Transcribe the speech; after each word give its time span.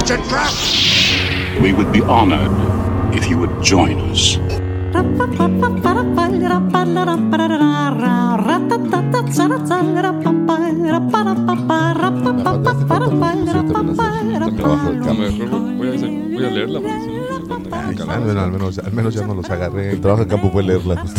It's 0.00 0.10
a 0.10 0.16
trap! 0.28 0.52
We 1.62 1.72
would 1.72 1.92
be 1.92 2.00
honored 2.02 2.50
if 3.14 3.28
you 3.28 3.36
would 3.38 3.62
join 3.62 3.98
us. 4.10 4.38
Trabajo 14.56 14.90
de 14.92 14.98
campo. 15.00 15.22
Mejor 15.22 15.76
voy 15.76 15.88
a, 15.88 15.92
hacer- 15.92 16.10
voy 16.32 16.44
a 16.44 16.50
leerla 16.50 16.80
Ay, 17.72 17.94
bueno, 17.96 18.40
al 18.40 18.52
menos, 18.52 18.78
al 18.78 18.92
menos 18.92 19.14
ya 19.14 19.26
no 19.26 19.34
los 19.34 19.48
agarré. 19.50 19.92
El 19.92 20.00
trabajo 20.00 20.24
de 20.24 20.28
campo 20.28 20.50
fue 20.50 20.62
leerla. 20.62 21.04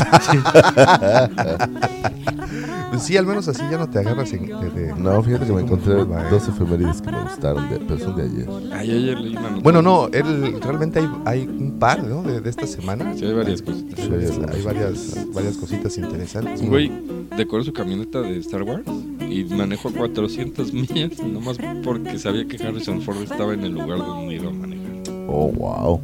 Sí, 3.00 3.16
al 3.18 3.26
menos 3.26 3.48
así 3.48 3.64
ya 3.72 3.78
no 3.78 3.90
te 3.90 4.00
agarras 4.00 4.32
en, 4.34 4.46
de- 4.48 4.70
de- 4.70 4.94
No, 4.96 5.24
fíjate 5.24 5.46
que 5.48 5.54
me 5.54 5.62
encontré 5.62 5.94
dos 5.96 6.48
efemérides 6.48 7.02
que 7.02 7.10
me 7.12 7.22
gustaron, 7.24 7.68
de, 7.70 7.80
pero 7.80 7.98
son 8.00 8.16
de 8.16 8.24
ayer. 8.24 8.48
Ay, 8.74 8.92
ayer 8.92 9.20
leí 9.20 9.36
una. 9.36 9.60
Bueno, 9.64 9.82
no, 9.82 10.08
él, 10.12 10.60
realmente 10.62 11.00
hay, 11.00 11.10
hay 11.26 11.48
un 11.48 11.80
par, 11.80 12.04
¿no? 12.04 12.22
De, 12.22 12.42
de 12.42 12.50
esta 12.50 12.68
semana. 12.68 13.16
Sí, 13.18 13.26
hay 13.26 13.34
varias 13.34 13.62
cositas. 13.62 13.98
Hay 13.98 14.10
varias, 14.10 14.32
hay 14.54 14.62
varias, 14.62 15.18
varias 15.34 15.58
cositas 15.58 15.98
interesantes. 15.98 16.62
Un 16.62 16.68
güey 16.70 16.92
decoró 17.38 17.64
su 17.64 17.74
camioneta 17.74 18.22
de 18.22 18.38
Star 18.40 18.64
Wars 18.64 18.84
y 19.28 19.46
manejó 19.46 19.90
400 19.92 20.72
millas 20.74 21.18
nomás 21.24 21.58
porque 21.84 22.20
sabía 22.20 22.46
que 22.46 22.62
Harrison 22.64 23.02
Ford 23.02 23.22
estaba 23.24 23.54
en 23.54 23.62
el 23.62 23.72
lugar 23.72 24.00
donde 24.00 24.36
iba 24.36 24.50
a 24.50 24.54
manejar. 24.54 24.92
Oh, 25.28 25.48
wow. 25.54 26.02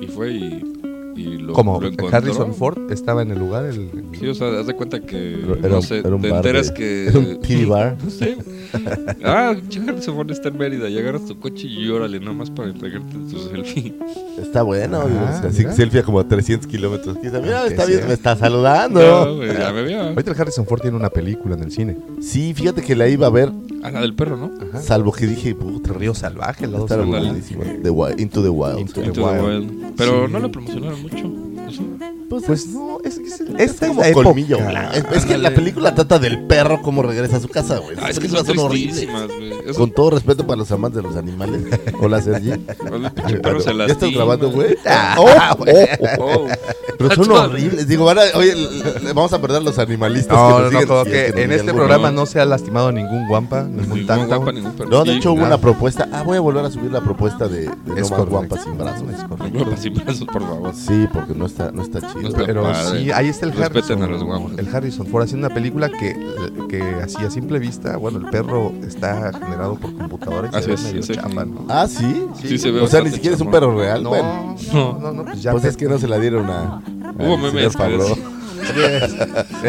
Y 0.00 0.06
fue 0.06 0.32
y, 0.32 0.62
y 1.16 1.38
lo, 1.38 1.52
Como 1.52 1.80
lo 1.80 1.88
encontró. 1.88 2.16
Harrison 2.16 2.54
Ford 2.54 2.90
estaba 2.92 3.22
en 3.22 3.30
el 3.32 3.38
lugar. 3.38 3.64
El, 3.64 3.90
Sí, 4.18 4.26
o 4.26 4.34
sea, 4.34 4.48
haz 4.60 4.66
de 4.66 4.74
cuenta 4.74 5.00
que, 5.00 5.34
Era, 5.60 5.68
no 5.68 5.82
sé, 5.82 5.98
era 5.98 6.14
un 6.14 6.22
te 6.22 6.28
bar 6.30 6.38
enteras 6.38 6.68
de- 6.68 6.74
que... 6.74 7.06
Era 7.08 7.18
un 7.18 7.40
titty 7.40 7.64
bar. 7.66 7.96
No 8.02 8.10
sé. 8.10 8.36
Ah, 9.24 9.54
Harrison 9.86 10.14
Ford 10.16 10.30
está 10.30 10.48
en 10.48 10.58
Mérida 10.58 10.88
y 10.88 10.98
agarras 10.98 11.24
tu 11.26 11.38
coche 11.38 11.66
y 11.68 11.88
órale, 11.88 12.18
nomás 12.20 12.50
para 12.50 12.68
entregarte 12.70 13.14
tu 13.30 13.38
selfie. 13.38 13.94
Está 14.40 14.62
bueno. 14.62 15.00
Ah, 15.02 15.34
o 15.36 15.40
sea, 15.40 15.50
así 15.50 15.60
mira. 15.60 15.72
selfie 15.72 16.00
a 16.00 16.02
como 16.02 16.20
a 16.20 16.26
300 16.28 16.66
kilómetros. 16.68 17.16
Mira, 17.22 17.40
Que 17.62 17.68
está 17.68 17.84
sí, 17.86 17.92
bien, 17.92 18.06
me 18.08 18.14
está 18.14 18.36
saludando. 18.36 19.00
No, 19.00 19.36
güey, 19.36 19.56
ya 19.56 19.72
me 19.72 19.82
vio. 19.84 20.00
Ahorita 20.02 20.32
el 20.32 20.40
Harrison 20.40 20.66
Ford 20.66 20.80
tiene 20.82 20.96
una 20.96 21.10
película 21.10 21.54
en 21.54 21.62
el 21.62 21.70
cine. 21.72 21.96
Sí, 22.20 22.52
fíjate 22.54 22.82
que 22.82 22.94
la 22.96 23.08
iba 23.08 23.26
a 23.26 23.30
ver, 23.30 23.50
Ah, 23.82 23.90
la 23.90 24.00
del 24.00 24.14
perro, 24.14 24.36
¿no? 24.36 24.50
salvo 24.80 25.12
que 25.12 25.26
dije, 25.26 25.54
puta, 25.54 25.92
Río 25.92 26.14
Salvaje, 26.14 26.64
Está 26.66 26.88
salvaje. 26.88 27.10
buenísima. 27.26 27.64
The 27.82 27.90
Wild- 27.90 28.20
Into 28.20 28.42
the 28.42 28.48
Wild. 28.48 28.78
Into 28.80 29.00
Into 29.02 29.12
the 29.12 29.20
the 29.20 29.24
Wild. 29.26 29.70
Wild. 29.70 29.94
Pero 29.96 30.26
Sí. 30.26 30.32
no 30.32 30.38
la 30.40 30.48
promocionaron 30.48 31.02
mucho. 31.02 31.68
Eso. 31.68 31.82
Pues 32.28 32.66
no, 32.68 32.98
es 33.04 33.18
que 33.18 33.24
es, 33.26 33.40
Es 33.40 33.70
esta 33.72 33.88
como 33.88 34.02
es 34.02 34.08
la 34.16 34.22
colmillo. 34.22 34.58
época. 34.58 34.90
Es, 34.92 35.04
es 35.18 35.24
que 35.24 35.38
la 35.38 35.50
película 35.54 35.94
trata 35.94 36.18
del 36.18 36.44
perro 36.46 36.82
como 36.82 37.02
regresa 37.02 37.38
a 37.38 37.40
su 37.40 37.48
casa, 37.48 37.78
güey. 37.78 37.96
Ah, 38.02 38.10
es 38.10 38.18
que 38.18 38.28
son 38.28 38.44
son 38.44 38.58
horribles. 38.58 39.08
Con 39.76 39.90
todo 39.92 40.10
respeto 40.10 40.46
para 40.46 40.58
los 40.58 40.70
amantes 40.70 41.02
de 41.02 41.08
los 41.08 41.16
animales. 41.16 41.62
Hola, 42.00 42.20
Sergi. 42.20 42.50
el 42.50 43.40
perro 43.40 43.60
se 43.60 43.74
¿Ya 43.76 43.86
estás 43.86 44.10
grabando, 44.12 44.50
güey? 44.50 44.76
Ah, 44.86 45.16
Oh, 45.18 45.26
oh, 45.26 45.64
oh. 46.20 46.44
Oh. 46.44 46.46
Pero 46.98 47.14
son 47.14 47.30
horribles. 47.30 47.86
Digo, 47.86 48.04
van 48.04 48.18
a- 48.18 48.22
oye, 48.36 48.54
vamos 49.14 49.32
a 49.32 49.40
perder 49.40 49.62
los 49.62 49.78
animalistas. 49.78 50.36
No, 50.36 50.68
que 50.68 50.74
no, 50.74 50.80
nos 50.80 50.88
no, 50.88 51.02
es 51.02 51.32
que 51.32 51.42
en 51.42 51.52
este 51.52 51.72
programa 51.72 52.10
no 52.10 52.26
se 52.26 52.40
ha 52.40 52.44
lastimado 52.44 52.90
ningún 52.92 53.26
guampa, 53.28 53.62
ningún 53.62 54.06
perro. 54.06 54.90
No, 54.90 55.04
de 55.04 55.16
hecho 55.16 55.32
hubo 55.32 55.44
una 55.44 55.58
propuesta. 55.58 56.08
Ah, 56.12 56.22
voy 56.24 56.36
a 56.36 56.40
volver 56.40 56.64
a 56.64 56.70
subir 56.70 56.90
la 56.90 57.00
propuesta 57.00 57.46
de, 57.48 57.66
no 57.86 57.94
más 58.08 58.26
guampas 58.26 58.64
sin 58.64 58.76
brazos. 58.76 59.04
Guapa 59.52 59.76
sin 59.76 59.94
brazos, 59.94 60.26
por 60.26 60.42
favor. 60.42 60.72
Sí, 60.74 61.06
porque 61.12 61.34
no 61.34 61.46
está, 61.46 61.70
no 61.70 61.82
está 61.82 62.00
chido. 62.00 62.17
No 62.22 62.30
Pero 62.46 62.62
padre. 62.62 63.00
sí, 63.04 63.10
ahí 63.12 63.28
está 63.28 63.46
el 63.46 63.52
Respeten 63.52 64.02
Harrison. 64.02 64.02
a 64.02 64.06
los 64.08 64.24
guapas. 64.24 64.58
El 64.58 64.74
Harrison 64.74 65.06
Ford 65.06 65.22
haciendo 65.24 65.46
una 65.46 65.54
película 65.54 65.88
que, 65.90 66.16
que 66.68 66.82
así 67.02 67.22
a 67.24 67.30
simple 67.30 67.58
vista, 67.58 67.96
bueno, 67.96 68.18
el 68.18 68.26
perro 68.26 68.72
está 68.86 69.32
generado 69.32 69.74
por 69.76 69.94
computadora 69.96 70.50
y 70.52 70.56
Así 70.56 70.62
se 70.64 70.68
ve 70.68 70.74
es, 70.74 70.82
medio 70.84 71.00
ese 71.00 71.14
chafa, 71.14 71.28
fin. 71.28 71.54
¿no? 71.54 71.64
Ah, 71.68 71.86
sí. 71.88 72.26
Sí 72.42 72.58
se 72.58 72.70
ve 72.70 72.80
O 72.80 72.86
sea, 72.86 73.00
ni 73.02 73.10
siquiera 73.10 73.34
es 73.36 73.40
un 73.42 73.50
perro 73.50 73.76
real. 73.78 74.02
No, 74.02 74.10
Bueno, 74.10 74.56
no, 74.72 74.98
no, 74.98 75.12
no, 75.12 75.24
pues 75.24 75.42
ya. 75.42 75.52
pues 75.52 75.64
es 75.64 75.76
que 75.76 75.86
no 75.86 75.98
se 75.98 76.08
la 76.08 76.18
dieron 76.18 76.48
a. 76.50 76.80
Hubo 77.18 77.36
memes 77.38 77.74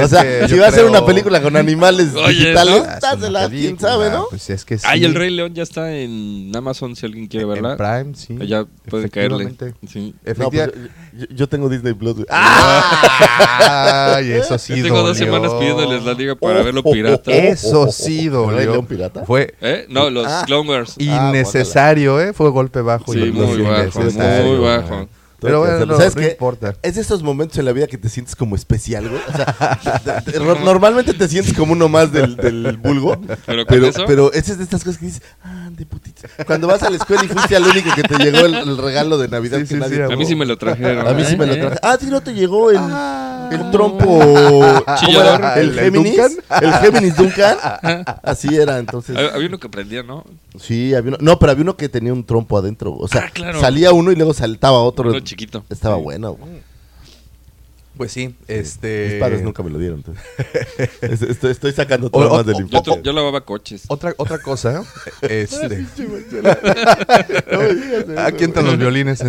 O 0.03 0.07
sea, 0.07 0.23
que 0.23 0.47
si 0.50 0.57
va 0.57 0.66
a 0.66 0.69
hacer 0.69 0.81
creo- 0.81 0.89
una 0.91 1.05
película 1.05 1.41
con 1.41 1.55
animales 1.55 2.13
Oye, 2.16 2.33
digitales, 2.33 2.79
¿no? 2.79 2.85
Ah, 2.88 2.94
es 2.95 3.01
dásela, 3.01 3.39
una 3.41 3.50
quién 3.50 3.79
sabe, 3.79 4.09
¿no? 4.09 4.27
Pues 4.29 4.50
es 4.50 4.66
que 4.66 4.77
sí. 4.77 4.85
Ay, 4.88 5.05
el 5.05 5.16
Rey 5.16 5.29
León 5.31 5.53
ya 5.53 5.63
está 5.63 5.94
en 5.95 6.51
Amazon 6.55 6.95
si 6.95 7.05
alguien 7.05 7.27
quiere 7.27 7.45
En 7.45 7.50
verla. 7.51 7.77
Prime, 7.77 8.16
sí. 8.16 8.38
Ya 8.47 8.66
puede 8.89 9.09
caerle. 9.09 9.44
Efectivamente. 9.45 9.88
Sí. 9.91 10.16
No, 10.38 10.50
pues, 10.51 10.72
yo, 11.13 11.25
yo 11.35 11.50
tengo 11.50 11.69
Disney 11.69 11.94
Plus. 11.94 12.16
güey. 12.16 12.25
Ay, 12.29 14.31
eso 14.31 14.57
sí 14.57 14.75
Yo 14.77 14.83
tengo 14.83 15.01
dos 15.03 15.17
dolió. 15.17 15.33
semanas 15.33 15.53
pidiéndoles 15.59 16.03
la 16.03 16.13
liga 16.13 16.35
para 16.35 16.61
Oh, 16.61 16.63
verlo 16.63 16.81
oh, 16.83 16.89
oh, 16.89 16.94
pirata. 16.94 17.31
oh. 17.31 17.33
Eso 17.33 17.91
sí 17.91 18.19
¿El 18.27 18.29
Rey 18.29 18.29
dolió. 18.29 18.71
León 18.73 18.85
pirata? 18.85 19.25
Fue 19.25 19.53
¿Eh? 19.61 19.85
No, 19.89 20.09
los 20.09 20.25
Ah. 20.27 20.44
Clone 20.45 20.69
Wars. 20.69 20.95
innecesario, 20.97 22.19
¿eh? 22.21 22.33
Fue 22.33 22.50
golpe 22.50 22.81
bajo. 22.81 23.11
Sí, 23.13 23.19
y 23.19 23.31
muy 23.31 23.61
bajo, 23.61 24.01
muy 24.01 24.57
bajo. 24.59 25.07
Pero 25.41 25.59
bueno, 25.59 25.85
no, 25.85 25.97
¿Sabes 25.97 26.16
no 26.16 26.22
qué? 26.22 26.29
importa. 26.31 26.75
Es 26.81 26.95
de 26.95 27.01
esos 27.01 27.23
momentos 27.23 27.57
en 27.57 27.66
la 27.66 27.72
vida 27.72 27.88
que 27.88 27.97
te 27.97 28.09
sientes 28.09 28.35
como 28.35 28.55
especial, 28.55 29.07
güey. 29.09 29.22
O 29.27 29.35
sea, 29.35 30.22
te- 30.23 30.31
te- 30.33 30.39
ro- 30.39 30.59
normalmente 30.59 31.13
te 31.13 31.27
sientes 31.27 31.53
como 31.53 31.73
uno 31.73 31.88
más 31.89 32.11
del, 32.11 32.35
del 32.35 32.77
vulgo. 32.77 33.17
Pero 33.45 33.66
Pero, 33.66 33.85
eso. 33.88 34.03
pero 34.05 34.33
ese 34.33 34.51
es 34.53 34.57
de 34.57 34.63
estas 34.66 34.83
cosas 34.83 35.00
que 35.00 35.05
dices, 35.07 35.22
ah, 35.44 35.69
de 35.72 35.85
putito. 35.85 36.23
Cuando 36.45 36.67
vas 36.67 36.83
a 36.83 36.89
la 36.89 36.97
escuela 36.97 37.23
y 37.23 37.27
fuiste 37.27 37.55
al 37.55 37.63
único 37.63 37.94
que 37.95 38.03
te 38.03 38.17
llegó 38.17 38.39
el, 38.45 38.53
el 38.55 38.77
regalo 38.77 39.17
de 39.17 39.27
Navidad 39.29 39.57
Sí, 39.59 39.63
que 39.63 39.73
sí, 39.75 39.79
nadie 39.79 39.95
sí, 40.07 40.13
a 40.13 40.16
mí 40.17 40.25
sí 40.25 40.35
me 40.35 40.45
lo 40.45 40.57
trajeron. 40.57 41.07
A 41.07 41.13
mí 41.13 41.23
sí 41.25 41.38
me 41.38 41.45
lo 41.45 41.53
¿Eh? 41.53 41.57
traje. 41.57 41.77
Ah, 41.83 41.97
sí, 42.00 42.07
no 42.07 42.21
te 42.21 42.33
llegó 42.33 42.69
el, 42.71 42.77
Ah. 42.79 43.50
el 43.51 43.71
trompo. 43.71 44.06
¿cómo 44.06 44.83
Chillador. 45.00 45.39
era? 45.39 45.53
¿El 45.59 45.69
¿El 45.69 45.79
Géminis? 45.79 46.16
Duncan? 46.17 46.31
¿El 46.61 46.73
Géminis 46.73 47.16
Duncan? 47.16 47.57
Así 48.23 48.56
era, 48.56 48.77
entonces. 48.79 49.16
Había 49.16 49.29
había 49.33 49.47
uno 49.47 49.57
que 49.59 49.69
prendía, 49.69 50.03
¿no? 50.03 50.25
Sí, 50.59 50.94
había 50.94 51.09
uno. 51.09 51.17
No, 51.21 51.39
pero 51.39 51.51
había 51.51 51.61
uno 51.63 51.77
que 51.77 51.89
tenía 51.89 52.11
un 52.13 52.25
trompo 52.25 52.57
adentro. 52.57 52.94
O 52.94 53.07
sea, 53.07 53.25
Ah, 53.27 53.29
claro. 53.31 53.59
salía 53.61 53.91
uno 53.94 54.11
y 54.11 54.16
luego 54.16 54.33
saltaba 54.33 54.79
otro. 54.81 55.11
Chiquito. 55.29 55.63
Estaba 55.69 55.95
Sí. 55.97 56.01
bueno. 56.03 56.34
güey. 56.34 56.62
Pues 57.97 58.12
sí, 58.13 58.34
este. 58.47 59.09
Mis 59.12 59.19
padres 59.19 59.41
nunca 59.41 59.62
me 59.63 59.69
lo 59.72 59.78
dieron. 59.79 59.97
entonces. 60.06 60.23
Estoy, 61.29 61.51
estoy 61.51 61.72
sacando 61.73 62.07
O- 62.07 62.09
traumas 62.12 62.40
o- 62.40 62.44
del 62.44 62.56
Yo, 62.56 62.62
infancia. 62.62 62.94
to- 62.95 63.01
yo 63.01 63.12
lavaba 63.12 63.41
coches. 63.44 63.84
Otra, 63.89 64.13
otra 64.18 64.38
cosa, 64.41 64.84
este. 65.22 65.85
Aquí 68.18 68.44
entran 68.45 68.66
los 68.66 68.78
violines. 68.78 69.22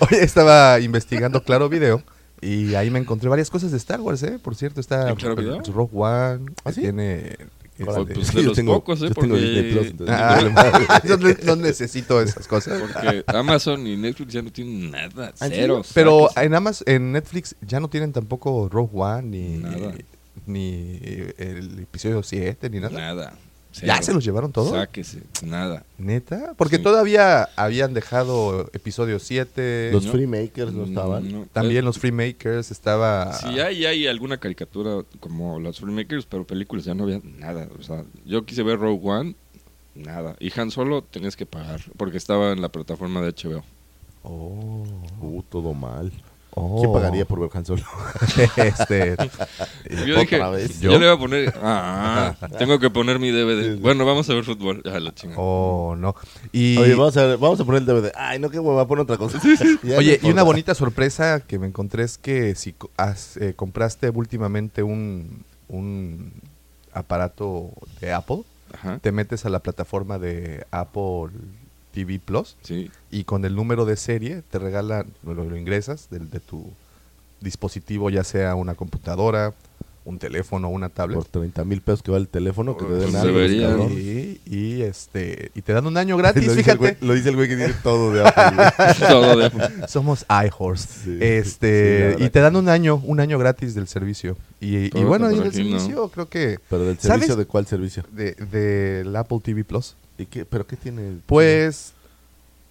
Oye, 0.00 0.22
estaba 0.22 0.80
investigando 0.80 1.42
Claro 1.42 1.68
Video 1.68 2.02
y 2.40 2.74
ahí 2.74 2.90
me 2.90 2.98
encontré 2.98 3.28
varias 3.28 3.50
cosas 3.50 3.70
de 3.72 3.76
Star 3.76 4.00
Wars, 4.00 4.22
¿eh? 4.22 4.38
Por 4.42 4.54
cierto, 4.54 4.80
está 4.80 5.10
¿En 5.10 5.16
Claro 5.16 5.36
Video? 5.36 5.60
Rogue 5.74 5.90
One, 5.92 6.52
¿Ah, 6.64 6.72
sí? 6.72 6.80
tiene... 6.82 7.36
Pues 7.84 8.26
Sí, 8.28 8.36
de 8.36 8.42
los 8.42 8.56
tengo- 8.56 8.74
pocos, 8.74 9.02
¿eh? 9.02 9.08
yo 9.08 9.14
Porque- 9.14 9.32
Disney 9.32 9.72
Plus, 9.72 9.86
entonces 9.88 10.16
Ah, 10.18 11.00
no 11.46 11.56
necesito 11.56 12.20
esas 12.20 12.46
cosas. 12.46 12.80
Porque 12.80 13.24
Amazon 13.26 13.86
y 13.86 13.96
Netflix 13.96 14.32
ya 14.32 14.42
no 14.42 14.50
tienen 14.52 14.90
nada. 14.90 15.32
¿Ah, 15.40 15.46
¿en 15.46 15.52
Cero. 15.52 15.82
Pero 15.94 16.28
en 16.36 16.54
Amazon, 16.54 16.84
en 16.88 17.12
Netflix 17.12 17.56
ya 17.60 17.80
no 17.80 17.88
tienen 17.88 18.12
tampoco 18.12 18.68
Rogue 18.68 18.90
One 18.94 19.22
ni, 19.22 19.56
Nada. 19.58 19.94
ni 20.46 20.98
el 21.38 21.78
episodio 21.80 22.22
7 22.22 22.68
ni 22.70 22.80
nada. 22.80 22.98
Nada. 22.98 23.32
¿Ya 23.82 24.02
se 24.02 24.12
los 24.12 24.24
llevaron 24.24 24.50
todos? 24.52 24.70
Sáquese. 24.72 25.22
Nada. 25.44 25.84
¿Neta? 25.96 26.54
Porque 26.56 26.76
Sí. 26.78 26.82
todavía 26.82 27.48
habían 27.56 27.94
dejado 27.94 28.68
episodio 28.72 29.18
7. 29.18 29.90
Los 29.92 30.06
No. 30.06 30.12
Freemakers 30.12 30.72
no 30.72 30.84
estaban. 30.84 31.30
No. 31.32 31.46
También 31.52 31.84
los 31.84 31.98
Freemakers 31.98 32.70
estaba... 32.72 33.32
Sí, 33.34 33.60
hay, 33.60 33.86
hay 33.86 34.06
alguna 34.08 34.38
caricatura 34.38 35.04
como 35.20 35.60
los 35.60 35.78
Filmmakers, 35.78 36.26
pero 36.26 36.44
películas 36.46 36.84
ya 36.84 36.94
no 36.94 37.04
había 37.04 37.20
nada. 37.38 37.68
O 37.78 37.82
sea, 37.82 38.04
yo 38.24 38.44
quise 38.44 38.62
ver 38.64 38.78
Rogue 38.80 39.00
One, 39.08 39.34
nada. 39.94 40.36
Y 40.40 40.50
Han 40.58 40.70
Solo 40.72 41.02
tenías 41.02 41.36
que 41.36 41.46
pagar, 41.46 41.80
porque 41.96 42.16
estaba 42.18 42.52
en 42.52 42.60
la 42.62 42.70
plataforma 42.70 43.20
de 43.22 43.28
HBO. 43.32 43.62
Oh. 44.24 44.84
Uh, 45.20 45.42
todo 45.48 45.74
mal. 45.74 46.12
Oh. 46.54 46.80
¿Quién 46.80 46.92
pagaría 46.92 47.24
por 47.24 47.38
ver 47.40 47.50
Han 47.54 47.64
Solo? 47.64 47.82
este, 48.56 49.16
Yo 50.06 50.16
dije, 50.20 50.36
¿Otra 50.36 50.50
vez? 50.50 50.80
yo 50.80 50.92
¿Yo? 50.92 50.98
le 50.98 51.04
iba 51.04 51.14
a 51.14 51.18
poner, 51.18 51.54
ah, 51.62 52.34
tengo 52.58 52.78
que 52.78 52.90
poner 52.90 53.18
mi 53.18 53.30
DVD. 53.30 53.78
Bueno, 53.78 54.04
vamos 54.04 54.28
a 54.30 54.34
ver 54.34 54.44
fútbol. 54.44 54.82
La 54.84 55.00
oh, 55.36 55.94
no. 55.96 56.14
Y, 56.52 56.76
Oye, 56.76 56.94
vamos 56.94 57.16
a, 57.16 57.26
ver- 57.26 57.38
vamos 57.38 57.60
a 57.60 57.64
poner 57.64 57.82
el 57.82 57.86
DVD. 57.86 58.12
Ay, 58.16 58.38
no, 58.40 58.50
qué 58.50 58.58
hueva, 58.58 58.86
pon 58.86 58.98
otra 58.98 59.16
cosa. 59.16 59.40
Oye, 59.96 60.18
y 60.22 60.30
una 60.30 60.42
bonita 60.42 60.74
sorpresa 60.74 61.40
que 61.40 61.58
me 61.58 61.66
encontré 61.68 62.02
es 62.02 62.18
que 62.18 62.54
si 62.56 62.74
has, 62.96 63.36
eh, 63.36 63.54
compraste 63.54 64.10
últimamente 64.10 64.82
un, 64.82 65.44
un 65.68 66.32
aparato 66.92 67.70
de 68.00 68.12
Apple, 68.12 68.42
Ajá. 68.72 68.98
te 69.00 69.12
metes 69.12 69.44
a 69.46 69.50
la 69.50 69.60
plataforma 69.60 70.18
de 70.18 70.66
Apple 70.72 71.28
TV 71.92 72.18
Plus 72.18 72.56
Sí. 72.62 72.90
y 73.10 73.24
con 73.24 73.44
el 73.44 73.54
número 73.54 73.84
de 73.84 73.96
serie 73.96 74.42
te 74.50 74.58
regalan, 74.58 75.06
lo, 75.24 75.34
lo 75.34 75.56
ingresas 75.56 76.08
del- 76.10 76.30
de, 76.30 76.40
tu 76.40 76.70
dispositivo, 77.40 78.10
ya 78.10 78.24
sea 78.24 78.54
una 78.54 78.74
computadora, 78.74 79.54
un 80.04 80.18
teléfono, 80.18 80.68
una 80.70 80.88
tablet. 80.88 81.16
Por 81.18 81.26
30 81.26 81.64
mil 81.64 81.82
pesos 81.82 82.02
que 82.02 82.10
vale 82.10 82.22
el 82.22 82.28
teléfono, 82.28 82.76
que 82.76 82.84
te 82.86 82.92
den 82.92 83.10
Pues 83.12 83.14
algo. 83.16 83.88
Y, 83.90 84.40
y, 84.46 84.82
este 84.82 85.50
y 85.54 85.60
te 85.62 85.72
dan 85.74 85.86
un 85.86 85.96
año 85.96 86.16
gratis, 86.16 86.42
lo, 86.46 86.52
dice 86.52 86.62
fíjate. 86.64 86.78
güey, 86.78 86.96
lo 87.00 87.14
dice 87.14 87.28
el 87.28 87.36
güey 87.36 87.48
que 87.48 87.56
tiene 87.56 87.74
todo 87.82 88.12
de 88.12 88.22
Apple. 88.26 88.96
Todo 89.08 89.36
de 89.36 89.46
Apple. 89.46 89.68
Somos 89.88 90.24
iHorse. 90.28 90.88
Sí, 91.04 91.18
este, 91.20 92.16
y 92.18 92.30
te 92.30 92.40
dan 92.40 92.56
un 92.56 92.68
año, 92.68 92.96
un 93.04 93.20
año 93.20 93.38
gratis 93.38 93.74
del 93.74 93.88
servicio. 93.88 94.36
Y, 94.60 94.88
bueno, 95.04 95.30
y 95.30 95.36
por 95.36 95.42
el 95.46 95.48
aquí, 95.52 95.64
¿no? 95.64 95.78
servicio 95.78 96.08
creo 96.08 96.28
que 96.28 96.58
Pero 96.68 96.84
del 96.84 96.98
¿Sabes? 96.98 97.12
servicio, 97.12 97.36
¿de 97.36 97.44
cuál 97.46 97.66
servicio? 97.66 98.02
de 98.12 98.32
del 98.34 99.14
Apple 99.16 99.40
TV 99.42 99.64
Plus. 99.64 99.96
¿Y 100.20 100.26
qué, 100.26 100.44
¿Pero 100.44 100.66
qué 100.66 100.76
tiene? 100.76 101.18
Pues 101.26 101.92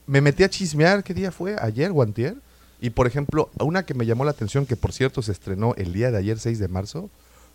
me 0.08 0.22
metí 0.22 0.44
a 0.44 0.50
chismear, 0.50 1.04
¿qué 1.04 1.14
día 1.14 1.32
fue? 1.32 1.56
¿Ayer 1.60 1.92
o 1.94 2.02
antier? 2.02 2.36
Y 2.82 2.92
por 2.92 3.08
ejemplo, 3.08 3.50
una 3.60 3.84
que 3.84 3.94
me 3.94 4.06
llamó 4.06 4.24
la 4.24 4.32
atención, 4.32 4.66
que 4.66 4.76
por 4.76 4.94
cierto 4.94 5.22
se 5.22 5.32
estrenó 5.32 5.74
el 5.76 5.92
día 5.92 6.12
de 6.12 6.18
ayer, 6.18 6.40
6 6.40 6.60
de 6.60 6.68
marzo, 6.68 7.10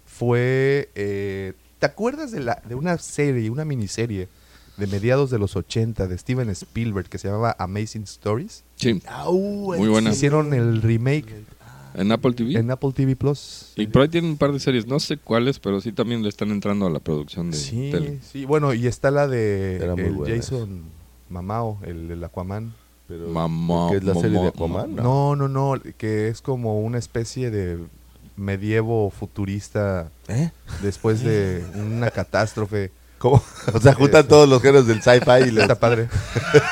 fue... 0.07 0.91
eh, 0.95 1.55
¿Te 1.79 1.87
acuerdas 1.87 2.31
de, 2.31 2.41
la, 2.41 2.63
de 2.69 2.75
una 2.75 2.99
serie, 2.99 3.51
una 3.51 3.65
miniserie 3.65 4.29
de 4.77 4.87
mediados 4.87 5.31
de 5.31 5.39
los 5.39 5.55
80 5.55 6.07
de 6.07 6.17
Steven 6.19 6.49
Spielberg 6.51 7.09
que 7.09 7.19
se 7.19 7.29
llamaba 7.29 7.55
Amazing 7.59 8.05
Stories? 8.05 8.65
Sí. 8.77 9.03
Au, 9.07 9.75
Muy 9.77 9.89
buena. 9.89 10.11
Hicieron 10.11 10.55
el 10.55 10.83
remake 10.83 11.45
En 11.95 12.11
Apple 12.13 12.33
TV. 12.33 12.59
en 12.59 12.71
Apple 12.71 12.91
TV 12.93 13.15
Plus. 13.17 13.73
Y 13.77 13.87
por 13.87 14.03
ahí 14.03 14.09
tienen 14.09 14.33
un 14.33 14.37
par 14.37 14.53
de 14.53 14.59
series, 14.61 14.87
no 14.87 14.99
sé 15.01 15.17
cuáles, 15.17 15.59
pero 15.61 15.81
sí 15.81 15.93
también 15.93 16.23
le 16.23 16.29
están 16.29 16.51
entrando 16.51 16.87
a 16.87 16.91
la 16.91 16.99
producción 17.01 17.51
de 17.51 17.57
Sí, 17.57 17.91
tele. 17.93 18.19
sí, 18.21 18.45
bueno, 18.45 18.75
y 18.75 18.87
está 18.87 19.11
la 19.11 19.29
de 19.29 19.77
el 19.77 20.19
Jason 20.27 20.83
Mamao, 21.31 21.79
el, 21.83 22.11
el 22.11 22.25
Aquaman. 22.25 22.75
Pero, 23.07 23.29
Mamá, 23.29 23.89
¿Qué 23.91 23.99
es 23.99 24.05
la 24.05 24.15
serie 24.15 24.41
de 24.41 24.49
Aquaman? 24.49 24.97
No, 24.97 25.37
no, 25.37 25.47
no, 25.49 25.75
que 25.99 26.29
es 26.29 26.41
como 26.41 26.81
una 26.81 26.99
especie 26.99 27.51
de 27.51 27.79
medievo 28.37 29.11
futurista 29.11 30.11
¿Eh? 30.29 30.51
después 30.83 31.23
de 31.23 31.65
una 31.77 32.11
catástrofe. 32.11 32.91
¿Cómo? 33.25 33.43
O 33.73 33.81
sea, 33.81 33.95
juntan 33.95 34.21
Eso. 34.21 34.29
todos 34.29 34.47
los 34.47 34.61
géneros 34.61 34.87
del 34.87 35.01
sci-fi 35.01 35.49
y 35.49 35.51
les... 35.51 35.63
Está 35.63 35.81
padre. 35.81 36.09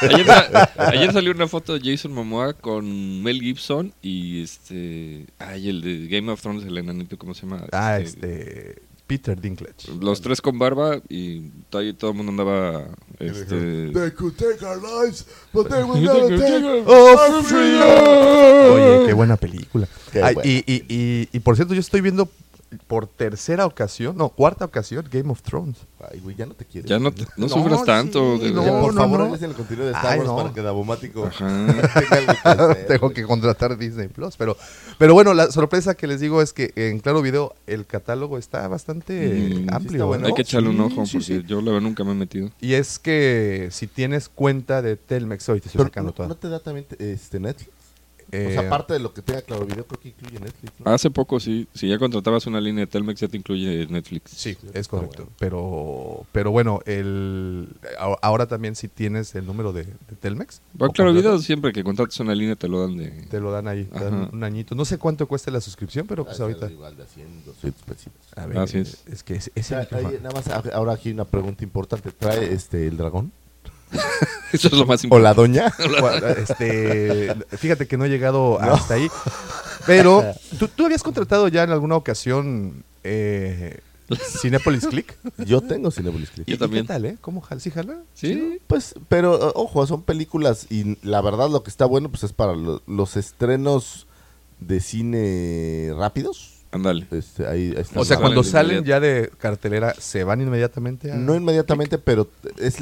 Ayer, 0.03 0.27
sa- 0.27 0.71
ayer 0.77 1.11
salió 1.11 1.33
una 1.33 1.49
foto 1.49 1.79
de 1.79 1.81
Jason 1.91 2.13
Momoa 2.13 2.53
con 2.53 3.23
Mel 3.23 3.41
Gibson 3.41 3.95
y 4.03 4.43
este. 4.43 5.25
Ay, 5.39 5.71
el 5.71 5.81
de 5.81 6.09
Game 6.09 6.31
of 6.31 6.43
Thrones, 6.43 6.67
el 6.67 6.77
enanito, 6.77 7.17
¿cómo 7.17 7.33
se 7.33 7.47
llama? 7.47 7.65
Ah, 7.73 7.99
este 7.99 8.83
Peter 9.07 9.41
Dinklage. 9.41 9.91
Los 10.01 10.21
tres 10.21 10.43
con 10.43 10.59
barba 10.59 11.01
y 11.09 11.49
todo, 11.71 11.83
y 11.83 11.95
todo 11.95 12.11
el 12.11 12.17
mundo 12.19 12.31
andaba. 12.33 12.85
Este, 13.19 13.89
They 13.91 14.11
could 14.11 14.35
take 14.37 14.63
our 14.63 14.77
lives, 14.77 15.25
but 15.55 15.69
they 15.71 15.83
will 15.83 16.03
never 16.03 16.39
take 16.39 16.63
our- 16.63 16.87
our 16.87 17.43
freedom. 17.43 18.75
Oye, 18.75 19.07
qué 19.07 19.13
buena 19.15 19.39
película. 19.39 19.89
Qué 20.13 20.23
Ay, 20.23 20.35
buena. 20.35 20.51
y, 20.51 20.65
y, 20.67 20.85
y, 20.95 21.29
y 21.33 21.41
por 21.41 21.57
cierto, 21.57 21.73
yo 21.73 21.81
estoy 21.81 22.03
viendo 22.03 22.29
por 22.87 23.07
tercera 23.07 23.67
ocasión, 23.67 24.17
no, 24.17 24.29
cuarta 24.31 24.65
ocasión, 24.65 25.07
Game 25.11 25.31
of 25.31 25.43
Thrones. 25.43 25.77
Ay, 26.11 26.21
güey, 26.21 26.35
ya 26.37 26.47
no 26.47 26.55
te 26.55 26.65
quiero. 26.65 26.89
ya 26.89 26.99
no, 26.99 27.13
te- 27.13 27.23
no 27.37 27.47
No, 27.47 27.49
sufras 27.49 27.85
tanto. 27.85 28.37
sí, 28.39 28.45
de- 28.45 28.51
no, 28.53 28.63
Oye, 28.63 28.71
por 28.71 28.95
no, 28.95 29.01
favor, 29.01 29.21
no. 29.21 29.35
el 29.35 29.55
contenido 29.55 29.87
de 29.87 29.93
Star 29.93 30.13
Ay, 30.13 30.19
Wars 30.19 30.31
no. 30.31 30.37
para 30.37 30.53
que 30.53 30.63
Dabomático 30.63 31.27
Ajá. 31.27 31.67
tenga 31.67 32.17
algo 32.17 32.33
que 32.43 32.49
hacer, 32.73 32.87
Tengo 32.87 33.11
que 33.13 33.23
contratar 33.25 33.77
Disney 33.79 34.09
Plus, 34.09 34.37
pero, 34.37 34.57
pero 34.99 35.15
bueno, 35.15 35.33
la 35.35 35.51
sorpresa 35.51 35.95
que 35.95 36.07
les 36.07 36.21
digo 36.21 36.43
es 36.43 36.53
que 36.53 36.73
en 36.77 36.99
Claro 37.01 37.23
Video 37.23 37.55
el 37.67 37.87
catálogo 37.87 38.39
está 38.39 38.67
bastante 38.69 39.13
Mm, 39.13 39.53
sí 39.53 39.67
amplio. 39.71 39.93
está 39.93 40.05
bueno. 40.05 40.23
¿no? 40.23 40.29
Hay 40.29 40.35
que 40.35 40.43
echarle 40.43 40.69
un 40.71 40.77
Sí, 40.77 40.83
ojo 40.83 41.07
sí, 41.07 41.13
porque 41.19 41.25
sí. 41.25 41.43
yo 41.47 41.61
la 41.61 41.73
verdad 41.73 41.81
nunca 41.83 42.05
me 42.05 42.13
he 42.13 42.15
metido. 42.15 42.51
Y 42.61 42.75
es 42.75 42.99
que 42.99 43.69
si 43.71 43.87
tienes 43.87 44.29
cuenta 44.29 44.83
de 44.83 44.97
Telmex, 44.97 45.49
hoy 45.49 45.61
te 45.61 45.67
estoy 45.69 45.79
Pero, 45.79 45.89
sacando 45.91 46.09
¿no, 46.11 46.15
toda. 46.15 46.29
¿No 46.29 46.35
te 46.37 46.49
da 46.49 46.59
también 46.61 46.87
este, 46.99 47.39
Netflix? 47.41 47.71
O 48.33 48.37
Eh, 48.37 48.53
sea, 48.55 48.67
aparte 48.67 48.95
de 48.95 48.99
lo 49.01 49.13
que 49.13 49.21
tenga 49.23 49.43
Claro 49.43 49.67
Video, 49.67 49.85
creo 49.87 50.01
que 50.01 50.09
incluye 50.09 50.41
Netflix. 50.41 50.73
¿no? 50.81 50.91
Hace 50.91 51.11
poco 51.11 51.39
sí, 51.39 51.69
si 51.75 51.89
ya 51.89 51.99
contratabas 51.99 52.47
una 52.47 52.61
línea 52.61 52.85
de 52.85 52.87
Telmex 52.87 53.21
ya 53.21 53.29
te 53.29 53.37
incluye 53.37 53.87
Netflix. 53.89 54.31
Sí, 54.31 54.57
es 54.73 54.89
correcto. 54.89 55.25
bueno. 55.25 55.33
Pero, 55.39 56.27
pero 56.33 56.51
bueno, 56.51 56.81
el, 56.87 57.69
ahora 58.23 58.47
también 58.47 58.75
si 58.75 58.89
tienes 58.89 59.35
el 59.35 59.45
número 59.47 59.73
de, 59.73 59.85
de 59.85 60.17
Telmex. 60.21 60.61
Bueno, 60.75 60.91
o 60.91 60.95
claro, 60.95 61.11
contratas, 61.11 61.33
video 61.33 61.39
siempre 61.45 61.73
que 61.73 61.85
contratas 61.85 62.19
una 62.21 62.35
línea 62.35 62.57
te 62.57 62.69
lo 62.69 62.81
dan 62.81 62.97
de... 62.97 63.11
Te 63.31 63.39
lo 63.41 63.51
dan 63.53 63.69
ahí, 63.69 63.85
te 63.85 64.03
dan 64.03 64.31
un 64.33 64.45
añito. 64.45 64.75
No 64.75 64.85
sé 64.85 64.97
cuánto 64.99 65.27
cuesta 65.29 65.51
la 65.51 65.61
suscripción, 65.61 66.07
pero 66.07 66.25
pues 66.25 66.41
Ah, 66.41 66.45
ahorita. 66.45 66.71
Igual 66.71 66.97
de 66.97 67.07
100, 67.07 67.45
200 67.45 67.83
pesitos. 67.83 68.13
A 68.37 68.47
ver, 68.47 68.59
Así 68.59 68.79
es. 68.79 69.03
es 69.07 69.23
que 69.23 69.35
es, 69.35 69.49
O 69.49 69.51
ese 69.55 69.69
sea, 69.69 69.89
ahí, 69.93 70.19
nada 70.23 70.35
más, 70.35 70.49
ahora 70.73 70.95
aquí 70.95 71.11
una 71.11 71.25
pregunta 71.27 71.65
importante. 71.65 72.11
¿Trae 72.13 72.53
este 72.53 72.87
el 72.87 72.97
dragón? 72.97 73.31
Eso 74.53 74.69
es 74.69 74.75
lo 74.75 74.85
más 74.87 75.03
¿O 75.03 75.07
importante. 75.07 75.23
la 75.23 75.35
doña? 75.35 75.73
Este, 76.37 77.35
fíjate 77.57 77.87
que 77.87 77.97
no 77.97 78.05
he 78.05 78.09
llegado 78.09 78.61
hasta 78.61 78.95
ahí. 78.95 79.09
Pero, 79.87 80.23
¿tú, 80.59 80.69
tú 80.69 80.85
habías 80.87 81.03
contratado 81.03 81.49
ya 81.49 81.63
en 81.65 81.71
alguna 81.71 81.97
ocasión 81.97 82.85
eh, 83.03 83.81
Cinepolis 84.41 84.87
Click? 84.87 85.17
Yo 85.39 85.61
tengo 85.63 85.91
Cinepolis 85.91 86.31
Click. 86.31 86.47
Yo 86.47 86.55
¿Y 86.55 86.59
también. 86.59 86.85
¿Qué 86.85 86.89
tal, 86.89 87.05
eh? 87.07 87.17
¿Cómo 87.21 87.41
jala? 87.41 87.61
¿Sí 87.61 87.71
jala? 87.71 87.97
Sí, 88.15 88.59
Pues, 88.67 88.95
pero 89.09 89.53
ojo, 89.55 89.87
son 89.87 90.03
películas 90.03 90.67
y 90.71 90.99
la 91.07 91.21
verdad 91.23 91.49
lo 91.51 91.63
que 91.63 91.71
está 91.71 91.87
bueno 91.87 92.11
pues 92.11 92.23
es 92.25 92.33
para 92.33 92.55
lo- 92.55 92.83
los 92.87 93.17
estrenos 93.17 94.07
de 94.61 94.81
cine 94.81 95.93
rápidos. 95.97 96.59
ándale. 96.73 97.07
Este, 97.11 97.47
ahí, 97.47 97.75
O 97.97 98.05
sea, 98.05 98.19
cuando 98.19 98.45
Salen 98.45 98.85
ya 98.85 99.01
de 99.01 99.31
cartelera, 99.39 99.95
¿se 99.99 100.25
van 100.25 100.41
inmediatamente 100.43 101.11
a...? 101.11 101.17
No 101.17 101.35
inmediatamente, 101.35 101.99
pero 101.99 102.29
es 102.59 102.77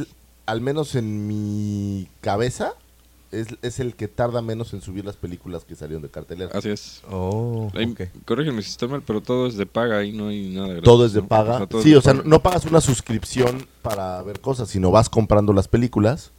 al 0.46 0.60
menos 0.60 0.94
en 0.94 1.26
mi 1.26 2.08
cabeza 2.20 2.74
es, 3.32 3.48
es 3.62 3.80
el 3.80 3.94
que 3.94 4.08
tarda 4.08 4.42
menos 4.42 4.74
en 4.74 4.80
subir 4.80 5.04
las 5.04 5.16
películas 5.16 5.64
que 5.64 5.74
salieron 5.74 6.02
de 6.02 6.10
cartelera. 6.10 6.50
Así 6.52 6.70
es. 6.70 7.02
Oh, 7.10 7.70
Ahí, 7.74 7.84
ok. 7.86 8.02
Corrígeme 8.24 8.62
si 8.62 8.70
estoy 8.70 8.88
mal, 8.88 9.02
pero 9.06 9.20
todo 9.20 9.46
es 9.46 9.56
de 9.56 9.66
paga, 9.66 9.98
ahí 9.98 10.12
no 10.12 10.28
hay 10.28 10.50
nada 10.50 10.68
gratis. 10.68 10.84
Todo 10.84 11.06
es 11.06 11.12
de 11.12 11.22
¿no? 11.22 11.28
paga. 11.28 11.66
sí, 11.82 11.90
de 11.90 11.96
o 11.96 12.02
sea, 12.02 12.14
no 12.14 12.42
pagas 12.42 12.64
una 12.64 12.80
suscripción 12.80 13.66
para 13.82 14.22
ver 14.22 14.40
cosas, 14.40 14.68
sino 14.68 14.90
vas 14.90 15.08
comprando 15.08 15.52
las 15.52 15.68
películas 15.68 16.32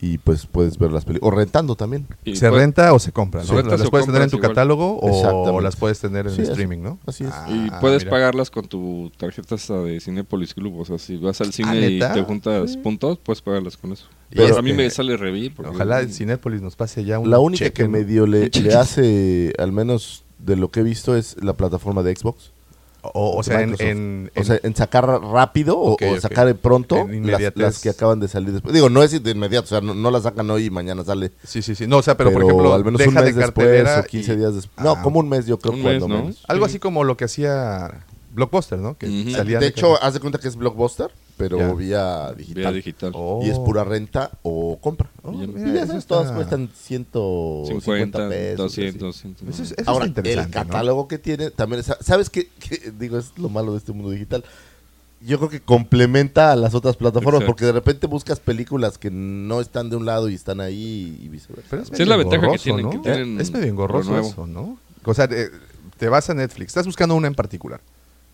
y 0.00 0.18
pues 0.18 0.44
puedes 0.46 0.76
ver 0.78 0.92
las 0.92 1.04
películas. 1.06 1.32
O 1.32 1.36
rentando 1.36 1.74
también. 1.74 2.06
Y 2.24 2.36
¿Se 2.36 2.50
renta 2.50 2.92
o 2.92 2.98
se 2.98 3.12
compra? 3.12 3.40
¿no? 3.40 3.46
Se 3.46 3.54
rentas 3.54 3.80
¿Las 3.80 3.88
puedes 3.90 4.06
tener 4.06 4.22
en 4.22 4.30
tu 4.30 4.36
igual. 4.36 4.50
catálogo 4.50 4.98
o 5.00 5.60
las 5.60 5.74
puedes 5.76 5.98
tener 6.00 6.26
en 6.26 6.34
Sí, 6.34 6.42
streaming, 6.42 6.78
no? 6.82 6.98
así 7.06 7.24
es. 7.24 7.30
Y 7.48 7.68
Ah, 7.72 7.78
puedes 7.80 8.02
mira. 8.02 8.10
pagarlas 8.10 8.50
con 8.50 8.66
tu 8.66 9.10
tarjeta 9.16 9.56
de 9.82 10.00
Cinepolis 10.00 10.52
Club. 10.54 10.80
O 10.80 10.84
sea, 10.84 10.98
si 10.98 11.16
vas 11.16 11.40
al 11.40 11.52
cine 11.52 11.88
y 11.90 11.98
te 11.98 12.22
juntas 12.24 12.76
puntos, 12.76 13.18
puedes 13.22 13.40
pagarlas 13.40 13.76
con 13.78 13.92
eso. 13.92 14.04
Pero 14.30 14.44
este- 14.44 14.58
a 14.58 14.62
mí 14.62 14.72
me 14.74 14.90
sale 14.90 15.16
revir. 15.16 15.54
Ojalá 15.66 16.00
en 16.02 16.12
Cinépolis 16.12 16.60
nos 16.60 16.76
pase 16.76 17.04
ya 17.04 17.18
un 17.18 17.30
La 17.30 17.38
única 17.38 17.64
cheque, 17.64 17.72
que 17.72 17.84
¿no? 17.84 17.90
medio 17.90 18.26
le 18.26 18.50
hace, 18.74 19.52
al 19.58 19.72
menos 19.72 20.24
de 20.38 20.56
lo 20.56 20.70
que 20.70 20.80
he 20.80 20.82
visto, 20.82 21.16
es 21.16 21.42
la 21.42 21.54
plataforma 21.54 22.02
de 22.02 22.14
Xbox. 22.14 22.52
O, 23.14 23.36
o 23.36 23.42
sea, 23.42 23.60
en, 23.62 24.30
O 24.36 24.44
sea, 24.44 24.58
en 24.62 24.74
sacar 24.76 25.06
rápido 25.06 25.78
o- 25.78 25.96
sacar 26.20 26.54
pronto 26.56 26.96
En 27.08 27.30
las, 27.30 27.80
que 27.80 27.90
acaban 27.90 28.20
de 28.20 28.28
salir 28.28 28.52
después. 28.52 28.72
Digo, 28.74 28.88
no 28.88 29.02
es 29.02 29.22
de 29.22 29.30
inmediato, 29.30 29.64
o 29.64 29.68
sea, 29.68 29.80
no, 29.80 29.94
no 29.94 30.10
la 30.10 30.20
sacan 30.20 30.48
hoy 30.50 30.66
y 30.66 30.70
mañana 30.70 31.04
sale. 31.04 31.32
Sí, 31.44 31.62
sí, 31.62 31.74
sí. 31.74 31.86
No, 31.86 31.98
o 31.98 32.02
sea, 32.02 32.16
pero, 32.16 32.30
Pero, 32.30 32.40
por 32.40 32.50
ejemplo, 32.50 32.74
al 32.74 32.84
menos 32.84 32.98
deja 32.98 33.08
un 33.10 33.14
mes 33.14 33.34
de 33.34 33.42
después 33.42 33.88
o 33.98 34.02
15 34.04 34.32
y- 34.32 34.36
días 34.36 34.54
después. 34.54 34.84
No, 34.84 34.92
Ah, 34.92 35.02
como 35.02 35.20
un 35.20 35.28
mes 35.28 35.46
yo 35.46 35.58
creo 35.58 35.74
Un 35.74 35.82
cuando 35.82 36.08
mes, 36.08 36.16
¿no? 36.16 36.22
menos. 36.24 36.44
Algo 36.48 36.66
Sí. 36.66 36.70
así 36.72 36.78
como 36.78 37.04
lo 37.04 37.16
que 37.16 37.24
hacía 37.26 38.04
Blockbuster, 38.36 38.78
¿no? 38.78 38.96
Que 38.96 39.06
salían 39.32 39.60
De 39.60 39.66
hecho, 39.66 40.00
haz 40.02 40.14
de 40.14 40.20
cuenta 40.20 40.38
que 40.38 40.46
es 40.46 40.54
Blockbuster, 40.56 41.10
pero 41.38 41.58
Ya. 41.58 41.72
vía 41.72 42.32
digital. 42.34 42.62
Vía 42.62 42.72
digital. 42.72 43.12
Oh. 43.14 43.40
Y 43.42 43.48
es 43.50 43.58
pura 43.58 43.82
renta 43.82 44.30
o 44.42 44.78
compra. 44.80 45.10
Oh, 45.22 45.32
Y 45.32 45.46
mira, 45.48 45.82
está- 45.82 46.00
todas 46.02 46.30
cuestan 46.32 46.68
150 46.72 47.80
50, 47.80 48.28
pesos. 48.28 48.56
200, 48.58 49.16
así. 49.16 49.34
100. 49.36 49.48
Eso 49.50 49.62
es, 49.62 49.72
eso 49.72 49.90
Ahora, 49.90 50.04
el 50.04 50.50
catálogo 50.50 51.08
que 51.08 51.18
tiene 51.18 51.50
también 51.50 51.80
es... 51.80 51.92
¿Sabes 52.00 52.30
qué? 52.30 52.48
qué? 52.60 52.92
Digo, 52.98 53.18
es 53.18 53.32
lo 53.38 53.48
malo 53.48 53.72
de 53.72 53.78
este 53.78 53.92
mundo 53.92 54.10
digital. 54.10 54.44
Yo 55.22 55.38
creo 55.38 55.48
que 55.48 55.60
complementa 55.60 56.52
a 56.52 56.56
las 56.56 56.74
otras 56.74 56.94
plataformas 56.96 57.40
Exacto. 57.40 57.50
porque 57.52 57.64
de 57.64 57.72
repente 57.72 58.06
buscas 58.06 58.38
películas 58.38 58.98
que 58.98 59.10
no 59.10 59.62
están 59.62 59.88
de 59.88 59.96
un 59.96 60.04
lado 60.04 60.28
y 60.28 60.34
están 60.34 60.60
ahí 60.60 61.18
y 61.22 61.28
viceversa. 61.28 61.66
Pero 61.70 61.82
es 61.82 61.88
Sí, 61.88 61.92
medio 61.92 62.02
es 62.04 62.08
la 62.10 62.16
ventaja 62.18 62.52
que 62.52 62.58
tienen, 62.58 62.82
¿no? 62.84 62.90
que 62.90 62.98
tienen 62.98 63.40
Es 63.40 63.50
medio 63.50 63.66
engorroso 63.66 64.18
eso, 64.18 64.46
¿no? 64.46 64.78
O 65.04 65.14
sea, 65.14 65.26
te 65.26 66.08
vas 66.10 66.28
a 66.28 66.34
Netflix, 66.34 66.68
estás 66.68 66.84
buscando 66.84 67.14
una 67.14 67.28
en 67.28 67.34
particular. 67.34 67.80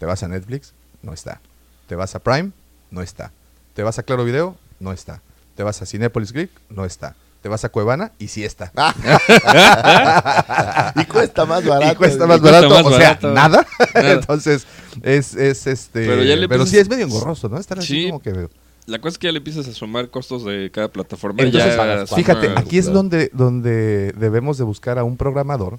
Te 0.02 0.06
vas 0.06 0.20
a 0.24 0.26
Netflix, 0.26 0.72
no 1.00 1.12
está. 1.12 1.40
Te 1.86 1.94
vas 1.94 2.12
a 2.16 2.18
Prime, 2.18 2.50
no 2.90 3.02
está. 3.02 3.30
Te 3.72 3.84
vas 3.84 4.00
a 4.00 4.02
Claro 4.02 4.24
Video, 4.24 4.56
no 4.80 4.92
está. 4.92 5.22
Te 5.54 5.62
vas 5.62 5.80
a 5.80 5.86
Cinepolis 5.86 6.32
Click, 6.32 6.50
no 6.70 6.84
está. 6.84 7.14
Te 7.40 7.48
vas 7.48 7.64
a 7.64 7.68
Cuevana 7.68 8.10
y 8.18 8.26
sí 8.26 8.44
está. 8.44 8.72
y 10.96 11.04
cuesta 11.04 11.46
más 11.46 11.64
barato. 11.64 11.92
y 11.92 11.94
cuesta 11.94 12.26
más 12.26 12.40
barato, 12.40 12.68
más 12.70 12.84
o 12.84 12.88
sea, 12.90 12.98
barato. 12.98 13.32
nada. 13.32 13.64
Nada. 13.94 13.96
Entonces, 14.14 14.66
es, 15.04 15.36
es 15.36 15.68
este. 15.68 16.04
Pero 16.04 16.24
ya 16.24 16.34
le 16.34 16.48
pero 16.48 16.66
sí 16.66 16.78
es 16.78 16.88
medio 16.88 17.04
engorroso, 17.04 17.48
¿no? 17.48 17.58
Estar 17.58 17.78
así 17.78 17.86
Sí. 18.02 18.06
como 18.08 18.20
que. 18.20 18.48
La 18.86 18.98
cosa 18.98 19.10
es 19.12 19.18
que 19.18 19.28
ya 19.28 19.32
le 19.32 19.38
empiezas 19.38 19.68
a 19.68 19.72
sumar 19.72 20.10
costos 20.10 20.44
de 20.44 20.68
cada 20.74 20.88
plataforma. 20.88 21.42
y 21.42 21.46
Entonces, 21.46 21.76
ya 21.76 22.06
fíjate, 22.16 22.50
aquí 22.56 22.78
es 22.78 22.86
claro. 22.86 22.96
donde, 22.96 23.30
donde 23.32 24.10
debemos 24.18 24.58
de 24.58 24.64
buscar 24.64 24.98
a 24.98 25.04
un 25.04 25.16
programador 25.16 25.78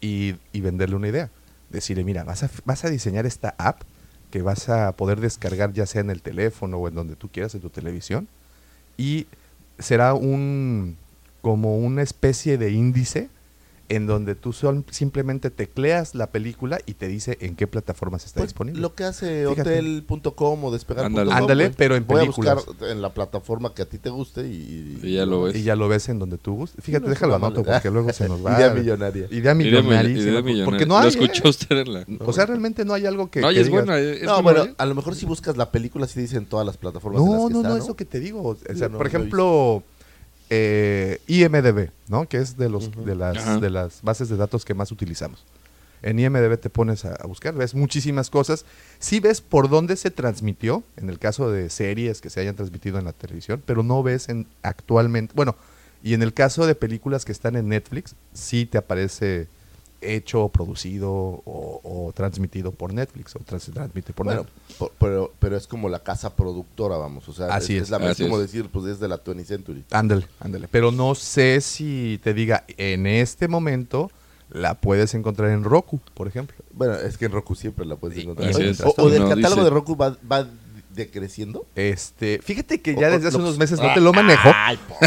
y, 0.00 0.36
y 0.50 0.62
venderle 0.62 0.96
una 0.96 1.08
idea. 1.08 1.28
Decirle, 1.70 2.04
mira, 2.04 2.24
vas 2.24 2.42
a, 2.42 2.50
vas 2.64 2.84
a 2.84 2.90
diseñar 2.90 3.26
esta 3.26 3.54
app 3.58 3.82
que 4.30 4.42
vas 4.42 4.68
a 4.68 4.92
poder 4.92 5.20
descargar 5.20 5.72
ya 5.72 5.86
sea 5.86 6.00
en 6.00 6.10
el 6.10 6.22
teléfono 6.22 6.76
o 6.76 6.88
en 6.88 6.94
donde 6.94 7.16
tú 7.16 7.28
quieras, 7.28 7.54
en 7.54 7.60
tu 7.60 7.70
televisión. 7.70 8.28
Y 8.96 9.26
será 9.78 10.14
un 10.14 10.96
como 11.42 11.78
una 11.78 12.02
especie 12.02 12.58
de 12.58 12.70
índice 12.70 13.28
en 13.90 14.06
donde 14.06 14.34
tú 14.34 14.52
sol- 14.54 14.84
simplemente 14.90 15.50
tecleas 15.50 16.14
la 16.14 16.28
película 16.30 16.78
y 16.86 16.94
te 16.94 17.08
dice 17.08 17.36
en 17.42 17.56
qué 17.56 17.66
plataformas 17.66 18.24
está 18.24 18.38
Pues, 18.40 18.50
disponible. 18.50 18.80
Lo 18.80 18.94
que 18.94 19.04
hace 19.04 19.46
hotel.com 19.46 20.64
o 20.64 20.70
despegar.com. 20.70 21.06
Ándale. 21.18 21.32
Ándale, 21.32 21.70
pero 21.76 21.96
en 21.96 22.06
Voy 22.06 22.20
a 22.20 22.24
buscar 22.24 22.56
películas. 22.58 22.90
en 22.90 23.02
la 23.02 23.12
plataforma 23.12 23.74
que 23.74 23.82
a 23.82 23.86
ti 23.86 23.98
te 23.98 24.08
guste 24.10 24.46
y... 24.46 24.98
Y 25.02 25.12
ya 25.14 25.26
lo 25.26 25.42
ves. 25.42 25.56
y 25.56 25.62
ya 25.64 25.76
lo 25.76 25.88
ves 25.88 26.08
en 26.08 26.18
donde 26.18 26.38
tú 26.38 26.54
gustes. 26.54 26.84
Fíjate, 26.84 27.04
no 27.04 27.10
déjalo 27.10 27.36
una 27.36 27.46
anoto 27.48 27.62
porque 27.64 27.90
luego 27.90 28.12
se 28.12 28.28
nos 28.28 28.40
va. 28.46 28.56
Idea 28.56 28.70
millonaria. 28.72 29.26
Idea 29.30 29.54
millonaria. 29.54 29.82
millonaria, 29.82 30.10
idea 30.22 30.42
millonaria. 30.42 30.64
Porque 30.64 30.86
no 30.86 30.96
hay. 30.96 31.02
Lo 31.02 31.08
¿eh? 31.08 31.24
escuchó 31.24 31.48
usted 31.48 31.76
en 31.76 31.92
la... 31.92 32.06
O 32.24 32.32
sea, 32.32 32.46
realmente 32.46 32.84
no 32.84 32.94
hay 32.94 33.06
algo 33.06 33.30
que. 33.30 33.40
no, 33.40 33.48
que 33.48 33.54
y 33.54 33.58
es 33.58 33.66
digas, 33.66 33.84
buena. 33.86 33.98
Es 33.98 34.22
no, 34.22 34.42
bueno, 34.42 34.66
a 34.78 34.86
lo 34.86 34.94
mejor 34.94 35.14
si 35.16 35.26
buscas 35.26 35.56
la 35.56 35.70
película 35.70 36.06
sí 36.06 36.20
dicen 36.20 36.46
todas 36.46 36.64
las 36.64 36.76
plataformas 36.76 37.20
en 37.22 37.28
las 37.30 37.40
No, 37.40 37.48
que 37.48 37.52
no, 37.54 37.58
está, 37.60 37.68
no, 37.70 37.76
¿no? 37.76 37.82
eso 37.82 37.96
que 37.96 38.04
te 38.04 38.20
digo. 38.20 38.42
O 38.42 38.56
sea, 38.74 38.88
no 38.88 38.98
por 38.98 39.06
ejemplo, 39.06 39.82
eh, 40.50 41.20
IMDB, 41.26 41.90
¿no? 42.08 42.28
Que 42.28 42.38
es 42.38 42.56
de 42.56 42.68
los 42.68 42.90
de 43.04 43.14
las 43.14 43.60
de 43.60 43.70
las 43.70 44.02
bases 44.02 44.28
de 44.28 44.36
datos 44.36 44.64
que 44.64 44.74
más 44.74 44.92
utilizamos. 44.92 45.44
En 46.02 46.18
IMDB 46.18 46.58
te 46.58 46.70
pones 46.70 47.04
a, 47.04 47.14
a 47.14 47.26
buscar, 47.26 47.54
ves 47.54 47.74
muchísimas 47.74 48.30
cosas. 48.30 48.64
Sí 48.98 49.20
ves 49.20 49.40
por 49.40 49.68
dónde 49.68 49.96
se 49.96 50.10
transmitió, 50.10 50.82
en 50.96 51.10
el 51.10 51.18
caso 51.18 51.50
de 51.50 51.68
series 51.70 52.20
que 52.20 52.30
se 52.30 52.40
hayan 52.40 52.56
transmitido 52.56 52.98
en 52.98 53.04
la 53.04 53.12
televisión, 53.12 53.62
pero 53.64 53.82
no 53.82 54.02
ves 54.02 54.28
en 54.28 54.46
actualmente, 54.62 55.34
bueno, 55.36 55.56
y 56.02 56.14
en 56.14 56.22
el 56.22 56.32
caso 56.32 56.66
de 56.66 56.74
películas 56.74 57.24
que 57.24 57.32
están 57.32 57.56
en 57.56 57.68
Netflix, 57.68 58.14
sí 58.32 58.66
te 58.66 58.78
aparece 58.78 59.48
hecho, 60.00 60.48
producido 60.48 61.10
o, 61.12 61.80
o 61.82 62.12
transmitido 62.14 62.72
por 62.72 62.92
Netflix 62.92 63.36
o 63.36 63.40
trans- 63.40 63.70
transmite 63.72 64.12
por 64.12 64.26
Bueno, 64.26 64.42
Netflix. 64.42 64.76
por- 64.78 64.92
pero, 64.98 65.32
pero 65.38 65.56
es 65.56 65.66
como 65.66 65.88
la 65.88 66.00
casa 66.02 66.34
productora, 66.36 66.96
vamos. 66.96 67.28
O 67.28 67.32
sea, 67.32 67.46
Así 67.48 67.76
es, 67.76 67.84
es. 67.84 67.90
la 67.90 67.96
Así 67.98 68.22
es 68.22 68.28
como 68.28 68.38
decir, 68.38 68.68
pues 68.72 68.86
es 68.86 69.00
de 69.00 69.08
la 69.08 69.22
20th 69.22 69.44
Century. 69.44 69.84
Ándale, 69.90 70.26
ándale. 70.40 70.68
Pero 70.70 70.90
no 70.92 71.14
sé 71.14 71.60
si 71.60 72.20
te 72.22 72.34
diga, 72.34 72.64
en 72.76 73.06
este 73.06 73.48
momento 73.48 74.10
la 74.52 74.74
puedes 74.74 75.14
encontrar 75.14 75.50
en 75.50 75.62
Roku, 75.62 76.00
por 76.14 76.26
ejemplo. 76.26 76.56
Bueno, 76.72 76.94
es 76.94 77.16
que 77.16 77.26
en 77.26 77.32
Roku 77.32 77.54
siempre 77.54 77.86
la 77.86 77.94
puedes 77.96 78.18
encontrar. 78.18 78.50
o, 78.50 78.94
o 79.04 79.08
del 79.10 79.22
No, 79.22 79.28
catálogo 79.28 79.54
dice- 79.56 79.64
de 79.64 79.70
Roku 79.70 79.96
va, 79.96 80.16
va 80.30 80.46
decreciendo. 80.94 81.66
Este, 81.76 82.40
fíjate 82.42 82.80
que 82.80 82.94
ya 82.94 83.08
o 83.08 83.10
desde 83.12 83.28
hace 83.28 83.38
lo- 83.38 83.44
unos 83.44 83.58
meses 83.58 83.78
no 83.80 83.92
te 83.94 84.00
lo 84.00 84.12
manejo, 84.12 84.50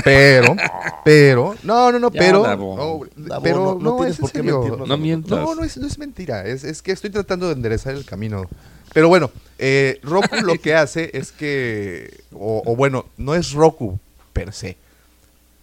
pero, 0.03 0.55
pero, 1.03 1.55
no, 1.63 1.91
no, 1.91 1.99
no, 1.99 2.11
Ya, 2.11 2.19
pero, 2.19 2.41
Davo. 2.43 2.75
no, 3.15 3.23
Davo, 3.27 3.43
pero 3.43 3.57
no- 3.59 3.73
no 3.75 3.79
no, 3.79 3.95
tienes 3.97 4.13
es 4.13 4.19
en 4.19 4.21
por 4.21 4.31
qué 4.31 4.37
serio. 4.39 4.59
mentirnos 4.61 4.87
No 4.87 4.97
mientas. 4.97 5.29
No, 5.39 5.55
no 5.55 5.63
es, 5.63 5.77
no 5.77 5.87
es 5.87 5.97
mentira, 5.97 6.45
es, 6.45 6.63
es 6.63 6.81
que 6.81 6.91
estoy 6.91 7.09
tratando 7.09 7.47
de 7.47 7.53
enderezar 7.53 7.93
el 7.95 8.05
camino. 8.05 8.47
Pero 8.93 9.07
bueno, 9.09 9.31
eh, 9.57 9.99
Roku 10.03 10.35
lo 10.43 10.55
que 10.59 10.75
hace 10.75 11.09
es 11.13 11.31
que, 11.31 12.21
o, 12.31 12.61
o 12.65 12.75
bueno, 12.75 13.05
no 13.17 13.33
es 13.35 13.51
Roku 13.53 13.99
per 14.33 14.53
se. 14.53 14.77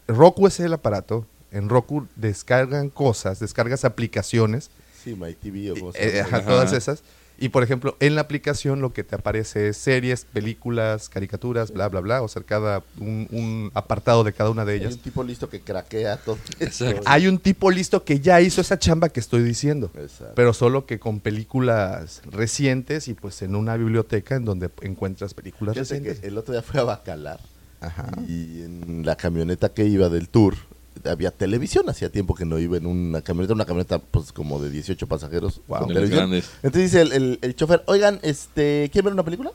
Roku 0.09 0.47
es 0.49 0.59
el 0.61 0.73
aparato, 0.73 1.25
en 1.53 1.69
Roku 1.69 2.07
descargan 2.17 2.91
cosas, 2.91 3.39
descargas 3.41 3.85
aplicaciones, 3.85 4.71
Sí, 5.03 5.15
My 5.15 5.33
TV 5.33 5.71
o 5.71 5.75
como 5.77 5.93
se 5.93 6.05
eh, 6.07 6.13
llama. 6.17 6.29
ajá, 6.29 6.37
Ajá. 6.39 6.47
todas 6.47 6.73
esas. 6.75 7.03
Y 7.43 7.49
por 7.49 7.63
ejemplo, 7.63 7.97
en 8.01 8.15
la 8.15 8.21
aplicación 8.21 8.83
lo 8.83 8.93
que 8.93 9.03
te 9.03 9.15
aparece 9.17 9.69
es 9.69 9.79
series, 9.79 10.27
películas, 10.27 11.09
caricaturas, 11.09 11.73
bla, 11.73 11.89
bla, 11.89 12.01
bla. 12.01 12.21
O 12.23 12.29
sea, 12.29 12.43
cada 12.43 12.83
un, 12.99 13.27
un 13.31 13.71
apartado 13.73 14.23
de 14.25 14.35
cada 14.35 14.51
una 14.51 14.67
de 14.67 14.75
Hay 14.75 14.81
ellas. 14.81 14.93
un 14.95 15.01
tipo 15.01 15.23
listo 15.25 15.49
que 15.49 15.61
craquea 15.61 16.19
todo. 16.19 16.37
Exacto. 16.61 17.01
Hay 17.07 17.27
un 17.29 17.39
tipo 17.39 17.71
listo 17.71 18.05
que 18.05 18.21
ya 18.21 18.41
hizo 18.43 18.61
esa 18.61 18.79
chamba 18.79 19.09
que 19.09 19.21
estoy 19.21 19.43
diciendo. 19.43 19.91
Exacto. 19.95 20.35
Pero 20.37 20.53
solo 20.53 20.85
que 20.85 20.99
con 21.01 21.21
películas 21.21 22.21
recientes 22.31 23.09
y 23.09 23.15
pues 23.15 23.41
en 23.41 23.57
una 23.57 23.75
biblioteca 23.77 24.35
en 24.37 24.45
donde 24.45 24.69
encuentras 24.83 25.33
películas 25.33 25.75
Fíjate 25.75 25.95
que 26.03 26.09
recientes. 26.11 26.29
el 26.29 26.37
otro 26.37 26.53
día 26.53 26.63
fui 26.63 26.79
a 26.79 26.85
Bacalar 26.85 27.41
Ajá. 27.81 28.11
y 28.29 28.63
en 28.63 29.03
la 29.07 29.17
camioneta 29.17 29.71
que 29.71 29.87
iba 29.87 30.11
del 30.11 30.29
tour 30.29 30.57
había 31.05 31.31
televisión. 31.31 31.89
Hacía 31.89 32.11
tiempo 32.11 32.35
que 32.35 32.45
no 32.45 32.59
iba 32.59 32.77
en 32.77 32.87
una 32.87 33.23
camioneta, 33.23 33.55
una 33.55 33.65
camioneta 33.65 33.99
pues 33.99 34.33
como 34.33 34.61
de 34.61 34.71
18 34.71 35.07
pasajeros 35.07 35.61
Wow. 35.69 35.79
con 35.81 35.89
televisión. 35.89 36.33
Entonces 36.35 36.83
dice 36.93 37.01
el, 37.03 37.13
el, 37.13 37.39
el 37.43 37.55
chofer, 37.57 37.83
oigan, 37.87 38.19
este, 38.23 38.89
¿quieren 38.93 39.07
ver 39.07 39.15
una 39.15 39.25
película? 39.25 39.53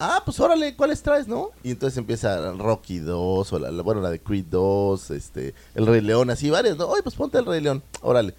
Ah, 0.00 0.20
pues 0.24 0.40
órale, 0.40 0.74
¿cuáles 0.74 1.00
traes, 1.02 1.28
no? 1.28 1.50
Y 1.62 1.70
entonces 1.70 1.96
empieza 1.96 2.52
Rocky 2.52 2.98
2, 2.98 3.52
o 3.52 3.58
la, 3.58 3.70
la- 3.70 3.82
bueno, 3.82 4.00
la 4.00 4.10
de 4.10 4.18
Creed 4.20 4.46
2, 4.50 5.10
este, 5.12 5.54
El 5.76 5.86
Rey 5.86 6.00
León, 6.00 6.28
así 6.30 6.50
varias, 6.50 6.76
¿no? 6.76 6.86
Oye, 6.88 7.02
pues 7.04 7.14
ponte 7.14 7.38
El 7.38 7.46
Rey 7.46 7.60
León, 7.60 7.82
órale. 8.02 8.34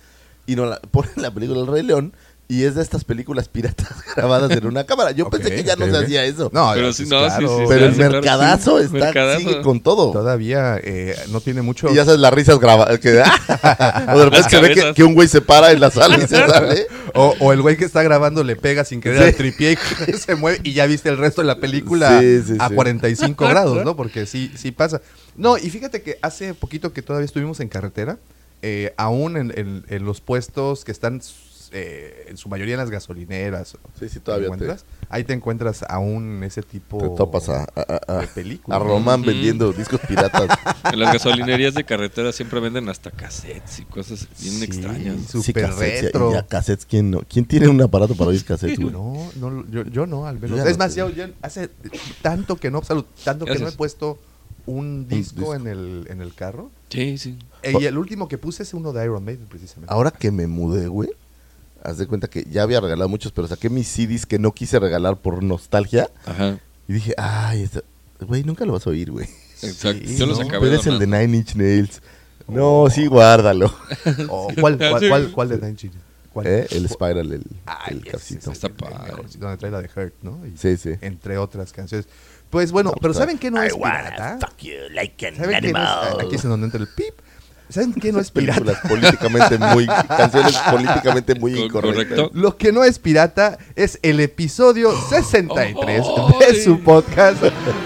Y 0.46 0.56
no 0.56 0.66
la, 0.66 0.80
ponen 0.92 1.12
la 1.16 1.32
película 1.34 1.62
El 1.62 1.68
Rey 1.68 1.84
León 1.84 2.14
y 2.48 2.64
es 2.64 2.76
de 2.76 2.82
estas 2.84 3.04
películas 3.04 3.48
piratas 3.50 3.90
grabadas 4.16 4.52
en 4.52 4.66
una 4.68 4.84
cámara. 4.84 5.12
Yo 5.12 5.30
pensé 5.30 5.50
que 5.56 5.64
ya 5.64 5.76
no 5.76 5.86
se 5.88 5.98
hacía 5.98 6.24
eso. 6.26 6.52
No, 6.54 6.72
Pero 6.76 6.94
sí, 6.94 7.06
no, 7.08 7.22
sí, 7.24 7.26
claro. 7.38 7.48
sí, 7.48 7.54
sí. 7.58 7.66
Pero 7.68 7.86
el 7.86 7.92
hace, 7.92 7.98
claro, 7.98 8.12
mercadazo 8.14 8.78
sí. 8.80 8.86
está, 8.86 8.98
Mercadazo. 9.00 9.40
sigue 9.40 9.62
con 9.62 9.82
todo. 9.82 10.12
Todavía 10.12 10.78
eh, 10.84 11.16
no 11.30 11.42
tiene 11.42 11.62
mucho. 11.64 11.90
Y 11.92 11.96
ya 11.96 12.06
sabes, 12.06 12.20
las 12.20 12.34
risas 12.34 12.60
grabadas. 12.60 13.00
Que, 13.00 13.20
o 14.14 14.30
de 14.30 14.44
se 14.44 14.60
ve 14.62 14.94
que, 14.94 15.04
un 15.04 15.16
güey 15.16 15.28
se 15.28 15.42
para 15.42 15.72
en 15.72 15.80
la 15.80 15.90
sala 15.92 16.18
y 16.18 16.22
se 16.28 16.36
sale. 16.48 16.88
O, 17.14 17.34
o 17.40 17.54
el 17.54 17.62
güey 17.62 17.78
que 17.78 17.86
está 17.86 18.04
grabando 18.04 18.44
le 18.44 18.56
pega 18.56 18.84
sin 18.86 19.02
querer 19.02 19.20
Sí. 19.22 19.24
al 19.30 19.36
tripié 19.36 19.78
y 20.08 20.14
se 20.14 20.36
mueve 20.36 20.60
y 20.64 20.74
ya 20.74 20.86
viste 20.86 21.10
el 21.10 21.18
resto 21.18 21.42
de 21.42 21.48
la 21.48 21.58
película 21.60 22.20
Sí, 22.20 22.42
sí, 22.46 22.54
a 22.60 22.68
sí. 22.70 22.76
45 22.76 23.48
grados, 23.48 23.84
¿no? 23.84 23.96
Porque 23.96 24.26
sí, 24.26 24.52
sí 24.56 24.72
pasa. 24.72 25.02
No, 25.36 25.58
y 25.58 25.70
fíjate 25.70 26.02
que 26.02 26.20
hace 26.22 26.54
poquito 26.54 26.94
que 26.94 27.02
todavía 27.02 27.26
estuvimos 27.26 27.60
en 27.60 27.70
carretera, 27.70 28.18
eh, 28.62 28.94
aún 28.98 29.36
en, 29.38 29.52
en- 29.58 29.86
en 29.90 30.06
los 30.06 30.22
puestos 30.22 30.86
que 30.86 30.92
están 30.92 31.22
eh, 31.78 32.28
en 32.30 32.38
su 32.38 32.48
mayoría 32.48 32.76
en 32.76 32.80
las 32.80 32.90
gasolineras. 32.90 33.78
Sí, 34.00 34.08
sí, 34.08 34.20
todavía 34.22 34.48
te, 34.48 34.54
encuentras, 34.54 34.86
Ahí 35.10 35.24
te 35.26 35.34
encuentras 35.34 35.84
aún 35.90 36.42
ese 36.44 36.62
tipo 36.64 36.98
te 37.00 37.10
topas 37.10 37.50
a, 37.50 37.64
a, 37.76 38.00
a- 38.08 38.18
de 38.22 38.28
películas. 38.28 38.80
a 38.80 38.84
Román 38.84 39.22
vendiendo 39.24 39.74
discos 39.74 40.00
piratas. 40.08 40.48
En 40.94 41.00
las 41.00 41.14
gasolinerías 41.14 41.74
de 41.74 41.84
carretera 41.84 42.32
siempre 42.32 42.60
venden 42.62 42.88
hasta 42.88 43.12
cassettes 43.12 43.80
y 43.80 43.86
cosas 43.86 44.28
bien 44.40 44.54
Sí, 44.56 44.64
extrañas. 44.64 45.16
su- 45.30 45.42
Sí, 45.42 45.48
Súper 45.52 45.64
cassettes, 45.66 46.04
retro. 46.04 46.30
y 46.32 46.34
ya 46.34 46.48
cassettes, 46.48 46.86
¿quién, 46.86 47.12
no? 47.12 47.22
¿quién 47.28 47.44
tiene 47.46 47.68
un 47.68 47.82
aparato 47.82 48.16
para 48.16 48.30
oír 48.30 48.46
cassettes, 48.46 48.80
güey? 48.80 48.94
No, 48.94 49.30
no, 49.36 49.68
yo, 49.70 49.84
yo 49.84 50.06
no, 50.06 50.28
al 50.28 50.36
menos. 50.40 50.52
Yo 50.58 50.64
ya 50.64 50.70
es 50.72 50.78
no 50.78 50.84
más, 50.86 50.96
yo, 50.96 51.10
yo 51.10 51.26
hace 51.42 51.70
tanto 52.22 52.56
que 52.56 52.72
no, 52.72 52.84
salud, 52.84 53.06
tanto 53.24 53.46
que 53.46 53.60
no 53.60 53.68
he 53.68 53.72
puesto 53.74 54.18
un 54.68 55.08
disco, 55.08 55.36
disco. 55.42 55.56
en 55.56 55.68
el 55.68 56.08
en 56.10 56.22
el 56.22 56.34
carro. 56.34 56.72
Sí, 56.90 57.18
sí. 57.18 57.38
Eh, 57.62 57.74
y 57.80 57.86
el 57.86 57.98
último 57.98 58.28
que 58.28 58.38
puse 58.38 58.64
es 58.64 58.74
uno 58.74 58.94
de 58.94 59.04
Iron 59.04 59.24
Maiden, 59.24 59.46
precisamente. 59.48 59.94
Ahora 59.94 60.12
que 60.12 60.32
me 60.32 60.48
mudé, 60.48 60.88
güey, 60.88 61.10
haz 61.86 61.98
de 61.98 62.08
cuenta 62.08 62.28
que 62.28 62.46
ya 62.50 62.64
había 62.64 62.80
regalado 62.82 63.08
muchos, 63.10 63.32
pero 63.32 63.48
saqué 63.48 63.70
mis 63.70 63.88
CDs 63.88 64.26
que 64.26 64.40
no 64.40 64.52
quise 64.54 64.80
regalar 64.80 65.18
por 65.18 65.44
nostalgia. 65.44 66.10
Ajá. 66.26 66.58
Y 66.88 66.94
dije, 66.94 67.14
ay, 67.18 67.64
esta- 67.64 67.82
güey, 68.22 68.44
nunca 68.44 68.66
lo 68.66 68.74
vas 68.74 68.86
a 68.88 68.90
oír, 68.90 69.12
güey. 69.12 69.28
Exacto. 69.62 70.04
Sí, 70.08 70.18
Yo 70.18 70.26
los 70.26 70.40
¿no? 70.40 70.46
acabé 70.46 70.68
Pero 70.68 70.80
es 70.82 70.88
el 70.88 71.00
de. 71.00 71.08
Nine 71.08 71.38
Inch 71.38 71.56
Nails. 71.56 72.02
No, 72.48 72.88
sí, 72.92 73.08
guárdalo. 73.08 73.74
O, 74.30 74.48
¿cuál, 74.60 74.78
cuál, 74.78 75.08
cuál, 75.10 75.32
cuál 75.32 75.50
de 75.50 75.56
Nine 75.58 75.70
Inch 75.70 75.84
Nails? 75.86 75.98
¿Cuál? 76.32 76.48
¿Eh? 76.48 76.68
El 76.72 76.90
Spiral, 76.90 77.32
el, 77.32 77.44
Ay, 77.66 78.02
el 78.04 78.08
es 78.14 78.32
Está 78.32 78.68
padre. 78.70 79.14
donde 79.40 79.58
trae 79.58 79.72
la 79.72 79.82
de 79.82 79.90
Hurt, 79.96 80.14
¿no? 80.22 80.46
Y 80.46 80.58
Sí, 80.58 80.76
sí. 80.78 80.92
Entre 81.02 81.38
otras 81.38 81.72
canciones. 81.72 82.08
Pues 82.50 82.72
bueno, 82.72 82.92
No, 82.92 82.98
pero 83.02 83.14
¿saben 83.14 83.38
qué 83.38 83.50
no 83.50 83.62
es 83.64 83.74
pirata? 83.74 84.38
fuck 84.40 84.58
you 84.60 84.74
like 84.92 85.26
an 85.28 85.36
¿Saben 85.38 85.62
qué 85.62 85.72
no 85.72 85.80
es? 85.80 85.86
animal. 85.88 86.18
Aquí 86.28 86.36
es 86.36 86.44
en 86.44 86.50
donde 86.50 86.66
entra 86.66 86.82
el 86.82 86.88
pip. 86.90 87.14
¿Saben 87.70 87.94
qué 87.94 88.12
no 88.12 88.20
es 88.20 88.30
pirata? 88.32 88.62
Películas 88.62 88.88
políticamente 88.88 89.58
muy... 89.58 89.86
canciones 89.88 90.56
políticamente 90.72 91.36
muy 91.36 91.54
Co- 91.54 91.60
incorrectas. 91.66 92.06
correcto. 92.18 92.32
Lo 92.34 92.58
que 92.58 92.72
no 92.72 92.84
es 92.84 93.00
pirata 93.00 93.58
es 93.76 94.00
el 94.04 94.20
episodio 94.20 94.92
63 95.10 96.02
Oh, 96.06 96.38
de 96.40 96.64
su 96.64 96.80
podcast 96.82 97.44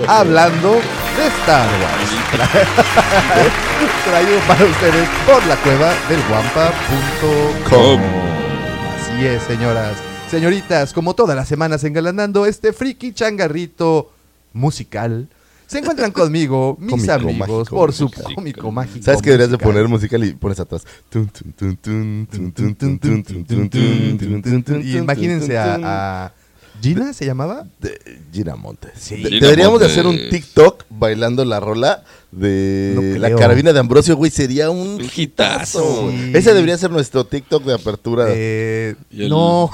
Hablando 0.07 0.73
de 0.73 1.27
Star 1.41 1.67
Wars. 1.81 2.09
Traído 4.05 4.39
para 4.47 4.65
ustedes 4.65 5.07
por 5.25 5.45
la 5.47 5.55
cueva 5.57 5.93
del 6.09 6.19
guampa.com. 6.27 8.01
Así 8.95 9.25
es, 9.25 9.43
señoras, 9.43 9.93
señoritas, 10.29 10.93
como 10.93 11.13
todas 11.15 11.35
las 11.35 11.47
semanas 11.47 11.83
engalanando 11.83 12.45
este 12.45 12.73
friki 12.73 13.13
changarrito 13.13 14.11
musical. 14.53 15.27
Se 15.69 15.77
encuentran 15.77 16.11
conmigo, 16.11 16.75
mis 16.79 17.07
amigos, 17.09 17.69
por 17.69 17.93
su 17.93 18.09
cómico, 18.09 18.71
mágico. 18.71 19.05
¿Sabes 19.05 19.21
que 19.21 19.29
deberías 19.29 19.51
de 19.51 19.59
poner 19.59 19.87
musical 19.87 20.23
y 20.23 20.33
pones 20.33 20.59
atrás? 20.59 20.83
Imagínense 24.95 25.57
a 25.59 26.33
Gina, 26.81 27.13
¿se 27.13 27.25
llamaba? 27.25 27.65
De 27.79 27.99
Gina 28.31 28.55
Montes. 28.55 28.91
Sí. 28.95 29.17
De- 29.17 29.29
Gina 29.29 29.41
Deberíamos 29.47 29.79
de 29.79 29.87
Montes. 29.87 29.91
hacer 29.91 30.07
un 30.07 30.29
TikTok 30.29 30.85
bailando 30.89 31.43
la 31.45 31.59
rola 31.59 32.03
de 32.31 32.93
No 32.95 33.19
la 33.19 33.35
carabina 33.35 33.73
de 33.73 33.79
Ambrosio, 33.79 34.15
güey. 34.15 34.31
Sería 34.31 34.69
un 34.69 34.77
Un 34.95 35.01
hitazo. 35.01 35.17
hitazo. 35.17 36.11
Sí. 36.11 36.31
Ese 36.35 36.53
debería 36.53 36.77
ser 36.77 36.91
nuestro 36.91 37.25
TikTok 37.25 37.63
de 37.63 37.73
apertura. 37.73 38.25
Eh, 38.29 38.95
el- 39.11 39.29
No, 39.29 39.69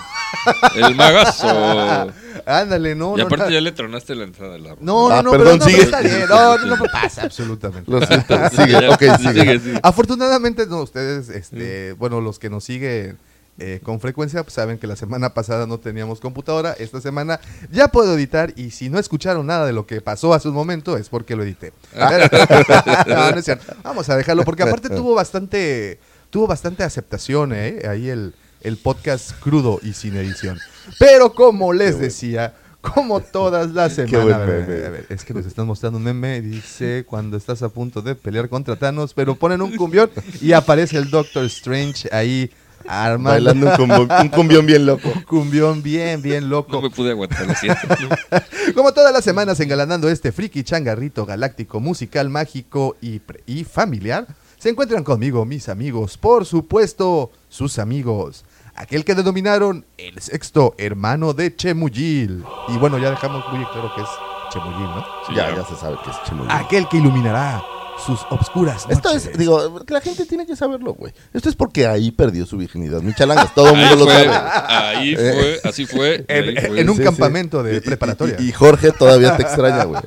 El 0.75 0.95
magazo. 0.95 1.47
ándale, 2.45 2.95
no. 2.95 3.13
y 3.15 3.21
no, 3.21 3.25
aparte 3.27 3.45
no, 3.45 3.51
ya 3.51 3.61
le 3.61 3.71
tronaste 3.71 4.15
la 4.15 4.23
entrada 4.23 4.53
del 4.53 4.65
agua. 4.65 4.77
No, 4.81 5.09
no, 5.09 5.15
Ah, 5.15 5.21
no, 5.23 5.31
perdón, 5.31 5.59
pero 5.59 5.59
no, 5.59 5.65
sigue. 5.65 5.77
pero 5.85 5.97
está 5.97 6.01
bien. 6.01 6.29
No, 6.29 6.57
no, 6.57 6.75
no 6.77 6.83
pasa 6.91 7.23
absolutamente. 7.23 7.91
Lo 7.91 8.05
siento. 8.05 8.37
Sigue, 8.51 8.71
ya, 8.71 8.89
ok, 8.91 9.03
sí, 9.19 9.27
sigue. 9.27 9.59
sí. 9.59 9.73
Afortunadamente, 9.83 10.65
no, 10.67 10.81
ustedes, 10.81 11.29
este, 11.29 11.93
bueno, 11.93 12.21
los 12.21 12.39
que 12.39 12.49
nos 12.49 12.63
siguen 12.63 13.17
eh, 13.57 13.79
con 13.83 13.99
frecuencia. 13.99 14.43
Pues 14.43 14.53
saben 14.53 14.77
que 14.77 14.87
la 14.87 14.95
semana 14.95 15.33
pasada 15.33 15.65
no 15.67 15.79
teníamos 15.79 16.19
computadora. 16.19 16.73
Esta 16.73 17.01
semana 17.01 17.39
ya 17.71 17.87
puedo 17.87 18.15
editar. 18.15 18.53
Y 18.55 18.71
si 18.71 18.89
no 18.89 18.99
escucharon 18.99 19.45
nada 19.47 19.65
de 19.65 19.73
lo 19.73 19.85
que 19.85 20.01
pasó 20.01 20.33
hace 20.33 20.49
un 20.49 20.53
momento, 20.53 20.97
es 20.97 21.09
porque 21.09 21.35
lo 21.35 21.43
edité. 21.43 21.73
No, 23.07 23.31
no 23.31 23.37
es 23.37 23.45
cierto. 23.45 23.73
Vamos 23.83 24.09
a 24.09 24.17
dejarlo, 24.17 24.43
porque 24.43 24.63
aparte 24.63 24.89
tuvo 24.89 25.13
bastante, 25.15 25.99
tuvo 26.29 26.47
bastante 26.47 26.83
aceptación, 26.83 27.53
¿eh? 27.53 27.83
Ahí 27.87 28.09
el, 28.09 28.33
el 28.61 28.77
podcast 28.77 29.31
crudo 29.39 29.79
y 29.83 29.93
sin 29.93 30.15
edición. 30.15 30.59
Pero 30.99 31.33
como 31.33 31.71
les 31.71 31.99
decía, 31.99 32.55
como 32.81 33.19
todas 33.19 33.71
las 33.71 33.93
semanas. 33.95 34.33
a 34.33 34.45
ver, 34.45 34.85
a 34.85 34.89
ver, 34.89 35.05
es 35.09 35.23
que 35.23 35.33
nos 35.33 35.45
están 35.45 35.67
mostrando 35.67 35.97
un 35.97 36.03
meme. 36.03 36.41
Dice 36.41 37.05
cuando 37.07 37.37
estás 37.37 37.61
a 37.63 37.69
punto 37.69 38.01
de 38.01 38.15
pelear 38.15 38.49
contra 38.49 38.75
Thanos, 38.75 39.13
pero 39.13 39.35
ponen 39.35 39.61
un 39.61 39.75
cumbión 39.75 40.09
y 40.41 40.53
aparece 40.53 40.97
el 40.97 41.09
Doctor 41.09 41.45
Strange 41.45 42.09
ahí 42.11 42.51
armando 42.87 43.29
Bailando 43.31 43.67
un, 43.67 43.73
combo- 44.07 44.21
un 44.21 44.29
cumbión 44.29 44.65
bien 44.65 44.85
loco. 44.85 45.09
un 45.13 45.21
cumbión 45.23 45.81
bien, 45.83 46.21
bien 46.21 46.49
loco. 46.49 46.71
No 46.71 46.81
me 46.81 46.89
pude 46.89 47.11
aguantar, 47.11 47.45
lo 47.47 47.53
siento. 47.55 47.81
Como 48.75 48.91
todas 48.93 49.11
las 49.13 49.23
semanas 49.23 49.59
engalanando 49.59 50.09
este 50.09 50.31
friki 50.31 50.63
changarrito 50.63 51.25
galáctico, 51.25 51.79
musical, 51.79 52.29
mágico 52.29 52.95
y, 53.01 53.19
pre- 53.19 53.43
y 53.45 53.63
familiar, 53.63 54.27
se 54.57 54.69
encuentran 54.69 55.03
conmigo 55.03 55.45
mis 55.45 55.69
amigos, 55.69 56.17
por 56.17 56.45
supuesto, 56.45 57.31
sus 57.49 57.77
amigos. 57.79 58.45
Aquel 58.75 59.05
que 59.05 59.15
denominaron 59.15 59.85
el 59.97 60.19
sexto 60.21 60.75
hermano 60.77 61.33
de 61.33 61.55
Chemuyil. 61.55 62.43
Y 62.67 62.77
bueno, 62.77 62.97
ya 62.97 63.09
dejamos 63.11 63.43
muy 63.51 63.63
claro 63.65 63.91
que 63.95 64.01
es 64.01 64.07
Chemuyil, 64.51 64.83
¿no? 64.87 65.05
Sí, 65.27 65.33
ya, 65.35 65.49
ya. 65.51 65.57
ya 65.57 65.65
se 65.65 65.75
sabe 65.75 65.95
que 66.03 66.09
es 66.09 66.17
Chemuyil. 66.27 66.51
Aquel 66.51 66.87
que 66.89 66.97
iluminará 66.97 67.63
sus 68.05 68.19
obscuras 68.29 68.85
Esto 68.89 69.09
noches. 69.09 69.27
es, 69.31 69.37
digo, 69.37 69.81
la 69.87 70.01
gente 70.01 70.25
tiene 70.25 70.45
que 70.45 70.55
saberlo, 70.55 70.93
güey. 70.93 71.13
Esto 71.33 71.49
es 71.49 71.55
porque 71.55 71.87
ahí 71.87 72.11
perdió 72.11 72.45
su 72.45 72.57
virginidad. 72.57 73.01
Michalangas, 73.01 73.53
todo 73.55 73.69
el 73.69 73.75
Ahí 73.75 73.81
mundo 73.89 74.05
lo 74.05 74.11
fue, 74.11 74.25
sabe. 74.25 74.65
ahí 74.67 75.15
fue, 75.15 75.59
así 75.63 75.85
fue. 75.85 76.25
En- 76.27 76.57
ahí 76.57 76.67
fue. 76.67 76.79
en 76.81 76.89
un 76.89 76.95
Sí, 76.95 77.01
sí. 77.01 77.05
campamento 77.05 77.63
de 77.63 77.77
y- 77.77 77.79
preparatoria. 77.79 78.35
Y, 78.39 78.49
y 78.49 78.51
Jorge 78.51 78.91
todavía 78.91 79.35
te 79.37 79.43
extraña, 79.43 79.83
güey. 79.85 80.01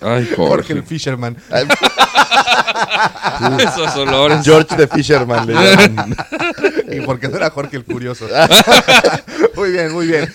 Jorge 0.00 0.34
Jorge. 0.36 0.72
el 0.72 0.82
Fisherman. 0.84 1.36
Ay, 1.50 1.66
Esos 3.58 3.96
olores. 3.96 4.44
George 4.44 4.76
the 4.76 4.86
Fisherman 4.88 5.46
le 5.46 5.54
llaman. 5.54 6.16
Y 6.90 7.00
porque 7.02 7.28
no 7.28 7.36
era 7.36 7.50
Jorge 7.50 7.76
el 7.76 7.84
curioso. 7.84 8.26
muy 9.54 9.72
bien, 9.72 9.92
muy 9.92 10.06
bien. 10.06 10.32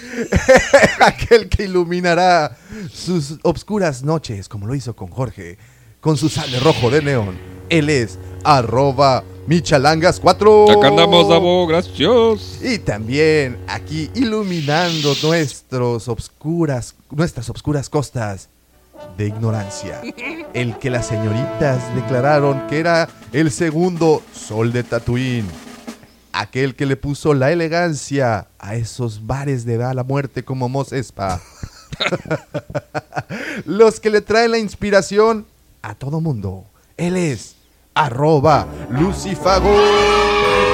Aquel 0.99 1.49
que 1.49 1.63
iluminará 1.63 2.55
sus 2.91 3.39
obscuras 3.41 4.03
noches, 4.03 4.47
como 4.47 4.67
lo 4.67 4.75
hizo 4.75 4.95
con 4.95 5.07
Jorge, 5.09 5.57
con 6.03 6.17
su 6.17 6.27
sable 6.27 6.59
rojo 6.59 6.91
de 6.91 7.01
neón. 7.01 7.39
Él 7.69 7.89
es 7.89 8.19
arroba 8.43 9.23
michalangas4. 9.47 10.77
Acá 10.77 10.89
andamos, 10.89 11.29
Davo, 11.29 11.65
gracias. 11.65 12.59
Y 12.61 12.77
también 12.79 13.57
aquí 13.67 14.11
iluminando 14.13 15.15
nuestros 15.23 16.09
obscuras, 16.09 16.93
nuestras 17.09 17.49
obscuras 17.49 17.89
costas 17.89 18.49
de 19.17 19.27
ignorancia. 19.27 20.01
El 20.53 20.77
que 20.77 20.89
las 20.89 21.07
señoritas 21.07 21.95
declararon 21.95 22.67
que 22.67 22.79
era 22.79 23.07
el 23.31 23.49
segundo 23.49 24.21
sol 24.33 24.73
de 24.73 24.83
Tatooine. 24.83 25.47
Aquel 26.33 26.75
que 26.75 26.85
le 26.85 26.97
puso 26.97 27.33
la 27.33 27.53
elegancia 27.53 28.47
a 28.59 28.75
esos 28.75 29.25
bares 29.25 29.63
de 29.63 29.77
da 29.77 29.93
la 29.93 30.03
muerte 30.03 30.43
como 30.43 30.67
Mos 30.67 30.91
Espa. 30.91 31.41
Los 33.65 34.01
que 34.01 34.09
le 34.09 34.19
traen 34.19 34.51
la 34.51 34.57
inspiración 34.57 35.45
a 35.83 35.95
todo 35.95 36.21
mundo. 36.21 36.63
Él 36.97 37.17
es 37.17 37.55
arroba 37.93 38.65
Lucifago. 38.89 39.69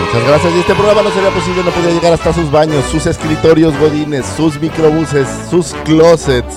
Muchas 0.05 0.27
gracias. 0.27 0.53
Y 0.55 0.59
este 0.59 0.73
programa 0.75 1.01
no 1.01 1.11
sería 1.11 1.29
posible, 1.31 1.63
no 1.63 1.71
podía 1.71 1.91
llegar 1.91 2.13
hasta 2.13 2.33
sus 2.33 2.49
baños, 2.51 2.85
sus 2.91 3.05
escritorios 3.05 3.77
godines, 3.79 4.25
sus 4.37 4.59
microbuses, 4.59 5.27
sus 5.49 5.73
closets, 5.83 6.55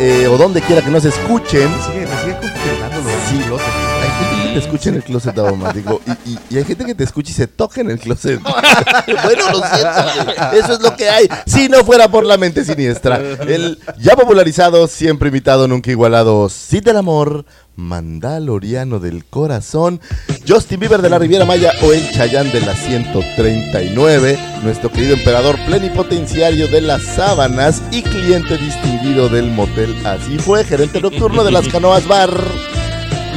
eh, 0.00 0.26
o 0.28 0.36
donde 0.38 0.60
quiera 0.62 0.82
que 0.82 0.90
nos 0.90 1.04
escuchen. 1.04 1.70
Me 1.70 1.82
sigue, 1.82 2.06
me 2.06 2.20
sigue 2.20 2.36
confirmando 2.40 3.00
lo 3.00 3.04
del 3.08 3.18
Sí. 3.28 3.38
closet. 3.44 3.66
Hay 4.00 4.10
gente 4.10 4.42
que 4.46 4.52
te 4.54 4.58
escucha 4.58 4.88
en 4.88 4.94
el 4.96 5.02
closet 5.04 5.38
automático 5.38 6.00
y, 6.24 6.30
y- 6.30 6.38
y 6.50 6.56
hay 6.56 6.64
gente 6.64 6.84
que 6.86 6.94
te 6.94 7.04
escucha 7.04 7.30
y 7.30 7.34
se 7.34 7.46
toca 7.46 7.80
en 7.82 7.90
el 7.90 7.98
closet. 7.98 8.40
bueno, 8.42 9.50
lo 9.52 9.58
siento, 9.66 10.52
eso 10.54 10.72
es 10.74 10.80
lo 10.80 10.96
que 10.96 11.08
hay. 11.10 11.28
Si 11.46 11.68
no 11.68 11.84
fuera 11.84 12.08
por 12.08 12.24
la 12.24 12.36
mente 12.38 12.64
siniestra. 12.64 13.16
El 13.16 13.78
ya 13.98 14.16
popularizado, 14.16 14.86
siempre 14.86 15.28
imitado, 15.28 15.68
nunca 15.68 15.90
igualado, 15.90 16.48
Cid 16.48 16.84
del 16.84 16.96
amor, 16.96 17.44
Mandaloriano 17.78 18.98
del 18.98 19.24
corazón, 19.24 20.00
Justin 20.46 20.80
Bieber 20.80 21.00
de 21.00 21.08
la 21.08 21.18
Riviera 21.18 21.44
Maya 21.44 21.72
o 21.82 21.92
el 21.92 22.10
Chayán 22.10 22.50
de 22.50 22.60
la 22.60 22.74
139, 22.74 24.36
nuestro 24.64 24.90
querido 24.90 25.14
emperador 25.14 25.56
plenipotenciario 25.64 26.66
de 26.66 26.80
las 26.80 27.02
sábanas 27.02 27.80
y 27.92 28.02
cliente 28.02 28.58
distinguido 28.58 29.28
del 29.28 29.52
motel. 29.52 29.94
Así 30.04 30.38
fue, 30.38 30.64
gerente 30.64 31.00
nocturno 31.00 31.44
de 31.44 31.52
las 31.52 31.68
canoas 31.68 32.06
bar. 32.08 32.30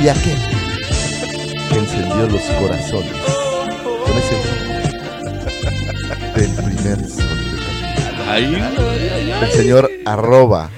Y 0.04 0.08
aquel 0.08 0.38
que 1.70 1.78
encendió 1.78 2.28
los 2.28 2.42
corazones. 2.60 3.14
Con 3.84 4.18
ese 4.18 4.36
del 6.36 6.52
primer 6.56 7.08
sol 7.08 7.51
Capitán. 8.40 9.44
el 9.44 9.52
señor 9.52 9.90
arroba. 10.06 10.70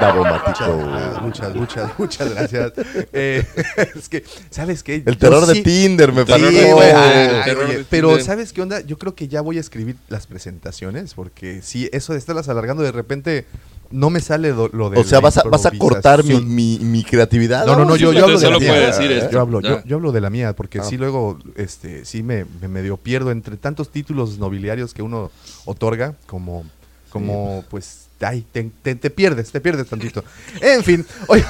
Ah, 0.00 1.18
Muchas, 1.22 1.54
muchas, 1.56 1.98
muchas 1.98 2.30
gracias. 2.34 2.72
Eh, 3.12 3.44
es 3.96 4.08
que, 4.08 4.22
¿sabes 4.50 4.82
qué? 4.84 5.02
El 5.04 5.18
terror 5.18 5.44
de 5.46 5.54
sí- 5.54 5.62
Tinder 5.62 6.12
me 6.12 6.22
Sí, 6.24 6.30
parece. 6.30 6.72
ay, 6.72 7.56
de 7.78 7.84
pero. 7.90 8.18
¿sabes 8.20 8.52
qué 8.52 8.62
onda? 8.62 8.80
Yo 8.80 8.96
creo 8.96 9.14
que 9.16 9.26
ya 9.28 9.40
voy 9.40 9.56
a 9.58 9.60
escribir 9.60 9.96
las 10.08 10.26
presentaciones 10.28 11.14
porque 11.14 11.62
si 11.62 11.88
eso 11.92 12.12
de 12.12 12.18
estarlas 12.20 12.48
alargando 12.48 12.82
de 12.84 12.92
repente 12.92 13.46
no 13.90 14.10
me 14.10 14.20
sale 14.20 14.50
lo, 14.50 14.68
lo 14.68 14.90
de 14.90 15.00
O 15.00 15.04
sea, 15.04 15.18
vas 15.20 15.38
a, 15.38 15.42
vas 15.44 15.66
a 15.66 15.70
cortar 15.72 16.22
mi, 16.22 16.40
mi, 16.42 16.78
mi 16.78 17.02
creatividad. 17.02 17.66
No, 17.66 17.74
no, 17.76 17.84
no, 17.84 17.96
yo, 17.96 18.12
yo 18.12 18.24
hablo 18.24 18.38
de 18.38 18.50
la 18.50 18.58
mía. 18.60 18.72
decir 18.74 19.10
esto. 19.10 19.30
Yo 19.30 19.40
hablo, 19.40 19.60
yo, 19.62 19.78
Ya. 19.78 19.84
yo 19.84 19.96
hablo 19.96 20.12
de 20.12 20.20
la 20.20 20.30
mía, 20.30 20.54
porque 20.54 20.78
Ah. 20.80 20.84
sí 20.84 20.96
luego, 20.96 21.38
este, 21.56 22.04
sí 22.04 22.22
me, 22.22 22.44
me 22.60 22.68
medio 22.68 22.98
pierdo 22.98 23.30
entre 23.32 23.56
tantos 23.56 23.90
títulos 23.90 24.38
nobiliarios 24.38 24.94
que 24.94 25.02
uno 25.02 25.30
otorga, 25.64 26.14
como, 26.26 26.64
como, 27.10 27.64
pues, 27.68 28.07
ay, 28.20 28.44
te, 28.52 28.70
te- 28.82 28.94
te 28.94 29.10
pierdes, 29.10 29.50
te 29.52 29.60
pierdes 29.60 29.86
tantito. 29.88 30.24
En 30.60 30.82
fin, 30.84 31.04
oigan, 31.28 31.48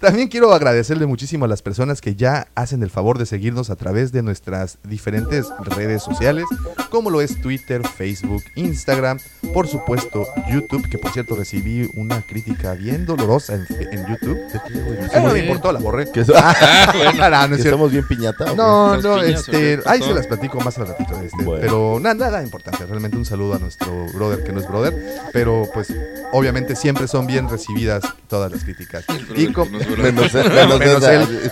también 0.00 0.28
quiero 0.28 0.52
agradecerle 0.52 1.06
muchísimo 1.06 1.44
a 1.44 1.48
las 1.48 1.62
personas 1.62 2.00
que 2.00 2.14
ya 2.14 2.48
hacen 2.54 2.82
el 2.82 2.90
favor 2.90 3.18
de 3.18 3.26
seguirnos 3.26 3.70
a 3.70 3.76
través 3.76 4.12
de 4.12 4.22
nuestras 4.22 4.78
diferentes 4.84 5.46
redes 5.64 6.02
sociales, 6.02 6.44
como 6.90 7.10
lo 7.10 7.20
es 7.20 7.40
Twitter, 7.40 7.82
Facebook, 7.86 8.42
Instagram, 8.56 9.18
por 9.52 9.68
supuesto 9.68 10.26
YouTube, 10.50 10.88
que 10.88 10.98
por 10.98 11.12
cierto 11.12 11.36
recibí 11.36 11.88
una 11.94 12.22
crítica 12.22 12.72
bien 12.74 13.06
dolorosa 13.06 13.54
en, 13.54 13.66
en 13.92 14.06
YouTube. 14.08 14.38
Eh, 14.38 15.20
no 15.22 15.32
me 15.32 15.40
importó, 15.40 15.72
la 15.72 15.78
borré. 15.80 16.10
Que, 16.10 16.24
so- 16.24 16.34
Ah, 16.44 16.92
bueno. 16.94 17.12
No, 17.14 17.28
no, 17.28 17.38
no 17.38 17.50
que 17.50 17.54
es 17.56 17.62
cierto. 17.62 17.70
somos 17.70 17.92
bien 17.92 18.06
piñata. 18.06 18.54
No, 18.54 18.94
¿Las 18.94 19.04
no, 19.04 19.22
este, 19.22 19.50
qué 19.50 19.80
ahí 19.86 20.00
se 20.02 20.12
las 20.14 20.26
platico 20.26 20.60
más 20.60 20.76
al 20.78 20.88
ratito. 20.88 21.20
Este, 21.20 21.42
Bueno. 21.44 21.60
Pero 21.60 21.98
nada, 22.00 22.14
nada 22.14 22.42
importante. 22.42 22.84
Realmente 22.86 23.16
un 23.16 23.24
saludo 23.24 23.54
a 23.54 23.58
nuestro 23.58 24.06
brother 24.12 24.42
que 24.44 24.52
no 24.52 24.60
es 24.60 24.68
brother. 24.68 24.94
Pero 25.34 25.68
pues 25.74 25.92
obviamente 26.32 26.76
siempre 26.76 27.08
son 27.08 27.26
bien 27.26 27.48
recibidas 27.50 28.02
todas 28.28 28.50
las 28.52 28.64
críticas. 28.64 29.04
Y 29.36 29.48
com- 29.52 29.68
Menos, 29.70 30.32
menos, 30.32 30.78
Menos 30.78 31.04
él. 31.04 31.50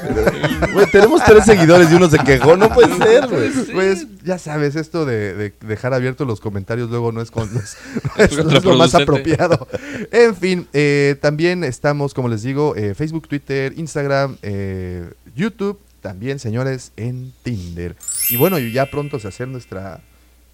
Güey, 0.73 0.87
tenemos 0.91 1.21
tres 1.25 1.45
seguidores 1.45 1.91
y 1.91 1.95
uno 1.95 2.09
se 2.09 2.19
quejó. 2.21 2.57
No 2.57 2.73
puede 2.73 2.97
ser, 2.97 3.27
güey. 3.27 3.51
Pues 3.73 4.07
ya 4.25 4.39
sabes, 4.39 4.77
esto 4.77 5.05
de, 5.05 5.35
de 5.35 5.53
dejar 5.67 5.93
abiertos 5.95 6.27
los 6.27 6.41
comentarios 6.41 6.89
luego 6.91 7.11
no 7.13 7.21
es, 7.21 7.31
con- 7.31 7.53
no 7.53 7.61
es- 7.61 7.77
no 8.17 8.25
es- 8.25 8.45
no 8.45 8.57
es 8.57 8.65
lo 8.65 8.77
más 8.77 8.95
apropiado. 8.95 9.67
En 10.13 10.37
fin, 10.37 10.69
eh, 10.73 11.17
también 11.21 11.65
estamos, 11.65 12.15
como 12.15 12.29
les 12.29 12.43
digo, 12.43 12.77
eh, 12.77 12.95
Facebook, 12.95 13.27
Twitter, 13.29 13.75
Instagram, 13.77 14.37
eh, 14.43 15.11
YouTube, 15.35 15.81
también, 16.01 16.39
señores, 16.39 16.93
en 16.97 17.33
Tinder. 17.43 17.97
Y 18.31 18.37
bueno, 18.37 18.59
y 18.61 18.71
ya 18.73 18.87
pronto 18.91 19.19
se 19.19 19.27
hace 19.29 19.45
nuestra, 19.47 20.01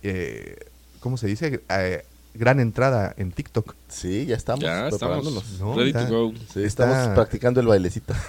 eh, 0.03 0.57
¿cómo 1.01 1.17
se 1.19 1.27
dice? 1.27 1.61
Eh, 1.69 2.05
gran 2.35 2.61
entrada 2.61 3.15
en 3.17 3.33
TikTok. 3.33 3.75
Sí, 3.89 4.27
ya 4.27 4.37
estamos 4.37 4.65
Ya 4.65 4.89
preparándonos. 4.89 5.45
estamos 5.51 5.77
No, 5.77 5.83
ready 5.83 5.93
to 5.93 6.07
go. 6.09 6.33
Sí, 6.53 6.63
Está- 6.63 6.85
estamos 6.85 7.15
practicando 7.15 7.61
el 7.61 7.67
bailecito. 7.67 8.15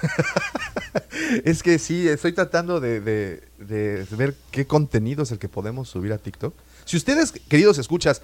Es 1.43 1.61
que 1.61 1.77
sí, 1.77 2.07
estoy 2.07 2.33
tratando 2.33 2.79
de, 2.79 3.01
de- 3.01 3.43
de 3.59 4.05
ver 4.17 4.35
qué 4.51 4.65
contenido 4.65 5.21
es 5.23 5.31
el 5.31 5.37
que 5.37 5.47
podemos 5.47 5.87
subir 5.89 6.11
a 6.13 6.17
TikTok. 6.17 6.53
Si 6.85 6.97
ustedes, 6.97 7.31
queridos 7.47 7.77
escuchas, 7.77 8.21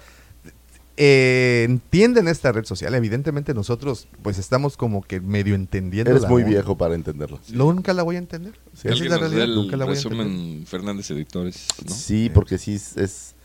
eh, 0.96 1.62
entienden 1.68 2.26
esta 2.26 2.50
red 2.52 2.64
social, 2.64 2.94
evidentemente 2.94 3.52
nosotros 3.54 4.08
pues 4.22 4.38
estamos 4.38 4.76
como 4.76 5.02
que 5.02 5.20
medio 5.20 5.54
entendiendo. 5.54 6.10
Eres 6.10 6.22
la 6.22 6.28
muy 6.28 6.42
onda. 6.42 6.54
viejo 6.54 6.76
para 6.76 6.94
entenderlo. 6.94 7.38
Nunca 7.50 7.92
la 7.92 8.02
voy 8.02 8.16
a 8.16 8.18
entender. 8.18 8.54
Sí. 8.74 8.88
Es 8.88 9.00
la 9.02 9.18
realidad, 9.18 9.46
nunca 9.46 9.76
la 9.76 9.84
voy 9.84 9.96
a 9.96 10.00
entender. 10.00 10.66
Fernández 10.66 11.10
Editores, 11.10 11.66
¿no? 11.86 11.94
Sí, 11.94 12.30
porque 12.32 12.58
sí 12.58 12.74
es... 12.74 12.96
es- 12.96 13.35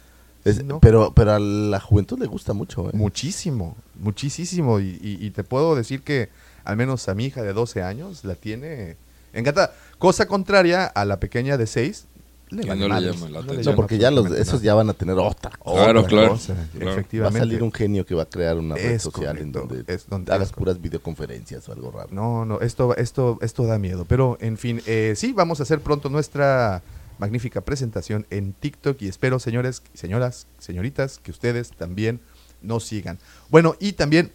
es- 0.45 0.58
Sí, 0.58 0.63
¿no? 0.63 0.80
pero, 0.80 1.13
pero 1.13 1.34
a 1.34 1.39
la 1.39 1.80
juventud 1.80 2.19
le 2.19 2.25
gusta 2.27 2.54
mucho, 2.54 2.88
¿eh? 2.89 2.91
Muchísimo, 2.93 3.75
muchísimo. 3.99 4.80
Y, 4.80 4.99
y- 5.01 5.25
y 5.25 5.30
te 5.32 5.43
puedo 5.43 5.75
decir 5.75 6.01
que 6.01 6.30
al 6.63 6.77
menos 6.77 7.08
a 7.10 7.15
mi 7.15 7.25
hija 7.25 7.41
de 7.43 7.54
12 7.54 7.84
años 7.84 8.23
la 8.23 8.36
tiene 8.36 8.97
encantada. 9.34 9.73
Cosa 9.97 10.27
contraria 10.27 10.86
a 10.86 11.06
la 11.06 11.19
pequeña 11.19 11.58
de 11.58 11.67
6, 11.67 12.06
le 12.49 12.63
no 12.65 12.75
le 12.75 12.88
la 12.89 12.99
no. 12.99 13.41
No, 13.63 13.75
porque 13.75 13.97
ya 13.97 14.12
los, 14.12 14.30
esos 14.32 14.62
ya 14.62 14.73
van 14.73 14.89
a 14.89 14.93
tener 14.93 15.15
otra. 15.17 15.51
Claro, 15.63 16.01
Otra 16.01 16.10
claro, 16.10 16.30
cosa, 16.32 16.54
claro. 16.73 16.86
Va 16.86 16.91
a 16.91 16.93
Efectivamente. 16.95 17.39
salir 17.39 17.63
un 17.63 17.71
genio 17.71 18.06
que 18.06 18.13
va 18.13 18.23
a 18.23 18.30
crear 18.30 18.58
una 18.58 18.75
red 18.75 18.91
Es 18.91 19.04
social 19.04 19.38
en 19.38 19.54
donde 19.54 19.86
es 19.88 20.06
donde- 20.10 20.34
hagas 20.34 20.49
es 20.49 20.54
puras 20.54 20.82
videoconferencias 20.82 21.69
o 21.69 21.71
algo 21.71 21.91
raro. 21.91 22.10
No, 22.12 22.43
no, 22.43 22.60
esto, 22.60 22.93
esto, 22.97 23.38
esto 23.41 23.63
da 23.65 23.80
miedo. 23.80 24.04
Pero, 24.06 24.38
en 24.41 24.58
fin, 24.58 24.82
eh, 24.86 25.13
sí, 25.15 25.32
vamos 25.32 25.62
a 25.62 25.63
hacer 25.63 25.80
pronto 25.80 26.10
nuestra 26.10 26.82
magnífica 27.21 27.62
presentación 27.62 28.25
en 28.31 28.51
TikTok 28.53 29.01
y 29.01 29.07
espero, 29.07 29.39
señores, 29.39 29.81
señoras, 29.93 30.47
señoritas, 30.60 31.19
que 31.23 31.31
ustedes 31.31 31.69
también 31.71 32.19
nos 32.63 32.84
sigan. 32.84 33.17
Bueno, 33.49 33.75
y 33.79 33.93
también, 33.93 34.31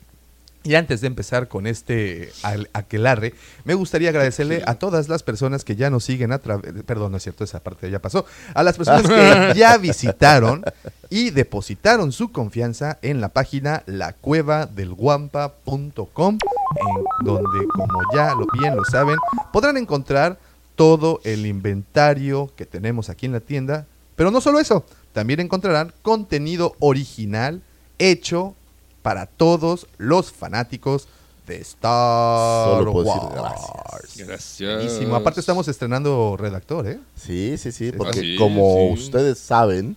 y 0.63 0.75
antes 0.77 1.01
de 1.01 1.09
empezar 1.09 1.49
con 1.49 1.67
este 1.67 2.31
al- 2.45 2.71
aquelarre, 2.73 3.35
me 3.65 3.75
gustaría 3.75 4.09
agradecerle 4.11 4.63
a 4.67 4.77
todas 4.77 5.09
las 5.09 5.23
personas 5.25 5.65
que 5.65 5.75
ya 5.77 5.91
nos 5.91 6.05
siguen 6.05 6.31
a 6.33 6.39
través, 6.39 6.73
perdón, 6.85 7.11
no 7.11 7.17
es 7.19 7.25
cierto, 7.25 7.43
esa 7.45 7.59
parte 7.61 7.91
ya 7.91 7.99
pasó, 8.01 8.25
a 8.55 8.63
las 8.63 8.77
personas 8.77 9.03
que 9.03 9.53
ya 9.59 9.77
visitaron 9.79 10.63
y 11.11 11.31
depositaron 11.31 12.13
su 12.13 12.31
confianza 12.33 12.99
en 13.03 13.21
la 13.21 13.29
página 13.31 13.83
lacuevadelguampa.com, 13.87 16.39
en 16.39 17.27
donde, 17.27 17.67
como 17.75 17.99
ya 18.15 18.33
lo, 18.35 18.47
bien 18.61 18.77
lo 18.77 18.85
saben, 18.85 19.17
podrán 19.53 19.77
encontrar 19.77 20.39
todo 20.77 21.21
el 21.25 21.47
inventario 21.47 22.53
que 22.57 22.67
tenemos 22.67 23.09
aquí 23.11 23.27
en 23.27 23.33
la 23.33 23.41
tienda. 23.41 23.87
Pero 24.15 24.31
no 24.31 24.41
solo 24.41 24.61
eso, 24.61 24.85
también 25.13 25.41
encontrarán 25.41 25.93
contenido 26.03 26.75
original 26.79 27.63
hecho 27.99 28.55
para 29.03 29.27
todos 29.27 29.87
los 29.99 30.31
fanáticos 30.33 31.09
de 31.47 31.59
Star 31.61 32.79
Solo 32.79 32.93
puedo 32.93 33.05
decir 33.15 33.23
Wars. 33.41 33.61
gracias. 33.95 34.27
Gracias. 34.27 34.75
Buenísimo. 34.83 35.15
Aparte 35.17 35.41
estamos 35.41 35.69
estrenando 35.69 36.37
redactor, 36.37 36.89
¿eh? 36.89 36.99
Sí, 37.15 37.57
sí, 37.59 37.71
sí, 37.73 37.91
Sí, 37.91 37.97
porque 37.97 38.21
sí. 38.21 38.37
como 38.37 38.95
Sí. 38.97 39.03
ustedes 39.05 39.39
saben, 39.39 39.97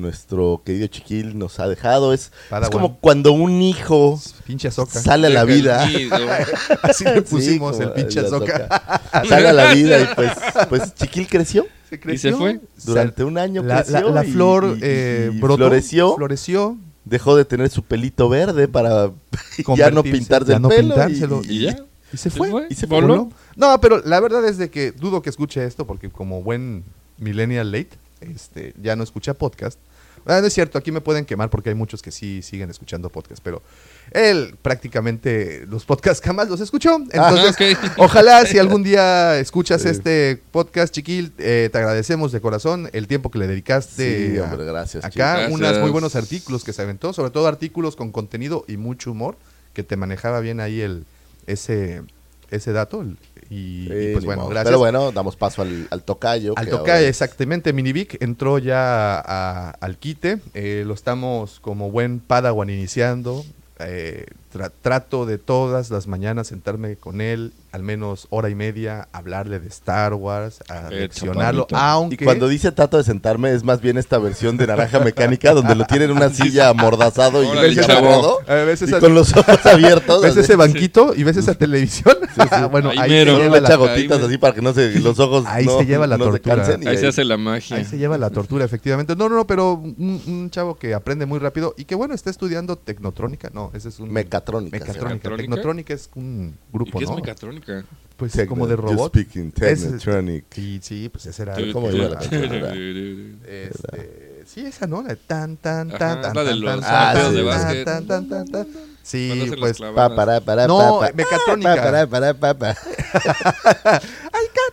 nuestro 0.00 0.62
querido 0.64 0.86
Chiquil 0.86 1.38
nos 1.38 1.58
ha 1.60 1.68
dejado. 1.68 2.12
Es, 2.14 2.32
es 2.62 2.70
como 2.70 2.98
cuando 2.98 3.32
un 3.32 3.60
hijo 3.62 4.20
Pinche 4.46 4.70
sale 4.70 5.26
a 5.26 5.30
la 5.30 5.44
vida. 5.44 5.84
Así 6.82 7.04
le 7.04 7.22
pusimos 7.22 7.78
el 7.80 7.92
pinche 7.92 8.20
Azoka. 8.20 9.00
Sale 9.28 9.48
a 9.48 9.52
la 9.52 9.74
vida 9.74 10.00
y 10.00 10.06
pues, 10.14 10.32
pues 10.68 10.94
Chiquil 10.94 11.26
creció. 11.28 11.66
Se 11.90 12.00
¿Y 12.12 12.18
se 12.18 12.32
fue? 12.32 12.60
Durante 12.84 13.24
un 13.24 13.38
año 13.38 13.62
la, 13.62 13.82
creció. 13.82 14.08
la- 14.10 14.22
la 14.22 14.24
y- 14.26 14.32
flor 14.32 14.76
y- 14.76 14.80
eh, 14.82 15.30
y 15.32 15.38
brotó, 15.38 15.56
floreció. 15.56 16.14
floreció, 16.16 16.76
Dejó 17.04 17.36
de 17.36 17.46
tener 17.46 17.70
su 17.70 17.82
pelito 17.82 18.28
verde 18.28 18.68
para 18.68 19.10
ya 19.76 19.90
no 19.90 20.02
pintarse 20.02 20.50
ya 20.50 20.56
el 20.56 20.62
no 20.62 20.68
pelo. 20.68 20.94
pintárselo. 20.94 21.40
y- 21.44 21.56
¿Y 21.56 21.62
ya? 21.62 21.78
y 22.12 22.16
se 22.18 22.28
¿Se 22.28 22.36
fue. 22.36 22.50
fue? 22.50 22.66
Y 22.68 22.74
se 22.74 22.84
¿Voló? 22.86 23.06
voló. 23.08 23.30
No, 23.56 23.80
pero 23.80 24.02
la 24.04 24.20
verdad 24.20 24.44
es 24.46 24.58
de 24.58 24.70
que 24.70 24.92
dudo 24.92 25.22
que 25.22 25.30
escuche 25.30 25.64
esto 25.64 25.86
porque 25.86 26.10
como 26.10 26.42
buen 26.42 26.84
millennial 27.16 27.72
late, 27.72 27.90
este, 28.20 28.74
ya 28.82 28.94
no 28.94 29.02
escucha 29.04 29.32
podcast. 29.32 29.78
Ah, 30.28 30.40
no 30.40 30.46
es 30.46 30.52
cierto, 30.52 30.78
aquí 30.78 30.92
me 30.92 31.00
pueden 31.00 31.24
quemar 31.24 31.50
porque 31.50 31.70
hay 31.70 31.74
muchos 31.74 32.02
que 32.02 32.10
sí 32.12 32.42
siguen 32.42 32.70
escuchando 32.70 33.08
podcast, 33.08 33.42
pero 33.42 33.62
él 34.12 34.54
prácticamente 34.62 35.64
los 35.66 35.84
podcasts 35.84 36.24
jamás 36.24 36.48
los 36.48 36.60
escuchó. 36.60 36.96
Entonces, 37.10 37.54
ok. 37.54 37.92
ojalá 37.98 38.44
si 38.46 38.58
algún 38.58 38.82
día 38.82 39.38
escuchas 39.38 39.82
Sí. 39.82 39.88
este 39.88 40.40
podcast, 40.52 40.94
Chiquil, 40.94 41.32
eh, 41.38 41.68
te 41.72 41.78
agradecemos 41.78 42.30
de 42.32 42.40
corazón 42.40 42.88
el 42.92 43.06
tiempo 43.06 43.30
que 43.30 43.38
le 43.38 43.46
dedicaste 43.46 44.32
Sí, 44.32 44.38
a- 44.38 44.44
hombre, 44.44 44.64
gracias. 44.66 45.04
acá, 45.04 45.34
Gracias. 45.34 45.52
unos 45.52 45.78
muy 45.80 45.90
buenos 45.90 46.14
artículos 46.14 46.62
que 46.64 46.72
se 46.72 46.82
aventó, 46.82 47.12
sobre 47.12 47.30
todo 47.30 47.46
artículos 47.46 47.96
con 47.96 48.12
contenido 48.12 48.64
y 48.68 48.76
mucho 48.76 49.12
humor, 49.12 49.36
que 49.72 49.82
te 49.82 49.96
manejaba 49.96 50.40
bien 50.40 50.60
ahí 50.60 50.80
el 50.80 51.04
ese 51.46 52.02
ese 52.50 52.72
dato 52.72 53.02
el- 53.02 53.16
y, 53.50 54.12
pues 54.12 54.24
bueno, 54.24 54.42
modo. 54.42 54.50
gracias. 54.50 54.66
Pero 54.68 54.78
bueno, 54.78 55.12
damos 55.12 55.36
paso 55.36 55.62
al, 55.62 55.86
al 55.90 56.02
tocayo. 56.02 56.52
Al 56.56 56.66
que 56.66 56.70
toca 56.70 56.92
ahora 56.94 57.00
es- 57.02 57.08
exactamente, 57.08 57.72
Minivic 57.72 58.22
entró 58.22 58.58
ya 58.58 59.18
a- 59.20 59.70
al 59.80 59.96
quite, 59.98 60.38
eh, 60.54 60.82
lo 60.86 60.94
estamos 60.94 61.60
como 61.60 61.90
buen 61.90 62.20
Padawan 62.20 62.68
iniciando, 62.70 63.44
eh, 63.78 64.26
tra- 64.52 64.72
trato 64.82 65.26
de 65.26 65.38
todas 65.38 65.90
las 65.90 66.06
mañanas 66.06 66.46
sentarme 66.48 66.96
con 66.96 67.20
él, 67.20 67.52
al 67.72 67.82
menos 67.82 68.26
hora 68.30 68.48
y 68.48 68.54
media, 68.54 69.08
hablarle 69.12 69.60
de 69.60 69.68
Star 69.68 70.14
Wars, 70.14 70.60
a 70.68 70.88
Eh, 70.90 71.00
leccionarlo, 71.00 71.66
aunque... 71.72 72.14
Y 72.14 72.24
cuando 72.24 72.48
dice 72.48 72.72
trato 72.72 72.96
de 72.96 73.04
sentarme, 73.04 73.52
es 73.52 73.62
más 73.64 73.80
bien 73.80 73.98
esta 73.98 74.18
versión 74.18 74.56
de 74.56 74.66
naranja 74.66 75.00
mecánica 75.00 75.52
donde 75.52 75.74
lo 75.74 75.84
tienen 75.86 76.10
en 76.10 76.16
una 76.16 76.30
silla 76.30 76.68
amordazado 76.70 77.42
y 77.42 77.46
y 77.46 77.78
así- 77.78 78.90
con 79.00 79.14
los 79.14 79.36
ojos 79.36 79.64
abiertos. 79.66 80.22
¿Ves 80.22 80.32
así. 80.32 80.40
ese 80.40 80.56
banquito 80.56 81.12
y 81.14 81.22
ves 81.24 81.36
esa 81.36 81.54
televisión? 81.54 82.16
bueno, 82.70 82.90
Ahí 82.90 82.98
ahí, 82.98 83.10
mero. 83.10 83.36
se 83.36 83.42
lleva 83.42 83.60
la, 83.60 83.76
me- 83.78 84.24
así 84.26 84.38
para 84.38 84.54
que 84.54 84.62
no 84.62 84.72
se, 84.72 84.98
los 85.00 85.18
ojos 85.18 85.44
Ahí 85.46 85.66
no, 85.66 85.78
se 85.78 85.86
lleva 85.86 86.06
la 86.06 86.16
no 86.16 86.24
se 86.32 86.40
tortura. 86.40 86.66
Ahí 86.86 86.96
se 86.96 87.06
hace 87.06 87.24
la 87.24 87.36
magia. 87.36 87.76
ahí 87.76 87.84
se 87.84 87.98
lleva 87.98 88.16
la 88.18 88.30
tortura, 88.30 88.64
efectivamente. 88.64 89.14
No, 89.16 89.28
no, 89.28 89.36
no, 89.36 89.46
pero 89.46 89.74
un, 89.74 90.22
un 90.26 90.50
chavo 90.50 90.76
que 90.76 90.94
aprende 90.94 91.26
muy 91.26 91.38
rápido 91.38 91.74
y 91.76 91.84
que 91.84 91.94
bueno, 91.94 92.14
está 92.14 92.30
estudiando 92.30 92.76
tecnotrónica. 92.76 93.50
No, 93.52 93.70
ese 93.74 93.88
es 93.90 94.00
un... 94.00 94.10
Mecatrónica. 94.38 94.78
Mecatrónica. 94.78 95.14
¿Mecatrónica? 95.14 95.42
Tecnotrónica 95.54 95.94
es 95.94 96.10
un 96.14 96.56
¿Y 96.68 96.72
grupo, 96.72 96.98
qué 96.98 97.04
es 97.04 97.10
¿no? 97.10 97.16
mecatrónica? 97.16 97.84
Pues 98.16 98.32
Techno- 98.32 98.48
como 98.48 98.66
de 98.66 98.74
you 98.76 98.82
robot. 98.82 99.08
speaking 99.14 99.52
Ese- 99.60 99.86
Technotronic. 99.90 100.44
Sí, 100.50 100.78
sí, 100.82 101.08
pues 101.08 101.26
ese 101.26 101.42
era... 101.42 101.54
¿Cómo 101.72 101.90
iba 101.92 102.08
la? 102.08 102.18
Este, 103.46 104.42
sí, 104.46 104.60
esa, 104.66 104.86
¿no? 104.86 105.02
La 105.02 105.10
de 105.10 105.16
tan, 105.16 105.56
tan, 105.56 105.88
Ajá, 105.90 105.98
tan, 105.98 106.22
tan, 106.22 106.34
la 106.34 106.44
de 106.44 106.50
tan, 106.50 106.60
los 106.60 106.80
tan, 106.80 107.14
de 107.34 107.36
tan, 107.36 107.46
básquet. 107.46 107.84
tan, 107.84 108.06
tan, 108.06 108.28
tan, 108.28 108.48
tan. 108.48 108.66
Sí, 109.02 109.50
pues... 109.58 109.78
Pa, 109.78 110.14
para, 110.14 110.40
para, 110.40 110.66
No, 110.66 110.98
pa, 111.00 111.06
pa. 111.08 111.12
mecatrónica. 111.14 111.76
Pa, 111.76 111.82
para, 111.82 112.06
para, 112.06 112.34
pa, 112.34 112.54
pa. 112.54 112.76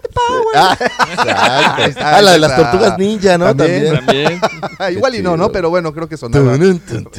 The 0.08 0.13
power. 0.13 0.56
Ah, 0.56 0.78
Ahí 0.80 0.86
exacto. 1.15 1.84
está, 1.84 2.18
Ah, 2.18 2.22
la 2.22 2.32
de 2.34 2.39
las 2.39 2.56
tortugas 2.56 2.98
ninja, 2.98 3.38
¿no? 3.38 3.56
También. 3.56 3.94
También. 3.96 4.39
También. 4.39 4.94
Igual 4.98 5.15
y 5.15 5.22
no, 5.22 5.38
¿no? 5.38 5.52
Pero 5.52 5.70
bueno, 5.70 5.94
creo 5.94 6.08
que 6.08 6.18
sonaba. 6.18 6.58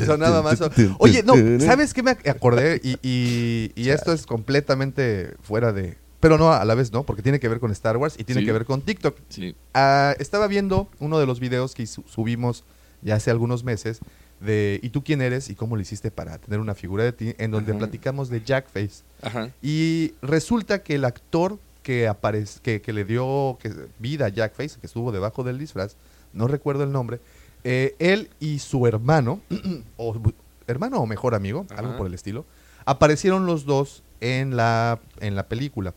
Sonaba 0.05 0.43
más. 0.43 0.61
Oye, 0.99 1.23
no, 1.23 1.35
¿sabes 1.65 1.93
qué 1.95 2.03
me 2.03 2.11
acordé? 2.13 2.81
Y, 2.83 2.97
y- 3.03 3.73
y 3.75 3.91
esto 3.91 4.13
es 4.13 4.27
completamente 4.27 5.35
fuera 5.43 5.73
de. 5.73 5.97
Pero 6.21 6.39
no, 6.39 6.53
a 6.53 6.65
la 6.65 6.75
vez 6.75 6.93
no, 6.93 7.03
porque 7.05 7.23
tiene 7.23 7.39
que 7.41 7.49
ver 7.49 7.61
con 7.61 7.71
Star 7.73 7.97
Wars 7.99 8.15
y 8.19 8.25
tiene 8.25 8.41
Sí. 8.41 8.47
que 8.47 8.53
ver 8.53 8.65
con 8.65 8.81
TikTok. 8.81 9.17
Sí. 9.29 9.55
Ah, 9.75 10.15
estaba 10.19 10.47
viendo 10.47 10.89
uno 10.99 11.19
de 11.19 11.27
los 11.27 11.41
videos 11.41 11.75
que 11.75 11.87
su- 11.87 12.05
subimos 12.09 12.65
ya 13.03 13.17
hace 13.17 13.31
algunos 13.31 13.65
meses 13.65 14.01
de 14.41 14.81
¿Y 14.83 14.91
tú 14.91 15.03
quién 15.05 15.23
eres? 15.23 15.49
y 15.51 15.55
cómo 15.55 15.77
lo 15.77 15.83
hiciste 15.83 16.11
para 16.11 16.39
tener 16.39 16.59
una 16.61 16.75
figura 16.75 17.05
de 17.05 17.13
ti? 17.13 17.35
En 17.39 17.51
donde 17.51 17.73
Ajá. 17.73 17.79
platicamos 17.81 18.29
de 18.31 18.43
Jackface. 18.43 19.03
Ajá. 19.23 19.51
Y 19.63 20.15
resulta 20.23 20.83
que 20.83 20.95
el 20.97 21.05
actor 21.05 21.59
que, 21.87 22.09
aparece, 22.09 22.59
que, 22.61 22.83
que 22.83 22.93
le 22.93 23.05
dio 23.05 23.59
que, 23.61 23.73
vida 24.01 24.27
a 24.27 24.29
Jackface, 24.29 24.81
que 24.81 24.89
estuvo 24.89 25.13
debajo 25.13 25.45
del 25.45 25.57
disfraz, 25.57 25.95
no 26.33 26.49
recuerdo 26.49 26.83
el 26.83 26.91
nombre, 26.91 27.21
eh, 27.63 27.95
él 28.01 28.29
y 28.41 28.59
su 28.59 28.89
hermano, 28.89 29.41
o 29.97 30.21
hermano 30.67 30.99
o 30.99 31.07
mejor 31.07 31.37
amigo, 31.37 31.65
algo 31.77 31.97
por 31.97 32.09
el 32.09 32.15
estilo, 32.15 32.45
aparecieron 32.87 33.47
los 33.47 33.67
dos 33.67 34.03
en 34.21 34.57
la, 34.57 34.99
en 35.21 35.37
la 35.37 35.47
película. 35.47 35.95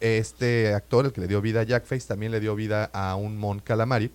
Este 0.00 0.74
actor, 0.74 1.06
el 1.06 1.12
que 1.12 1.20
le 1.20 1.28
dio 1.28 1.40
vida 1.40 1.60
a 1.60 1.62
Jackface, 1.62 2.08
también 2.08 2.32
le 2.32 2.40
dio 2.40 2.56
vida 2.56 2.90
a 2.92 3.14
un 3.14 3.38
Mon 3.38 3.60
Calamari. 3.60 4.10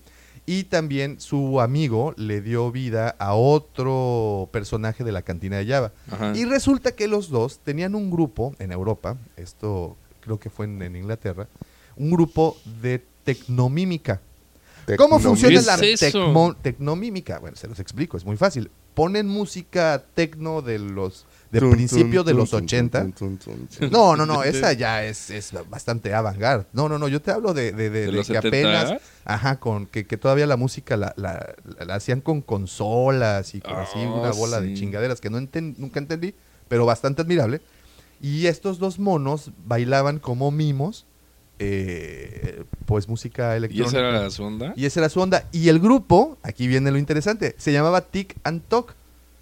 Y 0.45 0.65
también 0.65 1.21
su 1.21 1.61
amigo 1.61 2.13
le 2.17 2.41
dio 2.41 2.73
vida 2.73 3.15
a 3.19 3.35
otro 3.35 4.49
personaje 4.51 5.05
de 5.05 5.13
la 5.13 5.21
cantina 5.21 5.57
de 5.59 5.65
Java. 5.65 5.93
Ajá. 6.11 6.33
Y 6.35 6.43
resulta 6.43 6.91
que 6.91 7.07
los 7.07 7.29
dos 7.29 7.59
tenían 7.59 7.95
un 7.95 8.11
grupo 8.11 8.53
en 8.59 8.73
Europa, 8.73 9.15
esto 9.37 9.95
creo 10.25 10.39
que 10.39 10.49
fue 10.49 10.65
en, 10.65 10.81
en 10.81 10.95
Inglaterra, 10.95 11.47
un 11.95 12.11
grupo 12.11 12.57
de 12.81 13.01
tecnomímica. 13.23 14.19
¿Cómo 14.97 15.17
funciona 15.29 15.55
la 15.65 15.77
tecnomímica? 16.61 17.39
Bueno, 17.39 17.55
se 17.55 17.67
los 17.67 17.79
explico, 17.79 18.17
es 18.17 18.25
muy 18.25 18.37
fácil. 18.37 18.69
Ponen 18.93 19.27
música 19.27 20.03
tecno 20.13 20.61
de 20.61 20.79
los 20.79 21.25
de 21.51 21.59
principio 21.71 22.23
de 22.23 22.33
los 22.33 22.53
80. 22.53 22.99
No, 23.91 24.15
no, 24.15 24.25
no, 24.25 24.43
esa 24.59 24.73
ya 24.73 25.03
es, 25.03 25.29
es 25.31 25.51
bastante 25.69 26.13
avant-garde. 26.13 26.65
No, 26.73 26.87
no, 26.87 26.97
no, 26.99 27.07
yo 27.07 27.21
te 27.21 27.31
hablo 27.31 27.53
de, 27.53 27.71
de, 27.71 27.89
de- 27.89 27.99
¿De 28.01 28.05
de 28.07 28.11
los 28.11 28.27
que 28.27 28.33
70? 28.35 28.47
apenas, 28.81 29.01
ajá, 29.25 29.59
con 29.59 29.85
que, 29.87 30.05
que 30.05 30.17
todavía 30.17 30.45
la 30.47 30.55
música 30.57 30.95
la, 30.97 31.13
la- 31.17 31.55
la- 31.77 31.85
la 31.85 31.95
hacían 31.95 32.21
con 32.21 32.41
consolas 32.41 33.53
y 33.55 33.61
con 33.61 33.75
así 33.75 33.99
Ah, 33.99 34.11
una 34.21 34.31
bola 34.31 34.61
de 34.61 34.73
chingaderas 34.75 35.19
que 35.19 35.29
no 35.29 35.39
enten- 35.39 35.75
nunca 35.77 35.99
entendí, 35.99 36.35
pero 36.67 36.85
bastante 36.85 37.21
admirable. 37.21 37.61
Y 38.21 38.47
estos 38.47 38.79
dos 38.79 38.97
monos 38.99 39.51
bailaban 39.65 40.19
como 40.19 40.51
mimos, 40.51 41.05
eh, 41.59 42.63
pues 42.85 43.07
música 43.07 43.53
¿Y 43.53 43.57
electrónica. 43.57 43.87
esa 43.97 43.99
era 44.09 44.29
su 44.29 44.43
onda? 44.43 44.73
Y 44.75 44.85
esa 44.85 44.99
era 45.01 45.09
su 45.09 45.19
onda. 45.21 45.47
Y 45.51 45.69
el 45.69 45.79
grupo, 45.79 46.37
aquí 46.43 46.67
viene 46.67 46.91
lo 46.91 46.97
interesante, 46.97 47.55
se 47.57 47.71
llamaba 47.71 48.01
Tic 48.01 48.35
and 48.43 48.61
Talk. 48.67 48.95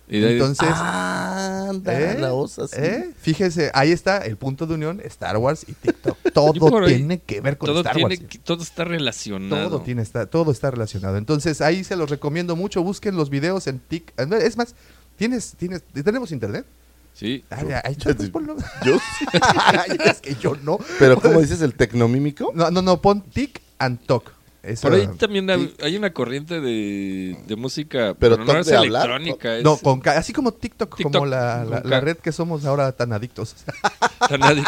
Y 0.09 0.19
de 0.19 0.27
ahí- 0.27 0.33
Entonces, 0.33 0.67
Anda, 0.69 1.99
¿eh? 1.99 2.17
la 2.19 2.33
osa, 2.33 2.67
sí. 2.67 2.75
¿eh? 2.77 3.09
Fíjese, 3.17 3.71
ahí 3.73 3.91
está 3.91 4.17
el 4.19 4.36
punto 4.38 4.67
de 4.67 4.73
unión, 4.73 5.01
Star 5.05 5.38
Wars 5.38 5.65
y 5.67 5.73
TikTok. 5.73 6.17
Todo 6.33 6.53
tiene 6.86 7.19
que 7.19 7.39
ver 7.41 7.57
con 7.57 7.67
todo, 7.67 7.79
Star 7.79 7.95
tiene, 7.95 8.15
Wars. 8.17 8.39
todo 8.43 8.62
está 8.63 8.83
relacionado. 8.83 9.69
Todo 9.69 9.81
tiene 9.81 10.01
está, 10.01 10.25
todo 10.25 10.51
está 10.51 10.71
relacionado. 10.71 11.17
Entonces 11.17 11.62
ahí 11.62 11.83
se 11.83 11.95
los 11.95 12.09
recomiendo 12.09 12.55
mucho. 12.55 12.83
Busquen 12.83 13.15
los 13.15 13.29
videos 13.29 13.65
en 13.67 13.79
Tik. 13.79 14.13
Es 14.41 14.57
más, 14.57 14.75
tienes, 15.15 15.53
tienes, 15.57 15.83
tenemos 16.03 16.31
internet. 16.31 16.65
Sí. 17.13 17.43
Ay, 17.49 17.67
ay, 17.71 17.82
ay, 17.84 17.95
pues 18.15 18.30
ponlo. 18.32 18.56
Yo, 18.86 18.97
Ay, 19.41 19.97
es 20.06 20.19
que 20.19 20.36
yo 20.36 20.56
no. 20.63 20.80
pero 20.99 21.19
¿cómo 21.21 21.39
dices 21.39 21.62
el 21.62 21.76
tecnomímico? 21.76 22.52
No, 22.56 22.71
no, 22.71 22.82
no, 22.82 23.02
pon 23.02 23.21
Tik 23.21 23.62
and 23.80 24.04
Talk. 24.06 24.32
Eso- 24.63 24.88
Por 24.88 24.93
ahí 24.97 25.08
también 25.19 25.49
hay, 25.49 25.76
hay 25.84 25.97
una 25.97 26.13
corriente 26.13 26.62
de, 26.62 27.38
de 27.45 27.56
música, 27.58 28.15
Pero 28.17 28.36
pero, 28.36 28.38
no 28.38 28.45
toc 28.45 28.58
es 28.62 28.65
de 28.67 28.78
hablar, 28.78 29.06
electrónica, 29.10 29.58
es 29.58 29.63
No, 29.63 29.78
con 29.78 30.02
así 30.08 30.32
como 30.32 30.54
TikTok, 30.54 30.95
TikTok, 30.95 31.13
como 31.13 31.26
la, 31.26 31.65
la- 31.65 31.82
la 31.84 31.99
red 31.99 32.17
que 32.17 32.32
somos 32.32 32.63
ahora 32.65 32.91
tan 32.93 33.12
adictos. 33.13 33.56
tan 34.30 34.39
nadie- 34.39 34.63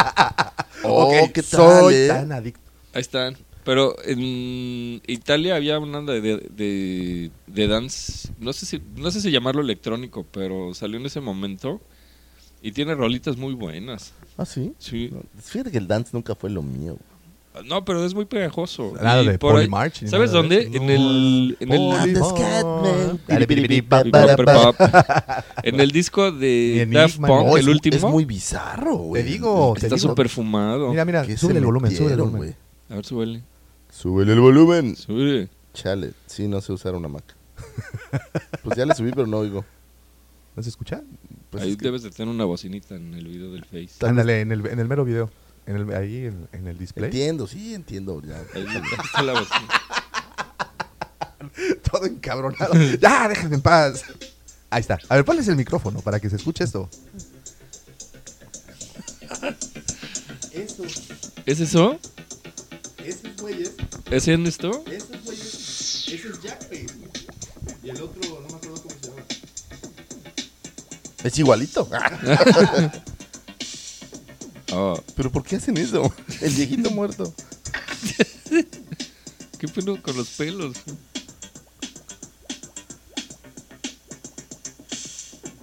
Oh, 0.84 1.06
Ok, 1.24 1.32
¿qué 1.34 1.42
tal, 1.42 1.60
soy 1.60 1.94
eh? 1.96 2.08
tan 2.10 2.32
adicto. 2.32 2.60
Ahí 2.94 3.02
están. 3.02 3.38
Pero 3.64 3.96
en 4.04 5.02
Italia 5.08 5.56
había 5.56 5.80
una 5.80 5.98
onda 5.98 6.14
de, 6.14 6.22
de, 6.22 7.32
de 7.48 7.68
dance, 7.68 8.30
no 8.40 8.54
sé 8.54 8.68
si 8.68 8.80
no 8.96 9.10
sé 9.10 9.22
si 9.22 9.32
llamarlo 9.32 9.62
electrónico, 9.62 10.24
pero 10.32 10.74
salió 10.76 11.00
en 11.00 11.06
ese 11.08 11.20
momento 11.22 11.82
y 12.65 12.71
tiene 12.71 12.95
rolitas 12.95 13.38
muy 13.38 13.54
buenas. 13.54 14.12
¿Ah, 14.39 14.45
sí? 14.45 14.73
Sí. 14.80 15.12
Fíjate 15.39 15.69
que 15.69 15.78
el 15.78 15.88
dance 15.88 16.10
nunca 16.13 16.34
fue 16.34 16.49
lo 16.49 16.63
mío. 16.63 16.97
No, 17.63 17.86
pero 17.86 18.04
es 18.04 18.15
muy 18.15 18.25
pegajoso. 18.25 18.93
Nada 18.99 19.21
Y 19.21 19.28
de 19.28 19.38
por 19.38 19.51
ahí- 19.51 19.67
Poly 19.67 19.69
March 19.69 20.08
¿Sabes 20.08 20.32
nada 20.32 20.41
de 20.47 20.65
dónde? 20.65 20.78
En 20.78 20.89
el 20.89 21.58
en 21.60 21.71
el 21.71 21.82
en 25.63 25.80
el 25.80 25.91
disco 25.91 26.32
de 26.32 26.88
Daft 26.91 27.17
Punk, 27.19 27.58
el 27.58 27.69
último, 27.69 27.95
Es 27.95 28.04
muy 28.04 28.25
bizarro, 28.25 28.95
güey. 28.95 29.23
Te 29.23 29.30
digo, 29.30 29.75
está 29.78 29.97
súper 29.99 30.28
fumado. 30.28 30.89
Mira, 30.89 31.06
mira, 31.06 31.23
¿Qué 31.23 31.38
sube 31.38 31.58
el 31.60 31.65
volumen, 31.65 31.95
sube 31.95 32.13
el 32.13 32.17
volumen. 32.17 32.38
güey? 32.38 32.56
A 32.89 32.95
ver, 32.95 33.06
súbele. 33.06 33.43
Súbele 33.91 34.34
el 34.34 34.39
volumen. 34.39 34.95
Súbele. 34.95 35.49
Chale, 35.75 36.13
sí, 36.25 36.47
no 36.47 36.60
sé 36.62 36.73
usar 36.73 36.95
una 36.95 37.08
Mac. 37.10 37.23
pues 38.63 38.75
ya 38.75 38.86
le 38.88 38.95
subí, 38.95 39.12
pero 39.12 39.28
no 39.28 39.38
oigo. 39.38 39.63
¿No 40.56 40.63
se 40.63 40.69
escucha? 40.69 41.04
Pues 41.56 41.63
ahí 41.65 41.72
es 41.72 41.78
que- 41.78 41.86
debes 41.86 42.04
de 42.04 42.12
tener 42.12 42.34
una 42.34 42.46
bocinita 42.46 42.96
en 42.96 43.13
el 43.13 43.28
video 43.28 43.52
del 43.52 43.65
Face. 43.65 44.06
Ándale, 44.06 44.41
en 44.41 44.52
el, 44.52 44.65
en 44.68 44.80
el 44.80 44.88
mero 44.88 45.06
video. 45.06 45.30
En 45.65 45.76
el, 45.78 45.94
ahí 45.96 46.26
en, 46.26 46.48
en 46.52 46.68
el 46.68 46.78
display. 46.78 47.06
Entiendo, 47.06 47.48
sí, 47.48 47.74
entiendo. 47.74 48.22
Ya. 48.22 48.38
Ahí 48.54 48.65
está 49.04 49.22
la 49.24 49.34
bocina. 49.34 49.68
Todo 51.91 52.06
encabronado. 52.06 52.74
ya, 53.00 53.28
déjenme 53.28 53.56
en 53.56 53.62
paz. 53.62 54.04
Ahí 54.70 54.82
está. 54.82 55.00
A 55.10 55.15
ver, 55.15 55.26
ponles 55.26 55.48
el 55.48 55.56
micrófono 55.56 56.02
para 56.02 56.20
que 56.20 56.30
se 56.30 56.36
escuche 56.36 56.63
esto. 56.63 56.89
¿Es 61.46 61.60
eso? 61.60 62.00
Esos 63.04 63.36
güeyes, 63.39 63.72
¿Es 64.10 64.28
en 64.28 64.46
esto? 64.48 64.84
esos 64.91 65.24
güeyes, 65.24 66.08
ese 66.08 66.15
es 66.30 66.41
Jackface. 66.41 66.88
Y 67.84 67.89
el 67.89 68.02
otro, 68.02 68.41
no 68.50 68.55
Es 71.26 71.38
igualito. 71.40 71.90
Oh, 74.78 75.00
¿Pero 75.16 75.32
por 75.32 75.44
qué 75.44 75.56
hacen 75.56 75.78
eso? 75.78 76.12
El 76.42 76.52
viejito 76.54 76.90
muerto. 76.90 77.34
¿Qué 79.60 79.68
pedo 79.70 80.02
con 80.02 80.18
los 80.18 80.28
pelos? 80.32 80.76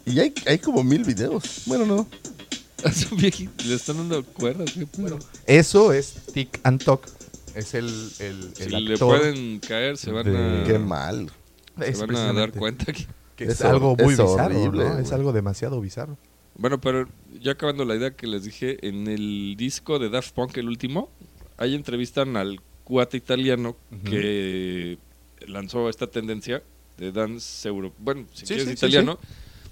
Y 0.07 0.19
hay, 0.19 0.33
hay 0.47 0.59
como 0.61 0.83
mil 0.83 1.05
videos. 1.05 1.63
Bueno, 1.67 1.85
no. 1.85 2.09
A 2.85 2.93
su 2.93 3.15
viejito 3.17 3.65
le 3.65 3.75
están 3.75 3.97
dando 3.99 4.25
cuerdas. 4.25 4.71
¿Qué 4.73 4.87
pedo? 4.87 5.19
Eso 5.47 5.93
es 5.93 6.15
Tic 6.33 6.61
and 6.63 6.83
Talk. 6.83 7.07
Es 7.55 7.75
el, 7.75 7.87
el, 8.21 8.53
el 8.59 8.65
si 8.65 8.69
le 8.71 8.93
actor 8.95 9.19
pueden 9.19 9.61
caer, 9.61 9.99
se 9.99 10.11
van 10.11 10.25
de- 10.33 10.63
a, 10.63 10.65
Qué 10.65 10.79
mal. 10.79 11.31
se 11.79 12.07
van 12.07 12.17
a 12.17 12.33
dar 12.33 12.53
cuenta 12.53 12.93
que... 12.93 13.07
que 13.47 13.53
es, 13.53 13.61
Es 13.61 13.65
algo 13.65 13.97
muy 13.97 14.13
es 14.15 14.19
bizarro, 14.19 14.57
horrible, 14.61 14.85
¿no? 14.89 14.99
Es 14.99 15.13
algo 15.13 15.33
demasiado 15.33 15.81
bizarro. 15.81 16.17
Bueno, 16.57 16.81
pero 16.81 17.09
ya 17.41 17.53
acabando 17.53 17.85
la 17.85 17.95
idea 17.97 18.11
que 18.15 18.27
les 18.27 18.45
dije, 18.45 18.87
en 18.87 19.07
el 19.09 19.55
disco 19.57 19.99
de 19.99 20.11
Daft 20.11 20.33
Punk, 20.35 20.57
el 20.59 20.69
último, 20.69 21.09
ahí 21.57 21.75
entrevistan 21.75 22.37
al 22.37 22.61
cuate 22.85 23.17
italiano 23.17 23.77
que 24.05 24.99
lanzó 25.47 25.89
esta 25.89 26.07
tendencia 26.09 26.63
de 26.99 27.11
dance 27.13 27.67
euro. 27.69 27.93
Bueno, 27.99 28.27
si 28.33 28.41
Sí, 28.41 28.55
quieres 28.55 28.65
sí, 28.65 28.71
sí, 28.71 28.75
italiano, 28.87 29.19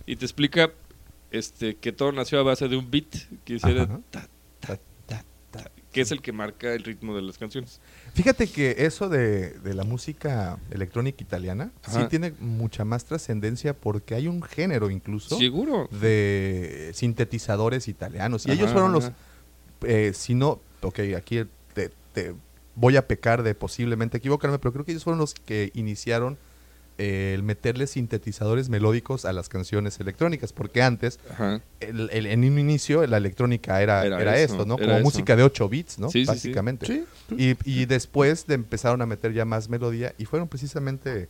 y 0.06 0.16
te 0.16 0.24
explica 0.24 0.72
este 1.30 1.76
que 1.76 1.92
todo 1.92 2.12
nació 2.12 2.40
a 2.40 2.42
base 2.42 2.66
de 2.68 2.76
un 2.76 2.90
beat 2.90 3.14
que 3.44 3.54
hiciera 3.54 3.86
ta, 4.10 4.26
que 5.92 6.00
es 6.02 6.12
el 6.12 6.22
que 6.22 6.32
marca 6.32 6.72
el 6.72 6.84
ritmo 6.84 7.16
de 7.16 7.22
las 7.22 7.36
canciones. 7.38 7.80
Fíjate 8.14 8.46
que 8.46 8.76
eso 8.78 9.08
de, 9.08 9.50
de 9.58 9.74
la 9.74 9.84
música 9.84 10.58
electrónica 10.70 11.22
italiana 11.22 11.72
sí 11.88 11.98
tiene 12.08 12.32
mucha 12.38 12.84
más 12.84 13.04
trascendencia 13.04 13.74
porque 13.74 14.14
hay 14.14 14.28
un 14.28 14.42
género 14.42 14.90
incluso 14.90 15.36
Seguro. 15.36 15.88
de 15.90 16.90
sintetizadores 16.94 17.88
italianos. 17.88 18.46
Y 18.46 18.50
Ajá, 18.50 18.60
ellos 18.60 18.72
fueron 18.72 18.92
los, 18.92 19.10
eh, 19.82 20.12
si 20.14 20.34
no, 20.34 20.60
ok, 20.82 21.00
aquí 21.16 21.44
te, 21.74 21.90
te 22.12 22.34
voy 22.76 22.96
a 22.96 23.06
pecar 23.06 23.42
de 23.42 23.54
posiblemente 23.54 24.18
equivocarme, 24.18 24.58
pero 24.58 24.72
creo 24.72 24.84
que 24.84 24.92
ellos 24.92 25.04
fueron 25.04 25.18
los 25.18 25.34
que 25.34 25.70
iniciaron 25.74 26.38
eh, 27.02 27.32
el 27.34 27.42
meterle 27.42 27.86
sintetizadores 27.86 28.68
melódicos 28.68 29.24
a 29.24 29.32
las 29.32 29.48
canciones 29.48 29.98
electrónicas, 30.00 30.52
porque 30.52 30.82
antes, 30.82 31.18
el- 31.80 32.10
el- 32.12 32.26
en 32.26 32.44
un 32.44 32.58
inicio, 32.58 33.06
la 33.06 33.16
electrónica 33.16 33.80
era, 33.80 34.04
Era 34.04 34.20
era, 34.20 34.36
eso, 34.38 34.52
esto, 34.54 34.66
¿no? 34.66 34.74
era 34.76 34.84
Como 34.84 34.96
eso. 34.98 35.04
música 35.04 35.34
de 35.34 35.42
8 35.42 35.68
bits, 35.68 35.98
¿no? 35.98 36.10
Sí, 36.10 36.20
sí, 36.20 36.24
sí. 36.24 36.26
Básicamente. 36.26 36.86
Sí. 36.86 37.04
Y, 37.36 37.56
y 37.64 37.86
después 37.86 38.46
de 38.46 38.54
empezaron 38.54 39.00
a 39.00 39.06
meter 39.06 39.32
ya 39.32 39.44
más 39.46 39.68
melodía 39.70 40.14
y 40.18 40.26
fueron 40.26 40.46
precisamente 40.48 41.28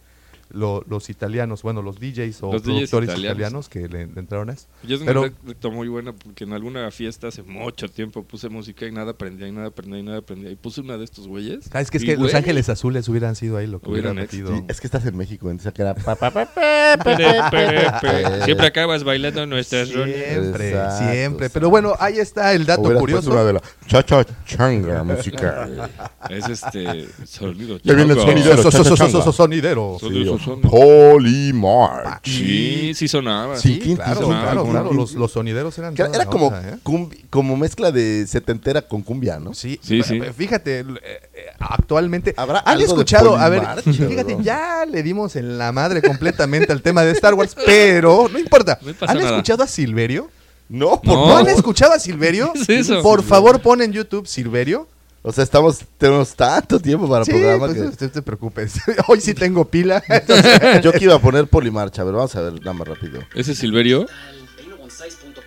lo- 0.50 0.84
los 0.88 1.10
italianos, 1.10 1.62
bueno, 1.62 1.82
los 1.82 1.98
DJs 2.00 2.42
o 2.42 2.52
Los 2.52 2.62
DJs 2.62 2.90
productores 2.90 3.10
italianos. 3.10 3.66
italianos. 3.66 3.68
que 3.68 3.88
le, 3.88 4.06
le 4.06 4.20
entraron 4.20 4.50
a 4.50 4.52
eso. 4.54 4.66
Yo 4.82 4.96
es 4.96 5.02
Pero- 5.02 5.20
una 5.22 5.28
anécdota 5.30 5.68
muy 5.70 5.88
buena 5.88 6.12
porque 6.12 6.44
en 6.44 6.52
alguna 6.52 6.90
fiesta 6.90 7.28
hace 7.28 7.42
mucho 7.42 7.88
tiempo 7.88 8.22
puse 8.24 8.48
música 8.48 8.86
y 8.86 8.92
nada 8.92 9.12
aprendía 9.12 9.48
y 9.48 9.52
nada 9.52 9.68
aprendía 9.68 9.98
y 9.98 10.02
nada 10.02 10.18
aprendía. 10.18 10.50
Y 10.50 10.56
puse 10.56 10.80
una 10.80 10.96
de 10.98 11.04
estos 11.04 11.26
güeyes. 11.28 11.68
Ah, 11.72 11.80
es 11.80 11.90
que 11.90 11.98
es 11.98 12.02
y, 12.02 12.06
que 12.06 12.12
Los 12.12 12.22
güey, 12.24 12.34
Ángeles 12.36 12.68
Azules 12.68 13.08
hubieran 13.08 13.36
sido 13.36 13.56
ahí 13.56 13.66
lo 13.66 13.80
que 13.80 13.90
Hubieran 13.90 14.16
metido. 14.16 14.54
Sí, 14.56 14.62
es 14.68 14.80
que 14.80 14.86
estás 14.86 15.04
en 15.06 15.16
México, 15.16 15.50
entonces 15.50 15.68
acá 15.72 15.82
era 15.82 15.94
pa, 15.94 16.14
pa, 16.16 16.30
pa, 16.30 16.46
pere. 17.50 18.44
Siempre 18.44 18.66
acabas 18.66 19.04
bailando 19.04 19.46
nuestras. 19.46 19.88
Siempre, 19.88 20.70
Exacto, 20.70 21.12
siempre. 21.12 21.50
Pero 21.50 21.70
bueno, 21.70 21.94
ahí 21.98 22.18
está 22.18 22.52
el 22.54 22.66
dato 22.66 22.82
curioso. 22.98 23.30
una 23.30 23.44
de 23.44 23.52
la 23.54 23.62
cha 23.86 24.02
cha 24.04 24.24
changa 24.46 25.02
musical. 25.04 25.90
Es 26.28 26.48
este 26.48 27.06
sonido. 27.26 27.78
Ya 27.82 27.94
viene 27.94 28.12
el 28.14 28.18
sonidero. 28.20 28.70
Sonidero. 28.70 29.98
Sonido. 30.44 30.70
Polymarch. 30.70 32.24
Sí, 32.29 32.92
sí 32.94 33.09
sonaba. 33.09 33.57
Sí, 33.57 33.79
¿quién 33.83 33.96
claro, 33.96 34.26
claro, 34.29 34.62
¿Quién 34.62 34.72
claro. 34.72 34.92
Los, 34.92 35.12
los 35.14 35.33
sonideros 35.33 35.76
eran 35.79 35.94
Era, 35.94 36.24
como, 36.26 36.46
onda, 36.48 36.68
¿eh? 36.68 36.79
cumbi- 36.83 37.24
como 37.31 37.57
mezcla 37.57 37.92
de 37.92 38.26
setentera 38.26 38.83
con 38.83 39.03
cumbia, 39.03 39.38
¿no? 39.38 39.55
Sí, 39.55 39.79
Sí, 39.83 40.03
sí. 40.03 40.20
Fíjate, 40.37 40.81
eh, 40.81 40.85
eh, 41.03 41.46
actualmente. 41.59 42.35
¿Habrá 42.37 42.61
¿Han 42.61 42.68
algo 42.68 42.81
de 42.81 42.87
escuchado? 42.87 43.37
A 43.37 43.48
ver, 43.48 43.62
fíjate, 43.83 44.35
bro? 44.35 44.42
ya 44.42 44.85
le 44.90 45.03
dimos 45.03 45.37
en 45.37 45.59
la 45.59 45.72
madre 45.72 46.03
completamente 46.03 46.72
al 46.72 46.83
tema 46.83 47.03
de 47.03 47.12
Star 47.12 47.35
Wars, 47.35 47.55
pero 47.66 48.29
no 48.33 48.38
importa. 48.38 48.79
No 48.83 48.92
¿Han 49.07 49.16
nada. 49.18 49.31
escuchado 49.31 49.62
a 49.62 49.66
Silverio? 49.66 50.31
No, 50.68 51.00
por 51.00 51.14
No. 51.14 51.26
¿No 51.29 51.37
han 51.38 51.48
escuchado 51.48 51.92
a 51.92 51.98
Silverio? 51.98 52.53
¿Qué 52.66 52.79
es 52.81 52.88
eso? 52.88 53.03
Por 53.03 53.22
favor, 53.22 53.61
pon 53.61 53.83
en 53.83 53.92
YouTube 53.92 54.26
Silverio. 54.26 54.87
O 55.22 55.33
sea, 55.33 55.44
estamos, 55.44 55.80
tenemos 55.98 56.35
tanto 56.35 56.80
tiempo 56.80 57.06
para 57.09 57.24
Sí, 57.26 57.30
programa 57.33 57.66
pues, 57.66 57.96
que... 57.96 58.04
no 58.06 58.11
te 58.11 58.22
preocupes. 58.22 58.74
Hoy 59.09 59.20
sí 59.20 59.35
tengo 59.35 59.66
pila. 59.66 60.02
entonces- 60.09 60.83
Yo 60.83 60.92
que 60.92 61.04
iba 61.04 61.14
a 61.14 61.18
poner 61.20 61.46
Polymarch, 61.46 61.98
a 61.98 62.04
ver, 62.04 62.14
vamos 62.14 62.35
a 62.37 62.40
ver 62.40 62.54
nada 62.61 62.72
más 62.72 62.88
rápido. 62.88 63.20
Ese 63.35 63.54
Silverio. 63.54 64.06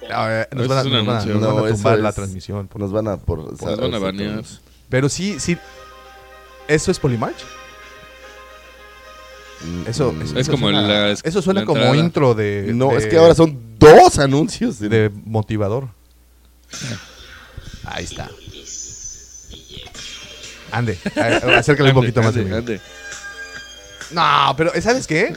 Nos 0.10 0.68
van 0.68 0.78
a, 0.78 0.82
es 0.82 0.86
un 0.86 0.92
nos 0.94 1.06
van 1.06 1.16
a- 1.16 1.20
anuncio. 1.22 1.34
nos 1.34 1.42
van 1.42 1.58
a 1.58 1.62
No, 1.70 1.76
tumbar 1.76 2.00
la 2.00 2.10
es- 2.10 2.16
transmisión. 2.16 2.68
por- 2.68 2.82
Nos 2.82 2.92
van 2.92 3.08
a 3.08 3.18
por... 3.18 3.40
Nos 3.40 3.60
van 3.80 3.94
a 3.94 4.00
banear. 4.00 4.44
Pero 4.90 5.10
sí, 5.10 5.40
sí. 5.40 5.58
¿Eso 6.68 6.92
es 6.92 7.00
Polymarch? 7.00 7.38
Eso, 9.88 10.12
Mm, 10.12 10.22
eso, 10.22 10.38
Es 10.40 10.50
como 10.50 10.66
suena, 10.68 10.82
la- 10.82 11.12
eso 11.12 11.42
suena 11.42 11.62
la 11.62 11.66
como 11.66 11.96
intro 11.96 12.34
de. 12.34 12.72
No, 12.76 12.90
de- 12.90 12.98
es 12.98 13.08
que 13.08 13.18
ahora 13.18 13.34
son 13.34 13.58
dos 13.80 14.20
anuncios. 14.20 14.78
de- 14.78 14.90
de 14.90 15.10
motivador. 15.26 15.88
Ahí 17.86 18.04
está. 18.04 18.30
Ande, 20.74 20.98
acércale 21.58 21.90
un 21.90 21.96
poquito 21.96 22.22
más. 22.22 22.30
Ande, 22.30 22.42
amigo. 22.42 22.58
ande. 22.58 22.82
No, 24.12 24.54
pero 24.58 24.72
¿sabes 24.82 25.08
qué? 25.08 25.34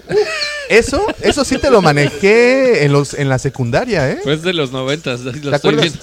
Eso, 0.68 1.07
eso 1.20 1.44
sí 1.44 1.59
te 1.59 1.70
lo 1.70 1.81
manejé 1.81 2.85
en 2.85 2.92
los 2.92 3.14
en 3.14 3.29
la 3.29 3.38
secundaria, 3.38 4.11
¿eh? 4.11 4.20
Pues 4.22 4.42
de 4.42 4.53
los 4.53 4.72
noventas. 4.72 5.20
lo 5.20 5.33
¿Te 5.33 5.38
estoy 5.38 5.55
acuerdas? 5.55 5.83
viendo. 5.83 6.01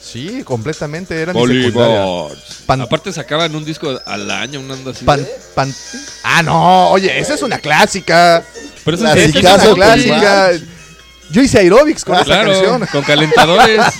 Sí, 0.00 0.42
completamente 0.44 1.20
era 1.20 1.32
mi 1.32 1.40
secundaria. 1.40 2.04
Bolívar. 2.04 2.36
Pan- 2.66 2.80
Aparte 2.82 3.12
sacaban 3.12 3.54
un 3.56 3.64
disco 3.64 3.98
al 4.06 4.30
año, 4.30 4.60
una 4.60 4.74
onda 4.74 4.90
así. 4.92 5.04
Pan, 5.04 5.26
pan- 5.54 5.74
ah, 6.22 6.42
no, 6.42 6.90
oye, 6.90 7.18
esa 7.18 7.34
es 7.34 7.42
una 7.42 7.58
clásica. 7.58 8.44
Pero 8.84 8.96
Esa 8.96 9.14
es 9.14 9.34
una 9.34 9.74
clásica. 9.74 10.50
Yo 11.32 11.42
hice 11.42 11.58
aerobics 11.58 12.04
con 12.04 12.14
esa 12.16 12.24
Claro, 12.24 12.52
canción. 12.52 12.86
con 12.92 13.02
calentadores. 13.02 13.80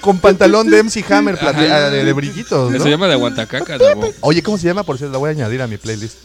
Con 0.00 0.18
pantalón 0.18 0.70
de 0.70 0.82
MC 0.82 1.04
Hammer 1.12 1.34
Ajá. 1.34 1.52
plate- 1.52 1.90
de, 1.90 2.04
de 2.04 2.12
brillitos, 2.12 2.70
¿no? 2.72 2.82
Se 2.82 2.88
llama 2.88 3.06
de 3.06 3.14
aguantacaca, 3.14 3.76
Davo. 3.76 4.08
Oye, 4.20 4.42
¿cómo 4.42 4.56
se 4.56 4.66
llama? 4.66 4.82
Por 4.82 4.96
cierto, 4.96 5.12
la 5.12 5.18
voy 5.18 5.28
a 5.28 5.32
añadir 5.32 5.60
a 5.60 5.66
mi 5.66 5.76
playlist. 5.76 6.16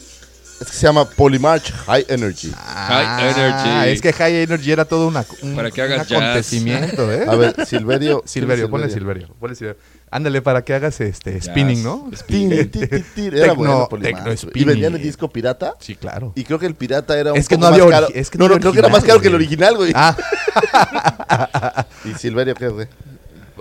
Es 0.61 0.67
que 0.67 0.73
se 0.77 0.83
llama 0.87 1.03
Polymarch 1.09 1.73
High 1.85 2.05
Energy. 2.07 2.51
High 2.55 3.31
Energy. 3.31 3.89
Es 3.91 4.01
que 4.01 4.13
High 4.13 4.43
Energy 4.43 4.71
era 4.71 4.85
todo 4.85 5.07
una, 5.07 5.25
un, 5.41 5.55
Para 5.55 5.71
que 5.71 5.81
hagas 5.81 6.09
un 6.09 6.17
acontecimiento, 6.17 7.11
¿eh? 7.11 7.25
A 7.27 7.35
ver, 7.35 7.65
Silverio. 7.65 8.23
Silverio, 8.25 8.69
ponle 8.69 8.89
Silverio. 8.89 9.27
Ponle 9.39 9.55
Silverio. 9.55 9.79
Ándale, 10.11 10.41
para 10.41 10.63
que 10.63 10.73
hagas 10.73 11.01
este 11.01 11.41
spinning, 11.41 11.83
¿no? 11.83 12.09
Tin. 12.27 12.51
Era 12.51 12.67
Tecno- 12.69 13.55
bueno. 13.55 13.89
Y 14.33 14.37
spinning. 14.37 14.67
vendían 14.67 14.95
el 14.95 15.01
disco 15.01 15.29
pirata. 15.29 15.73
Sí, 15.79 15.95
claro. 15.95 16.31
Y 16.35 16.43
creo 16.45 16.57
que 16.59 16.67
el 16.67 16.75
pirata 16.75 17.19
era 17.19 17.33
un 17.33 17.37
Es 17.39 17.49
que 17.49 17.55
poco 17.55 17.67
no 17.69 17.73
había 17.75 17.89
caro. 17.89 18.07
es 18.13 18.29
que 18.29 18.37
no, 18.37 18.47
no 18.47 18.57
creo 18.59 18.71
que 18.71 18.79
era 18.79 18.87
más 18.89 19.03
caro 19.03 19.19
que 19.19 19.27
el 19.27 19.35
original, 19.35 19.75
güey. 19.75 19.91
Ah, 19.95 20.15
¿Y 22.05 22.13
Silverio 22.13 22.55
qué, 22.55 22.69
güey? 22.69 22.87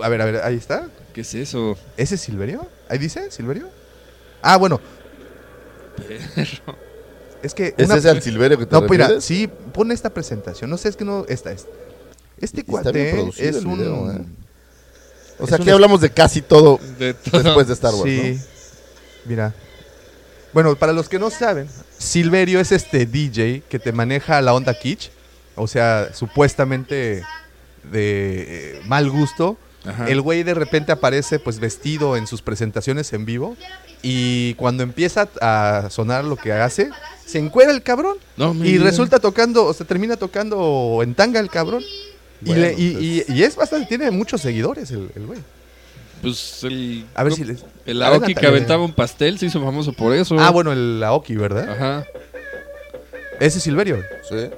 a 0.01 0.09
ver, 0.09 0.21
a 0.21 0.25
ver, 0.25 0.41
ahí 0.43 0.55
está. 0.55 0.87
¿Qué 1.13 1.21
es 1.21 1.33
eso? 1.33 1.77
¿Ese 1.97 2.15
es 2.15 2.21
Silverio? 2.21 2.67
¿Ahí 2.89 2.97
dice 2.99 3.31
Silverio? 3.31 3.69
Ah, 4.41 4.57
bueno. 4.57 4.79
Es 7.41 7.53
que 7.53 7.73
¿Es 7.77 7.85
una- 7.87 7.95
ese 7.97 8.09
el 8.09 8.21
Silverio 8.21 8.57
que 8.57 8.65
te 8.65 8.75
No, 8.75 8.81
mira, 8.87 9.21
sí, 9.21 9.47
pone 9.73 9.93
esta 9.93 10.09
presentación. 10.09 10.69
No 10.69 10.77
sé, 10.77 10.89
es 10.89 10.95
que 10.95 11.05
no, 11.05 11.25
esta 11.27 11.51
es. 11.51 11.67
Este 12.39 12.63
Y 12.67 12.75
está 12.75 12.91
bien 12.91 13.15
cuate 13.25 13.47
es 13.47 13.55
el 13.55 13.67
un... 13.67 14.35
O 15.39 15.47
sea, 15.47 15.57
aquí 15.57 15.69
hablamos 15.69 16.01
de 16.01 16.09
casi 16.11 16.41
todo 16.41 16.79
De 16.97 17.13
todo. 17.13 17.43
después 17.43 17.67
de 17.67 17.73
Star 17.73 17.93
Wars, 17.93 18.09
Sí. 18.09 18.39
Mira. 19.25 19.53
Bueno, 20.53 20.75
para 20.75 20.93
los 20.93 21.09
que 21.09 21.19
no 21.19 21.29
saben, 21.29 21.67
Silverio 21.97 22.59
es 22.59 22.71
este 22.71 23.05
DJ 23.05 23.63
que 23.67 23.79
te 23.79 23.91
maneja 23.91 24.41
la 24.41 24.53
onda 24.53 24.73
kitsch. 24.73 25.09
O 25.55 25.67
sea, 25.67 26.09
supuestamente 26.13 27.23
de 27.91 28.45
eh, 28.77 28.81
mal 28.85 29.09
gusto. 29.09 29.57
Ajá. 29.85 30.07
El 30.07 30.21
güey 30.21 30.43
de 30.43 30.53
repente 30.53 30.91
aparece 30.91 31.39
pues 31.39 31.59
vestido 31.59 32.15
en 32.17 32.25
sus 32.27 32.41
presentaciones 32.41 33.11
en 33.13 33.25
vivo. 33.25 33.55
Y 34.01 34.53
cuando 34.55 34.83
empieza 34.83 35.27
a 35.41 35.87
sonar 35.89 36.23
lo 36.23 36.35
que 36.37 36.53
hace, 36.53 36.89
se 37.25 37.39
encuera 37.39 37.71
el 37.71 37.81
cabrón. 37.83 38.17
No 38.37 38.53
y 38.63 38.77
resulta 38.77 39.19
tocando, 39.19 39.65
o 39.65 39.73
sea, 39.73 39.85
termina 39.85 40.15
tocando 40.15 40.99
en 41.03 41.15
tanga 41.15 41.39
el 41.39 41.49
cabrón. 41.49 41.83
Y, 42.41 42.45
Bueno, 42.47 42.61
le- 42.61 42.73
y- 42.77 42.91
pues- 42.91 43.29
y- 43.29 43.33
y 43.33 43.43
es 43.43 43.55
bastante, 43.55 43.87
tiene 43.87 44.11
muchos 44.11 44.41
seguidores 44.41 44.91
el 44.91 45.09
el 45.15 45.25
güey. 45.25 45.39
Pues 46.21 46.63
el. 46.63 47.05
A 47.15 47.23
ver 47.23 47.31
no, 47.31 47.35
si 47.37 47.43
les. 47.43 47.63
El 47.85 48.01
Aoki 48.01 48.33
que 48.35 48.47
aventaba 48.47 48.83
un 48.83 48.93
pastel 48.93 49.37
se 49.39 49.45
hizo 49.47 49.61
famoso 49.63 49.93
por 49.93 50.13
eso. 50.13 50.37
Ah, 50.39 50.49
bueno, 50.49 50.71
el 50.71 51.01
Aoki, 51.03 51.35
¿verdad? 51.35 51.69
Ajá. 51.69 52.05
Ese 53.39 53.57
es 53.59 53.63
Silverio. 53.63 54.01
Sí. 54.29 54.49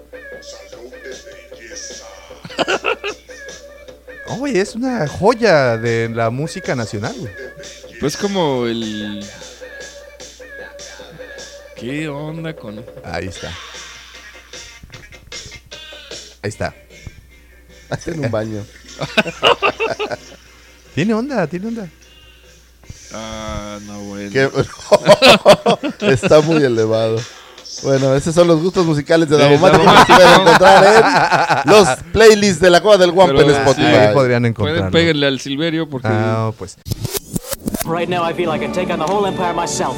Oye, 4.40 4.60
es 4.62 4.76
una 4.76 5.08
joya 5.08 5.78
de 5.78 6.10
la 6.10 6.30
música 6.30 6.76
nacional. 6.76 7.16
güey. 7.18 7.32
Pues 8.00 8.18
como 8.18 8.66
el. 8.66 9.26
¿Qué 11.76 12.08
onda 12.08 12.54
con.? 12.56 12.84
Ahí 13.04 13.28
está. 13.28 13.50
Ahí 16.44 16.50
está. 16.50 16.74
Hasta 17.90 18.12
en 18.12 18.26
un 18.26 18.32
baño. 18.32 18.64
Tiene 20.96 21.14
onda, 21.14 21.46
tiene 21.48 21.68
onda. 21.68 21.88
Ah, 23.14 23.78
no, 23.86 24.00
bueno. 24.00 24.32
Qué- 24.32 24.50
Está 26.12 26.42
muy 26.42 26.64
elevado. 26.64 27.22
Bueno, 27.84 28.16
esos 28.16 28.34
son 28.34 28.48
los 28.48 28.60
gustos 28.62 28.84
musicales 28.86 29.30
de 29.30 29.38
De 29.38 29.44
Davomático 29.44 29.84
que 30.08 30.14
pueden 30.14 30.42
encontrar 30.42 31.64
en 31.66 31.72
los 31.72 31.88
playlists 32.12 32.60
de 32.60 32.70
la 32.72 32.82
Cueva 32.82 32.98
del 32.98 33.12
Guampa 33.12 33.36
Pero 33.38 33.50
en 33.52 33.56
Spotify. 33.58 33.86
Ahí 33.86 34.14
podrían 34.14 34.42
Pueden 34.42 34.46
encontrarlo. 34.46 34.92
péguenle 34.92 35.28
al 35.28 35.40
Silverio 35.40 35.88
porque. 35.88 36.08
Ah, 36.12 36.52
pues. 36.58 36.78
Right 37.86 38.10
now, 38.10 38.28
I 38.28 38.34
feel 38.34 38.50
I 38.54 38.60
can 38.60 38.74
take 38.74 38.92
on 38.92 38.98
the 39.00 39.06
whole 39.06 39.28
empire 39.28 39.54
myself. 39.54 39.96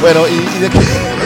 Bueno, 0.00 0.20
¿y, 0.28 0.56
y 0.56 0.60
de 0.60 0.70
qué? 0.70 0.78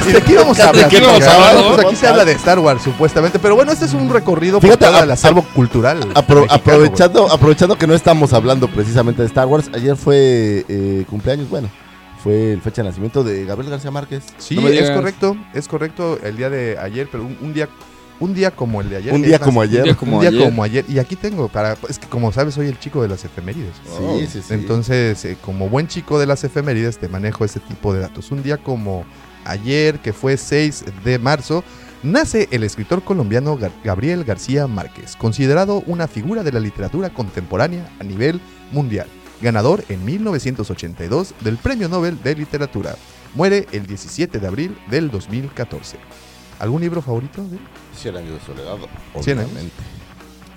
¿Y 0.08 0.12
de 0.12 0.22
qué 0.22 0.36
vamos 0.38 0.58
a 0.58 0.68
hablar? 0.68 0.88
qué 0.88 1.00
vamos 1.00 1.22
a 1.22 1.34
hablar, 1.48 1.74
pues 1.74 1.86
aquí 1.86 1.96
se 1.96 2.06
habla 2.08 2.24
de 2.24 2.32
Star 2.32 2.58
Wars, 2.58 2.82
supuestamente. 2.82 3.38
Pero 3.38 3.54
bueno, 3.54 3.70
este 3.72 3.84
es 3.84 3.94
un 3.94 4.10
recorrido 4.12 4.58
por 4.60 4.68
Fíjate, 4.68 4.86
todo 4.86 4.96
a- 4.96 5.02
el 5.04 5.10
acervo 5.10 5.42
cultural. 5.54 6.00
Apro- 6.14 6.42
mexicano, 6.42 6.52
aprovechando, 6.54 7.32
aprovechando 7.32 7.78
que 7.78 7.86
no 7.86 7.94
estamos 7.94 8.32
hablando 8.32 8.68
precisamente 8.68 9.22
de 9.22 9.28
Star 9.28 9.46
Wars, 9.46 9.70
ayer 9.74 9.96
fue 9.96 10.64
eh, 10.68 11.04
cumpleaños, 11.08 11.48
bueno, 11.48 11.68
fue 12.22 12.52
el 12.52 12.60
fecha 12.62 12.82
de 12.82 12.88
nacimiento 12.88 13.22
de 13.22 13.44
Gabriel 13.44 13.70
García 13.70 13.90
Márquez. 13.92 14.24
Sí, 14.38 14.56
No 14.56 14.66
es 14.68 14.90
correcto. 14.90 15.36
Es 15.54 15.68
correcto 15.68 16.18
el 16.22 16.36
día 16.36 16.50
de 16.50 16.76
ayer, 16.78 17.08
pero 17.10 17.22
un, 17.24 17.38
un 17.40 17.54
día 17.54 17.68
un 18.24 18.34
día 18.34 18.50
como 18.50 18.80
el 18.80 18.90
de 18.90 18.96
ayer. 18.96 19.12
Un 19.14 19.22
día 19.22 19.38
más, 19.38 19.46
como 19.46 19.60
Un 19.60 19.66
ayer. 19.66 19.82
día 19.84 19.94
como 19.96 20.16
un 20.16 20.20
día 20.22 20.30
ayer. 20.30 20.44
como 20.44 20.62
ayer. 20.64 20.84
Y 20.88 20.98
aquí 20.98 21.16
tengo, 21.16 21.48
para 21.48 21.76
es 21.88 21.98
que 21.98 22.08
como 22.08 22.32
sabes, 22.32 22.54
soy 22.54 22.66
el 22.68 22.78
chico 22.78 23.00
de 23.02 23.08
las 23.08 23.24
efemérides. 23.24 23.74
Sí, 23.86 24.26
sí, 24.26 24.42
sí. 24.46 24.54
Entonces, 24.54 25.24
eh, 25.24 25.36
como 25.40 25.68
buen 25.68 25.86
chico 25.88 26.18
de 26.18 26.26
las 26.26 26.42
efemérides, 26.44 26.98
te 26.98 27.08
manejo 27.08 27.44
ese 27.44 27.60
tipo 27.60 27.92
de 27.94 28.00
datos. 28.00 28.30
Un 28.32 28.42
día 28.42 28.56
como 28.58 29.04
ayer, 29.44 29.98
que 30.00 30.12
fue 30.12 30.36
6 30.36 30.84
de 31.04 31.18
marzo, 31.18 31.62
nace 32.02 32.48
el 32.50 32.64
escritor 32.64 33.02
colombiano 33.02 33.58
Gar- 33.58 33.72
Gabriel 33.84 34.24
García 34.24 34.66
Márquez, 34.66 35.16
considerado 35.16 35.82
una 35.86 36.08
figura 36.08 36.42
de 36.42 36.52
la 36.52 36.60
literatura 36.60 37.10
contemporánea 37.10 37.88
a 38.00 38.04
nivel 38.04 38.40
mundial. 38.72 39.06
Ganador 39.42 39.84
en 39.88 40.04
1982 40.04 41.34
del 41.42 41.56
Premio 41.58 41.88
Nobel 41.88 42.22
de 42.22 42.34
Literatura. 42.34 42.96
Muere 43.34 43.66
el 43.72 43.86
17 43.86 44.38
de 44.38 44.46
abril 44.46 44.76
del 44.90 45.10
2014. 45.10 45.96
¿Algún 46.60 46.80
libro 46.80 47.02
favorito 47.02 47.42
de 47.44 47.56
él? 47.56 47.62
Cien 47.96 48.16
años 48.16 48.32
de 48.34 48.40
soledad. 48.40 48.76
Cien 49.20 49.38
años. 49.38 49.50
obviamente. 49.50 49.82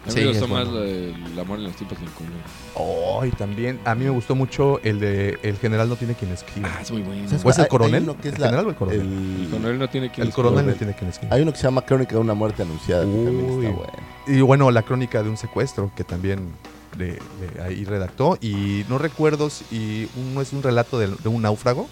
A 0.03 0.09
mí 0.09 0.13
Sí, 0.13 0.19
me 0.21 0.27
gustó 0.27 0.45
es 0.45 0.51
más 0.51 0.65
bueno. 0.69 0.79
la 0.79 0.85
de 0.85 1.09
El 1.13 1.39
amor 1.39 1.59
en 1.59 1.65
los 1.65 1.75
tiempos 1.75 1.97
sin 1.97 2.07
común. 2.11 2.31
Oh, 2.75 3.25
y 3.25 3.31
también 3.31 3.77
a 3.83 3.93
mí 3.93 4.05
me 4.05 4.09
gustó 4.11 4.35
mucho 4.35 4.79
el 4.83 5.01
de 5.01 5.37
El 5.43 5.57
general 5.57 5.89
no 5.89 5.97
tiene 5.97 6.13
quien 6.13 6.31
escriba. 6.31 6.69
Ah, 6.77 6.81
es 6.81 6.91
muy 6.91 7.01
bueno. 7.01 7.27
¿Sabes 7.27 7.43
¿O 7.45 7.49
es 7.49 7.57
el 7.57 7.61
Hay- 7.61 7.65
hay 7.65 7.69
coronel? 7.69 8.03
uno 8.03 8.17
que 8.17 8.29
es 8.29 8.35
¿El 8.35 8.39
la- 8.41 8.47
general 8.47 8.67
o 8.67 8.69
el 8.69 8.75
coronel? 8.77 9.01
El 9.01 9.41
el- 9.43 9.49
coronel 9.49 9.79
no 9.79 9.89
tiene 9.89 10.09
quien 10.11 10.27
El 10.27 10.33
coronel 10.33 10.65
no 10.65 10.73
tiene 10.75 10.95
quien 10.95 11.09
escriba. 11.09 11.35
Hay 11.35 11.41
uno 11.41 11.51
que 11.51 11.57
se 11.57 11.63
llama 11.63 11.81
Crónica 11.81 12.13
de 12.15 12.21
una 12.21 12.33
muerte 12.33 12.61
anunciada. 12.63 13.03
que 13.03 13.11
también 13.11 13.51
Uy. 13.51 13.65
está 13.65 13.77
bueno. 13.77 13.93
Y 14.27 14.41
bueno, 14.41 14.71
la 14.71 14.81
crónica 14.83 15.23
de 15.23 15.29
un 15.29 15.35
secuestro 15.37 15.91
que 15.93 16.05
también 16.05 16.53
le- 16.97 17.19
le- 17.55 17.61
ahí 17.63 17.83
redactó. 17.83 18.37
Y 18.39 18.85
no 18.87 18.97
recuerdo 18.99 19.49
si 19.49 20.09
uno 20.15 20.39
es 20.41 20.53
un 20.53 20.63
relato 20.63 20.97
de, 20.99 21.07
de 21.07 21.27
un 21.27 21.41
náufrago, 21.41 21.85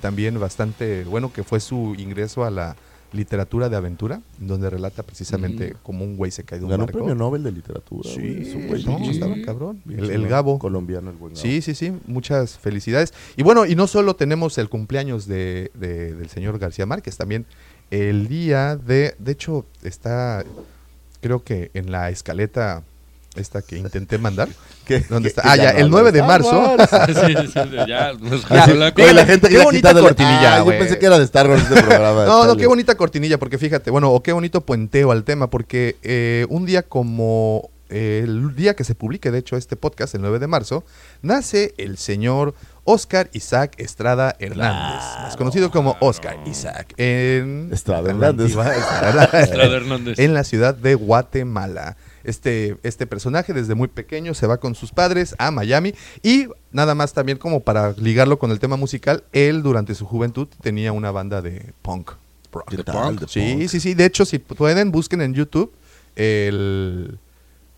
también 0.00 0.40
bastante 0.40 1.04
bueno, 1.04 1.30
que 1.30 1.44
fue 1.44 1.60
su 1.60 1.94
ingreso 1.98 2.42
a 2.46 2.50
la 2.50 2.74
literatura 3.12 3.68
de 3.68 3.76
aventura, 3.76 4.20
donde 4.38 4.70
relata 4.70 5.02
precisamente 5.02 5.70
Ujú. 5.72 5.78
cómo 5.82 6.04
un 6.04 6.16
güey 6.16 6.30
se 6.30 6.44
cae 6.44 6.58
de 6.58 6.64
un 6.64 6.70
Ganó 6.70 6.84
un 6.84 6.90
premio 6.90 7.14
Nobel 7.14 7.42
de 7.42 7.52
literatura. 7.52 8.08
Sí, 8.08 8.52
un 8.54 8.68
güey 8.68 8.84
no, 8.84 8.98
estaba 9.10 9.34
cabrón. 9.44 9.82
El. 9.88 10.28
Gabo. 10.28 10.58
Colombiano, 10.58 11.10
el 11.10 11.16
buen 11.16 11.34
Gabo. 11.34 11.42
Sí, 11.42 11.60
sí, 11.62 11.74
sí, 11.74 11.92
muchas 12.06 12.58
felicidades. 12.58 13.12
Y 13.36 13.42
bueno, 13.42 13.66
y 13.66 13.74
no 13.74 13.86
solo 13.86 14.14
tenemos 14.16 14.58
el 14.58 14.68
cumpleaños 14.68 15.26
de, 15.26 15.70
de- 15.74 16.14
del 16.14 16.28
señor 16.28 16.58
García 16.58 16.86
Márquez, 16.86 17.16
también 17.16 17.46
el 17.90 18.28
día 18.28 18.76
de, 18.76 19.14
de 19.18 19.32
hecho, 19.32 19.66
está, 19.82 20.44
creo 21.20 21.42
que 21.42 21.70
en 21.74 21.90
la 21.90 22.10
escaleta 22.10 22.84
esta 23.36 23.62
que 23.62 23.78
intenté 23.78 24.18
mandar. 24.18 24.48
¿Qué- 24.98 25.06
¿Dónde 25.08 25.28
está? 25.28 25.42
Ah, 25.44 25.56
ya, 25.56 25.72
no 25.72 25.78
el 25.78 25.84
habla 25.86 25.88
9 25.90 26.12
de 26.12 26.18
Star 26.20 26.28
marzo. 26.28 26.76
Sí, 27.06 27.34
sí, 27.36 27.46
sí, 27.46 27.70
ya, 27.88 28.12
la 28.12 28.92
Oye, 28.96 29.14
la 29.14 29.24
gente 29.26 29.48
qué 29.48 29.56
que 29.56 29.62
bonita 29.64 29.92
cortinilla, 29.94 30.56
Ah, 30.56 30.58
yo 30.58 30.66
pensé 30.66 30.98
que 30.98 31.06
era 31.06 31.18
de 31.18 31.24
Star 31.24 31.48
Wars 31.48 31.62
este 31.62 31.82
programa. 31.82 32.24
No, 32.26 32.44
no, 32.46 32.56
qué 32.56 32.66
bonita 32.66 32.94
cortinilla, 32.96 33.38
porque 33.38 33.58
fíjate, 33.58 33.90
bueno, 33.90 34.10
o 34.12 34.22
qué 34.22 34.32
bonito 34.32 34.60
puenteo 34.62 35.10
al 35.12 35.24
tema, 35.24 35.48
porque 35.50 35.96
eh, 36.02 36.46
un 36.50 36.66
día 36.66 36.82
como 36.82 37.70
eh, 37.88 38.20
el 38.24 38.54
día 38.54 38.74
que 38.74 38.84
se 38.84 38.94
publique, 38.94 39.30
de 39.30 39.38
hecho, 39.38 39.56
este 39.56 39.76
podcast, 39.76 40.14
el 40.14 40.20
9 40.22 40.38
de 40.38 40.46
marzo, 40.46 40.84
nace 41.22 41.74
el 41.76 41.98
señor 41.98 42.54
Oscar 42.84 43.28
Isaac 43.32 43.74
Estrada 43.78 44.36
Hernández, 44.38 45.02
más 45.22 45.36
conocido 45.36 45.70
como 45.72 45.96
Oscar 46.00 46.38
Isaac, 46.46 46.94
en 46.96 47.70
Estrada 47.72 48.10
Hernández. 48.10 48.46
Estrada 48.50 49.76
Hernández. 49.76 50.18
en 50.18 50.34
la 50.34 50.44
ciudad 50.44 50.74
de 50.74 50.94
Guatemala. 50.94 51.96
Este, 52.24 52.76
este 52.82 53.06
personaje 53.06 53.52
desde 53.52 53.74
muy 53.74 53.88
pequeño 53.88 54.34
se 54.34 54.46
va 54.46 54.58
con 54.58 54.74
sus 54.74 54.92
padres 54.92 55.34
a 55.38 55.50
Miami 55.50 55.94
y 56.22 56.48
nada 56.72 56.94
más 56.94 57.12
también 57.12 57.38
como 57.38 57.60
para 57.60 57.92
ligarlo 57.92 58.38
con 58.38 58.50
el 58.50 58.58
tema 58.58 58.76
musical, 58.76 59.24
él 59.32 59.62
durante 59.62 59.94
su 59.94 60.06
juventud 60.06 60.48
tenía 60.62 60.92
una 60.92 61.10
banda 61.10 61.42
de 61.42 61.72
punk. 61.82 62.12
rock. 62.52 62.68
¿Qué 62.70 62.76
de 62.76 62.84
punk. 62.84 63.26
Sí, 63.28 63.54
punk. 63.54 63.68
sí, 63.68 63.80
sí. 63.80 63.94
De 63.94 64.04
hecho, 64.04 64.24
si 64.24 64.38
pueden, 64.38 64.90
busquen 64.90 65.22
en 65.22 65.34
YouTube 65.34 65.72
el, 66.16 67.18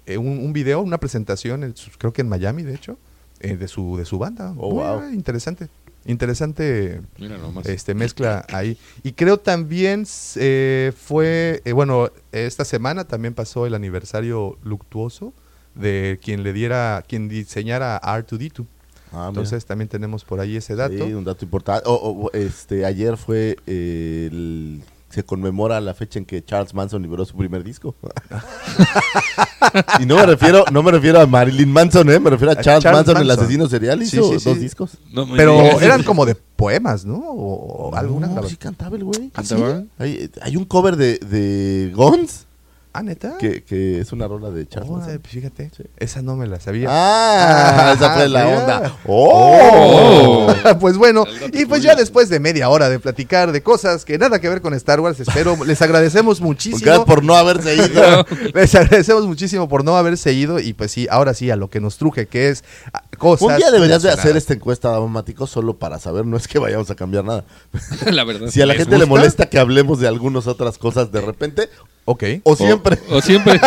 eh, 0.07 0.19
un, 0.19 0.39
un 0.39 0.53
video, 0.53 0.81
una 0.81 0.99
presentación, 0.99 1.75
creo 1.99 2.13
que 2.13 2.23
en 2.23 2.29
Miami, 2.29 2.63
de 2.63 2.75
hecho, 2.75 2.99
eh, 3.41 3.57
de, 3.57 3.69
su, 3.69 3.97
de 3.97 4.05
su 4.05 4.19
banda. 4.19 4.55
Oh, 4.57 4.71
Muy, 4.71 4.83
wow. 4.83 5.13
Interesante. 5.13 5.69
Interesante 6.05 7.01
Mira 7.19 7.39
nomás. 7.39 7.67
este 7.67 7.95
mezcla 7.95 8.45
ahí. 8.53 8.77
Y 9.03 9.13
creo 9.13 9.39
también 9.39 10.05
eh, 10.37 10.93
fue, 10.97 11.63
eh, 11.65 11.73
bueno, 11.73 12.11
esta 12.33 12.65
semana 12.65 13.05
también 13.05 13.35
pasó 13.35 13.67
el 13.67 13.75
aniversario 13.75 14.59
luctuoso 14.65 15.33
de 15.75 16.19
quien 16.23 16.43
le 16.43 16.53
diera, 16.53 17.05
quien 17.09 17.29
diseñara 17.29 18.01
R2D2. 18.01 18.67
Ah, 19.13 19.17
mira. 19.17 19.29
Entonces 19.29 19.65
también 19.67 19.89
tenemos 19.89 20.25
por 20.25 20.41
ahí 20.41 20.57
ese 20.57 20.75
dato. 20.75 21.07
Sí, 21.07 21.13
un 21.15 21.25
dato 21.25 21.45
importante. 21.45 21.83
O- 21.87 21.93
o- 21.95 22.27
o, 22.27 22.33
este, 22.33 22.85
ayer 22.87 23.17
fue 23.17 23.57
eh, 23.67 24.29
el 24.31 24.83
se 25.13 25.25
conmemora 25.25 25.79
la 25.81 25.93
fecha 25.93 26.19
en 26.19 26.25
que 26.25 26.43
Charles 26.43 26.73
Manson 26.73 27.03
liberó 27.03 27.25
su 27.27 27.37
primer 27.37 27.63
disco. 27.63 27.95
y 30.01 30.07
no 30.07 30.17
me 30.17 30.25
refiero, 30.25 30.65
no 30.73 30.83
me 30.83 30.91
refiero 30.91 31.21
a 31.21 31.27
Marilyn 31.27 31.71
Manson, 31.71 32.09
¿eh? 32.11 32.19
me 32.19 32.31
refiero 32.31 32.53
a 32.53 32.57
Charles, 32.57 32.83
Charles 32.83 33.01
Manson, 33.01 33.17
el 33.19 33.29
Manson. 33.29 33.45
asesino 33.45 33.69
serial, 33.69 34.03
hizo 34.03 34.33
sí, 34.33 34.41
sí. 34.41 34.49
dos 34.49 34.59
discos. 34.59 34.93
No 35.13 35.27
Pero 35.37 35.81
eran 35.81 36.03
como 36.03 36.25
de 36.25 36.35
poemas, 36.35 37.05
¿no? 37.05 37.19
O, 37.19 37.91
o 37.91 37.95
alguna 37.95 38.29
No, 38.29 38.43
sí 38.45 38.57
cantaba 38.57 38.97
el 38.97 39.05
güey. 39.05 39.29
¿Cantaba? 39.31 39.83
Hay, 39.99 40.31
hay 40.41 40.57
un 40.57 40.65
cover 40.65 40.97
de, 40.97 41.19
de 41.19 41.93
Guns 41.95 42.47
Ah, 42.95 43.03
¿neta? 43.03 43.39
que, 43.39 43.63
que 43.65 44.01
es 44.01 44.13
una 44.13 44.29
rola 44.29 44.51
de 44.51 44.69
Charles 44.69 44.91
Oh, 44.91 44.97
Manson. 44.99 45.19
pues 45.21 45.33
fíjate, 45.33 45.71
esa 45.97 46.21
no 46.21 46.37
me 46.37 46.47
la 46.47 46.61
sabía. 46.61 46.89
Ah, 46.91 47.93
esa 47.97 48.13
fue 48.15 48.29
la 48.29 48.45
mira. 48.45 48.59
onda. 48.59 48.97
¡Oh! 49.07 50.53
pues 50.81 50.97
bueno, 50.99 51.25
y 51.47 51.65
pues 51.65 51.67
curioso. 51.67 51.79
ya 51.89 51.95
después 51.95 52.29
de 52.29 52.39
media 52.41 52.69
hora 52.69 52.89
de 52.89 52.99
platicar 52.99 53.53
de 53.53 53.63
cosas 53.63 54.05
que 54.05 54.19
nada 54.19 54.41
que 54.41 54.49
ver 54.49 54.61
con 54.61 54.75
Star 54.75 55.01
Wars, 55.01 55.19
espero, 55.21 55.57
les 55.67 55.81
agradecemos 55.81 56.41
muchísimo. 56.41 56.81
Gracias 56.85 57.07
por 57.07 57.25
no 57.25 57.35
haberse 57.37 57.75
ido. 57.77 58.27
Les 58.55 58.75
agradecemos 58.75 59.27
muchísimo 59.27 59.69
por 59.69 59.85
no 59.85 59.97
haberse 59.97 60.33
ido 60.33 60.59
y 60.61 60.73
pues 60.75 60.93
sí, 60.93 61.07
ahora 61.11 61.33
sí 61.35 61.51
a 61.51 61.57
lo 61.57 61.71
que 61.71 61.81
nos 61.81 61.97
truje, 61.97 62.27
que 62.27 62.49
es 62.51 62.63
ah, 62.93 63.02
cosas. 63.19 63.49
Un 63.49 63.57
día 63.57 63.71
deberías 63.71 64.03
de 64.03 64.11
hacer 64.11 64.37
esta 64.37 64.55
encuesta, 64.55 64.91
Davomático, 64.91 65.47
solo 65.47 65.77
para 65.79 65.99
saber, 65.99 66.27
no 66.27 66.37
es 66.37 66.49
que 66.49 66.59
vayamos 66.59 66.91
a 66.91 66.95
cambiar 66.95 67.25
nada. 67.25 67.45
la 68.11 68.25
verdad. 68.25 68.49
Si 68.49 68.61
a 68.61 68.67
la 68.67 68.75
¿Les 68.75 68.83
gente 68.85 68.99
le 68.99 69.07
molesta 69.07 69.49
que 69.49 69.59
hablemos 69.59 70.01
de 70.01 70.09
algunas 70.09 70.47
otras 70.47 70.79
cosas 70.79 71.13
de 71.13 71.21
repente, 71.21 71.69
Ok. 72.05 72.25
o 72.43 72.57
siempre. 72.57 72.99
O, 73.11 73.17
o 73.19 73.21
siempre. 73.23 73.61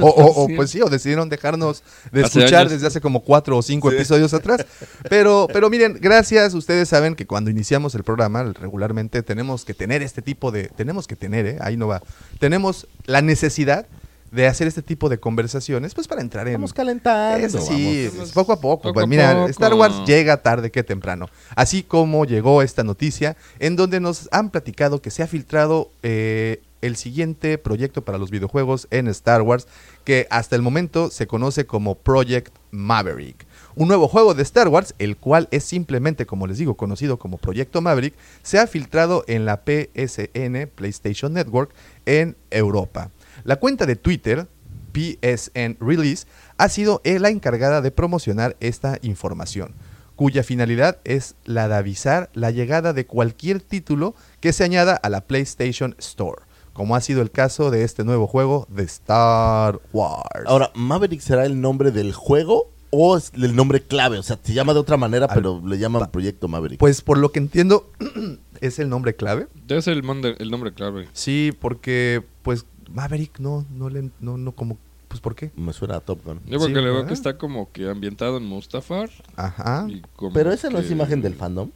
o, 0.00 0.06
o- 0.06 0.44
o, 0.44 0.48
pues 0.54 0.70
sí, 0.70 0.80
o 0.80 0.88
decidieron 0.88 1.28
dejarnos 1.28 1.82
de 2.12 2.22
Hace 2.24 2.38
escuchar 2.38 2.60
años. 2.60 2.72
desde 2.72 2.86
hace 2.86 3.00
como 3.00 3.20
cuatro 3.24 3.56
o 3.58 3.62
cinco 3.62 3.90
episodios 3.90 4.32
atrás. 4.34 4.64
Pero, 5.08 5.48
pero 5.52 5.68
miren, 5.68 5.98
gracias. 6.00 6.54
Ustedes 6.54 6.88
saben 6.88 7.16
que 7.16 7.26
cuando 7.26 7.50
iniciamos 7.50 7.94
el 7.96 8.04
programa, 8.04 8.44
regularmente 8.44 9.22
tenemos 9.22 9.64
que 9.64 9.74
tener 9.74 10.00
este 10.02 10.22
tipo 10.22 10.52
de. 10.52 10.68
Tenemos 10.68 11.06
que 11.08 11.16
tener, 11.16 11.46
¿eh? 11.46 11.58
Ahí 11.60 11.76
no 11.76 11.88
va. 11.88 12.02
Tenemos 12.38 12.86
la 13.06 13.20
necesidad 13.20 13.86
de 14.32 14.46
hacer 14.46 14.66
este 14.66 14.82
tipo 14.82 15.08
de 15.10 15.20
conversaciones, 15.20 15.94
pues 15.94 16.08
para 16.08 16.22
entrar 16.22 16.48
en. 16.48 16.54
Vamos 16.54 16.72
calentando. 16.72 17.46
Es 17.46 17.54
así, 17.54 18.08
vamos. 18.08 18.28
es 18.28 18.32
poco 18.32 18.52
a 18.52 18.60
poco. 18.60 18.82
Poco 18.82 18.94
Pues 18.94 19.06
mira, 19.06 19.34
poco. 19.34 19.48
Star 19.48 19.74
Wars 19.74 19.94
llega 20.06 20.38
tarde 20.38 20.70
que 20.70 20.82
temprano. 20.82 21.28
Así 21.54 21.82
como 21.82 22.24
llegó 22.24 22.62
esta 22.62 22.82
noticia 22.82 23.36
en 23.58 23.76
donde 23.76 24.00
nos 24.00 24.28
han 24.32 24.50
platicado 24.50 25.02
que 25.02 25.10
se 25.10 25.22
ha 25.22 25.26
filtrado 25.26 25.90
eh, 26.02 26.62
el 26.80 26.96
siguiente 26.96 27.58
proyecto 27.58 28.02
para 28.02 28.16
los 28.16 28.30
videojuegos 28.30 28.88
en 28.90 29.06
Star 29.08 29.42
Wars, 29.42 29.68
que 30.04 30.26
hasta 30.30 30.56
el 30.56 30.62
momento 30.62 31.10
se 31.10 31.26
conoce 31.26 31.66
como 31.66 31.94
Project 31.94 32.54
Maverick. 32.70 33.46
Un 33.74 33.88
nuevo 33.88 34.08
juego 34.08 34.34
de 34.34 34.42
Star 34.42 34.68
Wars, 34.68 34.94
el 34.98 35.16
cual 35.16 35.48
es 35.50 35.64
simplemente, 35.64 36.26
como 36.26 36.46
les 36.46 36.58
digo, 36.58 36.76
conocido 36.76 37.18
como 37.18 37.38
Proyecto 37.38 37.80
Maverick, 37.82 38.14
se 38.42 38.58
ha 38.58 38.66
filtrado 38.66 39.24
en 39.28 39.44
la 39.44 39.62
PSN, 39.64 40.68
PlayStation 40.74 41.34
Network, 41.34 41.70
en 42.06 42.36
Europa. 42.50 43.10
La 43.44 43.56
cuenta 43.56 43.86
de 43.86 43.96
Twitter, 43.96 44.46
PSN 44.92 45.76
Release, 45.80 46.26
ha 46.58 46.68
sido 46.68 47.00
la 47.04 47.30
encargada 47.30 47.80
de 47.80 47.90
promocionar 47.90 48.56
esta 48.60 48.98
información, 49.02 49.74
cuya 50.16 50.42
finalidad 50.44 50.98
es 51.04 51.34
la 51.44 51.68
de 51.68 51.74
avisar 51.76 52.30
la 52.34 52.50
llegada 52.50 52.92
de 52.92 53.06
cualquier 53.06 53.60
título 53.60 54.14
que 54.40 54.52
se 54.52 54.64
añada 54.64 54.94
a 54.94 55.08
la 55.08 55.22
PlayStation 55.22 55.94
Store, 55.98 56.42
como 56.72 56.94
ha 56.94 57.00
sido 57.00 57.22
el 57.22 57.30
caso 57.30 57.70
de 57.70 57.84
este 57.84 58.04
nuevo 58.04 58.26
juego 58.26 58.66
de 58.70 58.82
Star 58.84 59.80
Wars. 59.92 60.44
Ahora, 60.46 60.70
¿Maverick 60.74 61.20
será 61.20 61.46
el 61.46 61.60
nombre 61.60 61.90
del 61.90 62.12
juego 62.12 62.70
o 62.90 63.16
es 63.16 63.32
el 63.34 63.56
nombre 63.56 63.80
clave? 63.82 64.18
O 64.18 64.22
sea, 64.22 64.38
se 64.42 64.52
llama 64.52 64.74
de 64.74 64.80
otra 64.80 64.96
manera, 64.98 65.26
Al- 65.26 65.34
pero 65.34 65.62
le 65.66 65.78
llaman 65.78 66.10
Proyecto 66.10 66.48
Maverick. 66.48 66.78
pues 66.78 67.00
por 67.00 67.16
lo 67.18 67.32
que 67.32 67.38
entiendo, 67.40 67.90
es 68.60 68.78
el 68.78 68.88
nombre 68.90 69.16
clave. 69.16 69.48
Debe 69.66 69.80
ser 69.82 69.94
el, 69.94 70.04
el 70.38 70.50
nombre 70.50 70.74
clave. 70.74 71.08
Sí, 71.14 71.52
porque 71.58 72.22
pues 72.42 72.66
Maverick 72.90 73.38
no, 73.38 73.64
no 73.74 73.88
le, 73.90 74.10
no, 74.20 74.36
no 74.38 74.52
como, 74.52 74.78
pues 75.08 75.20
¿por 75.20 75.34
qué? 75.34 75.50
Me 75.56 75.72
suena 75.72 75.96
a 75.96 76.00
Top 76.00 76.24
Gun. 76.24 76.40
Yo 76.46 76.58
porque 76.58 76.74
Sí, 76.74 76.74
le 76.74 76.82
veo 76.82 76.94
¿verdad? 76.94 77.08
que 77.08 77.14
está 77.14 77.36
como 77.38 77.70
que 77.72 77.88
ambientado 77.88 78.38
en 78.38 78.44
Mustafar. 78.44 79.10
Ajá. 79.36 79.86
Pero 80.34 80.52
esa 80.52 80.70
no 80.70 80.78
es 80.78 80.90
imagen 80.90 81.20
del 81.22 81.34
fandom. 81.34 81.70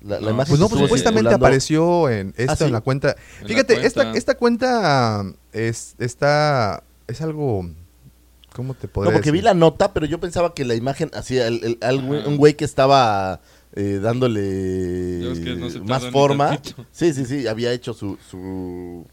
La, 0.00 0.16
la 0.20 0.26
No. 0.26 0.30
imagen 0.30 0.50
Pues 0.52 0.60
no, 0.60 0.68
pues 0.68 0.80
supuestamente 0.82 1.30
circulando- 1.30 1.36
apareció 1.46 2.08
en 2.08 2.34
¿Ah, 2.48 2.54
sí? 2.56 2.64
en 2.64 2.72
la 2.72 2.80
cuenta. 2.80 3.16
En 3.38 3.42
la 3.42 3.48
Fíjate, 3.48 3.86
esta, 3.86 4.02
cuenta. 4.02 4.18
esta 4.18 4.34
cuenta 4.36 5.24
es, 5.52 5.94
está, 5.98 6.84
es 7.08 7.20
algo, 7.20 7.68
¿cómo 8.54 8.74
te 8.74 8.86
podría 8.86 9.12
Como 9.12 9.22
que 9.22 9.32
vi 9.32 9.38
decir? 9.38 9.44
la 9.46 9.54
nota, 9.54 9.92
pero 9.92 10.06
yo 10.06 10.20
pensaba 10.20 10.54
que 10.54 10.64
la 10.64 10.74
imagen, 10.76 11.10
así, 11.14 11.36
el, 11.38 11.78
el- 11.80 12.24
un 12.26 12.36
güey 12.36 12.54
que 12.54 12.64
estaba 12.64 13.40
eh, 13.74 13.98
dándole 14.02 14.40
que 15.44 15.56
no 15.56 15.84
más 15.84 16.06
forma. 16.10 16.58
Sí, 16.92 17.12
sí, 17.12 17.24
sí, 17.26 17.46
había 17.48 17.72
hecho 17.72 17.92
su... 17.92 18.18
su... 18.30 19.04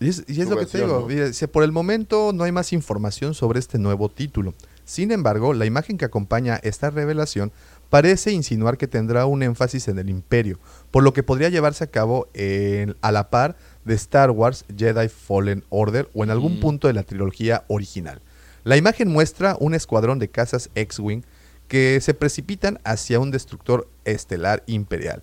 Y 0.00 0.08
es, 0.08 0.24
y 0.26 0.40
es 0.40 0.48
su 0.48 0.54
lo 0.54 0.58
que 0.60 0.66
te 0.66 0.78
digo, 0.78 1.00
¿no? 1.00 1.06
dice, 1.08 1.46
por 1.46 1.62
el 1.62 1.72
momento 1.72 2.32
no 2.32 2.44
hay 2.44 2.52
más 2.52 2.72
información 2.72 3.34
sobre 3.34 3.58
este 3.58 3.78
nuevo 3.78 4.08
título. 4.08 4.54
Sin 4.86 5.12
embargo, 5.12 5.52
la 5.52 5.66
imagen 5.66 5.98
que 5.98 6.06
acompaña 6.06 6.58
esta 6.62 6.90
revelación 6.90 7.52
parece 7.90 8.32
insinuar 8.32 8.78
que 8.78 8.88
tendrá 8.88 9.26
un 9.26 9.42
énfasis 9.42 9.88
en 9.88 9.98
el 9.98 10.08
imperio, 10.08 10.58
por 10.90 11.02
lo 11.02 11.12
que 11.12 11.22
podría 11.22 11.48
llevarse 11.50 11.84
a 11.84 11.88
cabo 11.88 12.28
en- 12.34 12.96
a 13.02 13.12
la 13.12 13.30
par 13.30 13.56
de 13.84 13.94
Star 13.94 14.30
Wars 14.30 14.64
Jedi 14.76 15.08
Fallen 15.08 15.64
Order 15.68 16.08
o 16.14 16.24
en 16.24 16.30
algún 16.30 16.56
Mm. 16.56 16.60
punto 16.60 16.86
de 16.88 16.94
la 16.94 17.02
trilogía 17.02 17.64
original. 17.68 18.20
La 18.64 18.76
imagen 18.76 19.08
muestra 19.08 19.56
un 19.60 19.74
escuadrón 19.74 20.18
de 20.18 20.28
cazas 20.28 20.70
X-Wing 20.74 21.22
que 21.68 22.00
se 22.00 22.14
precipitan 22.14 22.78
hacia 22.84 23.20
un 23.20 23.30
destructor 23.30 23.86
estelar 24.04 24.62
imperial. 24.66 25.22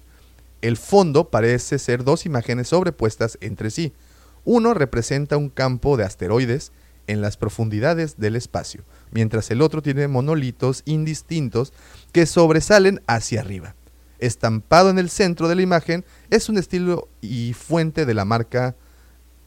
El 0.61 0.78
fondo 0.78 1.30
parece 1.30 1.78
ser 1.80 2.03
dos 2.03 2.25
imágenes 2.25 2.69
sobrepuestas 2.69 3.38
entre 3.41 3.69
sí. 3.69 3.91
Uno 4.50 4.74
representa 4.74 5.36
un 5.36 5.50
campo 5.50 5.98
de 5.98 6.06
asteroides 6.06 6.72
en 7.08 7.20
las 7.20 7.36
profundidades 7.36 8.16
del 8.16 8.38
espacio, 8.38 8.86
mientras 9.12 9.52
el 9.52 9.62
otro 9.62 9.82
tiene 9.82 10.08
monolitos 10.08 10.84
indistintos 10.86 11.74
que 12.14 12.26
sobresalen 12.26 13.02
hacia 13.08 13.41
arriba. 13.41 13.76
Estampado 14.20 14.89
en 14.89 15.00
el 15.00 15.10
centro 15.10 15.50
de 15.50 15.56
la 15.56 15.64
imagen 15.64 16.06
es 16.30 16.48
un 16.48 16.58
estilo 16.58 17.10
y 17.20 17.52
fuente 17.52 18.06
de 18.06 18.14
la 18.14 18.24
marca 18.24 18.78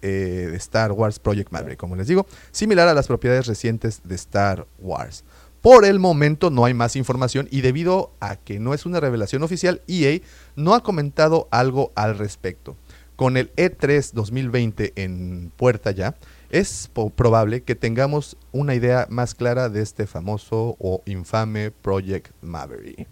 eh, 0.02 0.48
de 0.50 0.56
Star 0.58 0.92
Wars 0.92 1.18
Project 1.18 1.50
Maverick, 1.50 1.78
como 1.78 1.96
les 1.96 2.06
digo, 2.06 2.26
similar 2.52 2.86
a 2.86 2.92
las 2.92 3.06
propiedades 3.06 3.46
recientes 3.46 4.02
de 4.04 4.16
Star 4.16 4.66
Wars. 4.80 5.24
Por 5.62 5.86
el 5.86 5.98
momento 5.98 6.50
no 6.50 6.66
hay 6.66 6.74
más 6.74 6.94
información 6.94 7.48
y 7.50 7.62
debido 7.62 8.12
a 8.20 8.36
que 8.36 8.60
no 8.60 8.74
es 8.74 8.84
una 8.84 9.00
revelación 9.00 9.42
oficial, 9.44 9.80
EA 9.88 10.20
no 10.56 10.74
ha 10.74 10.82
comentado 10.82 11.48
algo 11.50 11.90
al 11.94 12.18
respecto. 12.18 12.76
Con 13.20 13.36
el 13.36 13.50
E 13.58 13.70
E3 13.70 14.12
2020 14.14 14.94
en 14.96 15.52
puerta 15.54 15.90
ya, 15.90 16.16
es 16.48 16.90
probable 17.14 17.62
que 17.64 17.74
tengamos 17.74 18.38
una 18.50 18.74
idea 18.74 19.06
más 19.10 19.34
clara 19.34 19.68
de 19.68 19.82
este 19.82 20.06
famoso 20.06 20.74
o 20.78 21.02
infame 21.04 21.70
Project 21.70 22.30
Maverick. 22.40 23.06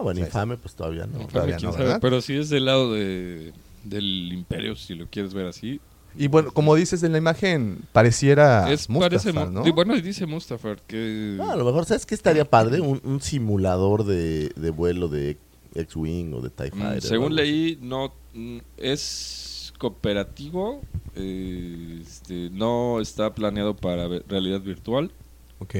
Ah, 0.00 0.02
bueno, 0.02 0.18
infame, 0.18 0.56
pues 0.56 0.74
todavía 0.74 1.06
no. 1.06 1.20
Infame, 1.20 1.52
todavía 1.58 1.94
no. 1.94 2.00
Pero 2.00 2.20
sí 2.22 2.36
es 2.36 2.48
del 2.48 2.64
lado 2.64 2.92
de, 2.92 3.52
del 3.84 4.32
imperio, 4.32 4.74
si 4.74 4.96
lo 4.96 5.06
quieres 5.06 5.32
ver 5.32 5.46
así. 5.46 5.80
Y 6.16 6.26
bueno, 6.26 6.50
como 6.50 6.74
dices 6.74 7.04
en 7.04 7.12
la 7.12 7.18
imagen, 7.18 7.78
pareciera 7.92 8.72
es, 8.72 8.90
Mustafar, 8.90 9.32
parece, 9.32 9.50
¿no? 9.52 9.62
Bueno, 9.74 9.94
y 9.94 10.00
dice 10.00 10.26
Mustafar 10.26 10.78
que... 10.88 11.38
Ah, 11.40 11.52
a 11.52 11.56
lo 11.56 11.64
mejor, 11.64 11.84
¿sabes 11.84 12.04
qué 12.04 12.16
estaría 12.16 12.46
padre? 12.46 12.80
Un, 12.80 13.00
un 13.04 13.20
simulador 13.20 14.04
de, 14.06 14.50
de 14.56 14.70
vuelo 14.70 15.06
de 15.06 15.38
X-Wing 15.80 16.32
o 16.34 16.40
de 16.40 16.50
TIE 16.50 16.70
Mm, 16.72 16.78
Fighter. 16.80 17.02
según 17.02 17.32
así. 17.32 17.34
leí, 17.34 17.78
no 17.82 18.12
mm, 18.34 18.58
es 18.78 19.72
cooperativo, 19.78 20.80
eh, 21.14 22.00
este, 22.02 22.50
no 22.50 23.00
está 23.00 23.34
planeado 23.34 23.76
para 23.76 24.08
realidad 24.28 24.60
virtual 24.60 25.10
Ok. 25.58 25.74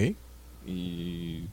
y 0.67 1.45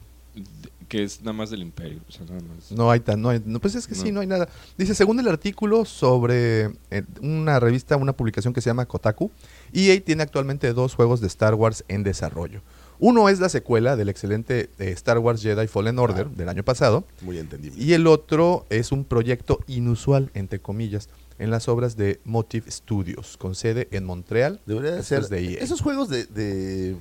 que 0.88 1.02
es 1.02 1.20
nada 1.20 1.32
más 1.32 1.50
del 1.50 1.62
imperio. 1.62 2.00
o 2.08 2.12
sea, 2.12 2.26
nada 2.26 2.40
más. 2.42 2.70
No 2.70 2.90
hay 2.90 3.00
tan, 3.00 3.20
no 3.22 3.30
hay, 3.30 3.40
no, 3.44 3.58
pues 3.60 3.74
es 3.74 3.86
que 3.86 3.94
sí, 3.94 4.08
No. 4.08 4.14
no 4.16 4.20
hay 4.20 4.26
nada. 4.26 4.48
Dice, 4.76 4.94
según 4.94 5.18
el 5.20 5.28
artículo 5.28 5.84
sobre 5.84 6.64
eh, 6.90 7.02
una 7.22 7.58
revista, 7.58 7.96
una 7.96 8.12
publicación 8.12 8.52
que 8.52 8.60
se 8.60 8.68
llama 8.70 8.86
Kotaku, 8.86 9.30
EA 9.72 9.98
tiene 10.04 10.22
actualmente 10.22 10.72
dos 10.72 10.94
juegos 10.94 11.20
de 11.20 11.26
Star 11.28 11.54
Wars 11.54 11.84
en 11.88 12.02
desarrollo. 12.02 12.60
Uno 12.98 13.28
es 13.28 13.40
la 13.40 13.48
secuela 13.48 13.96
del 13.96 14.08
excelente 14.08 14.70
eh, 14.78 14.90
Star 14.90 15.18
Wars 15.18 15.42
Jedi 15.42 15.66
Fallen 15.66 15.98
Order 15.98 16.28
del 16.30 16.48
año 16.48 16.62
pasado, 16.62 17.04
Muy 17.22 17.38
entendible. 17.38 17.82
y 17.82 17.92
el 17.92 18.06
otro 18.06 18.66
es 18.70 18.92
un 18.92 19.04
proyecto 19.04 19.58
inusual, 19.66 20.30
entre 20.34 20.60
comillas, 20.60 21.08
en 21.38 21.50
las 21.50 21.68
obras 21.68 21.96
de 21.96 22.20
Motive 22.24 22.70
Studios, 22.70 23.36
con 23.36 23.54
sede 23.56 23.88
en 23.90 24.04
Montreal. 24.04 24.60
Debería 24.66 24.92
de 24.92 25.02
ser. 25.02 25.26
de 25.28 25.54
EA. 25.54 25.60
Esos 25.64 25.80
juegos 25.80 26.08
de, 26.08 26.26
de, 26.26 26.96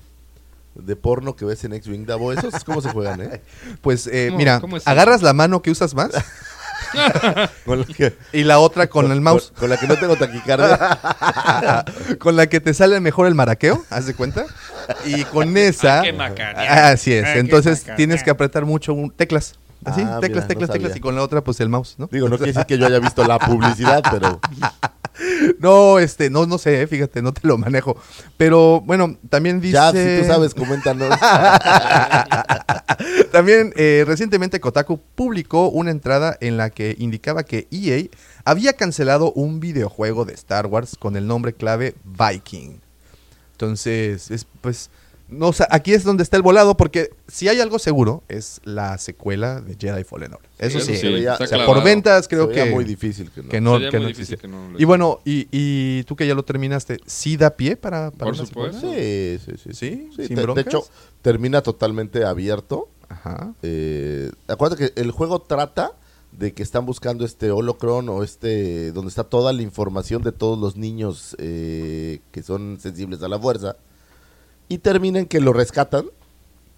de 0.76 0.96
porno 0.96 1.36
que 1.36 1.46
ves 1.46 1.64
en 1.64 1.74
X-Wing, 1.74 2.06
Davo, 2.08 2.34
¿esos 2.34 2.64
cómo 2.64 2.82
se 2.82 2.90
juegan, 2.90 3.22
eh? 3.22 3.42
Pues 3.82 4.08
eh, 4.08 4.28
¿Cómo- 4.30 4.38
mira, 4.40 4.62
agarras 4.86 5.22
la 5.22 5.34
mano 5.34 5.62
que 5.62 5.70
usas 5.70 5.94
más 5.94 6.10
Con 7.66 7.80
la 7.80 7.86
que, 7.86 8.14
y 8.32 8.44
la 8.44 8.60
otra 8.60 8.88
con 8.88 9.12
el 9.12 9.22
mouse. 9.22 9.50
Con, 9.52 9.60
con 9.62 9.70
la 9.70 9.78
que 9.78 9.88
no 9.88 9.96
tengo 9.98 10.16
taquicardia. 10.16 11.86
con 12.20 12.36
la 12.36 12.48
que 12.48 12.60
te 12.60 12.74
sale 12.74 13.00
mejor 13.00 13.28
el 13.28 13.36
maraqueo, 13.36 13.84
haz 13.90 14.06
de 14.06 14.14
cuenta. 14.14 14.46
Y 15.06 15.24
con 15.26 15.56
esa. 15.58 16.00
Ah, 16.00 16.04
qué. 16.04 16.44
Ah, 16.68 16.90
Así 16.90 17.14
es. 17.14 17.26
Ah, 17.26 17.36
Entonces 17.38 17.86
tienes 17.96 18.24
que 18.24 18.30
apretar 18.30 18.66
mucho 18.66 18.94
un- 18.94 19.12
teclas. 19.12 19.56
Así, 19.86 20.02
Ah, 20.02 20.20
teclas, 20.20 20.22
mira, 20.22 20.42
no 20.42 20.48
teclas, 20.48 20.70
teclas. 20.72 20.96
Y 20.96 21.00
con 21.00 21.16
la 21.16 21.24
otra, 21.24 21.44
pues 21.44 21.60
el 21.60 21.70
mouse, 21.70 21.96
¿no? 21.98 22.08
Digo, 22.12 22.30
no 22.30 22.38
quiere 22.38 22.54
decir 22.54 22.66
que 22.66 22.78
yo 22.78 22.86
haya 22.86 23.00
visto 23.00 23.24
la 23.26 23.40
publicidad, 23.46 24.04
pero 24.12 24.40
No, 25.60 26.00
este, 26.00 26.30
no, 26.30 26.46
no 26.46 26.58
sé, 26.58 26.86
fíjate, 26.88 27.22
no 27.22 27.34
te 27.34 27.48
lo 27.48 27.58
manejo. 27.58 27.96
Pero 28.38 28.82
bueno, 28.82 29.18
también 29.30 29.62
dice. 29.62 29.74
Ya, 29.74 29.92
si 29.92 30.22
tú 30.22 30.28
sabes, 30.28 30.54
coméntanos. 30.54 31.10
También 33.32 33.74
eh, 33.76 34.04
recientemente 34.06 34.60
Kotaku 34.60 35.00
publicó 35.16 35.70
una 35.70 35.92
entrada 35.92 36.38
en 36.40 36.58
la 36.58 36.70
que 36.70 36.96
indicaba 37.00 37.44
que 37.44 37.68
EA 37.72 38.04
había 38.46 38.74
cancelado 38.74 39.32
un 39.34 39.60
videojuego 39.60 40.26
de 40.26 40.34
Star 40.34 40.68
Wars 40.68 40.96
con 40.98 41.16
el 41.16 41.28
nombre 41.28 41.54
clave 41.54 41.96
Viking. 42.04 42.80
Entonces, 43.52 44.32
es 44.32 44.46
pues 44.62 44.90
no, 45.34 45.48
o 45.50 45.54
sea, 45.54 45.68
aquí 45.72 45.94
es 45.94 46.04
donde 46.04 46.24
está 46.24 46.38
el 46.38 46.44
volado 46.44 46.78
porque 46.78 47.10
si 47.28 47.48
hay 47.48 47.60
algo 47.60 47.80
seguro 47.80 48.24
es 48.30 48.62
la 48.64 48.98
secuela 48.98 49.60
de 49.62 49.76
Jedi 49.80 50.04
Fallen 50.04 50.34
Order. 50.34 50.50
Eso 50.60 50.80
sí. 50.80 50.96
sí, 50.96 51.08
veía- 51.08 51.34
está 51.34 51.44
o 51.44 51.48
sea, 51.48 51.58
clavado. 51.58 51.74
por 51.74 51.84
ventas 51.84 52.28
creo 52.28 52.48
Se 52.48 52.54
que 52.54 52.66
muy 52.72 52.84
difícil 52.84 53.30
que 53.32 53.44
no. 53.44 53.50
que 53.50 53.60
no, 53.62 53.74
Sería 53.74 53.90
que 53.90 53.98
muy 53.98 54.04
no 54.04 54.08
difícil 54.10 54.34
existe. 54.36 54.42
que 54.48 54.48
no 54.48 54.70
lo 54.72 54.80
Y 54.80 54.86
bueno, 54.86 55.20
y, 55.26 55.48
y 55.52 56.04
tú 56.04 56.16
que 56.16 56.26
ya 56.28 56.36
lo 56.36 56.44
terminaste, 56.44 57.00
¿sí 57.06 57.36
da 57.38 57.50
pie 57.52 57.76
para, 57.76 58.12
para 58.12 58.32
Por 58.32 58.36
una 58.40 58.46
supuesto. 58.46 58.80
Sí, 58.82 59.40
sí, 59.46 59.52
sí. 59.58 59.70
¿Sí? 59.74 60.10
Sí, 60.16 60.28
¿Sin 60.28 60.36
te- 60.38 60.46
de 60.48 60.62
hecho, 60.62 60.86
termina 61.22 61.62
totalmente 61.62 62.24
abierto. 62.26 62.90
Ajá. 63.10 63.54
Eh, 63.62 64.32
acuérdate 64.48 64.92
que 64.94 65.02
el 65.02 65.12
juego 65.12 65.40
trata 65.42 65.92
de 66.32 66.52
que 66.54 66.64
están 66.64 66.86
buscando 66.88 67.26
este 67.26 67.52
holocron 67.52 68.10
o 68.10 68.24
este 68.24 68.92
donde 68.92 69.10
está 69.10 69.24
toda 69.24 69.54
la 69.54 69.62
información 69.62 70.24
de 70.24 70.32
todos 70.32 70.58
los 70.58 70.76
niños 70.78 71.36
eh, 71.38 72.22
que 72.32 72.42
son 72.42 72.80
sensibles 72.80 73.22
a 73.22 73.28
la 73.28 73.38
fuerza 73.38 73.76
y 74.70 74.78
termina 74.80 75.20
en 75.20 75.26
que 75.26 75.40
lo 75.40 75.54
rescatan 75.54 76.06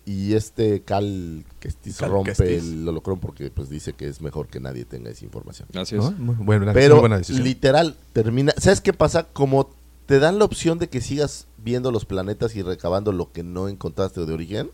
y 0.06 0.34
este 0.34 0.82
Cal 0.82 1.44
Kestis 1.60 1.98
Cal 1.98 2.12
rompe 2.12 2.34
Kestis. 2.34 2.64
el 2.64 2.88
holocron 2.88 3.20
porque 3.20 3.50
pues 3.50 3.70
dice 3.70 3.94
que 3.94 4.08
es 4.08 4.22
mejor 4.22 4.48
que 4.48 4.60
nadie 4.60 4.86
tenga 4.86 5.10
esa 5.10 5.26
información. 5.26 5.68
Así 5.76 5.96
es. 5.96 6.04
¿No? 6.04 6.12
Muy 6.12 6.36
buena, 6.36 6.74
Pero 6.74 6.96
muy 6.96 7.02
buena 7.02 7.18
decisión. 7.18 7.44
literal 7.44 7.96
termina, 8.14 8.54
¿sabes 8.58 8.82
qué 8.82 8.94
pasa? 8.94 9.24
Como 9.24 9.70
te 10.06 10.20
dan 10.20 10.38
la 10.38 10.46
opción 10.46 10.78
de 10.78 10.90
que 10.90 11.02
sigas 11.02 11.48
viendo 11.58 11.92
los 11.92 12.06
planetas 12.06 12.56
y 12.56 12.62
recabando 12.62 13.12
lo 13.12 13.32
que 13.32 13.42
no 13.42 13.68
encontraste 13.68 14.26
de 14.26 14.34
origen, 14.34 14.70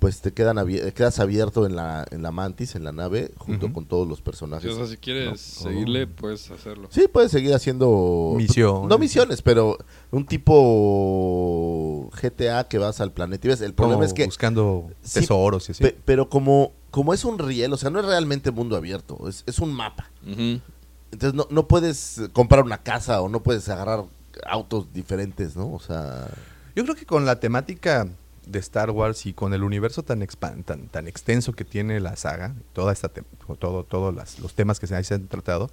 pues 0.00 0.20
te 0.20 0.32
quedan 0.32 0.56
abi- 0.56 0.92
quedas 0.94 1.20
abierto 1.20 1.64
en 1.66 1.76
la 1.76 2.04
en 2.10 2.22
la 2.22 2.32
mantis, 2.32 2.74
en 2.74 2.82
la 2.82 2.90
nave, 2.90 3.30
junto 3.36 3.72
con 3.72 3.84
todos 3.86 4.08
los 4.08 4.18
Sí, 4.18 4.24
personajes. 4.24 4.72
o 4.72 4.76
sea, 4.76 4.86
si 4.86 4.96
quieres 4.96 5.28
No. 5.30 5.36
seguirle, 5.70 6.06
puedes 6.08 6.50
hacerlo. 6.50 6.88
Sí, 6.90 7.06
puedes 7.12 7.30
seguir 7.30 7.54
haciendo 7.54 8.32
Misiones. 8.36 8.88
No 8.88 8.98
misiones, 8.98 9.42
pero 9.42 9.78
un 10.10 10.26
tipo 10.26 12.10
GTA 12.20 12.64
que 12.68 12.78
vas 12.78 13.00
al 13.00 13.12
planeta 13.12 13.46
y 13.46 13.50
ves. 13.50 13.60
El 13.60 13.74
problema 13.74 13.96
Como 14.00 14.06
es 14.06 14.12
que 14.14 14.24
buscando 14.24 14.90
Sí, 15.02 15.20
tesoros 15.20 15.68
y 15.68 15.72
así. 15.72 15.82
pe- 15.84 15.96
pero 16.04 16.28
como 16.28 16.72
como 16.90 17.14
es 17.14 17.24
un 17.24 17.38
riel, 17.38 17.72
o 17.72 17.76
sea, 17.76 17.88
no 17.90 18.00
es 18.00 18.06
realmente 18.06 18.50
mundo 18.50 18.74
abierto, 18.76 19.28
es, 19.28 19.44
es 19.46 19.60
un 19.60 19.72
mapa. 19.72 20.10
Entonces 20.26 21.34
no, 21.34 21.46
no 21.50 21.68
puedes 21.68 22.20
comprar 22.32 22.64
una 22.64 22.78
casa 22.82 23.20
o 23.22 23.28
no 23.28 23.42
puedes 23.44 23.68
agarrar 23.68 24.04
autos 24.44 24.92
diferentes, 24.92 25.54
¿no? 25.56 25.72
O 25.72 25.78
sea, 25.80 26.26
Yo 26.74 26.82
creo 26.84 26.96
que 26.96 27.06
con 27.06 27.24
la 27.26 27.38
temática 27.38 28.08
de 28.50 28.58
Star 28.58 28.90
Wars 28.90 29.26
y 29.26 29.32
con 29.32 29.54
el 29.54 29.62
universo 29.62 30.02
tan 30.02 30.20
expan- 30.22 30.64
tan, 30.64 30.88
tan 30.88 31.06
extenso 31.08 31.52
que 31.52 31.64
tiene 31.64 32.00
la 32.00 32.16
saga, 32.16 32.54
toda 32.72 32.92
esta 32.92 33.08
todo, 33.58 33.84
todos 33.84 34.14
las- 34.14 34.38
los 34.40 34.54
temas 34.54 34.80
que 34.80 34.86
se, 34.86 34.94
han 35.14 35.26
tratado, 35.28 35.70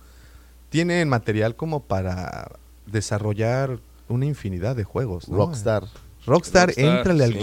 tiene 0.70 1.02
material 1.10 1.56
como 1.56 1.84
para 1.84 2.52
desarrollar 2.86 3.80
una 4.10 4.26
infinidad 4.26 4.76
de 4.76 4.84
juegos. 4.84 5.28
¿no? 5.30 5.38
Rockstar. 5.38 5.84
Rockstar, 6.26 6.68
Rockstar, 6.68 6.98
éntrale 6.98 7.24
al 7.24 7.34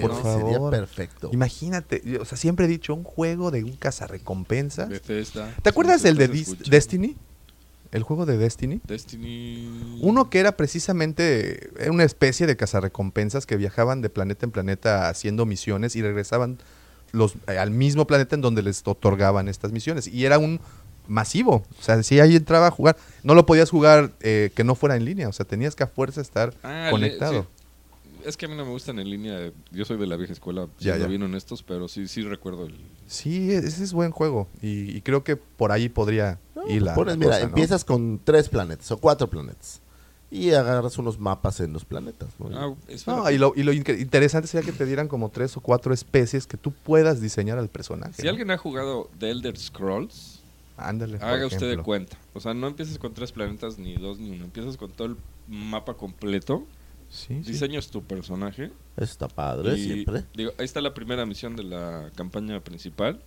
por 0.00 0.10
¿no? 0.12 0.22
Sería 0.22 0.52
favor. 0.52 0.70
perfecto. 0.70 1.30
Imagínate, 1.32 2.02
yo- 2.04 2.22
o 2.22 2.24
sea, 2.24 2.38
siempre 2.38 2.66
he 2.66 2.68
dicho 2.68 2.94
un 2.94 3.02
juego 3.02 3.50
de 3.50 3.64
un 3.64 3.72
cazarrecompensas. 3.72 4.88
Bethesda. 4.88 5.52
¿Te 5.62 5.70
acuerdas 5.70 5.94
nos 6.04 6.16
de 6.18 6.28
Dis-. 6.28 6.70
Destiny? 6.70 7.16
El 7.92 8.02
juego 8.04 8.24
de 8.26 8.38
Destiny. 8.38 8.80
Destiny. 8.86 9.98
Uno 10.00 10.30
que 10.30 10.38
era 10.38 10.56
precisamente 10.56 11.70
era 11.82 11.90
una 11.90 12.04
especie 12.04 12.46
de 12.46 12.56
cazarrecompensas 12.56 13.46
que 13.46 13.56
viajaban 13.56 14.00
de 14.00 14.10
planeta 14.10 14.46
en 14.46 14.52
planeta 14.52 15.08
haciendo 15.08 15.44
misiones 15.46 15.96
y 15.96 16.02
regresaban 16.02 16.58
los, 17.12 17.34
eh, 17.48 17.58
al 17.58 17.70
mismo 17.72 18.06
planeta 18.06 18.36
en 18.36 18.42
donde 18.42 18.62
les 18.62 18.82
otorgaban 18.86 19.48
estas 19.48 19.72
misiones. 19.72 20.06
Y 20.06 20.24
era 20.24 20.38
un 20.38 20.60
masivo. 21.08 21.64
O 21.78 21.82
sea, 21.82 22.00
si 22.04 22.20
ahí 22.20 22.36
entraba 22.36 22.68
a 22.68 22.70
jugar, 22.70 22.96
no 23.24 23.34
lo 23.34 23.44
podías 23.44 23.70
jugar 23.70 24.12
eh, 24.20 24.50
que 24.54 24.62
no 24.62 24.76
fuera 24.76 24.94
en 24.94 25.04
línea. 25.04 25.28
O 25.28 25.32
sea, 25.32 25.44
tenías 25.44 25.74
que 25.74 25.82
a 25.82 25.88
fuerza 25.88 26.20
estar 26.20 26.54
Ah, 26.62 26.88
conectado. 26.92 27.42
sí. 27.42 27.48
Es 28.26 28.36
que 28.36 28.44
a 28.44 28.48
mí 28.50 28.54
no 28.54 28.66
me 28.66 28.70
gustan 28.70 28.98
en 28.98 29.08
línea. 29.10 29.50
Yo 29.72 29.84
soy 29.86 29.96
de 29.96 30.06
la 30.06 30.14
vieja 30.16 30.34
escuela, 30.34 30.68
Ya, 30.78 30.96
ya. 30.98 31.06
bien 31.06 31.22
honestos, 31.22 31.62
pero 31.62 31.88
sí, 31.88 32.06
sí 32.06 32.22
recuerdo 32.22 32.66
el. 32.66 32.74
Sí, 33.06 33.50
ese 33.50 33.82
es 33.82 33.94
buen 33.94 34.10
juego. 34.10 34.46
Y, 34.60 34.94
y 34.94 35.00
creo 35.00 35.24
que 35.24 35.36
por 35.36 35.72
ahí 35.72 35.88
podría 35.88 36.38
ir 36.68 36.82
la, 36.82 36.94
Pones, 36.94 37.16
mira, 37.16 37.30
cosa, 37.30 37.40
¿no? 37.40 37.46
empiezas 37.48 37.84
con 37.84 38.20
tres 38.22 38.48
planetas 38.48 38.90
o 38.90 38.98
cuatro 38.98 39.28
planetas 39.28 39.80
y 40.30 40.52
agarras 40.52 40.96
unos 40.98 41.18
mapas 41.18 41.60
en 41.60 41.72
los 41.72 41.84
planetas. 41.84 42.28
¿no? 42.38 42.48
Ah. 42.56 42.74
No, 43.06 43.30
y 43.30 43.38
lo, 43.38 43.52
y 43.56 43.62
interesante 44.00 44.46
sería 44.46 44.64
que 44.64 44.76
te 44.76 44.86
dieran 44.86 45.08
como 45.08 45.30
tres 45.30 45.56
o 45.56 45.60
cuatro 45.60 45.92
especies 45.92 46.46
que 46.46 46.56
tú 46.56 46.72
puedas 46.72 47.20
diseñar 47.20 47.58
al 47.58 47.68
personaje. 47.68 48.14
Si 48.14 48.22
¿no? 48.22 48.30
alguien 48.30 48.50
ha 48.50 48.56
jugado 48.56 49.10
The 49.18 49.30
Elder 49.30 49.56
Scrolls, 49.58 50.40
Ándale. 50.76 51.18
haga 51.20 51.46
usted 51.46 51.76
de 51.76 51.82
cuenta. 51.82 52.16
O 52.32 52.40
sea, 52.40 52.54
no 52.54 52.68
empieces 52.68 52.98
con 52.98 53.12
tres 53.12 53.32
planetas, 53.32 53.78
ni 53.78 53.96
dos, 53.96 54.18
ni 54.18 54.30
uno. 54.30 54.44
Empiezas 54.44 54.76
con 54.76 54.92
todo 54.92 55.08
el 55.08 55.16
mapa 55.48 55.94
completo. 55.94 56.64
Sí, 57.10 57.42
sí. 57.42 57.52
Diseñas 57.52 57.88
tu 57.88 58.04
personaje. 58.04 58.70
Está 58.96 59.26
padre, 59.26 59.76
y, 59.76 59.84
siempre. 59.84 60.24
Digo, 60.32 60.52
ahí 60.58 60.64
está 60.64 60.80
la 60.80 60.94
primera 60.94 61.26
misión 61.26 61.56
de 61.56 61.64
la 61.64 62.10
campaña 62.14 62.60
principal. 62.60 63.20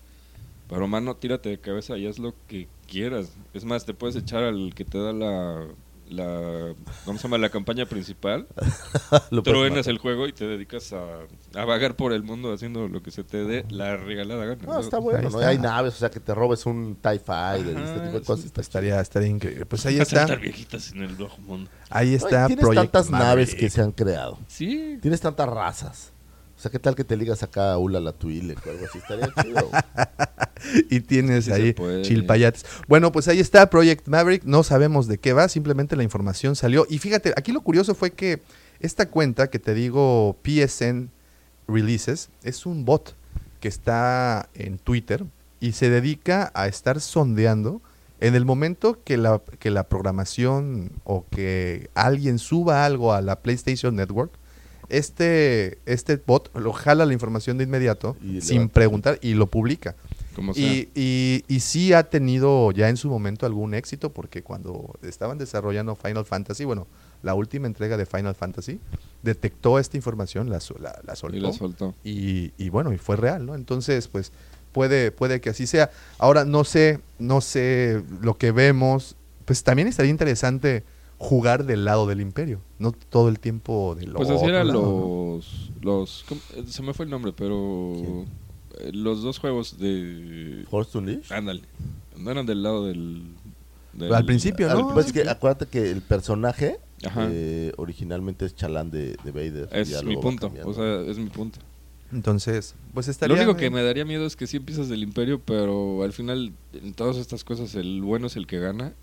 Pero, 0.73 0.87
mano, 0.87 1.15
tírate 1.15 1.49
de 1.49 1.59
cabeza 1.59 1.97
y 1.97 2.07
haz 2.07 2.19
lo 2.19 2.33
que 2.47 2.67
quieras. 2.87 3.31
Es 3.53 3.63
más, 3.65 3.85
te 3.85 3.93
puedes 3.93 4.15
echar 4.15 4.43
al 4.43 4.73
que 4.75 4.85
te 4.85 4.97
da 4.97 5.13
la. 5.13 5.67
la 6.09 6.73
¿Cómo 7.05 7.17
se 7.17 7.23
llama? 7.23 7.37
La 7.37 7.49
campaña 7.49 7.85
principal. 7.85 8.47
Truenas 9.43 9.87
el 9.87 9.97
juego 9.97 10.27
y 10.27 10.33
te 10.33 10.45
dedicas 10.47 10.93
a, 10.93 11.59
a 11.59 11.65
vagar 11.65 11.95
por 11.95 12.13
el 12.13 12.23
mundo 12.23 12.51
haciendo 12.53 12.87
lo 12.87 13.01
que 13.03 13.11
se 13.11 13.23
te 13.23 13.43
dé 13.45 13.65
la 13.69 13.97
regalada 13.97 14.45
gana. 14.45 14.61
No, 14.63 14.79
está 14.79 14.97
Ahí 14.97 15.03
bueno, 15.03 15.21
¿no? 15.29 15.39
está. 15.39 15.47
Hay 15.49 15.57
naves, 15.57 15.95
o 15.95 15.97
sea, 15.97 16.09
que 16.09 16.19
te 16.19 16.33
robes 16.33 16.65
un 16.65 16.95
TIE 17.01 17.19
Fighter 17.19 17.77
este 17.77 17.99
tipo 17.99 18.13
de 18.13 18.19
sí. 18.19 18.25
cosas. 18.25 18.51
Estaría, 18.57 18.99
estaría 19.01 19.29
increíble. 19.29 19.65
Pues 19.65 19.85
ahí 19.85 19.97
Vas 19.99 20.07
a 20.13 20.21
está. 20.21 20.21
estar 20.23 20.39
viejitas 20.39 20.91
en 20.91 21.03
el 21.03 21.15
bajo 21.15 21.39
mundo. 21.41 21.69
Ahí 21.89 22.13
está. 22.15 22.47
Tienes 22.47 22.63
Project 22.63 22.91
tantas 22.91 23.09
naves 23.11 23.55
que 23.55 23.69
se 23.69 23.81
han 23.81 23.91
creado. 23.91 24.39
Sí. 24.47 24.97
Tienes 25.01 25.21
tantas 25.21 25.47
razas. 25.49 26.12
O 26.63 26.65
sea, 26.65 26.71
¿qué 26.71 26.79
tal 26.79 26.95
que 26.95 27.03
te 27.03 27.17
ligas 27.17 27.43
acá 27.43 27.73
a 27.73 27.77
Ula 27.77 27.99
la 27.99 28.13
Tuile 28.13 28.55
o 28.55 28.69
algo 28.69 28.85
así? 28.85 28.97
Estaría 28.97 29.29
chido. 29.43 29.69
y 30.89 31.01
tienes 31.01 31.43
Sí 31.43 31.51
ahí 31.51 31.75
chilpayates. 32.03 32.65
Bueno, 32.87 33.11
pues 33.11 33.27
ahí 33.27 33.41
está 33.41 33.69
Project 33.69 34.07
Maverick. 34.07 34.45
No 34.45 34.63
sabemos 34.63 35.09
de 35.09 35.17
qué 35.17 35.33
va, 35.33 35.49
simplemente 35.49 35.97
la 35.97 36.03
información 36.03 36.55
salió. 36.55 36.87
Y 36.89 36.99
fíjate, 36.99 37.33
aquí 37.35 37.51
lo 37.51 37.59
curioso 37.59 37.95
fue 37.95 38.11
que 38.11 38.41
esta 38.79 39.09
cuenta 39.09 39.49
que 39.49 39.59
te 39.59 39.73
digo 39.73 40.37
PSN 40.41 41.09
Releases 41.67 42.29
es 42.43 42.65
un 42.65 42.85
bot 42.85 43.13
que 43.59 43.67
está 43.67 44.47
en 44.53 44.77
Twitter 44.77 45.25
y 45.59 45.73
se 45.73 45.89
dedica 45.89 46.49
a 46.53 46.67
estar 46.69 47.01
sondeando 47.01 47.81
en 48.21 48.35
el 48.35 48.45
momento 48.45 49.03
que 49.03 49.17
la, 49.17 49.41
que 49.59 49.69
la 49.69 49.89
programación 49.89 50.93
o 51.03 51.25
que 51.29 51.89
alguien 51.93 52.39
suba 52.39 52.85
algo 52.85 53.11
a 53.11 53.21
la 53.21 53.41
PlayStation 53.41 53.97
Network. 53.97 54.31
Este, 54.93 55.79
este 55.85 56.17
bot 56.17 56.55
lo 56.55 56.71
jala 56.71 57.05
la 57.05 57.13
información 57.13 57.57
de 57.57 57.63
inmediato 57.63 58.15
Y 58.23 58.41
sin 58.41 58.69
preguntar 58.69 59.17
y 59.21 59.33
lo 59.33 59.47
publica. 59.47 59.95
Como 60.35 60.53
sea. 60.53 60.63
Y, 60.63 60.89
y, 60.93 61.43
y 61.47 61.59
sí 61.61 61.93
ha 61.93 62.03
tenido 62.03 62.71
ya 62.71 62.89
en 62.89 62.97
su 62.97 63.09
momento 63.09 63.45
algún 63.45 63.73
éxito 63.73 64.11
porque 64.11 64.43
cuando 64.43 64.93
estaban 65.01 65.37
desarrollando 65.37 65.95
Final 65.95 66.25
Fantasy, 66.25 66.65
bueno, 66.65 66.87
la 67.23 67.33
última 67.33 67.65
entrega 67.67 67.97
de 67.97 68.05
Final 68.05 68.35
Fantasy, 68.35 68.79
detectó 69.23 69.79
esta 69.79 69.97
información, 69.97 70.49
la, 70.49 70.59
la, 70.79 70.99
la 71.03 71.15
soltó. 71.15 71.37
y 71.37 71.39
la 71.39 71.53
soltó. 71.53 71.95
Y, 72.03 72.51
y 72.57 72.69
bueno, 72.69 72.93
y 72.93 72.97
fue 72.97 73.15
real, 73.15 73.45
¿no? 73.45 73.55
Entonces, 73.55 74.07
pues 74.07 74.31
puede, 74.73 75.11
puede 75.11 75.41
que 75.41 75.49
así 75.49 75.65
sea. 75.65 75.89
Ahora 76.17 76.45
no 76.45 76.63
sé, 76.65 76.99
no 77.17 77.41
sé 77.41 78.03
lo 78.21 78.37
que 78.37 78.51
vemos. 78.51 79.15
Pues 79.45 79.63
también 79.63 79.87
estaría 79.87 80.11
interesante 80.11 80.83
jugar 81.23 81.65
del 81.65 81.85
lado 81.85 82.05
del 82.05 82.21
imperio, 82.21 82.59
no 82.79 82.91
todo 82.91 83.29
el 83.29 83.39
tiempo 83.39 83.95
del 83.95 84.11
Pues 84.13 84.29
así 84.29 84.45
eran 84.45 84.67
los. 84.67 85.71
los. 85.81 86.25
Eh, 86.55 86.63
se 86.67 86.83
me 86.83 86.93
fue 86.93 87.05
el 87.05 87.11
nombre, 87.11 87.33
pero. 87.35 88.25
eh, 88.79 88.91
Los 88.93 89.23
dos 89.23 89.39
juegos 89.39 89.77
de. 89.79 90.65
Force 90.69 90.97
Unleashed. 90.97 91.31
Ándale. 91.35 91.61
No 92.17 92.29
eran 92.29 92.45
del 92.45 92.61
lado 92.61 92.85
del. 92.85 93.23
del- 93.93 94.13
Al 94.13 94.25
principio, 94.25 94.67
¿no? 94.69 94.89
Pasa 94.93 95.07
es 95.07 95.13
que 95.13 95.27
acuérdate 95.29 95.65
que 95.67 95.89
el 95.91 96.01
personaje 96.01 96.77
eh, 97.29 97.71
originalmente 97.77 98.45
es 98.45 98.55
Chalán 98.55 98.91
de, 98.91 99.15
de 99.23 99.31
Vader. 99.31 99.69
Es 99.71 100.03
mi 100.03 100.17
punto. 100.17 100.51
O 100.65 100.73
sea, 100.73 101.01
es 101.01 101.17
mi 101.17 101.29
punto. 101.29 101.59
Entonces, 102.11 102.75
pues 102.93 103.07
estaría... 103.07 103.35
Lo 103.35 103.41
único 103.41 103.57
que 103.57 103.71
me 103.71 103.81
daría 103.81 104.05
miedo 104.05 104.27
es 104.27 104.35
que 104.35 104.45
sí 104.45 104.57
empiezas 104.57 104.87
del 104.87 105.01
imperio, 105.01 105.41
pero 105.43 106.03
al 106.03 106.13
final 106.13 106.53
en 106.73 106.93
todas 106.93 107.17
estas 107.17 107.43
cosas 107.43 107.73
el 107.73 108.03
bueno 108.03 108.27
es 108.27 108.35
el 108.35 108.45
que 108.45 108.59
gana 108.59 108.93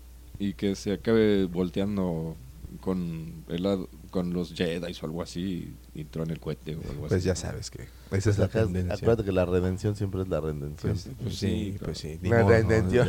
y 0.41 0.53
que 0.53 0.75
se 0.75 0.93
acabe 0.93 1.45
volteando 1.45 2.35
con 2.79 3.43
el 3.49 3.63
lado- 3.63 3.87
con 4.09 4.33
los 4.33 4.53
Jedi 4.53 4.93
o 5.01 5.05
algo 5.05 5.21
así 5.21 5.73
y, 5.93 5.99
y 6.01 6.07
el 6.31 6.39
cohete 6.39 6.75
o 6.75 6.81
algo 6.89 7.01
Pues 7.07 7.13
así. 7.13 7.25
ya 7.27 7.35
sabes 7.35 7.69
que 7.69 7.87
esa 8.11 8.29
es 8.31 8.37
la 8.39 8.45
Acá- 8.45 8.63
tendencia. 8.63 8.95
acuérdate 8.95 9.23
que 9.23 9.31
la 9.31 9.45
redención 9.45 9.95
siempre 9.95 10.23
es 10.23 10.27
la 10.29 10.41
redención. 10.41 10.75
Pues, 10.93 11.09
Pues 11.21 11.35
sí, 11.37 11.77
pues 11.83 11.97
sí. 11.99 12.17
La 12.23 12.43
redención. 12.43 13.07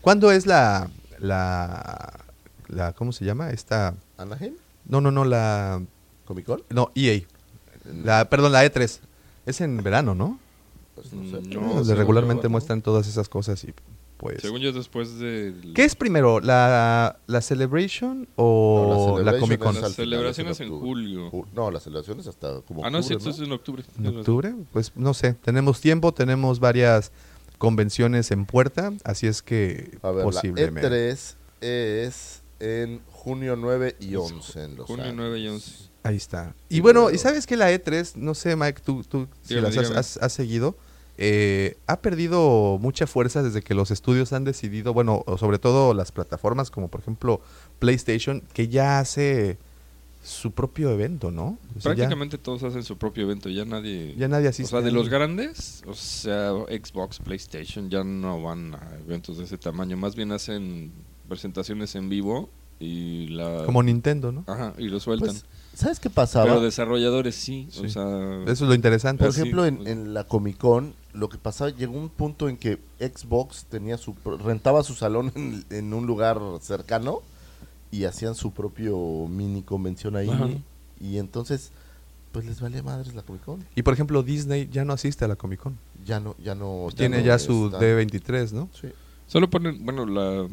¿Cuándo 0.00 0.30
es 0.30 0.46
la, 0.46 0.90
la, 1.18 2.20
la 2.68 2.92
¿cómo 2.92 3.12
se 3.12 3.24
llama? 3.24 3.50
Esta, 3.50 3.94
¿Anaheim? 4.18 4.54
no, 4.86 5.00
no, 5.00 5.10
no, 5.10 5.24
la, 5.24 5.82
¿Comic 6.26 6.46
Con? 6.46 6.62
no, 6.70 6.90
EA. 6.94 7.20
La, 8.04 8.28
perdón, 8.30 8.52
la 8.52 8.64
E3. 8.64 9.00
Es 9.46 9.60
en 9.60 9.82
verano, 9.82 10.14
¿no? 10.14 10.38
Pues 10.94 11.12
no 11.12 11.22
sé. 11.24 11.48
No, 11.48 11.60
Donde 11.60 11.84
según 11.84 11.96
regularmente 11.98 12.44
¿no? 12.44 12.50
muestran 12.50 12.80
todas 12.82 13.06
esas 13.08 13.28
cosas 13.28 13.62
y 13.64 13.74
pues... 14.24 14.40
Según 14.40 14.60
yo, 14.60 14.72
después 14.72 15.18
de. 15.18 15.54
¿Qué 15.74 15.84
es 15.84 15.94
primero, 15.94 16.40
la, 16.40 17.18
la 17.26 17.40
Celebration 17.42 18.26
o 18.36 18.86
No, 18.88 19.18
la, 19.22 19.32
Celebration 19.32 19.40
Comic 19.40 19.60
Con? 19.60 19.76
es 19.76 19.82
Las 19.82 19.94
celebraciones 19.94 20.52
es 20.52 20.60
en 20.66 20.72
octubre. 20.72 20.88
julio. 20.88 21.30
Ju- 21.30 21.46
No, 21.54 21.70
las 21.70 21.82
celebraciones 21.82 22.26
hasta 22.26 22.60
como 22.62 22.84
Ah, 22.84 22.90
no, 22.90 23.02
sí, 23.02 23.12
octubre, 23.14 23.30
entonces 23.30 23.46
en 23.46 23.52
octubre. 23.52 23.82
¿En 23.98 24.06
octubre? 24.18 24.54
Pues 24.72 24.92
no 24.96 25.12
sé, 25.14 25.34
tenemos 25.34 25.80
tiempo, 25.80 26.12
tenemos 26.14 26.58
varias 26.58 27.12
convenciones 27.58 28.30
en 28.30 28.46
puerta, 28.46 28.92
así 29.04 29.26
es 29.26 29.42
que 29.42 29.98
A 30.02 30.10
ver, 30.10 30.24
posiblemente. 30.24 30.88
la 30.90 30.96
E3 30.96 31.34
es 31.60 32.42
en 32.60 33.00
junio 33.10 33.56
9 33.56 33.96
y 34.00 34.14
11 34.16 34.64
en 34.64 34.76
Los 34.76 34.86
Junio 34.86 35.04
Ángeles. 35.04 35.16
9 35.26 35.38
y 35.40 35.48
11. 35.48 35.90
Ahí 36.02 36.16
está. 36.16 36.54
Y 36.68 36.80
bueno, 36.80 37.10
¿y 37.10 37.18
sabes 37.18 37.46
que 37.46 37.56
la 37.56 37.72
E3, 37.72 38.16
no 38.16 38.34
sé, 38.34 38.56
Mike, 38.56 38.80
tú, 38.84 39.02
tú 39.04 39.26
si 39.42 39.54
Dígame, 39.54 39.74
las 39.74 39.90
has, 39.90 39.96
has- 39.96 40.16
has 40.18 40.32
seguido, 40.32 40.76
eh, 41.16 41.76
ha 41.86 42.00
perdido 42.00 42.78
mucha 42.80 43.06
fuerza 43.06 43.42
desde 43.42 43.62
que 43.62 43.74
los 43.74 43.90
estudios 43.90 44.32
han 44.32 44.44
decidido, 44.44 44.92
bueno, 44.92 45.22
o 45.26 45.38
sobre 45.38 45.58
todo 45.58 45.94
las 45.94 46.10
plataformas 46.12 46.70
como 46.70 46.88
por 46.88 47.00
ejemplo 47.00 47.40
PlayStation, 47.78 48.42
que 48.52 48.68
ya 48.68 48.98
hace 48.98 49.58
su 50.22 50.52
propio 50.52 50.90
evento, 50.90 51.30
¿no? 51.30 51.58
O 51.76 51.80
sea, 51.80 51.92
ya- 51.92 51.96
Prácticamente 51.96 52.38
todos 52.38 52.62
hacen 52.62 52.82
su 52.82 52.96
propio 52.96 53.24
evento, 53.24 53.50
ya 53.50 53.64
nadie... 53.66 54.14
ya, 54.16 54.26
nadie 54.26 54.46
o 54.46 54.50
asiste. 54.50 54.70
sea, 54.70 54.80
de 54.80 54.90
los 54.90 55.08
grandes, 55.10 55.82
o 55.86 55.92
sea, 55.94 56.50
Xbox, 56.68 57.18
PlayStation, 57.18 57.90
ya 57.90 58.02
no 58.04 58.42
van 58.42 58.74
a 58.74 58.80
eventos 59.06 59.36
de 59.36 59.44
ese 59.44 59.58
tamaño. 59.58 59.98
Más 59.98 60.16
bien 60.16 60.32
hacen 60.32 60.92
presentaciones 61.28 61.94
en 61.94 62.08
vivo 62.08 62.48
y 62.80 63.26
la... 63.28 63.64
Como 63.66 63.82
Nintendo, 63.82 64.32
¿no? 64.32 64.44
Ajá, 64.46 64.72
y 64.78 64.88
lo 64.88 64.98
sueltan. 64.98 65.28
Pues, 65.28 65.44
¿Sabes 65.74 66.00
qué 66.00 66.08
pasaba? 66.08 66.46
Pero 66.46 66.60
desarrolladores 66.62 67.34
sí, 67.34 67.68
Sí. 67.70 67.84
o 67.84 67.88
sea... 67.90 68.42
Eso 68.44 68.64
es 68.64 68.68
lo 68.68 68.74
interesante. 68.74 69.24
Por 69.24 69.32
sí, 69.34 69.40
ejemplo, 69.42 69.66
en, 69.66 69.76
pues- 69.76 69.88
en 69.90 70.14
la 70.14 70.24
Comic 70.24 70.56
Con, 70.56 70.94
lo 71.14 71.28
que 71.28 71.38
pasaba, 71.38 71.70
llegó 71.70 71.96
un 71.96 72.08
punto 72.10 72.48
en 72.48 72.56
que 72.56 72.78
Xbox 72.98 73.64
tenía 73.64 73.96
su 73.96 74.14
pro- 74.14 74.36
rentaba 74.36 74.82
su 74.82 74.94
salón 74.94 75.32
en, 75.34 75.64
en 75.70 75.94
un 75.94 76.06
lugar 76.06 76.40
cercano 76.60 77.20
y 77.90 78.04
hacían 78.04 78.34
su 78.34 78.50
propio 78.52 79.26
mini 79.28 79.62
convención 79.62 80.16
ahí. 80.16 80.28
Ajá. 80.28 80.48
Y 81.00 81.18
entonces, 81.18 81.70
pues 82.32 82.44
les 82.46 82.60
valía 82.60 82.82
madres 82.82 83.14
la 83.14 83.22
Comic 83.22 83.44
Con. 83.44 83.64
Y 83.76 83.82
por 83.82 83.94
ejemplo, 83.94 84.22
Disney 84.22 84.68
ya 84.70 84.84
no 84.84 84.92
asiste 84.92 85.24
a 85.24 85.28
la 85.28 85.36
Comic 85.36 85.60
Con. 85.60 85.78
Ya 86.04 86.18
no, 86.20 86.34
ya 86.42 86.54
no. 86.54 86.88
Tiene 86.96 87.18
no 87.18 87.24
ya 87.24 87.38
su 87.38 87.66
están. 87.66 87.80
D23, 87.80 88.50
¿no? 88.52 88.68
Sí. 88.80 88.88
Solo 89.28 89.48
ponen, 89.48 89.84
bueno, 89.84 90.04
la, 90.06 90.48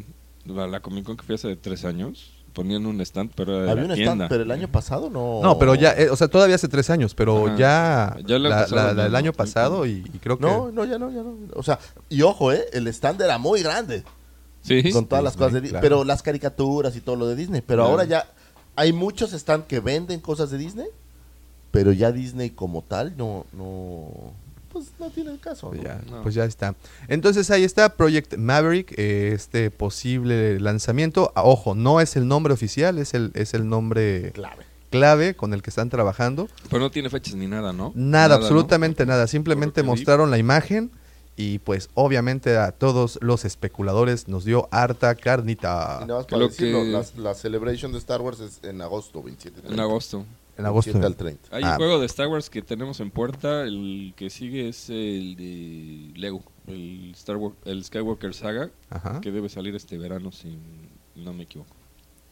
la, 0.46 0.68
la 0.68 0.80
Comic 0.82 1.06
Con 1.06 1.18
que 1.18 1.24
fui 1.24 1.36
hace 1.36 1.56
tres 1.56 1.84
años, 1.86 2.41
ponían 2.54 2.86
un 2.86 3.00
stand, 3.02 3.32
pero 3.36 3.56
era 3.58 3.66
de 3.66 3.72
Había 3.72 3.84
la 3.84 3.90
un 3.90 3.96
tienda. 3.96 4.14
stand, 4.14 4.30
pero 4.30 4.44
el 4.44 4.52
año 4.52 4.68
pasado 4.68 5.10
no. 5.10 5.40
No, 5.42 5.58
pero 5.60 5.76
ya, 5.76 5.92
eh, 5.94 6.10
o 6.10 6.16
sea, 6.16 6.28
todavía 6.28 6.56
hace 6.56 6.68
tres 6.68 6.90
años, 6.90 7.14
pero 7.16 7.48
Ajá. 7.48 7.58
ya, 7.58 8.18
Ya 8.26 8.40
lo 8.40 8.50
la, 8.50 8.58
empezaron 8.60 8.86
la- 8.88 8.94
la 8.94 9.04
del 9.04 9.16
a- 9.16 9.18
año 9.20 9.34
pasado 9.34 9.86
y, 9.86 10.04
y 10.14 10.20
creo 10.20 10.38
que... 10.38 10.46
No, 10.46 10.72
no, 10.72 10.86
ya 10.86 10.98
no, 11.00 11.10
ya 11.12 11.22
no. 11.24 11.36
O 11.56 11.64
sea, 11.64 11.80
y 12.10 12.22
ojo, 12.22 12.52
¿eh? 12.52 12.66
El 12.74 12.88
stand 12.88 13.22
era 13.22 13.38
muy 13.38 13.62
grande. 13.64 14.04
Sí, 14.64 14.92
con 14.92 15.06
todas 15.08 15.24
las 15.24 15.36
cosas 15.38 15.54
de 15.54 15.62
Disney. 15.62 15.80
claro. 15.82 15.96
Pero 15.96 16.04
las 16.04 16.22
caricaturas 16.22 16.96
y 16.96 17.02
todo 17.02 17.16
lo 17.16 17.28
de 17.28 17.36
Disney. 17.36 17.62
Pero 17.62 17.82
Claro. 17.84 17.92
ahora 17.92 18.04
ya 18.06 18.28
hay 18.76 18.94
muchos 18.94 19.32
stands 19.32 19.66
que 19.68 19.80
venden 19.80 20.20
cosas 20.20 20.52
de 20.52 20.58
Disney. 20.60 20.88
Pero 21.72 21.94
ya 21.94 22.12
Disney 22.12 22.50
como 22.52 22.82
tal 22.84 23.16
no, 23.18 23.46
no, 23.54 24.10
pues 24.72 24.92
no 25.00 25.10
tiene 25.10 25.32
el 25.32 25.40
caso. 25.40 25.70
Pues 25.70 25.82
¿no? 25.82 25.88
ya, 25.88 26.02
No. 26.10 26.22
pues 26.24 26.36
ya 26.36 26.46
está. 26.46 26.76
Entonces 27.08 27.50
ahí 27.52 27.64
está 27.64 27.96
Project 27.96 28.38
Maverick, 28.38 28.94
eh, 28.98 29.32
este 29.34 29.70
posible 29.72 30.60
lanzamiento. 30.60 31.32
Ah, 31.36 31.44
ojo, 31.44 31.76
no 31.76 32.02
es 32.02 32.16
el 32.16 32.28
nombre 32.28 32.54
oficial, 32.54 32.98
es 32.98 33.14
el, 33.14 33.32
es 33.34 33.54
el 33.54 33.68
nombre 33.70 34.32
Clave. 34.32 34.66
clave 34.90 35.36
con 35.36 35.54
el 35.54 35.62
que 35.62 35.70
están 35.70 35.90
trabajando. 35.90 36.48
Pero 36.70 36.80
no 36.82 36.92
tiene 36.92 37.10
fechas 37.10 37.36
ni 37.36 37.48
nada, 37.48 37.74
¿no? 37.74 37.92
Nada, 37.96 38.36
absolutamente 38.36 39.06
nada. 39.06 39.28
Simplemente 39.28 39.82
vi. 39.82 39.88
mostraron 39.88 40.32
la 40.32 40.38
imagen 40.38 40.92
y 41.38 41.60
pues 41.60 41.90
obviamente 41.94 42.58
a 42.58 42.72
todos 42.72 43.18
los 43.22 43.46
especuladores 43.46 44.28
nos 44.28 44.44
dio 44.46 44.68
harta 44.72 45.16
carnita. 45.16 46.00
Y 46.04 46.06
nada 46.08 46.20
más 46.20 46.26
Que 46.26 46.32
para 46.32 46.42
lo 46.44 46.48
decirlo, 46.50 46.84
que- 46.84 46.90
la, 47.22 47.30
la 47.30 47.34
Celebration 47.36 47.92
de 47.94 47.98
Star 48.00 48.22
Wars 48.22 48.40
es 48.42 48.60
en 48.64 48.82
agosto 48.82 49.24
27. 49.24 49.68
En 49.74 49.80
agosto. 49.80 50.26
En 50.58 50.66
agosto. 50.66 50.92
27 50.92 51.06
al 51.06 51.16
30. 51.16 51.56
Hay 51.56 51.64
Ah. 51.64 51.72
un 51.72 51.78
juego 51.78 52.00
de 52.00 52.06
Star 52.06 52.28
Wars 52.28 52.50
que 52.50 52.62
tenemos 52.62 53.00
en 53.00 53.10
puerta. 53.12 53.64
El 53.64 54.14
que 54.16 54.30
sigue 54.30 54.70
es 54.70 54.90
el 54.90 55.36
de 55.36 56.12
Lego. 56.20 56.44
El, 56.68 57.12
Star 57.16 57.38
Wars, 57.38 57.56
el 57.66 57.84
Skywalker 57.84 58.34
Saga. 58.34 58.70
Ajá. 58.90 59.22
Que 59.22 59.32
debe 59.32 59.50
salir 59.50 59.76
este 59.76 59.98
verano, 59.98 60.32
si 60.32 60.58
no 61.16 61.34
me 61.34 61.44
equivoco. 61.44 61.76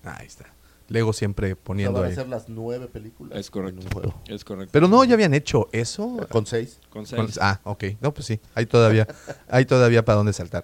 Ahí 0.03 0.27
está. 0.27 0.45
Lego 0.89 1.13
siempre 1.13 1.53
O 1.53 1.55
sea, 1.55 1.63
poniendo 1.63 1.93
van 1.93 2.03
a 2.03 2.07
ahí. 2.09 2.15
ser 2.15 2.27
las 2.27 2.49
nueve 2.49 2.87
películas. 2.87 3.37
Es 3.39 3.49
correcto. 3.49 3.81
en 3.81 3.87
un 3.87 3.91
juego. 3.93 4.21
Es 4.27 4.43
correcto. 4.43 4.71
Pero 4.73 4.87
no, 4.87 5.03
ya 5.03 5.13
habían 5.13 5.33
hecho 5.33 5.69
eso. 5.71 6.17
Con 6.29 6.45
seis. 6.45 6.79
Con 6.89 7.05
Con- 7.05 7.27
seis. 7.27 7.39
ah, 7.41 7.59
ok. 7.63 7.83
No, 8.01 8.13
pues 8.13 8.25
sí. 8.27 8.39
Hay 8.55 8.65
todavía, 8.65 9.07
hay 9.47 9.65
todavía 9.65 10.03
para 10.03 10.17
dónde 10.17 10.33
saltar. 10.33 10.61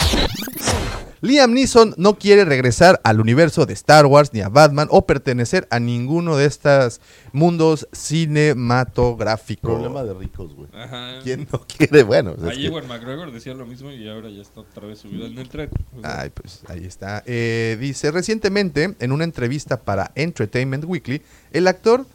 Liam 1.22 1.54
Neeson 1.54 1.96
no 1.98 2.20
quiere 2.20 2.46
regresar 2.46 3.00
al 3.04 3.20
universo 3.20 3.66
de 3.66 3.74
Star 3.74 4.06
Wars 4.06 4.32
ni 4.34 4.42
a 4.42 4.50
Batman 4.50 4.88
o 4.92 5.08
pertenecer 5.08 5.68
a 5.72 5.80
ninguno 5.80 6.36
de 6.38 6.46
estos 6.46 7.02
mundos 7.32 7.88
cinematográficos. 7.94 9.72
Problema 9.72 10.04
de 10.04 10.14
ricos, 10.14 10.54
güey. 10.54 10.68
Ajá. 10.74 11.20
¿Quién 11.24 11.48
no 11.52 11.62
quiere? 11.66 12.04
Bueno, 12.04 12.34
pues 12.36 12.44
es 12.46 12.52
Ahí 12.52 12.62
que- 12.64 12.68
Ewan 12.68 12.88
McGregor 12.88 13.32
decía 13.32 13.54
lo 13.56 13.66
mismo 13.66 13.92
y 13.92 14.08
ahora 14.08 14.30
ya 14.30 14.42
está 14.42 14.60
otra 14.60 14.86
vez 14.88 15.00
subido 15.00 15.26
en 15.26 15.38
el 15.40 15.50
tren. 15.50 15.70
O 15.98 16.02
sea, 16.02 16.20
Ay, 16.22 16.30
pues 16.30 16.62
ahí 16.68 16.86
está. 16.86 17.24
Eh, 17.26 17.78
dice, 17.80 18.12
recientemente, 18.12 18.96
en 19.00 19.12
una 19.12 19.24
entrevista 19.24 19.82
para 19.82 20.12
Entertainment 20.16 20.86
Weekly, 20.86 21.22
el 21.52 21.68
actor 21.68 22.06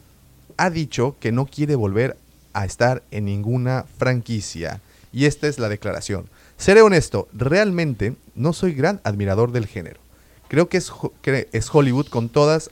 ha 0.57 0.69
dicho 0.69 1.15
que 1.19 1.31
no 1.31 1.45
quiere 1.45 1.75
volver 1.75 2.17
a 2.53 2.65
estar 2.65 3.03
en 3.11 3.25
ninguna 3.25 3.85
franquicia. 3.97 4.81
Y 5.13 5.25
esta 5.25 5.47
es 5.47 5.59
la 5.59 5.69
declaración. 5.69 6.29
Seré 6.57 6.81
honesto, 6.81 7.27
realmente 7.33 8.15
no 8.35 8.53
soy 8.53 8.73
gran 8.73 9.01
admirador 9.03 9.51
del 9.51 9.65
género. 9.65 9.99
Creo 10.47 10.69
que 10.69 10.77
es, 10.77 10.91
que 11.21 11.47
es 11.51 11.73
Hollywood 11.73 12.07
con 12.07 12.29
todas 12.29 12.69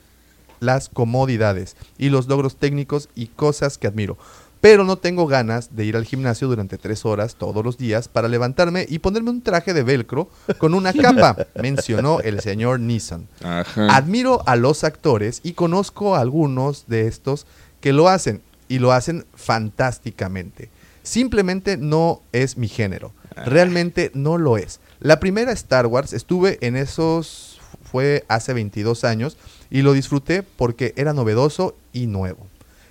las 0.60 0.90
comodidades 0.90 1.76
y 1.98 2.10
los 2.10 2.28
logros 2.28 2.58
técnicos 2.58 3.10
y 3.16 3.28
cosas 3.28 3.78
que 3.78 3.88
admiro. 3.88 4.18
Pero 4.62 4.84
no 4.84 4.98
tengo 4.98 5.26
ganas 5.26 5.76
de 5.76 5.86
ir 5.86 5.96
al 5.96 6.06
gimnasio 6.06 6.48
durante 6.48 6.78
tres 6.78 7.06
horas 7.06 7.36
todos 7.36 7.64
los 7.64 7.78
días 7.78 8.08
para 8.10 8.28
levantarme 8.28 8.86
y 8.90 9.00
ponerme 9.00 9.30
un 9.30 9.42
traje 9.42 9.74
de 9.74 9.84
velcro 9.84 10.30
con 10.58 10.74
una 10.74 10.92
capa, 11.02 11.38
mencionó 11.62 12.20
el 12.20 12.42
señor 12.42 12.80
Neeson. 12.80 13.28
Ajá. 13.42 13.96
Admiro 13.96 14.44
a 14.46 14.56
los 14.56 14.84
actores 14.84 15.40
y 15.44 15.54
conozco 15.54 16.16
a 16.16 16.22
algunos 16.22 16.86
de 16.88 17.08
estos 17.08 17.46
que 17.80 17.94
lo 17.94 18.10
hacen 18.10 18.42
y 18.68 18.80
lo 18.80 18.92
hacen 18.92 19.26
fantásticamente. 19.36 20.70
Simplemente 21.04 21.78
no 21.78 22.22
es 22.34 22.58
mi 22.58 22.68
género. 22.68 23.14
Realmente 23.46 24.12
no 24.14 24.38
lo 24.38 24.58
es. 24.58 24.80
La 25.00 25.20
primera 25.20 25.54
Star 25.54 25.86
Wars 25.88 26.12
estuve 26.14 26.58
en 26.62 26.76
esos 26.76 27.60
fue 27.90 28.26
hace 28.28 28.54
22 28.54 29.04
años 29.04 29.38
y 29.72 29.82
lo 29.82 29.94
disfruté 29.94 30.44
porque 30.44 30.94
era 30.98 31.14
novedoso 31.14 31.76
y 31.94 32.08
nuevo. 32.08 32.46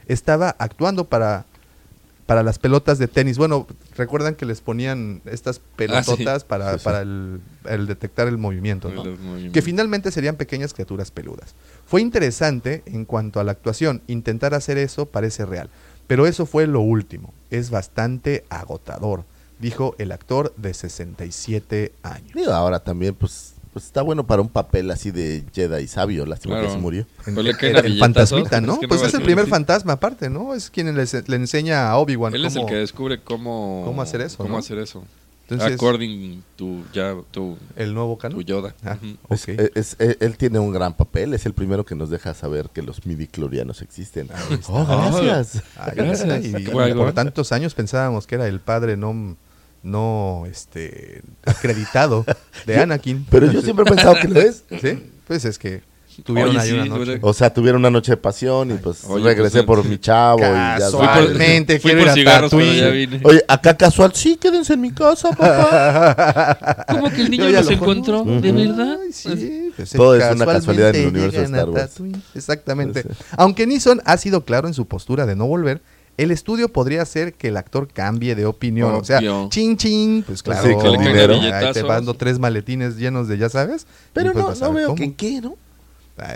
Estaba 0.07 0.57
actuando 0.59 1.05
para 1.05 1.45
para 2.29 2.43
las 2.43 2.59
pelotas 2.59 2.99
de 2.99 3.09
tenis. 3.09 3.39
Bueno, 3.39 3.67
recuerdan 3.97 4.35
que 4.35 4.45
les 4.45 4.61
ponían 4.61 5.23
estas 5.25 5.63
pelototas 5.77 6.45
para, 6.45 6.73
Sí, 6.75 6.79
sí. 6.79 6.85
para 6.85 7.01
el, 7.01 7.41
el 7.65 7.87
detectar 7.87 8.29
el 8.29 8.37
movimiento, 8.37 8.91
¿no? 8.91 9.03
Que 9.51 9.63
finalmente 9.63 10.11
serían 10.11 10.37
pequeñas 10.37 10.75
criaturas 10.75 11.11
peludas. 11.11 11.55
Fue 11.87 12.03
interesante 12.03 12.83
en 12.85 13.07
cuanto 13.07 13.41
a 13.41 13.45
la 13.45 13.53
actuación, 13.53 14.03
intentar 14.09 14.53
hacer 14.53 14.77
eso 14.77 15.07
parece 15.07 15.47
real, 15.47 15.71
pero 16.07 16.27
eso 16.27 16.45
fue 16.45 16.67
lo 16.67 16.83
último, 16.83 17.33
es 17.49 17.71
bastante 17.71 18.45
agotador, 18.51 19.25
dijo 19.59 19.95
el 19.97 20.13
actor 20.13 20.53
de 20.59 20.75
67 20.75 21.93
años. 22.03 22.33
Digo, 22.35 22.53
ahora 22.53 22.81
también, 22.81 23.15
pues, 23.15 23.55
pues 23.79 23.87
está 23.87 24.03
bueno 24.03 24.27
para 24.27 24.43
un 24.43 24.49
papel 24.49 24.91
así 24.91 25.13
de 25.13 25.45
Jedi 25.55 25.87
sabio. 25.87 26.27
Lástima 26.27 26.57
que 26.57 26.63
Claro. 26.63 26.75
se 26.75 26.81
murió. 26.81 27.07
Pues 27.23 27.37
le 27.37 27.55
caen 27.55 27.77
El, 27.77 27.85
a 27.85 27.87
el 27.87 27.99
fantasmita, 28.01 28.61
¿no? 28.61 28.73
es 28.75 28.79
que 28.81 28.89
pues 28.89 29.01
no 29.03 29.07
es 29.07 29.15
el 29.15 29.23
primer 29.23 29.45
decir- 29.45 29.51
fantasma 29.51 29.93
aparte, 29.93 30.29
¿no? 30.29 30.53
Es 30.55 30.69
quien 30.69 30.93
les- 30.97 31.29
le 31.29 31.37
enseña 31.37 31.89
a 31.91 31.97
Obi-Wan 31.99 32.35
Él 32.35 32.45
es 32.45 32.57
el 32.57 32.67
que 32.67 32.75
descubre 32.75 33.21
cómo, 33.23 33.83
cómo 33.85 34.03
hacer 34.03 34.21
eso, 34.21 34.39
Cómo 34.39 34.51
¿no? 34.51 34.59
hacer 34.59 34.79
eso. 34.79 35.05
Entonces, 35.51 35.75
According 35.77 36.43
to, 36.57 36.83
ya, 36.93 37.15
to, 37.31 37.57
el 37.77 37.95
nuevo 37.95 38.19
canon. 38.19 38.39
to 38.41 38.45
Yoda. 38.45 38.75
Ah, 38.85 38.99
Ujú. 39.01 39.17
ok. 39.29 39.49
Es- 39.49 39.71
es- 39.77 39.97
eh, 40.01 40.17
él 40.21 40.37
tiene 40.37 40.59
un 40.59 40.73
gran 40.73 40.93
papel. 40.95 41.33
Es 41.33 41.47
el 41.47 41.55
primero 41.55 41.87
que 41.87 41.95
nos 41.95 42.11
deja 42.11 42.35
saber 42.35 42.69
que 42.71 42.83
los 42.83 43.07
midiclorianos 43.07 43.81
existen. 43.81 44.29
Oh, 44.69 44.85
gracias. 44.85 45.63
Ay, 45.77 45.93
Gracias. 45.95 46.45
y 46.45 46.93
por 46.95 47.13
tantos 47.13 47.53
años 47.53 47.75
pensábamos 47.75 48.27
que 48.27 48.35
era 48.35 48.47
el 48.49 48.61
padre 48.61 48.97
no, 48.99 49.37
no 49.83 50.45
este, 50.51 51.23
acreditado 51.45 52.25
de 52.67 52.77
Anakin. 52.81 53.27
Pero 53.31 53.51
yo 53.51 53.63
siempre 53.63 53.85
he 53.87 53.89
pensado 53.89 54.17
que 54.21 54.29
lo 54.29 54.41
es. 54.41 54.65
Sí, 54.81 55.11
pues 55.27 55.45
es 55.45 55.59
que 55.59 55.83
Tuvieron 56.25 56.51
Oye, 56.51 56.61
ahí 56.61 56.69
sí, 56.71 56.75
una 56.75 56.87
noche. 56.87 57.19
O 57.23 57.33
sea, 57.33 57.55
tuvieron 57.55 57.81
una 57.81 57.91
noche 57.91 58.13
de 58.13 58.17
pasión 58.17 58.73
y 58.73 58.75
pues 58.75 59.05
Oye, 59.05 59.25
regresé 59.25 59.63
pues, 59.63 59.67
por 59.67 59.83
sí. 59.85 59.89
mi 59.89 59.99
chavo 59.99 60.41
y 60.41 60.43
ya. 60.43 60.77
Casualmente 60.79 61.79
Fui 61.79 61.93
por 61.93 62.01
ir 62.01 62.09
a 62.09 62.15
cigarros, 62.15 62.51
ya 62.51 62.89
vine. 62.89 63.21
Oye, 63.23 63.45
acá 63.47 63.77
casual, 63.77 64.13
sí, 64.15 64.37
quédense 64.37 64.75
en 64.75 64.81
mi 64.81 64.91
casa, 64.91 65.31
papá. 65.31 66.85
¿Cómo 66.89 67.11
que 67.11 67.23
el 67.23 67.31
niño 67.31 67.49
los 67.49 67.67
lo 67.67 67.71
encontró? 67.71 68.19
conozco. 68.25 68.41
¿De 68.41 68.53
verdad? 68.53 68.99
Ay, 69.01 69.13
sí, 69.13 69.73
pues, 69.77 69.91
Todo 69.91 70.17
es 70.17 70.23
una 70.23 70.45
casualmente 70.45 70.59
casualidad 70.59 70.97
en 70.97 71.03
el 71.03 71.09
universo 71.09 71.39
de 71.39 71.45
Star 71.45 71.71
Wars. 71.71 72.01
Exactamente. 72.35 73.05
Aunque 73.37 73.67
Neeson 73.67 74.01
ha 74.05 74.17
sido 74.17 74.45
claro 74.45 74.67
en 74.67 74.75
su 74.75 74.87
postura 74.89 75.25
de 75.25 75.37
no 75.37 75.47
volver, 75.47 75.83
el 76.19 76.31
estudio 76.33 76.69
podría 76.69 77.01
hacer 77.03 77.33
que 77.33 77.49
el 77.49 77.57
actor 77.57 77.89
cambie 77.89 78.35
de 78.35 78.45
opinión. 78.45 78.95
O 78.95 79.05
sea, 79.05 79.21
chin 79.49 79.77
chin, 79.77 80.23
pues 80.27 80.43
claro. 80.43 80.69
Sí, 80.69 80.75
con 80.75 80.87
el 80.87 80.99
dinero. 80.99 81.41
Ahí 81.41 81.73
te 81.73 81.85
mando 81.85 82.13
tres 82.15 82.39
maletines 82.39 82.97
llenos 82.97 83.29
de 83.29 83.39
ya 83.39 83.49
sabes. 83.49 83.87
Pero 84.13 84.33
pues 84.33 84.61
no, 84.61 84.69
no 84.69 84.75
veo 84.75 84.87
cómo. 84.89 84.97
que 84.97 85.05
en 85.05 85.15
qué, 85.15 85.41
¿no? 85.41 85.57
Ay, 86.19 86.35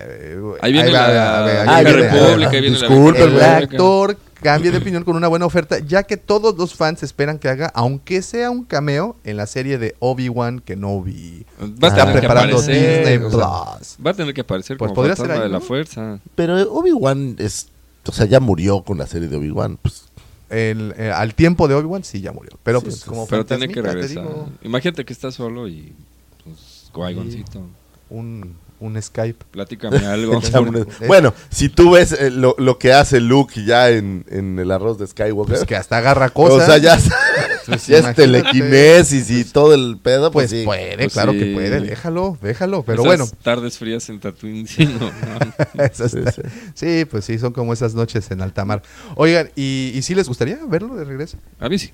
Ahí 0.61 0.73
viene 0.73 0.91
la. 0.93 1.83
República, 1.83 2.51
disculpe, 2.53 3.25
el 3.25 3.41
actor 3.43 4.17
cambie 4.41 4.71
de 4.71 4.79
opinión 4.79 5.05
con 5.05 5.17
una 5.17 5.29
buena 5.29 5.47
oferta, 5.47 5.79
ya 5.79 6.03
que 6.03 6.17
todos 6.17 6.57
los 6.57 6.75
fans 6.75 7.03
esperan 7.03 7.39
que 7.39 7.49
haga, 7.49 7.71
aunque 7.75 8.23
sea 8.23 8.51
un 8.51 8.65
cameo, 8.65 9.17
en 9.25 9.37
la 9.37 9.47
serie 9.47 9.79
de 9.79 9.95
Obi-Wan 10.01 10.61
Kenobi. 10.61 11.47
Va 11.61 11.65
a 11.65 11.91
Está 11.91 12.05
tener 12.07 12.13
que 12.15 12.19
preparando 12.21 12.57
aparecer, 12.59 12.99
Disney 12.99 13.17
o 13.19 13.31
sea, 13.31 13.77
Plus. 13.79 13.97
Va 14.05 14.11
a 14.11 14.15
tener 14.15 14.35
que 14.35 14.41
aparecer 14.41 14.77
Pues 14.77 14.89
como 14.89 14.95
podría 14.97 15.17
fantasma 15.17 15.35
ser 15.35 15.43
ahí, 15.43 15.49
de 15.49 15.53
la 15.53 15.59
¿no? 15.61 15.65
fuerza. 15.65 16.19
Pero 16.35 16.73
Obi-Wan 16.73 17.37
es. 17.39 17.69
O 18.07 18.13
sea, 18.13 18.27
ya 18.27 18.41
murió 18.41 18.83
con 18.83 18.99
la 18.99 19.07
serie 19.07 19.29
de 19.29 19.37
Obi-Wan. 19.37 19.79
Pues, 19.81 20.05
El, 20.51 20.95
eh, 20.99 21.11
al 21.11 21.35
tiempo 21.35 21.69
de 21.69 21.75
Obi-Wan 21.75 22.05
sí 22.05 22.21
ya 22.21 22.33
murió. 22.33 22.59
Pero 22.63 22.81
Sí, 22.81 22.85
pues 22.87 22.97
sí, 23.01 23.09
como 23.09 23.27
Pero 23.27 23.45
tiene 23.47 23.69
que 23.69 23.81
regresar. 23.81 24.23
digo, 24.25 24.49
Imagínate 24.63 25.05
que 25.05 25.13
estás 25.13 25.35
solo 25.35 25.69
y 25.69 25.93
pues 26.45 26.91
Qui-Goncito, 26.93 27.61
un, 28.11 28.57
un 28.87 29.01
Skype. 29.01 29.45
platícame 29.51 30.05
algo. 30.07 30.41
Bueno, 31.07 31.35
si 31.51 31.69
tú 31.69 31.93
ves 31.93 32.13
eh, 32.13 32.31
lo, 32.31 32.55
lo 32.59 32.79
que 32.79 32.93
hace 32.93 33.21
Luke 33.21 33.65
ya 33.65 33.91
en, 33.91 34.25
en 34.29 34.59
el 34.59 34.71
arroz 34.71 34.99
de 34.99 35.07
Skywalker. 35.07 35.57
Pues 35.57 35.67
que 35.67 35.77
hasta 35.77 35.99
agarra 35.99 36.31
cosas. 36.31 36.63
o 36.63 36.67
sea, 36.67 36.79
ya, 36.79 36.99
Pues 37.67 37.87
ya 37.87 37.99
es 37.99 38.15
telequinesis 38.17 39.31
y 39.31 39.45
todo 39.45 39.75
el 39.75 39.99
pedo. 40.03 40.31
Pues, 40.33 40.51
Pues 40.51 40.61
sí. 40.61 40.65
puede, 40.67 40.97
Pues 40.97 41.13
claro 41.13 41.33
sí. 41.33 41.39
que 41.39 41.47
puede. 41.55 41.81
Déjalo, 41.81 42.37
déjalo. 42.43 42.83
Pero 42.83 43.03
Esas 43.03 43.07
bueno, 43.07 43.27
tardes 43.43 43.79
frías 43.79 44.09
en 44.09 44.21
Tatooine, 44.21 44.67
sí, 44.69 44.87
no, 44.87 45.11
no. 45.11 45.83
Eso 45.85 46.07
Sí, 46.75 47.05
pues 47.05 47.25
sí, 47.25 47.39
son 47.39 47.53
como 47.53 47.73
esas 47.73 47.95
noches 47.95 48.31
en 48.31 48.43
alta 48.43 48.65
mar. 48.65 48.83
Oigan, 49.17 49.51
¿y, 49.57 49.93
y 49.95 50.03
sí 50.03 50.15
les 50.15 50.29
gustaría 50.29 50.59
verlo 50.67 50.95
de 50.97 51.05
regreso? 51.05 51.37
A 51.61 51.69
mí 51.69 51.79
sí. 51.79 51.93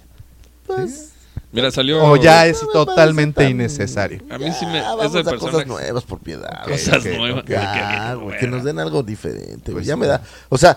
Pues, 0.66 1.10
Mira, 1.50 1.70
salió. 1.70 2.04
O 2.04 2.16
ya 2.16 2.46
es 2.46 2.60
no 2.62 2.68
me 2.68 2.72
totalmente 2.74 3.42
tan- 3.42 3.50
innecesario. 3.50 4.20
A 4.30 4.36
mí 4.38 4.52
sí 4.52 4.66
me. 4.66 4.74
ya, 4.80 4.94
vamos 4.94 5.14
a 5.16 5.22
persona. 5.22 5.38
cosas 5.38 5.66
nuevas 5.66 6.04
por 6.04 6.18
piedad. 6.20 6.50
Ok, 6.64 6.70
Cosas 6.72 6.98
ok, 6.98 7.06
nuevas. 7.16 7.42
ok. 7.42 7.48
Ya, 7.50 7.72
Qué 8.10 8.14
güey, 8.16 8.26
bien, 8.28 8.40
que 8.40 8.46
nos 8.48 8.64
den 8.64 8.78
algo 8.78 9.02
diferente, 9.02 9.72
güey. 9.72 9.74
Pues 9.76 9.86
ya 9.86 9.94
sí. 9.94 10.00
me 10.00 10.06
da. 10.06 10.22
O 10.50 10.58
sea, 10.58 10.76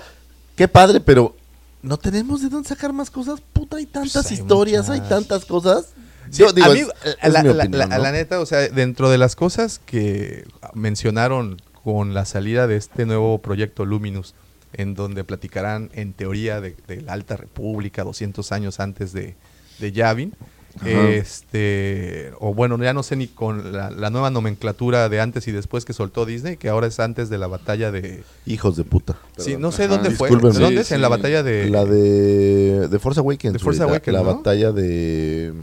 qué 0.56 0.68
padre, 0.68 1.00
pero 1.02 1.36
no 1.82 1.98
tenemos 1.98 2.42
de 2.42 2.50
dónde 2.50 2.70
sacar 2.70 2.94
más 2.94 3.10
cosas. 3.12 3.42
Puta, 3.54 3.78
hay 3.78 3.86
tantas 3.86 4.14
Pues 4.14 4.28
hay 4.28 4.38
historias, 4.38 4.88
muchas. 4.88 5.04
hay 5.04 5.10
tantas 5.10 5.46
cosas. 5.46 5.88
Sí, 6.30 6.40
Yo 6.44 6.54
digo, 6.54 6.68
a 6.68 6.74
mí, 6.74 6.80
es- 6.80 6.88
a 7.22 7.28
es 7.28 7.34
la, 7.34 7.44
mi 7.44 7.50
la- 7.54 7.64
opinión, 7.64 7.80
la- 7.90 7.98
¿no? 7.98 8.04
la 8.04 8.12
neta, 8.14 8.40
o 8.40 8.46
sea, 8.46 8.60
dentro 8.70 9.10
de 9.10 9.18
las 9.18 9.36
cosas 9.36 9.82
que 9.86 10.46
mencionaron 10.74 11.62
con 11.84 12.14
la 12.14 12.24
salida 12.26 12.68
de 12.68 12.78
este 12.78 13.06
nuevo 13.06 13.40
proyecto 13.40 13.84
Luminous, 13.86 14.36
en 14.74 14.94
donde 14.94 15.24
platicarán 15.26 15.90
en 15.94 16.14
teoría 16.14 16.62
de, 16.62 16.78
de 16.88 17.02
la 17.02 17.12
Alta 17.14 17.36
República 17.36 18.04
200 18.04 18.52
años 18.54 18.80
antes 18.80 19.12
de, 19.12 19.36
de 19.80 19.92
Yavin, 19.92 20.34
Ajá. 20.80 21.10
este, 21.10 22.32
o 22.40 22.54
bueno, 22.54 22.78
ya 22.82 22.94
no 22.94 23.04
sé 23.04 23.16
ni 23.16 23.28
con 23.28 23.72
la, 23.74 23.90
la 23.92 24.10
nueva 24.10 24.30
nomenclatura 24.30 25.10
de 25.10 25.20
antes 25.20 25.48
y 25.48 25.52
después 25.52 25.86
que 25.86 25.94
soltó 25.94 26.26
Disney, 26.26 26.58
que 26.58 26.70
ahora 26.70 26.88
es 26.88 27.00
antes 27.00 27.30
de 27.30 27.38
la 27.38 27.48
batalla 27.48 27.92
de... 27.92 28.24
Hijos 28.46 28.78
de 28.78 28.84
puta. 28.84 29.18
Sí, 29.38 29.46
Perdón. 29.46 29.62
no 29.62 29.72
sé 29.72 29.84
Ajá. 29.86 29.94
dónde 29.96 30.12
fue. 30.12 30.30
Discúlpenme. 30.30 30.54
¿De 30.58 30.64
¿Dónde 30.64 30.84
Sí, 30.84 30.88
es? 30.88 30.92
En 30.94 31.02
la 31.02 31.08
batalla 31.10 31.44
de... 31.44 31.70
La 31.70 31.86
de, 31.86 32.88
de 32.88 33.00
Force 33.00 33.20
Awakens. 33.20 33.54
De 33.54 33.60
Force 33.60 33.80
la- 33.80 33.86
Awakens, 33.86 34.14
La, 34.18 34.24
¿no? 34.24 34.36
batalla 34.38 34.72
de. 34.72 35.54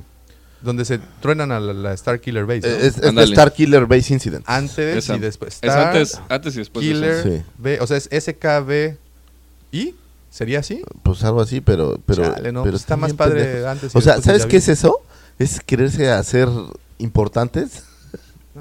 Donde 0.61 0.85
se 0.85 0.99
truenan 1.21 1.53
a 1.53 1.61
la, 1.61 1.73
la 1.73 1.93
Star 1.95 2.21
Killer 2.21 2.45
Base. 2.45 2.63
¿no? 2.63 2.67
Eh, 2.69 2.87
Es, 2.89 2.99
es. 2.99 3.31
Star 3.31 3.53
Killer 3.53 3.87
Base 3.87 4.13
Incident. 4.13 4.45
antes 4.49 4.79
Esa. 5.05 5.15
y 5.17 5.21
después. 5.21 5.59
Es 5.63 5.71
antes, 5.71 6.21
antes 6.29 6.55
y 6.57 6.59
después 6.59 6.85
de 6.85 6.93
Killer. 6.93 7.23
Sí. 7.23 7.43
B, 7.59 7.79
o 7.81 7.87
sea, 7.87 7.97
es 7.97 8.09
SKB 8.11 8.97
¿Sería 10.31 10.61
así? 10.61 10.83
Pues 11.03 11.25
algo 11.25 11.41
así, 11.41 11.61
pero. 11.61 11.99
pero, 12.05 12.23
Chale, 12.23 12.53
no, 12.53 12.63
pero 12.63 12.73
pues 12.73 12.83
está 12.83 12.97
más 12.97 13.15
padre 13.15 13.67
antes 13.67 13.95
y 13.95 13.99
O 13.99 14.01
sea, 14.01 14.21
¿sabes 14.21 14.47
qué 14.47 14.59
es 14.59 14.69
eso? 14.69 15.01
Es 15.39 15.61
quererse 15.61 16.11
hacer 16.11 16.49
importantes. 16.99 17.85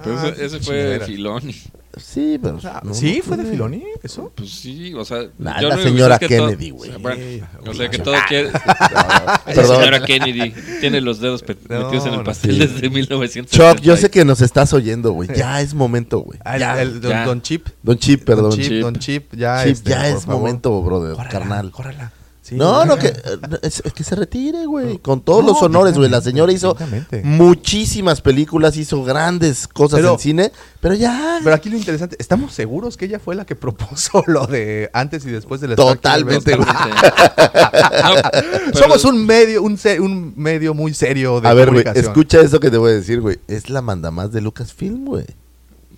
Pero 0.04 0.18
Ah, 0.20 0.30
ese, 0.30 0.46
ese 0.46 0.60
fue. 0.60 1.00
Filoni. 1.06 1.56
Sí, 2.00 2.40
pero. 2.42 2.60
No, 2.84 2.94
¿Sí? 2.94 3.18
no 3.18 3.24
¿Fue 3.24 3.38
de. 3.38 3.46
Filoni 3.52 3.84
eso? 4.04 4.32
Pues 4.36 4.50
sí, 4.52 4.94
o 4.94 5.04
sea. 5.06 5.28
Nah, 5.38 5.60
yo 5.62 5.70
la 5.70 5.76
no- 5.76 5.84
señora 5.84 6.16
es 6.16 6.20
que 6.28 6.38
todo- 6.38 6.48
Kennedy, 6.50 6.70
güey. 6.72 6.92
Bueno, 7.00 7.46
o 7.66 7.74
sea, 7.74 7.90
que 7.90 7.98
todo 8.00 8.16
quiere. 8.28 8.52
La 8.88 9.42
Perdón. 9.46 9.78
señora 9.80 10.04
Kennedy 10.04 10.54
tiene 10.80 11.02
los 11.02 11.20
dedos 11.20 11.44
pe- 11.44 11.58
No, 11.70 11.86
metidos 11.86 12.06
en 12.08 12.14
el 12.14 12.20
no, 12.20 12.24
pastel 12.24 12.54
sí. 12.54 12.60
desde 12.60 12.90
1900. 12.90 13.52
Chuck, 13.52 13.82
yo 13.82 13.96
sé 13.98 14.10
que 14.10 14.24
nos 14.26 14.42
estás 14.42 14.74
oyendo, 14.74 15.12
güey. 15.12 15.30
Ya 15.36 15.62
es 15.62 15.74
momento, 15.74 16.20
güey. 16.20 16.40
Ah, 16.44 16.58
Ya. 16.58 16.82
el, 16.82 17.00
don, 17.02 17.12
ya. 17.12 17.26
Don 17.26 17.42
Chip. 17.42 17.68
Don 17.84 17.98
Chip, 17.98 18.24
perdón. 18.24 18.50
Don 18.52 18.60
Chip, 18.60 18.68
Chip. 18.70 18.82
Don 18.82 18.96
Chip, 18.96 19.34
ya, 19.36 19.64
Chip, 19.64 19.72
este, 19.74 19.90
ya 19.90 20.08
es 20.10 20.26
favor. 20.26 20.42
momento, 20.42 20.82
brother, 20.82 21.14
Córrala, 21.16 21.30
carnal. 21.32 21.72
córrala. 21.72 22.12
Sí, 22.48 22.56
No, 22.56 22.86
no, 22.86 22.98
que, 22.98 23.08
eh, 23.08 23.14
es, 23.62 23.82
es 23.84 23.92
que 23.92 24.06
se 24.06 24.16
retire, 24.16 24.66
güey. 24.68 25.00
Con 25.00 25.20
todos 25.20 25.44
No, 25.44 25.52
los 25.52 25.62
honores, 25.62 25.98
güey. 25.98 26.10
La 26.10 26.22
señora 26.22 26.54
hizo 26.54 26.78
muchísimas 27.24 28.22
películas, 28.22 28.78
hizo 28.78 29.04
grandes 29.04 29.68
cosas 29.68 30.00
Pero- 30.00 30.14
en 30.14 30.20
cine, 30.20 30.52
pero 30.80 30.96
ya. 30.96 31.42
Pero 31.44 31.54
aquí 31.54 31.70
lo 31.70 31.76
interesante, 31.76 32.16
¿estamos 32.20 32.54
seguros 32.54 32.96
que 32.96 33.04
ella 33.04 33.20
fue 33.20 33.36
la 33.36 33.46
que 33.46 33.56
propuso 33.56 34.24
lo 34.28 34.48
de 34.48 34.90
antes 34.94 35.26
y 35.26 35.30
después 35.30 35.60
del 35.60 35.76
Totalmente, 35.76 36.56
güey. 36.56 36.70
Somos 38.74 39.04
un 39.04 39.26
medio, 39.26 39.62
un, 39.62 39.78
un 40.00 40.34
medio 40.38 40.74
muy 40.74 40.94
serio 40.94 41.42
de 41.42 41.50
A 41.50 41.54
ver, 41.54 41.70
güey, 41.72 41.84
escucha 41.96 42.40
eso 42.40 42.62
que 42.62 42.72
te 42.72 42.78
voy 42.78 42.92
a 42.92 42.96
decir, 42.96 43.20
güey. 43.20 43.40
Es 43.50 43.70
la 43.70 43.82
mandamás 43.82 44.32
de 44.32 44.40
Lucasfilm, 44.40 45.04
güey. 45.04 45.26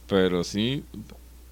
Pero 0.07 0.43
sí. 0.43 0.83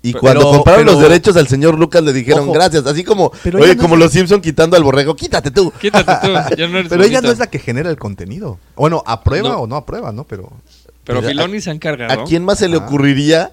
Y 0.08 0.14
Pero- 0.14 0.22
cuando 0.22 0.50
compraron 0.52 0.86
pero- 0.86 0.94
los 0.94 1.02
derechos 1.02 1.36
al 1.38 1.48
señor 1.48 1.78
Lucas 1.78 2.02
le 2.04 2.14
dijeron 2.14 2.44
Ojo. 2.44 2.54
gracias. 2.54 2.86
Así 2.86 3.04
como, 3.04 3.32
oye, 3.46 3.76
no 3.76 3.82
como 3.82 3.96
es- 3.96 4.00
los 4.02 4.12
Simpson 4.12 4.42
quitando 4.42 4.78
al 4.78 4.84
borrego, 4.84 5.16
quítate 5.16 5.52
tú. 5.52 5.72
Quítate 5.80 6.12
tú, 6.28 6.34
ya 6.56 6.68
no 6.68 6.78
eres 6.80 6.90
Pero 6.90 7.04
ella 7.04 7.22
no 7.22 7.30
es 7.32 7.40
la 7.40 7.48
que 7.48 7.60
genera 7.60 7.90
el 7.90 7.98
contenido. 7.98 8.60
Bueno, 8.76 9.04
aprueba 9.06 9.50
No. 9.50 9.60
o 9.62 9.68
no 9.68 9.76
aprueba, 9.76 10.12
¿no? 10.12 10.24
Pero 10.24 10.52
Pero 11.04 11.20
Mira, 11.22 11.32
Filoni 11.32 11.62
se 11.62 11.70
ha 11.70 11.74
encargado. 11.74 12.22
¿A 12.22 12.26
quién 12.26 12.44
más 12.46 12.60
se 12.60 12.68
le 12.68 12.78
Ajá. 12.78 12.86
ocurriría 12.86 13.52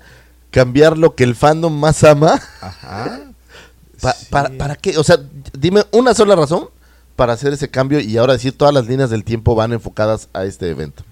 cambiar 0.50 0.98
lo 0.98 1.14
que 1.14 1.24
el 1.24 1.34
fandom 1.34 1.72
más 1.78 2.02
ama? 2.04 2.40
Ajá. 2.60 3.20
Pa- 4.00 4.12
Sí. 4.12 4.26
para, 4.30 4.50
¿Para 4.50 4.76
qué? 4.76 4.98
O 4.98 5.04
sea, 5.04 5.18
dime 5.58 5.82
una 5.92 6.14
sola 6.14 6.34
razón 6.36 6.68
para 7.16 7.32
hacer 7.32 7.52
ese 7.52 7.70
cambio 7.70 8.00
y 8.00 8.16
ahora 8.16 8.32
decir 8.34 8.52
todas 8.56 8.74
las 8.74 8.86
líneas 8.86 9.08
del 9.08 9.24
tiempo 9.24 9.54
van 9.54 9.72
enfocadas 9.72 10.28
a 10.32 10.44
este 10.44 10.68
evento. 10.68 11.04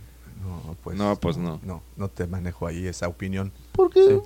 No, 0.45 0.77
pues 0.83 0.97
No, 0.97 1.17
pues 1.17 1.37
no. 1.37 1.61
No, 1.63 1.81
no 1.97 2.09
te 2.09 2.27
manejo 2.27 2.67
ahí 2.67 2.87
esa 2.87 3.07
opinión. 3.09 3.53
Porque, 3.71 4.01
Sí. 4.05 4.19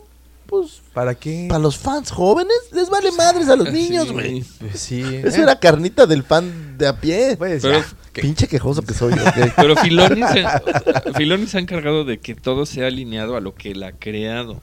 Pues, 0.47 0.81
¿Para 0.93 1.15
qué? 1.15 1.47
para 1.49 1.59
los 1.61 1.77
fans 1.79 2.11
jóvenes 2.11 2.57
les 2.73 2.89
vale 2.91 3.11
madres 3.13 3.49
a 3.49 3.57
los 3.57 3.71
niños, 3.73 4.07
Sí. 4.09 4.13
güey. 4.13 4.45
Pues 4.61 4.79
sí. 4.81 5.03
Eso 5.03 5.39
eh, 5.39 5.43
era 5.43 5.59
carnita 5.59 6.07
del 6.07 6.23
fan 6.23 6.77
de 6.79 6.87
a 6.87 7.01
pie. 7.01 7.37
pues 7.37 7.63
Pero- 7.63 7.79
ya. 7.81 7.87
Pinche 8.13 8.49
quejoso 8.49 8.81
que 8.81 8.95
soy. 8.95 9.13
Pero 9.57 9.77
Filoni 9.77 10.23
se, 10.23 11.13
Filoni 11.17 11.47
se 11.47 11.59
ha 11.59 11.61
encargado 11.61 12.05
de 12.07 12.17
que 12.19 12.35
todo 12.35 12.65
sea 12.65 12.87
alineado 12.87 13.37
a 13.37 13.41
lo 13.41 13.55
que 13.55 13.73
él 13.73 13.83
ha 13.83 13.93
creado. 13.93 14.63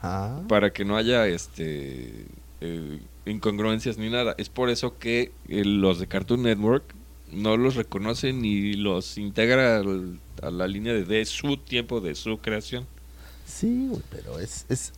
Ajá. 0.00 0.40
Para 0.48 0.72
que 0.72 0.84
no 0.84 0.96
haya 0.96 1.26
este 1.26 2.26
eh, 2.60 3.00
incongruencias 3.26 3.98
ni 3.98 4.10
nada. 4.10 4.36
Es 4.38 4.48
por 4.48 4.70
eso 4.70 4.96
que 4.98 5.32
eh, 5.48 5.64
los 5.64 5.98
de 5.98 6.06
Cartoon 6.06 6.42
Network 6.42 6.84
no 7.32 7.56
los 7.56 7.74
reconocen 7.74 8.42
ni 8.42 8.74
los 8.74 9.18
integra 9.18 9.78
al- 9.78 10.20
a 10.40 10.50
la 10.52 10.68
línea 10.68 10.92
de, 10.92 11.04
de 11.04 11.24
su 11.24 11.56
tiempo, 11.56 12.00
de 12.00 12.14
su 12.14 12.38
creación. 12.38 12.86
Sí, 13.44 13.88
güey, 13.90 14.02
pero 14.10 14.38
es, 14.38 14.66
es, 14.68 14.92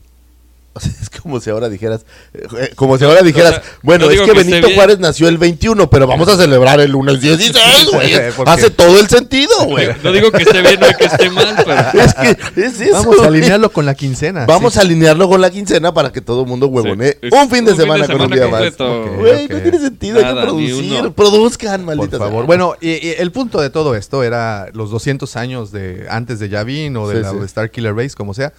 o 0.79 0.81
sea, 0.81 0.93
es 1.01 1.09
como 1.11 1.41
si 1.41 1.49
ahora 1.51 1.69
dijeras, 1.71 2.05
eh, 2.35 2.71
como 2.77 2.99
si 2.99 3.05
ahora 3.05 3.23
dijeras, 3.23 3.53
O 3.53 3.55
sea, 3.55 3.63
bueno, 3.83 4.07
no 4.07 4.11
es 4.13 4.21
que 4.21 4.33
Benito. 4.33 4.69
Juárez 4.75 4.99
nació 4.99 5.29
el 5.29 5.39
21, 5.39 5.89
pero 5.89 6.07
vamos 6.07 6.29
a 6.29 6.37
celebrar 6.37 6.81
el 6.81 6.91
lunes 6.91 7.21
16, 7.21 7.89
güey. 7.93 8.13
Hace 8.47 8.71
todo 8.71 9.01
el 9.01 9.09
sentido, 9.09 9.51
güey. 9.67 9.89
No 10.05 10.13
digo 10.13 10.31
que 10.31 10.43
esté 10.43 10.61
bien 10.61 10.79
o 10.83 10.97
que 10.99 11.05
esté 11.07 11.31
mal, 11.31 11.55
pero... 11.65 12.05
Es 12.05 12.15
que 12.15 12.61
es 12.61 12.81
eso. 12.81 12.93
Vamos 12.93 13.21
a 13.21 13.27
alinearlo 13.29 13.71
con 13.73 13.87
la 13.87 13.95
quincena. 13.95 14.45
Vamos 14.47 14.75
sí. 14.75 14.79
a 14.79 14.83
alinearlo 14.83 15.29
con 15.29 15.41
la 15.41 15.51
quincena 15.51 15.95
para 15.95 16.13
que 16.13 16.21
todo 16.21 16.43
el 16.43 16.47
mundo 16.47 16.67
huevone 16.67 17.17
Sí. 17.23 17.29
un 17.33 17.51
fin 17.51 17.65
de 17.65 17.75
semana 17.75 18.07
con 18.07 18.21
un 18.21 18.31
día 18.31 18.49
más. 18.49 18.77
Güey, 18.77 19.49
no 19.49 19.59
tiene 19.61 19.79
sentido, 19.79 20.19
hay 20.19 20.35
que 20.35 20.41
producir. 20.43 21.13
Produzcan, 21.13 21.85
Por 21.85 21.97
maldita 21.97 22.19
favor. 22.19 22.41
sea. 22.43 22.47
Bueno, 22.47 22.75
y, 22.81 22.91
y 23.07 23.15
el 23.19 23.33
punto 23.33 23.61
de 23.61 23.71
todo 23.71 23.95
esto 23.95 24.23
era 24.23 24.69
los 24.75 24.91
200 24.91 25.35
años 25.37 25.73
de 25.73 26.07
antes 26.11 26.39
de 26.39 26.49
Yavin 26.49 26.97
o 26.97 27.09
de 27.09 27.17
Sí, 27.17 27.23
la 27.23 27.31
sí. 27.31 27.37
Star 27.47 27.71
Killer 27.71 27.95
Base, 27.95 28.15
como 28.15 28.35
sea. 28.35 28.53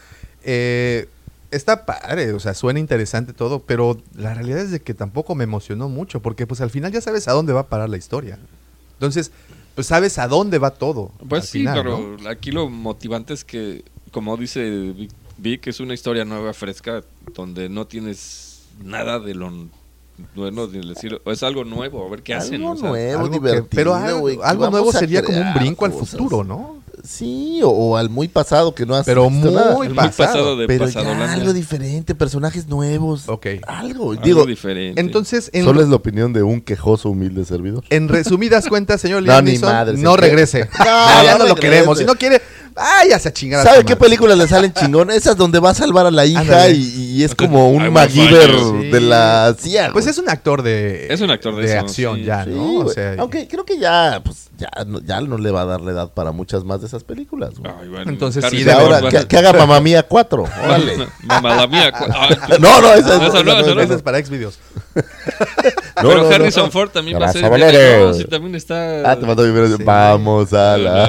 Eh, 0.43 1.07
está 1.51 1.85
padre, 1.85 2.33
o 2.33 2.39
sea, 2.39 2.53
suena 2.53 2.79
interesante 2.79 3.33
todo, 3.33 3.59
pero 3.59 3.97
la 4.15 4.33
realidad 4.33 4.59
es 4.59 4.71
de 4.71 4.81
que 4.81 4.93
tampoco 4.93 5.35
me 5.35 5.43
emocionó 5.43 5.89
mucho, 5.89 6.21
porque 6.21 6.45
pues 6.47 6.61
al 6.61 6.69
final 6.69 6.91
ya 6.91 7.01
sabes 7.01 7.27
a 7.27 7.33
dónde 7.33 7.53
va 7.53 7.61
a 7.61 7.67
parar 7.67 7.89
la 7.89 7.97
historia. 7.97 8.37
Entonces, 8.93 9.31
pues 9.75 9.87
sabes 9.87 10.17
a 10.17 10.27
dónde 10.27 10.57
va 10.57 10.71
todo. 10.71 11.11
Pues 11.29 11.43
al 11.43 11.47
sí, 11.47 11.59
final, 11.59 11.77
pero 11.83 12.17
¿no? 12.21 12.29
aquí 12.29 12.51
lo 12.51 12.69
motivante 12.69 13.33
es 13.33 13.43
que, 13.43 13.83
como 14.11 14.35
dice 14.37 14.69
Vic, 14.95 15.11
Vic, 15.37 15.67
es 15.67 15.79
una 15.79 15.93
historia 15.93 16.25
nueva, 16.25 16.53
fresca. 16.53 17.03
donde 17.35 17.69
no 17.69 17.85
tienes 17.85 18.63
nada 18.83 19.19
de 19.19 19.35
lo 19.35 19.51
bueno, 20.35 20.65
de 20.65 20.81
decir, 20.81 21.21
es 21.25 21.43
algo 21.43 21.63
nuevo, 21.63 22.05
a 22.05 22.09
ver 22.09 22.23
qué 22.23 22.33
hacen. 22.33 22.55
Algo 22.55 22.71
o 22.71 22.75
sea, 22.77 22.89
nuevo, 22.89 23.19
Algo 23.19 23.31
que- 23.31 23.37
divertido, 23.39 23.67
pero 23.69 23.93
algo, 23.93 24.69
nuevo 24.71 24.91
sería 24.91 25.21
como 25.23 25.39
un 25.39 25.53
brinco 25.53 25.85
al 25.85 25.93
futuro, 25.93 26.43
¿no? 26.43 26.77
Sí, 27.03 27.61
o, 27.63 27.69
o 27.69 27.97
al 27.97 28.09
muy 28.09 28.27
pasado 28.27 28.73
que 28.75 28.85
no 28.85 28.95
has 28.95 29.05
Pero 29.05 29.29
visto 29.29 29.45
muy 29.47 29.53
nada. 29.55 29.71
el 29.71 29.77
muy 29.77 29.87
pasado. 29.89 30.15
pasado 30.29 30.57
de 30.57 30.67
Pero 30.67 30.85
pasado 30.85 31.05
ya 31.05 31.33
algo 31.33 31.53
diferente, 31.53 32.15
personajes 32.15 32.67
nuevos. 32.67 33.27
Ok. 33.29 33.47
Algo. 33.67 34.11
Algo 34.11 34.23
Digo, 34.23 34.45
diferente. 34.45 34.99
Entonces, 34.99 35.49
en, 35.53 35.63
solo 35.65 35.81
es 35.81 35.89
la 35.89 35.95
opinión 35.95 36.33
de 36.33 36.43
un 36.43 36.61
quejoso, 36.61 37.09
humilde 37.09 37.45
servidor. 37.45 37.83
en 37.89 38.07
resumidas 38.09 38.65
cuentas, 38.69 38.99
señor 39.01 39.21
No, 39.23 39.27
Liam 39.27 39.45
Neeson, 39.45 40.01
no 40.01 40.17
regrese. 40.17 40.69
No, 40.79 40.85
No, 40.85 41.23
ya 41.23 41.31
no 41.33 41.37
no 41.39 41.45
lo 41.49 41.55
queremos. 41.55 41.97
Si 41.97 42.05
no 42.05 42.15
quiere, 42.15 42.41
váyase 42.73 43.29
a 43.29 43.33
chingar 43.33 43.63
¿Sabe 43.65 43.83
qué 43.83 43.95
películas 43.95 44.37
le 44.37 44.47
salen 44.47 44.73
chingón? 44.73 45.09
Esas 45.11 45.35
donde 45.37 45.59
va 45.59 45.71
a 45.71 45.73
salvar 45.73 46.05
a 46.05 46.11
la 46.11 46.25
hija 46.25 46.69
y, 46.69 46.77
y 47.17 47.23
es 47.23 47.33
como 47.35 47.71
un 47.71 47.91
MacGyver 47.91 48.51
de 48.91 49.01
la 49.01 49.55
CIA. 49.59 49.91
Pues 49.93 50.07
es 50.07 50.17
un 50.17 50.29
actor 50.29 50.61
de, 50.63 51.07
Es 51.11 51.21
un 51.21 51.31
actor 51.31 51.55
de 51.55 51.65
eso, 51.65 51.79
acción 51.79 52.17
sí. 52.17 52.23
ya, 52.25 52.43
Sí, 52.43 52.51
¿no? 52.51 52.79
O 52.79 52.89
sea, 52.89 53.15
Aunque 53.19 53.47
creo 53.47 53.65
que 53.65 53.77
ya, 53.79 54.21
pues, 54.23 54.49
ya, 54.57 54.69
ya 55.05 55.21
no 55.21 55.37
le 55.37 55.51
va 55.51 55.61
a 55.61 55.65
dar 55.65 55.81
la 55.81 55.91
edad 55.91 56.13
para 56.13 56.31
muchas 56.31 56.63
más 56.63 56.81
de 56.81 56.87
esas 56.87 56.96
películas. 57.03 57.57
güey. 57.59 57.71
Ay, 57.81 57.87
bueno, 57.89 58.09
Entonces 58.11 58.45
sí, 58.49 58.63
de 58.63 58.71
ahora, 58.71 59.01
que, 59.09 59.27
que 59.27 59.37
haga 59.37 59.53
Mamá 59.53 59.79
Mía 59.81 60.03
4. 60.03 60.43
Órale. 60.63 61.07
Mamá 61.23 61.55
la 61.55 61.67
mía. 61.67 61.91
cu- 61.91 62.05
Ay, 62.15 62.35
No, 62.59 62.81
no, 62.81 62.93
esa, 62.93 63.25
Esa 63.27 63.43
no, 63.43 63.81
esa 63.81 63.93
es 63.95 64.01
para 64.01 64.23
Xvideos. 64.23 64.59
No, 66.01 66.09
pero 66.09 66.23
no, 66.23 66.29
Harrison 66.29 66.65
no. 66.65 66.71
Ford 66.71 66.89
también 66.91 67.19
va 67.19 67.25
a 67.25 67.33
ser. 67.33 67.43
Y 68.19 68.23
también 68.25 68.53
está. 68.55 69.11
Ah, 69.11 69.15
te 69.19 69.25
mandó 69.25 69.41
primero. 69.43 69.67
Sí. 69.75 69.83
Vamos 69.83 70.53
a 70.53 70.77
la. 70.77 71.03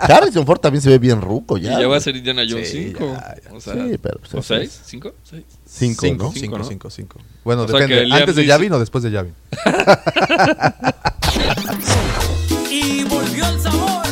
Harrison 0.00 0.44
Ford 0.44 0.58
también 0.58 0.82
se 0.82 0.88
ve 0.90 0.98
bien 0.98 1.20
ruco 1.20 1.56
Y 1.56 1.62
ya. 1.62 1.78
ya 1.80 1.86
va 1.86 1.96
a 1.96 2.00
ser 2.00 2.16
Indiana 2.16 2.42
Jones 2.48 2.68
Sí, 2.68 2.92
5. 2.96 2.98
ya, 3.14 3.34
ya. 3.44 3.52
O 3.56 3.60
sea, 3.60 3.74
Sí, 3.74 3.98
pero, 4.02 4.18
pues, 4.18 4.34
¿O 4.34 4.38
eso 4.40 4.54
6? 4.56 4.80
es. 4.86 4.92
¿5? 4.92 5.12
6. 5.22 5.44
Cinco, 5.64 6.00
Cinco, 6.02 6.24
¿no? 6.24 6.32
cinco, 6.32 6.40
Cinco, 6.40 6.58
¿no? 6.58 6.64
cinco, 6.64 6.90
cinco. 6.90 7.18
Bueno, 7.44 7.62
O 7.62 7.68
sea 7.68 7.80
depende. 7.80 8.12
¿Antes 8.14 8.34
de 8.36 8.44
Yavin 8.44 8.72
o 8.72 8.78
después 8.80 9.04
de 9.04 9.10
Yavin? 9.12 9.34
Y 12.70 13.04
volvió 13.04 13.46
el 13.48 13.60
sabor 13.60 14.02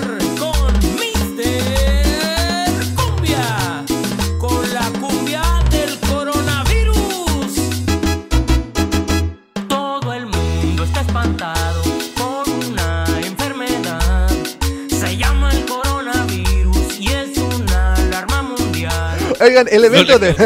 Oigan, 19.40 19.66
el 19.70 19.84
evento 19.84 20.18
de... 20.18 20.30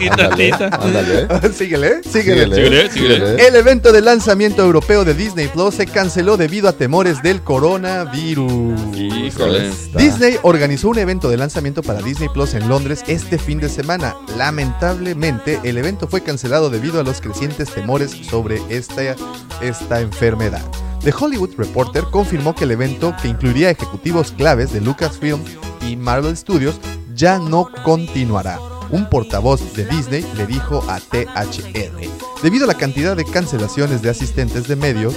Ándale, 0.00 0.52
ándale. 0.52 1.28
síguele, 1.52 2.02
síguele. 2.02 2.54
Síguele, 2.54 2.90
síguele. 2.90 3.46
El 3.46 3.56
evento 3.56 3.92
de 3.92 4.00
lanzamiento 4.00 4.62
europeo 4.62 5.04
de 5.04 5.14
Disney 5.14 5.48
Plus 5.48 5.74
se 5.74 5.86
canceló 5.86 6.36
debido 6.36 6.68
a 6.68 6.72
temores 6.72 7.22
del 7.22 7.42
coronavirus. 7.42 8.96
Híjole. 8.96 9.70
Disney 9.96 10.36
organizó 10.42 10.88
un 10.88 10.98
evento 10.98 11.28
de 11.28 11.36
lanzamiento 11.36 11.82
para 11.82 12.00
Disney 12.02 12.28
Plus 12.28 12.54
en 12.54 12.68
Londres 12.68 13.04
este 13.06 13.38
fin 13.38 13.58
de 13.58 13.68
semana. 13.68 14.16
Lamentablemente, 14.36 15.60
el 15.64 15.78
evento 15.78 16.08
fue 16.08 16.22
cancelado 16.22 16.70
debido 16.70 17.00
a 17.00 17.04
los 17.04 17.20
crecientes 17.20 17.70
temores 17.70 18.10
sobre 18.10 18.60
esta, 18.68 19.16
esta 19.60 20.00
enfermedad. 20.00 20.62
The 21.04 21.12
Hollywood 21.12 21.50
Reporter 21.58 22.04
confirmó 22.04 22.54
que 22.54 22.64
el 22.64 22.70
evento, 22.70 23.14
que 23.20 23.28
incluiría 23.28 23.68
ejecutivos 23.68 24.32
claves 24.32 24.72
de 24.72 24.80
Lucasfilm 24.80 25.38
y 25.86 25.96
Marvel 25.96 26.34
Studios, 26.34 26.80
ya 27.14 27.38
no 27.38 27.68
continuará. 27.84 28.58
Un 28.88 29.10
portavoz 29.10 29.74
de 29.74 29.84
Disney 29.84 30.24
le 30.34 30.46
dijo 30.46 30.82
a 30.88 31.00
THR, 31.00 32.08
debido 32.42 32.64
a 32.64 32.68
la 32.68 32.78
cantidad 32.78 33.14
de 33.14 33.26
cancelaciones 33.26 34.00
de 34.00 34.08
asistentes 34.08 34.66
de 34.66 34.76
medios 34.76 35.14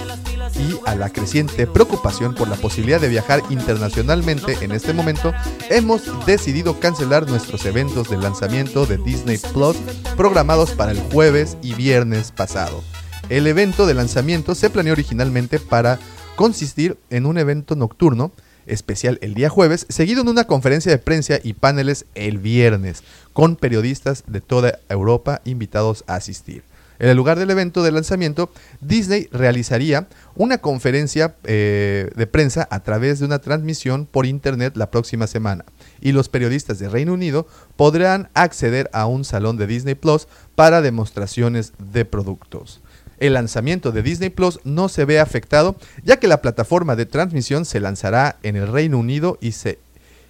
y 0.60 0.78
a 0.90 0.96
la 0.96 1.10
creciente 1.10 1.66
preocupación 1.66 2.36
por 2.36 2.50
la 2.50 2.58
posibilidad 2.58 3.00
de 3.00 3.08
viajar 3.08 3.42
internacionalmente 3.50 4.58
en 4.60 4.74
este 4.74 4.92
momento, 4.92 5.34
hemos 5.70 6.02
decidido 6.26 6.82
cancelar 6.82 7.30
nuestros 7.30 7.66
eventos 7.66 8.10
de 8.10 8.18
lanzamiento 8.18 8.86
de 8.86 8.98
Disney 8.98 9.38
Plus 9.54 9.78
programados 10.18 10.72
para 10.72 10.92
el 10.92 11.00
jueves 11.00 11.58
y 11.62 11.76
viernes 11.76 12.34
pasado. 12.34 12.84
El 13.30 13.46
evento 13.46 13.86
de 13.86 13.94
lanzamiento 13.94 14.56
se 14.56 14.70
planeó 14.70 14.94
originalmente 14.94 15.60
para 15.60 16.00
consistir 16.38 16.98
en 17.10 17.26
un 17.26 17.38
evento 17.38 17.76
nocturno 17.76 18.32
especial 18.68 19.20
el 19.22 19.34
día 19.34 19.50
jueves, 19.50 19.86
seguido 19.90 20.22
en 20.22 20.30
una 20.30 20.46
conferencia 20.46 20.94
de 20.94 20.98
prensa 20.98 21.40
y 21.44 21.52
paneles 21.52 22.06
el 22.16 22.38
viernes, 22.38 23.04
con 23.34 23.58
periodistas 23.58 24.24
de 24.28 24.40
toda 24.40 24.80
Europa 24.88 25.42
invitados 25.44 26.06
a 26.08 26.16
asistir. 26.16 26.64
En 27.00 27.10
el 27.10 27.18
lugar 27.18 27.38
del 27.38 27.52
evento 27.52 27.84
de 27.84 27.92
lanzamiento, 27.92 28.50
Disney 28.80 29.28
realizaría 29.32 30.08
una 30.36 30.60
conferencia 30.60 31.36
eh, 31.44 32.10
de 32.16 32.28
prensa 32.28 32.66
a 32.72 32.82
través 32.82 33.20
de 33.20 33.26
una 33.26 33.40
transmisión 33.40 34.06
por 34.06 34.26
internet 34.26 34.78
la 34.78 34.90
próxima 34.90 35.28
semana. 35.28 35.66
Y 36.00 36.14
los 36.14 36.30
periodistas 36.30 36.80
de 36.80 36.90
Reino 36.90 37.14
Unido 37.14 37.46
podrán 37.76 38.30
acceder 38.34 38.90
a 38.94 39.06
un 39.06 39.26
salón 39.26 39.58
de 39.58 39.68
Disney 39.68 39.96
Plus 39.96 40.28
para 40.56 40.82
demostraciones 40.82 41.74
de 41.78 42.06
productos. 42.06 42.82
El 43.20 43.34
lanzamiento 43.34 43.92
de 43.92 44.04
Disney 44.04 44.30
Plus 44.30 44.60
no 44.64 44.90
se 44.90 45.06
ve 45.06 45.20
afectado, 45.20 45.76
ya 46.04 46.18
que 46.18 46.28
la 46.28 46.42
plataforma 46.42 46.96
de 46.96 47.06
transmisión 47.06 47.66
se 47.66 47.80
lanzará 47.80 48.38
en 48.44 48.56
el 48.56 48.68
Reino 48.68 48.98
Unido 49.00 49.38
y 49.42 49.54
se 49.54 49.80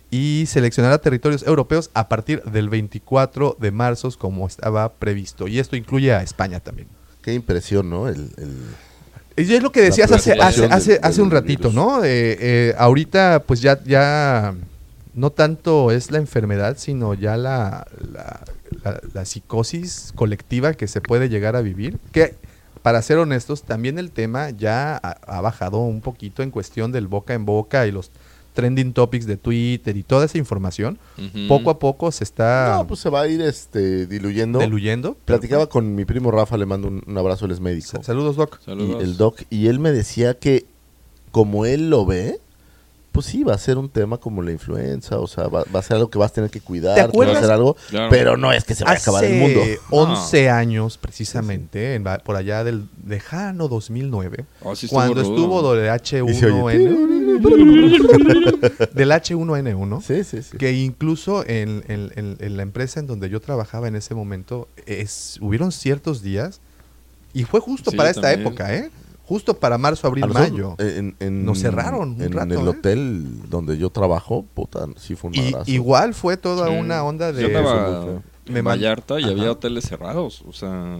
y 0.09 0.45
seleccionará 0.47 0.99
territorios 0.99 1.43
europeos 1.45 1.89
a 1.93 2.07
partir 2.07 2.41
del 2.43 2.69
24 2.69 3.57
de 3.59 3.71
marzo 3.71 4.09
como 4.17 4.47
estaba 4.47 4.93
previsto. 4.93 5.49
Y 5.49 5.59
esto 5.59 5.75
incluye 5.75 6.13
a 6.13 6.23
España 6.23 6.61
también. 6.61 6.87
Qué 7.21 7.33
impresión, 7.33 7.89
¿no? 7.89 8.07
El, 8.07 8.31
el- 8.37 9.45
Y 9.45 9.53
es 9.53 9.61
lo 9.61 9.73
que 9.73 9.81
decías 9.81 10.09
hace, 10.13 10.31
hace, 10.39 10.63
hace, 10.67 10.91
del- 10.93 10.99
hace 11.03 11.21
un 11.21 11.29
ratito, 11.29 11.69
virus. 11.69 11.73
¿no? 11.75 12.03
Eh, 12.05 12.37
eh, 12.39 12.75
ahorita 12.77 13.43
pues 13.45 13.59
ya, 13.61 13.83
ya 13.83 14.55
no 15.13 15.29
tanto 15.31 15.91
es 15.91 16.09
la 16.09 16.19
enfermedad, 16.19 16.77
sino 16.79 17.13
ya 17.13 17.35
la, 17.35 17.85
la, 18.13 18.39
la- 18.85 19.01
la 19.13 19.25
psicosis 19.25 20.13
colectiva 20.15 20.73
que 20.73 20.87
se 20.87 21.01
puede 21.01 21.27
llegar 21.27 21.57
a 21.57 21.61
vivir. 21.61 21.97
Que 22.13 22.35
para 22.87 23.01
ser 23.01 23.17
honestos, 23.17 23.63
también 23.63 23.99
el 23.99 24.11
tema 24.11 24.49
ya 24.51 24.95
ha, 24.95 25.09
ha 25.37 25.41
bajado 25.41 25.79
un 25.79 25.99
poquito 25.99 26.41
en 26.41 26.51
cuestión 26.51 26.93
del 26.93 27.07
boca 27.07 27.33
en 27.33 27.43
boca 27.45 27.85
y 27.85 27.91
los 27.91 28.11
trending 28.53 28.93
topics 28.93 29.25
de 29.27 29.35
Twitter 29.35 29.97
y 29.97 30.03
toda 30.03 30.23
esa 30.25 30.37
información. 30.37 30.97
Poco 31.49 31.69
a 31.69 31.79
poco 31.79 32.11
se 32.13 32.23
está 32.23 32.75
No, 32.77 32.87
pues 32.87 33.01
se 33.01 33.09
va 33.09 33.21
a 33.21 33.27
ir 33.27 33.41
este, 33.41 34.07
diluyendo. 34.07 34.59
diluyendo. 34.59 35.17
pero- 35.25 35.37
Platicaba 35.39 35.67
con 35.67 35.95
mi 35.95 36.05
primo 36.05 36.31
Rafa, 36.31 36.55
le 36.57 36.65
mando 36.65 36.87
un, 36.87 37.03
un 37.05 37.17
abrazo, 37.17 37.45
él 37.45 37.51
es 37.51 37.59
médico. 37.59 37.87
Sa- 37.87 38.03
Saludos, 38.03 38.35
Doc. 38.37 38.57
Y 38.61 38.65
Saludos. 38.65 39.03
el 39.03 39.17
doc, 39.17 39.41
y 39.49 39.67
él 39.67 39.79
me 39.79 39.91
decía 39.91 40.39
que 40.39 40.65
como 41.31 41.65
él 41.65 41.89
lo 41.89 42.05
ve, 42.05 42.39
pues 43.17 43.25
sí, 43.31 43.43
va 43.43 43.55
a 43.55 43.57
ser 43.57 43.79
un 43.79 43.89
tema 43.89 44.17
como 44.19 44.43
la 44.43 44.51
influenza, 44.51 45.17
o 45.19 45.25
sea, 45.25 45.47
va, 45.47 45.63
va 45.75 45.79
a 45.79 45.81
ser 45.81 45.95
algo 45.97 46.09
que 46.11 46.19
vas 46.19 46.29
a 46.29 46.35
tener 46.35 46.51
que 46.51 46.61
cuidar, 46.61 46.93
¿Te 46.95 47.11
que 47.11 47.25
va 47.25 47.31
a 47.37 47.41
ser 47.41 47.49
algo, 47.51 47.75
Claro. 47.89 48.09
pero 48.11 48.37
no 48.37 48.53
es 48.53 48.63
que 48.63 48.75
se 48.75 48.83
vaya 48.83 48.97
a 48.97 49.01
acabar 49.01 49.23
el 49.25 49.39
mundo. 49.39 49.61
Hace 49.63 49.79
11 49.89 50.49
años, 50.51 50.97
precisamente, 50.99 51.95
en 51.95 52.03
por 52.23 52.35
allá 52.35 52.63
del 52.63 52.85
lejano 53.07 53.67
2009, 53.67 54.45
Oh, 54.61 54.75
sí 54.75 54.85
estuvo 54.85 54.99
cuando 54.99 55.21
estuvo 55.21 55.73
del 55.75 55.85
Y 55.85 55.89
H1N1, 55.89 57.23
del 58.93 59.11
H1N1, 59.11 60.01
Sí, 60.03 60.23
sí, 60.23 60.43
sí. 60.43 60.57
que 60.57 60.71
incluso 60.73 61.43
en, 61.47 61.83
en- 61.87 62.11
en- 62.15 62.37
en 62.39 62.57
la 62.57 62.63
empresa 62.63 62.99
en 62.99 63.07
donde 63.07 63.29
yo 63.29 63.39
trabajaba 63.39 63.87
en 63.87 63.95
ese 63.95 64.13
momento, 64.15 64.67
es, 64.85 65.37
hubieron 65.41 65.71
ciertos 65.71 66.21
días, 66.21 66.59
y 67.33 67.43
fue 67.43 67.59
justo 67.59 67.91
Sí, 67.91 67.97
para 67.97 68.09
esta 68.09 68.21
también. 68.21 68.41
época, 68.47 68.73
¿eh? 68.75 68.89
Justo 69.27 69.53
para 69.55 69.77
marzo, 69.77 70.07
abril, 70.07 70.25
nosotros, 70.27 70.51
mayo. 70.51 70.75
En, 70.79 71.15
en- 71.19 71.43
Nos 71.45 71.59
cerraron 71.59 72.11
un 72.15 72.21
en 72.21 72.31
rato, 72.31 72.53
el 72.53 72.65
¿eh? 72.65 72.69
hotel 72.69 73.49
donde 73.49 73.77
yo 73.77 73.89
trabajo, 73.89 74.45
puta, 74.53 74.87
sí 74.95 75.15
fue 75.15 75.29
un 75.31 75.35
Y 75.35 75.53
igual 75.73 76.13
fue 76.13 76.37
toda 76.37 76.67
Sí. 76.69 76.73
una 76.73 77.03
onda 77.03 77.33
de... 77.33 77.41
Yo. 77.51 78.21
Me 78.47 78.59
en 78.59 78.65
Vallarta 78.65 79.19
y 79.19 79.23
Ajá. 79.23 79.31
había 79.33 79.51
hoteles 79.51 79.83
cerrados. 79.83 80.43
O 80.47 80.53
sea, 80.53 80.97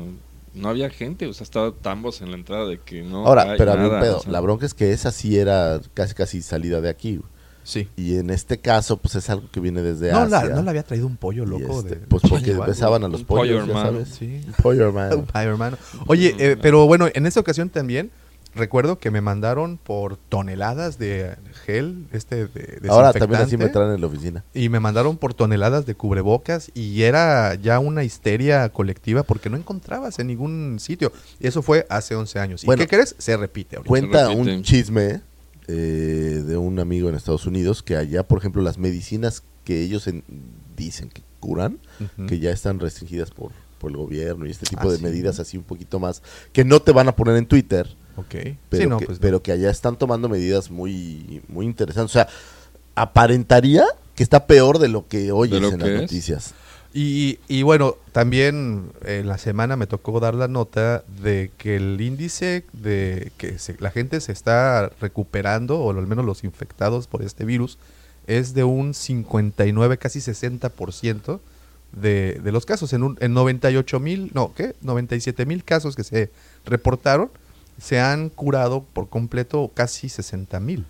no 0.53 0.67
había 0.69 0.89
gente. 0.89 1.25
O 1.27 1.33
sea, 1.33 1.45
estaba 1.45 1.71
tambos 1.71 2.21
en 2.21 2.31
la 2.31 2.35
entrada 2.35 2.65
de 2.67 2.79
que 2.81 3.01
no. 3.03 3.25
Ahora, 3.25 3.43
hay 3.51 3.57
pero 3.57 3.71
había 3.71 3.87
un 3.87 3.99
pedo. 4.01 4.17
o 4.17 4.21
sea. 4.23 4.31
La 4.33 4.41
bronca 4.41 4.65
es 4.65 4.73
que 4.73 4.91
esa 4.91 5.11
sí 5.11 5.37
era 5.37 5.79
casi 5.93 6.13
casi 6.13 6.41
salida 6.41 6.81
de 6.81 6.89
aquí. 6.89 7.15
güey. 7.17 7.29
Sí. 7.67 7.89
Y 7.97 8.15
en 8.17 8.29
este 8.29 8.59
caso, 8.59 8.95
pues 8.95 9.15
es 9.15 9.29
algo 9.29 9.51
que 9.51 9.59
viene 9.59 9.81
desde 9.81 10.09
No 10.13 10.19
Asia. 10.19 10.45
la, 10.45 10.55
no 10.55 10.61
le 10.63 10.69
había 10.69 10.83
traído 10.83 11.05
un 11.05 11.17
pollo 11.17 11.43
Y, 11.43 11.47
loco 11.47 11.79
este, 11.81 11.95
de... 11.95 12.07
pues 12.07 12.23
porque 12.29 12.51
igual, 12.51 12.69
besaban 12.69 13.03
a 13.03 13.09
los 13.09 13.19
Un 13.21 13.25
pollo 13.27 13.41
pollos, 13.41 13.67
ya 13.67 13.71
hermano. 13.73 13.91
sabes. 13.91 14.09
Sí. 14.15 14.41
Un 14.47 14.53
pollo 14.63 14.85
hermano. 14.87 15.25
Ay, 15.33 15.47
hermano. 15.47 15.77
Oye, 16.07 16.33
eh, 16.39 16.55
pero 16.61 16.87
bueno, 16.87 17.07
en 17.13 17.25
esta 17.25 17.41
ocasión 17.41 17.69
también 17.69 18.09
recuerdo 18.55 18.97
que 18.99 19.11
me 19.11 19.19
mandaron 19.19 19.77
por 19.77 20.15
toneladas 20.17 20.97
de 20.97 21.35
gel, 21.65 22.07
este 22.13 22.47
de 22.47 22.79
Ahora 22.89 23.11
también 23.13 23.41
así 23.41 23.57
me 23.57 23.67
traen 23.67 23.91
en 23.91 24.01
la 24.01 24.07
oficina. 24.07 24.43
y 24.53 24.69
me 24.69 24.79
mandaron 24.79 25.17
por 25.17 25.33
toneladas 25.33 25.85
de 25.85 25.93
cubrebocas 25.93 26.71
y 26.73 27.03
era 27.03 27.53
ya 27.55 27.79
una 27.79 28.03
histeria 28.05 28.69
colectiva 28.69 29.23
porque 29.23 29.49
no 29.49 29.57
encontrabas 29.57 30.17
en 30.19 30.27
ningún 30.27 30.77
sitio. 30.79 31.11
Y 31.39 31.47
eso 31.47 31.61
fue 31.61 31.85
hace 31.89 32.15
11 32.15 32.39
años. 32.39 32.63
¿Y 32.63 32.65
Bueno, 32.65 32.79
qué 32.79 32.87
crees? 32.87 33.13
Se 33.17 33.35
repite 33.35 33.75
ahorita. 33.75 33.89
Cuenta 33.89 34.27
repite. 34.29 34.41
un 34.55 34.63
chisme 34.63 35.21
eh, 35.67 36.43
de 36.45 36.57
un 36.57 36.79
amigo 36.79 37.09
en 37.09 37.15
Estados 37.15 37.45
Unidos 37.45 37.83
que 37.83 37.95
allá, 37.97 38.23
por 38.27 38.39
ejemplo, 38.39 38.61
las 38.61 38.77
medicinas 38.77 39.43
que 39.65 39.81
ellos 39.83 40.07
en- 40.07 40.23
dicen 40.77 41.09
que 41.09 41.21
curan, 41.39 41.79
que 42.27 42.39
ya 42.39 42.51
están 42.51 42.79
restringidas 42.79 43.31
por, 43.31 43.51
por 43.79 43.91
el 43.91 43.97
gobierno 43.97 44.45
y 44.45 44.51
este 44.51 44.65
tipo 44.65 44.87
Ah, 44.87 44.91
de 44.91 44.97
sí. 44.97 45.03
medidas 45.03 45.39
así 45.39 45.57
un 45.57 45.63
poquito 45.63 45.99
más, 45.99 46.21
que 46.53 46.63
no 46.65 46.81
te 46.81 46.91
van 46.91 47.07
a 47.09 47.15
poner 47.15 47.35
en 47.35 47.45
Twitter, 47.47 47.87
Ok. 48.15 48.35
pero, 48.69 48.83
sí, 48.83 48.89
no, 48.89 48.97
que, 48.99 49.05
pues, 49.07 49.19
pero 49.19 49.41
que 49.43 49.51
allá 49.51 49.69
están 49.69 49.97
tomando 49.97 50.29
medidas 50.29 50.71
muy, 50.71 51.41
muy 51.47 51.65
interesantes. 51.65 52.11
O 52.11 52.13
sea, 52.13 52.27
aparentaría 52.95 53.85
que 54.15 54.23
está 54.23 54.47
peor 54.47 54.79
de 54.79 54.87
lo 54.87 55.07
que 55.07 55.31
oyes 55.31 55.61
en 55.61 55.79
que 55.79 55.87
las 55.87 56.11
es. 56.11 56.53
Y, 56.99 57.37
y 57.47 57.61
bueno, 57.61 57.95
también 58.11 58.89
en 59.05 59.27
la 59.27 59.37
semana 59.37 59.75
me 59.75 59.85
tocó 59.85 60.19
dar 60.19 60.33
la 60.33 60.47
nota 60.47 61.03
de 61.21 61.51
que 61.59 61.75
el 61.75 62.01
índice 62.01 62.65
de 62.73 63.31
que 63.37 63.59
se- 63.59 63.75
la 63.79 63.91
gente 63.91 64.19
se 64.19 64.31
está 64.31 64.89
recuperando, 64.99 65.79
o 65.79 65.91
al 65.91 66.07
menos 66.07 66.25
los 66.25 66.43
infectados 66.43 67.05
por 67.05 67.21
este 67.21 67.45
virus, 67.45 67.77
es 68.25 68.55
de 68.55 68.63
un 68.63 68.95
59, 68.95 69.99
casi 69.99 70.21
60% 70.21 71.39
de, 71.91 72.39
de 72.43 72.51
los 72.51 72.65
casos. 72.65 72.91
En, 72.93 73.03
un, 73.03 73.15
en 73.21 73.31
98 73.35 73.99
mil, 73.99 74.31
no, 74.33 74.53
¿qué? 74.55 74.73
97 74.81 75.45
mil 75.45 75.63
casos 75.63 75.95
que 75.95 76.03
se 76.03 76.31
reportaron, 76.65 77.29
se 77.79 77.99
han 77.99 78.29
curado 78.29 78.83
por 78.93 79.07
completo 79.07 79.69
casi 79.75 80.09
60 80.09 80.59
mil. 80.61 80.83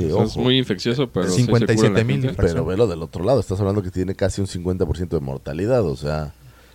Que, 0.00 0.08
Eso 0.08 0.22
es 0.22 0.30
ojo, 0.30 0.40
muy 0.40 0.56
infeccioso, 0.58 1.08
pero 1.08 1.26
sí 1.28 1.40
se 1.42 1.46
57 1.46 1.76
cura 1.88 1.98
la 1.98 2.04
mil 2.04 2.32
pero 2.36 2.64
velo 2.64 2.86
del 2.86 3.02
otro 3.02 3.22
lado, 3.22 3.38
estás 3.40 3.60
hablando 3.60 3.82
que 3.82 3.90
tiene 3.90 4.14
casi 4.14 4.40
un 4.40 4.46
50% 4.46 5.08
de 5.10 5.20
mortalidad, 5.20 5.84
o 5.84 5.96
sea... 5.96 6.32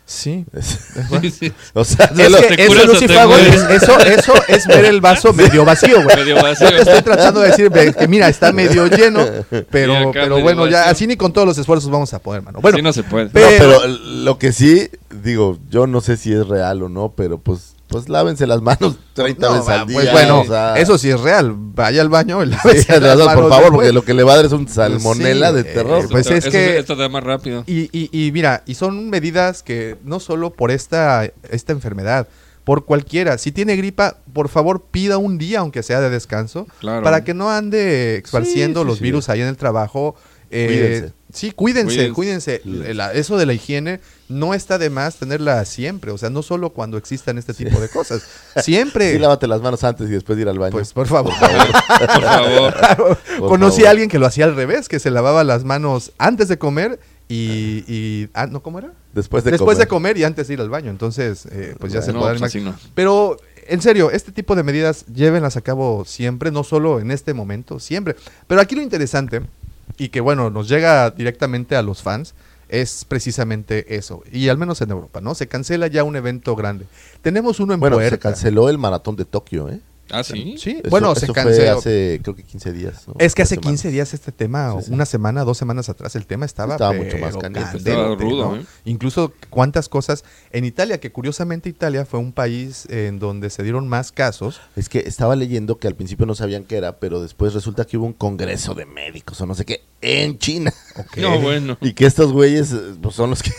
Sí. 0.08 0.46
es- 0.54 0.78
Sí, 1.22 1.32
sí. 1.32 1.54
o 1.74 1.84
sea, 1.84 2.06
Es 2.16 2.36
que 2.56 2.64
eso, 2.66 2.74
o 2.84 2.86
Lucifago, 2.86 3.36
es- 3.38 3.82
eso, 3.82 4.00
eso 4.02 4.34
es 4.48 4.68
ver 4.68 4.86
el 4.86 5.02
vaso 5.02 5.34
medio 5.34 5.66
vacío, 5.66 6.04
güey. 6.04 6.16
Medio 6.18 6.36
vacío. 6.36 6.70
Yo 6.70 6.76
te 6.76 6.82
estoy 6.84 7.02
tratando 7.02 7.40
de 7.40 7.48
decir 7.48 7.72
que 7.72 8.08
mira, 8.08 8.30
está 8.30 8.52
medio 8.52 8.86
lleno, 8.86 9.26
pero, 9.72 10.12
pero 10.14 10.40
bueno, 10.42 10.68
ya 10.68 10.90
así 10.92 11.08
ni 11.08 11.16
con 11.18 11.34
todos 11.34 11.48
los 11.48 11.58
esfuerzos 11.58 11.90
vamos 11.90 12.14
a 12.14 12.20
poder, 12.20 12.44
mano. 12.44 12.60
Bueno, 12.62 12.76
Así 12.76 12.84
no 12.84 12.94
se 12.94 13.02
puede. 13.02 13.26
No, 13.26 13.32
pero- 13.34 13.58
pero 13.58 13.88
lo 13.88 14.38
que 14.38 14.52
sí, 14.52 14.88
digo, 15.24 15.58
yo 15.72 15.88
no 15.88 16.02
sé 16.02 16.18
si 16.18 16.32
es 16.34 16.48
real 16.48 16.84
o 16.84 16.90
no, 16.90 17.14
pero 17.18 17.40
pues 17.40 17.75
pues 17.96 18.10
lávense 18.10 18.46
las 18.48 18.62
manos 18.62 18.98
30 19.14 19.48
no, 19.48 19.54
veces 19.54 19.70
al 19.70 19.88
día. 19.88 19.96
pues 20.00 20.12
bueno, 20.12 20.42
o 20.42 20.46
sea, 20.46 20.76
eso 20.78 20.98
sí 20.98 21.10
es 21.10 21.20
real. 21.20 21.54
Vaya 21.56 22.02
al 22.02 22.10
baño 22.10 22.44
y 22.44 22.48
sí, 22.50 22.52
lávese 22.52 23.00
las 23.00 23.18
las 23.18 23.26
manos, 23.28 23.34
por 23.42 23.50
favor, 23.50 23.64
después. 23.64 23.72
porque 23.74 23.94
lo 23.94 24.04
que 24.04 24.14
le 24.14 24.24
va 24.24 24.34
a 24.34 24.36
dar 24.38 24.46
es 24.46 24.52
un 24.52 24.68
salmonela 24.68 25.50
Sí, 25.50 25.56
de 25.56 25.62
eh, 25.62 25.64
terror. 25.64 26.08
pues 26.10 26.26
Esto- 26.28 26.34
es 26.38 26.46
eso 26.46 26.52
que- 26.52 26.66
sí, 26.74 26.78
Esto 26.78 26.96
da 26.96 27.10
más 27.10 27.24
rápido. 27.24 27.64
Y, 27.68 27.90
y, 27.92 28.10
y 28.12 28.32
mira, 28.32 28.64
y 28.66 28.76
son 28.76 29.10
medidas 29.10 29.64
que 29.64 29.98
no 30.04 30.20
solo 30.20 30.52
por 30.52 30.72
esta, 30.72 31.30
esta 31.50 31.72
enfermedad, 31.74 32.28
por 32.64 32.86
cualquiera. 32.86 33.38
Si 33.38 33.52
tiene 33.52 33.76
gripa, 33.76 34.18
por 34.34 34.50
favor 34.50 34.86
pida 34.92 35.18
un 35.20 35.38
día, 35.38 35.60
aunque 35.60 35.84
sea 35.84 36.02
de 36.02 36.10
descanso, 36.10 36.66
Claro. 36.80 37.04
para 37.04 37.24
que 37.24 37.34
no 37.34 37.52
ande 37.52 38.18
esparciendo 38.24 38.80
Sí, 38.82 38.84
sí, 38.86 38.88
los 38.90 38.98
sí. 38.98 39.04
virus 39.04 39.30
ahí 39.30 39.42
en 39.42 39.48
el 39.48 39.58
trabajo. 39.58 40.16
Eh, 40.52 40.68
Cuídense. 40.68 41.14
Sí, 41.34 41.52
cuídense, 41.52 42.12
Cuídense. 42.14 42.62
cuídense. 42.62 42.94
La- 42.94 43.12
eso 43.14 43.38
de 43.38 43.46
la 43.46 43.54
higiene 43.54 44.00
no 44.28 44.54
está 44.54 44.78
de 44.78 44.90
más 44.90 45.18
tenerla 45.18 45.64
siempre, 45.66 46.12
o 46.12 46.18
sea, 46.18 46.30
no 46.30 46.42
solo 46.42 46.72
cuando 46.72 46.98
existan 46.98 47.38
este 47.38 47.54
tipo 47.54 47.80
de 47.80 47.90
cosas. 47.90 48.24
Siempre. 48.64 49.12
Sí, 49.14 49.20
lávate 49.20 49.46
las 49.48 49.62
manos 49.62 49.84
antes 49.84 50.10
y 50.10 50.14
después 50.14 50.36
de 50.38 50.44
ir 50.44 50.50
al 50.50 50.58
baño. 50.58 50.72
pues 50.72 50.94
por 50.94 51.08
favor. 51.08 51.32
Por 52.00 52.22
favor. 52.22 53.18
Por 53.40 53.50
Conocí 53.50 53.78
favor. 53.82 53.88
a 53.88 53.92
alguien 53.92 54.10
que 54.10 54.18
lo 54.20 54.26
hacía 54.26 54.46
al 54.46 54.56
revés, 54.56 54.90
que 54.90 55.00
se 55.00 55.12
lavaba 55.12 55.44
las 55.44 55.64
manos 55.64 56.12
antes 56.18 56.48
de 56.48 56.58
comer 56.58 57.00
y... 57.28 57.84
y 57.88 58.30
ah, 58.34 58.48
¿No 58.48 58.62
cómo 58.64 58.80
era? 58.80 58.92
después 59.14 59.44
de 59.44 59.52
Después 59.52 59.76
comer. 59.76 59.86
de 59.86 59.90
comer 59.90 60.18
y 60.18 60.24
antes 60.24 60.48
de 60.48 60.54
ir 60.56 60.62
al 60.62 60.70
baño. 60.70 60.90
Entonces, 60.92 61.46
eh, 61.52 61.76
pues 61.80 61.94
ya 61.94 62.02
se 62.02 62.12
No, 62.12 62.20
podrán 62.20 62.40
pues 62.40 62.50
así 62.52 62.62
no. 62.62 62.76
Pero, 62.96 63.38
en 63.68 63.82
serio, 63.82 64.12
este 64.12 64.32
tipo 64.32 64.56
de 64.56 64.64
medidas 64.64 65.06
llévenlas 65.14 65.56
a 65.56 65.62
cabo 65.62 66.04
siempre, 66.06 66.52
no 66.52 66.64
solo 66.64 67.00
en 67.00 67.12
este 67.12 67.34
momento, 67.34 67.80
siempre. 67.80 68.16
Pero 68.48 68.60
aquí 68.60 68.76
lo 68.76 68.82
interesante, 68.82 69.42
y 69.98 70.10
que 70.10 70.20
bueno, 70.20 70.50
nos 70.50 70.68
llega 70.68 71.12
directamente 71.12 71.76
a 71.78 71.82
los 71.82 72.02
fans, 72.02 72.34
es 72.70 73.06
precisamente 73.06 73.96
eso. 73.96 74.24
Y 74.32 74.50
al 74.50 74.58
menos 74.58 74.82
en 74.82 74.92
Europa, 74.92 75.22
¿no? 75.22 75.36
Se 75.36 75.48
cancela 75.48 75.88
ya 75.88 76.04
un 76.04 76.16
evento 76.16 76.56
grande. 76.56 76.86
Tenemos 77.22 77.60
uno 77.60 77.74
en 77.74 77.80
Bueno, 77.80 78.00
se 78.00 78.20
canceló 78.20 78.70
el 78.70 78.78
maratón 78.78 79.16
de 79.16 79.26
Tokio, 79.26 79.70
¿eh? 79.70 79.80
Ah, 80.12 80.24
sí. 80.24 80.56
Sí, 80.60 80.78
Eso- 80.82 80.90
bueno, 80.90 81.12
eso 81.12 81.22
se 81.22 81.26
fue 81.28 81.36
canceló. 81.36 81.78
hace, 81.80 82.20
creo 82.22 82.36
que 82.36 82.44
15 82.44 82.72
días. 82.72 83.08
¿no? 83.08 83.16
Es 83.18 83.34
que 83.34 83.42
hace 83.42 83.56
semanas. 83.56 83.72
15 83.82 83.92
días 83.92 84.14
este 84.14 84.32
tema, 84.32 84.76
Sí, 84.80 84.88
sí. 84.88 84.94
una 84.94 85.06
semana, 85.06 85.44
dos 85.44 85.58
semanas 85.58 85.90
atrás, 85.90 86.16
el 86.16 86.26
tema 86.28 86.46
estaba, 86.46 86.74
Estaba 86.76 86.94
mucho 86.94 87.18
más 87.18 87.30
pero 87.32 87.40
candente. 87.40 87.78
Estaba 87.78 88.16
rudo, 88.16 88.52
¿no? 88.52 88.58
¿eh? 88.58 88.66
Incluso 88.86 89.34
cuántas 89.50 89.90
cosas 89.90 90.24
en 90.52 90.64
Italia, 90.66 91.00
que 91.00 91.12
curiosamente 91.12 91.70
Italia 91.70 92.06
fue 92.06 92.20
un 92.20 92.34
país 92.34 92.88
en 92.90 93.18
donde 93.20 93.50
se 93.50 93.64
dieron 93.64 93.88
más 93.88 94.12
casos. 94.12 94.62
Es 94.76 94.90
que 94.90 95.00
estaba 95.00 95.36
leyendo 95.36 95.78
que 95.80 95.88
al 95.88 95.96
principio 95.96 96.26
no 96.26 96.36
sabían 96.36 96.66
qué 96.66 96.78
era, 96.78 96.98
pero 97.00 97.22
después 97.22 97.54
resulta 97.54 97.86
que 97.86 97.98
hubo 97.98 98.06
un 98.06 98.14
congreso 98.14 98.74
de 98.76 98.86
médicos 98.86 99.42
o 99.42 99.46
no 99.46 99.56
sé 99.56 99.66
qué 99.66 99.82
en 100.02 100.38
China. 100.38 100.72
No, 101.18 101.40
bueno. 101.42 101.78
Y 101.82 101.94
que 101.94 102.06
estos 102.06 102.32
güeyes 102.32 102.72
eh, 102.74 102.78
pues, 103.02 103.16
son 103.16 103.32
los 103.32 103.42
que... 103.42 103.52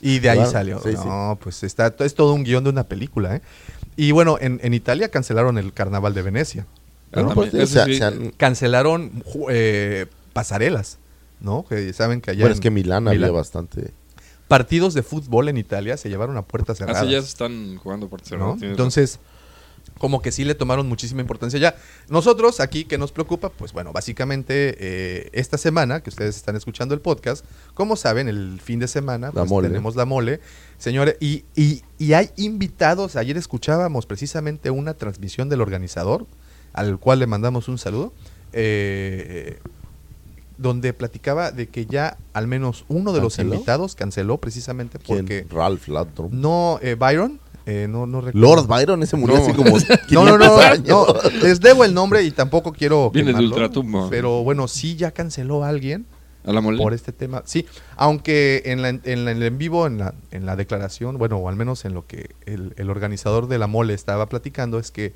Y 0.00 0.18
de 0.20 0.30
ahí 0.30 0.36
Claro, 0.38 0.50
salió. 0.52 0.80
sí, 0.82 0.90
no, 1.04 1.38
pues 1.42 1.62
está, 1.62 1.94
es 2.00 2.14
todo 2.14 2.32
un 2.32 2.42
guion 2.44 2.64
de 2.64 2.70
una 2.70 2.84
película, 2.84 3.36
¿eh? 3.36 3.42
Y 4.00 4.12
bueno, 4.12 4.38
en, 4.40 4.60
en 4.62 4.72
Italia 4.72 5.10
cancelaron 5.10 5.58
el 5.58 5.74
Carnaval 5.74 6.14
de 6.14 6.22
Venecia. 6.22 6.66
Ah, 7.12 7.20
No, 7.20 7.34
pues, 7.34 7.52
o 7.52 7.66
sea, 7.66 7.84
sí. 7.84 8.00
Cancelaron 8.38 9.22
eh, 9.50 10.06
pasarelas, 10.32 10.96
¿no? 11.40 11.66
Que 11.68 11.92
saben 11.92 12.22
que 12.22 12.30
allá 12.30 12.40
bueno, 12.40 12.54
en 12.54 12.54
es 12.54 12.60
que 12.60 12.70
Milán, 12.70 13.08
había 13.08 13.18
Milán, 13.20 13.34
bastante... 13.34 13.92
partidos 14.48 14.94
de 14.94 15.02
fútbol 15.02 15.50
en 15.50 15.58
Italia 15.58 15.98
se 15.98 16.08
llevaron 16.08 16.38
a 16.38 16.42
puertas 16.42 16.78
cerradas. 16.78 17.02
Así 17.02 17.12
ya 17.12 17.20
se 17.20 17.28
están 17.28 17.76
jugando 17.76 18.08
cerrado. 18.22 18.54
tienes 18.54 18.70
Entonces, 18.70 19.18
como 19.98 20.22
que 20.22 20.32
sí 20.32 20.44
le 20.44 20.54
tomaron 20.54 20.88
muchísima 20.88 21.20
importancia 21.20 21.60
ya. 21.60 21.76
Nosotros 22.08 22.60
aquí, 22.60 22.84
¿qué 22.84 22.96
nos 22.96 23.12
preocupa? 23.12 23.50
Pues 23.50 23.74
bueno, 23.74 23.92
básicamente 23.92 24.76
eh, 24.78 25.28
esta 25.32 25.58
semana 25.58 26.02
que 26.02 26.08
ustedes 26.08 26.36
están 26.36 26.56
escuchando 26.56 26.94
el 26.94 27.02
podcast, 27.02 27.44
como 27.74 27.96
saben, 27.96 28.26
el 28.26 28.60
fin 28.64 28.78
de 28.78 28.88
semana 28.88 29.30
pues, 29.30 29.48
mole. 29.50 29.68
tenemos 29.68 29.96
la 29.96 30.06
mole. 30.06 30.40
Señores, 30.78 31.16
y, 31.20 31.44
y, 31.54 31.82
y 31.98 32.14
hay 32.14 32.30
invitados, 32.36 33.16
ayer 33.16 33.36
escuchábamos 33.36 34.06
precisamente 34.06 34.70
una 34.70 34.94
transmisión 34.94 35.50
del 35.50 35.60
organizador, 35.60 36.26
al 36.72 36.98
cual 36.98 37.18
le 37.18 37.26
mandamos 37.26 37.68
un 37.68 37.76
saludo, 37.76 38.14
eh, 38.54 39.58
donde 40.56 40.92
platicaba 40.92 41.52
de 41.52 41.68
que 41.68 41.86
ya 41.86 42.16
al 42.32 42.46
menos 42.46 42.84
uno 42.88 43.12
de 43.12 43.20
los 43.20 43.38
invitados 43.38 43.94
canceló 43.94 44.38
precisamente 44.38 44.98
¿Quién? 44.98 45.18
porque 45.18 45.46
Ralph 45.50 45.88
Ladrum. 45.88 46.30
no, 46.32 46.78
eh, 46.82 46.94
Byron, 46.94 47.40
eh, 47.66 47.86
no, 47.88 48.06
no 48.06 48.20
recuerdo. 48.20 48.40
Lord 48.56 48.66
Byron, 48.66 49.02
ese 49.02 49.16
murió 49.16 49.36
No. 49.36 49.42
hace 49.42 49.54
como 49.54 49.70
500 49.76 49.98
No, 50.12 50.24
no, 50.24 50.38
no, 50.38 50.56
años. 50.58 50.86
no, 50.88 51.06
les 51.42 51.60
debo 51.60 51.84
el 51.84 51.92
nombre 51.94 52.22
y 52.22 52.30
tampoco 52.30 52.72
quiero 52.72 53.10
Viene 53.10 53.32
de 53.32 53.38
ultratumba. 53.40 54.08
Pero 54.10 54.42
bueno, 54.42 54.66
sí 54.68 54.96
ya 54.96 55.10
canceló 55.12 55.62
a 55.64 55.68
alguien 55.68 56.06
A 56.44 56.52
la 56.52 56.60
mole. 56.60 56.78
por 56.82 56.94
este 56.94 57.12
tema. 57.12 57.42
Sí, 57.44 57.66
aunque 57.96 58.62
en, 58.66 58.82
la, 58.82 58.88
en, 58.88 59.00
la- 59.24 59.30
en 59.32 59.36
el 59.38 59.42
en 59.42 59.58
vivo, 59.58 59.86
en 59.86 59.98
la, 59.98 60.14
en 60.30 60.46
la 60.46 60.56
declaración, 60.56 61.18
bueno, 61.18 61.36
o 61.36 61.48
al 61.48 61.56
menos 61.56 61.84
en 61.84 61.94
lo 61.94 62.06
que 62.06 62.30
el, 62.46 62.72
el 62.76 62.88
organizador 62.90 63.46
de 63.48 63.58
la 63.58 63.66
mole 63.66 63.94
estaba 63.94 64.26
platicando, 64.28 64.78
es 64.78 64.90
que 64.90 65.12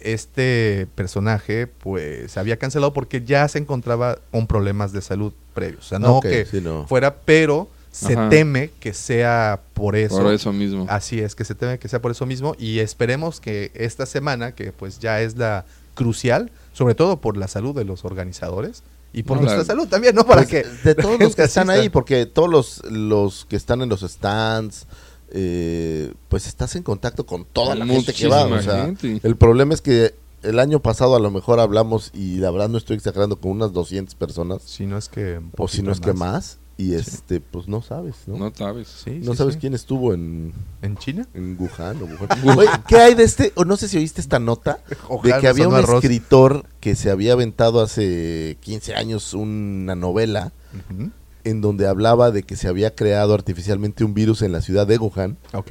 este 0.00 0.86
personaje 0.94 1.66
pues 1.66 2.30
se 2.32 2.40
había 2.40 2.58
cancelado 2.58 2.92
porque 2.92 3.22
ya 3.24 3.46
se 3.48 3.58
encontraba 3.58 4.18
con 4.30 4.46
problemas 4.46 4.92
de 4.92 5.00
salud 5.00 5.32
previos. 5.54 5.86
O 5.86 5.88
sea, 5.88 5.98
no 5.98 6.20
que 6.20 6.44
sí, 6.44 6.60
no. 6.60 6.86
fuera, 6.86 7.14
pero 7.24 7.68
se 7.94 8.14
Ajá. 8.14 8.28
teme 8.28 8.70
que 8.80 8.92
sea 8.92 9.60
por 9.72 9.94
eso. 9.94 10.16
Por 10.20 10.32
eso 10.32 10.52
mismo. 10.52 10.84
Así 10.88 11.20
es, 11.20 11.36
que 11.36 11.44
se 11.44 11.54
teme 11.54 11.78
que 11.78 11.88
sea 11.88 12.02
por 12.02 12.10
eso 12.10 12.26
mismo 12.26 12.56
y 12.58 12.80
esperemos 12.80 13.40
que 13.40 13.70
esta 13.74 14.04
semana, 14.04 14.52
que 14.52 14.72
pues 14.72 14.98
ya 14.98 15.20
es 15.20 15.36
la 15.36 15.64
crucial, 15.94 16.50
sobre 16.72 16.96
todo 16.96 17.20
por 17.20 17.36
la 17.36 17.46
salud 17.46 17.72
de 17.72 17.84
los 17.84 18.04
organizadores 18.04 18.82
y 19.12 19.22
por 19.22 19.36
No, 19.36 19.42
nuestra 19.42 19.60
la- 19.60 19.64
salud 19.64 19.86
también, 19.86 20.16
¿no? 20.16 20.26
Para 20.26 20.42
Pues, 20.42 20.48
que 20.64 20.68
de 20.88 20.96
todos 20.96 21.20
los 21.20 21.36
que 21.36 21.42
están 21.44 21.70
ahí, 21.70 21.88
porque 21.88 22.26
todos 22.26 22.50
los, 22.50 22.82
los 22.90 23.44
que 23.44 23.54
están 23.54 23.80
en 23.80 23.88
los 23.88 24.00
stands, 24.00 24.86
eh, 25.30 26.12
pues 26.28 26.46
estás 26.48 26.74
en 26.76 26.82
contacto 26.82 27.24
con 27.26 27.44
toda 27.44 27.74
la 27.76 27.86
gente 27.86 28.12
que 28.12 28.26
va. 28.26 28.44
O 28.46 28.60
sea, 28.62 28.86
gente. 28.86 29.20
el 29.22 29.36
problema 29.36 29.72
es 29.74 29.80
que 29.80 30.14
el 30.42 30.58
año 30.58 30.80
pasado 30.80 31.14
a 31.16 31.20
lo 31.20 31.30
mejor 31.30 31.60
hablamos, 31.60 32.10
y 32.12 32.36
la 32.38 32.50
verdad 32.50 32.68
no 32.68 32.76
estoy 32.76 32.96
exagerando, 32.96 33.36
con 33.36 33.52
unas 33.52 33.72
200 33.72 34.14
personas, 34.16 34.62
Si 34.62 34.84
no 34.84 34.98
es 34.98 35.08
que... 35.08 35.38
un 35.38 35.52
o 35.56 35.68
si 35.68 35.82
no 35.82 35.90
es 35.92 36.00
que 36.00 36.12
más, 36.12 36.58
y 36.76 36.94
este, 36.94 37.40
pues 37.40 37.68
no 37.68 37.82
sabes, 37.82 38.14
¿no? 38.26 38.36
No, 38.36 38.46
No 38.50 38.52
sabes. 38.54 38.88
Sí, 38.88 39.20
sí, 39.22 39.36
sabes 39.36 39.54
sí. 39.54 39.60
quién 39.60 39.74
estuvo 39.74 40.12
en, 40.12 40.52
¿En 40.82 40.96
China? 40.96 41.26
en 41.34 41.56
Wuhan 41.58 42.02
o 42.02 42.06
Wuhan. 42.06 42.58
Oye, 42.58 42.68
¿qué 42.88 42.96
hay 42.96 43.14
de 43.14 43.22
este? 43.24 43.52
O 43.54 43.64
no 43.64 43.76
sé 43.76 43.86
si 43.88 43.96
oíste 43.96 44.20
esta 44.20 44.38
nota 44.38 44.80
Ojalá 45.08 45.36
de 45.36 45.40
que 45.40 45.48
había 45.48 45.68
un 45.68 45.74
arroz. 45.74 46.02
escritor 46.02 46.66
que 46.80 46.96
se 46.96 47.10
había 47.10 47.34
aventado 47.34 47.80
hace 47.80 48.56
15 48.60 48.94
años 48.94 49.34
una 49.34 49.94
novela 49.94 50.52
Ujú. 50.90 51.10
En 51.44 51.60
donde 51.60 51.86
hablaba 51.86 52.30
de 52.30 52.42
que 52.42 52.56
se 52.56 52.68
había 52.68 52.94
creado 52.94 53.34
artificialmente 53.34 54.02
un 54.04 54.14
virus 54.14 54.42
en 54.42 54.52
la 54.52 54.60
ciudad 54.60 54.86
de 54.86 54.98
Wuhan. 54.98 55.36
Ok. 55.52 55.70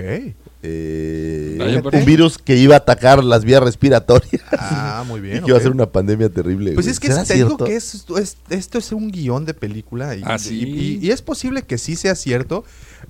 eh, 0.65 1.82
un, 1.93 2.05
virus 2.05 2.38
que 2.38 2.55
iba 2.57 2.76
a 2.76 2.78
atacar 2.78 3.24
las 3.24 3.43
vías 3.43 3.61
respiratorias. 3.61 4.41
Ah, 4.57 5.03
muy 5.07 5.19
bien. 5.21 5.38
y 5.38 5.41
que 5.41 5.47
iba 5.49 5.57
a 5.57 5.61
ser 5.61 5.71
una 5.71 5.91
pandemia 5.91 6.30
terrible. 6.30 6.71
Pues 6.74 6.86
güey. 6.86 6.91
es 6.93 6.99
que 6.99 7.07
¿Será 7.07 7.24
te 7.26 7.34
digo 7.34 7.49
cierto? 7.49 7.65
que 7.65 7.76
es, 7.76 8.05
es- 8.17 8.38
esto 8.49 8.78
es 8.78 8.91
un 8.91 9.11
guion 9.11 9.45
de 9.45 9.53
película 9.53 10.15
y, 10.15 10.21
Ah, 10.26 10.38
sí. 10.38 10.61
y- 10.63 10.80
y- 11.03 11.07
y 11.07 11.11
es 11.11 11.21
posible 11.21 11.63
que 11.63 11.78
sí 11.78 11.95
sea 11.95 12.15
cierto. 12.15 12.63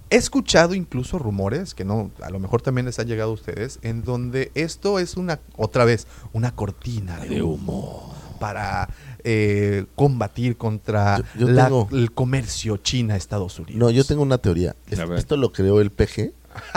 He 0.10 0.16
escuchado 0.16 0.74
incluso 0.74 1.20
rumores 1.20 1.74
que 1.76 1.86
no, 1.86 2.12
a 2.22 2.30
lo 2.32 2.40
mejor 2.40 2.62
también 2.62 2.86
les 2.86 2.98
han 3.00 3.08
llegado 3.08 3.32
a 3.32 3.34
ustedes, 3.34 3.80
en 3.84 4.04
donde 4.04 4.52
esto 4.56 4.98
es 5.00 5.16
una, 5.18 5.40
otra 5.56 5.86
vez, 5.86 6.08
una 6.34 6.56
cortina 6.56 7.20
de 7.20 7.42
humo 7.44 8.16
para 8.40 8.90
eh, 9.24 9.86
combatir 9.96 10.58
contra 10.58 11.18
Yo- 11.18 11.24
yo 11.40 11.48
la- 11.50 11.66
tengo- 11.66 11.88
el 11.92 12.12
comercio 12.12 12.78
China-Estados 12.78 13.58
Unidos. 13.60 13.80
No, 13.80 13.90
yo 13.90 14.04
tengo 14.04 14.22
una 14.22 14.38
teoría. 14.38 14.76
Es- 14.90 15.00
A 15.00 15.06
ver. 15.06 15.18
esto 15.20 15.38
lo 15.38 15.52
creó 15.52 15.80
el 15.82 15.92
PG 15.92 16.34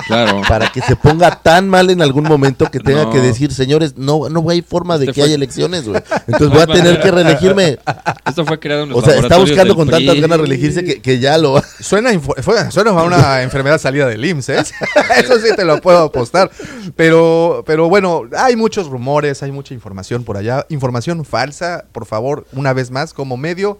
Claro. 0.06 0.42
para 0.48 0.70
que 0.70 0.80
se 0.82 0.96
ponga 0.96 1.30
tan 1.42 1.68
mal 1.68 1.90
en 1.90 2.02
algún 2.02 2.24
momento 2.24 2.70
que 2.70 2.80
tenga 2.80 3.04
No. 3.04 3.10
que 3.10 3.20
decir, 3.20 3.52
señores, 3.52 3.96
no, 3.96 4.28
no 4.28 4.48
hay 4.50 4.62
forma 4.62 4.98
de 4.98 5.04
Este 5.06 5.14
que 5.14 5.20
fue- 5.20 5.26
haya 5.26 5.34
elecciones, 5.36 5.88
güey. 5.88 6.02
Entonces 6.26 6.48
voy 6.50 6.60
a 6.60 6.66
tener 6.66 7.00
que 7.00 7.10
reelegirme. 7.12 7.78
Esto 8.26 8.44
fue 8.44 8.58
creado 8.58 8.82
en 8.84 8.90
los 8.90 8.98
O 8.98 9.02
sea, 9.04 9.18
está 9.18 9.38
buscando 9.38 9.74
con 9.76 9.88
PRI. 9.88 10.06
tantas 10.06 10.20
ganas 10.22 10.38
reelegirse 10.38 10.84
que, 10.84 11.00
que 11.00 11.18
ya 11.18 11.38
lo... 11.38 11.62
Suena, 11.80 12.10
suena 12.70 12.90
a 12.90 13.02
una 13.04 13.42
enfermedad 13.42 13.78
salida 13.80 14.06
del 14.06 14.24
IMSS, 14.24 14.48
¿eh? 14.50 14.64
Eso 15.18 15.38
sí 15.38 15.48
te 15.56 15.64
lo 15.64 15.80
puedo 15.80 15.98
apostar. 15.98 16.50
Pero, 16.94 17.62
pero 17.66 17.88
bueno, 17.88 18.22
hay 18.38 18.56
muchos 18.56 18.86
rumores, 18.88 19.42
hay 19.42 19.52
mucha 19.52 19.74
información 19.74 20.24
por 20.24 20.36
allá. 20.36 20.66
Información 20.68 21.24
falsa, 21.24 21.84
por 21.92 22.06
favor, 22.06 22.46
una 22.52 22.72
vez 22.72 22.90
más, 22.90 23.12
como 23.12 23.36
medio, 23.36 23.78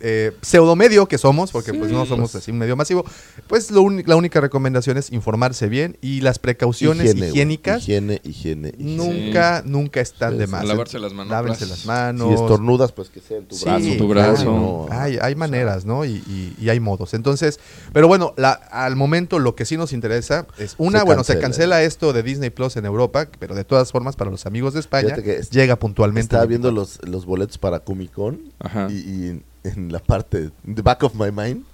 eh, 0.00 0.32
pseudomedio 0.42 1.06
que 1.06 1.18
somos, 1.18 1.50
porque 1.52 1.74
pues 1.74 1.90
no 1.90 2.06
somos 2.06 2.34
así 2.34 2.50
un 2.50 2.58
medio 2.58 2.76
masivo, 2.76 3.04
pues 3.46 3.70
lo 3.70 3.88
la 3.90 4.16
única 4.16 4.40
recomendación 4.40 4.96
es 4.98 5.12
informarse 5.12 5.68
bien 5.68 5.96
y 6.00 6.20
las 6.20 6.38
precauciones 6.38 7.06
Higiene, 7.10 7.28
higiénicas 7.28 7.82
Higiene, 7.82 8.20
higiene, 8.24 8.68
higiene. 8.78 8.96
nunca, 8.96 9.62
nunca 9.64 10.00
están 10.00 10.38
de 10.38 10.46
más. 10.46 10.64
Lavarse 10.64 10.98
las 10.98 11.12
manos. 11.12 11.30
Lávense 11.30 11.66
las 11.66 11.86
manos. 11.86 12.28
Si 12.28 12.34
estornudas, 12.34 12.92
pues 12.92 13.08
que 13.08 13.20
sea 13.20 13.38
en 13.38 13.46
tu 13.46 13.54
Sí, 13.56 13.64
brazo. 13.64 13.86
tu 13.96 14.08
claro, 14.10 14.32
brazo. 14.32 14.44
no. 14.44 14.86
Hay, 14.90 15.18
hay 15.20 15.34
maneras, 15.34 15.84
¿no? 15.84 16.04
Y, 16.04 16.22
y- 16.26 16.54
y 16.60 16.68
hay 16.68 16.80
modos. 16.80 17.14
Entonces, 17.14 17.58
pero 17.92 18.08
bueno, 18.08 18.34
la- 18.36 18.52
al 18.52 18.96
momento 18.96 19.38
lo 19.38 19.54
que 19.54 19.64
sí 19.64 19.76
nos 19.76 19.92
interesa 19.92 20.46
es, 20.58 20.74
una, 20.78 21.00
Se 21.00 21.04
bueno, 21.04 21.24
se 21.24 21.38
cancela. 21.38 21.82
esto 21.82 22.12
de 22.12 22.22
Disney 22.22 22.50
Plus 22.50 22.76
en 22.76 22.86
Europa, 22.86 23.28
pero 23.38 23.54
de 23.54 23.64
todas 23.64 23.90
formas, 23.92 24.16
para 24.16 24.30
los 24.30 24.46
amigos 24.46 24.74
de 24.74 24.80
España, 24.80 25.16
llega 25.50 25.76
puntualmente. 25.76 26.26
Estaba 26.34 26.46
viendo 26.46 26.70
los, 26.70 26.98
los 27.06 27.24
boletos 27.26 27.58
para 27.58 27.80
Comic 27.80 28.12
Con 28.12 28.40
Ajá. 28.58 28.88
y, 28.90 28.94
y 28.94 29.42
en 29.64 29.92
la 29.92 29.98
parte, 29.98 30.50
the 30.74 30.82
back 30.82 31.02
of 31.02 31.14
my 31.14 31.30
mind, 31.30 31.64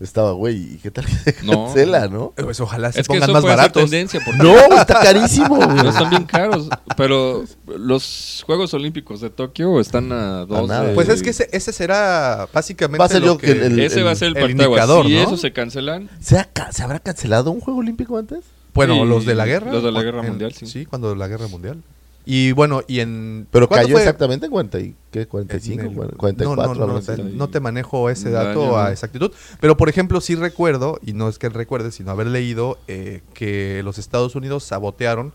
estaba, 0.00 0.30
güey, 0.30 0.74
¿y 0.74 0.76
qué 0.78 0.92
tal 0.92 1.04
que 1.06 1.12
se 1.12 1.34
cancela, 1.34 2.06
no? 2.06 2.32
Pues 2.36 2.60
ojalá 2.60 2.92
se 2.92 3.00
Es 3.00 3.08
que 3.08 3.14
pongan 3.14 3.24
eso 3.24 3.32
más 3.32 3.42
fue 3.42 3.50
esa 3.50 3.56
baratos. 3.56 3.82
tendencia. 3.82 4.20
Porque 4.24 4.42
No, 4.42 4.54
está 4.80 5.00
carísimo, 5.00 5.56
güey. 5.56 5.68
No 5.68 5.88
están 5.90 6.10
bien 6.10 6.24
caros. 6.24 6.68
Pero 6.96 7.44
los 7.66 8.44
Juegos 8.46 8.72
Olímpicos 8.74 9.20
de 9.20 9.30
Tokio 9.30 9.80
están 9.80 10.12
a 10.12 10.44
dos. 10.46 10.68
de- 10.68 10.94
Pues 10.94 11.08
es 11.08 11.20
que 11.22 11.30
ese, 11.30 11.48
ese 11.52 11.72
será 11.72 12.46
básicamente 12.52 12.98
Va 13.00 13.06
a 13.06 13.08
ser 13.08 13.22
lo 13.22 13.26
yo 13.34 13.38
que 13.38 13.50
el- 13.50 13.80
ese 13.80 14.04
va 14.04 14.12
a 14.12 14.14
ser 14.14 14.28
el, 14.28 14.36
el 14.36 14.50
indicador, 14.52 15.04
Si 15.06 15.14
¿no? 15.14 15.20
eso 15.22 15.36
se 15.36 15.52
cancelan, 15.52 16.08
¿Se, 16.20 16.38
ha 16.38 16.44
ca- 16.44 16.70
¿Se 16.72 16.84
habrá 16.84 17.00
cancelado 17.00 17.50
un 17.50 17.60
juego 17.60 17.80
olímpico 17.80 18.16
antes? 18.18 18.44
Bueno, 18.74 18.94
Sí, 18.94 19.04
los 19.04 19.24
de 19.26 19.34
la 19.34 19.46
guerra. 19.46 19.72
los 19.72 19.82
de 19.82 19.90
la 19.90 20.02
guerra 20.04 20.20
en- 20.20 20.28
mundial, 20.28 20.52
sí. 20.52 20.66
Sí, 20.66 20.86
cuando 20.86 21.12
la 21.16 21.26
guerra 21.26 21.48
mundial. 21.48 21.82
Y 22.30 22.52
bueno, 22.52 22.82
y 22.86 23.00
en... 23.00 23.46
Pero 23.50 23.68
¿cuándo 23.68 23.86
cayó 23.86 23.94
fue? 23.94 24.02
exactamente 24.02 24.44
en 24.44 24.52
40 24.52 24.80
y, 24.80 24.94
¿qué? 25.10 25.26
45, 25.26 25.80
En 25.82 25.88
el- 25.88 26.16
44, 26.16 26.74
no, 26.74 26.86
no, 26.86 26.92
no, 26.92 27.00
te, 27.00 27.16
no 27.16 27.48
te 27.48 27.58
manejo 27.58 28.10
ese 28.10 28.28
dato 28.30 28.64
año, 28.64 28.76
a 28.76 28.84
¿no? 28.84 28.90
exactitud. 28.90 29.32
Pero, 29.60 29.78
por 29.78 29.88
ejemplo, 29.88 30.20
sí 30.20 30.34
recuerdo, 30.34 30.98
y 31.02 31.14
no 31.14 31.30
es 31.30 31.38
que 31.38 31.48
recuerde, 31.48 31.90
sino 31.90 32.10
haber 32.10 32.26
leído 32.26 32.76
eh, 32.86 33.22
que 33.32 33.80
los 33.82 33.96
Estados 33.96 34.34
Unidos 34.36 34.62
sabotearon 34.64 35.32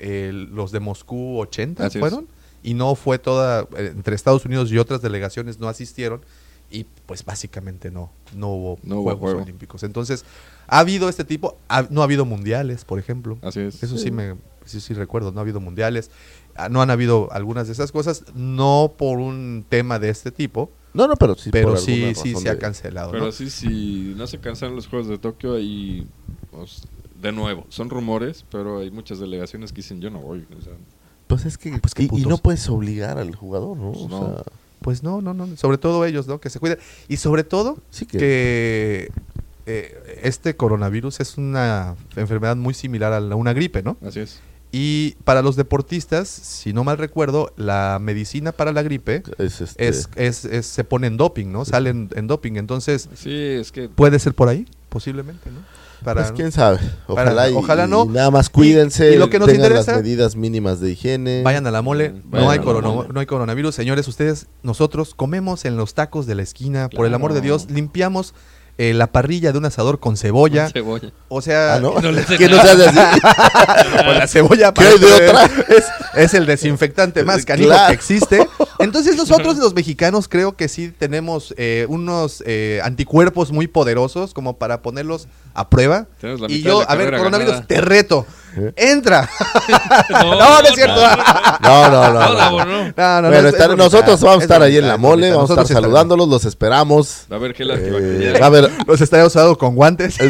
eh, 0.00 0.32
los 0.34 0.70
de 0.70 0.80
Moscú 0.80 1.38
80, 1.40 1.86
Así 1.86 1.96
es. 1.96 2.00
¿fueron? 2.00 2.26
Y 2.62 2.74
no 2.74 2.94
fue 2.94 3.18
toda, 3.18 3.62
eh, 3.78 3.92
entre 3.96 4.14
Estados 4.14 4.44
Unidos 4.44 4.70
y 4.70 4.76
otras 4.76 5.00
delegaciones 5.00 5.58
no 5.58 5.68
asistieron. 5.68 6.20
Y 6.70 6.84
pues 7.06 7.24
básicamente 7.24 7.90
no, 7.90 8.10
no 8.34 8.48
hubo 8.48 8.78
No 8.82 8.96
hubo 8.96 9.04
Juegos 9.04 9.20
juego. 9.20 9.42
Olímpicos. 9.42 9.82
Entonces, 9.82 10.24
ha 10.66 10.80
habido 10.80 11.08
este 11.08 11.22
tipo, 11.24 11.56
ha- 11.68 11.86
no 11.88 12.00
ha 12.00 12.04
habido 12.04 12.24
mundiales, 12.26 12.84
por 12.84 12.98
ejemplo. 12.98 13.38
así 13.42 13.60
es. 13.60 13.82
Eso 13.82 13.96
sí 13.96 14.10
me 14.10 14.34
sí, 14.64 14.80
sí 14.80 14.94
recuerdo, 14.94 15.32
no 15.32 15.38
ha 15.40 15.42
habido 15.42 15.60
mundiales, 15.60 16.10
ah, 16.56 16.68
no 16.68 16.82
han 16.82 16.90
habido 16.90 17.32
algunas 17.32 17.66
de 17.66 17.72
esas 17.72 17.92
cosas, 17.92 18.24
no 18.34 18.94
por 18.96 19.18
un 19.18 19.64
tema 19.68 19.98
de 19.98 20.08
este 20.10 20.30
tipo, 20.30 20.70
No, 20.92 21.06
no, 21.08 21.16
pero 21.16 21.34
sí. 21.34 21.50
pero 21.50 21.70
por 21.70 21.78
sí, 21.78 22.14
sí 22.14 22.34
se 22.34 22.48
ha 22.50 22.58
cancelado. 22.58 23.10
Pero 23.10 23.26
¿no? 23.26 23.32
sí, 23.32 23.50
si 23.50 24.14
no 24.16 24.26
se 24.26 24.38
cancelan 24.38 24.74
los 24.76 24.86
Juegos 24.88 25.08
de 25.08 25.18
Tokio, 25.18 25.58
y 25.58 26.06
de 27.20 27.32
nuevo, 27.32 27.64
son 27.68 27.90
rumores, 27.90 28.44
pero 28.50 28.78
hay 28.80 28.90
muchas 28.90 29.18
delegaciones 29.18 29.72
que 29.72 29.76
dicen 29.76 30.00
yo 30.00 30.10
no 30.10 30.20
voy. 30.20 30.46
o 30.56 30.62
sea, 30.62 30.72
Pues 31.26 31.44
es 31.46 31.56
que. 31.58 31.76
Pues 31.78 31.94
qué 31.94 32.04
y- 32.10 32.26
no 32.26 32.38
puedes 32.38 32.68
obligar 32.68 33.18
al 33.18 33.34
jugador, 33.34 33.76
¿no? 33.76 33.90
O 33.90 34.08
No. 34.08 34.18
sea, 34.34 34.44
Pues 34.82 35.02
no, 35.02 35.22
no, 35.22 35.32
no, 35.32 35.56
sobre 35.56 35.78
todo 35.78 36.04
ellos, 36.04 36.26
¿no? 36.26 36.38
Que 36.40 36.50
se 36.50 36.60
cuiden. 36.60 36.78
Y 37.08 37.16
sobre 37.16 37.42
todo 37.44 37.78
sí 37.90 38.04
que. 38.04 38.18
que 38.18 39.08
eh, 39.66 40.20
este 40.22 40.54
coronavirus 40.56 41.20
es 41.20 41.38
una 41.38 41.96
enfermedad 42.16 42.54
muy 42.56 42.74
similar 42.74 43.14
a 43.14 43.20
la- 43.20 43.34
una 43.36 43.54
gripe, 43.54 43.82
¿no? 43.82 43.96
así 44.06 44.20
es. 44.20 44.40
Y 44.76 45.14
para 45.22 45.40
los 45.40 45.54
deportistas, 45.54 46.26
si 46.28 46.72
no 46.72 46.82
mal 46.82 46.98
recuerdo, 46.98 47.52
la 47.56 47.98
medicina 48.00 48.50
para 48.50 48.72
la 48.72 48.82
gripe 48.82 49.22
es, 49.38 49.60
este, 49.60 49.86
es, 49.86 50.08
es, 50.16 50.44
es- 50.44 50.66
se 50.66 50.82
pone 50.82 51.06
en 51.06 51.16
doping, 51.16 51.46
¿no? 51.52 51.64
Salen 51.64 52.10
en 52.16 52.26
doping, 52.26 52.56
entonces 52.56 53.08
Sí, 53.14 53.32
es 53.32 53.70
que 53.70 53.88
puede 53.88 54.18
ser 54.18 54.34
por 54.34 54.48
ahí, 54.48 54.66
posiblemente, 54.88 55.48
¿no? 55.50 55.60
Para, 56.02 56.22
pues 56.22 56.32
quién 56.32 56.50
sabe. 56.52 56.78
Para- 57.06 57.30
Ojalá, 57.30 57.50
y, 57.50 57.54
ojalá 57.54 57.86
no. 57.86 58.04
y 58.04 58.08
nada 58.08 58.30
más 58.32 58.50
cuídense. 58.50 59.14
y 59.14 59.16
lo 59.16 59.30
que 59.30 59.38
nos 59.38 59.46
tengan 59.48 59.66
interesa- 59.70 59.92
las 59.92 60.02
medidas 60.02 60.34
mínimas 60.36 60.80
de 60.80 60.90
higiene. 60.90 61.42
Vayan 61.44 61.66
a 61.66 61.70
la 61.70 61.80
mole, 61.80 62.10
Mm, 62.10 62.22
no 62.32 62.50
hay, 62.50 62.58
corona- 62.58 62.88
mole. 62.88 63.08
no 63.12 63.20
hay 63.20 63.26
coronavirus. 63.26 63.74
Señores, 63.76 64.08
ustedes, 64.08 64.46
nosotros 64.64 65.14
comemos 65.14 65.64
en 65.64 65.76
los 65.76 65.94
tacos 65.94 66.26
de 66.26 66.34
la 66.34 66.42
esquina, 66.42 66.88
por 66.90 67.06
el 67.06 67.14
amor 67.14 67.32
de. 67.32 67.40
Dios, 67.40 67.70
limpiamos 67.70 68.34
eh, 68.78 68.92
la 68.94 69.06
parrilla 69.08 69.52
de 69.52 69.58
un 69.58 69.64
asador 69.66 70.00
con 70.00 70.16
cebolla. 70.16 70.68
cebolla. 70.68 71.10
O 71.28 71.40
sea, 71.42 71.74
Ah, 71.74 71.80
¿no? 71.80 71.94
No 72.00 72.10
que 72.38 72.48
no 72.48 72.56
se 72.62 72.70
hace 72.70 72.86
así. 72.88 73.20
con 74.04 74.18
la 74.18 74.26
cebolla 74.26 74.72
¿Qué 74.74 74.84
hay 74.84 74.98
de 74.98 75.06
otra? 75.28 75.44
Es, 75.68 75.84
es 76.14 76.34
el 76.34 76.46
desinfectante 76.46 77.24
más 77.24 77.44
canijo 77.44 77.68
Claro. 77.70 77.88
que 77.88 77.94
existe. 77.94 78.46
Entonces 78.78 79.16
nosotros 79.18 79.56
los 79.58 79.74
mexicanos 79.74 80.28
creo 80.28 80.56
que 80.56 80.68
sí 80.68 80.88
tenemos 80.96 81.54
eh, 81.56 81.86
unos 81.88 82.42
eh, 82.46 82.80
anticuerpos 82.84 83.52
muy 83.52 83.66
poderosos 83.68 84.34
como 84.34 84.56
para 84.58 84.82
ponerlos 84.82 85.28
a 85.54 85.68
prueba. 85.70 86.06
Tenemos 86.20 86.40
la 86.40 86.50
Y 86.50 86.62
yo, 86.62 86.80
de 86.80 86.84
la 86.86 86.92
a 86.92 86.96
ver, 86.96 87.16
coronavirus, 87.16 87.52
ganada. 87.52 87.66
te 87.66 87.80
reto. 87.80 88.26
¿Eh? 88.56 88.72
Entra. 88.76 89.28
No, 90.10 90.34
no, 90.36 90.62
no 90.62 90.68
es 90.68 90.74
cierto. 90.74 91.00
No, 91.60 91.90
no, 91.90 92.12
no. 92.12 92.20
No, 92.96 93.28
bueno, 93.28 93.48
es- 93.48 93.54
estar- 93.54 93.70
es 93.72 93.76
nosotros 93.76 94.20
vamos 94.20 94.36
a 94.36 94.38
es 94.38 94.42
estar 94.44 94.62
ahí 94.62 94.76
en 94.76 94.86
la 94.86 94.96
mole, 94.96 95.30
vamos 95.32 95.50
a 95.50 95.54
estar 95.54 95.66
saludándolos, 95.66 96.28
los 96.28 96.44
esperamos. 96.44 97.26
A 97.30 97.38
ver, 97.38 97.54
gel 97.54 97.70
Eh, 97.72 98.38
va 98.38 98.44
a 98.44 98.46
haber. 98.48 98.70
Los 98.86 99.00
estaré 99.00 99.24
usado 99.24 99.56
con 99.58 99.74
guantes. 99.74 100.14
Sí. 100.14 100.22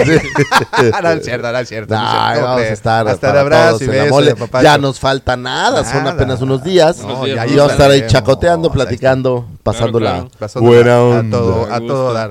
no, 1.03 1.11
es 1.11 1.25
cierto, 1.25 1.53
no 1.53 1.59
es 1.59 1.69
cierto. 1.69 1.95
no 1.95 2.01
es 2.01 2.07
Ay, 2.11 2.33
cierto. 2.35 2.49
vamos 2.49 2.63
a 2.63 2.69
estar 2.69 3.09
Hasta 3.09 3.27
de 3.27 3.33
para 3.33 3.41
abrazo 3.41 3.85
y 3.85 3.89
en 3.89 3.97
la 3.99 4.05
mole. 4.07 4.35
Ya 4.63 4.79
nos 4.79 4.99
falta 5.01 5.37
nada, 5.37 5.85
son 5.85 6.07
apenas 6.07 6.41
unos 6.41 6.63
días. 6.63 6.99
No, 6.99 7.27
ya 7.27 7.47
y 7.47 7.57
vamos 7.57 7.71
a 7.71 7.73
estar 7.73 7.91
ahí 7.91 7.99
estaremos, 8.01 8.09
está. 8.53 8.71
platicando, 8.71 9.49
pasándola 9.63 10.29
buena 10.57 10.97
a 10.97 11.03
onda. 11.03 11.39
todo, 11.39 11.67
Me 11.67 11.75
a 11.75 11.81
todo 11.81 12.13
dar. 12.13 12.31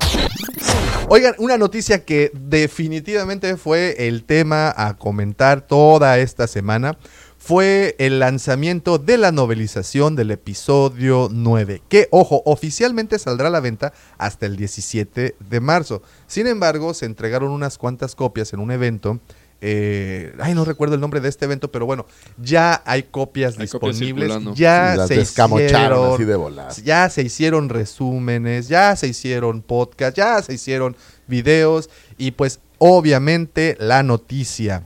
Oigan, 1.09 1.35
una 1.37 1.57
noticia 1.57 2.05
que 2.05 2.31
definitivamente 2.33 3.57
fue 3.57 4.07
el 4.07 4.23
tema 4.23 4.73
a 4.75 4.95
comentar 4.97 5.61
toda 5.61 6.17
esta 6.17 6.47
semana 6.47 6.97
fue 7.43 7.97
el 7.99 8.19
lanzamiento 8.19 8.99
de 8.99 9.17
la 9.17 9.33
novelización 9.33 10.15
del 10.15 10.31
episodio 10.31 11.27
9, 11.29 11.81
que, 11.89 12.07
ojo, 12.09 12.41
oficialmente 12.45 13.19
saldrá 13.19 13.49
a 13.49 13.51
la 13.51 13.59
venta 13.59 13.91
hasta 14.17 14.45
el 14.45 14.55
17 14.55 15.35
de 15.37 15.59
marzo. 15.59 16.01
Sin 16.25 16.47
embargo, 16.47 16.93
se 16.93 17.05
entregaron 17.05 17.51
unas 17.51 17.77
cuantas 17.77 18.15
copias 18.15 18.53
en 18.53 18.61
un 18.61 18.71
evento. 18.71 19.19
Eh, 19.65 20.33
ay, 20.39 20.53
no 20.53 20.65
recuerdo 20.65 20.95
el 20.95 21.01
nombre 21.01 21.21
de 21.21 21.29
este 21.29 21.45
evento, 21.45 21.71
pero 21.71 21.85
bueno, 21.85 22.05
ya 22.37 22.83
hay 22.85 23.03
copias 23.03 23.57
Hay 23.57 23.67
copias 23.69 23.97
disponibles. 23.97 24.27
circulando. 24.29 24.53
ya 24.55 24.95
Las 24.97 25.07
se 25.07 25.15
hicieron- 25.21 26.13
así 26.15 26.25
de 26.25 26.35
volar. 26.35 26.71
ya 26.83 27.09
se 27.09 27.21
hicieron 27.23 27.69
resúmenes, 27.69 28.67
ya 28.67 28.95
se 28.97 29.07
hicieron 29.07 29.61
podcasts, 29.61 30.17
ya 30.17 30.41
se 30.41 30.53
hicieron 30.55 30.97
videos 31.27 31.89
y 32.17 32.31
pues 32.31 32.59
obviamente 32.77 33.77
la 33.79 34.03
noticia, 34.03 34.83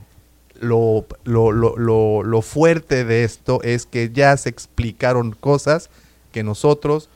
lo, 0.60 1.06
lo, 1.24 1.50
lo, 1.52 1.76
lo, 1.76 2.22
lo 2.22 2.42
fuerte 2.42 3.04
de 3.04 3.24
esto 3.24 3.60
es 3.62 3.84
que 3.86 4.10
ya 4.12 4.36
se 4.36 4.48
explicaron 4.48 5.32
cosas 5.32 5.90
que 6.32 6.42
nosotros 6.42 7.08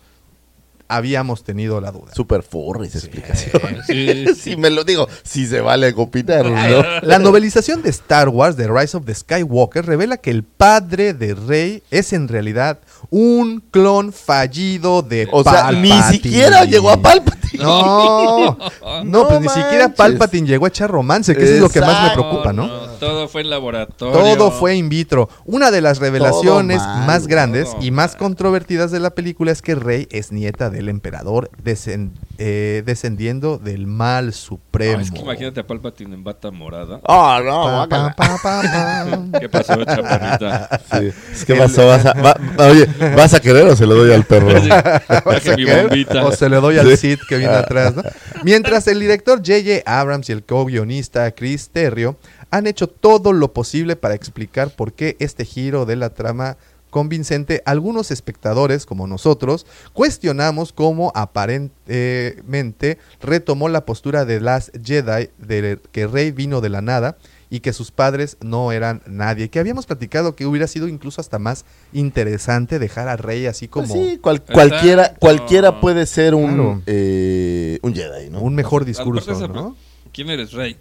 habíamos 0.97 1.45
tenido 1.45 1.81
la 1.81 1.91
duda. 1.91 2.15
Super 2.15 2.43
furry 2.43 2.89
esa 2.89 2.99
explicación. 2.99 3.61
Sí, 3.87 4.27
Si 4.37 4.57
me 4.57 4.71
lo 4.71 4.85
digo, 4.85 5.09
si 5.23 5.47
se 5.47 5.61
vale 5.61 5.93
copitar, 5.95 6.45
¿no? 6.45 6.83
La 7.03 7.19
novelización 7.19 7.83
de 7.83 7.91
Star 7.91 8.29
Wars, 8.29 8.57
The 8.57 8.69
Rise 8.69 8.97
of 8.97 9.05
the 9.07 9.15
Skywalker, 9.15 9.85
revela 9.85 10.17
que 10.17 10.31
el 10.31 10.43
padre 10.43 11.15
de 11.15 11.35
Rey 11.35 11.83
es 11.91 12.13
en 12.13 12.29
realidad 12.29 12.81
un 13.11 13.63
clon 13.71 14.13
fallido 14.13 15.03
de 15.03 15.29
O 15.33 15.43
sea, 15.43 15.73
ni 15.73 15.93
siquiera 16.03 16.65
llegó 16.65 16.91
a 16.91 17.01
Palpatine. 17.01 17.42
No, 17.59 18.57
no, 18.83 19.05
No 19.05 19.29
pues 19.29 19.41
ni 19.41 19.49
siquiera. 19.49 19.89
Palpatine 19.89 20.47
llegó 20.47 20.65
a 20.65 20.69
echar 20.69 20.91
romance, 20.91 21.35
que 21.35 21.43
eso 21.43 21.55
es 21.55 21.61
lo 21.61 21.69
que 21.69 21.81
más 21.81 22.09
me 22.09 22.11
preocupa, 22.15 22.53
¿no? 22.53 22.69
todo 23.03 23.27
fue 23.29 23.41
en 23.41 23.51
laboratorio. 23.51 24.37
Todo 24.37 24.51
fue 24.53 24.77
in 24.77 24.89
vitro. 24.89 25.29
Una 25.45 25.71
de 25.73 25.81
las 25.81 25.99
revelaciones 25.99 26.81
más 27.07 27.27
grandes 27.27 27.69
y 27.81 27.91
más 27.91 28.15
controvertidas 28.17 28.91
de 28.93 29.01
la 29.01 29.11
película 29.11 29.51
es 29.51 29.61
que 29.61 29.75
Rey 29.75 30.07
es 30.13 30.31
nieta 30.31 30.71
del 30.71 30.89
emperador 30.89 31.51
descen- 31.65 32.13
eh, 32.39 32.83
descendiendo 32.87 33.59
del 33.59 33.87
mal 33.87 34.33
supremo. 34.33 34.99
Ah, 34.99 35.03
es 35.03 35.11
que 35.11 35.21
imagínate 35.21 35.61
a 35.61 35.67
Palpatine 35.67 36.15
en 36.15 36.25
bata 36.25 36.51
morada. 36.51 37.01
Oh, 37.05 37.41
no, 37.45 37.65
Pa, 37.65 37.77
guácala. 37.77 38.15
pa, 38.17 38.27
pa, 38.27 38.39
pa, 38.43 39.29
pa. 39.33 39.39
¿Qué 39.41 39.49
pasó, 39.49 39.85
chaparrita? 39.85 40.81
Sí. 40.93 41.11
Es 41.33 41.45
que 41.45 41.55
pasó, 41.55 41.87
vas 41.87 42.07
a, 42.07 42.13
va- 42.15 42.37
oye, 42.69 42.87
¿vas 43.17 43.35
a 43.35 43.41
querer 43.41 43.67
o 43.67 43.77
se 43.77 43.87
lo 43.87 43.95
doy 43.95 44.13
al 44.13 44.25
perro? 44.25 44.49
Mi. 45.57 46.07
O 46.23 46.33
se 46.33 46.49
le 46.49 46.57
doy 46.57 46.79
al 46.79 46.97
Cid 46.97 47.19
que 47.29 47.37
viene 47.37 47.55
atrás, 47.55 47.95
¿no? 47.95 48.03
Mientras 48.45 48.87
el 48.89 49.01
director 49.01 49.39
J.J. 49.39 49.83
Abrams 49.87 50.29
y 50.29 50.33
el 50.33 50.43
co-guionista 50.45 51.31
Chris 51.33 51.69
Terrio 51.71 52.17
han 52.51 52.67
hecho 52.67 52.87
todo 52.87 53.33
lo 53.33 53.53
posible 53.53 53.97
para 53.97 54.15
explicar 54.15 54.71
por 54.71 54.93
qué 54.93 55.17
este 55.21 55.45
giro 55.45 55.87
de 55.87 55.97
la 55.97 56.11
trama 56.11 56.57
convincente, 56.93 57.63
algunos 57.65 58.11
espectadores, 58.13 58.85
como 58.87 59.07
nosotros, 59.09 59.67
cuestionamos 59.95 60.73
cómo 60.73 61.11
aparentemente 61.17 62.99
retomó 63.21 63.69
la 63.69 63.85
postura 63.85 64.25
de 64.25 64.41
las 64.41 64.71
Jedi 64.85 65.31
de 65.39 65.79
que 65.91 66.07
Rey 66.07 66.31
vino 66.31 66.61
de 66.61 66.69
la 66.69 66.83
nada 66.83 67.17
y 67.51 67.61
que 67.61 67.73
sus 67.73 67.91
padres 67.91 68.37
no 68.41 68.73
eran 68.73 69.03
nadie. 69.07 69.49
Que 69.49 69.59
habíamos 69.59 69.87
platicado 69.87 70.37
que 70.37 70.47
hubiera 70.47 70.67
sido 70.67 70.87
incluso 70.87 71.21
hasta 71.21 71.39
más 71.39 71.65
interesante 71.93 72.79
dejar 72.79 73.09
a 73.09 73.17
Rey 73.17 73.47
así 73.47 73.69
como 73.69 73.89
Pues 73.89 74.11
sí, 74.11 74.19
cual- 74.19 74.37
Exacto. 74.37 74.53
cualquiera, 74.55 75.15
cualquiera 75.19 75.81
puede 75.81 76.07
ser 76.07 76.35
un, 76.35 76.47
Claro. 76.55 76.83
eh, 76.87 77.79
un 77.83 77.95
Jedi, 77.95 78.31
¿no? 78.31 78.41
un 78.41 78.55
mejor 78.55 78.85
discurso, 78.85 79.49
¿no? 79.49 79.77
¿Quién 80.13 80.29
eres, 80.31 80.53
Rey? 80.53 80.77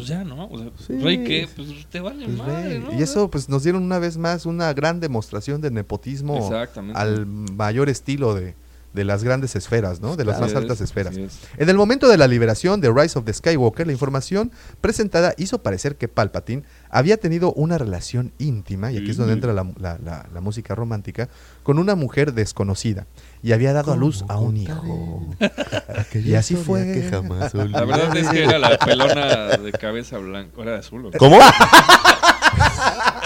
Pues 0.00 0.08
ya, 0.08 0.24
¿no? 0.24 0.46
O 0.46 0.58
sea, 0.58 0.70
Sí. 0.86 0.98
¿Rey 0.98 1.24
qué? 1.24 1.48
Pues 1.54 1.68
te 1.90 2.00
vale 2.00 2.24
Pues 2.24 2.38
madre, 2.38 2.78
¿no? 2.78 2.98
Y 2.98 3.02
eso 3.02 3.30
pues 3.30 3.48
nos 3.48 3.62
dieron 3.62 3.82
una 3.82 3.98
vez 3.98 4.16
más 4.16 4.46
una 4.46 4.72
gran 4.72 5.00
demostración 5.00 5.60
de 5.60 5.70
nepotismo 5.70 6.50
al 6.94 7.26
mayor 7.26 7.88
estilo 7.88 8.34
de, 8.34 8.54
de 8.92 9.04
las 9.04 9.22
grandes 9.24 9.54
esferas, 9.56 10.00
¿no? 10.00 10.16
De 10.16 10.24
las 10.24 10.40
más 10.40 10.54
altas 10.54 10.80
esferas. 10.80 11.14
En 11.16 11.68
el 11.68 11.76
momento 11.76 12.08
de 12.08 12.16
la 12.16 12.26
liberación 12.26 12.80
de 12.80 12.92
Rise 12.92 13.18
of 13.18 13.24
the 13.24 13.32
Skywalker, 13.32 13.86
la 13.86 13.92
información 13.92 14.50
presentada 14.80 15.34
hizo 15.38 15.62
parecer 15.62 15.96
que 15.96 16.08
Palpatine 16.08 16.64
había 16.90 17.16
tenido 17.16 17.52
una 17.52 17.78
relación 17.78 18.32
íntima, 18.38 18.90
y 18.92 18.96
aquí 18.98 19.10
es 19.10 19.16
donde 19.16 19.32
entra 19.34 19.52
la, 19.52 19.64
la- 19.78 19.98
la- 20.04 20.26
la 20.32 20.40
música 20.40 20.74
romántica, 20.74 21.28
con 21.62 21.78
una 21.78 21.94
mujer 21.94 22.32
desconocida, 22.34 23.06
y 23.42 23.52
había 23.52 23.72
dado 23.72 23.92
a 23.92 23.96
luz 23.96 24.24
a 24.28 24.38
un 24.38 24.56
hijo. 24.56 25.26
Y 26.14 26.34
así 26.34 26.56
fue. 26.56 26.84
Que 26.92 27.08
jamás 27.10 27.54
La 27.54 27.84
verdad 27.84 28.16
es 28.16 28.28
que 28.28 28.42
era 28.44 28.58
la 28.58 28.76
pelona 28.78 29.56
de 29.56 29.72
cabeza 29.72 30.18
blanca. 30.18 30.60
Era 30.62 30.72
de 30.72 30.78
azul. 30.78 31.10
¿Cómo? 31.18 31.38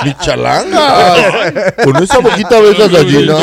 ¡Mi 0.05 0.15
chalanga! 0.15 1.73
Con 1.85 2.03
esa 2.03 2.19
boquita 2.19 2.61
besas 2.61 2.91
gallinas. 2.91 3.37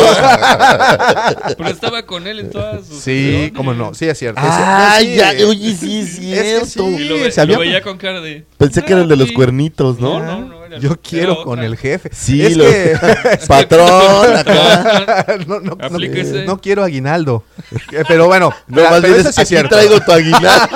Pero 1.57 1.69
estaba 1.69 2.03
con 2.03 2.27
él 2.27 2.39
en 2.39 2.49
todas 2.51 2.85
sus. 2.88 2.99
Sí, 2.99 3.51
cómo 3.55 3.73
no, 3.73 3.93
sí 3.93 4.05
es 4.07 4.17
cierto. 4.17 4.41
Ay, 4.43 5.07
Sí, 5.11 5.15
ya, 5.15 5.33
oye, 5.47 5.75
sí 5.75 5.99
es 5.99 6.09
es 6.13 6.19
que 6.19 6.21
cierto. 6.65 6.65
sí. 6.67 6.81
Y 7.01 7.03
lo, 7.05 7.15
ve- 7.15 7.31
se 7.31 7.41
había- 7.41 7.55
lo 7.55 7.61
veía 7.61 7.81
con 7.81 7.97
cara 7.97 8.21
de. 8.21 8.43
Pensé 8.57 8.83
que 8.83 8.93
era 8.93 9.01
el 9.01 9.07
de 9.07 9.15
los 9.15 9.25
"Ah, 9.27 9.29
sí". 9.29 9.33
cuernitos, 9.35 9.99
¿no? 9.99 10.19
No, 10.19 10.39
no, 10.41 10.45
no. 10.47 10.60
Yo 10.80 10.99
quiero 11.02 11.43
con 11.43 11.60
el 11.60 11.76
jefe. 11.77 12.10
Sí, 12.14 12.45
es 12.45 12.56
lo- 12.57 12.65
que 12.65 12.98
Patrón, 13.48 14.35
acá. 14.38 15.26
no, 15.48 15.60
no, 15.60 15.76
no, 15.76 15.99
no 16.45 16.61
quiero 16.61 16.84
aguinaldo. 16.84 17.43
Pero 18.07 18.27
bueno, 18.27 18.53
No, 18.68 18.76
pero- 18.76 18.89
más 18.89 19.02
pero 19.02 19.14
bien 19.14 19.19
eso 19.22 19.30
es, 19.30 19.35
sí 19.35 19.41
es 19.41 19.48
aquí 19.48 19.56
cierto. 19.56 19.76
traigo 19.76 19.99
tu 20.02 20.11
aguilar. 20.11 20.69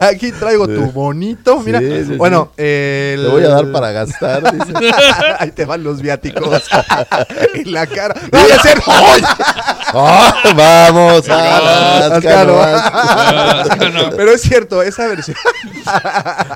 Aquí 0.00 0.32
traigo 0.32 0.66
tu 0.66 0.90
bonito. 0.92 1.60
Mira, 1.60 1.78
Sí, 1.78 2.04
sí, 2.08 2.16
bueno, 2.16 2.52
el- 2.56 3.22
Te 3.22 3.28
voy 3.30 3.44
a 3.44 3.48
dar 3.48 3.70
para 3.72 3.92
gastar, 3.92 4.52
dice. 4.52 4.72
Ahí 5.38 5.50
te 5.52 5.64
van 5.64 5.82
los 5.82 6.00
viáticos. 6.02 6.62
en 7.54 7.72
la 7.72 7.86
cara. 7.86 8.14
¡No 8.32 8.38
vaya 8.40 8.56
a 8.56 8.60
ser! 8.62 8.80
Ah, 9.92 10.34
vamos. 10.54 11.24
Pero 14.16 14.32
es 14.32 14.40
cierto, 14.42 14.82
esa 14.82 15.06
versión. 15.06 15.36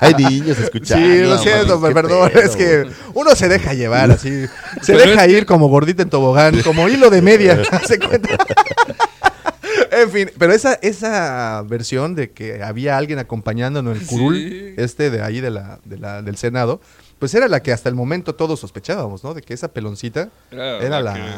Hay 0.00 0.14
niños 0.14 0.58
escuchando. 0.58 1.06
Sí, 1.06 1.22
lo 1.22 1.38
siento, 1.38 1.80
qué 1.82 1.93
perdón. 1.94 2.30
pedo, 2.30 2.42
Es 2.42 2.56
que 2.56 2.86
uno 3.14 3.34
se 3.34 3.48
deja 3.48 3.72
llevar 3.74 4.10
así. 4.10 4.46
Se 4.82 4.92
Pero 4.94 5.10
deja 5.10 5.24
es 5.24 5.32
ir 5.32 5.46
como 5.46 5.68
gordita 5.68 6.02
en 6.02 6.10
tobogán, 6.10 6.60
como 6.62 6.88
hilo 6.88 7.08
de 7.10 7.22
media. 7.22 7.58
¿Se 7.86 7.98
cuenta? 7.98 8.36
En 9.90 10.10
fin, 10.10 10.30
pero 10.38 10.52
esa, 10.52 10.74
esa 10.82 11.62
versión 11.66 12.14
de 12.14 12.30
que 12.32 12.62
había 12.62 12.96
alguien 12.98 13.18
acompañándonos 13.18 13.94
en 13.94 14.00
el 14.02 14.06
Sí. 14.08 14.14
curul, 14.14 14.74
este 14.76 15.10
de 15.10 15.22
ahí 15.22 15.40
de 15.40 15.50
la, 15.50 15.78
de 15.84 15.98
la- 15.98 16.20
del 16.22 16.36
Senado, 16.36 16.80
pues 17.18 17.34
era 17.34 17.48
la 17.48 17.62
que 17.62 17.72
hasta 17.72 17.88
el 17.88 17.94
momento 17.94 18.34
todos 18.34 18.60
sospechábamos, 18.60 19.24
¿no? 19.24 19.34
De 19.34 19.40
que 19.42 19.54
esa 19.54 19.68
peloncita 19.68 20.28
Era 20.50 20.78
era 20.78 21.00
la 21.00 21.02
la, 21.02 21.12
que 21.14 21.18
la- 21.20 21.32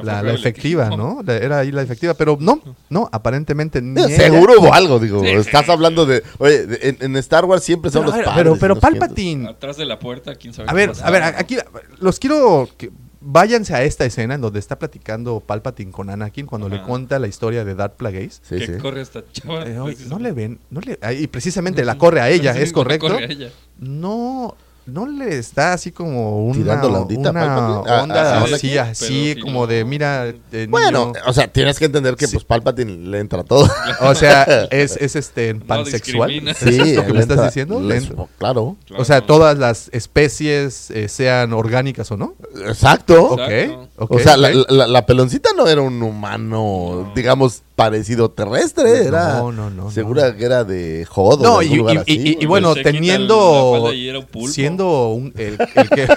aflojaba 0.00 0.22
la 0.22 0.30
el 0.30 0.36
efectiva. 0.36 0.90
¿no? 0.90 1.20
La- 1.24 1.36
era 1.36 1.58
ahí 1.58 1.70
la 1.70 1.82
efectiva, 1.82 2.14
pero 2.14 2.36
no, 2.40 2.60
no, 2.88 3.08
aparentemente 3.12 3.80
ni 3.82 4.00
ella- 4.02 4.16
Seguro 4.16 4.54
hubo 4.60 4.72
algo, 4.74 4.98
digo. 4.98 5.20
Sí. 5.20 5.28
Estás 5.28 5.68
hablando 5.68 6.06
de. 6.06 6.22
Oye, 6.38 6.66
de- 6.66 6.88
en, 6.88 6.96
en 7.00 7.16
Star 7.16 7.44
Wars 7.44 7.62
siempre 7.62 7.90
son 7.90 8.04
los 8.06 8.14
ver, 8.14 8.24
padres. 8.24 8.42
pero, 8.42 8.56
pero. 8.58 8.76
Palpatine, 8.80 9.48
Atrás 9.48 9.76
de 9.76 9.84
la 9.84 9.98
puerta, 9.98 10.34
quién 10.34 10.52
sabe 10.54 10.68
A 10.70 10.72
ver, 10.72 10.88
pasaba. 10.90 11.08
a 11.08 11.10
ver, 11.10 11.22
aquí 11.36 11.56
los 11.98 12.18
quiero 12.18 12.68
que 12.76 12.90
váyanse 13.22 13.74
a 13.74 13.82
esta 13.82 14.06
escena 14.06 14.34
en 14.36 14.40
donde 14.40 14.58
está 14.58 14.78
platicando 14.78 15.40
Palpatine 15.40 15.92
con 15.92 16.08
Anakin 16.08 16.46
cuando 16.46 16.70
le 16.70 16.80
cuenta 16.82 17.18
la 17.18 17.28
historia 17.28 17.64
de 17.66 17.74
Darth 17.74 17.96
Plagueis. 17.96 18.40
Sí, 18.42 18.56
que 18.56 18.66
sí. 18.66 18.72
corre 18.80 19.02
esta 19.02 19.22
chava. 19.32 19.64
Eh, 19.66 19.96
no 20.08 20.18
le 20.18 20.32
ven, 20.32 20.58
no 20.70 20.80
le, 20.80 20.98
ah, 21.02 21.12
y 21.12 21.26
precisamente 21.26 21.84
la 21.84 21.98
corre 21.98 22.22
a 22.22 22.30
ella, 22.30 22.52
es 22.56 22.70
la 22.70 22.74
correcto. 22.74 23.08
corre 23.08 23.24
a 23.24 23.28
ella. 23.28 23.50
No, 23.78 24.56
no 24.86 25.06
le 25.06 25.38
está 25.38 25.72
así 25.72 25.92
como 25.92 26.44
una, 26.46 26.54
Tirando 26.54 26.88
la 26.90 27.00
ondita 27.00 27.28
a 27.28 27.32
una 27.32 27.40
Palpatine. 27.46 27.94
Ah, 27.96 28.02
onda 28.02 28.38
ah, 28.40 28.44
así, 28.44 28.68
pero 28.70 28.82
así 28.82 29.34
sí, 29.34 29.40
como 29.40 29.60
no. 29.60 29.66
de 29.66 29.84
mira, 29.84 30.26
eh, 30.28 30.34
niño. 30.52 30.68
Bueno, 30.70 31.12
o 31.26 31.32
sea, 31.32 31.46
tienes 31.48 31.78
que 31.78 31.84
entender 31.84 32.16
que 32.16 32.26
pues 32.28 32.44
Palpatine 32.44 33.08
le 33.08 33.18
entra 33.20 33.44
todo. 33.44 33.68
o 34.00 34.14
sea, 34.14 34.42
es, 34.70 34.96
es 34.96 35.14
este 35.16 35.54
pansexual. 35.54 36.28
discrimina. 36.30 36.50
¿Eso 36.52 36.68
es 36.68 36.96
lo 36.96 37.02
que 37.02 37.08
le 37.08 37.14
me 37.14 37.20
estás 37.20 37.36
entra- 37.38 37.46
diciendo? 37.46 37.80
le- 37.80 37.86
Le 37.88 37.96
entra. 37.96 38.26
claro. 38.38 38.76
Claro. 38.86 39.02
O 39.02 39.04
sea, 39.04 39.20
todas 39.26 39.56
las 39.58 39.88
especies 39.92 40.90
eh, 40.90 41.08
sean 41.08 41.52
orgánicas 41.52 42.10
o 42.10 42.16
no. 42.16 42.34
Exacto. 42.66 43.22
Ok, 43.32 43.40
Exacto. 43.48 43.88
ok, 43.98 44.10
o 44.12 44.18
sea, 44.18 44.36
la, 44.36 44.48
ok. 44.48 44.70
la- 44.70 44.86
la 44.88 45.06
peloncita 45.06 45.50
no 45.56 45.68
era 45.68 45.80
un 45.82 46.02
humano, 46.02 47.12
digamos, 47.14 47.62
parecido 47.76 48.30
terrestre. 48.30 49.04
Era. 49.06 49.38
No, 49.38 49.52
no, 49.52 49.70
no, 49.70 49.90
Segura 49.90 50.36
que 50.36 50.44
era 50.44 50.64
de 50.64 51.06
jodo. 51.08 51.42
No, 51.44 51.58
de 51.60 51.64
y, 51.66 51.68
algún 51.68 51.78
lugar 51.78 51.94
y- 51.94 51.98
y- 51.98 52.00
así, 52.18 52.28
y- 52.28 52.30
y 52.30 52.34
güey. 52.34 52.46
bueno, 52.46 52.74
Se 52.74 52.80
quita 52.80 52.90
teniendo. 52.92 53.72
la 53.74 53.80
falda 53.80 53.94
y 53.94 54.08
era 54.08 54.18
un 54.18 54.26
pulpo. 54.26 54.48
Siendo 54.70 55.08
un, 55.10 55.32
el, 55.36 55.58
el 55.74 55.90
que. 55.90 56.08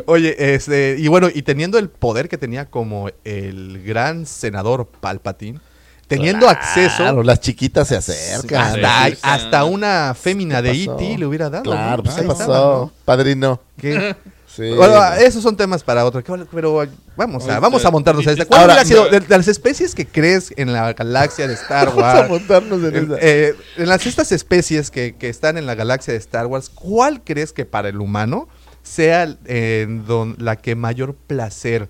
Oye, 0.06 0.54
este. 0.54 0.96
Y 0.98 1.08
bueno, 1.08 1.28
y 1.32 1.42
teniendo 1.42 1.78
el 1.78 1.88
poder 1.88 2.28
que 2.28 2.38
tenía 2.38 2.66
como 2.66 3.08
el 3.24 3.82
gran 3.84 4.26
senador 4.26 4.86
Palpatine, 5.00 5.60
teniendo 6.06 6.48
acceso. 6.48 6.98
Claro, 6.98 7.22
las 7.22 7.40
chiquitas 7.40 7.88
se 7.88 7.96
acercan. 7.96 8.60
Hasta, 8.60 9.04
Sí, 9.06 9.10
sí, 9.10 9.16
sí. 9.16 9.20
hasta 9.22 9.64
una 9.64 10.14
fémina 10.14 10.62
de? 10.62 10.72
E.T. 10.72 11.18
le 11.18 11.26
hubiera 11.26 11.50
dado. 11.50 11.64
Claro, 11.64 12.02
pues 12.02 12.16
Ahí 12.16 12.26
¿qué 12.26 12.32
estaba, 12.32 12.48
pasó? 12.48 12.80
¿no? 12.86 12.92
Padrino. 13.04 13.60
¿Qué? 13.76 14.14
Sí. 14.54 14.68
Bueno, 14.74 15.00
esos 15.14 15.42
son 15.42 15.56
temas 15.56 15.82
para 15.84 16.04
otro. 16.04 16.22
¿qué- 16.24 16.46
Pero 16.52 16.84
vamos 17.16 17.48
a, 17.48 17.60
vamos 17.60 17.84
a 17.84 17.90
montarnos 17.90 18.26
a. 18.26 18.30
Ahora, 18.30 18.44
¿Cuál 18.46 18.64
hubiera 18.66 18.84
sido 18.84 19.08
de, 19.08 19.20
de 19.20 19.36
las 19.38 19.46
especies 19.48 19.94
que 19.94 20.06
crees 20.06 20.52
en 20.56 20.72
la 20.72 20.92
galaxia 20.92 21.46
de 21.46 21.54
Star 21.54 21.86
Vamos 21.88 22.02
a 22.04 22.14
Wars? 22.18 22.28
montarnos 22.28 22.82
en 22.82 22.96
En, 22.96 23.08
eh, 23.20 23.54
en 23.76 23.88
las 23.88 24.04
estas 24.06 24.32
especies 24.32 24.90
que, 24.90 25.14
que 25.16 25.28
están 25.28 25.56
en 25.56 25.66
la 25.66 25.74
galaxia 25.76 26.12
de 26.12 26.18
Star 26.18 26.46
Wars, 26.46 26.68
¿cuál 26.68 27.22
crees 27.22 27.52
que 27.52 27.64
para 27.64 27.88
el 27.90 28.00
humano 28.00 28.48
sea 28.82 29.36
eh, 29.44 29.86
don- 30.06 30.34
la 30.38 30.56
que 30.56 30.74
mayor 30.74 31.14
placer 31.14 31.88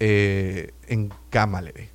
eh, 0.00 0.72
en 0.88 1.12
cama 1.30 1.62
le 1.62 1.72
dé? 1.72 1.89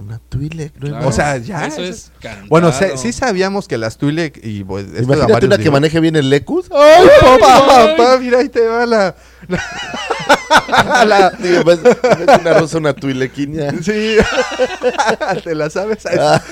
Una 0.00 0.18
Twi'lek. 0.18 0.72
¿no? 0.76 0.88
Claro. 0.88 1.08
O 1.08 1.12
sea, 1.12 1.36
ya. 1.36 1.66
Eso 1.66 1.82
es 1.82 2.10
cantado. 2.20 2.46
Bueno, 2.48 2.72
sé- 2.72 2.96
sí 2.96 3.12
sabíamos 3.12 3.68
que 3.68 3.76
las 3.76 3.98
Twi'lek 3.98 4.40
y 4.42 4.64
pues, 4.64 4.86
esto 4.86 4.98
a 4.98 5.02
Imagínate 5.02 5.32
varios 5.32 5.48
una 5.54 5.58
que 5.58 5.70
maneje 5.70 6.00
bien 6.00 6.16
el 6.16 6.30
Lecus. 6.30 6.70
¡Ay, 6.74 7.06
papá! 7.20 7.66
papá, 7.96 8.16
mira, 8.18 8.38
ahí 8.38 8.48
te 8.48 8.66
va 8.66 8.86
la... 8.86 9.14
la- 9.48 11.04
la- 11.04 11.30
Digo, 11.38 11.64
pues, 11.64 11.80
es 11.84 12.40
una 12.40 12.54
rosa, 12.54 12.78
una 12.78 12.92
tuilequinia. 12.94 13.72
sí, 13.82 14.16
te 15.44 15.54
la 15.54 15.68
sabes. 15.70 16.06
A, 16.06 16.36
Ah. 16.36 16.42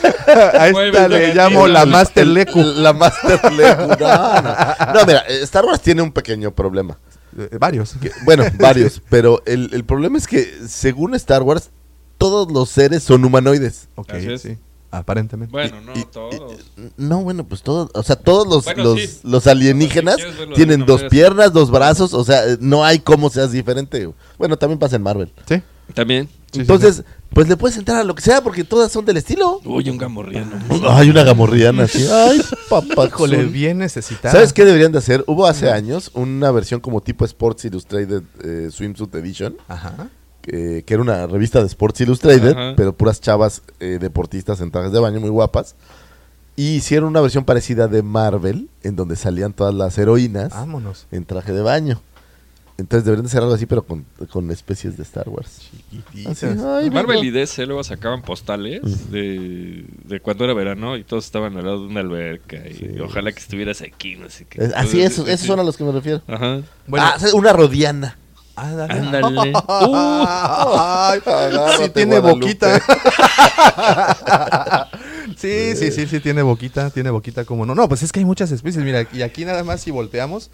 esta- 0.66 1.04
a 1.04 1.08
le 1.08 1.34
llamo 1.34 1.66
la 1.66 1.86
Master 1.86 2.26
Leku. 2.26 2.60
La 2.62 2.92
Master 2.92 3.40
Leku. 3.52 3.86
No, 3.98 4.42
no. 4.42 4.56
No, 4.94 5.06
mira, 5.06 5.20
eh, 5.28 5.40
Star 5.42 5.64
Wars 5.64 5.80
tiene 5.80 6.02
un 6.02 6.12
pequeño 6.12 6.54
problema. 6.54 6.98
Eh, 7.38 7.56
varios. 7.58 7.94
Que- 8.00 8.12
bueno, 8.24 8.44
varios. 8.58 9.00
Pero 9.08 9.42
el, 9.46 9.70
el 9.72 9.84
problema 9.84 10.18
es 10.18 10.26
que, 10.26 10.52
según 10.66 11.14
Star 11.14 11.42
Wars, 11.42 11.70
todos 12.18 12.50
los 12.52 12.68
seres 12.68 13.02
son 13.02 13.24
humanoides. 13.24 13.88
Ok, 13.94 14.10
Así 14.12 14.30
es. 14.32 14.42
sí. 14.42 14.56
Aparentemente. 14.90 15.52
Bueno, 15.52 15.80
no 15.82 15.92
Y- 15.94 16.04
todos. 16.04 16.60
No, 16.96 17.22
bueno, 17.22 17.44
pues 17.44 17.62
todos, 17.62 17.90
o 17.92 18.02
sea, 18.02 18.16
todos 18.16 18.46
los, 18.46 18.64
Bueno, 18.64 18.84
los, 18.84 19.00
sí. 19.00 19.20
los 19.22 19.46
alienígenas 19.46 20.16
si 20.16 20.54
tienen 20.54 20.86
dos 20.86 21.04
piernas, 21.04 21.52
dos 21.52 21.70
brazos, 21.70 22.14
o 22.14 22.24
sea, 22.24 22.42
no 22.60 22.84
hay 22.84 22.98
cómo 23.00 23.28
seas 23.28 23.52
diferente. 23.52 24.10
Bueno, 24.38 24.56
también 24.56 24.78
pasa 24.78 24.96
en 24.96 25.02
Marvel. 25.02 25.30
Sí. 25.46 25.62
También. 25.94 26.26
Sí, 26.26 26.32
sí, 26.52 26.60
Entonces, 26.60 27.02
pues 27.34 27.46
le 27.48 27.56
puedes 27.58 27.76
entrar 27.76 27.98
a 27.98 28.04
lo 28.04 28.14
que 28.14 28.22
sea 28.22 28.42
porque 28.42 28.64
todas 28.64 28.90
son 28.90 29.04
del 29.04 29.18
estilo. 29.18 29.60
Uy, 29.66 29.90
un 29.90 29.98
gamorriano. 29.98 30.56
Hay 30.88 31.10
una 31.10 31.22
gamorriana 31.22 31.84
así. 31.84 32.06
Ay, 32.10 32.40
papá. 32.70 33.06
Híjole, 33.06 33.44
bien 33.44 33.76
necesitada. 33.78 34.32
¿Sabes 34.32 34.54
qué 34.54 34.64
deberían 34.64 34.92
de 34.92 34.98
hacer? 34.98 35.22
Hubo 35.26 35.46
hace 35.46 35.70
años 35.70 36.10
una 36.14 36.50
versión 36.50 36.80
como 36.80 37.02
tipo 37.02 37.26
Sports 37.26 37.66
Illustrated 37.66 38.22
eh, 38.42 38.68
Swimsuit 38.70 39.14
Edition. 39.16 39.56
Ajá. 39.68 40.08
Que, 40.48 40.82
que 40.84 40.94
era 40.94 41.02
una 41.02 41.26
revista 41.26 41.60
de 41.60 41.66
Sports 41.66 42.00
Illustrated, 42.00 42.50
Ajá. 42.50 42.74
pero 42.76 42.92
puras 42.92 43.20
chavas 43.20 43.62
eh, 43.80 43.98
deportistas 44.00 44.60
en 44.60 44.70
trajes 44.70 44.92
de 44.92 44.98
baño 45.00 45.20
muy 45.20 45.30
guapas. 45.30 45.74
Y 46.56 46.74
hicieron 46.76 47.08
una 47.10 47.20
versión 47.20 47.44
parecida 47.44 47.86
de 47.86 48.02
Marvel, 48.02 48.68
en 48.82 48.96
donde 48.96 49.14
salían 49.14 49.52
todas 49.52 49.74
las 49.74 49.96
heroínas 49.96 50.50
Vámonos. 50.50 51.06
en 51.12 51.24
traje 51.24 51.52
de 51.52 51.62
baño. 51.62 52.00
Entonces 52.78 53.04
deberían 53.04 53.24
de 53.24 53.30
ser 53.30 53.42
algo 53.42 53.54
así, 53.54 53.66
pero 53.66 53.82
con, 53.82 54.04
con 54.30 54.48
especies 54.52 54.96
de 54.96 55.02
Star 55.02 55.28
Wars. 55.28 55.68
Así, 56.26 56.46
ay, 56.46 56.90
Marvel 56.90 57.24
y 57.24 57.30
DC 57.32 57.66
luego 57.66 57.82
sacaban 57.82 58.22
postales 58.22 59.10
de, 59.10 59.84
de 60.04 60.20
cuando 60.20 60.44
era 60.44 60.54
verano 60.54 60.96
y 60.96 61.02
todos 61.02 61.24
estaban 61.24 61.56
al 61.56 61.64
lado 61.64 61.80
de 61.82 61.86
una 61.88 62.00
alberca 62.00 62.56
y 62.68 62.74
Sí. 62.74 62.86
ojalá 63.04 63.32
que 63.32 63.40
estuvieras 63.40 63.82
aquí, 63.82 64.14
no 64.14 64.30
sé 64.30 64.44
qué. 64.48 64.62
Eh, 64.64 64.70
Así, 64.76 65.00
Entonces, 65.02 65.34
esos, 65.34 65.46
son 65.48 65.58
a 65.58 65.64
los 65.64 65.76
que 65.76 65.82
me 65.82 65.90
refiero. 65.90 66.22
Ajá. 66.28 66.60
Bueno. 66.86 67.04
Ah, 67.06 67.16
una 67.34 67.52
rodiana. 67.52 68.16
Ándale. 68.60 68.92
Ándale. 68.94 69.52
Ay, 69.68 71.20
sí 71.78 71.88
tiene 71.90 72.18
Guadalupe. 72.18 72.46
boquita. 72.46 72.80
sí, 75.36 75.76
sí, 75.76 75.90
sí, 75.92 76.06
sí 76.06 76.20
tiene 76.20 76.42
boquita, 76.42 76.90
tiene 76.90 77.10
boquita 77.10 77.44
como 77.44 77.66
no. 77.66 77.74
No, 77.74 77.88
pues 77.88 78.02
es 78.02 78.12
que 78.12 78.20
hay 78.20 78.24
muchas 78.26 78.50
especies, 78.50 78.84
mira, 78.84 79.06
y 79.12 79.22
aquí 79.22 79.44
nada 79.44 79.64
más 79.64 79.80
si 79.80 79.90
volteamos, 79.90 80.50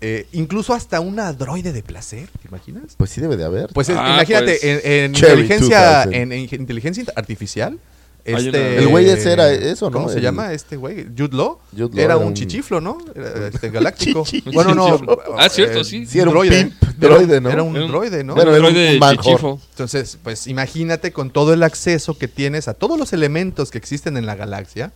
eh, 0.00 0.26
incluso 0.32 0.74
hasta 0.74 1.00
una 1.00 1.32
droide 1.32 1.72
de 1.72 1.82
placer, 1.82 2.28
¿te 2.42 2.48
imaginas? 2.48 2.94
Pues 2.96 3.10
sí 3.10 3.20
debe 3.20 3.36
de 3.36 3.44
haber. 3.44 3.68
Pues 3.72 3.88
es- 3.88 3.96
Ah, 3.98 4.14
imagínate, 4.14 4.58
pues. 4.60 4.64
en, 4.64 4.80
en 4.92 5.12
Cherry 5.14 5.42
inteligencia, 5.42 5.96
2000. 6.04 6.20
en, 6.20 6.32
en 6.32 6.40
inteligencia 6.60 7.04
artificial, 7.16 7.78
este, 8.26 8.48
una- 8.48 8.58
El 8.58 8.88
güey 8.88 9.08
ese 9.08 9.32
era 9.32 9.50
eso, 9.52 9.90
¿no? 9.90 9.98
¿Cómo 9.98 10.08
se 10.08 10.16
El- 10.16 10.22
llama 10.22 10.52
este 10.52 10.76
güey? 10.76 11.04
Jude 11.16 11.36
Law. 11.36 11.58
Jude 11.70 11.80
Law 11.82 11.90
era, 11.94 12.02
era 12.14 12.16
un 12.18 12.34
chichiflo, 12.34 12.80
¿no? 12.80 12.98
Era, 13.14 13.48
este, 13.52 13.70
galáctico. 13.70 14.24
Bueno, 14.52 14.74
no. 14.74 14.98
Ah, 15.38 15.48
cierto, 15.48 15.80
eh, 15.80 15.84
sí. 15.84 16.06
Sí, 16.06 16.18
era 16.18 16.28
un 16.30 16.34
droide. 16.34 16.64
pimp 16.66 16.82
droide, 16.98 17.40
¿no? 17.40 17.50
Era 17.50 17.62
un 17.62 17.76
Era 17.76 17.84
un- 17.84 17.90
droide, 17.90 18.24
¿no? 18.24 18.34
Bueno, 18.34 18.50
Un 18.50 18.56
era 18.56 18.66
un- 18.68 18.72
droide 18.74 18.98
un 19.00 19.16
chichifo. 19.18 19.60
Entonces, 19.70 20.18
pues 20.22 20.46
imagínate 20.46 21.12
con 21.12 21.30
todo 21.30 21.52
el 21.52 21.62
acceso 21.62 22.16
que 22.18 22.28
tienes 22.28 22.68
a 22.68 22.74
todos 22.74 22.98
los 22.98 23.12
elementos 23.12 23.70
que 23.70 23.78
existen 23.78 24.16
en 24.16 24.26
la 24.26 24.34
galaxia 24.34 24.92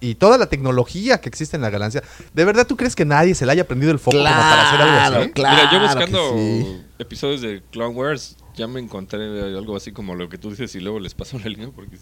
y 0.00 0.16
toda 0.16 0.36
la 0.36 0.46
tecnología 0.46 1.20
que 1.20 1.28
existe 1.28 1.56
en 1.56 1.62
la 1.62 1.70
galaxia. 1.70 2.02
¿De 2.34 2.44
verdad 2.44 2.66
tú 2.66 2.76
crees 2.76 2.96
que 2.96 3.04
nadie 3.04 3.34
se 3.36 3.46
le 3.46 3.52
haya 3.52 3.66
prendido 3.68 3.92
el 3.92 3.98
foco 4.00 4.16
como 4.18 4.28
para 4.28 4.68
hacer 4.68 4.80
algo 4.80 5.20
así? 5.20 5.30
Claro 5.30 5.56
Mira, 5.56 5.72
yo 5.72 5.80
buscando 5.80 6.34
sí. 6.36 6.80
episodios 6.98 7.40
de 7.40 7.62
Clone 7.70 7.94
Wars, 7.94 8.36
ya 8.56 8.66
me 8.66 8.80
encontré 8.80 9.22
algo 9.56 9.76
así 9.76 9.92
como 9.92 10.14
lo 10.16 10.28
que 10.28 10.38
tú 10.38 10.50
dices 10.50 10.74
y 10.74 10.80
luego 10.80 10.98
les 10.98 11.14
paso 11.14 11.38
la 11.38 11.46
línea 11.46 11.70
porque 11.74 11.96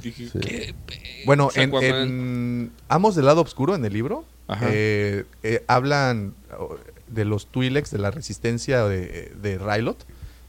dije, 0.00 0.28
Sí. 0.28 0.38
¿qué? 0.40 0.74
pe- 0.86 1.22
Bueno, 1.26 1.50
en, 1.54 2.72
Amos 2.88 3.14
del 3.14 3.26
lado 3.26 3.42
oscuro, 3.42 3.74
en 3.74 3.84
el 3.84 3.92
libro, 3.92 4.24
eh, 4.62 5.24
eh, 5.42 5.62
hablan 5.68 6.34
de 7.08 7.24
los 7.24 7.46
Twi'leks, 7.46 7.90
de 7.90 7.98
la 7.98 8.10
resistencia 8.10 8.84
de, 8.84 9.32
de 9.40 9.58
Rylot. 9.58 10.04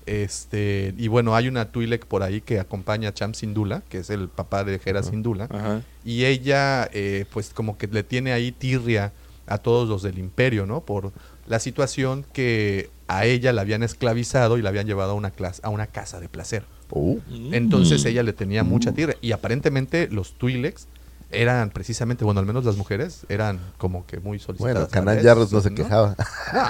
Este, 0.07 0.93
y 0.97 1.07
bueno, 1.07 1.35
hay 1.35 1.47
una 1.47 1.71
Twi'lek 1.71 2.05
por 2.05 2.23
ahí 2.23 2.41
que 2.41 2.59
acompaña 2.59 3.09
a 3.09 3.13
Cham 3.13 3.33
Syndulla, 3.33 3.81
que 3.87 3.99
es 3.99 4.09
el 4.09 4.29
papá 4.29 4.63
de 4.63 4.79
Hera 4.83 5.03
Syndulla. 5.03 5.45
Ajá. 5.49 5.81
y 6.03 6.25
ella 6.25 6.89
eh, 6.91 7.25
pues 7.31 7.51
como 7.53 7.77
que 7.77 7.87
le 7.87 8.03
tiene 8.03 8.33
ahí 8.33 8.51
tirria 8.51 9.13
a 9.47 9.57
todos 9.59 9.87
los 9.87 10.01
del 10.01 10.17
imperio, 10.17 10.65
¿no? 10.65 10.81
Por 10.81 11.11
la 11.47 11.59
situación 11.59 12.25
que 12.33 12.89
a 13.07 13.25
ella 13.25 13.53
la 13.53 13.61
habían 13.61 13.83
esclavizado 13.83 14.57
y 14.57 14.61
la 14.61 14.69
habían 14.69 14.87
llevado 14.87 15.11
a 15.11 15.13
una, 15.15 15.33
clas- 15.35 15.59
a 15.63 15.69
una 15.69 15.87
casa 15.87 16.19
de 16.19 16.29
placer. 16.29 16.63
Mm. 16.95 17.53
Entonces 17.53 18.03
ella 18.05 18.23
le 18.23 18.33
tenía 18.33 18.63
mucha 18.63 18.91
tirria 18.91 19.15
y 19.21 19.31
aparentemente 19.31 20.07
los 20.11 20.33
Twi'leks 20.33 20.87
eran 21.33 21.69
precisamente, 21.69 22.25
bueno, 22.25 22.41
al 22.41 22.45
menos 22.45 22.65
las 22.65 22.75
mujeres 22.75 23.25
eran 23.29 23.57
como 23.77 24.05
que 24.05 24.19
muy 24.19 24.37
solicitadas. 24.37 24.89
bueno, 24.91 25.05
veces, 25.11 25.25
Jarros 25.25 25.51
no 25.53 25.61
se 25.61 25.73
quejaba. 25.73 26.15
No, 26.53 26.61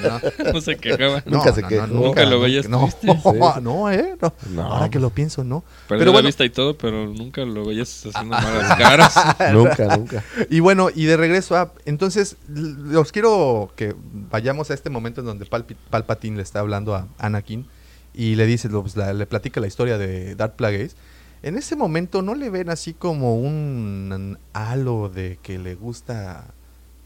no, 0.00 0.10
no, 0.10 0.20
no. 0.46 0.52
No 0.52 0.60
se 0.60 0.76
quejaba. 0.76 1.22
Nunca 1.26 1.52
se 1.52 1.64
quejó. 1.64 1.86
Nunca 1.88 2.24
lo 2.24 2.40
veías 2.40 2.68
no, 2.68 2.82
triste. 3.00 3.08
no, 3.60 3.90
eh, 3.90 4.16
no. 4.22 4.32
No. 4.50 4.62
Ahora 4.62 4.88
que 4.88 5.00
lo 5.00 5.10
pienso, 5.10 5.42
no. 5.42 5.64
Pero, 5.88 5.98
Pero 5.98 6.04
la 6.04 6.12
bueno, 6.12 6.26
vista 6.26 6.44
y 6.44 6.50
todo, 6.50 6.78
pero 6.78 7.08
nunca 7.08 7.44
lo 7.44 7.64
veías 7.66 8.06
haciendo 8.06 8.36
malas 8.40 8.78
caras. 8.78 9.14
nunca, 9.52 9.96
nunca. 9.96 10.24
Y 10.48 10.60
bueno, 10.60 10.90
y 10.94 11.06
de 11.06 11.16
regreso 11.16 11.56
a... 11.56 11.72
Entonces, 11.84 12.36
los 12.46 13.10
quiero 13.10 13.72
que 13.74 13.96
vayamos 14.30 14.70
a 14.70 14.74
este 14.74 14.90
momento 14.90 15.22
en 15.22 15.26
donde 15.26 15.44
Palpi- 15.44 15.76
Palpatine 15.90 16.36
le 16.36 16.42
está 16.42 16.60
hablando 16.60 16.94
a 16.94 17.08
Anakin 17.18 17.66
y 18.14 18.34
le 18.34 18.46
dice, 18.46 18.68
pues, 18.68 18.96
la- 18.96 19.12
le 19.12 19.26
platica 19.26 19.60
la 19.60 19.66
historia 19.66 19.98
de 19.98 20.34
Darth 20.34 20.56
Plagueis. 20.56 20.96
En 21.42 21.56
ese 21.56 21.76
momento 21.76 22.20
no 22.22 22.34
le 22.34 22.50
ven 22.50 22.68
así 22.68 22.94
como 22.94 23.36
un 23.40 24.38
halo 24.52 25.08
de 25.08 25.38
que 25.42 25.58
le 25.58 25.74
gusta... 25.76 26.46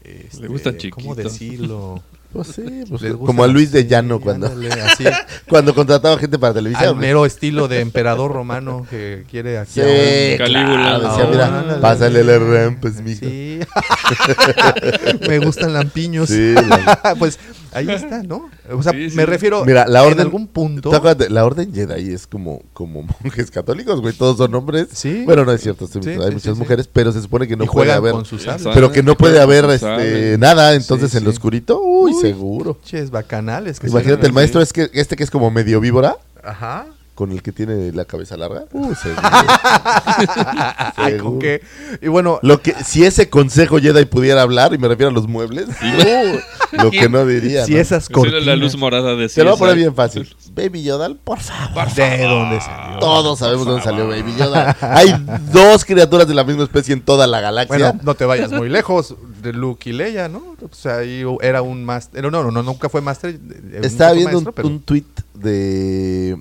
este, 0.03 0.41
Le 0.41 0.47
gustan 0.47 0.73
¿Cómo 0.89 1.13
chiquitos. 1.15 1.17
decirlo? 1.17 2.03
Pues 2.33 2.47
sí, 2.47 2.63
pues, 2.89 3.01
Les 3.03 3.11
gusta 3.13 3.25
como 3.27 3.43
a 3.43 3.47
Luis 3.47 3.71
de 3.71 3.85
Llano 3.85 4.19
cuando, 4.19 4.47
ándale, 4.47 4.71
así, 4.81 5.03
cuando 5.47 5.75
contrataba 5.75 6.17
gente 6.17 6.39
para 6.39 6.49
al 6.49 6.55
televisión. 6.55 6.97
mero 6.97 7.25
estilo 7.27 7.67
de 7.67 7.79
emperador 7.81 8.31
romano 8.33 8.85
que 8.89 9.23
quiere 9.29 9.59
aquí 9.59 9.73
Sí, 9.81 10.37
Calígula. 10.37 10.65
claro, 10.97 11.09
decía, 11.09 11.27
mira, 11.29 11.59
ándale. 11.59 11.79
pásale 11.81 12.19
el 12.21 12.39
RAM, 12.51 12.77
pues, 12.81 13.01
mijo. 13.01 13.19
Sí. 13.25 13.59
Me 15.27 15.39
gustan 15.39 15.73
lampiños. 15.73 16.29
Sí, 16.29 16.53
la- 16.55 17.15
pues 17.19 17.37
ahí 17.71 17.89
está, 17.89 18.23
¿no? 18.23 18.49
O 18.71 18.81
sea, 18.83 18.91
Sí, 18.93 19.09
sí. 19.09 19.15
me 19.15 19.25
refiero 19.25 19.65
Mira, 19.65 19.85
la 19.87 20.03
orden, 20.03 20.13
en 20.19 20.21
algún 20.21 20.47
punto. 20.47 20.89
¿te 20.89 20.95
acuerdas 20.95 21.17
de- 21.27 21.29
la 21.33 21.45
orden 21.45 21.73
Jedi 21.73 22.13
es 22.13 22.27
como, 22.27 22.61
como 22.73 23.03
monjes 23.23 23.49
católicos, 23.51 23.99
güey, 24.01 24.13
todos 24.13 24.37
son 24.37 24.53
hombres. 24.55 24.87
Sí. 24.93 25.23
Bueno, 25.25 25.43
no 25.45 25.51
es 25.51 25.61
cierto, 25.61 25.85
hay 25.85 25.91
sí, 25.91 26.09
muchas 26.17 26.33
sí, 26.41 26.41
sí. 26.41 26.51
mujeres, 26.51 26.89
pero 26.91 27.11
se 27.11 27.21
supone 27.21 27.47
que 27.47 27.55
no 27.57 27.63
y 27.65 27.67
puede 27.67 27.91
haber, 27.91 28.11
con 28.13 28.25
sus 28.25 28.45
pero 28.73 28.91
que 28.91 29.03
no 29.03 29.15
puede 29.17 29.39
haber 29.39 29.65
este, 29.65 30.37
nada, 30.39 30.73
entonces 30.75 31.11
Sí, 31.11 31.17
en 31.17 31.23
lo 31.25 31.29
oscurito, 31.31 31.81
uy, 31.81 32.13
Uy. 32.13 32.21
Seguro. 32.27 32.73
Pinches 32.75 33.11
bacanales. 33.11 33.79
que 33.79 33.87
Imagínate, 33.87 34.25
el 34.27 34.33
maestro 34.33 34.61
es 34.61 34.73
que 34.73 34.89
este 34.93 35.15
que 35.15 35.23
es 35.23 35.31
como 35.31 35.49
medio 35.51 35.79
víbora, 35.79 36.17
Ajá. 36.43 36.87
Con 37.15 37.31
el 37.31 37.41
que 37.43 37.51
tiene 37.51 37.91
la 37.91 38.05
cabeza 38.05 38.35
larga. 38.37 38.65
Uh, 38.71 38.93
seguro. 39.01 39.21
Ay, 40.95 41.17
¿con 41.17 41.39
qué? 41.39 41.61
Y 42.01 42.07
bueno, 42.07 42.39
Lo 42.41 42.61
que, 42.61 42.73
si 42.83 43.05
ese 43.05 43.29
consejo 43.29 43.79
Jedi 43.79 44.05
pudiera 44.05 44.41
hablar, 44.41 44.73
y 44.73 44.77
me 44.77 44.87
refiero 44.87 45.09
a 45.09 45.13
los 45.13 45.27
muebles, 45.27 45.67
uh, 45.69 46.37
lo 46.83 46.91
que 46.91 47.09
no 47.09 47.25
diría. 47.25 47.65
si 47.65 47.73
¿no? 47.73 47.79
esas 47.79 48.09
cortinas. 48.09 48.45
la 48.45 48.55
luz 48.55 48.75
morada 48.77 49.15
de 49.15 49.29
Te 49.29 49.43
lo 49.43 49.51
voy 49.51 49.55
a 49.55 49.59
poner 49.59 49.75
bien 49.75 49.95
fácil. 49.95 50.35
Baby 50.55 50.83
Yoda, 50.83 51.09
por 51.23 51.39
favor. 51.39 51.91
¿De 51.93 52.23
dónde 52.23 52.61
salió? 52.61 52.99
Todos 52.99 53.39
sabemos 53.39 53.65
dónde 53.65 53.83
salió 53.83 54.07
Baby 54.07 54.35
Yoda. 54.37 54.75
Hay 54.81 55.13
dos 55.51 55.85
criaturas 55.85 56.27
de 56.27 56.33
la 56.33 56.43
misma 56.43 56.63
especie 56.63 56.93
en 56.93 57.01
toda 57.01 57.27
la 57.27 57.41
galaxia. 57.41 57.77
Bueno, 57.77 57.99
no 58.03 58.15
te 58.15 58.25
vayas 58.25 58.51
muy 58.51 58.69
lejos 58.69 59.15
de 59.41 59.53
Luke 59.53 59.89
y 59.89 59.93
Leia, 59.93 60.29
¿no? 60.29 60.55
O 60.61 60.73
sea, 60.73 60.97
ahí 60.97 61.23
era 61.41 61.61
un 61.61 61.83
máster. 61.83 62.23
No, 62.23 62.29
no, 62.31 62.49
no, 62.51 62.63
nunca 62.63 62.87
fue 62.89 63.01
máster. 63.01 63.31
eh, 63.71 63.79
Estaba 63.83 64.13
viendo 64.13 64.39
un, 64.39 64.45
pero- 64.45 64.67
un 64.67 64.79
tweet 64.81 65.03
de 65.33 66.39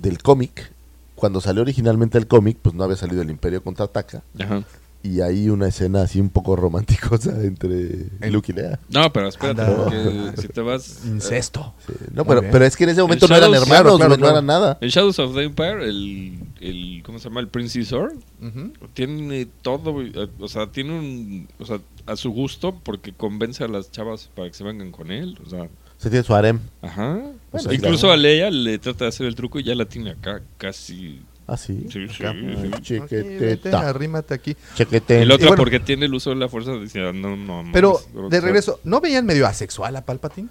del 0.00 0.22
cómic. 0.22 0.72
Cuando 1.14 1.40
salió 1.40 1.62
originalmente 1.62 2.16
el 2.18 2.26
cómic, 2.26 2.56
pues 2.62 2.74
no 2.74 2.84
había 2.84 2.96
salido 2.96 3.20
el 3.22 3.30
Imperio 3.30 3.62
contraataca. 3.62 4.22
Ajá. 4.38 4.62
Y 5.02 5.22
hay 5.22 5.48
una 5.48 5.68
escena 5.68 6.02
así 6.02 6.20
un 6.20 6.28
poco 6.28 6.56
romanticosa 6.56 7.30
entre 7.42 8.06
El- 8.20 8.32
Luke 8.34 8.52
y 8.52 8.54
Leia. 8.54 8.78
No, 8.90 9.10
pero 9.12 9.28
espérate, 9.28 10.42
si 10.42 10.48
te 10.48 10.60
vas... 10.60 11.00
Incesto. 11.06 11.72
Sí, 11.86 11.94
No, 12.12 12.26
pero, 12.26 12.42
pero 12.50 12.66
es 12.66 12.76
que 12.76 12.84
en 12.84 12.90
ese 12.90 13.00
momento 13.00 13.26
no 13.26 13.34
eran 13.34 13.48
hermanos, 13.54 13.66
claro, 13.68 13.96
claro, 13.96 14.08
güey, 14.08 14.08
no 14.10 14.16
claro. 14.16 14.32
eran 14.34 14.46
nada. 14.46 14.78
En 14.82 14.88
Shadows 14.90 15.18
of 15.18 15.34
the 15.34 15.44
Empire, 15.44 15.84
el, 15.88 16.38
el 16.60 17.02
¿cómo 17.02 17.18
se 17.18 17.28
llama? 17.30 17.40
El 17.40 17.48
Prince 17.48 17.78
Isor, 17.80 18.12
Ujú. 18.42 18.72
tiene 18.92 19.46
todo, 19.62 20.02
eh, 20.02 20.28
o 20.38 20.48
sea, 20.48 20.66
tiene 20.66 20.98
un, 20.98 21.48
o 21.58 21.64
sea, 21.64 21.80
a 22.04 22.16
su 22.16 22.30
gusto 22.30 22.74
porque 22.82 23.14
convence 23.14 23.64
a 23.64 23.68
las 23.68 23.90
chavas 23.90 24.28
para 24.34 24.48
que 24.48 24.54
se 24.54 24.64
vengan 24.64 24.90
con 24.90 25.10
él, 25.10 25.38
o 25.46 25.48
sea, 25.48 25.66
Se 26.00 26.08
tiene 26.08 26.24
su 26.24 26.34
harem. 26.34 26.58
ajá. 26.82 27.12
Bueno, 27.14 27.34
O 27.52 27.58
sea, 27.58 27.74
incluso 27.74 28.06
claro. 28.06 28.12
a 28.12 28.16
Leia 28.16 28.50
le 28.50 28.78
trata 28.78 29.04
de 29.04 29.08
hacer 29.10 29.26
el 29.26 29.34
truco 29.34 29.58
y 29.58 29.64
ya 29.64 29.74
la 29.74 29.84
tiene 29.84 30.10
acá 30.12 30.40
casi. 30.56 31.20
Ah, 31.46 31.56
sí. 31.56 31.86
Sí, 31.90 32.06
sí, 32.08 32.24
Acá, 32.24 32.32
sí. 32.32 32.46
ay, 32.46 32.70
Aquí, 32.72 32.98
vete, 33.00 33.22
Chiquiteta. 33.22 33.88
arrímate 33.88 34.32
aquí. 34.34 34.56
Chequete. 34.76 35.22
Y 35.22 35.24
la 35.24 35.34
otra 35.34 35.48
bueno. 35.48 35.60
porque 35.62 35.80
tiene 35.80 36.06
el 36.06 36.14
uso 36.14 36.30
de 36.30 36.36
la 36.36 36.48
fuerza 36.48 36.72
decía, 36.72 37.12
no, 37.12 37.36
no, 37.36 37.62
no, 37.64 37.70
Pero, 37.72 38.00
de 38.30 38.40
regreso, 38.40 38.78
¿no 38.84 39.00
veían 39.00 39.26
medio 39.26 39.46
asexual 39.48 39.94
a 39.96 40.04
Palpatine? 40.04 40.48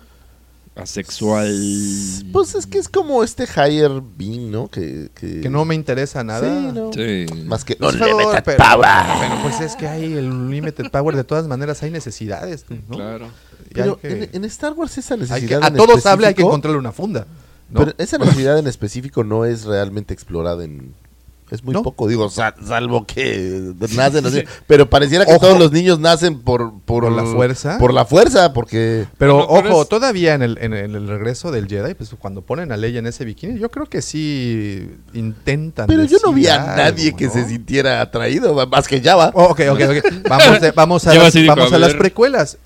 Asexual. 0.82 1.52
Pues 2.32 2.56
es 2.56 2.66
que 2.68 2.78
es 2.78 2.90
como 2.90 3.24
este 3.24 3.46
higher 3.46 4.02
being, 4.18 4.52
¿no? 4.52 4.68
Que, 4.70 5.10
que, 5.14 5.42
Que 5.42 5.50
no 5.50 5.66
me 5.66 5.76
interesa 5.76 6.24
nada. 6.24 6.42
Sí, 6.42 6.72
no. 6.74 6.92
Sí. 6.94 7.26
Más 7.46 7.64
que 7.66 7.78
Unlimited 7.80 8.08
favor, 8.18 8.44
pero, 8.44 8.58
power. 8.58 8.90
pero 9.20 9.42
pues 9.44 9.62
es 9.62 9.76
que 9.76 9.88
hay 9.88 10.06
el 10.14 10.50
Limited 10.50 10.90
Power, 10.92 11.16
de 11.16 11.24
todas 11.24 11.48
maneras 11.48 11.82
hay 11.84 11.92
necesidades, 11.92 12.66
¿no? 12.70 12.96
Claro. 12.98 13.28
Pero 13.74 14.00
que- 14.00 14.24
en, 14.24 14.30
en 14.34 14.46
Star 14.46 14.74
Wars 14.74 14.98
esa 14.98 15.14
hay 15.16 15.20
que- 15.20 15.26
necesidad 15.28 15.64
a 15.64 15.68
en 15.68 15.76
todo 15.76 16.00
sable 16.00 16.28
hay 16.28 16.34
que 16.34 16.42
encontrarle 16.42 16.80
una 16.80 16.92
funda. 16.92 17.28
¿no? 17.70 17.80
Pero 17.82 17.94
esa 18.00 18.18
necesidad 18.18 18.58
en 18.58 18.66
específico 18.68 19.24
no 19.24 19.46
es 19.46 19.66
realmente 19.66 20.14
explorada 20.14 20.64
en... 20.64 20.96
Es 21.52 21.64
muy 21.64 21.74
No. 21.74 21.82
poco, 21.84 22.08
digo, 22.08 22.30
sal- 22.30 22.54
salvo 22.64 23.06
que 23.08 23.74
nacen 23.96 24.26
así. 24.26 24.44
Pero 24.68 24.90
pareciera 24.90 25.26
que 25.26 25.32
Ojo. 25.32 25.40
todos 25.48 25.60
los 25.60 25.72
niños 25.72 26.00
nacen 26.00 26.40
por... 26.40 26.72
Por, 26.86 27.04
¿Por 27.06 27.12
la 27.12 27.24
fuerza? 27.24 27.78
Por 27.80 27.94
la 27.94 28.06
fuerza, 28.06 28.54
porque... 28.54 29.08
Pero 29.18 29.40
ojo, 29.48 29.82
es- 29.82 29.90
todavía 29.90 30.34
en 30.36 30.42
el, 30.44 30.58
en 30.62 30.74
el- 30.74 30.96
el 30.96 31.08
regreso 31.08 31.52
del 31.52 31.68
Jedi, 31.68 31.94
pues 31.96 32.12
cuando 32.20 32.42
ponen 32.42 32.72
a 32.72 32.78
Leia 32.78 33.00
en 33.00 33.08
ese 33.08 33.26
bikini, 33.26 33.58
yo 33.60 33.70
creo 33.70 33.88
que 33.88 34.02
sí 34.02 34.90
intentan. 35.14 35.88
Pero 35.88 36.04
yo 36.04 36.18
no 36.24 36.34
vi 36.34 36.48
a 36.48 36.60
nadie 36.76 37.08
algo, 37.08 37.18
que 37.18 37.26
¿no? 37.26 37.34
se 37.34 37.46
sintiera 37.48 38.02
atraído, 38.02 38.68
más 38.68 38.88
que 38.88 39.02
Java. 39.02 39.32
Oh, 39.34 39.46
ok, 39.46 39.62
ok, 39.72 39.80
ok. 39.90 40.14
Vamos, 40.30 40.62
de- 40.62 40.72
vamos 40.72 41.08
a, 41.08 41.14
las, 41.16 41.34
vamos 41.48 41.72
a 41.74 41.76
a 41.76 41.80
las 41.80 41.94
precuelas. 41.96 42.58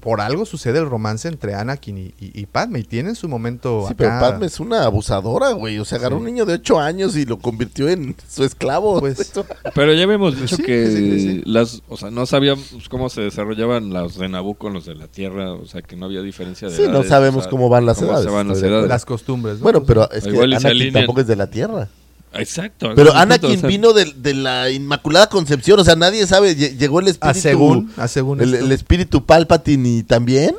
Por 0.00 0.20
algo 0.20 0.44
sucede 0.46 0.78
el 0.78 0.86
romance 0.88 1.28
entre 1.28 1.54
Anakin 1.54 1.98
y, 1.98 2.02
y, 2.18 2.40
y 2.40 2.46
Padme 2.46 2.80
y 2.80 2.84
tienen 2.84 3.14
su 3.14 3.28
momento 3.28 3.84
Sí, 3.88 3.94
pero. 3.96 4.10
Padme 4.18 4.46
es 4.46 4.58
una 4.60 4.84
abusadora, 4.84 5.52
güey. 5.52 5.78
O 5.78 5.84
sea, 5.84 5.98
agarró 5.98 6.16
Sí. 6.16 6.20
un 6.20 6.26
niño 6.26 6.44
de 6.46 6.54
8 6.54 6.80
años 6.80 7.16
y 7.16 7.24
lo 7.26 7.38
convirtió 7.38 7.88
en 7.88 8.16
su 8.28 8.44
esclavo. 8.44 8.98
Pues, 9.00 9.32
Pero 9.74 9.92
ya 9.94 10.04
habíamos 10.04 10.40
dicho 10.40 10.56
sí, 10.56 10.62
que 10.62 10.86
sí, 10.86 11.20
sí. 11.20 11.42
las, 11.44 11.82
o 11.88 11.96
sea, 11.96 12.10
no 12.10 12.26
sabíamos 12.26 12.88
cómo 12.90 13.08
se 13.10 13.20
desarrollaban 13.22 13.90
los 13.90 14.18
de 14.18 14.28
Naboo 14.28 14.54
con 14.54 14.72
los 14.72 14.86
de 14.86 14.94
la 14.94 15.06
Tierra, 15.06 15.52
o 15.52 15.66
sea, 15.66 15.82
que 15.82 15.96
no 15.96 16.06
había 16.06 16.22
diferencia 16.22 16.68
de 16.68 16.76
Sí, 16.76 16.84
no 16.88 17.02
sabemos 17.04 17.40
o 17.40 17.42
sea, 17.42 17.50
cómo 17.50 17.68
van 17.68 17.86
las 17.86 17.98
cómo 17.98 18.10
edades, 18.12 18.24
se 18.26 18.30
van 18.30 18.48
las 18.48 18.62
edades. 18.62 18.88
las 18.88 19.04
costumbres. 19.04 19.58
¿no? 19.58 19.62
Bueno, 19.62 19.84
pero 19.84 20.10
es 20.10 20.24
que 20.24 20.30
Igual 20.30 20.58
se 20.60 20.68
Anakin 20.68 20.92
tampoco 20.92 21.20
es 21.20 21.26
de 21.26 21.36
la 21.36 21.48
Tierra. 21.48 21.88
Exacto. 22.34 22.92
Pero 22.94 23.14
Anakin 23.14 23.56
o 23.56 23.60
sea, 23.60 23.68
vino 23.68 23.92
de, 23.92 24.04
de 24.16 24.34
la 24.34 24.70
Inmaculada 24.70 25.28
Concepción. 25.28 25.80
O 25.80 25.84
sea, 25.84 25.96
nadie 25.96 26.26
sabe. 26.26 26.56
lle- 26.56 26.76
Llegó 26.76 27.00
el 27.00 27.06
a 27.08 27.10
espíritu. 27.10 27.40
según, 27.40 27.92
a 27.96 28.06
según 28.08 28.40
el, 28.40 28.54
esto. 28.54 28.66
el 28.66 28.72
espíritu 28.72 29.26
Palpatine 29.26 29.88
y 29.88 30.02
también. 30.04 30.54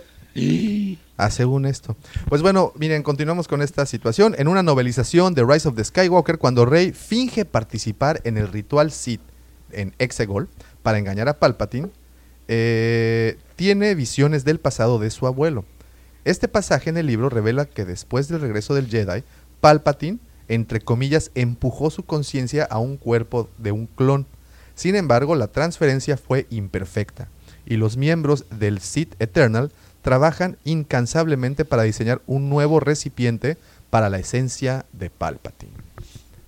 Ah, 1.18 1.30
según 1.30 1.66
esto. 1.66 1.96
Pues 2.30 2.42
bueno, 2.42 2.74
miren, 2.78 3.04
continuamos 3.04 3.48
con 3.48 3.62
esta 3.62 3.86
situación. 3.86 4.36
En 4.38 4.48
una 4.48 4.64
novelización 4.64 5.34
de 5.36 5.46
Rise 5.46 5.68
of 5.68 5.76
the 5.76 5.84
Skywalker, 5.84 6.38
cuando 6.40 6.66
Rey 6.66 6.92
finge 6.94 7.46
participar 7.46 8.22
en 8.24 8.38
el 8.38 8.48
ritual 8.48 8.92
Sith 8.92 9.22
en 9.72 9.94
Exegol 10.00 10.50
para 10.84 10.98
engañar 10.98 11.30
a 11.30 11.38
Palpatine, 11.40 11.90
eh, 12.48 13.38
tiene 13.56 13.94
visiones 13.96 14.44
del 14.46 14.60
pasado 14.60 15.00
de 15.00 15.10
su 15.12 15.28
abuelo. 15.28 15.64
Este 16.26 16.48
pasaje 16.48 16.90
en 16.90 16.98
el 16.98 17.08
libro 17.08 17.30
revela 17.30 17.66
que 17.66 17.86
después 17.86 18.28
del 18.28 18.42
regreso 18.42 18.74
del 18.74 18.88
Jedi, 18.88 19.24
Palpatine, 19.60 20.20
entre 20.52 20.82
comillas, 20.82 21.32
empujó 21.34 21.90
su 21.90 22.04
conciencia 22.04 22.66
a 22.66 22.78
un 22.78 22.98
cuerpo 22.98 23.50
de 23.58 23.72
un 23.72 23.88
clon. 23.88 24.26
Sin 24.76 24.96
embargo, 24.96 25.36
la 25.36 25.48
transferencia 25.48 26.18
fue 26.18 26.46
imperfecta 26.50 27.30
y 27.66 27.78
los 27.78 27.96
miembros 27.96 28.46
del 28.50 28.80
Sith 28.80 29.16
Eternal 29.20 29.72
trabajan 30.02 30.58
incansablemente 30.66 31.64
para 31.64 31.84
diseñar 31.84 32.22
un 32.28 32.50
nuevo 32.50 32.82
recipiente 32.82 33.58
para 33.90 34.10
la 34.10 34.20
esencia 34.20 34.86
de 34.92 35.10
Palpatine, 35.10 35.72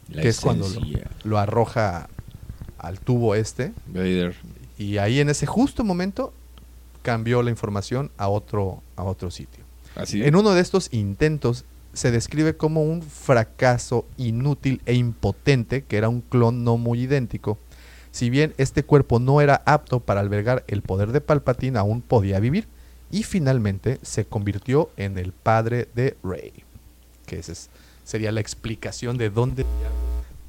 la 0.10 0.22
que 0.22 0.30
es 0.30 0.42
cuando 0.42 0.68
lo, 1.24 1.38
arroja 1.38 2.10
al 2.78 3.00
tubo 3.00 3.36
este 3.36 3.72
Vader. 3.88 4.36
y 4.78 4.98
ahí 4.98 5.22
en 5.22 5.30
ese 5.30 5.46
justo 5.46 5.86
momento 5.86 6.34
cambió 7.04 7.42
la 7.42 7.52
información 7.52 8.12
a 8.18 8.28
otro 8.28 8.82
a 8.98 9.04
otro 9.04 9.32
sitio. 9.32 9.64
Así. 9.96 10.24
En 10.24 10.36
uno 10.36 10.54
de 10.54 10.62
estos 10.62 10.90
intentos 10.92 11.66
se 11.94 12.12
describe 12.12 12.58
como 12.58 12.84
un 12.84 13.02
fracaso 13.02 14.06
inútil 14.18 14.82
e 14.86 14.94
impotente, 14.96 15.84
que 15.84 15.98
era 15.98 16.10
un 16.10 16.22
clon 16.22 16.64
no 16.64 16.78
muy 16.78 17.02
idéntico. 17.02 17.58
Si 18.12 18.30
bien 18.30 18.54
este 18.58 18.84
cuerpo 18.84 19.20
no 19.20 19.42
era 19.42 19.62
apto 19.66 20.00
para 20.00 20.20
albergar 20.20 20.64
el 20.68 20.82
poder 20.82 21.12
de 21.12 21.22
Palpatine, 21.22 21.80
aún 21.80 22.02
podía 22.02 22.40
vivir 22.40 22.68
y 23.12 23.24
finalmente 23.24 24.00
se 24.02 24.26
convirtió 24.26 24.90
en 24.98 25.18
el 25.18 25.32
padre 25.34 25.88
de 25.96 26.18
Rey. 26.24 26.52
Que 27.26 27.40
esa 27.40 27.52
es- 27.54 27.70
sería 28.04 28.32
la 28.32 28.40
explicación 28.42 29.18
de 29.18 29.30
dónde 29.30 29.66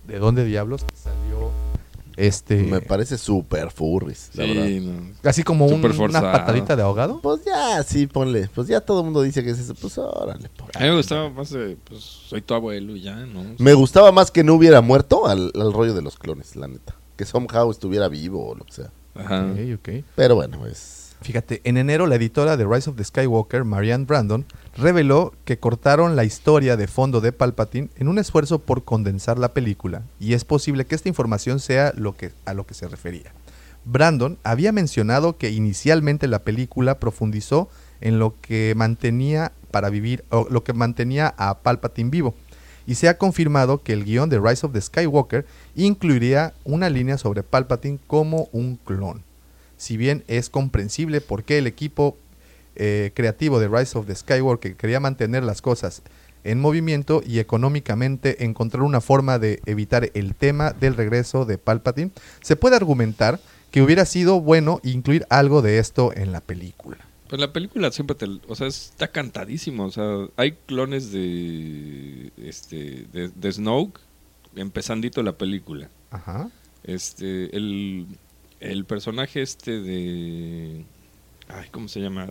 de 0.07 0.19
dónde 0.19 0.45
diablos 0.45 0.85
salió 0.95 1.51
este 2.17 2.57
Me 2.63 2.81
parece 2.81 3.19
súper 3.19 3.71
furris, 3.71 4.31
la 4.35 4.45
verdad. 4.47 4.67
No. 4.67 5.29
así 5.29 5.43
como 5.43 5.67
un- 5.67 5.85
una 5.85 6.21
patadita 6.21 6.77
de 6.77 6.83
ahogado. 6.83 7.21
Pues 7.21 7.45
ya, 7.45 7.83
sí, 7.83 8.07
ponle. 8.07 8.49
Pues 8.55 8.69
ya 8.69 8.81
todo 8.81 9.01
el 9.01 9.05
mundo 9.07 9.23
dice 9.23 9.43
que 9.43 9.51
es 9.51 9.59
eso. 9.59 9.75
Pues 9.75 9.99
órale. 9.99 10.49
por 10.57 10.71
A 10.77 10.81
mí 10.81 10.87
me 10.89 10.97
gustaba 10.97 11.31
más 11.31 11.55
pues, 11.89 12.01
soy 12.03 12.43
tu 12.43 12.55
abuelo 12.55 12.97
y 12.97 13.03
ya, 13.03 13.17
¿no? 13.17 13.45
Me 13.59 13.75
gustaba 13.75 14.13
más 14.13 14.31
que 14.31 14.45
no 14.45 14.55
hubiera 14.55 14.81
muerto 14.81 15.27
al, 15.27 15.51
al 15.55 15.73
rollo 15.73 15.95
de 15.95 16.03
los 16.03 16.17
clones, 16.19 16.57
la 16.57 16.69
neta. 16.69 16.95
Que 17.17 17.25
somehow 17.25 17.71
estuviera 17.71 18.09
vivo 18.09 18.49
o 18.51 18.55
lo 18.55 18.65
que 18.65 18.73
sea. 18.73 18.91
Ajá. 19.15 19.47
Ok, 19.53 19.59
ok. 19.81 20.05
Pero 20.17 20.35
bueno, 20.35 20.59
pues. 20.59 21.04
Fíjate, 21.23 21.63
en 21.65 21.79
enero 21.79 22.07
la 22.07 22.17
editora 22.17 22.57
de 22.57 22.67
Rise 22.67 22.91
of 22.91 22.97
the 22.97 23.05
Skywalker, 23.05 23.65
Marianne 23.65 24.05
Brandon, 24.05 24.45
reveló 24.77 25.33
que 25.45 25.59
cortaron 25.59 26.17
la 26.17 26.25
historia 26.25 26.77
de 26.77 26.87
fondo 26.87 27.21
de 27.21 27.33
Palpatine 27.33 27.89
en 27.97 28.09
un 28.09 28.19
esfuerzo 28.19 28.59
por 28.59 28.85
condensar 28.85 29.39
la 29.39 29.55
película, 29.55 30.03
y 30.21 30.35
es 30.35 30.45
posible 30.45 30.85
que 30.85 30.95
esta 30.95 31.09
información 31.09 31.61
sea 31.61 31.93
lo 31.97 32.15
que, 32.15 32.33
a 32.45 32.53
lo 32.53 32.67
que 32.67 32.75
se 32.75 32.89
refería. 32.89 33.33
Brandon 33.85 34.39
había 34.45 34.73
mencionado 34.73 35.37
que 35.37 35.51
inicialmente 35.51 36.27
la 36.27 36.41
película 36.41 36.99
profundizó 36.99 37.69
en 38.01 38.19
lo 38.19 38.35
que 38.41 38.75
mantenía 38.77 39.53
para 39.71 39.91
vivir 39.91 40.25
o 40.31 40.47
lo 40.51 40.65
que 40.65 40.73
mantenía 40.73 41.35
a 41.37 41.59
Palpatine 41.61 42.11
vivo. 42.11 42.35
Y 42.87 42.97
se 42.97 43.09
ha 43.09 43.17
confirmado 43.17 43.83
que 43.83 43.95
el 43.95 44.05
guion 44.05 44.29
de 44.29 44.39
Rise 44.39 44.67
of 44.67 44.73
the 44.73 44.81
Skywalker 44.81 45.47
incluiría 45.75 46.53
una 46.65 46.91
línea 46.91 47.17
sobre 47.17 47.43
Palpatine 47.43 47.99
como 48.07 48.49
un 48.53 48.77
clon. 48.77 49.23
Si 49.85 49.99
bien 49.99 50.25
es 50.29 50.49
comprensible 50.49 51.21
por 51.21 51.45
qué 51.45 51.59
el 51.59 51.67
equipo 51.67 52.17
eh, 52.75 53.11
creativo 53.13 53.61
de 53.61 53.69
Rise 53.69 53.99
of 53.99 54.07
the 54.07 54.15
Skywalker 54.15 54.77
quería 54.77 54.99
mantener 54.99 55.45
las 55.45 55.61
cosas 55.61 56.01
en 56.43 56.59
movimiento 56.59 57.23
y 57.23 57.39
económicamente 57.39 58.47
encontrar 58.47 58.83
una 58.83 59.03
forma 59.03 59.39
de 59.39 59.61
evitar 59.67 60.11
el 60.15 60.35
tema 60.35 60.71
del 60.73 60.97
regreso 60.97 61.45
de 61.45 61.59
Palpatine, 61.59 62.13
se 62.41 62.57
puede 62.57 62.77
argumentar 62.77 63.39
que 63.71 63.83
hubiera 63.83 64.07
sido 64.07 64.41
bueno 64.41 64.81
incluir 64.85 65.27
algo 65.29 65.61
de 65.61 65.79
esto 65.79 66.15
en 66.17 66.33
la 66.33 66.41
película. 66.41 66.97
Pues 67.29 67.39
la 67.39 67.53
película 67.53 67.93
siempre 67.93 68.17
te, 68.17 68.25
o 68.49 68.55
sea, 68.55 68.69
está 68.69 69.09
cantadísimo, 69.09 69.85
o 69.85 69.91
sea, 69.91 70.29
hay 70.37 70.53
clones 70.65 71.13
de 71.13 72.33
este 72.39 73.05
de, 73.13 73.29
de 73.29 73.53
Snoke 73.53 74.01
empezandito 74.57 75.23
la 75.23 75.37
película. 75.37 75.91
Ajá. 76.11 76.49
Este 76.85 77.55
el 77.55 78.07
el 78.71 78.85
personaje 78.85 79.43
este 79.43 79.81
de 79.81 80.85
ay, 81.49 81.69
¿cómo 81.71 81.89
se 81.89 82.01
llama? 82.01 82.31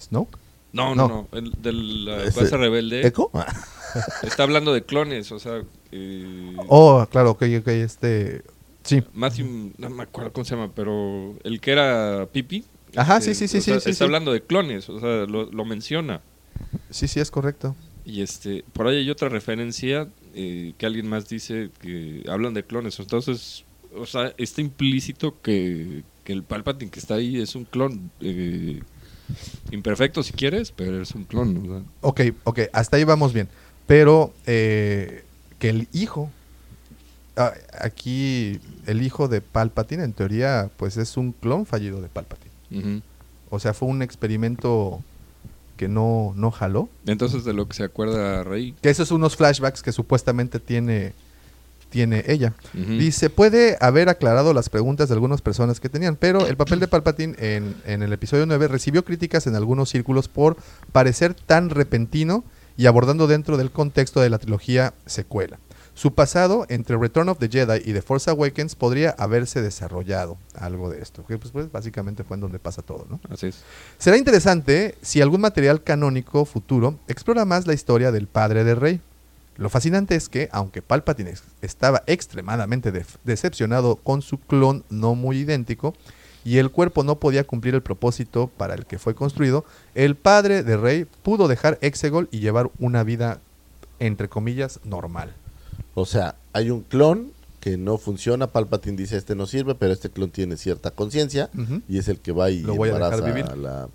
¿Snoke? 0.00 0.36
No, 0.72 0.94
No. 0.94 1.08
no, 1.08 1.28
no, 1.32 1.38
el 1.38 1.52
de 1.62 1.72
la 1.72 2.24
Ese- 2.24 2.56
rebelde. 2.56 3.06
¿Eco? 3.06 3.30
Está 4.22 4.42
hablando 4.42 4.74
de 4.74 4.82
clones, 4.84 5.32
o 5.32 5.38
sea, 5.38 5.62
eh, 5.92 6.56
Oh, 6.68 7.06
claro, 7.10 7.30
ok, 7.32 7.44
ok, 7.60 7.68
este... 7.68 8.42
Sí, 8.82 9.02
Matthew, 9.14 9.72
no 9.78 9.90
me 9.90 10.02
acuerdo 10.04 10.32
cómo 10.32 10.44
se 10.44 10.54
llama, 10.54 10.70
pero 10.74 11.34
el 11.44 11.60
que 11.60 11.72
era 11.72 12.28
Pipi. 12.30 12.64
Ajá, 12.94 13.16
este, 13.18 13.34
sí, 13.34 13.48
sí, 13.48 13.60
sí, 13.60 13.70
o 13.70 13.74
sea, 13.74 13.80
sí, 13.80 13.84
sí, 13.84 13.90
Está 13.90 14.04
sí. 14.04 14.04
hablando 14.04 14.32
de 14.32 14.42
clones, 14.42 14.88
o 14.88 15.00
sea, 15.00 15.26
lo, 15.26 15.50
lo 15.50 15.64
menciona. 15.64 16.20
sí, 16.90 17.08
sí, 17.08 17.18
es 17.20 17.30
correcto. 17.30 17.74
Y 18.04 18.22
este, 18.22 18.64
por 18.72 18.86
ahí 18.86 18.98
hay 18.98 19.10
otra 19.10 19.28
referencia 19.28 20.08
eh, 20.34 20.74
que 20.78 20.86
alguien 20.86 21.08
más 21.08 21.28
dice 21.28 21.70
que 21.80 22.22
hablan 22.28 22.54
de 22.54 22.62
clones. 22.64 23.00
Entonces, 23.00 23.64
o 23.94 24.06
sea, 24.06 24.32
está 24.38 24.60
implícito 24.60 25.40
que, 25.42 26.02
que 26.24 26.32
el 26.32 26.42
Palpatine 26.42 26.90
que 26.90 26.98
está 26.98 27.14
ahí 27.14 27.40
es 27.40 27.54
un 27.54 27.64
clon. 27.64 28.10
eh, 28.20 28.82
imperfecto 29.72 30.22
si 30.22 30.32
quieres, 30.32 30.72
pero 30.72 31.02
es 31.02 31.12
un 31.12 31.24
clon. 31.24 31.56
o 31.56 31.64
sea. 31.66 31.82
Ok, 32.00 32.20
ok, 32.44 32.60
hasta 32.72 32.96
ahí 32.96 33.04
vamos 33.04 33.32
bien. 33.32 33.48
Pero 33.86 34.32
eh, 34.46 35.24
que 35.58 35.68
el 35.70 35.88
hijo, 35.92 36.30
ah, 37.36 37.52
aquí 37.80 38.60
el 38.86 39.02
hijo 39.02 39.28
de 39.28 39.40
Palpatine, 39.40 40.04
en 40.04 40.12
teoría, 40.12 40.70
pues 40.76 40.96
es 40.96 41.16
un 41.16 41.32
clon 41.32 41.66
fallido 41.66 42.00
de 42.00 42.08
Palpatine. 42.08 43.02
O 43.50 43.60
sea, 43.60 43.74
fue 43.74 43.88
un 43.88 44.02
experimento 44.02 45.02
que 45.76 45.88
no, 45.88 46.32
no 46.36 46.50
jaló. 46.50 46.88
Entonces, 47.06 47.44
de 47.44 47.52
lo 47.52 47.68
que 47.68 47.74
se 47.74 47.84
acuerda 47.84 48.42
Rey. 48.42 48.74
Que 48.82 48.90
esos 48.90 49.08
son 49.08 49.18
unos 49.18 49.36
flashbacks 49.36 49.82
que 49.82 49.92
supuestamente 49.92 50.58
tiene, 50.58 51.12
tiene 51.88 52.24
ella. 52.26 52.54
Dice, 52.72 53.30
puede 53.30 53.76
haber 53.80 54.08
aclarado 54.08 54.52
las 54.52 54.68
preguntas 54.68 55.08
de 55.08 55.14
algunas 55.14 55.42
personas 55.42 55.80
que 55.80 55.88
tenían, 55.88 56.16
pero 56.16 56.46
el 56.46 56.56
papel 56.56 56.80
de 56.80 56.88
Palpatine 56.88 57.34
en, 57.38 57.76
en 57.86 58.02
el 58.02 58.12
episodio 58.12 58.46
9 58.46 58.68
recibió 58.68 59.04
críticas 59.04 59.46
en 59.46 59.54
algunos 59.54 59.90
círculos 59.90 60.28
por 60.28 60.56
parecer 60.92 61.34
tan 61.34 61.70
repentino 61.70 62.44
y 62.76 62.86
abordando 62.86 63.26
dentro 63.26 63.56
del 63.56 63.70
contexto 63.70 64.20
de 64.20 64.30
la 64.30 64.38
trilogía 64.38 64.94
secuela. 65.06 65.58
Su 65.96 66.12
pasado 66.12 66.66
entre 66.68 66.98
Return 66.98 67.30
of 67.30 67.38
the 67.38 67.48
Jedi 67.48 67.80
y 67.82 67.94
The 67.94 68.02
Force 68.02 68.28
Awakens 68.28 68.74
podría 68.74 69.12
haberse 69.12 69.62
desarrollado 69.62 70.36
algo 70.54 70.90
de 70.90 71.00
esto, 71.00 71.24
que 71.24 71.38
pues, 71.38 71.52
pues, 71.52 71.72
básicamente 71.72 72.22
fue 72.22 72.34
en 72.34 72.42
donde 72.42 72.58
pasa 72.58 72.82
todo, 72.82 73.06
¿no? 73.08 73.18
Así 73.30 73.46
es. 73.46 73.62
Será 73.96 74.18
interesante 74.18 74.94
si 75.00 75.22
algún 75.22 75.40
material 75.40 75.82
canónico 75.82 76.44
futuro 76.44 76.98
explora 77.08 77.46
más 77.46 77.66
la 77.66 77.72
historia 77.72 78.12
del 78.12 78.26
padre 78.26 78.62
de 78.62 78.74
Rey. 78.74 79.00
Lo 79.56 79.68
fascinante 79.70 80.14
es 80.14 80.28
que, 80.28 80.48
aunque 80.52 80.82
Palpatine 80.82 81.34
estaba 81.62 82.02
extremadamente 82.06 82.92
decepcionado 83.24 83.96
con 83.96 84.22
su 84.22 84.38
clon 84.38 84.84
no 84.90 85.14
muy 85.14 85.38
idéntico, 85.38 85.94
y 86.44 86.58
el 86.58 86.70
cuerpo 86.70 87.02
no 87.02 87.18
podía 87.18 87.44
cumplir 87.44 87.74
el 87.74 87.82
propósito 87.82 88.48
para 88.48 88.74
el 88.74 88.86
que 88.86 88.98
fue 88.98 89.14
construido, 89.14 89.64
el 89.94 90.14
padre 90.14 90.62
de 90.62 90.76
Rey 90.76 91.06
pudo 91.22 91.48
dejar 91.48 91.78
Exegol 91.80 92.28
y 92.30 92.38
llevar 92.38 92.70
una 92.78 93.02
vida, 93.02 93.40
entre 93.98 94.28
comillas, 94.28 94.78
normal. 94.84 95.34
O 95.94 96.06
sea, 96.06 96.36
hay 96.52 96.70
un 96.70 96.82
clon 96.82 97.32
que 97.58 97.76
no 97.76 97.98
funciona. 97.98 98.46
Palpatine 98.46 98.96
dice: 98.96 99.16
Este 99.16 99.34
no 99.34 99.46
sirve, 99.46 99.74
pero 99.74 99.92
este 99.92 100.08
clon 100.10 100.30
tiene 100.30 100.56
cierta 100.56 100.92
conciencia. 100.92 101.50
Y 101.88 101.98
es 101.98 102.06
el 102.06 102.20
que 102.20 102.30
va 102.30 102.50
y 102.50 102.60
Lo 102.62 102.76
voy 102.76 102.90
a 102.90 102.94
dejar 102.94 103.14
embaraza 103.14 103.34
vivir. 103.34 103.50
a 103.50 103.56
la 103.56 103.88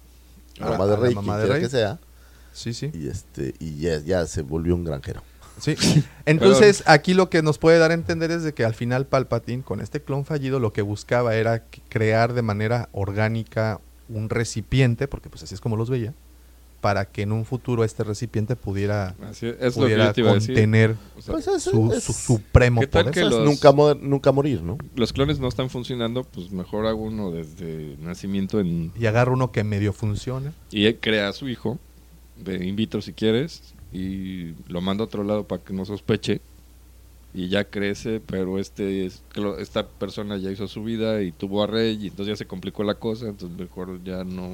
mamá 0.60 0.88
de 0.88 0.96
Rey, 0.98 1.16
mamá 1.16 1.36
quien 1.36 1.38
de 1.38 1.44
quiera 1.44 1.54
Rey. 1.54 1.64
que 1.64 1.70
sea. 1.70 2.00
Sí, 2.52 2.74
sí. 2.74 2.92
Y, 2.94 3.08
este, 3.08 3.54
y 3.60 3.78
ya, 3.78 4.00
ya 4.00 4.26
se 4.26 4.42
volvió 4.42 4.76
un 4.76 4.84
granjero. 4.84 5.22
Sí. 5.60 5.76
Entonces, 6.26 6.84
aquí 6.88 7.14
lo 7.14 7.30
que 7.30 7.42
nos 7.42 7.58
puede 7.58 7.78
dar 7.78 7.92
a 7.92 7.94
entender 7.94 8.32
es 8.32 8.44
de 8.44 8.54
que 8.54 8.66
al 8.66 8.74
final 8.74 9.06
Palpatine, 9.06 9.64
con 9.64 9.82
este 9.82 10.02
clon 10.02 10.26
fallido, 10.26 10.60
lo 10.60 10.74
que 10.74 10.82
buscaba 10.82 11.36
era 11.36 11.64
crear 11.90 12.34
de 12.34 12.42
manera 12.42 12.90
orgánica 12.92 13.80
un 14.10 14.30
recipiente, 14.30 15.08
porque 15.08 15.30
pues 15.30 15.44
así 15.44 15.54
es 15.56 15.62
como 15.62 15.76
los 15.78 15.90
veía, 15.90 16.14
para 16.82 17.06
que 17.06 17.22
en 17.22 17.32
un 17.32 17.46
futuro 17.46 17.84
este 17.84 18.04
recipiente 18.04 18.56
pudiera, 18.56 19.14
Así 19.30 19.46
es, 19.60 19.76
contener 19.76 20.96
O 21.16 21.22
sea, 21.22 21.34
Pues 21.36 21.48
es- 21.48 21.62
su, 21.64 21.94
es- 21.94 22.04
su 22.04 22.12
supremo 22.12 22.82
¿Qué 22.82 22.88
tal 22.88 23.04
poder. 23.06 23.14
que 23.14 23.22
los- 23.24 23.46
nunca, 23.46 23.72
nunca 24.02 24.32
morir, 24.32 24.64
¿no? 24.64 24.78
los 24.96 25.14
clones 25.14 25.40
no 25.40 25.48
están 25.48 25.70
funcionando, 25.70 26.24
pues 26.24 26.52
mejor 26.52 26.88
hago 26.88 27.04
uno 27.04 27.32
desde 27.32 27.96
nacimiento 28.02 28.60
en, 28.60 28.92
Y 29.00 29.06
agarra 29.06 29.32
uno 29.32 29.52
que 29.52 29.64
medio 29.64 29.94
funciona. 29.94 30.54
y 30.72 30.86
él 30.88 30.98
crea 31.00 31.30
a 31.30 31.34
su 31.34 31.48
hijo, 31.48 31.78
de 32.36 32.66
in 32.66 32.76
vitro 32.76 33.02
si 33.04 33.14
quieres, 33.14 33.76
y 33.92 34.54
lo 34.68 34.82
manda 34.82 35.04
a 35.04 35.08
otro 35.08 35.24
lado 35.24 35.44
para 35.46 35.62
que 35.64 35.74
no 35.74 35.86
sospeche. 35.86 36.42
Y 37.34 37.48
ya 37.48 37.64
crece, 37.64 38.20
pero 38.26 38.60
este 38.60 39.06
es- 39.06 39.22
esta 39.60 39.88
persona 39.88 40.36
ya 40.38 40.52
hizo 40.52 40.68
su 40.68 40.84
vida 40.84 41.22
y 41.22 41.32
tuvo 41.32 41.64
a 41.64 41.68
Rey, 41.68 41.98
y 42.02 42.08
entonces 42.08 42.28
ya 42.28 42.36
se 42.36 42.46
complicó 42.46 42.84
la 42.84 42.96
cosa, 42.96 43.28
entonces 43.28 43.58
mejor 43.58 44.04
ya 44.04 44.24
no 44.26 44.50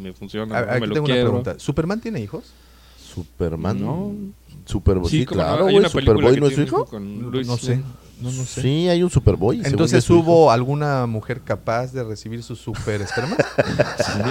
me 0.00 0.12
funciona, 0.14 0.56
A- 0.58 0.60
no 0.62 0.66
me 0.66 0.72
aquí 0.72 0.86
lo 0.86 0.94
tengo 0.94 1.04
una 1.06 1.14
quiero. 1.14 1.28
pregunta. 1.30 1.58
¿Superman 1.58 2.00
tiene 2.00 2.20
hijos? 2.20 2.44
Superman. 2.98 3.80
No. 3.80 4.12
Superboy. 4.64 5.10
Sí, 5.10 5.24
claro, 5.26 5.64
güey. 5.64 5.88
Superboy 5.88 6.40
no 6.40 6.46
es 6.48 6.54
su 6.54 6.62
hijo. 6.62 6.84
con 6.86 7.30
Luis 7.30 7.46
no 7.46 7.56
sé. 7.56 7.80
No, 8.20 8.32
no 8.32 8.44
sé. 8.44 8.62
Sí, 8.62 8.88
hay 8.88 9.02
un 9.02 9.10
Superboy. 9.10 9.60
Entonces 9.64 10.08
hubo 10.08 10.50
alguna 10.50 11.04
mujer 11.06 11.42
capaz 11.42 11.92
de 11.92 12.02
recibir 12.02 12.42
su 12.42 12.56
super 12.56 13.00
esperma. 13.02 13.36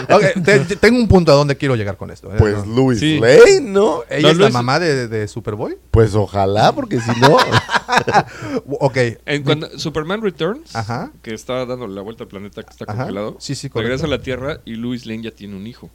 Ok, 0.10 0.44
te- 0.44 0.60
te- 0.62 0.76
tengo 0.76 0.98
un 1.00 1.08
punto 1.08 1.32
a 1.32 1.36
donde 1.36 1.56
quiero 1.56 1.76
llegar 1.76 1.96
con 1.98 2.10
esto. 2.10 2.32
¿eh? 2.34 2.36
Pues 2.38 2.66
No. 2.66 2.76
Louis 2.76 3.00
Sí. 3.00 3.20
Lane, 3.20 3.62
¿no? 3.62 4.02
¿Ella 4.10 4.24
No, 4.28 4.30
es 4.32 4.38
la 4.40 4.50
mamá 4.50 4.80
de, 4.80 5.08
de 5.08 5.28
Superboy? 5.28 5.78
Pues 5.92 6.16
ojalá, 6.16 6.72
porque 6.74 7.00
si 7.00 7.12
no. 7.20 7.38
Ok. 8.80 8.98
En 9.26 9.44
cuando 9.44 9.78
Superman 9.78 10.22
Returns, 10.22 10.76
Ajá. 10.76 11.12
que 11.22 11.34
está 11.34 11.66
dando 11.66 11.88
la 11.88 12.02
vuelta 12.02 12.24
al 12.24 12.28
planeta 12.30 12.64
que 12.64 12.72
está 12.72 12.86
Ajá. 12.88 12.98
congelado, 13.04 13.38
Sí, 13.40 13.56
sí, 13.56 13.70
regresa 13.74 14.06
a 14.06 14.10
la 14.10 14.22
Tierra 14.22 14.60
y 14.66 14.76
Luis 14.76 15.06
Lane 15.06 15.24
ya 15.24 15.32
tiene 15.32 15.56
un 15.56 15.68
hijo. 15.68 15.90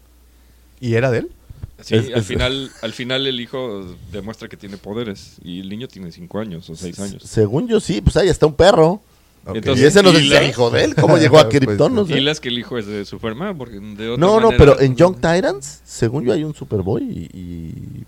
¿Y 0.81 0.95
era 0.95 1.11
de 1.11 1.19
él? 1.19 1.33
Sí, 1.83 1.95
Es- 1.97 2.07
al, 2.09 2.15
es- 2.21 2.27
final, 2.27 2.71
al 2.83 2.93
final 2.93 3.27
el 3.27 3.41
hijo 3.41 3.85
demuestra 4.13 4.49
que 4.49 4.57
tiene 4.57 4.77
poderes 4.77 5.37
y 5.43 5.61
el 5.61 5.69
niño 5.69 5.89
tiene 5.89 6.13
5 6.13 6.39
años 6.39 6.69
o 6.71 6.77
6 6.77 6.99
años. 7.01 7.23
Según 7.25 7.69
yo 7.69 7.81
sí, 7.81 8.01
pues 8.01 8.17
ahí 8.17 8.29
está 8.29 8.47
un 8.47 8.55
perro. 8.55 9.01
Entonces- 9.47 9.83
y 9.85 9.87
ese 9.87 10.03
no 10.03 10.13
sé 10.13 10.19
¿y 10.19 10.23
si 10.25 10.29
la- 10.29 10.41
sea 10.41 10.49
hijo 10.49 10.71
de 10.71 10.85
él. 10.85 10.95
¿Cómo 10.95 11.17
llegó 11.19 11.39
a 11.39 11.49
Pues, 11.49 11.59
Krypton? 11.61 11.95
No 11.95 12.07
Y 12.07 12.21
las 12.21 12.41
que 12.41 12.49
el 12.51 12.59
hijo 12.59 12.77
es 12.77 12.87
de 12.87 13.05
Superman, 13.07 13.57
porque 13.57 13.81
de 13.81 14.11
otra 14.11 14.21
No, 14.21 14.39
no, 14.41 14.51
manera- 14.51 14.57
pero 14.59 14.81
en 14.81 14.97
Young 14.97 15.17
Tyrants, 15.21 15.81
según 15.85 16.25
yo, 16.25 16.33
hay 16.35 16.45
un 16.45 16.55
Superboy 16.55 17.03
y. 17.03 17.39
y, 17.39 18.05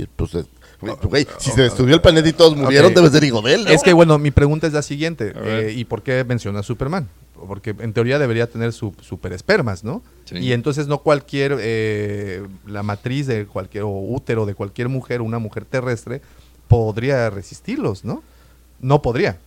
y, 0.00 0.06
pues. 0.16 0.34
es- 0.34 0.46
güey, 1.02 1.26
si 1.38 1.50
se 1.52 1.62
destruyó 1.62 1.94
el 1.94 2.00
planeta 2.00 2.28
y 2.28 2.32
todos 2.32 2.56
murieron, 2.56 2.90
Ok. 2.90 2.96
debe 2.96 3.10
ser 3.10 3.22
hijo 3.22 3.40
de 3.42 3.54
él. 3.54 3.64
¿no? 3.64 3.70
Es 3.70 3.82
que, 3.82 3.92
bueno, 3.92 4.18
mi 4.18 4.30
pregunta 4.32 4.66
es 4.66 4.72
la 4.72 4.82
siguiente. 4.82 5.32
Eh, 5.44 5.74
¿Y 5.76 5.84
por 5.84 6.02
qué 6.02 6.24
menciona 6.24 6.60
a 6.60 6.62
Superman? 6.64 7.08
Porque 7.46 7.74
en 7.78 7.92
teoría 7.92 8.18
debería 8.18 8.46
tener 8.48 8.72
su 8.72 8.94
super 9.00 9.32
espermas, 9.32 9.84
¿no? 9.84 10.02
Sí. 10.32 10.38
Y 10.38 10.52
entonces 10.52 10.88
no 10.88 10.98
cualquier, 10.98 11.58
eh, 11.60 12.46
la 12.66 12.82
matriz 12.82 13.26
de 13.26 13.46
cualquier, 13.46 13.84
o 13.84 13.90
útero 13.90 14.46
de 14.46 14.54
cualquier 14.54 14.88
mujer, 14.88 15.20
una 15.20 15.38
mujer 15.38 15.64
terrestre, 15.64 16.22
podría 16.68 17.30
resistirlos, 17.30 18.04
¿no? 18.04 18.22
No 18.80 19.02
podría. 19.02 19.38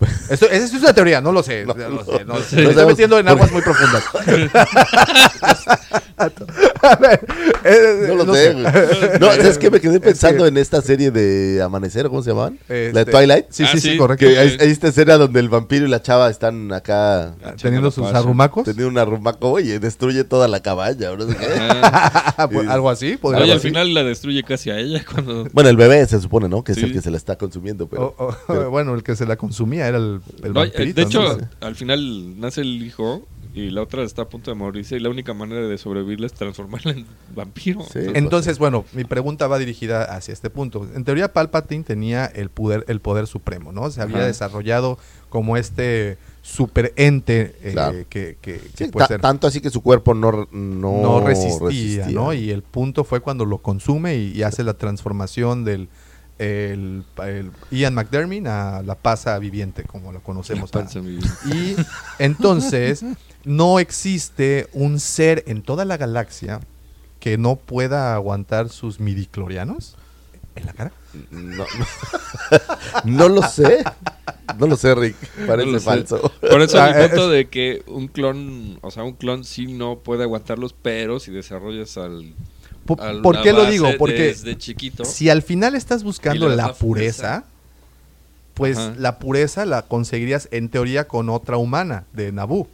Esto, 0.30 0.46
esa 0.46 0.64
es 0.64 0.72
una 0.72 0.94
teoría, 0.94 1.20
no 1.20 1.32
lo 1.32 1.42
sé. 1.42 1.66
No, 1.66 1.74
lo 1.74 2.04
sé, 2.04 2.24
no 2.24 2.34
Me 2.34 2.40
estoy 2.40 2.86
metiendo 2.86 3.18
en 3.18 3.28
aguas 3.28 3.52
muy 3.52 3.62
profundas. 3.62 4.04
Eh, 7.64 8.04
No 8.08 8.14
lo 8.16 8.24
no 8.24 8.34
sé, 8.34 8.52
güey. 8.52 8.64
No, 9.20 9.30
es 9.32 9.58
que 9.58 9.70
me 9.70 9.80
quedé 9.80 10.00
pensando 10.00 10.46
en 10.46 10.56
esta 10.56 10.80
serie 10.82 11.10
de 11.10 11.60
Amanecer, 11.62 12.08
¿cómo 12.08 12.22
se 12.22 12.30
llamaban? 12.30 12.58
la 12.68 12.74
de 12.74 12.88
Este, 13.00 13.04
Twilight. 13.06 13.46
Sí, 13.50 13.64
Ah, 13.64 13.70
sí, 13.72 13.80
sí, 13.80 13.90
sí. 13.92 13.96
correcto. 13.96 14.26
Que 14.26 14.38
hay, 14.38 14.56
hay 14.60 14.70
esta 14.70 14.88
escena 14.88 15.16
donde 15.16 15.40
el 15.40 15.48
vampiro 15.48 15.86
y 15.86 15.88
la 15.88 16.02
chava 16.02 16.30
están 16.30 16.72
acá 16.72 17.34
Teniendo 17.60 17.90
sus 17.90 18.06
arrumacos. 18.06 18.64
teniendo 18.64 18.88
un 18.88 18.98
arrumaco 18.98 19.60
y 19.60 19.78
destruye 19.78 20.24
toda 20.24 20.48
la 20.48 20.60
cabaña. 20.60 21.10
¿no? 21.16 21.26
sé 21.28 21.36
qué. 21.36 21.46
Ah, 21.60 22.48
Pues, 22.50 22.68
Algo 22.70 22.90
así. 22.90 23.16
podría 23.16 23.42
Oye, 23.44 23.52
al 23.52 23.60
ser. 23.60 23.70
final 23.70 23.94
la 23.94 24.02
destruye 24.04 24.42
casi 24.42 24.70
a 24.70 24.78
ella 24.78 25.02
cuando... 25.10 25.46
Bueno, 25.52 25.70
el 25.70 25.76
bebé 25.76 26.06
se 26.06 26.20
supone, 26.20 26.48
¿no? 26.48 26.64
Que 26.64 26.72
es 26.72 26.78
Sí. 26.78 26.84
el 26.86 26.92
que 26.92 27.02
se 27.02 27.10
la 27.10 27.16
está 27.18 27.36
consumiendo. 27.36 27.86
Pero, 27.88 28.14
O- 28.18 28.28
o- 28.28 28.36
pero- 28.46 28.70
bueno, 28.70 28.94
el 28.94 29.02
que 29.02 29.14
se 29.16 29.26
la 29.26 29.36
consumía 29.36 29.86
era 29.86 29.98
el, 29.98 30.20
el 30.42 30.52
No, 30.52 30.62
eh, 30.62 30.68
vampirito, 30.68 31.00
de 31.00 31.06
hecho, 31.06 31.22
¿no? 31.38 31.66
al 31.66 31.74
final 31.76 32.40
nace 32.40 32.62
el 32.62 32.82
hijo 32.82 33.26
y 33.52 33.70
la 33.70 33.82
otra 33.82 34.02
está 34.04 34.22
a 34.22 34.28
punto 34.28 34.50
de 34.50 34.54
morirse 34.56 34.96
y 34.96 35.00
la 35.00 35.08
única 35.10 35.34
manera 35.34 35.66
de 35.66 35.76
sobrevivir 35.78 36.24
es 36.24 36.32
transformarla 36.32 36.92
en 36.92 37.06
vampiro. 37.34 37.82
Sí. 37.92 37.98
Entonces, 38.14 38.58
bueno, 38.58 38.84
mi 38.92 39.04
pregunta 39.04 39.46
va 39.48 39.58
dirigida 39.58 40.04
hacia 40.04 40.32
este 40.32 40.50
punto. 40.50 40.86
En 40.94 41.04
teoría, 41.04 41.32
Palpatine 41.32 41.82
tenía 41.84 42.26
el 42.26 42.48
poder, 42.50 42.84
el 42.88 43.00
poder 43.00 43.26
supremo, 43.26 43.72
¿no? 43.72 43.90
Se 43.90 44.00
había 44.02 44.18
Ajá. 44.18 44.26
desarrollado 44.26 44.98
como 45.28 45.56
este 45.56 46.16
super 46.42 46.92
ente 46.96 47.56
eh, 47.62 47.72
Claro. 47.72 47.98
que, 48.08 48.36
que- 48.40 48.58
Sí, 48.74 48.84
que 48.86 48.88
puede 48.88 49.06
ser- 49.08 49.20
tanto 49.20 49.46
así 49.46 49.60
que 49.60 49.70
su 49.70 49.82
cuerpo 49.82 50.14
no, 50.14 50.48
no, 50.52 51.02
no, 51.02 51.20
resistía, 51.26 52.06
¿no? 52.08 52.32
Y 52.32 52.50
el 52.50 52.62
punto 52.62 53.04
fue 53.04 53.20
cuando 53.20 53.44
lo 53.44 53.58
consume 53.58 54.16
y, 54.16 54.32
y 54.32 54.42
hace 54.42 54.62
la 54.64 54.74
transformación 54.74 55.64
del 55.64 55.88
el, 56.40 57.04
el 57.24 57.50
Ian 57.70 57.94
McDermott 57.94 58.46
a 58.46 58.82
la 58.82 58.94
pasa 58.94 59.38
viviente, 59.38 59.84
como 59.84 60.10
lo 60.12 60.20
conocemos. 60.22 60.70
La 60.74 60.80
panza, 60.80 61.00
mi- 61.00 61.18
Y 61.52 61.76
entonces 62.18 63.04
no 63.44 63.78
existe 63.78 64.68
un 64.72 65.00
ser 65.00 65.44
en 65.46 65.62
toda 65.62 65.84
la 65.84 65.96
galaxia 65.96 66.60
que 67.18 67.36
no 67.38 67.56
pueda 67.56 68.14
aguantar 68.14 68.68
sus 68.70 69.00
midiclorianos 69.00 69.96
en 70.56 70.66
la 70.66 70.72
cara. 70.72 70.92
No, 71.30 71.64
no. 71.78 71.86
No 73.04 73.28
lo 73.28 73.42
sé. 73.42 73.82
No 74.58 74.66
lo 74.66 74.76
sé, 74.76 74.94
Rick. 74.94 75.16
Parece 75.46 75.66
No 75.66 75.72
lo 75.72 75.78
sé. 75.80 75.84
falso. 75.84 76.32
Por 76.40 76.60
eso 76.62 76.80
Ah, 76.80 76.90
el 76.90 77.08
punto 77.10 77.26
es- 77.32 77.36
de 77.38 77.48
que 77.48 77.82
un 77.86 78.08
clon, 78.08 78.78
o 78.82 78.90
sea, 78.90 79.04
un 79.04 79.12
clon 79.14 79.44
sí 79.44 79.66
no 79.66 79.98
puede 79.98 80.22
aguantarlos, 80.24 80.72
pero 80.80 81.20
si 81.20 81.30
desarrollas 81.30 81.96
al... 81.98 82.34
A 82.98 83.22
¿Por 83.22 83.42
qué 83.42 83.52
lo 83.52 83.66
digo? 83.66 83.88
Porque 83.98 84.28
desde 84.28 84.58
chiquito... 84.58 85.04
si 85.04 85.30
al 85.30 85.42
final 85.42 85.74
estás 85.74 86.02
buscando 86.02 86.48
la 86.48 86.56
la 86.56 86.72
pureza, 86.74 87.44
pues 88.54 88.78
Ajá. 88.78 88.94
la 88.98 89.18
pureza 89.18 89.64
la 89.64 89.82
conseguirías 89.82 90.48
en 90.50 90.68
teoría 90.68 91.06
con 91.06 91.28
otra 91.28 91.56
humana 91.56 92.04
de 92.12 92.32
Naboo 92.32 92.68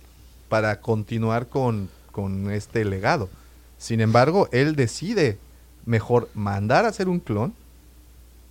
para 0.49 0.81
continuar 0.81 1.49
con, 1.49 1.89
con 2.13 2.51
este 2.51 2.85
legado. 2.85 3.29
Sin 3.79 4.01
embargo, 4.01 4.49
él 4.53 4.75
decide 4.75 5.39
mejor 5.85 6.29
mandar 6.35 6.85
a 6.85 6.89
hacer 6.89 7.09
un 7.09 7.21
clon 7.21 7.53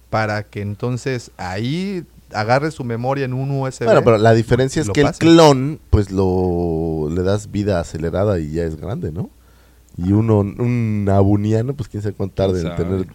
para 0.10 0.44
que 0.44 0.62
entonces 0.62 1.32
ahí 1.38 2.06
agarre 2.32 2.72
su 2.72 2.84
memoria 2.84 3.26
en 3.26 3.34
un 3.34 3.52
USB. 3.52 3.86
Bueno, 3.86 4.04
pero 4.04 4.18
la 4.18 4.34
diferencia 4.34 4.82
es 4.82 4.90
que 4.90 5.02
el 5.02 5.12
clon, 5.14 5.80
pues 5.90 6.12
lo 6.12 7.10
le 7.10 7.24
das 7.24 7.52
vida 7.52 7.80
acelerada 7.80 8.40
y 8.40 8.52
ya 8.52 8.64
es 8.64 8.76
grande, 8.80 9.12
¿no? 9.12 9.30
Y 9.98 10.12
uno, 10.12 10.40
un 10.40 11.08
abuniano, 11.10 11.74
pues 11.74 11.88
quién 11.90 12.04
sabe 12.04 12.14
cuánto 12.16 12.36
tarde 12.36 12.62
en 12.62 12.76
tener. 12.76 13.08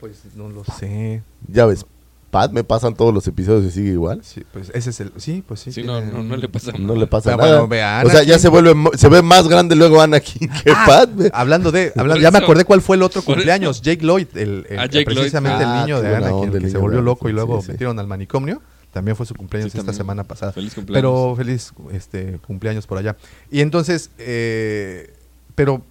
Pues 0.00 0.22
no 0.34 0.48
lo 0.48 0.64
sé. 0.64 1.22
Ya 1.46 1.66
ves, 1.66 1.84
Pat 2.30 2.52
me 2.52 2.64
pasan 2.64 2.94
todos 2.94 3.12
los 3.12 3.26
episodios 3.26 3.64
y 3.66 3.70
sigue 3.70 3.90
igual. 3.90 4.20
Sí, 4.24 4.42
pues 4.52 4.70
ese 4.72 4.90
es 4.90 5.00
el. 5.00 5.12
Sí, 5.18 5.42
pues 5.46 5.60
sí. 5.60 5.72
Sí, 5.72 5.82
no, 5.82 6.00
no, 6.00 6.22
no 6.22 6.36
le 6.36 6.48
pasa 6.48 6.72
No 6.78 6.94
le 6.94 7.06
pasa 7.06 7.36
Pero 7.36 7.42
nada. 7.42 7.60
bueno, 7.64 8.08
o 8.08 8.10
sea, 8.10 8.22
ya 8.22 8.38
se 8.38 8.48
vuelve, 8.48 8.72
se 8.96 9.08
ve 9.08 9.20
más 9.20 9.46
grande 9.48 9.74
luego 9.76 10.00
Anakin 10.00 10.48
que 10.64 10.70
Ah, 10.74 10.84
Pat. 10.86 11.10
ve. 11.14 11.30
Hablando 11.34 11.70
de, 11.72 11.92
hablando, 11.96 12.22
ya 12.22 12.30
me 12.30 12.38
acordé 12.38 12.64
cuál 12.64 12.80
fue 12.80 12.96
el 12.96 13.02
otro 13.02 13.20
cumpleaños, 13.22 13.82
Jake 13.82 14.02
Lloyd, 14.06 14.28
el, 14.36 14.64
el- 14.70 14.78
Ah, 14.78 14.86
Jake 14.86 15.04
Lloyd. 15.04 15.16
precisamente 15.16 15.64
Ah, 15.64 15.74
el 15.74 15.80
niño 15.86 16.00
de 16.00 16.16
Anakin, 16.16 16.34
onda, 16.34 16.52
que 16.52 16.60
se 16.60 16.66
niño 16.68 16.80
volvió 16.80 17.02
loco 17.02 17.28
y 17.28 17.32
luego 17.32 17.60
sí, 17.60 17.66
sí. 17.66 17.72
metieron 17.72 17.98
al 17.98 18.06
manicomio. 18.06 18.62
También 18.92 19.16
fue 19.16 19.26
su 19.26 19.34
cumpleaños 19.34 19.70
Sí, 19.72 19.78
esta 19.78 19.92
semana 19.92 20.24
pasada. 20.24 20.52
Feliz 20.52 20.74
cumpleaños. 20.74 21.00
Pero 21.02 21.34
feliz 21.36 21.72
este, 21.92 22.38
cumpleaños 22.46 22.86
por 22.86 22.98
allá. 22.98 23.16
Y 23.50 23.60
entonces, 23.60 24.10
eh, 24.18 25.12
pero 25.60 25.82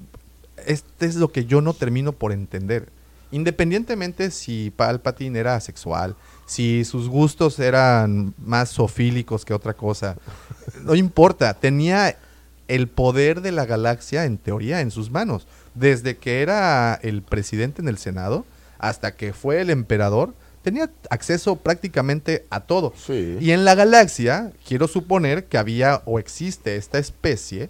este 0.65 1.05
es 1.05 1.13
lo 1.13 1.31
que 1.31 1.45
yo 1.45 1.61
no 1.61 1.75
termino 1.75 2.11
por 2.11 2.31
entender. 2.31 2.89
Independientemente 3.29 4.31
si 4.31 4.71
Palpatine 4.71 5.37
era 5.37 5.53
asexual, 5.53 6.15
si 6.47 6.83
sus 6.85 7.07
gustos 7.07 7.59
eran 7.59 8.33
más 8.39 8.69
sofílicos 8.69 9.45
que 9.45 9.53
otra 9.53 9.75
cosa, 9.75 10.17
no 10.81 10.95
importa, 10.95 11.53
tenía 11.53 12.17
el 12.67 12.87
poder 12.87 13.41
de 13.41 13.51
la 13.51 13.67
galaxia 13.67 14.25
en 14.25 14.39
teoría 14.39 14.81
en 14.81 14.89
sus 14.89 15.11
manos. 15.11 15.45
Desde 15.75 16.17
que 16.17 16.41
era 16.41 16.95
el 17.03 17.21
presidente 17.21 17.83
en 17.83 17.89
el 17.89 17.99
Senado 17.99 18.47
hasta 18.79 19.15
que 19.15 19.33
fue 19.33 19.61
el 19.61 19.69
emperador, 19.69 20.33
tenía 20.63 20.89
acceso 21.11 21.57
prácticamente 21.57 22.47
a 22.49 22.61
todo. 22.61 22.91
Sí. 22.97 23.37
Y 23.39 23.51
en 23.51 23.65
la 23.65 23.75
galaxia, 23.75 24.51
quiero 24.67 24.87
suponer 24.87 25.45
que 25.45 25.59
había 25.59 26.01
o 26.05 26.17
existe 26.17 26.75
esta 26.75 26.97
especie 26.97 27.69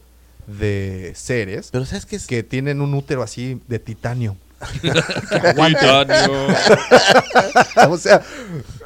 de 0.57 1.13
seres 1.15 1.69
Pero 1.71 1.85
¿sabes 1.85 2.05
qué 2.05 2.15
es? 2.15 2.25
que 2.27 2.43
tienen 2.43 2.81
un 2.81 2.93
útero 2.93 3.21
así 3.23 3.61
de 3.67 3.79
titanio. 3.79 4.35
Titanio. 4.81 6.47
o 7.89 7.97
sea, 7.97 8.21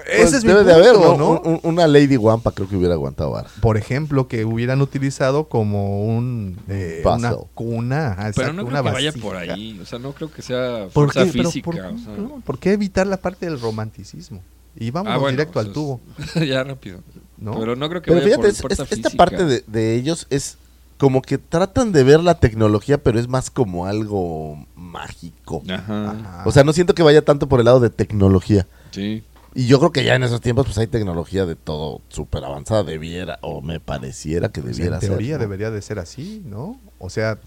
Pues 0.06 0.28
ese 0.28 0.38
es 0.38 0.44
mi 0.44 0.50
debe 0.52 0.64
punto, 0.64 0.66
de 0.66 0.74
haber, 0.74 0.94
¿no? 0.94 1.18
¿no? 1.18 1.30
Un- 1.32 1.42
un- 1.46 1.60
una 1.64 1.88
Lady 1.88 2.18
Wampa 2.18 2.52
creo 2.52 2.68
que 2.68 2.76
hubiera 2.76 2.94
aguantado 2.94 3.32
vara. 3.32 3.50
Por 3.62 3.78
ejemplo, 3.78 4.28
que 4.28 4.46
hubieran 4.46 4.82
utilizado 4.82 5.46
como 5.50 6.06
un 6.06 6.60
eh, 6.70 7.02
una 7.06 7.34
cuna, 7.56 8.08
ajá, 8.12 8.16
Pero 8.18 8.28
exacto, 8.30 8.54
no 8.54 8.62
una 8.66 8.82
creo 8.82 8.84
que 8.84 8.92
vaya 8.92 9.12
por 9.14 9.36
ahí. 9.38 9.80
O 9.82 9.86
sea, 9.86 10.00
no 10.00 10.14
creo 10.14 10.32
que 10.32 10.42
sea 10.42 10.88
¿Por 10.94 11.12
fuerza 11.12 11.26
qué? 11.26 11.32
Física. 11.44 11.66
por, 11.66 11.76
o 11.80 11.98
sea. 11.98 12.14
no, 12.18 12.42
¿por 12.46 12.60
qué 12.60 12.74
evitar 12.74 13.08
la 13.08 13.18
parte 13.18 13.46
del 13.48 13.60
romanticismo? 13.60 14.42
Y 14.76 14.92
vamos 14.92 15.12
Ah, 15.14 15.18
bueno, 15.18 15.32
directo 15.38 15.60
al 15.60 15.68
pues, 15.68 15.74
tubo. 15.74 16.02
ya 16.46 16.64
rápido. 16.64 17.00
¿No? 17.38 17.60
Pero 17.60 17.76
no 17.76 17.90
creo 17.90 18.02
que 18.02 18.12
Pero 18.12 18.24
vaya 18.24 18.36
fíjate, 18.38 18.62
por 18.62 18.72
es- 18.72 18.80
esta 18.80 18.86
física. 18.86 19.10
parte 19.18 19.44
de, 19.46 19.64
de 19.68 19.96
ellos 19.96 20.28
es 20.30 20.58
como 21.04 21.22
que 21.22 21.38
tratan 21.38 21.92
de 21.92 22.02
ver 22.06 22.22
la 22.22 22.40
tecnología, 22.40 22.98
pero 22.98 23.20
es 23.20 23.28
más 23.28 23.52
como 23.52 23.88
algo 23.88 24.66
mágico. 24.74 25.62
Ajá. 25.70 26.12
Ajá. 26.12 26.44
O 26.46 26.52
sea, 26.54 26.64
no 26.64 26.72
siento 26.72 26.96
que 26.96 27.04
vaya 27.04 27.22
tanto 27.22 27.50
por 27.50 27.60
el 27.60 27.66
lado 27.66 27.82
de 27.82 27.90
tecnología. 27.90 28.68
Sí. 28.92 29.22
Y 29.54 29.68
yo 29.68 29.80
creo 29.80 29.92
que 29.92 30.06
ya 30.06 30.16
en 30.16 30.24
esos 30.24 30.40
tiempos 30.40 30.66
pues 30.66 30.78
hay 30.78 30.88
tecnología 30.88 31.46
de 31.46 31.58
todo 31.58 32.00
súper 32.08 32.46
avanzada, 32.46 32.84
debiera, 32.84 33.38
o 33.42 33.62
me 33.62 33.82
pareciera 33.82 34.48
que 34.48 34.62
debiera 34.62 34.96
en 34.96 35.02
teoría 35.02 35.32
ser. 35.32 35.40
¿no? 35.40 35.42
debería 35.42 35.72
de 35.72 35.82
ser 35.82 36.00
así, 36.00 36.42
¿no? 36.46 36.80
O 37.00 37.10
sea, 37.10 37.38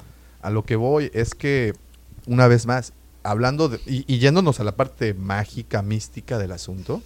a 0.43 0.51
lo 0.51 0.63
que 0.67 0.77
voy 0.77 1.11
es 1.15 1.35
que, 1.35 1.73
una 2.27 2.49
vez 2.49 2.67
más, 2.67 2.93
hablando 3.23 3.71
de, 3.71 3.81
y, 3.87 4.05
y 4.07 4.19
yéndonos 4.19 4.61
a 4.61 4.65
la 4.65 4.73
parte 4.73 5.15
mágica, 5.15 5.81
mística 5.81 6.37
del 6.37 6.53
asunto, 6.53 7.01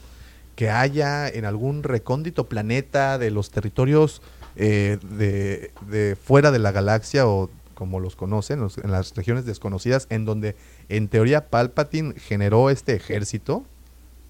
que 0.56 0.68
haya 0.68 1.28
en 1.28 1.44
algún 1.44 1.84
recóndito 1.84 2.48
planeta 2.48 3.18
de 3.18 3.30
los 3.30 3.50
territorios 3.52 4.20
eh, 4.56 4.98
de, 5.02 5.72
de 5.88 6.16
fuera 6.16 6.50
de 6.50 6.58
la 6.58 6.72
galaxia 6.72 7.26
o 7.26 7.50
como 7.80 7.98
los 7.98 8.14
conocen, 8.14 8.60
en 8.82 8.90
las 8.90 9.14
regiones 9.14 9.46
desconocidas, 9.46 10.06
en 10.10 10.26
donde 10.26 10.54
en 10.90 11.08
teoría 11.08 11.48
Palpatine 11.48 12.12
generó 12.20 12.68
este 12.68 12.94
ejército 12.94 13.64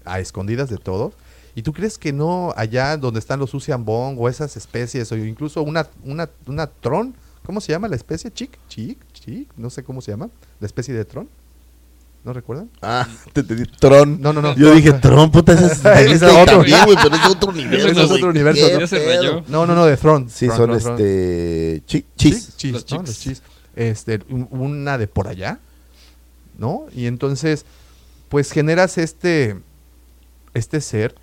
a 0.05 0.21
escondidas 0.21 0.69
de 0.69 0.77
todos. 0.77 1.15
¿Y 1.53 1.63
tú 1.63 1.73
crees 1.73 1.97
que 1.97 2.13
no 2.13 2.53
allá 2.55 2.95
donde 2.95 3.19
están 3.19 3.41
los 3.41 3.53
Usian 3.53 3.83
Bong 3.83 4.15
o 4.17 4.29
esas 4.29 4.55
especies, 4.55 5.11
o 5.11 5.17
incluso 5.17 5.63
una, 5.63 5.85
una, 6.05 6.29
una 6.47 6.67
Tron, 6.67 7.13
¿cómo 7.45 7.59
se 7.59 7.73
llama 7.73 7.89
la 7.89 7.97
especie? 7.97 8.31
¿Chic? 8.31 8.57
¿Chic? 8.69 8.97
¿Chic? 9.11 9.49
No 9.57 9.69
sé 9.69 9.83
cómo 9.83 10.01
se 10.01 10.11
llama. 10.11 10.29
¿La 10.61 10.67
especie 10.67 10.93
de 10.93 11.03
Tron? 11.03 11.27
¿No 12.23 12.33
recuerdan? 12.33 12.69
Ah, 12.81 13.07
te 13.33 13.41
entendí. 13.41 13.63
Tron. 13.79 14.21
No, 14.21 14.31
no, 14.31 14.41
no. 14.41 14.55
Yo 14.55 14.65
Tron. 14.67 14.75
dije 14.75 14.93
Tron, 14.93 15.31
puta, 15.31 15.53
ese 15.53 15.65
es, 15.65 15.85
Ese 15.85 16.13
es 16.13 16.23
otro. 16.23 16.45
también, 16.57 16.85
güey, 16.85 16.97
pero 17.01 17.15
es 17.15 17.25
otro 17.27 17.49
universo. 17.49 17.87
Ese 17.87 18.03
es 18.03 18.11
otro 18.11 18.29
universo, 18.29 18.67
¿Qué 18.67 18.77
¿no? 18.79 18.87
Se. 18.87 19.41
No, 19.47 19.65
no, 19.65 19.73
no, 19.75 19.85
de 19.85 19.97
Tron. 19.97 20.29
Sí, 20.29 20.45
Tron, 20.47 20.57
son 20.57 20.79
Tron, 20.79 20.95
este. 20.99 21.83
Chi- 21.87 22.05
Chis, 22.15 22.55
chis. 22.55 22.57
chis, 22.57 22.71
Los 22.73 22.81
¿no? 22.91 22.97
chics. 22.97 23.07
Los 23.09 23.19
chis. 23.19 23.41
Este, 23.75 24.19
un- 24.29 24.47
una 24.51 24.97
de 24.97 25.07
por 25.07 25.27
allá, 25.27 25.59
¿no? 26.57 26.85
Y 26.93 27.07
entonces, 27.07 27.65
pues 28.29 28.51
generas 28.51 28.97
este, 28.97 29.57
este 30.53 30.79
ser 30.81 31.15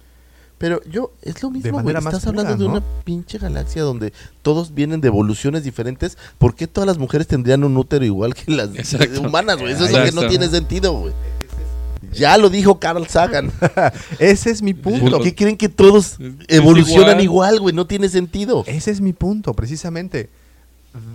Pero 0.59 0.83
yo, 0.85 1.13
es 1.23 1.41
lo 1.43 1.51
mismo, 1.51 1.81
güey. 1.81 1.97
Estás 1.97 2.25
pura, 2.25 2.41
hablando 2.41 2.57
de 2.57 2.65
¿no? 2.65 2.73
una 2.73 2.83
pinche 3.05 3.39
galaxia 3.39 3.83
donde 3.83 4.13
todos 4.43 4.75
vienen 4.75 5.01
de 5.01 5.09
evoluciones 5.09 5.63
diferentes. 5.63 6.19
¿Por 6.37 6.57
qué 6.57 6.67
todas 6.67 6.87
las 6.87 6.99
mujeres 6.99 7.29
tendrían 7.29 7.63
un 7.63 7.77
útero 7.77 8.05
igual 8.05 8.35
que 8.35 8.51
las 8.51 8.75
Exacto. 8.75 9.21
humanas, 9.21 9.59
güey? 9.59 9.73
Eso 9.73 9.85
es 9.85 9.93
lo 9.93 10.05
que 10.05 10.13
no 10.13 10.29
tiene 10.29 10.49
sentido, 10.49 10.93
güey. 10.93 11.13
Ya 12.13 12.37
lo 12.39 12.51
dijo 12.51 12.81
Carl 12.81 13.07
Sagan. 13.07 13.53
Ese 14.19 14.51
es 14.51 14.63
mi 14.63 14.75
punto. 14.75 15.11
¿Por 15.11 15.23
qué 15.23 15.35
creen 15.35 15.57
que 15.57 15.69
todos 15.69 16.17
evolucionan 16.49 17.21
igual. 17.21 17.23
igual, 17.23 17.61
güey? 17.61 17.75
No 17.75 17.87
tiene 17.87 18.09
sentido. 18.09 18.65
Ese 18.67 18.91
es 18.91 19.01
mi 19.01 19.13
punto, 19.13 19.55
precisamente. 19.55 20.29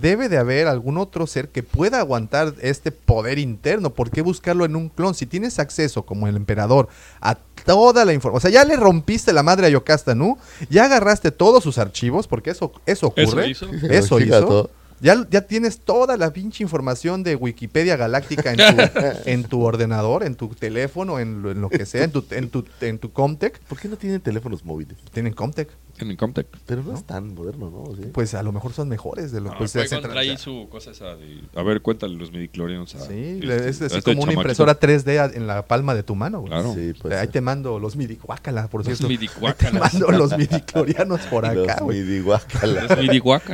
Debe 0.00 0.28
de 0.28 0.38
haber 0.38 0.68
algún 0.68 0.96
otro 0.96 1.26
ser 1.26 1.48
que 1.48 1.62
pueda 1.62 1.98
aguantar 1.98 2.54
este 2.62 2.92
poder 2.92 3.38
interno. 3.38 3.90
¿Por 3.90 4.10
qué 4.10 4.22
buscarlo 4.22 4.64
en 4.64 4.76
un 4.76 4.88
clon? 4.88 5.14
Si 5.14 5.26
tienes 5.26 5.58
acceso, 5.58 6.04
como 6.04 6.28
el 6.28 6.36
emperador, 6.36 6.88
a 7.20 7.36
toda 7.64 8.04
la 8.04 8.12
información. 8.12 8.36
O 8.38 8.40
sea, 8.40 8.50
ya 8.50 8.68
le 8.68 8.76
rompiste 8.76 9.32
la 9.32 9.42
madre 9.42 9.66
a 9.66 9.70
Yocasta, 9.70 10.14
¿no? 10.14 10.38
Ya 10.70 10.84
agarraste 10.84 11.30
todos 11.30 11.62
sus 11.62 11.78
archivos, 11.78 12.26
porque 12.26 12.50
eso, 12.50 12.72
eso 12.86 13.12
Eso 13.16 13.26
ocurre. 13.28 13.48
hizo. 13.48 13.66
Eso 13.90 14.20
hizo. 14.20 14.70
Ya, 15.04 15.26
ya 15.30 15.42
tienes 15.42 15.80
toda 15.80 16.16
la 16.16 16.32
pinche 16.32 16.62
información 16.64 17.22
de 17.22 17.36
Wikipedia 17.36 17.96
Galáctica 17.96 18.52
en 18.52 18.56
tu, 18.56 19.00
en 19.30 19.44
tu 19.44 19.62
ordenador, 19.62 20.22
en 20.24 20.34
tu 20.34 20.48
teléfono, 20.48 21.18
en 21.20 21.42
lo, 21.42 21.50
en 21.50 21.60
lo 21.60 21.68
que 21.68 21.84
sea, 21.84 22.04
en 22.04 22.10
tu, 22.10 22.24
en 22.30 22.48
tu, 22.48 22.64
en 22.80 22.98
tu 22.98 23.12
Comtec. 23.12 23.60
¿Por 23.60 23.78
qué 23.78 23.88
no 23.88 23.96
tienen 23.96 24.20
teléfonos 24.22 24.64
móviles? 24.64 24.96
Tienen 25.12 25.34
Comtec. 25.34 25.68
En 25.98 26.10
el 26.10 26.16
Comtec. 26.16 26.48
Pero 26.66 26.82
no, 26.82 26.94
es 26.94 27.04
tan 27.04 27.34
moderno, 27.34 27.70
¿no? 27.70 27.94
¿Sí? 27.94 28.08
Pues 28.12 28.34
a 28.34 28.42
lo 28.42 28.50
mejor 28.50 28.72
son 28.72 28.88
mejores 28.88 29.30
de 29.30 29.40
lo 29.40 29.50
No, 29.52 29.58
pues, 29.58 29.70
se 29.70 29.78
Qui-Gon 29.80 29.98
hacen 29.98 30.10
trae 30.10 30.26
tra- 30.32 30.38
su 30.38 30.66
cosa 30.68 30.90
esa 30.90 31.14
de... 31.14 31.40
A 31.54 31.62
ver, 31.62 31.82
cuéntale 31.82 32.16
los 32.16 32.32
midichlorians 32.32 32.96
a... 32.96 33.00
Sí, 33.06 33.38
este- 33.42 33.68
es 33.68 33.80
así 33.82 33.98
este 33.98 34.02
como 34.14 34.24
una 34.24 34.32
impresora 34.32 34.80
3D 34.80 35.18
a- 35.20 35.36
en 35.36 35.46
la 35.46 35.66
palma 35.66 35.94
de 35.94 36.02
tu 36.02 36.16
mano. 36.16 36.40
güey. 36.40 36.50
Claro. 36.50 36.74
Sí, 36.74 36.94
pues. 37.00 37.14
ahí 37.14 37.28
te 37.28 37.40
mando 37.40 37.78
los 37.78 37.94
midi, 37.94 38.16
guácala, 38.16 38.66
por 38.68 38.80
Los 38.80 38.86
cierto. 38.98 39.06
Ahí 39.06 39.16
te 39.18 39.22
midicuácalas. 39.26 39.92
mando 39.94 40.10
los 40.10 40.36
midiclorianos 40.36 41.20
por 41.26 41.44
acá, 41.46 41.54
Los 41.76 41.80
güey. 41.82 42.00
midiguácalas. 42.02 42.90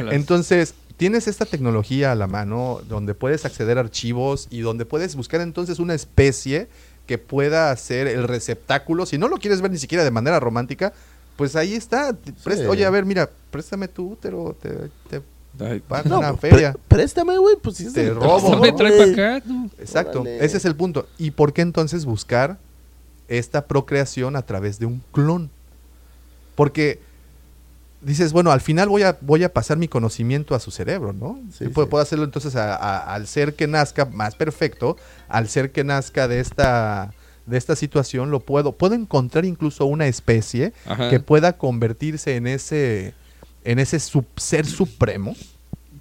Los. 0.07 0.15
Entonces, 0.15 0.75
tienes 1.01 1.27
esta 1.29 1.47
tecnología 1.47 2.13
a 2.13 2.15
la 2.15 2.27
mano 2.27 2.83
donde 2.87 3.15
puedes 3.15 3.47
acceder 3.47 3.79
a 3.79 3.81
archivos 3.81 4.49
y 4.51 4.61
donde 4.61 4.85
puedes 4.85 5.17
buscar 5.17 5.41
entonces 5.41 5.79
una 5.79 5.95
especie 5.95 6.69
que 7.07 7.17
pueda 7.17 7.75
ser 7.77 8.07
el 8.07 8.29
receptáculo. 8.29 9.07
Si 9.07 9.17
no 9.17 9.27
lo 9.27 9.39
quieres 9.39 9.63
ver 9.63 9.71
ni 9.71 9.79
siquiera 9.79 10.05
de 10.05 10.11
manera 10.11 10.39
romántica, 10.41 10.93
pues 11.37 11.57
ahí 11.57 11.73
está. 11.73 12.13
Te 12.13 12.33
presta- 12.35 12.65
Sí. 12.65 12.69
Oye, 12.69 12.85
a 12.85 12.91
ver, 12.91 13.07
mira, 13.07 13.31
préstame 13.51 13.89
tu 13.89 14.11
útero, 14.13 14.55
te, 14.61 14.69
te 15.09 15.23
Ay, 15.59 15.81
pago 15.81 16.07
No, 16.09 16.19
una 16.19 16.37
feria. 16.37 16.77
préstame, 16.87 17.39
güey, 17.39 17.57
pues 17.57 17.79
si 17.79 17.87
es 17.87 17.95
Te 17.95 18.11
robo, 18.13 18.57
¿no? 18.57 18.75
trae 18.75 18.95
güey. 18.97 19.15
para 19.15 19.37
acá, 19.39 19.47
¿no? 19.49 19.71
Exacto, 19.79 20.21
Órale. 20.21 20.45
ese 20.45 20.59
es 20.59 20.65
el 20.67 20.77
punto. 20.77 21.09
¿Y 21.17 21.31
por 21.31 21.55
qué 21.55 21.63
entonces 21.63 22.05
buscar 22.05 22.59
esta 23.27 23.67
procreación 23.67 24.37
a 24.37 24.43
través 24.43 24.79
de 24.79 24.85
un 24.85 25.03
clon? 25.13 25.49
Porque 26.55 27.01
dices, 28.01 28.33
bueno, 28.33 28.51
al 28.53 28.61
final 28.61 28.89
voy 28.89 29.03
a, 29.03 29.19
voy 29.21 29.45
a 29.45 29.53
pasar 29.53 29.77
mi 29.77 29.89
conocimiento 29.89 30.55
a 30.55 30.61
su 30.61 30.71
cerebro, 30.71 31.13
¿no? 31.13 31.39
Sí, 31.53 31.69
puedo, 31.69 31.87
sí. 31.87 31.91
puedo 31.91 32.03
hacerlo 32.03 32.25
entonces 32.25 32.57
a- 32.57 32.75
a- 32.75 33.15
al 33.15 33.27
ser 33.27 33.55
que 33.55 33.67
nazca 33.67 34.07
más 34.07 34.35
perfecto, 34.35 34.97
al 35.29 35.49
ser 35.49 35.71
que 35.73 35.85
nazca 35.85 36.29
de 36.29 36.41
esta 36.41 37.13
de 37.47 37.57
esta 37.59 37.75
situación 37.75 38.31
lo 38.31 38.41
puedo 38.41 38.73
puedo 38.77 38.95
encontrar 38.95 39.45
incluso 39.45 39.85
una 39.87 40.07
especie 40.07 40.73
Ajá. 40.87 41.09
que 41.11 41.19
pueda 41.19 41.57
convertirse 41.59 42.37
en 42.37 42.47
ese 42.47 43.15
en 43.65 43.79
ese 43.81 43.99
sub- 43.99 44.27
ser 44.37 44.67
supremo 44.67 45.35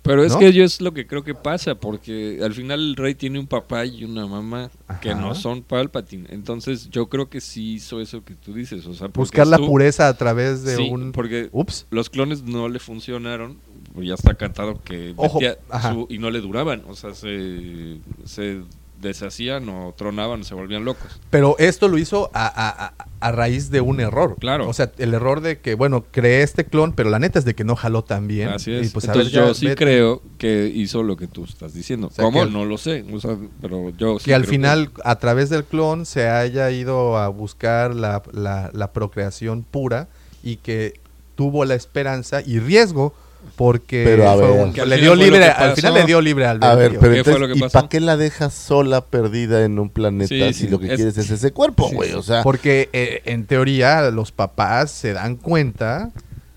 Pero 0.10 0.24
es 0.24 0.34
¿no? 0.34 0.40
que 0.40 0.52
yo 0.54 0.64
es 0.64 0.82
lo 0.82 0.92
que 0.92 1.06
creo 1.06 1.24
que 1.24 1.36
pasa, 1.36 1.76
porque 1.76 2.40
al 2.44 2.56
final 2.56 2.80
el 2.80 2.96
rey 2.96 3.14
tiene 3.14 3.38
un 3.38 3.46
papá 3.46 3.86
y 3.86 4.04
una 4.06 4.26
mamá 4.26 4.72
que 5.02 5.14
no 5.14 5.36
son 5.36 5.62
Palpatine. 5.62 6.26
Entonces 6.32 6.90
yo 6.90 7.10
creo 7.10 7.30
que 7.30 7.40
sí 7.42 7.74
hizo 7.74 8.02
eso 8.02 8.24
que 8.24 8.34
tú 8.34 8.52
dices. 8.56 8.88
O 8.88 8.96
sea, 8.96 9.10
buscar 9.10 9.46
la 9.46 9.58
tú- 9.58 9.68
pureza 9.68 10.08
a 10.08 10.18
través 10.18 10.64
de 10.64 10.78
Sí, 10.78 10.90
un 10.92 11.12
porque 11.12 11.50
ups 11.52 11.86
los 11.92 12.10
clones 12.10 12.42
no 12.42 12.68
le 12.70 12.80
funcionaron. 12.80 13.60
Ya 14.02 14.16
está 14.16 14.34
cantado 14.34 14.82
que 14.84 15.14
Ojo, 15.16 15.40
su- 15.40 16.08
y 16.10 16.18
no 16.18 16.32
le 16.32 16.42
duraban. 16.42 16.84
O 16.88 16.96
sea, 16.96 17.14
se, 17.14 17.98
se 18.26 18.62
deshacían 19.02 19.68
o 19.70 19.94
tronaban, 19.98 20.44
se 20.44 20.54
volvían 20.56 20.86
locos. 20.86 21.20
Pero 21.30 21.56
esto 21.60 21.88
lo 21.88 21.98
hizo 21.98 22.30
a, 22.34 22.46
a- 22.48 22.94
a- 23.22 23.32
raíz 23.32 23.70
de 23.70 23.82
un 23.82 24.00
error. 24.00 24.38
Claro. 24.40 24.68
O 24.70 24.74
sea, 24.74 24.92
el 24.98 25.14
error 25.14 25.42
de 25.42 25.60
que, 25.60 25.76
bueno, 25.76 26.06
creé 26.12 26.42
este 26.44 26.66
clon, 26.66 26.94
pero 26.94 27.10
la 27.10 27.20
neta 27.20 27.38
es 27.40 27.46
de 27.46 27.54
que 27.56 27.64
no 27.64 27.76
jaló 27.76 28.04
tan 28.04 28.28
bien. 28.28 28.50
Así 28.50 28.72
es. 28.74 28.88
Y 28.88 28.90
pues, 28.90 29.06
ver, 29.08 29.16
Entonces 29.18 29.34
yo 29.34 29.54
sí 29.54 29.76
creo 29.76 30.22
que 30.38 30.72
hizo 30.74 31.04
lo 31.04 31.18
que 31.18 31.28
tú 31.28 31.44
estás 31.44 31.74
diciendo. 31.74 32.10
sea, 32.12 32.24
¿Cómo? 32.26 32.46
no 32.46 32.66
lo 32.66 32.78
sé. 32.78 33.06
O 33.14 33.20
sea, 33.20 33.38
pero 33.62 33.90
yo 33.98 34.20
sí 34.20 34.26
Que 34.26 34.34
al 34.36 34.42
creo 34.44 34.52
final, 34.52 34.92
a 35.04 35.16
través 35.18 35.50
del 35.50 35.64
clon, 35.66 36.06
se 36.06 36.28
haya 36.30 36.70
ido 36.72 37.18
a 37.18 37.28
buscar 37.30 37.94
la, 37.96 38.22
la- 38.32 38.70
la 38.74 38.94
procreación 38.94 39.64
pura 39.64 40.08
y 40.44 40.58
que 40.58 41.00
tuvo 41.36 41.66
la 41.66 41.76
esperanza 41.76 42.42
y 42.46 42.60
riesgo 42.60 43.14
porque 43.56 44.04
Pero, 44.06 44.30
a 44.30 44.36
fue 44.36 44.48
ver. 44.52 44.66
un- 44.68 44.74
Que 44.74 44.82
al 44.82 44.90
le 44.90 44.98
final 44.98 45.18
dio 45.18 45.26
libre, 45.26 45.46
al 45.46 45.76
final 45.76 45.94
le 45.94 46.04
dio 46.06 46.22
libre 46.22 46.46
al 46.46 46.64
A 46.64 46.76
ver, 46.76 46.90
pero 47.00 47.14
¿Qué 47.14 47.24
fue 47.24 47.34
entonces, 47.34 47.40
lo 47.42 47.48
que 47.48 47.66
¿y 47.66 47.70
para 47.70 47.90
qué 47.90 48.00
la 48.00 48.18
dejas 48.18 48.54
sola 48.54 49.02
perdida 49.06 49.64
en 49.66 49.80
un 49.80 49.90
planeta 49.90 50.28
Sí, 50.28 50.54
si 50.54 50.66
sí, 50.66 50.68
lo 50.70 50.80
que 50.80 50.88
es- 50.88 50.96
quieres 50.96 51.18
es 51.18 51.30
ese 51.30 51.52
cuerpo, 51.52 51.90
güey? 51.92 52.10
sí. 52.10 52.16
O 52.16 52.24
sea, 52.24 52.44
Porque 52.44 52.90
eh, 52.94 53.22
en 53.26 53.46
teoría 53.46 54.10
los 54.12 54.32
papás 54.32 54.92
se 54.92 55.14
dan 55.14 55.36
cuenta, 55.36 56.12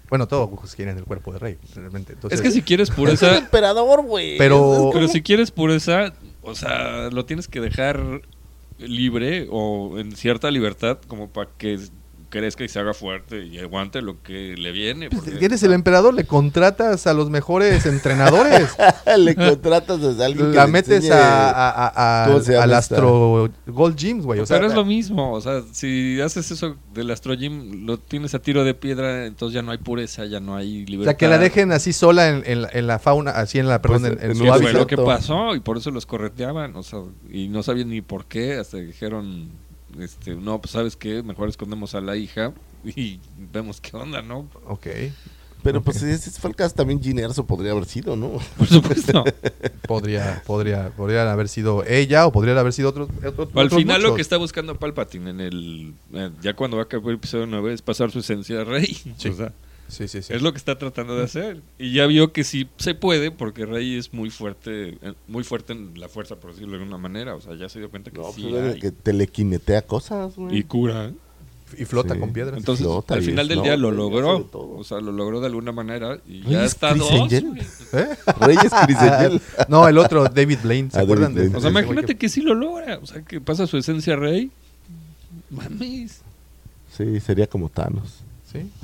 bueno, 0.08 0.28
todos 0.28 0.50
pues, 0.60 0.74
quieren 0.74 0.98
el 0.98 1.04
cuerpo 1.04 1.32
de 1.32 1.38
rey, 1.38 1.58
realmente. 1.74 2.12
Entonces, 2.12 2.38
Es 2.38 2.42
que 2.44 2.50
si 2.52 2.62
quieres 2.62 2.88
es 2.88 2.96
el 2.96 3.02
pureza, 3.02 3.38
emperador, 3.38 4.02
güey. 4.02 4.36
Pero- 4.38 4.90
pero 4.92 5.08
si 5.08 5.22
quieres 5.22 5.50
pureza, 5.50 6.12
o 6.42 6.54
sea, 6.54 7.08
lo 7.10 7.24
tienes 7.24 7.48
que 7.48 7.60
dejar 7.60 8.20
libre 8.78 9.46
o 9.50 9.98
en 9.98 10.16
cierta 10.16 10.50
libertad 10.50 10.98
como 11.06 11.28
para 11.28 11.48
que 11.56 11.78
crezca 12.32 12.64
y 12.64 12.68
se 12.68 12.78
haga 12.80 12.94
fuerte 12.94 13.44
y 13.44 13.58
aguante 13.58 14.00
lo 14.00 14.22
que 14.22 14.54
le 14.56 14.72
viene. 14.72 15.10
pues, 15.10 15.22
porque- 15.22 15.44
eres 15.44 15.62
el 15.62 15.74
emperador, 15.74 16.14
le 16.14 16.24
contratas 16.24 17.06
a 17.06 17.12
los 17.12 17.28
mejores 17.28 17.84
entrenadores. 17.84 18.70
le 19.18 19.34
contratas 19.36 20.00
a 20.02 20.24
alguien 20.24 20.54
la 20.54 20.66
metes 20.66 21.10
a, 21.10 21.50
a- 21.50 22.22
a- 22.24 22.26
¿Cómo 22.26 22.40
se 22.40 22.52
llama 22.52 22.64
al? 22.64 22.72
Astro 22.74 23.50
Gold 23.66 23.96
Gyms, 23.96 24.24
güey. 24.24 24.40
O 24.40 24.46
sea, 24.46 24.56
pero 24.56 24.66
es 24.68 24.74
lo 24.74 24.84
mismo, 24.86 25.32
o 25.34 25.40
sea, 25.42 25.62
si 25.72 26.20
haces 26.22 26.50
eso 26.50 26.76
del 26.94 27.10
Astro 27.10 27.34
Gym, 27.34 27.84
lo 27.86 27.98
tienes 27.98 28.34
a 28.34 28.38
tiro 28.40 28.64
de 28.64 28.72
piedra, 28.74 29.26
entonces 29.26 29.54
ya 29.54 29.60
no 29.62 29.70
hay 29.70 29.78
pureza, 29.78 30.24
ya 30.24 30.40
no 30.40 30.56
hay 30.56 30.84
o 30.84 30.86
libertad. 30.86 31.10
sea, 31.12 31.16
que 31.18 31.28
la 31.28 31.36
dejen 31.38 31.70
así 31.72 31.92
sola 31.92 32.30
en, 32.30 32.42
en 32.46 32.62
la, 32.62 32.70
en 32.72 32.86
la 32.86 32.98
fauna, 32.98 33.32
así 33.32 33.58
en 33.58 33.68
la, 33.68 33.82
perdón, 33.82 34.02
Pues, 34.02 34.12
en, 34.24 34.30
en 34.30 34.36
su 34.36 34.50
hábitat. 34.52 34.72
lo 34.74 34.86
que 34.86 34.96
pasó 34.96 35.54
y 35.54 35.60
por 35.60 35.76
eso 35.76 35.90
los 35.90 36.06
correteaban, 36.06 36.74
o 36.76 36.82
sea, 36.82 37.00
y 37.30 37.48
no 37.48 37.62
sabían 37.62 37.90
ni 37.90 38.00
por 38.00 38.24
qué, 38.24 38.54
hasta 38.54 38.78
dijeron, 38.78 39.50
este, 39.98 40.34
no, 40.34 40.60
pues 40.60 40.72
sabes 40.72 40.96
qué, 40.96 41.22
mejor 41.22 41.48
escondemos 41.48 41.94
a 41.94 42.00
la 42.00 42.16
hija 42.16 42.52
y 42.84 43.20
vemos 43.52 43.80
qué 43.80 43.96
onda, 43.96 44.22
¿no? 44.22 44.48
Ok, 44.66 44.86
Pero 45.62 45.80
pues 45.82 45.98
si 45.98 46.06
ese 46.06 46.30
fue 46.32 46.50
el 46.50 46.56
caso 46.56 46.74
también 46.74 47.00
Gin 47.00 47.18
Erso 47.20 47.46
podría 47.46 47.70
haber 47.72 47.84
sido, 47.84 48.16
¿no? 48.16 48.32
Por 48.58 48.66
supuesto. 48.66 49.24
podría, 49.86 50.42
podría, 50.46 50.90
podrían 50.90 51.28
haber 51.28 51.48
sido 51.48 51.84
ella 51.84 52.26
o 52.26 52.32
podrían 52.32 52.58
haber 52.58 52.72
sido 52.72 52.88
otros. 52.88 53.08
otros- 53.24 53.48
Al 53.54 53.66
otros 53.66 53.80
final 53.80 54.02
lo 54.02 54.14
que 54.16 54.22
está 54.22 54.36
buscando 54.38 54.76
Palpatine 54.78 55.30
en 55.30 55.40
el, 55.40 55.94
eh, 56.14 56.30
ya 56.40 56.54
cuando 56.54 56.76
va 56.78 56.82
a 56.82 56.86
acabar 56.86 57.08
el 57.10 57.14
episodio 57.16 57.46
9 57.46 57.74
es 57.74 57.82
pasar 57.82 58.10
su 58.10 58.18
esencia 58.20 58.58
de 58.58 58.64
rey. 58.64 58.86
Sí. 59.18 59.28
O 59.28 59.34
sea, 59.34 59.52
Sí, 59.92 60.08
sí, 60.08 60.22
sí. 60.22 60.32
Es 60.32 60.40
lo 60.40 60.52
que 60.52 60.56
está 60.58 60.78
tratando 60.78 61.14
de 61.16 61.24
hacer. 61.24 61.60
Y 61.78 61.92
ya 61.92 62.06
vio 62.06 62.32
que 62.32 62.44
sí 62.44 62.66
se 62.78 62.94
puede, 62.94 63.30
porque 63.30 63.66
Rey 63.66 63.96
es 63.98 64.14
muy 64.14 64.30
fuerte, 64.30 64.96
eh, 65.02 65.12
muy 65.28 65.44
fuerte 65.44 65.74
en 65.74 66.00
la 66.00 66.08
fuerza, 66.08 66.36
por 66.36 66.52
decirlo 66.52 66.72
de 66.76 66.78
alguna 66.82 66.96
manera. 66.96 67.34
O 67.34 67.42
sea, 67.42 67.54
ya 67.56 67.68
se 67.68 67.78
dio 67.78 67.90
cuenta 67.90 68.10
que 68.10 68.18
No, 68.18 68.32
sí 68.32 68.46
pues, 68.50 68.74
hay. 68.74 68.80
que 68.80 68.90
telequinetea 68.90 69.82
cosas, 69.82 70.34
güey. 70.34 70.56
Y 70.58 70.62
cura. 70.62 71.12
Y 71.78 71.84
flota 71.84 72.14
Sí. 72.14 72.20
con 72.20 72.32
piedras. 72.32 72.58
Entonces, 72.58 72.84
Flota 72.86 73.14
al 73.14 73.22
final 73.22 73.48
del 73.48 73.62
día 73.62 73.76
lo 73.76 73.90
logró. 73.90 74.48
O 74.52 74.82
sea, 74.84 75.00
lo 75.00 75.12
logró 75.12 75.40
de 75.40 75.46
alguna 75.46 75.72
manera 75.72 76.18
y 76.26 76.42
ya 76.42 76.64
¿es 76.64 76.72
está 76.72 76.90
Chris 76.90 77.02
dos. 77.02 77.12
Angel? 77.12 77.46
¿Eh? 77.92 78.08
Reyes 78.40 78.72
Chris 78.84 78.96
Angel. 78.98 79.40
no, 79.68 79.88
el 79.88 79.98
otro, 79.98 80.24
David 80.24 80.58
Blaine. 80.62 80.90
¿Se 80.90 80.98
Ah, 80.98 81.02
acuerdan 81.02 81.34
David 81.34 81.34
de 81.34 81.48
Blaine. 81.48 81.56
O 81.56 81.60
sea, 81.60 81.70
imagínate 81.70 82.16
que 82.16 82.28
sí 82.28 82.40
lo 82.42 82.54
logra. 82.54 82.98
O 83.02 83.06
sea, 83.06 83.22
que 83.22 83.40
pasa 83.40 83.66
su 83.66 83.76
esencia 83.78 84.16
rey. 84.16 84.50
Mames. 85.50 86.22
Sí, 86.96 87.20
sería 87.20 87.46
como 87.46 87.68
Thanos. 87.68 88.21
Sí. 88.52 88.70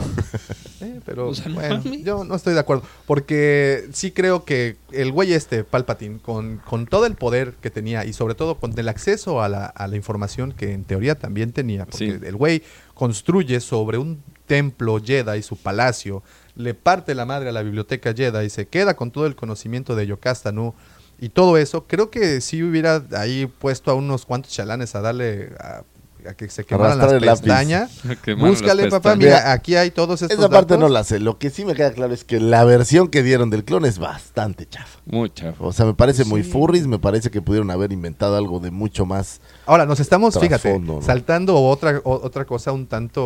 Eh, 0.81 1.01
pero 1.05 1.28
O 1.31 1.35
sea, 1.35 1.49
no 1.49 1.57
bueno, 1.57 1.82
mames. 1.85 2.05
yo 2.05 2.23
no 2.23 2.36
estoy 2.36 2.55
de 2.55 2.61
acuerdo. 2.61 2.85
Porque 3.05 3.89
sí 3.93 4.12
creo 4.12 4.45
que 4.45 4.77
el 4.93 5.11
güey 5.11 5.32
este, 5.32 5.65
Palpatine, 5.65 6.20
con, 6.20 6.59
con 6.59 6.86
todo 6.86 7.05
el 7.07 7.16
poder 7.16 7.55
que 7.61 7.69
tenía 7.70 8.05
y 8.05 8.12
sobre 8.12 8.36
todo 8.36 8.59
con 8.61 8.78
el 8.78 8.89
acceso 8.89 9.43
a 9.43 9.49
la, 9.49 9.66
a 9.66 9.89
la 9.89 9.97
información 9.97 10.53
que 10.53 10.73
en 10.73 10.85
teoría 10.85 11.16
también 11.16 11.51
tenía, 11.53 11.85
porque 11.85 12.19
Sí. 12.20 12.27
el 12.27 12.36
güey 12.36 12.62
construye 12.95 13.59
sobre 13.61 13.99
un 13.99 14.23
templo 14.47 15.01
Jedi, 15.05 15.43
su 15.43 15.57
palacio, 15.57 16.23
le 16.55 16.74
parte 16.74 17.15
la 17.16 17.27
madre 17.27 17.49
a 17.49 17.53
la 17.53 17.62
biblioteca 17.62 18.15
Jedi 18.15 18.47
y 18.47 18.51
se 18.51 18.69
queda 18.69 18.95
con 18.95 19.11
todo 19.11 19.27
el 19.27 19.35
conocimiento 19.35 19.97
de 19.97 20.07
Yocasta 20.07 20.53
Nu 20.53 20.74
y 21.20 21.31
todo 21.31 21.57
eso, 21.59 21.86
creo 21.89 22.09
que 22.11 22.40
si 22.40 22.62
hubiera 22.62 23.03
ahí 23.16 23.47
puesto 23.47 23.90
a 23.90 23.95
unos 23.95 24.24
cuantos 24.24 24.53
chalanes 24.53 24.95
a 24.95 25.01
darle 25.01 25.51
a, 25.59 25.82
a 26.28 26.35
que 26.35 26.49
se 26.49 26.65
quemaran 26.65 26.99
las 26.99 27.09
Arrastrar 27.09 27.23
el 27.23 27.39
pestañas. 27.43 28.05
Las 28.27 28.39
Búscale, 28.39 28.85
papá, 28.90 29.12
pestañas. 29.15 29.19
mira, 29.40 29.53
aquí 29.53 29.77
hay 29.77 29.90
todos 29.90 30.23
estos 30.23 30.39
Esa 30.39 30.49
parte 30.49 30.74
datos. 30.74 30.81
no 30.81 30.89
la 30.89 31.05
sé. 31.05 31.19
Lo 31.20 31.39
que 31.39 31.51
sí 31.51 31.65
me 31.65 31.74
queda 31.74 31.93
claro 31.93 32.12
es 32.15 32.24
que 32.24 32.40
la 32.40 32.65
versión 32.65 33.09
que 33.09 33.23
dieron 33.23 33.51
del 33.51 33.65
clon 33.65 33.85
es 33.85 33.99
bastante 33.99 34.66
chafa. 34.69 34.99
Muy 35.07 35.31
chafo. 35.31 35.66
O 35.66 35.73
sea, 35.73 35.86
me 35.86 35.95
parece 35.95 36.24
muy 36.24 36.43
furries, 36.43 36.86
me 36.86 36.99
parece 36.99 37.31
que 37.31 37.40
pudieron 37.43 37.70
haber 37.70 37.93
inventado 37.93 38.36
algo 38.36 38.61
de 38.61 38.70
mucho 38.70 39.07
más. 39.07 39.40
Ahora, 39.66 39.86
nos 39.86 40.01
estamos, 40.01 40.39
fíjate, 40.39 40.81
saltando 41.03 41.57
otra, 41.62 42.01
o- 42.05 42.20
otra 42.24 42.45
cosa 42.45 42.73
un 42.73 42.86
tanto 42.86 43.23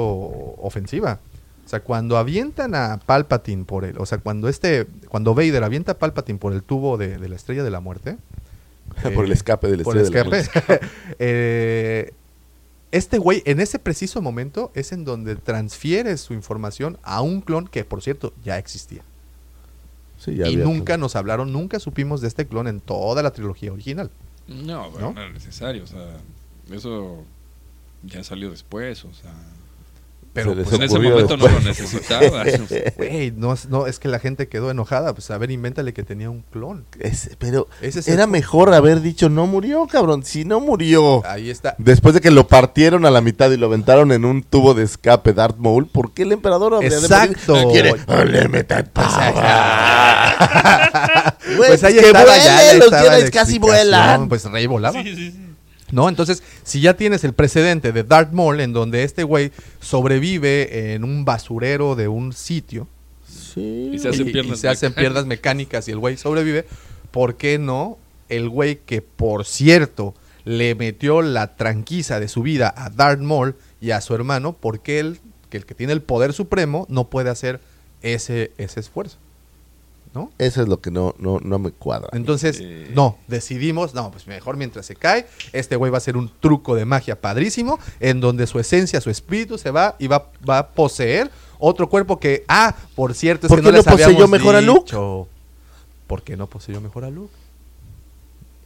ofensiva. 0.59 1.19
O 1.65 1.69
sea, 1.69 1.81
cuando 1.81 2.19
avientan 2.19 2.75
a 2.75 2.99
Palpatine 3.07 3.65
por 3.65 3.85
el, 3.85 3.97
o 3.99 4.05
sea, 4.05 4.19
cuando 4.19 4.49
este, 4.49 4.87
cuando 5.09 5.35
Vader 5.35 5.65
avienta 5.65 5.93
a 5.93 5.99
Palpatine 5.99 6.39
por 6.39 6.53
el 6.53 6.63
tubo 6.63 6.99
de, 6.99 7.17
de 7.19 7.29
la 7.29 7.37
estrella 7.37 7.63
de 7.63 7.71
la 7.71 7.81
muerte, 7.81 8.17
por 9.15 9.25
el 9.25 9.31
eh, 9.31 9.35
escape 9.35 9.69
del 9.71 9.83
por 9.83 9.97
el 9.97 10.03
Estrella 10.03 10.25
de 10.25 10.31
la 10.31 10.39
escape, 10.39 10.81
eh, 11.19 12.13
este 12.93 13.19
güey, 13.19 13.43
en 13.47 13.59
ese 13.61 13.79
preciso 13.79 14.23
momento, 14.23 14.71
es 14.75 14.93
en 14.93 15.05
donde 15.05 15.35
transfiere 15.37 16.17
su 16.19 16.33
información 16.35 16.99
a 17.03 17.21
un 17.23 17.41
clon 17.41 17.67
que, 17.67 17.85
por 17.85 18.03
cierto, 18.03 18.33
ya 18.45 18.59
existía. 18.59 19.03
Sí, 20.19 20.37
ya 20.37 20.47
y 20.49 20.55
había- 20.55 20.65
nunca 20.65 20.97
nos 20.97 21.17
hablaron, 21.17 21.53
nunca 21.53 21.81
supimos 21.81 22.21
de 22.21 22.29
este 22.29 22.47
clon 22.47 22.69
en 22.69 22.81
toda 22.81 23.23
la 23.23 23.33
trilogía 23.33 23.73
original. 23.73 24.11
No, 24.47 24.87
¿No? 24.89 24.93
pero 24.93 25.13
no 25.13 25.21
era 25.21 25.31
necesario. 25.33 25.83
O 25.85 25.87
sea, 25.87 26.17
eso 26.71 27.25
ya 28.05 28.23
salió 28.23 28.51
después. 28.51 29.05
O 29.05 29.13
sea, 29.15 29.33
Pero 30.33 30.55
pues, 30.55 30.73
en 30.73 30.83
ese 30.83 30.99
momento 30.99 31.37
no 31.37 31.47
lo 31.47 31.61
necesitaba. 31.61 32.45
Güey, 32.97 33.33
no, 33.33 33.53
es- 33.53 33.69
no, 33.69 33.87
es 33.87 33.99
que 33.99 34.09
la 34.09 34.19
gente 34.19 34.49
quedó 34.49 34.71
enojada. 34.71 35.15
Pues 35.15 35.31
a 35.31 35.37
ver, 35.39 35.51
invéntale 35.51 35.93
que 35.93 36.03
tenía 36.03 36.31
un 36.31 36.43
clon. 36.43 36.85
Ese- 36.99 37.37
pero 37.39 37.69
Ese 37.81 38.01
es 38.01 38.09
era 38.09 38.27
mejor 38.27 38.73
haber 38.73 39.01
dicho 39.03 39.29
no 39.29 39.47
murió, 39.47 39.87
cabrón. 39.87 40.25
Si 40.25 40.45
no 40.45 40.61
murió. 40.61 41.23
Ahí 41.27 41.51
está. 41.51 41.75
Después 41.79 42.15
de 42.15 42.21
que 42.21 42.31
lo 42.31 42.47
partieron 42.49 43.05
a 43.05 43.11
la 43.11 43.21
mitad 43.21 43.51
y 43.51 43.57
lo 43.57 43.67
aventaron 43.67 44.11
en 44.13 44.25
un 44.25 44.43
tubo 44.43 44.73
de 44.75 44.85
escape 44.85 45.33
Darth 45.35 45.59
Maul, 45.59 45.87
¿por 45.87 46.13
qué 46.13 46.23
el 46.23 46.33
emperador 46.33 46.75
habría 46.75 46.91
de 46.91 46.97
morir? 46.97 47.13
Exacto. 47.13 47.55
Ah, 47.57 47.65
Quiere 47.71 47.95
unlimited 48.09 48.87
power. 48.93 49.35
Güey, 51.57 51.69
pues 51.69 51.85
ahí 51.85 51.95
que 51.95 52.13
vuelen, 52.13 52.43
ya 52.45 52.75
los 52.75 52.91
Jedi 52.91 53.31
casi 53.31 53.59
vuelan. 53.59 54.29
Pues 54.29 54.45
Rey 54.45 54.67
volaba. 54.67 55.03
Sí, 55.03 55.15
sí, 55.15 55.31
sí. 55.33 55.52
¿No? 55.93 56.09
Entonces, 56.09 56.43
si 56.65 56.81
ya 56.81 56.95
tienes 56.97 57.23
el 57.23 57.35
precedente 57.35 57.93
de 57.93 58.03
Darth 58.03 58.33
Maul, 58.33 58.59
en 58.61 58.73
donde 58.73 59.05
este 59.05 59.23
güey 59.23 59.53
sobrevive 59.81 60.95
en 60.95 61.05
un 61.05 61.25
basurero 61.25 61.95
de 61.95 62.09
un 62.09 62.33
sitio 62.33 62.89
Sí. 63.33 63.91
Y 63.93 63.99
se 63.99 64.09
hacen 64.09 64.27
y, 64.27 64.31
y 64.31 64.33
piernas 64.33 64.61
se 64.61 64.69
hacen 64.69 64.91
mecánicas. 64.91 65.01
piernas 65.03 65.27
mecánicas 65.27 65.89
y 65.89 65.91
el 65.91 65.99
güey 65.99 66.17
sobrevive, 66.17 66.67
¿por 67.11 67.37
qué 67.37 67.59
no 67.59 67.99
el 68.29 68.49
güey 68.49 68.77
que, 68.77 69.03
por 69.03 69.45
cierto, 69.45 70.15
le 70.45 70.75
metió 70.75 71.23
la 71.23 71.55
tranquiza 71.57 72.19
de 72.19 72.29
su 72.29 72.43
vida 72.43 72.73
a 72.77 72.89
Darth 72.91 73.21
Maul 73.21 73.57
y 73.81 73.91
a 73.91 74.01
su 74.01 74.15
hermano, 74.15 74.55
¿por 74.55 74.81
qué 74.81 75.01
él, 75.01 75.21
que 75.51 75.59
el 75.59 75.67
que 75.67 75.75
tiene 75.75 75.93
el 75.93 76.03
poder 76.03 76.33
supremo, 76.33 76.87
no 76.89 77.09
puede 77.11 77.31
hacer 77.31 77.61
ese, 78.01 78.53
ese 78.57 78.81
esfuerzo? 78.81 79.19
¿No? 80.15 80.31
Eso 80.39 80.61
es 80.61 80.69
lo 80.69 80.81
que 80.83 80.91
no, 80.91 81.15
no, 81.19 81.39
no 81.43 81.59
me 81.59 81.71
cuadra. 81.71 82.11
Entonces, 82.13 82.59
Eh. 82.61 82.91
no, 82.95 83.17
decidimos, 83.29 83.95
no, 83.95 84.11
pues 84.11 84.27
mejor 84.27 84.59
mientras 84.59 84.85
se 84.85 84.95
cae, 84.95 85.27
este 85.55 85.77
güey 85.77 85.91
va 85.91 85.97
a 85.97 85.99
hacer 85.99 86.19
un 86.19 86.31
truco 86.41 86.75
de 86.75 86.85
magia 86.85 87.19
padrísimo, 87.19 87.79
en 87.99 88.21
donde 88.21 88.47
su 88.47 88.59
esencia, 88.59 89.01
su 89.01 89.09
espíritu 89.09 89.57
se 89.57 89.71
va 89.71 89.97
y 89.99 90.09
va, 90.09 90.31
va 90.47 90.59
a 90.59 90.69
poseer 90.69 91.31
otro 91.59 91.89
cuerpo 91.89 92.21
que, 92.21 92.45
ah, 92.49 92.77
por 92.95 93.15
cierto, 93.15 93.47
es 93.47 93.49
¿Por 93.49 93.61
que 93.61 93.65
qué 93.65 93.71
no 93.71 93.77
les 93.79 93.87
no 93.87 93.93
poseyó 93.93 94.29
mejor 94.29 94.55
a 94.55 94.61
Luke? 94.61 94.95
¿Por 96.07 96.23
qué 96.23 96.37
no 96.37 96.47
poseyó 96.47 96.81
mejor 96.83 97.05
a 97.05 97.11
Luke? 97.11 97.33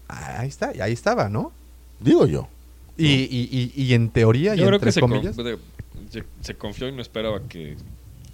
Ah, 0.08 0.40
Ahí 0.40 0.48
está, 0.48 0.72
ahí 0.80 0.92
estaba, 0.92 1.28
¿no? 1.28 1.52
Digo 2.00 2.26
yo. 2.26 2.48
Y, 2.96 3.06
y, 3.06 3.72
y, 3.76 3.82
y 3.84 3.94
en 3.94 4.08
teoría, 4.10 4.54
y 4.54 4.58
Yo 4.58 4.64
creo 4.66 4.76
entre 4.76 4.88
que 4.88 4.92
se, 4.92 5.00
con- 5.00 5.10
comillas, 5.10 5.36
de- 5.36 5.58
se, 6.10 6.24
se 6.40 6.54
confió 6.54 6.88
y 6.88 6.92
no 6.92 7.02
esperaba 7.02 7.40
que 7.48 7.76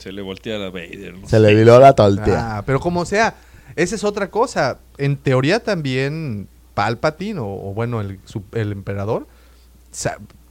se 0.02 0.12
le 0.12 0.22
volteara 0.22 0.66
a 0.66 0.70
Vader. 0.70 1.18
¿no? 1.18 1.28
Se 1.28 1.38
le 1.40 1.54
viró 1.54 1.78
la 1.78 1.94
toltea. 1.94 2.58
Ah, 2.58 2.62
pero 2.66 2.80
como 2.80 3.04
sea, 3.04 3.34
esa 3.76 3.94
es 3.94 4.04
otra 4.04 4.30
cosa. 4.30 4.78
En 4.98 5.16
teoría 5.16 5.60
también 5.62 6.48
Palpatine, 6.74 7.38
o, 7.40 7.46
o 7.46 7.74
bueno, 7.74 8.00
el, 8.00 8.18
su- 8.24 8.42
el 8.52 8.72
emperador, 8.72 9.26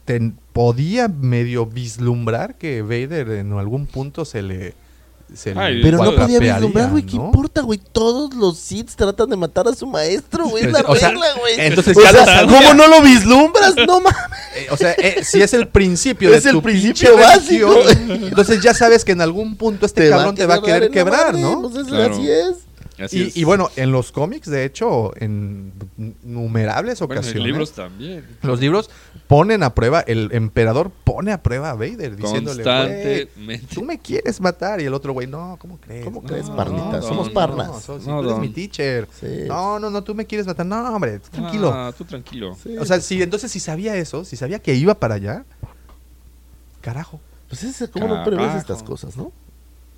ten- 0.05 0.37
podía 0.53 1.07
medio 1.07 1.65
vislumbrar 1.65 2.55
que 2.55 2.81
Vader 2.81 3.29
en 3.31 3.53
algún 3.53 3.87
punto 3.87 4.25
se 4.25 4.41
le... 4.41 4.73
Se 5.33 5.55
le 5.55 5.61
Ay, 5.61 5.79
Pero 5.81 5.97
no 6.03 6.13
podía 6.15 6.39
vislumbrar, 6.39 6.89
güey. 6.91 7.03
¿Qué 7.05 7.15
¿no? 7.15 7.25
importa, 7.27 7.61
güey? 7.61 7.79
Todos 7.93 8.33
los 8.33 8.57
Sith 8.57 8.89
tratan 8.95 9.29
de 9.29 9.37
matar 9.37 9.65
a 9.67 9.73
su 9.73 9.87
maestro, 9.87 10.45
güey. 10.49 10.65
Es 10.65 10.71
la 10.73 10.81
O 10.87 10.93
regla, 10.93 11.25
güey. 11.39 11.53
entonces 11.57 11.95
o 11.95 12.01
sea. 12.01 12.45
¿cómo 12.45 12.73
no 12.73 12.87
lo 12.87 13.01
vislumbras? 13.01 13.75
No 13.87 13.99
mames. 14.01 14.17
Eh, 14.53 14.67
o 14.69 14.75
sea, 14.75 14.91
eh, 14.97 15.23
si 15.23 15.41
es 15.41 15.53
el 15.53 15.69
principio 15.69 16.33
Es 16.33 16.43
de 16.43 16.49
el 16.49 16.55
tu 16.57 16.61
principio 16.61 17.15
básico. 17.15 17.73
entonces 17.87 18.61
ya 18.61 18.73
sabes 18.73 19.05
que 19.05 19.13
en 19.13 19.21
algún 19.21 19.55
punto 19.55 19.85
este 19.85 20.09
cabrón 20.09 20.35
te 20.35 20.45
va 20.45 20.55
a 20.55 20.61
querer 20.61 20.91
quebrar, 20.91 21.33
¿no? 21.35 21.69
Es- 21.69 21.87
Claro. 21.87 22.13
así 22.13 22.29
es. 22.29 22.55
Así 22.99 23.17
Y, 23.17 23.21
es. 23.23 23.37
y 23.37 23.43
bueno, 23.45 23.69
en 23.77 23.91
los 23.91 24.11
cómics, 24.11 24.49
de 24.49 24.65
hecho, 24.65 25.11
en 25.17 25.71
numerables 26.23 26.99
Bueno, 26.99 27.13
ocasiones, 27.19 27.35
en 27.41 27.43
libros 27.43 27.71
también. 27.71 28.25
los 28.43 28.59
libros 28.59 28.89
ponen 29.27 29.63
a 29.63 29.73
prueba, 29.73 30.01
el 30.01 30.29
emperador 30.33 30.91
pone 31.03 31.31
a 31.31 31.41
prueba 31.41 31.71
a 31.71 31.73
Vader 31.73 32.15
diciéndole, 32.15 32.63
güey, 32.63 33.59
tú 33.73 33.81
me 33.83 33.97
quieres 33.97 34.39
matar. 34.41 34.81
Y 34.81 34.85
el 34.85 34.93
otro 34.93 35.13
güey, 35.13 35.25
no, 35.27 35.57
¿cómo 35.59 35.77
crees? 35.79 36.03
¿Cómo 36.05 36.21
No, 36.21 36.27
crees, 36.27 36.49
parnita? 36.49 36.97
no, 36.97 37.01
Somos 37.01 37.29
parnas. 37.29 37.67
No, 37.67 37.79
sos- 37.79 38.05
No, 38.05 38.21
tú 38.21 38.29
eres 38.29 38.39
mi 38.39 38.49
teacher. 38.49 39.07
Sí. 39.19 39.45
No, 39.47 39.79
no, 39.79 39.89
no, 39.89 40.03
tú 40.03 40.13
me 40.13 40.25
quieres 40.25 40.45
matar. 40.45 40.65
No, 40.65 40.93
hombre, 40.93 41.19
tú 41.19 41.29
tranquilo. 41.31 41.71
Ah, 41.73 41.93
tú 41.97 42.03
tranquilo. 42.05 42.55
Sí. 42.61 42.77
O 42.77 42.85
sea, 42.85 42.99
si 42.99 43.21
entonces 43.21 43.51
si 43.51 43.59
sabía 43.59 43.95
eso, 43.95 44.25
si 44.25 44.35
sabía 44.35 44.59
que 44.59 44.75
iba 44.75 44.93
para 44.95 45.15
allá, 45.15 45.45
carajo. 46.81 47.19
Pues 47.49 47.63
es 47.63 47.89
como 47.89 48.07
no 48.07 48.23
prevés 48.23 48.55
estas 48.55 48.81
cosas, 48.83 49.17
¿no? 49.17 49.31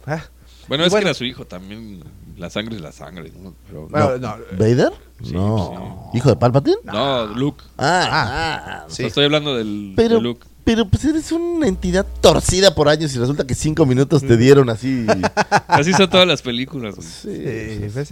Ah, 0.06 0.24
Bueno, 0.68 0.84
Y 0.84 0.88
es 0.88 0.92
bueno. 0.92 1.04
que 1.04 1.10
era 1.10 1.14
su 1.14 1.26
hijo 1.26 1.46
también. 1.46 2.04
La 2.38 2.50
sangre 2.50 2.76
es 2.76 2.82
la 2.82 2.92
sangre. 2.92 3.32
¿no? 3.42 3.54
Pero, 3.68 3.88
bueno, 3.88 4.18
no, 4.18 4.36
¿Vader? 4.58 4.92
Sí, 5.24 5.32
no. 5.34 6.10
¿Hijo 6.14 6.30
de 6.30 6.36
Palpatine? 6.36 6.78
no, 6.84 7.26
Luke. 7.28 7.64
Ah, 7.78 8.08
Ah, 8.12 8.64
ah, 8.68 8.86
sí. 8.90 9.06
estoy 9.06 9.26
hablando 9.26 9.56
del 9.56 9.94
Pero, 9.96 10.16
de 10.16 10.22
Luke. 10.22 10.46
pero 10.64 10.88
pues 10.88 11.06
eres 11.06 11.32
una 11.32 11.68
entidad 11.68 12.06
torcida 12.22 12.74
por 12.74 12.90
años 12.90 13.16
y 13.16 13.20
resulta 13.20 13.46
que 13.46 13.54
cinco 13.54 13.86
minutos 13.86 14.24
te 14.24 14.36
dieron 14.36 14.70
así. 14.70 15.06
Así 15.68 15.94
son 15.94 16.10
todas 16.10 16.28
las 16.28 16.42
películas. 16.42 16.96
Sí, 16.96 17.30
Sí, 17.36 17.90
pues, 17.94 18.10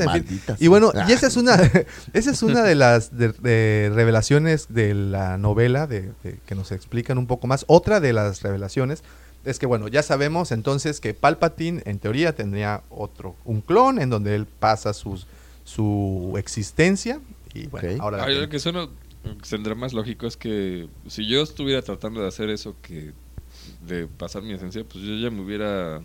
Y 0.59 0.67
bueno, 0.67 0.91
y 1.07 1.11
esa 1.11 1.27
es 1.27 1.35
una, 1.37 1.55
esa 2.13 2.31
es 2.31 2.43
una 2.43 2.61
de 2.63 2.75
las 2.75 3.17
de- 3.17 3.33
de 3.33 3.91
revelaciones 3.93 4.67
de 4.69 4.93
la 4.93 5.37
novela 5.37 5.87
de, 5.87 6.11
de- 6.23 6.39
que 6.45 6.55
nos 6.55 6.71
explican 6.71 7.17
un 7.17 7.27
poco 7.27 7.47
más. 7.47 7.65
Otra 7.67 7.99
de 7.99 8.13
las 8.13 8.41
revelaciones 8.43 9.03
es 9.45 9.59
que 9.59 9.65
bueno, 9.65 9.88
ya 9.88 10.03
sabemos 10.03 10.51
entonces 10.51 10.99
que 10.99 11.13
Palpatine 11.13 11.81
en 11.85 11.99
teoría 11.99 12.35
tendría 12.35 12.84
otro, 12.89 13.35
un 13.45 13.61
clon 13.61 13.99
en 13.99 14.09
donde 14.09 14.35
él 14.35 14.45
pasa 14.45 14.93
sus, 14.93 15.26
su 15.63 16.34
existencia 16.38 17.19
y 17.53 17.68
bueno, 17.68 18.03
ahora 18.03 18.23
Ay, 18.26 18.39
lo 18.39 18.49
que 18.49 18.59
suena 18.59 18.88
tendrá 19.49 19.76
más 19.76 19.93
lógico 19.93 20.26
es 20.27 20.38
que 20.38 20.88
si 21.07 21.27
yo 21.27 21.41
estuviera 21.41 21.81
tratando 21.81 22.22
de 22.22 22.27
hacer 22.27 22.49
eso 22.49 22.76
que 22.81 23.13
de 23.85 24.07
pasar 24.07 24.41
mi 24.43 24.53
esencia, 24.53 24.84
pues 24.84 25.03
yo 25.03 25.15
ya 25.15 25.30
me 25.30 25.41
hubiera 25.41 26.01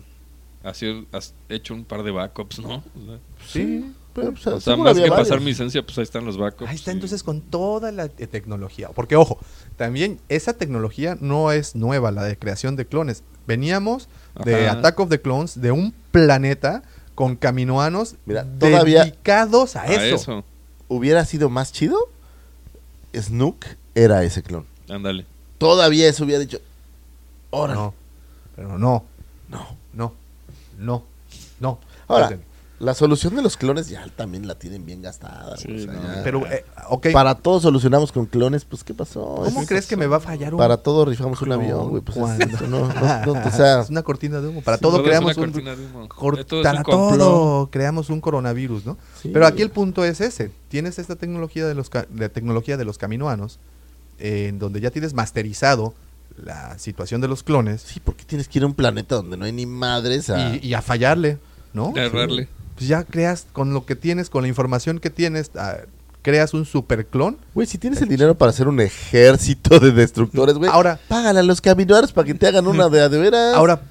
hecho 1.49 1.73
un 1.73 1.85
par 1.85 2.03
de 2.03 2.11
backups, 2.11 2.59
¿no? 2.59 2.75
O 2.75 3.05
sea, 3.05 3.19
Sí, 3.47 3.93
Pero, 4.13 4.31
pues, 4.33 4.47
o 4.47 4.59
sea, 4.59 4.75
más 4.75 4.95
que 4.95 5.01
varios. 5.01 5.17
pasar 5.17 5.39
mi 5.41 5.51
esencia, 5.51 5.83
pues 5.85 5.97
ahí 5.97 6.03
están 6.03 6.25
los 6.25 6.37
backups. 6.37 6.69
Ahí 6.69 6.75
está 6.75 6.91
y- 6.91 6.95
entonces 6.95 7.23
con 7.23 7.41
toda 7.41 7.91
la 7.91 8.09
te- 8.09 8.27
tecnología. 8.27 8.89
Porque 8.89 9.15
ojo, 9.15 9.39
también 9.77 10.19
esa 10.29 10.53
tecnología 10.53 11.17
no 11.21 11.51
es 11.51 11.75
nueva, 11.75 12.11
la 12.11 12.23
de 12.23 12.37
creación 12.37 12.75
de 12.75 12.85
clones. 12.85 13.23
Veníamos 13.47 14.09
de 14.43 14.67
Ajá. 14.67 14.79
Attack 14.79 14.99
of 14.99 15.09
the 15.09 15.21
Clones, 15.21 15.61
de 15.61 15.71
un 15.71 15.93
planeta 16.11 16.83
con 17.15 17.35
caminoanos 17.35 18.15
Mira, 18.25 18.45
todavía- 18.59 19.03
dedicados 19.05 19.75
a, 19.75 19.83
A 19.83 19.85
eso. 19.87 20.15
eso. 20.15 20.43
Hubiera 20.89 21.23
sido 21.25 21.49
más 21.49 21.71
chido. 21.71 21.97
Snook 23.15 23.65
era 23.95 24.23
ese 24.23 24.43
clon. 24.43 24.65
Ándale. 24.89 25.25
Todavía 25.57 26.07
eso 26.07 26.23
hubiera 26.25 26.39
dicho. 26.39 26.59
Órale. 27.49 27.79
No, 27.79 27.93
pero 28.55 28.77
no, 28.77 29.03
No. 29.49 29.77
no, 29.93 30.13
no, 30.77 31.03
no. 31.59 31.79
Ahora. 32.07 32.37
La 32.79 32.93
solución 32.93 33.35
de 33.35 33.41
los 33.41 33.57
clones 33.57 33.89
ya 33.89 34.05
también 34.15 34.47
la 34.47 34.53
tienen 34.55 34.85
bien 34.85 35.01
gastada. 35.01 35.57
Sí, 35.57 35.67
güey, 35.67 35.87
o 35.87 35.91
sea, 35.91 35.93
no. 35.93 36.13
ya. 36.15 36.23
Pero, 36.23 36.45
eh, 36.45 36.63
Para 37.11 37.33
todo 37.35 37.59
solucionamos 37.59 38.11
con 38.11 38.27
clones, 38.27 38.65
pues 38.65 38.83
¿qué 38.83 38.93
pasó? 38.93 39.41
¿cómo 39.43 39.61
Es- 39.61 39.67
crees 39.67 39.87
que 39.87 39.97
me 39.97 40.05
va 40.05 40.17
a 40.17 40.19
fallar 40.19 40.53
un 40.53 40.59
Para 40.59 40.77
todo 40.77 41.03
rifamos 41.05 41.41
un 41.41 41.51
avión, 41.53 41.89
güey. 41.89 42.01
Pues 42.03 42.17
eso 42.39 42.67
no, 42.67 42.87
no- 42.87 43.25
no, 43.25 43.31
o 43.47 43.51
sea, 43.51 43.81
es 43.81 43.89
una 43.89 44.03
cortina 44.03 44.39
de 44.41 44.49
humo. 44.49 44.61
Para 44.61 44.77
Sí, 44.77 44.83
todo 44.83 44.97
todo 44.97 45.03
creamos 45.05 45.35
una 45.35 45.45
un 45.47 45.51
cortina 45.53 45.75
de 45.75 45.85
humo. 45.85 46.07
cor- 46.09 46.45
Todo 46.45 46.61
para 46.63 46.83
todo 46.83 47.69
creamos 47.71 48.09
un 48.11 48.21
coronavirus, 48.21 48.85
¿no? 48.85 48.97
Sí. 49.21 49.29
Pero 49.33 49.47
aquí 49.47 49.63
el 49.63 49.71
punto 49.71 50.05
es 50.05 50.21
ese. 50.21 50.51
Tienes 50.69 50.99
esta 50.99 51.15
tecnología 51.15 51.65
de 51.65 51.73
los 51.73 51.89
ca- 51.89 52.05
de 52.09 52.29
tecnología 52.29 52.77
de 52.77 52.85
los 52.85 52.97
caminoanos 52.99 53.59
eh, 54.19 54.47
en 54.49 54.59
donde 54.59 54.81
ya 54.81 54.91
tienes 54.91 55.13
masterizado 55.13 55.93
la 56.35 56.77
situación 56.77 57.19
de 57.21 57.27
los 57.27 57.41
clones 57.41 57.81
sí, 57.81 57.99
¿por 57.99 58.15
qué 58.15 58.23
tienes 58.23 58.47
que 58.47 58.59
ir 58.59 58.63
a 58.63 58.67
un 58.67 58.75
planeta 58.75 59.15
donde 59.15 59.37
no 59.37 59.45
hay 59.45 59.51
ni 59.51 59.65
madres? 59.65 60.29
A... 60.29 60.55
y, 60.55 60.59
y 60.67 60.73
a 60.75 60.83
fallarle, 60.83 61.39
¿no? 61.73 61.91
A 61.95 62.01
errarle. 62.01 62.47
Pues 62.77 62.87
ya 62.87 63.03
creas 63.03 63.47
con 63.51 63.73
lo 63.73 63.85
que 63.85 63.95
tienes, 63.95 64.29
con 64.29 64.43
la 64.43 64.47
información 64.47 64.99
que 64.99 65.09
tienes, 65.09 65.51
ah, 65.55 65.77
creas 66.21 66.53
un 66.53 66.65
superclon. 66.65 67.37
Güey, 67.55 67.67
si 67.67 67.77
tienes 67.77 68.01
el 68.01 68.07
dinero 68.09 68.37
para 68.37 68.51
hacer 68.51 68.67
un 68.67 68.79
ejército 68.79 69.79
de 69.79 69.91
destructores, 69.91 70.55
güey, 70.55 70.69
Ahora- 70.71 70.99
págale 71.07 71.39
a 71.39 71.43
los 71.43 71.59
caminoanos 71.61 72.13
para 72.13 72.25
que 72.27 72.33
te 72.35 72.47
hagan 72.47 72.67
una 72.67 72.87
de 72.89 73.09
de 73.09 73.17
veras. 73.17 73.55
Ahora, 73.55 73.81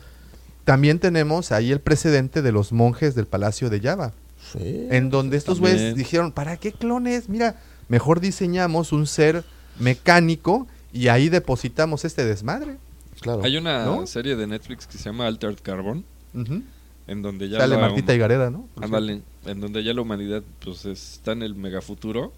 también 0.65 0.99
tenemos 0.99 1.53
ahí 1.53 1.73
el 1.73 1.81
precedente 1.81 2.43
de 2.43 2.53
los 2.53 2.73
monjes 2.73 3.15
del 3.15 3.27
Palacio 3.27 3.71
de 3.71 3.81
Java. 3.81 4.13
Sí. 4.53 4.87
En 4.91 5.11
donde 5.11 5.37
estos 5.37 5.59
güeyes 5.61 5.95
dijeron, 5.97 6.31
¿para 6.33 6.57
qué 6.57 6.73
clones? 6.73 7.29
Mira, 7.29 7.57
mejor 7.89 8.21
diseñamos 8.21 8.93
un 8.93 9.07
ser 9.09 9.45
mecánico 9.81 10.67
y 10.93 11.09
ahí 11.09 11.29
depositamos 11.29 12.05
este 12.05 12.25
desmadre. 12.25 12.79
claro. 13.21 13.43
Hay 13.45 13.57
una 13.57 13.85
¿No? 13.85 14.07
serie 14.07 14.37
de 14.37 14.47
Netflix 14.47 14.87
que 14.87 14.99
se 14.99 15.05
llama 15.05 15.27
Altered 15.27 15.59
Carbon, 15.63 16.05
Ujú. 16.35 16.63
En 17.07 17.23
donde 17.23 17.49
ya 17.49 17.59
Sale 17.59 17.75
la 17.77 17.81
Martita 17.83 18.13
hum- 18.13 18.17
Higareda, 18.17 18.51
¿no? 18.51 18.69
Ándale, 18.81 19.23
en 19.47 19.61
donde 19.61 19.83
ya 19.85 19.95
la 19.95 20.03
humanidad 20.03 20.43
pues 20.61 20.85
está 20.87 21.33
en 21.33 21.43
el 21.43 21.55
megafuturo, 21.55 22.33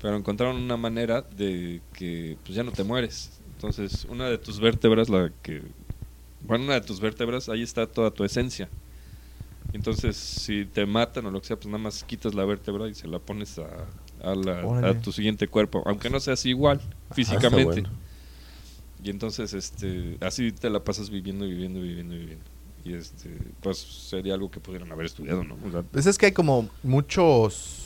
pero 0.00 0.16
encontraron 0.16 0.56
una 0.56 0.76
manera 0.76 1.22
de 1.22 1.80
que 1.94 2.36
pues 2.44 2.54
ya 2.54 2.62
no 2.62 2.72
te 2.72 2.84
mueres. 2.84 3.30
Entonces, 3.54 4.06
una 4.08 4.28
de 4.28 4.38
tus 4.38 4.60
vértebras, 4.60 5.08
la 5.08 5.30
que 5.42 5.62
bueno, 6.46 6.64
una 6.64 6.74
de 6.74 6.80
tus 6.82 7.00
vértebras, 7.00 7.48
ahí 7.48 7.62
está 7.62 7.86
toda 7.86 8.10
tu 8.10 8.24
esencia. 8.24 8.68
Entonces, 9.72 10.16
si 10.16 10.64
te 10.64 10.84
matan 10.86 11.26
o 11.26 11.30
lo 11.30 11.40
que 11.40 11.46
sea, 11.48 11.56
pues 11.56 11.66
nada 11.66 11.78
más 11.78 12.02
quitas 12.02 12.34
la 12.34 12.44
vértebra 12.44 12.88
y 12.88 12.94
se 12.94 13.06
la 13.06 13.18
pones 13.20 13.58
a, 13.58 13.86
a, 14.22 14.34
la- 14.34 14.62
a 14.82 14.94
tu 14.94 15.12
siguiente 15.12 15.46
cuerpo, 15.46 15.82
aunque 15.86 16.10
no 16.10 16.18
seas 16.18 16.44
igual 16.46 16.80
Ah, 17.10 17.14
físicamente. 17.14 17.82
bueno. 17.82 17.90
Y 19.02 19.10
entonces, 19.10 19.54
este, 19.54 20.18
así 20.20 20.52
te 20.52 20.68
la 20.68 20.80
pasas 20.84 21.08
viviendo, 21.10 21.46
viviendo, 21.46 21.80
viviendo, 21.80 22.14
viviendo. 22.14 22.49
Y 22.84 22.94
este, 22.94 23.36
pues 23.62 23.78
sería 23.78 24.34
algo 24.34 24.50
que 24.50 24.58
pudieran 24.60 24.90
haber 24.90 25.06
estudiado, 25.06 25.44
¿no? 25.44 25.56
O 25.66 25.70
sea, 25.70 25.82
Pues 25.82 26.06
es 26.06 26.16
que 26.16 26.26
hay 26.26 26.32
como 26.32 26.68
muchos, 26.82 27.84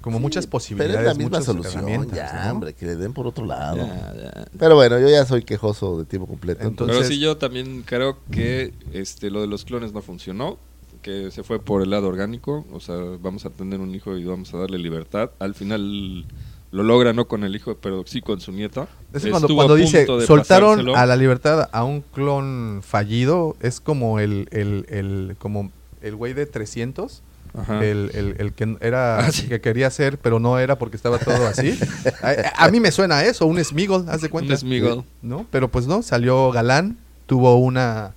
como 0.00 0.18
Sí, 0.18 0.22
muchas 0.22 0.44
Pero 0.46 0.50
posibilidades. 0.52 1.00
es 1.00 1.04
la 1.06 1.14
misma 1.14 1.42
solución, 1.42 2.08
ya, 2.12 2.44
¿no? 2.46 2.52
hombre, 2.52 2.74
que 2.74 2.86
le 2.86 2.96
den 2.96 3.12
por 3.12 3.26
otro 3.26 3.44
lado. 3.44 3.78
ya, 3.78 4.14
ya. 4.16 4.46
Pero 4.58 4.76
bueno, 4.76 4.98
yo 5.00 5.08
ya 5.08 5.24
soy 5.26 5.42
quejoso 5.42 5.98
de 5.98 6.04
tiempo 6.04 6.28
completo. 6.28 6.62
Entonces- 6.64 6.96
Pero 6.96 7.08
sí, 7.08 7.18
yo 7.18 7.36
también 7.36 7.82
creo 7.82 8.16
que 8.30 8.72
este 8.92 9.30
lo 9.30 9.40
de 9.40 9.48
los 9.48 9.64
clones 9.64 9.92
no 9.92 10.02
funcionó, 10.02 10.58
que 11.02 11.30
se 11.32 11.42
fue 11.42 11.58
por 11.60 11.82
el 11.82 11.90
lado 11.90 12.06
orgánico, 12.08 12.64
o 12.72 12.80
sea, 12.80 12.96
vamos 13.20 13.44
a 13.46 13.50
tener 13.50 13.80
un 13.80 13.94
hijo 13.94 14.16
y 14.16 14.24
vamos 14.24 14.54
a 14.54 14.58
darle 14.58 14.78
libertad. 14.78 15.30
Al 15.40 15.54
final 15.54 16.24
lo 16.76 16.82
logra 16.82 17.12
no 17.12 17.26
con 17.26 17.42
el 17.44 17.56
hijo, 17.56 17.76
pero 17.80 18.04
sí 18.06 18.20
con 18.20 18.40
su 18.40 18.52
nieta. 18.52 18.86
Es 19.12 19.26
cuando, 19.26 19.48
cuando 19.54 19.74
a 19.74 19.76
dice 19.76 20.06
soltaron 20.26 20.70
pasárselo. 20.78 20.96
a 20.96 21.06
la 21.06 21.16
libertad 21.16 21.68
a 21.72 21.84
un 21.84 22.02
clon 22.02 22.82
fallido, 22.84 23.56
es 23.60 23.80
como 23.80 24.20
el, 24.20 24.48
el, 24.52 24.86
el, 24.88 25.36
como 25.38 25.70
el 26.02 26.14
güey 26.16 26.34
de 26.34 26.46
300, 26.46 27.22
Ajá. 27.56 27.84
el, 27.84 28.10
el, 28.14 28.36
el 28.38 28.52
que 28.52 28.76
era 28.80 29.18
Ah, 29.20 29.32
sí. 29.32 29.48
que 29.48 29.60
quería 29.60 29.90
ser, 29.90 30.18
pero 30.18 30.38
no 30.38 30.58
era 30.58 30.76
porque 30.78 30.96
estaba 30.96 31.18
todo 31.18 31.46
así. 31.46 31.78
a, 32.22 32.64
a 32.64 32.70
mí 32.70 32.78
me 32.80 32.92
suena 32.92 33.16
a 33.18 33.24
eso, 33.24 33.46
un 33.46 33.62
Smigol, 33.64 34.04
haz 34.08 34.20
de 34.20 34.28
cuenta. 34.28 34.52
Un 34.52 34.58
Smeagol. 34.58 35.04
¿No? 35.22 35.46
Pero 35.50 35.68
pues 35.68 35.86
no, 35.86 36.02
salió 36.02 36.50
galán, 36.52 36.98
tuvo 37.26 37.56
una 37.56 38.12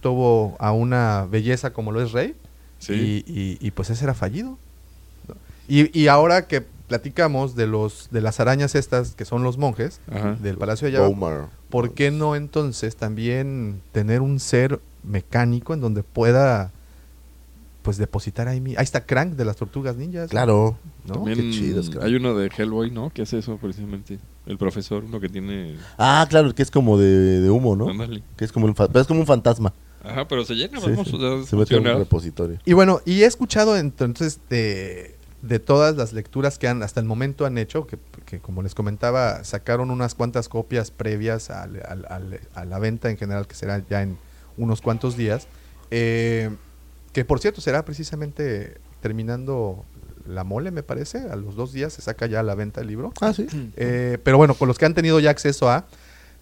tuvo 0.00 0.56
a 0.58 0.72
una 0.72 1.26
belleza 1.30 1.72
como 1.72 1.92
lo 1.92 2.02
es 2.02 2.12
Rey 2.12 2.34
Sí. 2.78 3.24
y, 3.26 3.32
y- 3.32 3.58
y, 3.60 3.70
pues 3.72 3.90
ese 3.90 4.04
era 4.04 4.14
fallido. 4.14 4.56
Y, 5.68 5.98
y 5.98 6.06
ahora 6.08 6.46
que 6.46 6.64
platicamos 6.88 7.54
de 7.54 7.66
los 7.66 8.08
de 8.10 8.20
las 8.20 8.40
arañas 8.40 8.74
estas 8.74 9.14
que 9.14 9.24
son 9.24 9.42
los 9.42 9.58
monjes 9.58 10.00
Ajá. 10.10 10.36
del 10.40 10.56
Palacio 10.58 10.88
de 10.90 10.96
Java. 10.96 11.48
¿por 11.70 11.92
qué 11.94 12.10
no 12.10 12.34
entonces 12.34 12.96
también 12.96 13.80
tener 13.92 14.20
un 14.22 14.40
ser 14.40 14.80
mecánico 15.04 15.74
en 15.74 15.80
donde 15.80 16.02
pueda 16.02 16.72
pues 17.82 17.96
depositar 17.96 18.48
ahí 18.48 18.60
mi... 18.60 18.74
Ahí 18.76 18.82
está 18.84 19.06
Crank 19.06 19.32
de 19.34 19.44
las 19.46 19.56
tortugas 19.56 19.96
ninjas. 19.96 20.28
Claro. 20.28 20.76
¿no? 21.06 21.14
También 21.14 21.38
Qué 21.38 21.50
chidos, 21.50 21.88
cabrón. 21.88 22.06
hay 22.06 22.14
uno 22.16 22.34
de 22.36 22.50
Hellboy, 22.54 22.90
¿no? 22.90 23.08
Que 23.10 23.22
hace 23.22 23.38
eso 23.38 23.56
precisamente. 23.56 24.18
El 24.44 24.58
profesor, 24.58 25.04
uno 25.04 25.20
que 25.20 25.28
tiene... 25.30 25.76
Ah, 25.96 26.26
claro, 26.28 26.54
que 26.54 26.62
es 26.62 26.70
como 26.70 26.98
de, 26.98 27.40
de 27.40 27.48
humo, 27.50 27.76
¿no? 27.76 27.86
Que 28.36 28.44
es 28.44 28.52
como, 28.52 28.66
un 28.66 28.74
fa- 28.74 28.88
pero 28.88 29.00
es 29.00 29.06
como 29.06 29.20
un 29.20 29.26
fantasma. 29.26 29.72
Ajá, 30.04 30.28
pero 30.28 30.44
se 30.44 30.54
llena, 30.54 30.80
Sí, 30.80 30.90
vamos, 30.90 31.08
sí. 31.08 31.16
o 31.16 31.18
sea, 31.38 31.46
Se 31.46 31.56
mete 31.56 31.76
en 31.76 31.86
un 31.86 31.98
repositorio. 31.98 32.58
Y 32.66 32.72
bueno, 32.74 33.00
y 33.06 33.22
he 33.22 33.26
escuchado 33.26 33.76
entonces 33.78 34.38
de, 34.50 35.14
de 35.42 35.58
todas 35.60 35.96
las 35.96 36.12
lecturas 36.12 36.58
que 36.58 36.66
han 36.66 36.82
hasta 36.82 36.98
el 37.00 37.06
momento 37.06 37.46
han 37.46 37.58
hecho, 37.58 37.86
que, 37.86 37.98
que 38.26 38.40
como 38.40 38.62
les 38.62 38.74
comentaba, 38.74 39.44
sacaron 39.44 39.90
unas 39.90 40.14
cuantas 40.14 40.48
copias 40.48 40.90
previas 40.90 41.50
al- 41.50 41.80
al- 41.86 42.06
al- 42.08 42.40
a 42.54 42.64
la 42.64 42.78
venta 42.80 43.08
en 43.10 43.16
general, 43.16 43.46
que 43.46 43.54
será 43.54 43.82
ya 43.88 44.02
en 44.02 44.18
unos 44.56 44.80
cuantos 44.80 45.16
días, 45.16 45.46
eh, 45.92 46.50
que 47.12 47.24
por 47.24 47.38
cierto 47.38 47.60
será 47.60 47.84
precisamente 47.84 48.78
terminando 49.00 49.84
la 50.26 50.42
mole, 50.44 50.70
me 50.72 50.82
parece, 50.82 51.18
a 51.30 51.36
los 51.36 51.54
dos 51.54 51.72
días 51.72 51.92
se 51.92 52.02
saca 52.02 52.26
ya 52.26 52.40
a 52.40 52.42
la 52.42 52.54
venta 52.56 52.80
el 52.80 52.88
libro. 52.88 53.12
Ah, 53.20 53.32
sí. 53.32 53.46
Eh, 53.76 54.18
pero 54.24 54.36
bueno, 54.36 54.54
con 54.54 54.66
los 54.68 54.76
que 54.76 54.84
han 54.86 54.94
tenido 54.94 55.20
ya 55.20 55.30
acceso 55.30 55.70
a, 55.70 55.86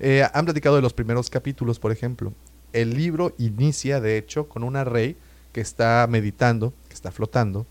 eh, 0.00 0.26
han 0.32 0.44
platicado 0.46 0.74
de 0.76 0.82
los 0.82 0.94
primeros 0.94 1.28
capítulos, 1.30 1.78
por 1.78 1.92
ejemplo. 1.92 2.32
El 2.72 2.94
libro 2.94 3.34
inicia, 3.38 4.00
de 4.00 4.16
hecho, 4.18 4.48
con 4.48 4.64
una 4.64 4.84
rey 4.84 5.16
que 5.52 5.60
está 5.60 6.06
meditando, 6.10 6.72
que 6.88 6.94
está 6.94 7.12
flotando, 7.12 7.66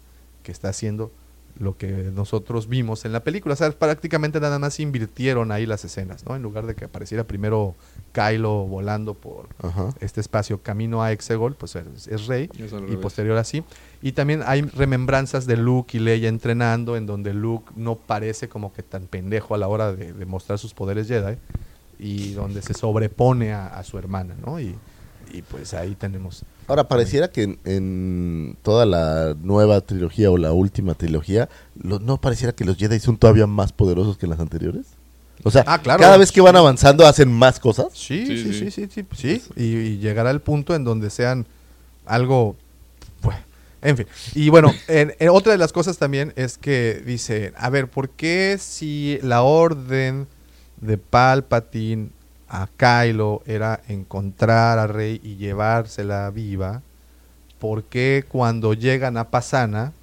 que 0.45 0.53
está 0.53 0.69
haciendo 0.69 1.11
lo 1.57 1.77
que 1.77 1.87
nosotros 2.13 2.67
vimos 2.67 3.05
en 3.05 3.13
la 3.13 3.23
película. 3.23 3.53
O 3.53 3.55
sea, 3.55 3.71
prácticamente 3.71 4.41
nada 4.41 4.59
más 4.59 4.77
invirtieron 4.81 5.53
ahí 5.53 5.65
las 5.65 5.85
escenas, 5.85 6.25
¿no? 6.25 6.35
En 6.35 6.41
lugar 6.43 6.65
de 6.65 6.75
que 6.75 6.83
apareciera 6.83 7.23
primero 7.23 7.75
Kylo 8.11 8.65
volando 8.65 9.13
por 9.13 9.47
Ajá. 9.63 9.93
este 10.01 10.19
espacio 10.19 10.61
camino 10.61 11.01
a 11.01 11.13
Exegol, 11.13 11.55
pues 11.55 11.77
es, 11.77 12.09
es 12.09 12.27
rey 12.27 12.49
Y 12.57 12.63
es 12.63 12.73
al 12.73 12.79
y 12.83 12.87
revés. 12.87 12.97
posterior 12.99 13.37
así. 13.37 13.63
Y 14.01 14.11
también 14.11 14.43
hay 14.45 14.63
remembranzas 14.63 15.45
de 15.45 15.55
Luke 15.55 15.95
y 15.97 16.01
Leia 16.01 16.27
entrenando, 16.27 16.97
en 16.97 17.05
donde 17.05 17.33
Luke 17.33 17.71
no 17.77 17.95
parece 17.95 18.49
como 18.49 18.73
que 18.73 18.83
tan 18.83 19.07
pendejo 19.07 19.55
a 19.55 19.57
la 19.57 19.69
hora 19.69 19.93
de, 19.93 20.11
de 20.11 20.25
mostrar 20.25 20.59
sus 20.59 20.73
poderes 20.73 21.07
Jedi, 21.07 21.37
y 21.97 22.33
donde 22.33 22.61
se 22.61 22.73
sobrepone 22.73 23.53
a, 23.53 23.67
a 23.67 23.83
su 23.85 23.97
hermana, 23.97 24.35
¿no? 24.45 24.59
Y, 24.59 24.75
y 25.31 25.41
pues 25.41 25.73
ahí 25.73 25.95
tenemos... 25.95 26.43
Ahora, 26.67 26.87
pareciera 26.87 27.29
que 27.29 27.43
en, 27.43 27.59
en 27.65 28.57
toda 28.63 28.85
la 28.85 29.35
nueva 29.41 29.81
trilogía 29.81 30.31
o 30.31 30.37
la 30.37 30.51
última 30.51 30.93
trilogía, 30.95 31.47
lo- 31.81 31.99
¿no 31.99 32.17
pareciera 32.17 32.53
que 32.53 32.65
los 32.65 32.77
Jedi 32.77 32.99
son 32.99 33.17
todavía 33.17 33.45
más 33.47 33.71
poderosos 33.71 34.17
que 34.17 34.27
las 34.27 34.39
anteriores? 34.39 34.85
O 35.43 35.51
sea, 35.51 35.63
Ah, 35.67 35.79
claro. 35.81 35.99
cada 36.01 36.17
vez 36.17 36.31
que 36.31 36.41
van 36.41 36.55
avanzando 36.55 37.05
hacen 37.05 37.31
más 37.31 37.59
cosas. 37.59 37.87
Sí, 37.93 38.25
Sí, 38.25 38.37
sí, 38.37 38.53
sí. 38.53 38.71
sí, 38.71 38.87
sí, 38.91 39.05
sí, 39.15 39.39
sí, 39.39 39.43
Y, 39.55 39.63
y 39.63 39.97
llegará 39.99 40.31
el 40.31 40.39
punto 40.41 40.73
en 40.75 40.83
donde 40.83 41.09
sean 41.09 41.45
algo... 42.05 42.55
pues, 43.21 43.37
en 43.81 43.97
fin. 43.97 44.07
Y 44.33 44.49
bueno, 44.49 44.73
en- 44.87 45.13
en 45.19 45.29
otra 45.29 45.51
de 45.51 45.59
las 45.59 45.71
cosas 45.71 45.97
también 45.99 46.33
es 46.35 46.57
que 46.57 47.03
dice, 47.05 47.53
a 47.57 47.69
ver, 47.69 47.87
¿por 47.89 48.09
qué 48.09 48.57
si 48.59 49.19
la 49.21 49.43
orden 49.43 50.25
de 50.81 50.97
Palpatine 50.97 52.09
a 52.49 52.67
Kylo 52.77 53.41
era 53.45 53.81
encontrar 53.87 54.77
a 54.79 54.87
Rey 54.87 55.19
y 55.23 55.35
llevársela 55.37 56.29
viva, 56.29 56.81
¿por 57.59 57.83
qué 57.83 58.23
cuando 58.27 58.73
llegan 58.73 59.17
a 59.17 59.29
Pasana 59.29 59.93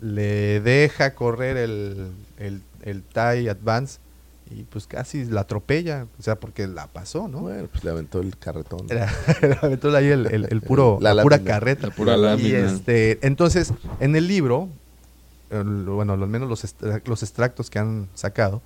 le 0.00 0.60
deja 0.60 1.14
correr 1.14 1.56
el, 1.56 2.08
el, 2.38 2.60
el 2.82 3.02
TIE 3.02 3.48
Advance 3.50 3.98
y 4.50 4.62
pues 4.64 4.86
casi 4.86 5.24
la 5.26 5.42
atropella? 5.42 6.06
O 6.18 6.22
sea, 6.22 6.36
porque 6.36 6.66
la 6.66 6.86
pasó, 6.88 7.28
¿no? 7.28 7.40
Bueno, 7.40 7.68
pues 7.70 7.84
le 7.84 7.90
aventó 7.90 8.20
el 8.20 8.36
carretón. 8.36 8.86
Era, 8.90 9.12
le 9.42 9.56
aventó 9.62 9.94
ahí 9.96 10.08
el, 10.08 10.26
el- 10.26 10.46
el 10.50 10.60
puro, 10.62 10.98
La 11.00 11.14
la, 11.14 11.22
pura 11.22 11.38
carreta. 11.40 11.88
La 11.88 11.94
pura 11.94 12.16
Y 12.16 12.20
lámina. 12.20 12.58
este, 12.72 13.24
entonces, 13.26 13.72
en 14.00 14.16
el 14.16 14.26
libro, 14.26 14.68
el- 15.50 15.84
bueno, 15.84 16.14
al 16.14 16.26
menos 16.28 16.48
los, 16.48 16.64
extra- 16.64 17.00
los 17.04 17.22
extractos 17.22 17.70
que 17.70 17.78
han 17.78 18.08
sacado, 18.14 18.60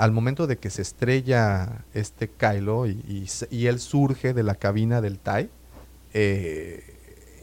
al 0.00 0.12
momento 0.12 0.46
de 0.46 0.56
que 0.58 0.70
se 0.70 0.82
estrella 0.82 1.84
este 1.94 2.28
Kylo 2.28 2.86
y, 2.86 3.02
y 3.08 3.26
se- 3.28 3.48
y 3.50 3.66
él 3.66 3.78
surge 3.80 4.32
de 4.34 4.42
la 4.42 4.54
cabina 4.54 5.00
del 5.00 5.18
TIE, 5.18 5.48
eh, 6.14 6.84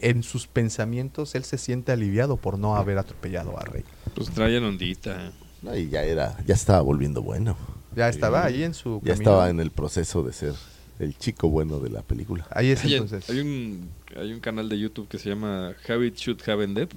en 0.00 0.22
sus 0.22 0.46
pensamientos 0.46 1.34
él 1.34 1.44
se 1.44 1.58
siente 1.58 1.92
aliviado 1.92 2.36
por 2.36 2.58
no 2.58 2.76
haber 2.76 2.98
atropellado 2.98 3.58
a 3.58 3.62
Rey. 3.64 3.84
Pues 4.14 4.30
traían 4.30 4.64
ondita. 4.64 5.32
No, 5.62 5.76
y 5.76 5.88
ya 5.88 6.04
era, 6.04 6.36
ya 6.46 6.54
estaba 6.54 6.80
volviendo 6.82 7.22
bueno. 7.22 7.56
Ya 7.96 8.08
estaba 8.08 8.44
ahí 8.44 8.62
en 8.62 8.74
su 8.74 9.00
Ya 9.02 9.12
camino. 9.14 9.30
estaba 9.30 9.50
en 9.50 9.58
el 9.60 9.70
proceso 9.72 10.22
de 10.22 10.32
ser 10.32 10.54
el 11.00 11.16
chico 11.18 11.48
bueno 11.48 11.80
de 11.80 11.90
la 11.90 12.02
película. 12.02 12.46
Ahí 12.50 12.70
es 12.70 12.84
Hay, 12.84 12.94
entonces. 12.94 13.28
hay 13.28 13.40
un, 13.40 13.88
hay 14.16 14.32
un 14.32 14.40
canal 14.40 14.68
de 14.68 14.78
YouTube 14.78 15.08
que 15.08 15.18
se 15.18 15.30
llama 15.30 15.72
How 15.88 16.02
It 16.04 16.14
Should 16.16 16.48
Have 16.48 16.62
Ended, 16.62 16.88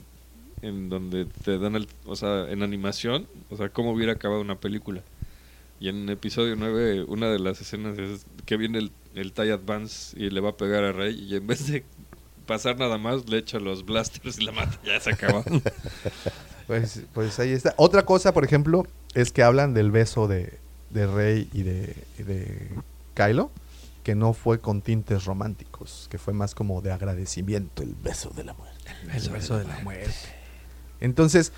en 0.62 0.90
donde 0.90 1.26
te 1.26 1.58
dan, 1.58 1.76
el, 1.76 1.88
o 2.06 2.16
sea, 2.16 2.52
en 2.52 2.62
animación, 2.62 3.26
o 3.50 3.58
sea, 3.58 3.70
cómo 3.70 3.92
hubiera 3.94 4.14
acabado 4.14 4.42
una 4.42 4.60
película. 4.60 5.02
Y 5.82 5.90
en 5.90 6.08
episodio 6.10 6.56
9, 6.56 7.06
una 7.08 7.32
de 7.32 7.40
las 7.40 7.60
escenas 7.60 7.98
es 7.98 8.28
que 8.46 8.56
viene 8.56 8.78
el, 8.78 8.92
el 9.16 9.34
TIE 9.34 9.52
Advance 9.52 10.16
y 10.16 10.30
le 10.30 10.40
va 10.40 10.52
a 10.52 10.56
pegar 10.56 10.84
a 10.84 10.92
Rey, 10.92 11.20
y 11.28 11.36
en 11.36 11.48
vez 11.48 11.66
de 11.66 11.84
pasar 12.46 12.78
nada 12.78 13.00
más, 13.00 13.28
le 13.28 13.40
echa 13.40 13.60
los 13.60 13.84
blasters 13.84 14.38
y 14.38 14.46
la 14.46 14.52
mata. 14.52 14.80
Ya 14.86 15.00
se 15.00 15.12
acaba. 15.12 15.44
Pues, 16.68 17.02
pues 17.14 17.38
ahí 17.40 17.52
está. 17.52 17.74
Otra 17.76 18.06
cosa, 18.06 18.34
por 18.34 18.46
ejemplo, 18.46 18.88
es 19.14 19.34
que 19.34 19.44
hablan 19.44 19.74
del 19.74 19.92
beso 19.92 20.30
de, 20.30 20.58
de 20.92 21.06
Rey 21.06 21.50
y 21.52 21.64
de, 21.64 21.98
y 22.18 22.24
de 22.24 22.70
Kylo, 23.14 23.52
que 24.04 24.16
no 24.16 24.32
fue 24.32 24.62
con 24.62 24.82
tintes 24.82 25.26
románticos, 25.26 26.08
que 26.10 26.18
fue 26.18 26.34
más 26.34 26.56
como 26.56 26.82
de 26.82 26.94
agradecimiento. 26.94 27.84
El 27.84 27.96
beso 27.96 28.30
de 28.30 28.46
la 28.46 28.54
muerte. 28.54 28.92
El 29.14 29.30
beso 29.32 29.58
de 29.58 29.66
la 29.66 29.80
muerte. 29.80 30.14
Entonces, 31.02 31.52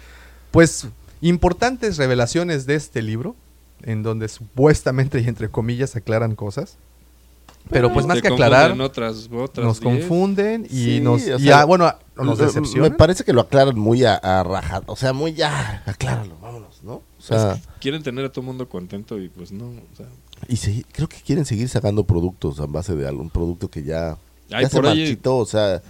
pues, 0.49 0.87
importantes 1.21 1.97
revelaciones 1.97 2.65
de 2.65 2.73
este 2.73 3.03
libro, 3.03 3.35
en 3.83 4.03
donde 4.03 4.27
supuestamente 4.27 5.19
y 5.19 5.27
entre 5.27 5.49
comillas 5.49 5.95
aclaran 5.95 6.35
cosas. 6.35 6.77
Pero 7.69 7.93
pues 7.93 8.05
más 8.05 8.21
que 8.21 8.27
aclarar, 8.27 8.71
confunden 8.71 8.85
Otras, 8.85 9.29
otras 9.33 9.65
nos 9.65 9.79
10. 9.79 9.99
confunden 9.99 10.65
y 10.65 10.67
Sí, 10.67 10.99
nos... 11.01 11.25
o 11.25 11.35
y 11.37 11.43
sea, 11.43 11.63
bueno, 11.63 11.93
nos 12.17 12.37
decepcionan. 12.37 12.91
Me 12.91 12.97
parece 12.97 13.23
que 13.23 13.31
lo 13.31 13.39
aclaran 13.41 13.79
muy 13.79 14.03
a, 14.03 14.15
a. 14.21 14.81
O 14.87 14.97
sea, 14.97 15.13
muy 15.13 15.33
ya, 15.33 15.81
acláralo, 15.85 16.35
vámonos, 16.41 16.83
¿no? 16.83 16.95
O 16.95 17.03
sea, 17.21 17.53
Es 17.53 17.61
que 17.61 17.67
quieren 17.79 18.03
tener 18.03 18.25
a 18.25 18.29
todo 18.29 18.41
el 18.41 18.47
mundo 18.47 18.67
contento 18.67 19.17
y 19.17 19.29
pues 19.29 19.53
no. 19.53 19.67
O 19.67 19.95
sea, 19.95 20.07
y 20.49 20.57
se- 20.57 20.83
creo 20.91 21.07
que 21.07 21.17
quieren 21.25 21.45
seguir 21.45 21.69
sacando 21.69 22.03
productos 22.03 22.59
a 22.59 22.65
base 22.65 22.95
de 22.95 23.07
algún 23.07 23.29
producto 23.29 23.69
que 23.69 23.81
ya, 23.83 24.17
Ay, 24.51 24.63
ya 24.63 24.69
se 24.69 24.81
marchitó. 24.81 25.37
O 25.37 25.45
sea, 25.45 25.81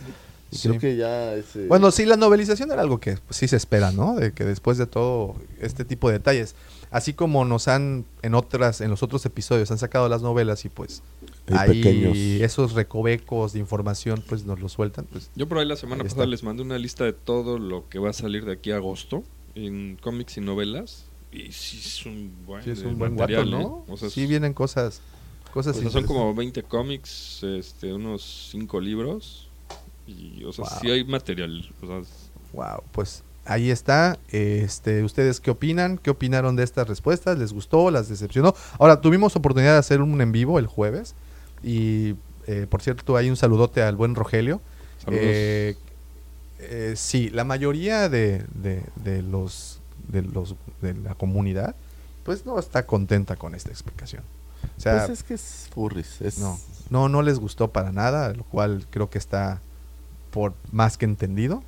Sí. 0.52 0.68
creo 0.70 0.80
que 0.80 0.96
ya 0.96 1.34
eh, 1.34 1.44
Bueno, 1.68 1.90
sí, 1.90 2.06
la 2.06 2.16
novelización 2.18 2.72
era 2.72 2.82
algo 2.84 3.00
que 3.00 3.18
pues, 3.18 3.38
sí 3.38 3.48
se 3.48 3.56
espera, 3.56 3.92
¿no? 3.92 4.14
De 4.14 4.32
que 4.34 4.44
después 4.46 4.78
de 4.78 4.86
todo 4.86 5.34
este 5.60 5.84
tipo 5.86 6.10
de 6.10 6.20
detalles, 6.20 6.54
así 6.94 7.14
como 7.14 7.44
nos 7.44 7.68
han 7.68 8.06
en 8.22 8.34
otras, 8.36 8.80
en 8.80 8.90
los 8.90 9.04
otros 9.04 9.26
episodios 9.26 9.70
han 9.72 9.78
sacado 9.78 10.08
las 10.08 10.22
novelas 10.22 10.64
y 10.64 10.70
pues 10.70 11.04
Hay 11.48 11.58
ahí 11.58 11.82
pequeños. 11.84 12.18
esos 12.18 12.72
recovecos 12.74 13.52
de 13.54 13.60
información 13.60 14.24
pues 14.30 14.46
nos 14.46 14.62
lo 14.62 14.70
sueltan, 14.70 15.06
pues 15.12 15.30
Yo 15.36 15.48
por 15.50 15.58
ahí 15.58 15.66
la 15.66 15.76
semana 15.76 16.04
Ahí 16.04 16.08
pasada 16.08 16.24
está. 16.24 16.30
les 16.32 16.44
mandé 16.44 16.64
una 16.64 16.78
lista 16.78 17.04
de 17.04 17.12
todo 17.14 17.60
lo 17.60 17.90
que 17.90 18.00
va 18.00 18.12
a 18.12 18.14
salir 18.14 18.46
de 18.46 18.54
aquí 18.54 18.72
a 18.72 18.78
agosto 18.78 19.24
en 19.56 19.98
cómics 20.02 20.38
y 20.38 20.42
novelas. 20.42 21.06
Y 21.32 21.52
sí 21.52 21.80
es 21.84 22.06
un 22.06 22.32
buen, 22.46 22.64
sí 22.64 22.70
es 22.70 22.80
de 22.82 22.88
un 22.88 22.98
buen 23.00 23.16
guato, 23.16 23.34
material, 23.34 23.52
¿no? 23.52 23.84
¿eh? 23.88 23.92
O 23.92 23.98
sea, 23.98 24.10
sí 24.10 24.22
es- 24.24 24.30
vienen 24.30 24.54
cosas, 24.54 25.02
cosas 25.52 25.76
o 25.78 25.82
sea, 25.82 25.90
son 25.90 26.06
como 26.06 26.34
20 26.36 26.62
cómics, 26.64 27.42
este, 27.44 27.92
unos 27.92 28.50
5 28.52 28.80
libros. 28.80 29.50
Y, 30.06 30.44
o 30.44 30.54
sea, 30.54 30.66
Wow. 30.66 30.74
sí 30.82 30.92
hay 30.92 31.04
material. 31.04 31.68
O 31.82 31.88
sea, 31.88 32.02
Wow, 32.54 32.84
pues 32.92 33.24
ahí 33.46 33.70
está. 33.72 34.18
Este, 34.30 35.04
¿ustedes 35.04 35.40
qué 35.40 35.52
opinan? 35.52 35.98
¿Qué 35.98 36.10
opinaron 36.10 36.56
de 36.56 36.64
estas 36.64 36.88
respuestas? 36.88 37.38
¿Les 37.38 37.54
gustó? 37.54 37.92
¿Las 37.92 38.10
decepcionó? 38.10 38.54
Ahora, 38.80 39.02
tuvimos 39.02 39.36
oportunidad 39.36 39.74
de 39.74 39.80
hacer 39.80 40.02
un 40.02 40.20
en 40.22 40.32
vivo 40.32 40.60
el 40.60 40.68
jueves. 40.68 41.16
Y 41.64 42.16
eh, 42.48 42.68
por 42.70 42.82
cierto, 42.82 43.16
hay 43.16 43.30
un 43.30 43.38
saludote 43.38 43.82
al 43.82 43.96
buen 43.96 44.16
Rogelio. 44.16 44.62
Saludos. 45.04 45.24
Eh, 45.26 45.76
eh, 46.60 46.94
sí, 46.96 47.30
la 47.30 47.44
mayoría 47.44 48.10
de, 48.10 48.44
de- 48.54 48.84
de 49.04 49.22
los 49.22 49.80
de 50.08 50.22
los 50.22 50.56
de 50.82 50.94
la 50.96 51.16
comunidad, 51.16 51.76
pues 52.24 52.46
no 52.46 52.60
está 52.60 52.86
contenta 52.86 53.36
con 53.38 53.56
esta 53.56 53.70
explicación. 53.70 54.22
O 54.78 54.82
sea, 54.82 54.98
pues 55.06 55.20
es 55.20 55.24
que 55.24 55.34
es 55.34 55.70
furries. 55.74 56.22
Es, 56.22 56.40
no, 56.40 56.60
no, 56.90 57.10
no 57.10 57.22
les 57.22 57.40
gustó 57.40 57.72
para 57.72 57.92
nada, 57.92 58.34
lo 58.34 58.44
cual 58.44 58.86
creo 58.90 59.10
que 59.10 59.18
está 59.18 59.62
por 60.34 60.54
más 60.72 60.98
que 60.98 61.06
entendido, 61.06 61.64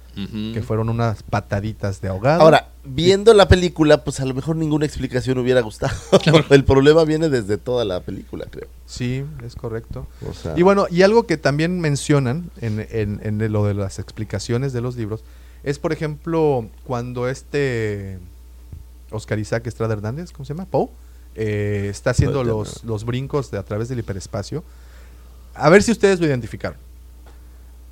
que 0.54 0.64
fueron 0.66 0.90
unas 0.90 1.22
pataditas 1.24 2.02
de 2.02 2.08
ahogado. 2.08 2.42
Ahora, 2.42 2.70
viendo 2.84 3.34
la 3.34 3.48
película, 3.48 4.04
pues 4.04 4.20
a 4.22 4.26
lo 4.26 4.34
mejor 4.34 4.56
ninguna 4.56 4.86
explicación 4.86 5.38
hubiera 5.38 5.62
gustado. 5.62 5.94
El 6.50 6.64
problema 6.64 7.04
viene 7.04 7.30
desde 7.30 7.58
toda 7.58 7.86
la 7.86 8.00
película, 8.00 8.46
creo. 8.50 8.68
Sí, 8.88 9.24
es 9.46 9.56
correcto. 9.56 10.08
O 10.28 10.34
sea, 10.34 10.54
Y 10.58 10.64
bueno, 10.64 10.88
y 10.90 11.04
algo 11.04 11.28
que 11.28 11.38
también 11.38 11.80
mencionan 11.80 12.50
en, 12.62 12.86
en- 12.90 13.20
en 13.24 13.38
de 13.38 13.50
lo 13.50 13.66
de 13.66 13.74
las 13.76 14.00
explicaciones 14.00 14.74
de 14.74 14.82
los 14.82 14.96
libros 14.96 15.24
es, 15.64 15.78
por 15.80 15.94
ejemplo, 15.94 16.68
cuando 16.86 17.28
este 17.30 18.18
Oscar 19.12 19.38
Isaac 19.38 19.68
Estrada 19.68 19.94
Hernández, 19.94 20.32
¿cómo 20.32 20.46
se 20.46 20.54
llama? 20.54 20.66
Poe, 20.66 20.90
eh, 21.36 21.88
está 21.92 22.12
haciendo 22.12 22.44
los, 22.44 22.84
los 22.86 23.04
brincos 23.06 23.52
de 23.52 23.58
a 23.60 23.64
través 23.64 23.90
del 23.90 24.00
hiperespacio. 24.00 24.64
A 25.54 25.70
ver 25.70 25.84
si 25.84 25.92
ustedes 25.92 26.20
lo 26.20 26.26
identificaron. 26.26 26.78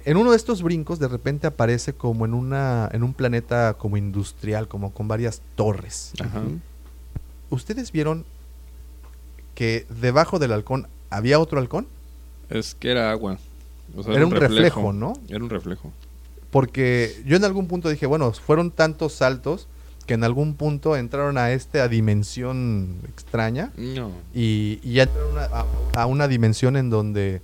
En 0.05 0.17
uno 0.17 0.31
de 0.31 0.37
estos 0.37 0.61
brincos, 0.61 0.99
de 0.99 1.07
repente 1.07 1.47
aparece 1.47 1.93
como 1.93 2.25
en 2.25 2.33
una 2.33 2.89
en 2.91 3.03
un 3.03 3.13
planeta 3.13 3.75
como 3.75 3.95
industrial, 3.97 4.67
como 4.67 4.91
con 4.93 5.07
varias 5.07 5.41
torres. 5.55 6.11
Ajá. 6.19 6.41
¿Ustedes 7.49 7.91
vieron 7.91 8.25
que 9.55 9.85
debajo 10.01 10.39
del 10.39 10.51
halcón 10.51 10.87
había 11.09 11.39
otro 11.39 11.59
halcón? 11.59 11.87
Es 12.49 12.75
que 12.75 12.91
era 12.91 13.11
agua. 13.11 13.37
O 13.95 14.03
sea, 14.03 14.13
Era 14.13 14.25
un 14.25 14.31
reflejo, 14.31 14.91
¿no? 14.93 15.13
Era 15.29 15.43
un 15.43 15.49
reflejo. 15.49 15.91
Porque 16.51 17.21
yo 17.25 17.35
en 17.37 17.43
algún 17.45 17.67
punto 17.67 17.89
dije, 17.89 18.05
bueno, 18.05 18.31
fueron 18.31 18.71
tantos 18.71 19.13
saltos 19.13 19.67
que 20.05 20.15
en 20.15 20.23
algún 20.23 20.55
punto 20.55 20.97
entraron 20.97 21.37
a 21.37 21.51
esta 21.51 21.87
dimensión 21.87 22.97
extraña 23.07 23.71
No. 23.77 24.11
y, 24.33 24.79
y 24.83 24.93
ya 24.93 25.03
entraron 25.03 25.37
a, 25.37 25.43
a- 25.95 26.01
a 26.01 26.05
una 26.07 26.27
dimensión 26.27 26.75
en 26.75 26.89
donde 26.89 27.41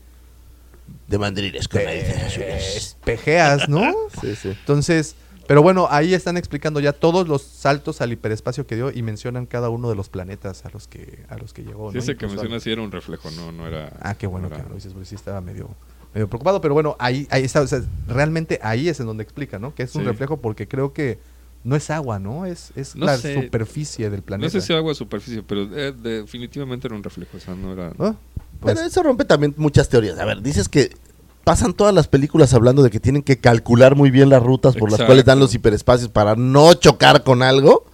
de 1.08 1.18
mandrines 1.18 1.68
con 1.68 1.84
narices 1.84 2.24
azules. 2.24 2.76
espejeas, 2.78 3.68
¿no? 3.70 3.94
Sí, 4.22 4.36
sí. 4.36 4.50
Entonces, 4.50 5.16
pero 5.48 5.64
bueno, 5.64 5.88
ahí 5.90 6.14
están 6.14 6.38
explicando 6.38 6.80
ya 6.80 6.94
todos 6.94 7.28
los 7.28 7.42
saltos 7.42 8.02
al 8.02 8.12
hiperespacio 8.12 8.68
que 8.68 8.76
dio 8.76 8.92
y 8.92 9.02
mencionan 9.02 9.46
cada 9.48 9.70
uno 9.70 9.90
de 9.90 9.96
los 9.96 10.08
planetas 10.10 10.66
a 10.66 10.70
los 10.70 10.88
que 10.88 11.26
a 11.30 11.38
los 11.38 11.54
que 11.54 11.64
llegó. 11.64 11.90
Sí, 11.92 11.98
¿no? 11.98 12.04
ese 12.04 12.12
que 12.16 12.26
Incluso 12.26 12.36
mencionas 12.44 12.64
sí 12.64 12.72
era 12.72 12.82
un 12.82 12.92
reflejo, 12.92 13.32
no, 13.32 13.52
no 13.52 13.66
era. 13.68 13.92
Ah, 14.02 14.14
qué 14.16 14.28
bueno 14.28 14.50
no 14.50 14.56
que 14.56 14.62
lo 14.70 14.76
dices, 14.76 14.94
porque 14.94 15.08
sí 15.08 15.16
estaba 15.16 15.42
medio, 15.42 15.70
medio 16.14 16.28
preocupado. 16.28 16.62
Pero 16.62 16.76
bueno, 16.76 16.96
ahí, 17.00 17.28
ahí 17.32 17.44
está. 17.46 17.62
O 17.62 17.68
sea, 17.68 17.82
realmente 18.08 18.60
ahí 18.62 18.90
es 18.90 19.00
en 19.00 19.08
donde 19.08 19.24
explica, 19.24 19.58
¿no? 19.58 19.74
Que 19.74 19.84
es 19.84 19.96
un 19.96 20.04
Sí. 20.04 20.08
reflejo 20.08 20.38
porque 20.38 20.68
creo 20.68 20.94
que 20.94 21.18
no 21.64 21.76
es 21.76 21.90
agua, 21.90 22.20
¿no? 22.20 22.46
Es, 22.46 22.72
es 22.76 22.96
No 22.96 23.06
la 23.06 23.18
sé. 23.18 23.36
superficie 23.36 24.10
del 24.10 24.22
planeta. 24.22 24.46
No 24.48 24.50
sé 24.62 24.66
si 24.66 24.74
agua 24.74 24.92
o 24.92 24.96
superficie, 24.96 25.44
pero 25.44 25.64
eh, 25.76 25.92
definitivamente 25.92 26.88
era 26.88 26.96
un 26.96 27.04
reflejo. 27.04 27.38
O 27.38 27.40
sea, 27.40 27.56
no 27.56 27.74
era. 27.74 27.90
¿No? 27.98 28.16
Pues, 28.60 28.76
Pero 28.76 28.88
eso 28.88 29.04
rompe 29.04 29.26
también 29.26 29.54
muchas 29.58 29.90
teorías. 29.90 30.18
A 30.20 30.26
ver, 30.26 30.42
dices 30.42 30.68
que 30.70 30.96
pasan 31.44 31.74
todas 31.74 31.94
las 31.94 32.08
películas 32.08 32.54
hablando 32.54 32.84
de 32.84 32.90
que 32.90 33.00
tienen 33.00 33.24
que 33.24 33.38
calcular 33.38 33.96
muy 33.96 34.12
bien 34.12 34.30
las 34.30 34.44
rutas 34.44 34.76
por 34.76 34.92
las 34.92 35.02
cuales 35.02 35.26
dan 35.26 35.40
los 35.40 35.54
hiperespacios 35.56 36.10
para 36.10 36.36
no 36.36 36.74
chocar 36.74 37.24
con 37.24 37.42
algo. 37.42 37.86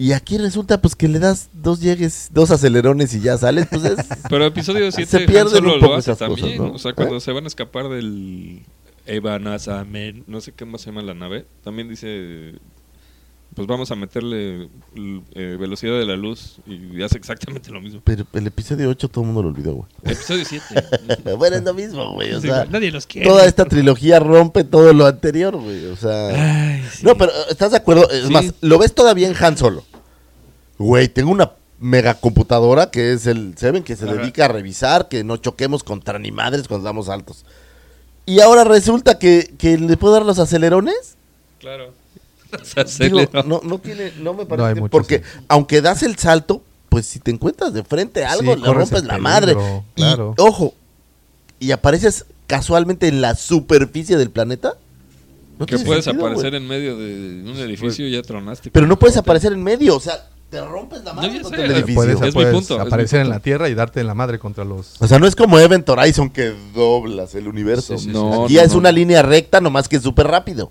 Y 0.00 0.12
aquí 0.12 0.38
resulta 0.38 0.80
pues 0.80 0.94
que 0.94 1.08
le 1.08 1.18
das 1.18 1.48
dos 1.52 1.80
llegues, 1.80 2.28
dos 2.30 2.52
acelerones 2.52 3.12
y 3.14 3.20
ya 3.20 3.36
sales, 3.36 3.66
pues 3.68 3.82
es... 3.84 4.06
Pero 4.30 4.44
episodio 4.46 4.92
7 4.92 5.10
Se 5.10 5.26
pierden 5.26 5.48
solo 5.48 5.74
un 5.74 5.80
poco 5.80 5.92
lo 5.94 5.98
hace 5.98 6.12
esas 6.12 6.28
cosas, 6.28 6.40
también. 6.40 6.62
¿no? 6.62 6.72
O 6.74 6.78
sea, 6.78 6.92
cuando 6.92 7.16
¿Eh? 7.16 7.20
se 7.20 7.32
van 7.32 7.44
a 7.44 7.48
escapar 7.48 7.88
del 7.88 8.62
Evanasamen, 9.06 10.22
no 10.28 10.40
sé 10.40 10.52
qué 10.52 10.64
más 10.64 10.82
se 10.82 10.90
llama 10.90 11.02
la 11.02 11.14
nave, 11.14 11.46
también 11.64 11.88
dice, 11.88 12.54
pues 13.58 13.68
vamos 13.68 13.90
a 13.90 13.96
meterle 13.96 14.68
eh, 15.34 15.56
velocidad 15.58 15.98
de 15.98 16.06
la 16.06 16.16
luz 16.16 16.56
y 16.66 17.02
hace 17.02 17.18
exactamente 17.18 17.70
lo 17.70 17.80
mismo. 17.80 18.00
Pero 18.04 18.24
el 18.32 18.46
episodio 18.46 18.88
8 18.88 19.08
todo 19.08 19.22
el 19.22 19.26
mundo 19.26 19.42
lo 19.42 19.48
olvidó, 19.48 19.74
güey. 19.74 19.88
Episodio 20.04 20.44
7. 20.46 21.34
bueno, 21.36 21.56
es 21.56 21.62
lo 21.64 21.74
mismo, 21.74 22.12
güey. 22.14 22.32
O 22.34 22.40
Sí, 22.40 22.46
sea, 22.46 22.64
nadie 22.66 22.90
los 22.92 23.06
quiere. 23.06 23.28
toda 23.28 23.44
esta 23.44 23.64
trilogía 23.64 24.20
rompe 24.20 24.62
todo 24.64 24.92
lo 24.92 25.06
anterior, 25.06 25.56
güey. 25.56 25.86
O 25.86 25.96
sea... 25.96 26.28
Ay, 26.28 26.84
sí. 26.92 27.04
No, 27.04 27.16
pero 27.16 27.32
eh, 27.32 27.44
¿estás 27.50 27.72
de 27.72 27.76
acuerdo? 27.78 28.08
Es 28.10 28.26
Sí. 28.28 28.32
más, 28.32 28.54
lo 28.60 28.78
ves 28.78 28.94
todavía 28.94 29.26
en 29.28 29.34
Han 29.42 29.56
Solo. 29.58 29.84
Güey, 30.78 31.08
tengo 31.08 31.32
una 31.32 31.52
mega 31.80 32.14
computadora 32.14 32.90
que 32.90 33.12
es 33.12 33.26
el 33.26 33.54
Seven 33.58 33.82
que 33.82 33.96
se 33.96 34.04
Ajá. 34.04 34.14
dedica 34.14 34.44
a 34.44 34.48
revisar 34.48 35.08
que 35.08 35.24
no 35.24 35.36
choquemos 35.36 35.82
contra 35.84 36.18
ni 36.18 36.30
madres 36.30 36.68
cuando 36.68 36.84
damos 36.84 37.08
altos. 37.08 37.44
Y 38.26 38.40
ahora 38.40 38.62
resulta 38.64 39.18
que, 39.18 39.54
que 39.58 39.78
le 39.78 39.96
puedo 39.96 40.14
dar 40.14 40.24
los 40.26 40.38
acelerones. 40.38 41.16
Claro. 41.60 41.92
Digo, 42.98 43.20
no, 43.44 43.60
no 43.62 43.78
tiene, 43.78 44.12
no 44.20 44.34
me 44.34 44.46
parece. 44.46 44.80
mucho 44.80 44.90
porque 44.90 45.22
aunque 45.48 45.80
das 45.80 46.02
el 46.02 46.16
salto, 46.16 46.62
pues 46.88 47.06
si 47.06 47.18
te 47.18 47.30
encuentras 47.30 47.72
de 47.72 47.84
frente 47.84 48.24
a 48.24 48.32
algo, 48.32 48.54
Sí, 48.54 48.62
le 48.62 48.72
rompes 48.72 49.04
la 49.04 49.18
madre. 49.18 49.56
Y, 49.96 50.04
ojo, 50.38 50.74
y 51.60 51.70
apareces 51.72 52.24
casualmente 52.46 53.08
en 53.08 53.20
la 53.20 53.34
superficie 53.34 54.16
del 54.16 54.30
planeta. 54.30 54.74
No 55.58 55.66
que 55.66 55.76
puedes 55.78 56.04
sentido, 56.04 56.26
aparecer 56.26 56.54
en 56.54 56.66
medio 56.68 56.96
de 56.96 57.42
un 57.50 57.56
edificio 57.58 58.06
y 58.06 58.12
ya 58.12 58.22
tronaste. 58.22 58.70
Pero 58.70 58.86
no 58.86 58.98
puedes 58.98 59.16
aparecer 59.16 59.52
en 59.52 59.62
medio, 59.62 59.96
o 59.96 60.00
sea, 60.00 60.28
te 60.50 60.64
rompes 60.64 61.02
la 61.04 61.12
madre 61.12 61.42
contra 61.42 61.58
sé, 61.58 61.64
el 61.64 61.70
edificio. 61.72 61.94
Puedes, 61.96 62.14
Es 62.14 62.20
mi 62.22 62.32
puedes 62.32 62.54
punto, 62.54 62.74
es 62.74 62.80
mi 62.80 62.86
aparecer 62.86 63.20
en 63.20 63.26
punto. 63.26 63.34
la 63.38 63.42
Tierra 63.42 63.68
y 63.68 63.74
darte 63.74 64.00
en 64.00 64.06
la 64.06 64.14
madre 64.14 64.38
contra 64.38 64.64
los... 64.64 64.94
O 65.02 65.08
sea, 65.08 65.18
no 65.18 65.26
es 65.26 65.34
como 65.36 65.58
Event 65.58 65.86
Horizon 65.88 66.30
que 66.30 66.54
doblas 66.74 67.34
el 67.34 67.48
universo. 67.48 67.98
Sí, 67.98 68.04
sí, 68.04 68.10
No, 68.10 68.44
Aquí 68.44 68.54
no, 68.54 68.60
es 68.62 68.70
no. 68.72 68.78
una 68.78 68.92
línea 68.92 69.20
recta, 69.22 69.60
nomás 69.60 69.88
que 69.88 69.96
es 69.96 70.02
súper 70.02 70.28
rápido. 70.28 70.70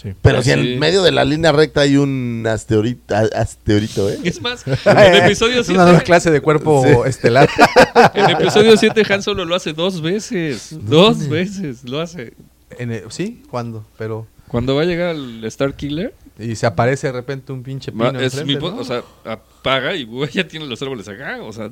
Sí. 0.00 0.14
Pero 0.22 0.42
si 0.42 0.52
Sí. 0.52 0.58
en 0.58 0.78
medio 0.78 1.02
de 1.02 1.10
la 1.10 1.24
línea 1.24 1.50
recta 1.50 1.80
hay 1.80 1.96
un 1.96 2.44
asteroid- 2.46 2.98
a- 3.10 3.40
asteroidito, 3.40 4.08
¿eh? 4.08 4.18
Es 4.22 4.40
más, 4.40 4.64
en 4.86 5.14
episodio 5.24 5.60
es 5.60 5.68
una 5.68 5.78
nueva 5.82 5.90
7, 5.98 6.04
clase 6.04 6.30
de 6.30 6.40
cuerpo 6.40 6.84
Sí. 6.86 6.92
estelar. 7.08 7.48
en 8.14 8.30
episodio 8.30 8.76
7 8.76 9.02
Han 9.12 9.22
Solo 9.22 9.44
lo 9.44 9.54
hace 9.56 9.72
dos 9.72 10.00
veces. 10.00 10.76
Dos 10.82 11.28
veces 11.28 11.82
lo 11.84 12.00
hace. 12.00 12.34
En 12.78 12.92
el- 12.92 13.10
sí, 13.10 13.42
¿cuándo? 13.50 13.84
Pero... 13.98 14.26
Cuando 14.46 14.74
va 14.76 14.82
a 14.82 14.84
llegar 14.86 15.14
el 15.14 15.44
Star 15.44 15.74
Killer, 15.74 16.14
Y 16.38 16.54
se 16.54 16.64
aparece 16.66 17.08
de 17.08 17.12
repente 17.12 17.52
un 17.52 17.62
pinche 17.64 17.90
pino 17.92 18.08
es 18.18 18.32
enfrente, 18.34 18.44
mi 18.44 18.54
¿no? 18.70 18.76
o 18.78 18.84
sea, 18.84 19.02
apaga 19.24 19.94
y 19.96 20.04
güey, 20.04 20.30
ya 20.32 20.46
tiene 20.46 20.64
los 20.66 20.80
árboles 20.80 21.06
acá, 21.08 21.38
o 21.42 21.52
sea, 21.52 21.70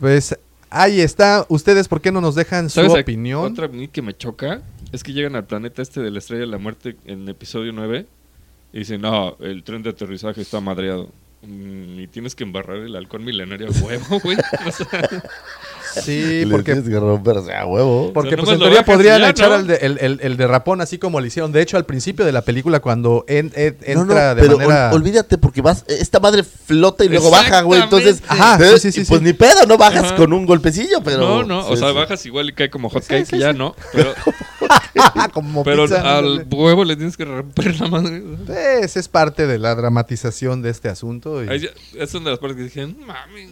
Pues 0.00 0.36
ahí 0.68 1.00
está. 1.00 1.46
Ustedes, 1.48 1.88
¿por 1.88 2.00
qué 2.00 2.10
no 2.12 2.20
nos 2.20 2.34
dejan 2.34 2.68
su 2.68 2.80
opinión? 2.80 3.52
Otra 3.52 3.70
que 3.92 4.02
me 4.02 4.14
choca 4.16 4.60
es 4.92 5.02
que 5.02 5.12
llegan 5.12 5.36
al 5.36 5.46
planeta 5.46 5.82
este 5.82 6.00
de 6.00 6.10
la 6.10 6.18
Estrella 6.18 6.42
de 6.42 6.46
la 6.46 6.58
Muerte 6.58 6.96
en 7.04 7.28
episodio 7.28 7.72
9 7.72 8.06
y 8.72 8.78
dicen, 8.78 9.00
"No, 9.00 9.36
el 9.40 9.62
tren 9.62 9.82
de 9.82 9.90
aterrizaje 9.90 10.40
está 10.40 10.60
madreado." 10.60 11.10
Mm, 11.42 12.00
y 12.00 12.06
tienes 12.08 12.34
que 12.34 12.44
embarrar 12.44 12.78
el 12.78 12.96
halcón 12.96 13.24
milenario 13.24 13.68
a 13.68 13.84
huevo, 13.84 14.20
güey. 14.20 14.36
O 14.66 14.72
sea, 14.72 15.22
Sí, 16.02 16.44
Le 16.44 16.50
porque 16.50 16.72
tienes 16.74 16.88
que 16.90 16.98
romper, 17.00 17.38
o 17.38 17.44
sea, 17.44 17.62
a 17.62 17.66
huevo. 17.66 18.12
Porque 18.12 18.36
pues 18.36 18.50
en 18.50 18.58
teoría 18.58 18.84
podrían 18.84 19.20
ya, 19.20 19.30
echar 19.30 19.48
¿no? 19.50 19.54
al 19.56 19.66
de, 19.66 19.76
el, 19.76 19.98
el, 20.00 20.20
el 20.22 20.36
derrapón 20.36 20.80
así 20.80 20.98
como 20.98 21.20
lo 21.20 21.26
hicieron. 21.26 21.52
De 21.52 21.60
hecho, 21.62 21.76
al 21.76 21.84
principio 21.86 22.24
de 22.24 22.32
la 22.32 22.42
película, 22.42 22.80
cuando 22.80 23.24
en- 23.28 23.52
en- 23.54 23.76
No, 23.88 23.94
no, 23.94 24.00
entra 24.02 24.34
de 24.34 24.42
pero 24.42 24.58
manera... 24.58 24.90
ol- 24.92 24.96
olvídate 24.96 25.38
porque 25.38 25.62
vas, 25.62 25.84
esta 25.88 26.20
madre 26.20 26.42
flota 26.44 27.04
y 27.04 27.08
luego 27.08 27.30
baja, 27.30 27.62
güey. 27.62 27.80
Entonces. 27.82 28.22
Ajá, 28.28 28.56
¿ves? 28.58 28.82
sí, 28.82 28.92
sí, 28.92 29.00
Y 29.00 29.04
sí, 29.04 29.08
pues 29.08 29.22
ni 29.22 29.32
pedo, 29.32 29.66
no 29.66 29.76
bajas 29.78 30.04
Ajá. 30.04 30.16
con 30.16 30.32
un 30.32 30.46
golpecillo, 30.46 31.00
pero. 31.04 31.18
no, 31.18 31.44
no, 31.44 31.66
o 31.68 31.76
sea, 31.76 31.88
sí. 31.90 31.94
bajas 31.94 32.26
igual 32.26 32.48
y 32.50 32.52
cae 32.52 32.70
como 32.70 32.88
hot 32.88 33.04
cake 33.06 33.32
y 33.32 33.38
ya 33.38 33.52
no, 33.52 33.74
pero 33.92 34.12
como 35.32 35.62
pero 35.64 35.84
pizza, 35.84 36.16
al 36.18 36.46
huevo 36.50 36.84
le 36.84 36.96
tienes 36.96 37.16
que 37.16 37.24
romper 37.24 37.80
la 37.80 37.88
madre. 37.88 38.22
Pues, 38.46 38.96
es 38.96 39.08
parte 39.08 39.46
de 39.46 39.58
la 39.58 39.74
dramatización 39.74 40.62
de 40.62 40.70
este 40.70 40.88
asunto. 40.88 41.42
y- 41.44 41.48
Ahí 41.48 41.60
ya- 41.60 42.02
es 42.02 42.14
una 42.14 42.24
de 42.26 42.30
las 42.30 42.38
partes 42.38 42.56
que 42.56 42.62
dije, 42.64 42.86
mami, 42.86 43.46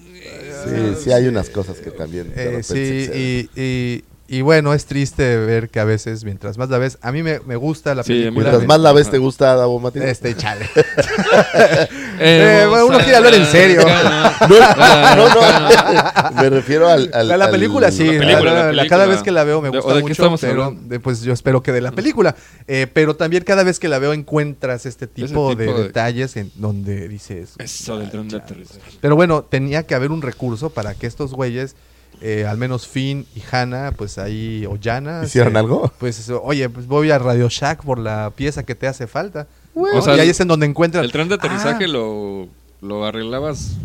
Sí, 0.65 0.95
sí, 1.05 1.13
hay 1.13 1.27
unas 1.27 1.51
cosas 1.51 1.79
que 1.79 1.91
también. 1.91 2.33
De 2.35 2.59
Eh, 2.59 2.63
sí, 2.63 3.49
y, 3.57 3.61
y, 3.61 4.05
y 4.27 4.41
bueno, 4.41 4.73
es 4.73 4.87
triste 4.87 5.37
ver 5.39 5.69
que 5.69 5.81
a 5.81 5.85
veces, 5.85 6.25
mientras 6.25 6.57
más 6.59 6.71
la 6.71 6.79
ves, 6.79 6.99
a 7.03 7.13
mí 7.13 7.23
me, 7.23 7.41
me 7.41 7.57
gusta 7.57 7.95
la 7.95 8.03
Sí, 8.03 8.13
película. 8.13 8.33
Mientras 8.33 8.61
me- 8.63 8.67
más 8.69 8.81
la 8.81 8.93
ves, 8.93 9.11
te 9.11 9.19
gusta 9.19 9.55
Davo 9.55 9.79
Matías. 9.81 10.07
Este, 10.07 10.35
chale. 10.37 10.69
Eh, 12.17 12.65
bueno, 12.69 12.87
uno 12.87 12.99
quiere 12.99 13.17
hablar 13.17 13.35
en 13.35 13.45
serio. 13.45 13.83
No, 13.83 15.17
no, 15.17 15.35
no. 15.35 16.41
Me 16.43 16.49
refiero 16.51 16.89
al. 16.89 17.11
al- 17.13 17.27
La, 17.29 17.37
la 17.37 17.45
al- 17.47 17.51
película 17.51 17.91
sí, 17.91 18.05
La 18.07 18.21
película, 18.21 18.45
la- 18.45 18.51
la 18.53 18.55
la- 18.63 18.67
película. 18.69 18.89
cada 18.89 19.07
vez 19.07 19.23
que 19.23 19.31
la 19.33 19.43
veo 19.45 19.61
me 19.61 19.71
¿De- 19.71 19.79
gusta 19.79 19.95
de 19.95 20.01
mucho, 20.01 20.37
pero 20.41 20.77
pues 21.03 21.23
yo 21.23 21.33
espero 21.33 21.63
que 21.63 21.73
de 21.73 21.81
la 21.81 21.91
película, 21.93 22.37
Eh, 22.69 22.87
pero 22.93 23.17
también 23.17 23.43
cada 23.45 23.65
vez 23.65 23.79
que 23.81 23.89
la 23.89 23.99
veo 23.99 24.13
encuentras 24.13 24.87
este 24.87 25.07
tipo, 25.09 25.27
tipo 25.27 25.55
de, 25.57 25.67
de- 25.67 25.83
detalles 25.85 26.37
en 26.37 26.51
donde 26.55 27.09
dices, 27.09 27.55
Eso 27.59 27.99
del 27.99 28.11
tren 28.11 28.29
de 28.29 28.37
aterrizaje. 28.37 28.81
pero 29.01 29.17
bueno, 29.17 29.43
tenía 29.43 29.83
que 29.85 29.95
haber 29.97 30.11
un 30.13 30.23
recurso 30.23 30.71
para 30.71 30.95
que 30.95 31.07
estos 31.09 31.33
güeyes, 31.33 31.75
eh, 32.21 32.47
al 32.47 32.57
menos 32.59 32.87
Finn 32.87 33.27
y 33.35 33.43
Hannah, 33.51 33.93
pues 33.93 34.19
ahí, 34.19 34.67
o 34.67 34.77
Yana, 34.77 35.23
¿Hicieron 35.25 35.53
se- 35.53 35.59
algo? 35.59 35.93
Pues, 35.99 36.31
oye, 36.31 36.69
pues 36.69 36.87
voy 36.87 37.11
a 37.11 37.19
Radio 37.19 37.49
Shack 37.49 37.83
por 37.85 37.99
la 37.99 38.31
pieza 38.35 38.63
que 38.65 38.75
te 38.75 38.87
hace 38.87 39.07
falta. 39.07 39.47
O 39.75 40.01
sea, 40.03 40.17
y 40.17 40.21
ahí 40.21 40.29
es 40.31 40.41
en 40.41 40.49
donde 40.49 40.67
encuentran. 40.67 41.05
El 41.05 41.13
tren 41.13 41.29
de 41.29 41.35
aterrizaje 41.35 41.85
Ah, 41.85 41.89
lo, 41.89 42.49
lo 42.81 43.05
arreglabas, 43.05 43.77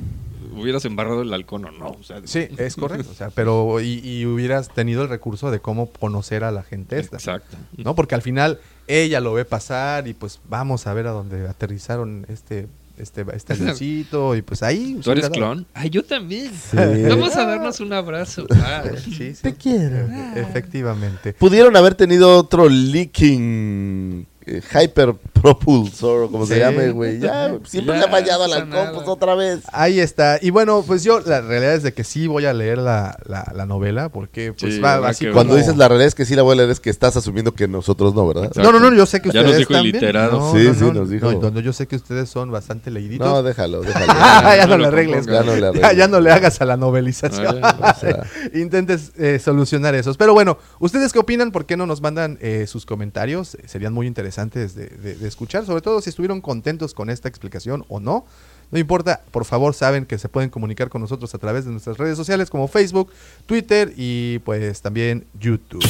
hubieras 0.55 0.85
embarrado 0.85 1.21
el 1.23 1.33
halcón 1.33 1.65
o 1.65 1.71
no. 1.71 1.87
O 1.89 2.03
sea, 2.03 2.21
Sí, 2.25 2.47
es 2.57 2.75
correcto. 2.75 3.09
O 3.11 3.15
sea, 3.15 3.29
pero 3.31 3.79
y, 3.81 3.99
y 4.03 4.25
hubieras 4.25 4.69
tenido 4.69 5.01
el 5.03 5.09
recurso 5.09 5.49
de 5.51 5.59
cómo 5.59 5.89
conocer 5.91 6.43
a 6.43 6.51
la 6.51 6.63
gente 6.63 6.99
esta. 6.99 7.17
Exacto. 7.17 7.57
¿no? 7.77 7.95
Porque 7.95 8.13
al 8.15 8.21
final 8.21 8.59
ella 8.87 9.19
lo 9.19 9.33
ve 9.33 9.45
pasar 9.45 10.07
y 10.07 10.13
pues 10.13 10.39
vamos 10.49 10.85
a 10.87 10.93
ver 10.93 11.07
a 11.07 11.11
dónde 11.11 11.47
aterrizaron 11.47 12.25
este 12.29 12.67
este 12.99 13.25
este 13.33 13.53
avioncito 13.59 14.35
y 14.35 14.41
pues 14.41 14.63
ahí 14.63 14.99
¿Tú 15.03 15.11
eres 15.11 15.29
clon? 15.29 15.65
Ay, 15.73 15.89
yo 15.89 16.03
también. 16.03 16.51
Sí. 16.53 16.77
Vamos 17.07 17.35
a 17.35 17.45
darnos 17.45 17.79
un 17.79 17.93
abrazo. 17.93 18.45
Ah. 18.55 18.83
Sí, 19.03 19.33
sí. 19.35 19.41
Te 19.41 19.53
quiero. 19.55 20.07
E- 20.07 20.41
Efectivamente. 20.41 21.33
Pudieron 21.33 21.75
haber 21.75 21.95
tenido 21.95 22.37
otro 22.37 22.67
leaking 22.69 24.27
eh, 24.57 24.61
hyper 24.83 25.13
propulsor 25.13 26.23
o 26.23 26.31
como 26.31 26.45
se 26.45 26.59
llame, 26.59 26.89
güey. 26.91 27.19
Ya, 27.19 27.57
siempre 27.65 27.95
Ya, 27.95 28.01
le 28.01 28.05
ha 28.07 28.09
fallado 28.09 28.43
al 28.43 28.53
halcón, 28.53 28.89
pues 28.95 29.07
otra 29.07 29.35
vez. 29.35 29.61
Ahí 29.71 29.99
está. 29.99 30.37
Y 30.41 30.49
bueno, 30.49 30.83
pues 30.85 31.03
yo 31.03 31.19
la 31.21 31.41
realidad 31.41 31.73
es 31.75 31.83
de 31.83 31.93
que 31.93 32.03
sí 32.03 32.27
voy 32.27 32.45
a 32.45 32.53
leer 32.53 32.77
la, 32.77 33.17
la, 33.25 33.51
la 33.55 33.65
novela 33.65 34.09
porque 34.09 34.53
pues 34.53 34.75
Sí, 34.75 34.79
va 34.81 34.95
así 35.07 35.25
como- 35.25 35.35
Cuando 35.35 35.55
dices 35.55 35.77
la 35.77 35.87
realidad 35.87 36.07
es 36.07 36.15
que 36.15 36.25
sí 36.25 36.35
la 36.35 36.41
voy 36.43 36.53
a 36.53 36.57
leer, 36.57 36.69
es 36.69 36.79
que 36.79 36.89
estás 36.89 37.15
asumiendo 37.17 37.53
que 37.53 37.67
nosotros 37.67 38.13
no, 38.15 38.27
¿verdad? 38.27 38.45
Exacto. 38.45 38.71
No, 38.71 38.79
no, 38.79 38.89
no, 38.91 38.95
yo 38.97 39.05
sé 39.05 39.21
que 39.21 39.29
Ya 39.31 39.41
ustedes 39.41 39.51
nos 39.51 39.57
dijo 39.59 39.73
también. 39.73 39.95
iliterados. 39.95 40.39
No, 40.53 40.59
Sí, 40.59 40.67
no, 40.67 40.73
sí, 40.73 40.79
no, 40.81 40.93
nos 40.93 41.09
dijo. 41.09 41.31
no, 41.31 41.39
donde 41.39 41.61
yo 41.63 41.73
sé 41.73 41.87
que 41.87 41.95
ustedes 41.95 42.29
son 42.29 42.51
bastante 42.51 42.91
leíditos. 42.91 43.27
No, 43.27 43.43
déjalo, 43.43 43.81
déjalo. 43.83 44.05
Ya 44.07 44.65
no, 44.67 44.77
no 44.77 44.77
le 44.79 44.87
arregles. 44.87 45.25
Ya 45.25 45.43
no 45.43 45.55
le 45.55 45.61
Ya, 45.61 45.67
arregles. 45.69 45.97
ya 45.97 46.07
no 46.07 46.19
le 46.19 46.31
hagas 46.31 46.61
a 46.61 46.65
la 46.65 46.77
novelización. 46.77 47.59
Ah, 47.63 47.77
ya. 47.79 47.89
O 47.95 47.99
sea, 47.99 48.23
Intentes 48.53 49.11
eh, 49.17 49.39
solucionar 49.43 49.95
esos. 49.95 50.17
Pero 50.17 50.33
bueno, 50.33 50.57
¿ustedes 50.79 51.11
qué 51.13 51.19
opinan? 51.19 51.51
¿Por 51.51 51.65
qué 51.65 51.75
no 51.77 51.85
nos 51.85 52.01
mandan 52.01 52.37
eh, 52.41 52.65
sus 52.67 52.85
comentarios? 52.85 53.55
Eh, 53.55 53.63
Serían 53.67 53.93
muy 53.93 54.07
interesantes 54.07 54.38
de, 54.47 54.67
de- 54.87 55.15
de 55.15 55.27
escuchar, 55.27 55.65
sobre 55.65 55.81
todo 55.81 56.01
si 56.01 56.09
estuvieron 56.09 56.39
contentos 56.41 56.93
con 56.93 57.09
esta 57.09 57.27
explicación 57.27 57.83
o 57.89 57.99
no. 57.99 58.25
No 58.71 58.77
importa, 58.79 59.21
por 59.31 59.45
favor 59.45 59.73
saben 59.73 60.05
que 60.05 60.17
se 60.19 60.29
pueden 60.29 60.49
comunicar 60.49 60.89
con 60.89 61.01
nosotros 61.01 61.33
a 61.33 61.37
través 61.39 61.65
de 61.65 61.71
nuestras 61.71 61.97
redes 61.97 62.15
sociales 62.17 62.49
como 62.49 62.67
Facebook, 62.67 63.11
Twitter 63.47 63.93
y 63.97 64.39
pues 64.39 64.81
también 64.81 65.25
YouTube. 65.39 65.83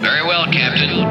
Very 0.00 0.22
well, 0.26 0.46
Captain. 0.50 1.06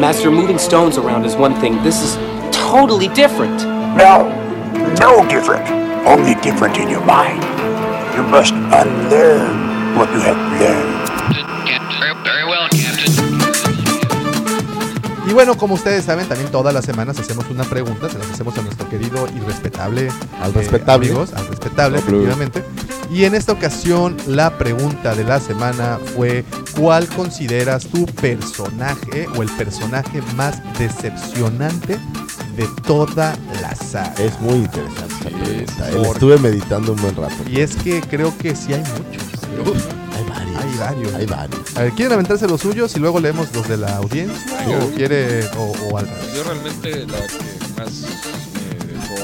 Master, 0.00 0.30
moving 0.30 0.58
stones 0.58 0.98
around 0.98 1.24
is 1.24 1.34
one 1.36 1.54
thing. 1.60 1.80
This 1.82 2.02
is 2.02 2.18
totally 2.50 3.08
different. 3.08 3.62
No, 3.96 4.28
no 5.00 5.24
different. 5.28 5.66
Only 6.06 6.34
different 6.42 6.76
in 6.76 6.90
your 6.90 7.04
mind. 7.06 7.42
You 8.16 8.24
must 8.24 8.52
unlearn 8.52 9.96
what 9.96 10.10
you 10.12 10.20
have 10.20 10.36
learned. 10.60 10.93
Bueno, 15.34 15.56
como 15.56 15.74
ustedes 15.74 16.04
saben, 16.04 16.26
también 16.28 16.50
todas 16.50 16.72
las 16.72 16.84
semanas 16.84 17.18
hacemos 17.18 17.44
una 17.50 17.64
pregunta, 17.64 18.08
se 18.08 18.18
las 18.18 18.30
hacemos 18.30 18.56
a 18.56 18.62
nuestro 18.62 18.88
querido 18.88 19.28
y 19.36 19.40
respetable 19.40 20.08
Al 20.40 20.54
respetable. 20.54 21.08
amigos, 21.08 21.32
al 21.34 21.46
respetable, 21.48 21.98
efectivamente. 21.98 22.64
Y 23.10 23.24
en 23.24 23.34
esta 23.34 23.52
ocasión 23.52 24.16
la 24.26 24.56
pregunta 24.56 25.14
de 25.14 25.24
la 25.24 25.38
semana 25.40 25.98
fue 26.14 26.44
¿cuál 26.78 27.06
consideras 27.08 27.86
tu 27.86 28.06
personaje 28.06 29.26
o 29.36 29.42
el 29.42 29.50
personaje 29.50 30.22
más 30.36 30.62
decepcionante 30.78 31.98
de 32.56 32.66
toda 32.86 33.36
la 33.60 33.74
saga? 33.74 34.14
es 34.18 34.40
muy 34.40 34.54
interesante 34.54 35.04
esa 35.14 35.28
pregunta. 35.28 35.72
sí. 35.90 35.96
eh, 35.96 36.02
estuve 36.12 36.38
meditando 36.38 36.92
un 36.92 37.02
buen 37.02 37.16
rato. 37.16 37.34
Y 37.48 37.60
es 37.60 37.76
que 37.76 38.00
creo 38.00 38.36
que 38.38 38.56
sí 38.56 38.72
hay 38.72 38.80
muchos. 38.82 40.03
Hay 40.56 40.78
varios. 40.78 41.14
Hay 41.14 41.26
varios. 41.26 41.76
A 41.76 41.82
ver, 41.82 41.92
¿quieren 41.92 42.12
aventarse 42.14 42.46
los 42.46 42.60
suyos 42.60 42.94
y 42.96 43.00
luego 43.00 43.20
leemos 43.20 43.52
los 43.54 43.68
de 43.68 43.76
la 43.76 43.96
audiencia? 43.96 44.36
¿O 44.82 44.90
quiere, 44.90 45.46
o, 45.56 45.72
o 45.90 45.98
al 45.98 46.06
revés? 46.08 46.34
Yo 46.34 46.44
realmente 46.44 47.06
la 47.06 47.26
que 47.26 47.80
más 47.80 48.02
me 48.54 48.92
dejó 48.92 49.14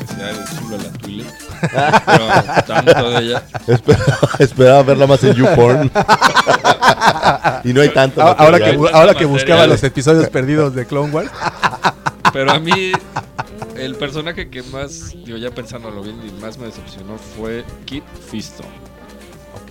desear 0.00 0.30
es 0.42 0.50
Zula 0.58 0.76
la 0.78 0.92
Twi'lek. 0.98 1.26
Pero 2.06 2.64
tanto 2.66 3.10
de 3.10 3.18
ella. 3.20 3.42
Esperaba, 3.66 4.28
esperaba 4.38 4.82
verla 4.82 5.06
más 5.06 5.22
en 5.24 5.34
YouPorn. 5.34 5.90
y 7.64 7.72
no 7.72 7.80
hay 7.82 7.90
tanto. 7.90 8.20
Ah, 8.22 8.34
Ahora 8.38 8.58
que, 8.58 8.72
material. 8.72 8.94
ahora 8.94 9.14
que 9.14 9.24
buscaba 9.26 9.66
los 9.66 9.82
episodios 9.84 10.28
perdidos 10.30 10.74
de 10.74 10.86
Clone 10.86 11.12
Wars. 11.12 11.30
Pero 12.32 12.52
a 12.52 12.58
mí, 12.60 12.92
el 13.76 13.94
personaje 13.96 14.48
que 14.50 14.62
más, 14.62 15.10
digo, 15.24 15.36
ya 15.36 15.50
pensándolo 15.50 16.02
bien, 16.02 16.16
y 16.26 16.40
más 16.40 16.58
me 16.58 16.66
decepcionó 16.66 17.16
fue 17.36 17.64
Kit 17.86 18.04
Fisto. 18.30 18.62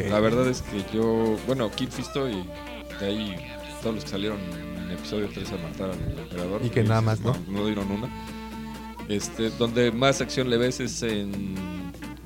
La 0.07 0.19
verdad 0.19 0.47
es 0.47 0.61
que 0.61 0.85
yo, 0.93 1.37
bueno, 1.47 1.69
Kit 1.71 1.91
Fisto 1.91 2.29
y 2.29 2.45
de 2.99 3.05
ahí 3.05 3.35
todos 3.81 3.95
los 3.95 4.03
que 4.05 4.11
salieron 4.11 4.39
en 4.77 4.91
episodio 4.91 5.29
3 5.33 5.51
a 5.51 5.57
matar 5.57 5.89
al 5.91 6.19
emperador. 6.19 6.61
Y 6.63 6.69
que 6.69 6.83
nada 6.83 7.01
más, 7.01 7.19
¿no? 7.21 7.35
No 7.47 7.65
dieron 7.65 7.91
una. 7.91 8.09
Este, 9.09 9.49
donde 9.51 9.91
más 9.91 10.21
acción 10.21 10.49
le 10.49 10.57
ves 10.57 10.79
es 10.79 11.01
en, 11.01 11.55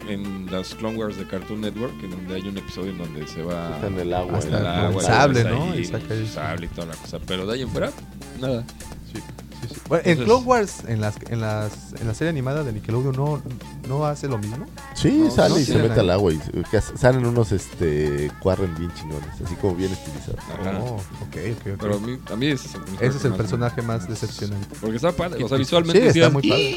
en 0.10 0.48
las 0.52 0.76
Clone 0.76 0.98
Wars 0.98 1.16
de 1.18 1.26
Cartoon 1.26 1.62
Network, 1.62 1.94
en 2.04 2.12
donde 2.12 2.36
hay 2.36 2.41
un 2.41 2.58
episodio 2.58 2.91
en 2.91 2.98
donde 2.98 3.26
se 3.28 3.41
va 3.41 3.76
Está 3.76 3.88
en 3.88 4.00
el 4.00 4.14
agua. 4.14 4.38
Hasta 4.38 4.50
en 4.50 4.56
el 4.56 4.62
el 4.62 4.68
agua. 4.68 5.04
sable, 5.04 5.44
¿no? 5.45 5.72
ahí 5.72 5.86
sable 5.86 6.66
y 6.66 6.70
toda 6.70 6.88
la 6.88 6.95
cosa. 6.95 7.20
Pero 7.26 7.45
de 7.45 7.54
ahí 7.54 7.62
en 7.62 7.70
fuera, 7.70 7.91
nada. 8.40 8.66
Bueno, 9.88 10.04
en 10.06 10.12
Entonces- 10.12 10.26
Clone 10.26 10.45
Wars, 10.45 10.74
en, 10.88 11.02
las, 11.02 11.16
en, 11.30 11.41
las, 11.41 11.94
en 12.00 12.08
la 12.08 12.14
serie 12.14 12.30
animada 12.30 12.64
de 12.64 12.74
Nickelodeon, 12.74 13.16
¿no, 13.16 13.41
no 13.88 14.06
hace 14.06 14.28
lo 14.28 14.38
mismo? 14.38 14.66
Sí, 14.95 15.12
No, 15.26 15.32
sale 15.32 15.56
no 15.56 15.60
y 15.60 15.66
se 15.66 15.76
mete 15.78 15.94
ahí. 15.94 16.00
al 16.00 16.10
agua 16.12 16.34
y 16.34 16.38
se- 16.40 16.52
que 16.70 16.82
salen 16.82 17.26
unos 17.26 17.52
este 17.52 18.32
Quarren 18.41 18.74
bien 18.76 18.91
chingones, 18.94 19.30
así 19.44 19.56
como 19.56 19.76
bien 19.76 19.91
estilizados. 19.91 20.40
Ajá. 20.60 20.80
Oh, 20.82 20.95
ok, 20.95 21.02
ok, 21.22 21.68
ok. 21.74 21.78
Pero 21.80 21.95
a 21.95 22.00
mí, 22.00 22.18
a 22.32 22.36
mí 22.36 22.48
ese 22.48 22.68
es 22.68 22.74
el 22.76 22.82
personaje, 22.82 23.06
Ese 23.08 23.18
es 23.18 23.24
el 23.26 23.30
más- 23.32 23.38
personaje 23.38 23.82
más 23.82 24.08
decepcionante. 24.10 24.68
Porque 24.80 24.95
está 24.98 25.12
padre, 25.12 25.44
o 25.44 25.48
sea, 25.48 25.58
Sí, 25.58 25.64
visualmente 25.64 26.00
está 26.00 26.08
decías, 26.08 26.34
muy 26.34 26.41
padre. 26.50 26.72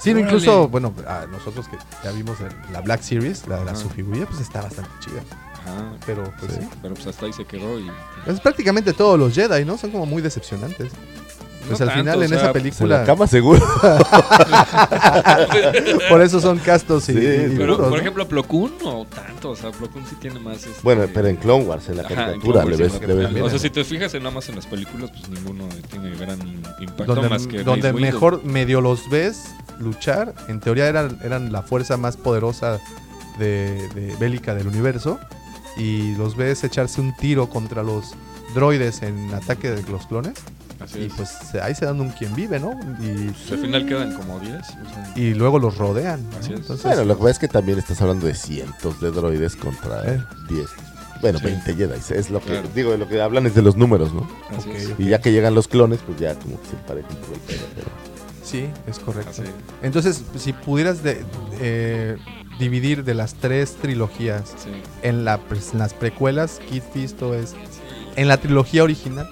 Sí, 0.00 0.10
no, 0.12 0.18
Órale. 0.20 0.20
incluso, 0.34 0.68
bueno, 0.68 0.92
a 1.06 1.26
nosotros 1.30 1.68
que 1.68 1.76
ya 2.02 2.10
vimos 2.10 2.36
el- 2.40 2.72
la 2.72 2.80
Black 2.80 3.02
Series, 3.02 3.46
la, 3.46 3.62
la 3.64 3.70
Ajá. 3.72 3.80
su 3.80 3.88
figurilla, 3.88 4.26
pues 4.26 4.40
está 4.40 4.62
bastante 4.62 4.90
chida. 4.98 5.22
Ajá. 5.64 5.92
Pero, 6.04 6.24
pues 6.40 6.54
sí. 6.54 6.68
Pero 6.82 6.94
pues 6.94 7.06
hasta 7.06 7.26
ahí 7.26 7.32
se 7.32 7.44
quedó 7.44 7.78
y... 7.78 7.88
Es 8.26 8.40
prácticamente 8.40 8.92
todos 8.92 9.16
los 9.16 9.32
Jedi, 9.32 9.64
¿no? 9.64 9.78
Son 9.78 9.92
como 9.92 10.06
muy 10.06 10.20
decepcionantes. 10.20 10.90
Pues 11.68 11.80
No 11.80 11.86
al 11.86 11.92
final 11.92 12.04
tanto, 12.18 12.24
en 12.24 12.32
o 12.32 12.34
esa 12.34 12.44
sea, 12.44 12.52
película. 12.52 12.98
La 12.98 13.04
cama 13.04 13.26
seguro. 13.26 13.60
Por 16.08 16.20
eso 16.22 16.40
son 16.40 16.58
castos 16.58 17.08
y, 17.08 17.12
Sí, 17.12 17.18
y 17.18 17.56
Pero, 17.56 17.76
duros, 17.76 17.88
por 17.88 17.98
ejemplo, 17.98 18.26
Plo 18.28 18.42
Koon 18.44 18.72
no 18.82 19.04
tanto, 19.06 19.50
o 19.50 19.56
sea, 19.56 19.70
Plo 19.70 19.90
Koon 19.90 20.04
sí 20.08 20.16
tiene 20.20 20.38
más... 20.40 20.58
este- 20.58 20.70
bueno, 20.82 21.04
pero 21.12 21.28
en 21.28 21.36
Clone 21.36 21.64
Wars, 21.64 21.88
en 21.88 21.96
la 21.98 22.02
Ajá, 22.02 22.12
en 22.12 22.16
caricatura, 22.40 22.64
le 22.64 22.76
ves, 22.76 23.00
le. 23.32 23.42
O 23.42 23.50
sea, 23.50 23.58
si 23.58 23.70
te 23.70 23.84
fijas 23.84 24.12
en 24.14 24.22
nada 24.22 24.34
más 24.34 24.48
en 24.48 24.56
las 24.56 24.66
películas, 24.66 25.10
pues 25.10 25.28
ninguno 25.28 25.64
tiene 25.90 26.16
gran 26.16 26.38
impacto 26.80 27.14
donde, 27.14 27.28
más 27.28 27.46
que 27.46 27.62
donde 27.62 27.92
Mace 27.92 27.94
Windu. 27.94 28.00
mejor 28.12 28.44
medio 28.44 28.80
los 28.80 29.08
ves 29.10 29.42
luchar, 29.78 30.34
en 30.48 30.60
teoría 30.60 30.86
eran, 30.88 31.18
eran 31.24 31.52
la 31.52 31.62
fuerza 31.62 31.96
más 31.96 32.16
poderosa 32.16 32.78
de, 33.38 33.88
de 33.94 34.14
bélica 34.18 34.54
del 34.54 34.66
universo 34.68 35.18
y 35.76 36.14
los 36.16 36.36
ves 36.36 36.64
echarse 36.64 37.00
un 37.00 37.16
tiro 37.16 37.48
contra 37.48 37.82
los 37.82 38.12
droides 38.54 39.02
en 39.02 39.32
ataque 39.32 39.70
de 39.70 39.82
los 39.90 40.06
clones 40.06 40.34
Así 40.82 41.00
y 41.00 41.04
es. 41.06 41.12
pues 41.14 41.28
se- 41.50 41.60
ahí 41.60 41.74
se 41.74 41.84
dan 41.86 42.00
un 42.00 42.10
quien 42.10 42.34
vive, 42.34 42.58
¿no? 42.60 42.72
Y, 43.00 43.28
Pues, 43.30 43.52
al 43.52 43.58
final 43.58 43.86
quedan 43.86 44.14
como 44.16 44.38
10. 44.40 44.60
o 44.60 44.64
sea, 44.64 45.12
y 45.16 45.34
luego 45.34 45.58
los 45.58 45.76
rodean. 45.78 46.28
¿no? 46.30 46.36
Así 46.38 46.52
es. 46.52 46.60
Entonces, 46.60 46.84
Bueno, 46.84 47.04
lo 47.04 47.14
que 47.16 47.20
pasa 47.20 47.30
es 47.32 47.38
que 47.38 47.48
también 47.48 47.78
estás 47.78 48.00
hablando 48.02 48.26
de 48.26 48.34
cientos 48.34 49.00
de 49.00 49.10
droides 49.10 49.56
contra 49.56 50.04
Eh. 50.14 50.22
10. 50.48 50.66
Bueno, 51.20 51.38
Sí. 51.38 51.44
20 51.44 51.74
Jedi. 51.76 51.94
Es 52.18 52.30
lo 52.30 52.40
que 52.40 52.46
Claro. 52.46 52.68
digo, 52.74 52.90
de 52.90 52.98
lo 52.98 53.08
que 53.08 53.20
hablan 53.22 53.46
es 53.46 53.54
de 53.54 53.62
los 53.62 53.76
números, 53.76 54.12
¿no? 54.12 54.28
así 54.56 54.70
es. 54.72 54.90
Y 54.98 55.04
ya 55.08 55.20
que 55.20 55.30
llegan 55.32 55.54
los 55.54 55.68
clones, 55.68 56.00
pues 56.04 56.18
ya 56.18 56.34
como 56.34 56.60
que 56.60 56.68
se 56.68 56.74
empareja 56.76 57.08
un 57.10 57.16
poco 57.16 57.32
el 57.34 57.40
pero- 57.74 57.88
sí, 58.44 58.66
es 58.88 58.98
correcto. 58.98 59.30
Así. 59.30 59.42
Entonces, 59.82 60.22
si 60.36 60.52
pudieras 60.52 61.02
de- 61.04 61.24
eh, 61.60 62.16
dividir 62.58 63.04
de 63.04 63.14
las 63.14 63.34
tres 63.34 63.76
trilogías 63.80 64.54
Sí. 64.62 64.70
en, 65.02 65.24
la, 65.24 65.40
en 65.72 65.78
las 65.78 65.94
precuelas, 65.94 66.60
Kid 66.68 66.82
Fisto 66.92 67.34
es 67.34 67.54
en 68.16 68.26
la 68.28 68.36
trilogía 68.38 68.82
original. 68.82 69.28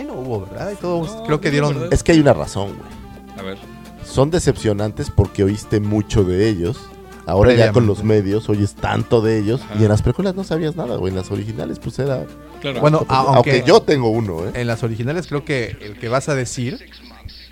Ahí 0.00 0.06
no 0.06 0.14
hubo, 0.14 0.40
¿verdad? 0.46 0.68
Ahí 0.68 0.76
todos 0.80 1.14
No, 1.14 1.24
creo 1.24 1.40
que 1.40 1.50
dieron. 1.50 1.88
Es 1.92 2.02
que 2.02 2.12
hay 2.12 2.20
una 2.20 2.32
razón, 2.32 2.68
güey. 2.76 3.38
A 3.38 3.42
ver. 3.42 3.58
Son 4.04 4.30
decepcionantes 4.30 5.10
porque 5.10 5.44
oíste 5.44 5.78
mucho 5.80 6.24
de 6.24 6.48
ellos. 6.48 6.78
Ahora 7.26 7.52
ya 7.54 7.70
con 7.70 7.86
los 7.86 8.02
medios 8.02 8.48
oyes 8.48 8.74
tanto 8.74 9.20
de 9.20 9.38
ellos. 9.38 9.60
Ajá. 9.62 9.74
Y 9.78 9.82
en 9.82 9.88
las 9.90 10.02
precuelas 10.02 10.34
no 10.34 10.42
sabías 10.42 10.74
nada, 10.74 10.96
güey. 10.96 11.10
En 11.10 11.16
las 11.16 11.30
originales, 11.30 11.78
pues 11.78 11.98
era. 11.98 12.24
Claro. 12.60 12.80
Bueno, 12.80 13.04
aunque, 13.08 13.50
aunque 13.52 13.62
yo 13.66 13.82
tengo 13.82 14.08
uno, 14.08 14.46
¿eh? 14.46 14.52
en 14.54 14.66
las 14.66 14.82
originales 14.82 15.26
creo 15.28 15.44
que 15.44 15.76
el 15.82 15.98
que 15.98 16.08
vas 16.08 16.28
a 16.28 16.34
decir, 16.34 16.78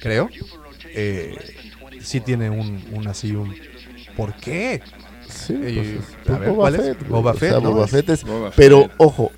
creo, 0.00 0.28
eh, 0.86 1.36
sí 2.00 2.20
tiene 2.20 2.50
un, 2.50 2.82
un 2.92 3.06
así 3.08 3.32
un. 3.36 3.54
¿Por 4.16 4.32
qué? 4.34 4.82
Sí, 5.28 5.54
Eh, 5.62 6.00
pues, 6.24 6.36
a 6.36 6.40
ver, 6.40 6.50
Boba. 6.50 6.70
Fett. 6.72 7.08
Boba 7.08 7.30
O 7.32 7.36
sea, 7.38 7.50
Fett, 7.52 7.62
¿no? 7.62 7.70
Boba 7.70 7.84
Es- 7.84 7.90
Fett 7.90 8.08
es- 8.08 8.24
Boba 8.24 8.50
Pero, 8.56 8.82
Fett. 8.84 8.92
ojo, 8.96 9.30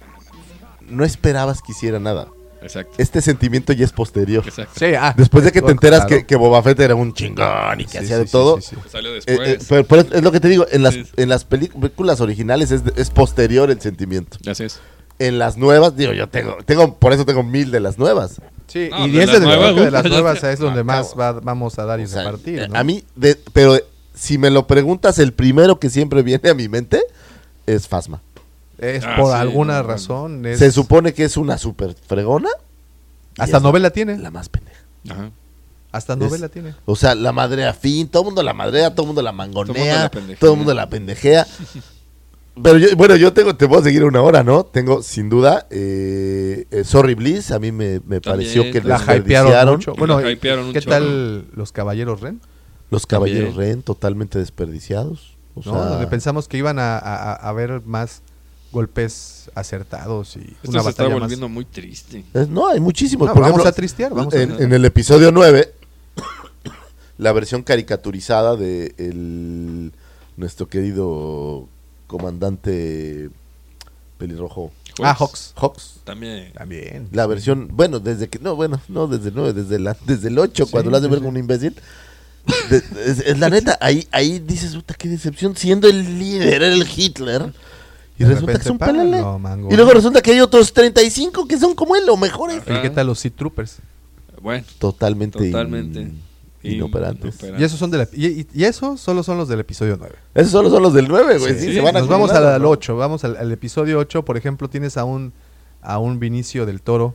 no 0.88 1.04
esperabas 1.04 1.60
que 1.60 1.72
hiciera 1.72 1.98
nada. 1.98 2.28
Exacto. 2.62 2.92
Este 2.98 3.20
sentimiento 3.22 3.72
ya 3.72 3.84
es 3.84 3.92
posterior. 3.92 4.44
Exacto. 4.46 4.72
Sí, 4.78 4.86
ah, 4.98 5.14
Después 5.16 5.44
de 5.44 5.50
que 5.52 5.60
te 5.60 5.66
claro. 5.66 5.72
enteras 5.72 6.06
que, 6.06 6.26
que 6.26 6.36
Boba 6.36 6.62
Fett 6.62 6.78
era 6.80 6.94
un 6.94 7.14
chingón 7.14 7.80
y 7.80 7.84
que 7.84 7.90
Sí, 7.92 7.98
hacía 7.98 8.16
sí, 8.16 8.20
de 8.22 8.26
sí, 8.26 8.32
todo. 8.32 8.60
sí, 8.60 8.76
sí. 8.76 8.88
Salió 8.90 9.10
Eh, 9.10 9.14
después. 9.24 9.48
eh, 9.48 9.58
pero, 9.68 9.84
pero 9.84 10.02
es 10.16 10.22
lo 10.22 10.30
que 10.32 10.40
te 10.40 10.48
digo, 10.48 10.66
en 10.70 10.82
las, 10.82 10.94
Sí. 10.94 11.04
en 11.16 11.28
las 11.28 11.44
películas 11.44 12.20
originales 12.20 12.70
es, 12.70 12.82
es 12.96 13.10
posterior 13.10 13.70
el 13.70 13.80
sentimiento. 13.80 14.36
Así 14.50 14.64
es. 14.64 14.78
En 15.18 15.38
las 15.38 15.56
nuevas, 15.58 15.96
digo, 15.96 16.12
yo 16.12 16.28
tengo, 16.28 16.56
tengo, 16.64 16.96
por 16.98 17.12
eso 17.12 17.24
tengo 17.26 17.42
mil 17.42 17.70
de 17.70 17.80
las 17.80 17.98
nuevas. 17.98 18.40
Sí, 18.66 18.88
No, 18.90 19.06
y 19.06 19.10
de 19.10 19.18
10 19.18 19.26
las 19.32 19.40
de, 19.40 19.46
nuevas, 19.46 19.92
las 19.92 20.04
nuevas 20.10 20.44
es 20.44 20.58
donde 20.58 20.80
Ah, 20.80 20.84
más 20.84 21.14
va- 21.18 21.32
vamos 21.40 21.78
a 21.78 21.84
dar 21.84 22.00
y 22.00 22.04
O 22.04 22.06
sea, 22.06 22.22
repartir. 22.24 22.58
eh, 22.60 22.68
¿no? 22.68 22.78
A 22.78 22.84
mí, 22.84 23.04
de, 23.16 23.36
pero 23.52 23.78
si 24.14 24.38
me 24.38 24.48
lo 24.50 24.66
preguntas, 24.66 25.18
el 25.18 25.32
primero 25.32 25.78
que 25.78 25.90
siempre 25.90 26.22
viene 26.22 26.48
a 26.50 26.54
mi 26.54 26.68
mente 26.68 27.02
es 27.66 27.86
Fasma. 27.88 28.22
Es 28.80 29.04
Ah, 29.04 29.14
por 29.16 29.26
sí, 29.32 29.38
alguna 29.38 29.82
no, 29.82 29.88
razón. 29.88 30.46
es- 30.46 30.58
Se 30.58 30.72
supone 30.72 31.12
que 31.14 31.24
es 31.24 31.36
una 31.36 31.58
super 31.58 31.94
fregona. 32.06 32.48
hasta 33.38 33.60
novela 33.60 33.90
tiene. 33.90 34.18
La 34.18 34.30
más 34.30 34.48
pendeja. 34.48 34.80
Ajá. 35.08 35.30
Hasta 35.92 36.12
es- 36.14 36.18
novela 36.18 36.48
tiene. 36.48 36.74
O 36.86 36.96
sea, 36.96 37.14
la 37.14 37.32
madre 37.32 37.66
a 37.66 37.72
fin, 37.74 38.08
todo 38.08 38.22
el 38.22 38.26
mundo 38.26 38.42
la 38.42 38.54
madrea, 38.54 38.90
todo 38.94 39.02
el 39.04 39.06
mundo 39.08 39.22
la 39.22 39.32
mangonea, 39.32 40.10
todo 40.38 40.52
el 40.52 40.56
mundo 40.58 40.72
la 40.74 40.88
pendejea. 40.88 41.46
Pero 42.62 42.78
yo, 42.78 42.88
bueno, 42.96 43.16
yo 43.16 43.32
tengo, 43.32 43.54
te 43.56 43.66
puedo 43.68 43.82
seguir 43.82 44.04
una 44.04 44.20
hora, 44.22 44.42
¿no? 44.42 44.64
Tengo, 44.64 45.02
sin 45.02 45.30
duda, 45.30 45.66
eh, 45.70 46.66
eh, 46.70 46.84
Sorry 46.84 47.14
Bliss, 47.14 47.52
a 47.52 47.58
mí 47.58 47.72
me, 47.72 48.00
me 48.06 48.20
pareció 48.20 48.64
que 48.70 48.82
La 48.82 48.98
hypearon 49.16 49.76
mucho. 49.76 49.94
Bueno, 49.94 50.20
La 50.20 50.30
hypearon 50.30 50.66
un 50.66 50.72
¿qué 50.72 50.80
tal 50.82 51.46
los 51.54 51.72
caballeros 51.72 52.20
Ren? 52.20 52.40
Los 52.90 53.06
caballeros 53.06 53.50
También. 53.54 53.70
Ren, 53.76 53.82
totalmente 53.82 54.38
desperdiciados. 54.38 55.36
O 55.54 55.62
¿no? 55.64 55.72
sea, 55.72 55.84
Donde 55.84 56.06
pensamos 56.08 56.48
que 56.48 56.58
iban 56.58 56.78
a, 56.78 56.98
a- 56.98 57.34
a 57.34 57.52
ver 57.52 57.82
más 57.86 58.22
golpes 58.72 59.50
acertados 59.54 60.36
y 60.36 60.40
Esto 60.40 60.70
una 60.70 60.82
se 60.82 60.90
está 60.90 61.02
batalla 61.02 61.08
más. 61.10 61.20
volviendo 61.20 61.48
muy 61.48 61.64
triste. 61.64 62.24
es- 62.34 62.48
no, 62.48 62.68
hay 62.68 62.80
muchísimos. 62.80 63.26
No, 63.28 63.34
Por 63.34 63.42
vamos 63.42 63.56
ejemplo, 63.58 63.68
a 63.68 63.72
tristear, 63.72 64.14
vamos 64.14 64.34
a- 64.34 64.42
en, 64.42 64.62
en 64.62 64.72
el 64.72 64.84
episodio 64.84 65.32
9, 65.32 65.72
la 67.18 67.32
versión 67.32 67.62
caricaturizada 67.62 68.56
de 68.56 68.94
el, 68.98 69.92
nuestro 70.36 70.68
querido 70.68 71.68
comandante 72.06 73.30
pelirrojo 74.18 74.72
Ah, 75.02 75.14
Hawks. 75.14 75.54
Hawks. 75.56 76.00
También. 76.04 76.52
También. 76.52 77.08
La 77.12 77.26
versión, 77.26 77.68
bueno, 77.72 78.00
desde 78.00 78.28
que, 78.28 78.38
no, 78.38 78.54
bueno, 78.54 78.80
no, 78.88 79.06
desde 79.06 79.28
el 79.28 79.34
9, 79.34 79.52
desde, 79.54 79.78
la, 79.78 79.96
desde 80.04 80.28
el 80.28 80.38
8, 80.38 80.66
Sí, 80.66 80.70
cuando 80.70 80.90
lo 80.90 80.96
has 80.96 81.02
de 81.02 81.08
ver 81.08 81.18
sí. 81.20 81.24
como 81.24 81.30
un 81.30 81.36
imbécil. 81.38 81.74
De- 82.68 82.82
es, 83.06 83.20
es 83.20 83.38
la 83.38 83.48
neta, 83.48 83.78
ahí, 83.80 84.06
ahí 84.10 84.40
dices, 84.40 84.74
puta, 84.74 84.92
qué 84.94 85.08
decepción, 85.08 85.56
siendo 85.56 85.88
el 85.88 86.18
líder, 86.18 86.62
el 86.62 86.86
Hitler. 86.94 87.52
Y 88.20 88.24
De 88.24 88.34
resulta 88.34 88.58
que 88.60 88.72
pa, 88.74 88.86
pelele. 88.86 89.20
no, 89.20 89.38
mango. 89.38 89.68
Y 89.72 89.76
luego 89.76 89.92
resulta 89.92 90.20
que 90.20 90.32
hay 90.32 90.40
otros 90.40 90.72
35 90.72 91.48
que 91.48 91.58
son 91.58 91.74
como 91.74 91.96
él 91.96 92.08
o 92.08 92.16
mejores. 92.16 92.62
¿Y 92.66 92.82
qué 92.82 92.90
tal 92.90 93.06
los 93.06 93.18
Sea 93.18 93.30
Troopers? 93.30 93.78
Bueno, 94.42 94.64
Totalmente, 94.78 95.38
in- 95.44 95.52
Totalmente. 95.52 96.00
inoperantes. 96.62 97.34
Inoperantes. 97.34 97.60
Y 97.60 97.64
esos 97.64 97.78
son 97.78 97.90
de 97.90 97.98
la- 97.98 98.08
y, 98.12 98.46
y- 98.52 98.72
solo 98.72 99.22
son 99.22 99.38
los 99.38 99.48
del 99.48 99.60
episodio 99.60 99.96
9. 99.98 100.14
Esos 100.34 100.52
solo 100.52 100.70
son 100.70 100.82
los 100.82 100.92
del 100.94 101.08
9, 101.08 101.38
güey. 101.38 101.54
Sí, 101.54 101.66
Sí, 101.66 101.72
se 101.74 101.80
van 101.80 101.94
Nos 101.94 102.08
vamos 102.08 102.30
al, 102.32 102.60
¿no? 102.62 102.68
8, 102.70 102.96
vamos 102.96 103.24
al, 103.24 103.36
al 103.36 103.50
episodio 103.52 103.98
8, 103.98 104.24
por 104.24 104.36
ejemplo, 104.36 104.68
tienes 104.68 104.96
a 104.96 105.04
un 105.04 105.32
a 105.82 105.98
un 105.98 106.18
Vinicio 106.20 106.66
del 106.66 106.82
Toro, 106.82 107.14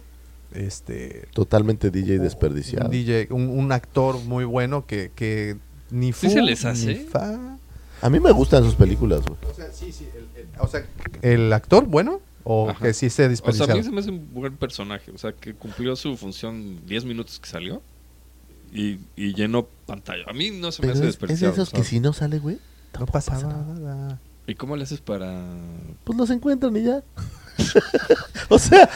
este 0.53 1.27
Totalmente 1.33 1.91
DJ 1.91 2.17
desperdiciado. 2.19 2.85
un 2.85 2.91
DJ, 2.91 3.27
un, 3.29 3.49
un 3.49 3.71
actor 3.71 4.17
muy 4.25 4.43
bueno 4.45 4.85
que, 4.87 5.11
que 5.13 5.57
ni 5.91 6.11
fu, 6.13 6.27
¿Sí 6.27 6.33
se 6.33 6.41
les 6.41 6.63
ni 6.63 6.69
hace? 6.69 6.95
fa. 6.95 7.57
A 8.01 8.09
mí 8.09 8.19
me 8.19 8.31
gustan 8.31 8.63
sus 8.63 8.75
películas, 8.75 9.21
güey. 9.25 9.37
O 9.49 9.53
sea, 9.53 9.71
sí, 9.71 9.91
sí, 9.91 10.07
el, 10.15 10.41
el- 10.41 10.47
o 10.59 10.67
sea, 10.67 10.85
el 11.21 11.51
actor 11.53 11.85
bueno 11.85 12.21
o 12.43 12.69
Ajá. 12.69 12.85
que 12.85 12.93
sí 12.93 13.09
se 13.09 13.13
O 13.13 13.15
sea, 13.15 13.25
a 13.25 13.29
desperdiciado. 13.29 13.77
mí 13.77 13.83
se 13.83 13.91
me 13.91 13.99
hace 14.01 14.11
un 14.11 14.33
buen 14.33 14.55
personaje. 14.57 15.11
O 15.11 15.17
sea, 15.17 15.31
que 15.33 15.53
cumplió 15.55 15.95
su 15.95 16.15
función 16.17 16.85
10 16.85 17.05
minutos 17.05 17.39
que 17.39 17.49
salió 17.49 17.81
y, 18.73 18.99
y 19.15 19.33
llenó 19.33 19.65
pantalla. 19.85 20.23
A 20.27 20.33
mí 20.33 20.51
no 20.51 20.71
se 20.71 20.81
me 20.81 20.87
Pero 20.89 20.91
hace 20.91 20.91
es, 20.91 20.95
es 20.97 20.99
de 20.99 21.05
desperdiciado. 21.07 21.53
esos 21.53 21.69
que 21.69 21.77
¿sabes? 21.77 21.87
si 21.87 21.99
no 21.99 22.13
sale, 22.13 22.39
güey, 22.39 22.59
no 22.99 23.05
pasa 23.07 23.33
nada. 23.41 23.65
nada. 23.79 24.19
¿Y 24.47 24.53
cómo 24.55 24.75
le 24.75 24.83
haces 24.83 25.01
para...? 25.01 25.43
Pues 26.03 26.17
los 26.17 26.29
encuentran 26.29 26.75
y 26.77 26.83
ya. 26.83 27.01
o 28.49 28.59
sea, 28.59 28.89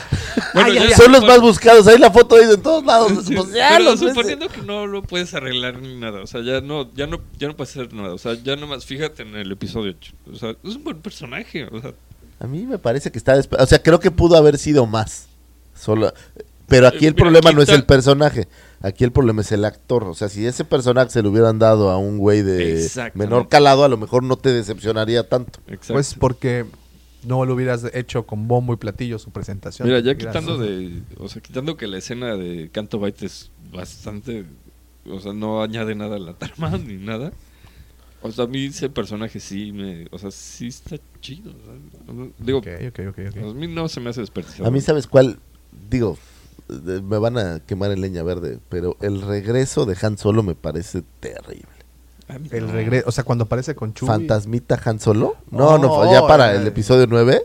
Bueno, 0.53 0.69
ay, 0.69 0.75
ya- 0.75 0.81
ay, 0.81 0.89
ya- 0.89 0.97
son 0.97 1.11
los 1.11 1.23
más 1.25 1.39
buscados. 1.41 1.87
Ahí 1.87 1.97
la 1.97 2.11
foto 2.11 2.35
ahí 2.35 2.43
en 2.53 2.61
todos 2.61 2.85
lados. 2.85 3.11
Sí, 3.25 3.35
pues 3.35 3.51
ya 3.53 3.69
pero 3.77 3.85
los 3.91 3.99
ves. 4.01 4.09
suponiendo 4.09 4.47
que 4.49 4.61
no 4.61 4.87
lo 4.87 5.01
puedes 5.03 5.33
arreglar 5.33 5.79
ni 5.81 5.95
nada, 5.95 6.21
o 6.21 6.27
sea, 6.27 6.41
ya 6.41 6.61
no, 6.61 6.93
ya 6.93 7.07
no, 7.07 7.19
ya 7.37 7.47
no 7.47 7.55
puedes 7.55 7.71
hacer 7.75 7.93
nada, 7.93 8.13
o 8.13 8.17
sea, 8.17 8.33
ya 8.35 8.55
nomás 8.55 8.85
fíjate 8.85 9.23
en 9.23 9.35
el 9.35 9.51
episodio 9.51 9.91
8, 9.97 10.13
o 10.33 10.35
sea, 10.35 10.49
es 10.63 10.75
un 10.75 10.83
buen 10.83 10.97
personaje, 11.01 11.65
o 11.71 11.81
sea, 11.81 11.93
A 12.39 12.47
mí 12.47 12.65
me 12.65 12.77
parece 12.77 13.11
que 13.11 13.17
está... 13.17 13.35
O 13.59 13.65
sea, 13.65 13.81
creo 13.83 13.99
que 13.99 14.11
pudo 14.11 14.37
haber 14.37 14.57
sido 14.57 14.85
más. 14.85 15.27
Solo... 15.75 16.13
Pero 16.67 16.87
aquí 16.87 17.05
Eh, 17.05 17.07
el 17.07 17.15
mira, 17.15 17.23
problema 17.25 17.51
no 17.51 17.63
es 17.63 17.69
el 17.69 17.83
personaje. 17.83 18.47
Aquí 18.83 19.03
el 19.03 19.11
problema 19.11 19.41
es 19.41 19.51
el 19.51 19.65
actor. 19.65 20.03
O 20.03 20.13
sea, 20.13 20.29
si 20.29 20.45
ese 20.45 20.63
personaje 20.63 21.09
se 21.09 21.23
lo 21.23 21.31
hubieran 21.31 21.57
dado 21.57 21.89
a 21.89 21.97
un 21.97 22.19
güey 22.19 22.43
de 22.43 22.87
menor 23.15 23.49
calado, 23.49 23.83
a 23.83 23.89
lo 23.89 23.97
mejor 23.97 24.21
no 24.21 24.35
te 24.37 24.53
decepcionaría 24.53 25.27
tanto. 25.27 25.59
exacto. 25.67 25.93
Pues 25.93 26.13
porque 26.13 26.65
no 27.23 27.45
lo 27.45 27.53
hubieras 27.55 27.85
hecho 27.93 28.25
con 28.25 28.47
bombo 28.47 28.73
y 28.73 28.77
platillo 28.77 29.19
su 29.19 29.31
presentación. 29.31 29.87
Mira, 29.87 29.99
ya 29.99 30.15
quitando 30.15 30.57
de, 30.57 31.01
o 31.17 31.27
sea, 31.29 31.41
quitando 31.41 31.75
que 31.77 31.87
la 31.87 31.97
escena 31.97 32.35
de 32.37 32.69
Canto 32.71 32.99
Bite 32.99 33.25
es 33.25 33.51
bastante, 33.71 34.45
o 35.05 35.19
sea, 35.19 35.33
no 35.33 35.61
añade 35.61 35.95
nada 35.95 36.15
a 36.15 36.19
la 36.19 36.33
trama 36.33 36.77
ni 36.85 36.95
nada. 36.95 37.31
O 38.21 38.31
sea, 38.31 38.43
a 38.45 38.47
mí 38.47 38.65
ese 38.65 38.89
personaje 38.89 39.39
sí 39.39 39.71
me, 39.71 40.07
o 40.11 40.17
sea, 40.17 40.29
sí 40.31 40.67
está 40.67 40.97
chido, 41.21 41.51
o 41.51 41.65
sea, 41.65 42.27
digo, 42.39 42.57
Ok, 42.59 42.67
ok, 42.89 42.99
ok, 43.09 43.19
ok. 43.29 43.37
a 43.37 43.53
mí 43.53 43.67
no 43.67 43.87
se 43.87 44.01
me 44.01 44.09
hace 44.09 44.19
desperdiciado. 44.21 44.67
A 44.67 44.71
mí, 44.71 44.81
¿sabes 44.81 45.07
cuál? 45.07 45.39
Digo, 45.89 46.17
de- 46.67 47.01
me 47.01 47.17
van 47.17 47.37
a 47.37 47.59
quemar 47.61 47.91
en 47.91 48.01
leña 48.01 48.21
verde, 48.23 48.59
pero 48.67 48.97
el 49.01 49.21
regreso 49.21 49.85
de 49.85 49.95
Han 50.01 50.17
Solo 50.17 50.43
me 50.43 50.53
parece 50.55 51.01
terrible. 51.21 51.67
El 52.51 52.69
regreso, 52.69 53.09
o 53.09 53.11
sea, 53.11 53.23
cuando 53.23 53.45
aparece 53.45 53.75
con 53.75 53.93
Chewie. 53.93 54.07
¿Fantasmita 54.13 54.79
Han 54.85 54.99
Solo? 54.99 55.35
No, 55.51 55.67
Oh, 55.69 55.77
no, 55.77 56.11
ya 56.11 56.25
para 56.27 56.53
el 56.55 56.65
episodio 56.67 57.07
9. 57.07 57.41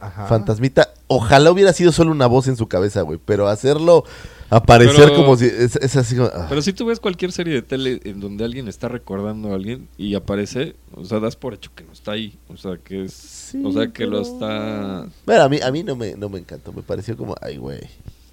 Ajá. 0.00 0.26
Fantasmita, 0.26 0.90
ojalá 1.08 1.50
hubiera 1.50 1.72
sido 1.72 1.90
solo 1.90 2.12
una 2.12 2.26
voz 2.28 2.46
en 2.46 2.56
su 2.56 2.68
cabeza, 2.68 3.02
güey, 3.02 3.18
pero 3.24 3.48
hacerlo 3.48 4.04
aparecer 4.48 5.06
Pero- 5.08 5.16
como 5.16 5.36
si. 5.36 5.46
Es, 5.46 5.74
es 5.74 5.96
así 5.96 6.14
como. 6.14 6.28
ah. 6.32 6.46
Pero 6.48 6.62
si 6.62 6.72
tú 6.72 6.86
ves 6.86 7.00
cualquier 7.00 7.32
serie 7.32 7.52
de 7.54 7.62
tele 7.62 8.00
en 8.04 8.20
donde 8.20 8.44
alguien 8.44 8.68
está 8.68 8.86
recordando 8.86 9.50
a 9.50 9.56
alguien 9.56 9.88
y 9.98 10.14
aparece, 10.14 10.76
o 10.94 11.04
sea, 11.04 11.18
das 11.18 11.34
por 11.34 11.52
hecho 11.54 11.72
que 11.74 11.82
no 11.82 11.92
está 11.92 12.12
ahí. 12.12 12.38
O 12.48 12.56
sea, 12.56 12.76
que 12.78 13.06
es. 13.06 13.12
Sí, 13.12 13.60
o 13.64 13.72
sea, 13.72 13.88
que 13.88 14.06
lo 14.06 14.20
está. 14.20 15.06
Bueno, 15.26 15.42
a 15.42 15.48
mí, 15.48 15.58
a 15.60 15.72
mí 15.72 15.82
no, 15.82 15.96
me, 15.96 16.14
no 16.14 16.28
me 16.28 16.38
encantó. 16.38 16.72
Me 16.72 16.82
pareció 16.82 17.16
como. 17.16 17.34
Ay, 17.40 17.56
güey. 17.56 17.80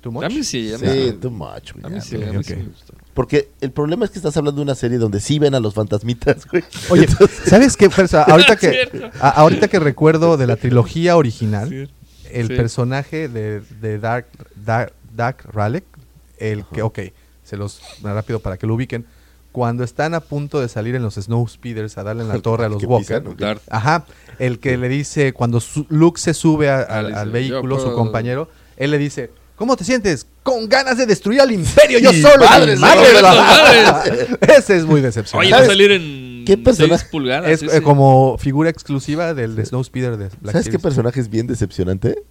¿Too 0.02 0.12
much? 0.12 0.24
A 0.26 0.30
mí 0.30 0.44
sí, 0.44 0.72
a 0.72 0.78
mí 0.78 0.88
Sí, 0.88 1.14
too 1.20 1.32
much, 1.32 1.74
güey. 1.74 1.84
A 1.86 1.90
mí 1.90 1.96
ya, 1.96 2.02
sí, 2.02 2.16
güey. 2.16 2.30
a 2.30 2.32
mí 2.32 2.38
ok. 2.38 2.44
sí 2.46 2.56
me 2.58 2.64
gustó. 2.66 2.94
Porque 3.16 3.50
el 3.62 3.72
problema 3.72 4.06
es 4.06 4.12
que 4.12 4.20
estás 4.20 4.38
hablando 4.38 4.58
de 4.60 4.64
una 4.64 4.76
serie 4.76 4.98
donde 5.00 5.20
sí 5.22 5.40
ven 5.40 5.56
a 5.56 5.60
los 5.60 5.74
fantasmitas, 5.74 6.46
güey. 6.46 6.64
Oye, 6.90 7.08
¿sabes 7.46 7.76
qué? 7.78 7.86
Ahorita, 8.28 8.58
que, 8.58 9.10
a- 9.20 9.30
ahorita 9.30 9.68
que 9.70 9.80
recuerdo 9.80 10.38
de 10.38 10.46
la 10.46 10.58
trilogía 10.58 11.16
original, 11.18 11.70
Sí. 11.70 11.88
el 12.32 12.48
Sí. 12.50 12.56
personaje 12.56 13.28
de, 13.30 13.62
de 13.82 13.98
Dark, 14.00 14.28
Dark, 14.64 14.94
Dark 15.16 15.38
Raleigh, 15.52 15.86
el 16.40 16.66
que, 16.66 16.82
ok, 16.84 17.00
se 17.44 17.56
los 17.58 17.82
rápido 18.04 18.40
para 18.42 18.58
que 18.58 18.68
lo 18.68 18.76
ubiquen, 18.76 19.06
cuando 19.54 19.86
están 19.86 20.14
a 20.14 20.20
punto 20.20 20.60
de 20.60 20.68
salir 20.68 20.96
en 20.96 21.02
los 21.02 21.16
Snow 21.16 21.48
Speeders 21.48 21.98
a 21.98 22.04
darle 22.04 22.24
en 22.24 22.28
la 22.28 22.40
torre 22.40 22.66
a 22.66 22.70
los 22.70 22.84
Walker. 22.84 23.24
Ajá, 23.70 24.06
el 24.40 24.60
que 24.60 24.76
le 24.78 24.90
dice, 24.90 25.32
cuando 25.32 25.62
su- 25.62 25.86
Luke 25.88 26.20
se 26.20 26.34
sube 26.34 26.70
a- 26.70 26.80
Ah, 26.82 27.00
al, 27.00 27.08
dice, 27.08 27.20
al 27.20 27.28
"Yo 27.28 27.32
vehículo, 27.32 27.78
su 27.78 27.84
puedo". 27.86 27.96
compañero, 27.96 28.50
él 28.76 28.92
le 28.92 28.98
dice, 28.98 29.32
¿cómo 29.56 29.76
te 29.76 29.84
sientes? 29.84 30.28
Con 30.44 30.68
ganas 30.70 30.98
de 30.98 31.06
destruir 31.06 31.42
al 31.42 31.52
imperio, 31.52 32.00
yo 32.00 32.12
solo. 32.14 32.46
madre 32.46 32.76
no, 32.76 32.88
de 33.04 33.22
la-. 33.22 34.04
Ese 34.58 34.78
es 34.78 34.86
muy 34.86 35.02
decepcionante. 35.02 35.38
Oye, 35.48 35.52
va 35.52 35.58
a 35.58 35.60
¿Sabes 35.62 35.70
salir 35.78 35.92
en 35.92 36.44
qué 36.46 36.58
personaje? 36.58 37.00
6 37.00 37.12
pulgadas. 37.12 37.50
Es 37.50 37.64
eh, 37.74 37.82
como 37.82 38.38
figura 38.38 38.70
exclusiva 38.70 39.34
del 39.34 39.56
de 39.56 39.66
Snow 39.66 39.84
Speeder 39.84 40.18
de 40.18 40.30
Black 40.42 40.54
¿Sabes 40.54 40.56
qué 40.66 40.72
Series. 40.72 40.82
personaje 40.82 41.20
es 41.20 41.30
bien 41.30 41.48
decepcionante? 41.48 42.24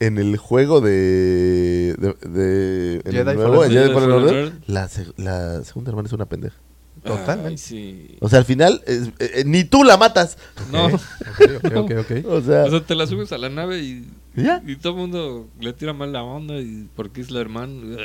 En 0.00 0.16
el 0.16 0.36
juego 0.38 0.80
de. 0.80 1.94
de, 1.98 2.28
de- 2.28 2.94
en 3.04 3.06
el 3.06 3.12
Jedi 3.24 3.36
nuevo, 3.36 3.60
Fallen 3.62 3.76
en 3.76 3.82
Jedi. 3.84 3.94
Fallen 3.94 4.10
Fallen 4.10 4.24
Order, 4.24 4.44
Order. 4.44 4.52
la, 4.66 4.88
la 5.18 5.64
segunda 5.64 5.90
hermana 5.90 6.06
es 6.06 6.12
una 6.14 6.24
pendeja. 6.26 6.56
Totalmente. 7.02 7.48
Ay, 7.50 7.58
sí. 7.58 8.16
O 8.20 8.28
sea, 8.28 8.38
al 8.40 8.44
final, 8.44 8.82
es- 8.86 9.08
eh, 9.18 9.30
eh, 9.36 9.42
ni 9.46 9.64
tú 9.64 9.84
la 9.84 9.96
matas. 9.96 10.36
No. 10.70 10.86
Ok, 11.30 11.64
ok, 11.64 11.76
ok, 11.76 11.90
ok. 12.00 12.26
O 12.30 12.40
sea, 12.42 12.64
O 12.64 12.70
sea, 12.70 12.80
te 12.84 12.94
la 12.94 13.06
subes 13.06 13.32
a 13.32 13.38
la 13.38 13.48
nave 13.48 13.78
y, 13.80 14.04
¿Ya? 14.36 14.62
y 14.66 14.76
todo 14.76 14.92
el 14.94 14.98
mundo 14.98 15.48
le 15.60 15.72
tira 15.72 15.92
mal 15.94 16.12
la 16.12 16.22
onda 16.22 16.58
y 16.58 16.88
porque 16.94 17.20
es 17.20 17.30
la 17.30 17.40
hermana. 17.40 17.96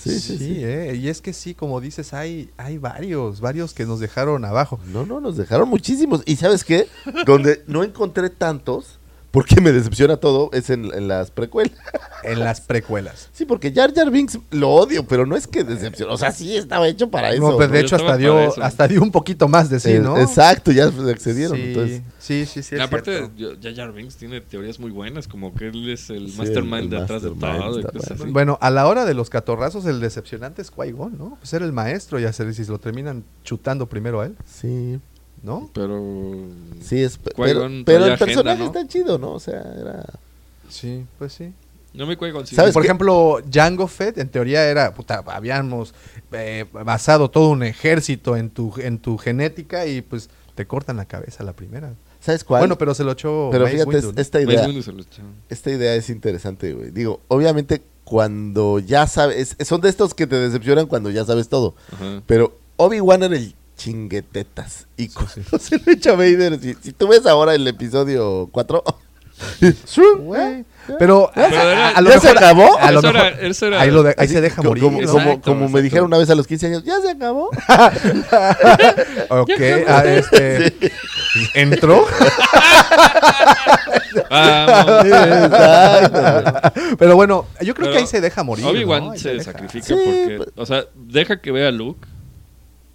sí, 0.00 0.18
sí, 0.20 0.20
Sí, 0.20 0.38
sí. 0.38 0.54
eh, 0.64 0.94
y 1.00 1.08
es 1.08 1.20
que 1.20 1.32
sí, 1.32 1.54
como 1.54 1.80
dices, 1.80 2.12
hay, 2.14 2.50
hay 2.56 2.78
varios, 2.78 3.40
varios 3.40 3.74
que 3.74 3.84
nos 3.86 3.98
dejaron 4.00 4.44
abajo. 4.44 4.78
No, 4.86 5.04
no, 5.06 5.20
nos 5.20 5.36
dejaron 5.36 5.68
muchísimos. 5.68 6.22
¿Y 6.26 6.36
sabes 6.36 6.62
qué? 6.64 6.86
Donde 7.26 7.64
no 7.66 7.82
encontré 7.82 8.30
tantos, 8.30 8.98
porque 9.32 9.60
me 9.60 9.72
decepciona 9.72 10.18
todo, 10.18 10.50
es 10.52 10.70
en, 10.70 10.84
en 10.94 11.08
las 11.08 11.30
precuelas. 11.32 11.72
En 12.24 12.38
las 12.38 12.60
precuelas. 12.60 13.30
Sí, 13.32 13.44
porque 13.46 13.72
Jar 13.74 13.92
Jar 13.92 14.08
Binks 14.08 14.38
lo 14.52 14.70
odio, 14.70 15.04
pero 15.08 15.26
no 15.26 15.34
es 15.34 15.48
que 15.48 15.64
decepciona. 15.64 16.12
O 16.12 16.16
sea, 16.16 16.30
sí 16.30 16.56
estaba 16.56 16.86
hecho 16.86 17.10
para 17.10 17.32
eso. 17.32 17.40
No, 17.50 17.56
pues 17.56 17.68
de 17.72 17.80
hecho 17.80 17.96
hasta 17.96 18.16
dio, 18.16 18.38
eso. 18.38 18.62
hasta 18.62 18.86
dio 18.86 19.02
un 19.02 19.10
poquito 19.10 19.48
más 19.48 19.68
de 19.68 19.80
sí, 19.80 19.90
Eh, 19.94 19.98
¿no? 19.98 20.16
Exacto, 20.16 20.70
ya 20.70 20.88
se 20.92 21.10
accedieron. 21.10 21.56
Sí, 21.56 21.62
Entonces, 21.64 22.02
sí, 22.20 22.46
sí, 22.46 22.62
sí. 22.62 22.76
es 22.76 22.80
Aparte, 22.80 23.28
Jar 23.60 23.74
Jar 23.74 23.92
Binks 23.92 24.14
tiene 24.14 24.40
teorías 24.40 24.78
muy 24.78 24.92
buenas, 24.92 25.26
como 25.26 25.52
que 25.52 25.66
él 25.66 25.90
es 25.90 26.10
el 26.10 26.30
Sí, 26.30 26.38
mastermind 26.38 26.92
el- 26.94 27.00
de 27.00 27.06
todo 27.06 27.16
y 27.80 27.82
cosas 27.82 27.92
bueno. 28.10 28.22
así. 28.22 28.30
Bueno, 28.32 28.58
a 28.60 28.70
la 28.70 28.86
hora 28.86 29.04
de 29.04 29.14
los 29.14 29.28
catorrazos, 29.28 29.84
el 29.86 29.98
decepcionante 29.98 30.62
es 30.62 30.72
Qui-Gon, 30.72 31.18
¿no? 31.18 31.38
Pues 31.40 31.52
era 31.54 31.64
el 31.64 31.72
maestro, 31.72 32.20
ya 32.20 32.32
se 32.32 32.52
si 32.54 32.64
lo 32.66 32.78
terminan 32.78 33.24
chutando 33.42 33.88
primero 33.88 34.20
a 34.20 34.26
él, 34.26 34.36
sí. 34.46 35.00
¿No? 35.42 35.70
Pero. 35.72 36.46
Sí, 36.82 37.02
es, 37.02 37.18
pero, 37.36 37.68
pero 37.84 38.06
el 38.06 38.18
personaje 38.18 38.50
agenda, 38.50 38.54
¿no? 38.56 38.64
está 38.66 38.86
chido, 38.86 39.18
¿no? 39.18 39.32
O 39.32 39.40
sea, 39.40 39.60
era... 39.78 40.04
Sí, 40.68 41.04
pues 41.18 41.32
sí. 41.32 41.52
No 41.94 42.06
me 42.06 42.16
cuelgo 42.16 42.44
sí. 42.46 42.54
¿Sabes 42.56 42.72
Por 42.72 42.82
qué? 42.82 42.88
ejemplo, 42.88 43.40
Jango 43.52 43.86
Fett, 43.86 44.16
en 44.18 44.28
teoría 44.28 44.64
era, 44.64 44.94
puta, 44.94 45.22
habíamos 45.26 45.94
eh, 46.32 46.64
basado 46.72 47.30
todo 47.30 47.50
un 47.50 47.62
ejército 47.62 48.36
en 48.36 48.48
tu, 48.48 48.72
en 48.78 48.98
tu 48.98 49.18
genética 49.18 49.86
y 49.86 50.00
pues 50.00 50.30
te 50.54 50.66
cortan 50.66 50.96
la 50.96 51.04
cabeza 51.04 51.44
la 51.44 51.52
primera. 51.52 51.92
¿Sabes 52.20 52.44
cuál? 52.44 52.60
Bueno, 52.60 52.78
pero 52.78 52.94
se 52.94 53.02
lo 53.04 53.12
echó 53.12 53.48
Pero 53.50 53.64
Mace 53.64 53.76
fíjate, 53.78 53.96
Windu, 53.96 54.20
esta 54.20 54.40
idea, 54.40 54.64
Windu 54.64 54.82
se 54.82 54.92
lo 54.92 55.02
echó. 55.02 55.22
esta 55.50 55.70
idea 55.70 55.94
es 55.94 56.08
interesante, 56.08 56.72
güey. 56.72 56.90
Digo, 56.92 57.20
obviamente 57.28 57.82
cuando 58.04 58.78
ya 58.78 59.06
sabes, 59.06 59.56
son 59.64 59.80
de 59.80 59.88
estos 59.88 60.14
que 60.14 60.26
te 60.26 60.36
decepcionan 60.36 60.86
cuando 60.86 61.10
ya 61.10 61.24
sabes 61.24 61.48
todo. 61.48 61.74
Ajá. 61.92 62.22
Pero 62.26 62.56
Obi-Wan 62.76 63.22
era 63.24 63.36
el 63.36 63.54
chinguetetas. 63.76 64.86
Y 64.96 65.08
cuando 65.08 65.58
se 65.60 65.78
lo 65.78 65.92
echa 65.92 66.12
Vader, 66.12 66.58
si, 66.60 66.74
si 66.82 66.92
tú 66.92 67.08
ves 67.08 67.26
ahora 67.26 67.54
el 67.54 67.66
episodio 67.66 68.48
4, 68.52 68.82
Güey. 70.20 70.64
Pero, 70.98 71.28
a, 71.30 71.32
Pero 71.34 71.46
era- 71.70 71.88
a- 71.88 71.90
a 71.92 72.00
lo 72.00 72.10
¿Ya 72.10 72.20
se 72.20 72.26
mejor- 72.28 72.38
acabó? 72.44 72.78
a 72.78 72.90
lo 72.90 72.98
Eso 73.00 73.08
era- 73.10 73.24
mejor- 73.24 73.44
eso 73.44 73.66
era- 73.66 73.80
ahí, 73.80 73.90
lo 73.90 74.02
de- 74.02 74.10
ahí 74.10 74.24
así, 74.24 74.34
se 74.34 74.40
deja 74.40 74.62
morir. 74.62 74.82
Como, 74.84 75.00
¿no? 75.00 75.06
como- 75.08 75.20
Exacto, 75.20 75.42
como 75.50 75.60
me 75.60 75.64
exacto. 75.66 75.82
dijeron 75.82 76.06
una 76.06 76.18
vez 76.18 76.30
a 76.30 76.34
los 76.34 76.46
15 76.46 76.66
años, 76.66 76.84
¿ya 76.84 77.00
se 77.00 77.10
acabó? 77.10 77.50
Ok, 79.30 79.50
ah, 79.88 80.04
este, 80.04 80.74
entró. 81.54 82.04
Vamos. 84.30 85.04
Exacto. 85.06 86.72
Pero 86.98 87.16
bueno, 87.16 87.46
yo 87.60 87.74
creo 87.74 87.86
Pero 87.86 87.92
que 87.92 87.98
ahí 87.98 88.06
se 88.06 88.20
deja 88.20 88.42
morir. 88.42 88.66
Obi-Wan 88.66 89.04
¿no? 89.06 89.10
Ahí 89.12 89.18
se 89.18 89.30
deja. 89.30 89.44
sacrifica 89.44 89.86
Sí, 89.86 89.94
porque, 89.94 90.34
pues- 90.38 90.48
o 90.56 90.66
sea, 90.66 90.84
deja 90.94 91.40
que 91.40 91.50
vea 91.52 91.68
a 91.68 91.72
Luke 91.72 92.06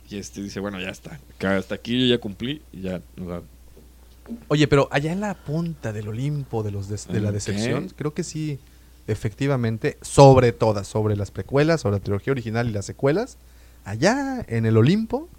y 0.09 0.17
este 0.17 0.41
dice, 0.41 0.59
bueno, 0.59 0.79
ya 0.79 0.89
está, 0.89 1.19
hasta 1.39 1.75
aquí 1.75 1.99
yo 2.07 2.15
ya 2.15 2.19
cumplí 2.19 2.61
y 2.71 2.81
ya, 2.81 3.01
o 3.21 3.25
sea, 3.25 3.41
Oye, 4.49 4.67
pero 4.67 4.89
allá 4.91 5.11
en 5.11 5.21
la 5.21 5.33
punta 5.35 5.93
del 5.93 6.09
Olimpo 6.09 6.63
de 6.63 6.71
los 6.71 6.89
de 6.89 7.21
la 7.21 7.31
decepción, 7.31 7.89
creo 7.95 8.13
que 8.13 8.23
sí, 8.23 8.59
efectivamente, 9.07 9.97
sobre 10.01 10.51
todas, 10.51 10.87
sobre 10.87 11.15
las 11.15 11.31
precuelas, 11.31 11.81
sobre 11.81 11.97
la 11.97 12.03
trilogía 12.03 12.31
original 12.31 12.67
y 12.67 12.73
las 12.73 12.85
secuelas, 12.85 13.37
allá 13.85 14.43
en 14.49 14.65
el 14.65 14.75
Olimpo 14.77 15.29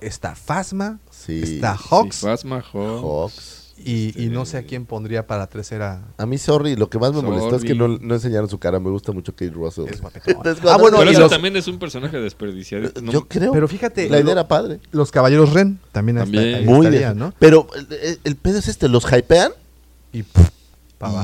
está 0.00 0.34
Phasma, 0.34 0.98
Sí. 1.10 1.40
está 1.42 1.76
Hawks 1.76 2.16
sí, 2.16 2.26
Phasma, 2.26 2.62
Hawks, 2.62 3.02
Hawks. 3.02 3.65
Y, 3.78 4.12
y 4.24 4.28
no 4.28 4.42
este, 4.42 4.52
sé 4.52 4.58
a 4.58 4.62
quién 4.64 4.86
pondría 4.86 5.26
para 5.26 5.46
tercera. 5.46 6.02
A 6.16 6.26
mí, 6.26 6.38
sorry, 6.38 6.76
lo 6.76 6.88
que 6.88 6.98
más 6.98 7.12
me 7.12 7.22
molestó 7.22 7.56
es 7.56 7.62
que 7.64 7.74
no, 7.74 7.88
no 7.88 8.14
enseñaron 8.14 8.48
su 8.48 8.58
cara. 8.58 8.80
Me 8.80 8.90
gusta 8.90 9.12
mucho 9.12 9.32
Kate 9.32 9.50
Russell. 9.50 9.84
Es 9.88 10.00
Ah, 10.64 10.76
bueno, 10.78 10.98
Pero 10.98 11.12
los- 11.12 11.30
también 11.30 11.56
es 11.56 11.68
un 11.68 11.78
personaje 11.78 12.18
desperdiciado. 12.18 12.90
No- 13.02 13.12
Yo 13.12 13.26
creo. 13.28 13.52
Pero 13.52 13.68
fíjate, 13.68 14.08
la 14.08 14.16
idea 14.16 14.24
lo- 14.26 14.32
era 14.32 14.48
padre. 14.48 14.80
los 14.92 15.10
caballeros 15.10 15.52
Ren 15.52 15.78
también, 15.92 16.18
hasta 16.18 16.32
También. 16.32 16.54
ahí 16.56 16.64
Muy 16.64 16.86
estarían, 16.86 17.14
de- 17.14 17.20
¿no? 17.20 17.34
Pero 17.38 17.68
el, 18.24 18.36
pedo 18.36 18.58
es 18.58 18.68
este, 18.68 18.88
los 18.88 19.04
hypean 19.12 19.52
Y 20.12 20.22
pff, 20.22 20.48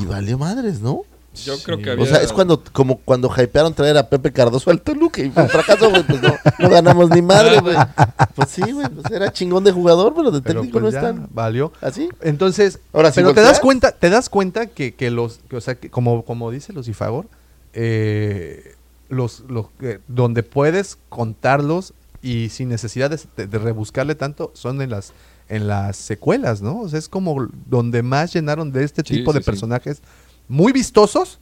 y 0.00 0.04
valió 0.04 0.38
madres, 0.38 0.80
¿no? 0.80 1.02
Yo 1.34 1.54
creo 1.62 1.78
Sí. 1.78 1.82
que 1.84 1.90
había... 1.90 2.04
O 2.04 2.06
sea, 2.06 2.18
es 2.22 2.32
cuando 2.32 2.62
como 2.72 2.98
cuando 2.98 3.28
hypearon 3.34 3.72
traer 3.74 3.96
a 3.98 4.08
Pepe 4.08 4.32
Cardoso 4.32 4.70
al 4.70 4.80
Toluca 4.82 5.22
y 5.22 5.30
fue 5.30 5.42
un 5.44 5.48
fracaso, 5.48 5.90
güey, 5.90 6.02
pues 6.04 6.20
no, 6.22 6.34
no 6.58 6.68
ganamos 6.68 7.10
ni 7.10 7.22
madre, 7.22 7.60
güey. 7.60 7.76
Pues 8.34 8.48
sí, 8.50 8.62
güey, 8.72 8.88
pues 8.88 9.10
era 9.12 9.30
chingón 9.32 9.62
de 9.64 9.72
jugador, 9.72 10.14
pero 10.16 10.30
de 10.30 10.40
Pero 10.40 10.60
técnico 10.60 10.80
pues 10.80 10.94
no 10.94 11.00
ya, 11.00 11.08
están 11.08 11.28
valió. 11.32 11.72
así. 11.82 12.08
Entonces, 12.22 12.78
Ahora, 12.92 13.10
si 13.12 13.16
pero 13.20 13.34
te 13.34 13.42
das 13.42 13.60
cuenta, 13.60 13.92
te 13.92 14.08
das 14.10 14.28
cuenta 14.30 14.66
que, 14.66 14.94
que 14.94 15.10
los, 15.10 15.40
que, 15.48 15.56
o 15.56 15.60
sea, 15.60 15.74
que 15.74 15.90
como, 15.90 16.24
como 16.24 16.50
dice 16.50 16.72
Lucifagor, 16.72 17.26
eh, 17.74 18.74
los, 19.08 19.40
los 19.48 19.66
que- 19.78 20.00
donde 20.08 20.42
puedes 20.42 20.98
contarlos 21.08 21.92
y 22.22 22.48
sin 22.50 22.68
necesidad 22.68 23.10
de, 23.10 23.46
de 23.46 23.58
rebuscarle 23.58 24.14
tanto 24.14 24.50
son 24.54 24.80
en 24.80 24.90
las 24.90 25.12
en 25.48 25.66
las 25.66 25.96
secuelas, 25.98 26.62
¿no? 26.62 26.80
O 26.80 26.88
sea, 26.88 26.98
es 26.98 27.08
como 27.10 27.46
donde 27.68 28.02
más 28.02 28.32
llenaron 28.32 28.72
de 28.72 28.84
este 28.84 29.02
Sí, 29.04 29.16
tipo 29.18 29.32
de 29.34 29.40
sí, 29.40 29.44
sí. 29.44 29.50
Muy 30.52 30.72
vistosos, 30.72 31.38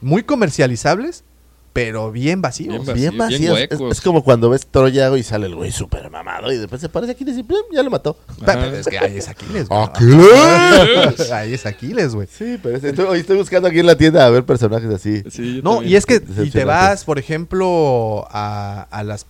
muy 0.00 0.22
comercializables, 0.22 1.24
pero 1.72 2.12
bien 2.12 2.40
vacíos. 2.40 2.92
Bien 2.94 3.18
vacíos. 3.18 3.58
Es, 3.90 4.00
como 4.00 4.22
cuando 4.22 4.48
ves 4.48 4.64
Troya 4.64 5.16
y 5.18 5.24
sale 5.24 5.46
el 5.46 5.56
güey 5.56 5.72
súper 5.72 6.08
mamado 6.08 6.52
y 6.52 6.56
después 6.56 6.80
se 6.80 6.88
parece 6.88 7.12
a 7.12 7.14
Aquiles 7.14 7.36
y 7.36 7.42
¡plum! 7.42 7.62
ya 7.72 7.82
lo 7.82 7.90
mató. 7.90 8.16
Pero 8.46 8.60
Ajá. 8.60 8.76
es 8.78 8.86
que 8.86 8.96
ahí 8.98 9.16
es 9.18 9.28
Aquiles, 9.28 9.68
güey. 9.68 9.82
¿Aquiles? 9.82 11.30
ahí 11.32 11.54
es 11.54 11.66
Aquiles, 11.66 12.14
güey. 12.14 12.28
Sí, 12.28 12.58
pero 12.62 12.76
es- 12.76 12.84
estoy, 12.84 13.06
hoy 13.06 13.18
estoy 13.20 13.38
buscando 13.38 13.66
aquí 13.68 13.80
en 13.80 13.86
la 13.86 13.96
tienda 13.96 14.24
a 14.24 14.30
ver 14.30 14.44
personajes 14.44 14.88
así. 14.94 15.24
Sí, 15.30 15.56
yo 15.56 15.62
No, 15.62 15.74
también. 15.74 15.92
y 15.92 15.96
es 15.96 16.06
que 16.06 16.22
y 16.44 16.50
te 16.50 16.64
vas, 16.64 17.04
por 17.04 17.18
ejemplo, 17.18 18.24
a, 18.30 18.86
a 18.90 19.02
las 19.02 19.26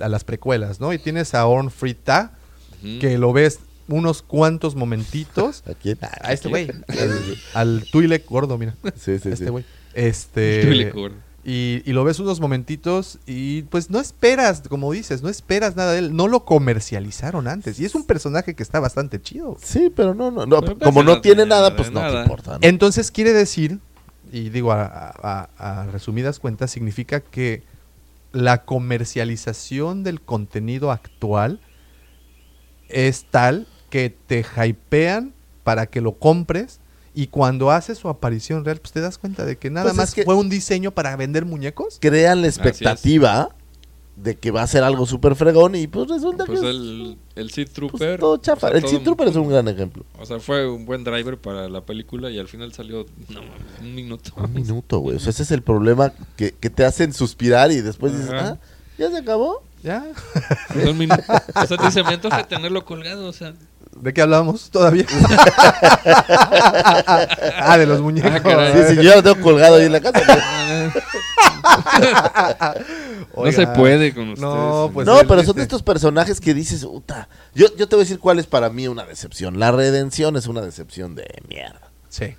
a 0.00 0.08
las 0.08 0.22
precuelas, 0.24 0.78
¿no? 0.80 0.92
Y 0.92 0.98
tienes 0.98 1.34
a 1.34 1.44
Orn 1.46 1.72
Frita, 1.72 2.32
que 3.00 3.18
lo 3.18 3.32
ves 3.32 3.58
unos 3.88 4.22
cuantos 4.22 4.74
momentitos. 4.76 5.62
¿A 5.68 5.74
quién? 5.74 5.98
A 6.00 6.32
este 6.32 6.48
güey, 6.48 6.68
al, 6.88 7.36
al 7.54 7.84
Twi'lek 7.90 8.26
gordo, 8.28 8.58
mira. 8.58 8.74
Sí, 8.96 9.18
sí, 9.18 9.28
este 9.30 9.36
sí. 9.36 9.46
güey. 9.46 9.64
Este. 9.94 10.62
Twi'lek 10.64 10.94
gordo. 10.94 11.16
Y, 11.46 11.82
y 11.84 11.92
lo 11.92 12.04
ves 12.04 12.18
unos 12.20 12.40
momentitos 12.40 13.18
y 13.26 13.62
pues 13.64 13.90
no 13.90 14.00
esperas, 14.00 14.62
como 14.66 14.90
dices, 14.92 15.22
no 15.22 15.28
esperas 15.28 15.76
nada 15.76 15.92
de 15.92 15.98
él. 15.98 16.16
No 16.16 16.26
lo 16.26 16.46
comercializaron 16.46 17.48
antes. 17.48 17.78
Y 17.78 17.84
es 17.84 17.94
un 17.94 18.06
personaje 18.06 18.54
que 18.54 18.62
está 18.62 18.80
bastante 18.80 19.20
chido. 19.20 19.58
Sí, 19.62 19.92
pero 19.94 20.14
no, 20.14 20.30
no, 20.30 20.46
no, 20.46 20.60
Pero 20.62 20.78
como 20.78 21.02
no 21.02 21.20
tiene 21.20 21.44
nada, 21.44 21.68
nada, 21.68 21.76
pues 21.76 21.90
no 21.92 22.00
te 22.00 22.18
importa. 22.22 22.52
¿no? 22.52 22.58
Entonces 22.62 23.10
quiere 23.10 23.34
decir, 23.34 23.78
y 24.32 24.48
digo 24.48 24.72
a, 24.72 24.84
a- 24.86 25.50
a- 25.58 25.82
a 25.82 25.86
resumidas 25.88 26.38
cuentas, 26.40 26.70
significa 26.70 27.20
que 27.20 27.62
la 28.32 28.64
comercialización 28.64 30.02
del 30.02 30.22
contenido 30.22 30.90
actual 30.92 31.60
es 32.88 33.26
tal 33.30 33.66
que 33.94 34.12
te 34.26 34.44
hypean 34.66 35.32
para 35.62 35.86
que 35.86 36.00
lo 36.00 36.14
compres 36.18 36.80
Y 37.14 37.28
cuando 37.28 37.70
hace 37.70 37.94
su 37.94 38.08
aparición 38.08 38.64
real, 38.64 38.78
pues 38.80 38.90
te 38.92 39.00
das 39.00 39.18
cuenta 39.18 39.44
de 39.44 39.56
que 39.56 39.70
nada 39.70 39.84
Pues 39.84 39.92
es 39.92 39.96
más 39.98 40.14
que- 40.14 40.24
fue 40.24 40.34
un 40.34 40.48
diseño 40.48 40.90
para 40.90 41.14
vender 41.14 41.44
muñecos. 41.44 41.98
Crean 42.00 42.40
la 42.42 42.48
expectativa 42.48 43.50
de 44.16 44.36
que 44.36 44.50
va 44.50 44.62
a 44.62 44.66
ser 44.66 44.82
algo 44.82 45.06
súper 45.06 45.36
fregón 45.36 45.76
y 45.76 45.86
pues 45.86 46.08
resulta 46.08 46.44
Pues 46.44 46.60
que 46.60 46.66
es 46.68 46.74
el, 46.74 47.16
el 47.36 47.50
Seed 47.50 47.66
pues, 47.66 47.74
Trooper. 47.74 48.18
todo 48.18 48.36
chafa. 48.38 48.66
o 48.66 48.70
sea, 48.70 48.76
el 48.78 48.82
todo- 48.82 48.90
Seed 48.90 49.02
Trooper 49.02 49.28
es 49.28 49.36
un 49.36 49.48
gran 49.48 49.68
ejemplo. 49.68 50.04
O 50.18 50.26
sea, 50.26 50.40
fue 50.40 50.68
un 50.68 50.86
buen 50.86 51.04
driver 51.04 51.38
para 51.38 51.68
la 51.68 51.82
película 51.82 52.30
y 52.32 52.38
al 52.40 52.48
final 52.48 52.72
salió 52.72 53.06
no, 53.28 53.40
un 53.80 53.94
minuto. 53.94 54.32
Un 54.36 54.52
minuto, 54.52 54.98
güey. 54.98 55.16
O 55.16 55.20
sea, 55.20 55.30
ese 55.30 55.44
es 55.44 55.52
el 55.52 55.62
problema 55.62 56.12
que, 56.36 56.50
que 56.52 56.68
te 56.70 56.84
hacen 56.84 57.12
suspirar 57.12 57.70
y 57.70 57.80
después 57.80 58.12
dices, 58.12 58.30
ah, 58.32 58.58
¿ya 58.98 59.08
se 59.10 59.18
acabó? 59.18 59.62
¿Ya? 59.84 60.04
Un 60.90 60.96
minuto. 60.98 61.22
O 61.54 61.66
sea, 61.66 61.76
dice, 61.76 62.02
me 62.02 62.14
antoja 62.14 62.42
tenerlo 62.48 62.84
colgado, 62.84 63.26
o 63.28 63.32
sea. 63.32 63.54
¿De 64.00 64.12
qué 64.12 64.22
hablábamos 64.22 64.70
todavía? 64.70 65.04
ah, 67.60 67.76
de 67.78 67.86
los 67.86 68.00
muñecos. 68.00 68.30
Ah, 68.34 68.40
caray. 68.42 68.72
Sí, 68.72 68.96
sí, 68.96 69.02
yo 69.02 69.14
lo 69.16 69.22
tengo 69.22 69.40
colgado 69.40 69.76
ahí 69.76 69.86
en 69.86 69.92
la 69.92 70.00
casa. 70.00 70.20
no 73.36 73.52
se 73.52 73.66
puede 73.68 74.14
con 74.14 74.30
ustedes. 74.30 74.40
No, 74.40 74.90
pues 74.92 75.06
no, 75.06 75.20
pero 75.26 75.42
son 75.44 75.56
de 75.56 75.62
estos 75.62 75.82
personajes 75.82 76.40
que 76.40 76.54
dices, 76.54 76.84
puta. 76.84 77.28
Yo, 77.54 77.66
yo 77.76 77.88
te 77.88 77.96
voy 77.96 78.02
a 78.02 78.04
decir 78.04 78.18
cuál 78.18 78.38
es 78.38 78.46
para 78.46 78.68
mí 78.70 78.88
una 78.88 79.04
decepción. 79.04 79.58
La 79.58 79.70
redención 79.72 80.36
es 80.36 80.46
una 80.46 80.60
decepción 80.60 81.14
de 81.14 81.26
mierda. 81.48 81.90
Sí. 82.08 82.34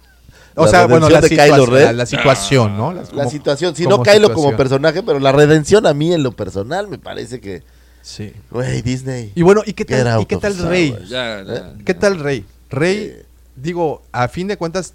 O 0.57 0.65
La 0.65 0.71
sea, 0.71 0.87
bueno, 0.87 1.09
la, 1.09 1.21
situa- 1.21 2.05
situación, 2.05 2.77
¿no? 2.77 2.93
Las- 2.93 3.11
La 3.11 3.23
como- 3.23 3.29
situación, 3.31 3.75
si 3.75 3.83
como 3.83 3.97
no 3.97 4.03
Kylo 4.03 4.27
como 4.29 4.35
situación. 4.51 4.57
personaje, 4.57 5.03
pero 5.03 5.19
la 5.19 5.33
redención 5.33 5.85
a 5.85 5.93
mí 5.93 6.13
en 6.13 6.23
lo 6.23 6.31
personal 6.31 6.87
me 6.87 6.97
parece 6.97 7.41
que, 7.41 7.63
Sí. 8.05 8.31
güey, 8.51 8.83
Disney. 8.83 9.31
Y 9.33 9.41
bueno, 9.41 9.63
¿y 9.65 9.73
qué 9.73 9.83
tal, 9.83 10.21
¿y 10.21 10.25
qué 10.27 10.35
of 10.35 10.41
tal 10.43 10.57
Rey? 10.59 10.91
Wars. 10.91 11.09
Ya, 11.09 11.39
¿Eh? 11.41 11.45
ya. 11.47 11.73
¿Qué 11.83 11.95
tal 11.95 12.19
Rey? 12.19 12.45
Rey, 12.69 13.23
digo, 13.55 14.03
a 14.11 14.27
fin 14.27 14.47
de 14.47 14.57
cuentas, 14.57 14.93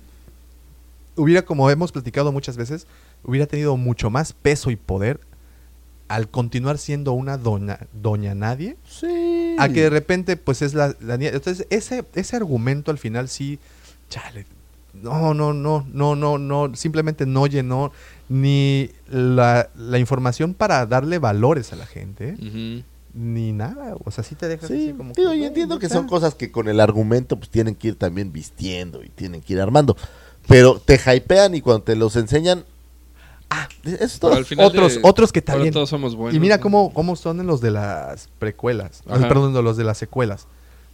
hubiera, 1.16 1.42
como 1.44 1.68
hemos 1.70 1.90
platicado 1.90 2.30
muchas 2.30 2.56
veces, 2.56 2.86
hubiera 3.24 3.46
tenido 3.46 3.76
mucho 3.76 4.10
más 4.10 4.32
peso 4.32 4.70
y 4.70 4.76
poder 4.76 5.18
al 6.06 6.28
continuar 6.28 6.78
siendo 6.78 7.12
una 7.12 7.36
doña, 7.36 7.80
doña 7.92 8.36
nadie, 8.36 8.76
Sí. 8.88 9.56
a 9.58 9.68
que 9.68 9.82
de 9.82 9.90
repente, 9.90 10.36
pues 10.36 10.62
es 10.62 10.74
la, 10.74 10.94
la 11.00 11.16
niña. 11.16 11.30
Entonces, 11.32 11.66
ese, 11.70 12.04
ese 12.14 12.36
argumento 12.36 12.92
al 12.92 12.98
final 12.98 13.28
sí, 13.28 13.58
chale, 14.08 14.46
no, 14.94 15.34
no, 15.34 15.52
no, 15.52 15.84
no, 15.92 16.14
no, 16.14 16.38
no, 16.38 16.74
simplemente 16.76 17.26
no 17.26 17.48
llenó 17.48 17.90
ni 18.28 18.90
la, 19.08 19.68
la 19.76 19.98
información 19.98 20.54
para 20.54 20.86
darle 20.86 21.18
valores 21.18 21.72
a 21.72 21.76
la 21.76 21.86
gente, 21.86 22.30
¿eh? 22.30 22.34
Ujú. 22.80 22.84
Ni 23.20 23.52
nada. 23.52 23.96
O 24.04 24.10
sea, 24.10 24.24
sí 24.24 24.34
te 24.34 24.48
dejas 24.48 24.68
Sí, 24.68 24.88
así 24.88 24.96
como 24.96 25.12
digo, 25.12 25.30
que, 25.30 25.38
yo 25.38 25.46
entiendo 25.46 25.78
que 25.78 25.88
son 25.88 26.06
cosas 26.06 26.34
que 26.34 26.50
con 26.50 26.68
el 26.68 26.80
argumento 26.80 27.36
pues 27.36 27.50
tienen 27.50 27.74
que 27.74 27.88
ir 27.88 27.96
también 27.96 28.32
vistiendo 28.32 29.04
y 29.04 29.10
tienen 29.10 29.42
que 29.42 29.52
ir 29.52 29.60
armando. 29.60 29.96
Pero 30.48 30.80
te 30.80 30.98
hypean 30.98 31.54
y 31.54 31.60
cuando 31.60 31.82
te 31.82 31.96
los 31.96 32.16
enseñan... 32.16 32.64
Ah, 33.50 33.68
eso 33.84 33.96
es 34.04 34.18
todo. 34.18 34.30
Pero 34.30 34.38
al 34.38 34.46
final 34.46 34.66
otros, 34.66 34.94
de- 34.94 35.00
otros 35.02 35.32
que 35.32 35.42
también. 35.42 35.72
todos 35.72 35.90
somos 35.90 36.16
buenos. 36.16 36.34
y 36.34 36.40
mira 36.40 36.56
¿no? 36.56 36.62
cómo, 36.62 36.94
cómo 36.94 37.14
son 37.16 37.40
en 37.40 37.46
los 37.46 37.60
de 37.60 37.72
las 37.72 38.28
precuelas. 38.38 39.02
Perdón, 39.06 39.52
los 39.64 39.76
de 39.76 39.84
las 39.84 39.98
secuelas. 39.98 40.46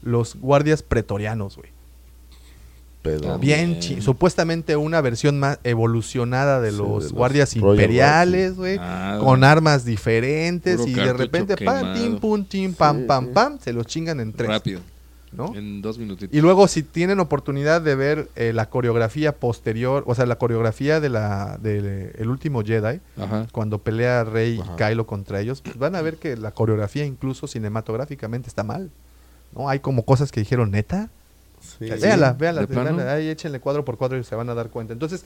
Los 0.02 0.36
guardias 0.36 0.82
pretorianos, 0.82 1.56
güey. 1.56 1.70
Bien, 3.40 3.78
chi- 3.80 4.00
supuestamente 4.00 4.76
una 4.76 5.00
versión 5.00 5.38
más 5.38 5.58
evolucionada 5.64 6.60
de 6.60 6.70
Sí, 6.70 6.76
los 6.78 7.10
de 7.10 7.16
guardias 7.16 7.56
imperiales, 7.56 8.56
güey, 8.56 8.78
Ah, 8.80 9.18
con 9.20 9.44
armas 9.44 9.84
diferentes 9.84 10.76
Puro 10.78 10.88
y 10.90 10.94
de 10.94 11.12
repente 11.12 11.56
pam, 11.56 11.94
tim, 11.94 12.18
pum, 12.18 12.44
tim, 12.44 12.74
pam, 12.74 13.06
pam, 13.06 13.28
pam, 13.32 13.58
se 13.60 13.72
los 13.72 13.86
chingan 13.86 14.20
en 14.20 14.32
tres, 14.32 14.48
Rápido. 14.48 14.80
¿no? 15.32 15.54
En 15.54 15.82
dos 15.82 15.98
minutitos. 15.98 16.34
Y 16.34 16.40
luego 16.40 16.66
si 16.66 16.82
tienen 16.82 17.20
oportunidad 17.20 17.82
de 17.82 17.94
ver 17.94 18.28
eh, 18.36 18.52
la 18.54 18.70
coreografía 18.70 19.32
posterior, 19.32 20.02
o 20.06 20.14
sea, 20.14 20.24
la 20.24 20.36
coreografía 20.38 20.98
de 21.00 21.10
la 21.10 21.58
de 21.60 22.12
el 22.16 22.28
último 22.30 22.62
Jedi, 22.62 23.00
Ajá. 23.20 23.46
cuando 23.52 23.78
pelea 23.78 24.24
Rey 24.24 24.58
Ajá. 24.62 24.72
y 24.72 24.76
Kylo 24.76 25.06
contra 25.06 25.40
ellos, 25.40 25.60
pues 25.60 25.76
van 25.76 25.94
a 25.94 26.00
ver 26.00 26.16
que 26.16 26.36
la 26.36 26.52
coreografía 26.52 27.04
incluso 27.04 27.46
cinematográficamente 27.46 28.48
está 28.48 28.62
mal. 28.62 28.90
¿No? 29.54 29.68
Hay 29.68 29.80
como 29.80 30.04
cosas 30.04 30.32
que 30.32 30.40
dijeron, 30.40 30.70
"¿Neta?" 30.70 31.08
Sí. 31.78 31.86
Véala, 31.86 32.32
véala, 32.32 32.66
véala, 32.66 33.12
ahí 33.14 33.28
échenle 33.28 33.60
cuadro 33.60 33.84
por 33.84 33.96
cuadro 33.96 34.18
y 34.18 34.24
se 34.24 34.34
van 34.34 34.48
a 34.50 34.54
dar 34.54 34.70
cuenta. 34.70 34.92
Entonces, 34.92 35.24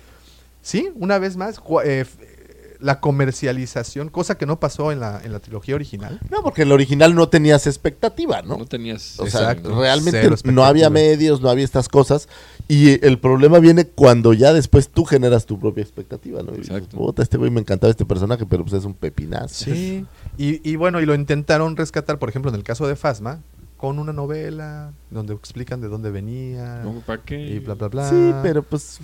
sí, 0.62 0.90
una 0.96 1.18
vez 1.18 1.36
más, 1.36 1.58
eh, 1.84 2.04
eh, 2.20 2.76
la 2.80 2.98
comercialización, 3.00 4.08
cosa 4.08 4.36
que 4.38 4.46
no 4.46 4.58
pasó 4.58 4.90
en 4.90 5.00
la, 5.00 5.20
en 5.22 5.32
la 5.32 5.40
trilogía 5.40 5.74
original. 5.74 6.18
No, 6.30 6.42
porque 6.42 6.62
en 6.62 6.68
el 6.68 6.72
original 6.72 7.14
no 7.14 7.28
tenías 7.28 7.66
expectativa, 7.66 8.40
¿no? 8.42 8.56
No 8.56 8.64
tenías. 8.66 9.20
O 9.20 9.26
sea, 9.26 9.52
Exacto. 9.52 9.78
realmente 9.78 10.28
no 10.44 10.64
había 10.64 10.88
medios, 10.88 11.40
no 11.42 11.50
había 11.50 11.64
estas 11.64 11.88
cosas. 11.88 12.28
Y 12.68 13.04
el 13.04 13.18
problema 13.18 13.58
viene 13.58 13.84
cuando 13.86 14.32
ya 14.32 14.52
después 14.52 14.88
tú 14.88 15.04
generas 15.04 15.44
tu 15.44 15.58
propia 15.58 15.82
expectativa, 15.82 16.42
¿no? 16.42 16.54
Y 16.54 16.58
dices, 16.58 16.70
Exacto. 16.70 16.96
"Puta, 16.96 17.22
este 17.22 17.36
güey 17.36 17.50
me 17.50 17.60
encantaba 17.60 17.90
este 17.90 18.06
personaje, 18.06 18.46
pero 18.46 18.62
pues 18.64 18.74
es 18.74 18.84
un 18.84 18.94
pepinazo. 18.94 19.64
Sí. 19.66 20.06
Y, 20.38 20.68
y 20.70 20.76
bueno, 20.76 21.00
y 21.00 21.06
lo 21.06 21.14
intentaron 21.14 21.76
rescatar, 21.76 22.18
por 22.18 22.28
ejemplo, 22.30 22.50
en 22.50 22.54
el 22.54 22.62
caso 22.62 22.86
de 22.86 22.96
Fasma, 22.96 23.40
con 23.80 23.98
una 23.98 24.12
novela 24.12 24.92
donde 25.10 25.32
explican 25.32 25.80
de 25.80 25.88
dónde 25.88 26.10
venía 26.10 26.82
No, 26.84 27.00
¿Para 27.00 27.22
qué? 27.22 27.40
y 27.40 27.58
bla, 27.60 27.72
bla, 27.72 27.88
bla. 27.88 28.10
Sí, 28.10 28.34
pero 28.42 28.62
pues 28.62 28.98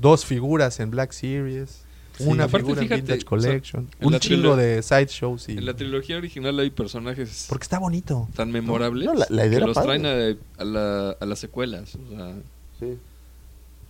Dos 0.00 0.24
figuras 0.24 0.78
en 0.78 0.92
Black 0.92 1.10
Series, 1.10 1.82
una 2.20 2.44
Aparte, 2.44 2.58
figura 2.66 2.82
fíjate, 2.82 3.00
en 3.00 3.06
Vintage 3.06 3.18
o 3.18 3.20
sea, 3.40 3.50
Collection, 3.50 3.88
en 3.98 4.06
un 4.06 4.18
chingo 4.20 4.54
de 4.54 4.80
sideshows 4.82 5.48
y... 5.48 5.58
En 5.58 5.66
la 5.66 5.74
trilogía 5.74 6.18
original 6.18 6.56
hay 6.60 6.70
personajes 6.70 7.46
Porque 7.48 7.64
está 7.64 7.80
bonito. 7.80 8.28
tan 8.36 8.52
memorables 8.52 9.06
No, 9.06 9.14
la- 9.14 9.26
la 9.28 9.46
idea 9.46 9.58
que 9.58 9.66
los 9.66 9.74
padre. 9.74 9.98
traen 10.00 10.36
a, 10.58 10.62
a 10.62 10.64
la- 10.64 11.16
a 11.20 11.26
las 11.26 11.38
secuelas. 11.40 11.96
O 11.96 12.08
sea, 12.08 12.34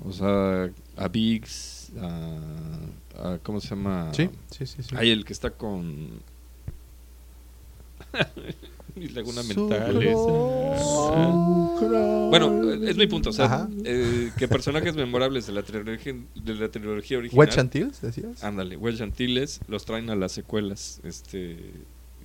o 0.02 0.12
sea 0.12 0.70
a 0.97 1.09
Biggs, 1.09 1.90
a, 2.01 3.32
a- 3.35 3.39
¿Cómo 3.43 3.60
se 3.60 3.68
llama? 3.68 4.09
Sí, 4.14 4.31
sí, 4.51 4.64
sí. 4.66 4.82
sí. 4.82 4.94
Hay 4.97 5.10
el 5.10 5.24
que 5.27 5.32
está 5.35 5.51
con. 5.51 6.09
Mi 8.97 9.09
laguna 9.09 9.43
Sucro, 9.43 9.69
mental. 9.69 10.03
esa. 10.03 10.17
Bueno, 12.31 12.73
es 12.73 12.97
mi 12.97 13.07
punto. 13.07 13.31
O 13.31 13.33
sea, 13.33 13.69
eh, 13.85 14.31
que 14.37 14.49
personajes 14.49 14.95
memorables 14.95 15.47
de 15.47 15.53
la 15.53 15.62
trilogía, 15.62 16.15
de 16.35 16.55
la 16.55 16.69
trilogía 16.71 17.19
original. 17.19 17.39
Wedge 17.39 17.59
Antilles, 17.59 18.01
decías. 18.01 18.45
Ándale, 18.45 18.77
Wedge 18.77 19.03
Antilles 19.03 19.61
los 19.69 19.85
traen 19.85 20.11
a 20.11 20.17
las 20.17 20.33
secuelas. 20.33 21.01
Este. 21.05 21.59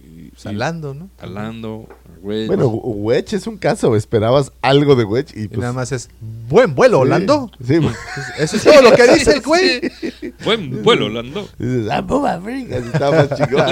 Y, 0.05 0.31
Pues 0.41 0.55
Lando, 0.55 0.93
¿no? 0.93 1.09
a 1.19 1.25
Lando, 1.25 1.87
a 1.89 2.19
Wedge. 2.21 2.47
bueno, 2.47 2.67
Wedge 2.67 3.33
es 3.33 3.47
un 3.47 3.57
caso, 3.57 3.95
esperabas 3.95 4.51
algo 4.61 4.95
de 4.95 5.03
Wedge 5.03 5.33
y 5.35 5.43
Y 5.43 5.47
pues 5.47 5.59
nada 5.61 5.73
más 5.73 5.91
es 5.91 6.09
buen 6.47 6.75
vuelo, 6.75 7.03
sí, 7.03 7.09
Lando. 7.09 7.51
Sí, 7.65 7.79
pues, 7.79 7.95
Eso 8.37 8.57
es 8.57 8.63
todo 8.63 8.81
lo 8.81 8.91
que 8.93 9.07
dice 9.15 9.33
el 9.33 9.41
güey. 9.41 9.81
Buen 10.43 10.83
vuelo, 10.83 11.09
Lando. 11.09 11.47
dices, 11.57 11.87
ah, 11.91 12.03
estaba 12.93 13.17
más 13.17 13.29
chingón. 13.37 13.65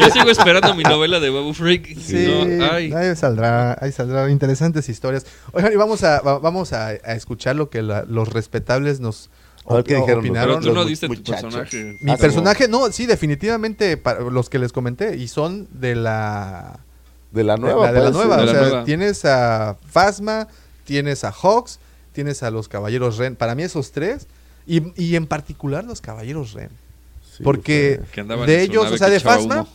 Yo 0.00 0.10
sigo 0.10 0.30
esperando 0.30 0.74
mi 0.74 0.82
novela 0.82 1.20
de 1.20 1.30
Babu 1.30 1.52
Freak. 1.54 1.96
Sí, 1.98 2.26
No, 2.58 2.64
ay. 2.72 2.92
ahí 2.92 3.14
saldrá, 3.16 3.76
ahí 3.80 3.92
saldrá 3.92 4.30
interesantes 4.30 4.88
historias. 4.88 5.26
Oigan, 5.52 5.72
y 5.72 5.76
vamos 5.76 6.02
a, 6.04 6.20
va- 6.20 6.38
vamos 6.38 6.72
a, 6.72 6.88
a 6.88 7.12
escuchar 7.14 7.56
lo 7.56 7.70
que 7.70 7.82
la- 7.82 8.04
los 8.08 8.28
respetables 8.32 9.00
nos 9.00 9.30
A 9.66 9.74
ver 9.76 9.84
qué 9.84 9.94
dijeron 9.94 10.16
los- 10.16 10.24
opinaron. 10.30 10.58
Pero 10.60 10.72
tú 10.72 10.74
no 10.74 10.84
diste 10.84 11.08
tu 11.08 11.22
personaje. 11.22 11.96
Mi 12.00 12.10
Ah, 12.12 12.16
personaje, 12.16 12.68
no, 12.68 12.90
sí, 12.92 13.06
definitivamente 13.06 13.96
para 13.96 14.20
los 14.20 14.50
que 14.50 14.58
les 14.58 14.72
comenté 14.72 15.16
y 15.16 15.28
son 15.28 15.68
de 15.72 15.94
la 15.94 16.80
De 17.32 17.44
la 17.44 17.54
de 17.54 17.60
nueva, 17.62 17.86
la, 17.86 17.92
de 17.92 17.98
la 18.00 18.04
pues, 18.12 18.14
nueva. 18.14 18.36
de 18.36 18.42
o 18.42 18.46
la 18.46 18.52
sea, 18.52 18.60
nueva. 18.62 18.84
tienes 18.84 19.24
a 19.24 19.76
Phasma, 19.90 20.48
tienes 20.84 21.24
a 21.24 21.32
Hawks, 21.32 21.80
tienes 22.12 22.42
a 22.42 22.50
los 22.50 22.68
Caballeros 22.68 23.16
Ren. 23.16 23.36
Para 23.36 23.54
mí 23.54 23.62
esos 23.62 23.90
tres 23.92 24.26
y, 24.66 24.82
y 25.02 25.16
en 25.16 25.26
particular 25.26 25.84
los 25.84 26.00
Caballeros 26.00 26.52
Ren, 26.52 26.68
sí, 27.36 27.42
porque 27.42 28.00
de 28.46 28.62
ellos, 28.62 28.90
o 28.92 28.98
sea, 28.98 29.08
de 29.08 29.18
Phasma, 29.20 29.62
humo. 29.62 29.68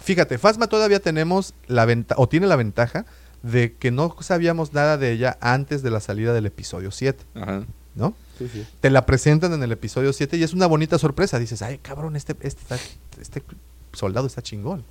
fíjate, 0.00 0.36
Phasma 0.38 0.66
todavía 0.66 1.00
tenemos 1.00 1.54
la 1.66 1.84
ventaja 1.86 2.20
o 2.20 2.28
tiene 2.28 2.46
la 2.46 2.56
ventaja 2.56 3.06
de 3.42 3.74
que 3.78 3.90
no 3.92 4.14
sabíamos 4.20 4.72
nada 4.74 4.98
de 4.98 5.12
ella 5.12 5.38
antes 5.40 5.82
de 5.82 5.90
la 5.90 6.00
salida 6.00 6.32
del 6.34 6.46
episodio 6.46 6.90
7, 6.90 7.24
Ajá. 7.36 7.62
¿No? 7.98 8.14
sí, 8.38 8.48
sí. 8.52 8.66
te 8.80 8.88
la 8.90 9.04
presentan 9.04 9.52
en 9.52 9.62
el 9.62 9.72
episodio 9.72 10.12
7 10.12 10.36
y 10.36 10.42
es 10.42 10.52
una 10.54 10.66
bonita 10.66 10.98
sorpresa. 10.98 11.38
Dices, 11.38 11.60
ay, 11.60 11.78
cabrón, 11.78 12.16
este, 12.16 12.34
este, 12.40 12.62
este 13.20 13.42
soldado 13.92 14.26
está 14.26 14.40
chingón. 14.42 14.84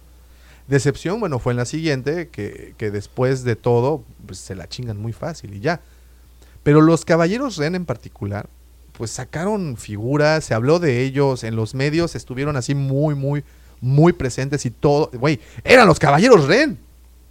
Decepción, 0.67 1.19
bueno, 1.21 1.39
fue 1.39 1.53
en 1.53 1.57
la 1.57 1.65
siguiente, 1.65 2.27
que, 2.27 2.75
que 2.77 2.91
después 2.91 3.43
de 3.45 3.55
todo, 3.55 4.03
pues 4.25 4.37
se 4.39 4.53
la 4.53 4.67
chingan 4.67 4.97
muy 4.97 5.13
fácil 5.13 5.53
y 5.53 5.61
ya. 5.61 5.79
Pero 6.63 6.81
los 6.81 7.05
caballeros 7.05 7.55
Ren 7.55 7.75
en 7.75 7.85
particular, 7.85 8.49
pues 8.97 9.11
sacaron 9.11 9.77
figuras, 9.77 10.43
se 10.43 10.53
habló 10.53 10.79
de 10.79 11.03
ellos, 11.03 11.45
en 11.45 11.55
los 11.55 11.73
medios 11.73 12.15
estuvieron 12.15 12.57
así 12.57 12.75
muy, 12.75 13.15
muy, 13.15 13.45
muy 13.79 14.11
presentes 14.11 14.65
y 14.65 14.71
todo. 14.71 15.09
Güey, 15.13 15.39
eran 15.63 15.87
los 15.87 15.99
caballeros 15.99 16.47
Ren, 16.47 16.77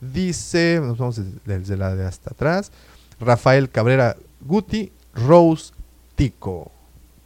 Dice, 0.01 0.79
nos 0.83 0.97
vamos 0.97 1.17
desde, 1.17 1.59
desde 1.59 1.77
la 1.77 1.95
de 1.95 2.05
hasta 2.05 2.31
atrás, 2.31 2.71
Rafael 3.19 3.69
Cabrera 3.69 4.17
Guti, 4.41 4.91
Rose 5.13 5.71
Tico. 6.15 6.71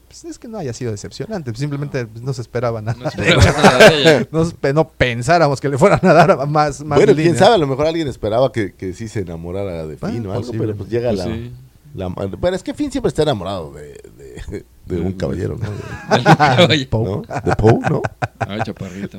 Pues 0.07 0.25
es 0.25 0.37
que 0.39 0.47
no 0.47 0.57
haya 0.57 0.71
sido 0.73 0.91
decepcionante, 0.91 1.53
simplemente 1.55 2.05
pues, 2.05 2.21
no 2.23 2.31
se 2.33 2.41
esperaba 2.41 2.81
nada. 2.81 2.97
No 3.01 3.09
se 3.11 3.21
esperaba 3.21 3.61
nada 3.63 3.89
de 3.89 4.01
ella. 4.01 4.27
no, 4.73 4.87
pensáramos 4.89 5.59
que 5.61 5.69
le 5.69 5.77
fueran 5.77 5.99
a 6.03 6.13
dar 6.13 6.47
más, 6.47 6.83
más 6.83 6.97
bueno, 6.99 7.13
quién 7.15 7.37
sabe, 7.37 7.55
a 7.55 7.57
lo 7.57 7.67
mejor 7.67 7.87
alguien 7.87 8.07
esperaba 8.07 8.51
que, 8.51 8.73
que 8.73 8.93
sí 8.93 9.07
se 9.07 9.21
enamorara 9.21 9.87
de 9.87 9.95
Bueno, 9.95 10.15
Finn 10.17 10.27
o 10.27 10.33
algo, 10.33 10.51
pero 10.51 10.75
pues 10.75 10.89
llega 10.89 11.09
Pues 11.09 11.19
la, 11.19 11.25
sí. 11.25 11.51
la- 11.95 12.07
Bueno, 12.07 12.55
es 12.55 12.63
que 12.63 12.73
Finn 12.73 12.91
siempre 12.91 13.09
está 13.09 13.23
enamorado 13.23 13.71
de, 13.73 13.99
de, 14.17 14.65
de 14.85 14.99
un 15.01 15.13
caballero, 15.13 15.57
¿no? 15.57 16.23
Caballo. 16.23 16.89
Poe. 16.89 17.03
¿No? 17.05 17.21
De 17.43 17.55
Poe, 17.55 17.79
¿no? 17.89 18.01
Ay, 18.39 18.59
chaparrita. 18.63 19.17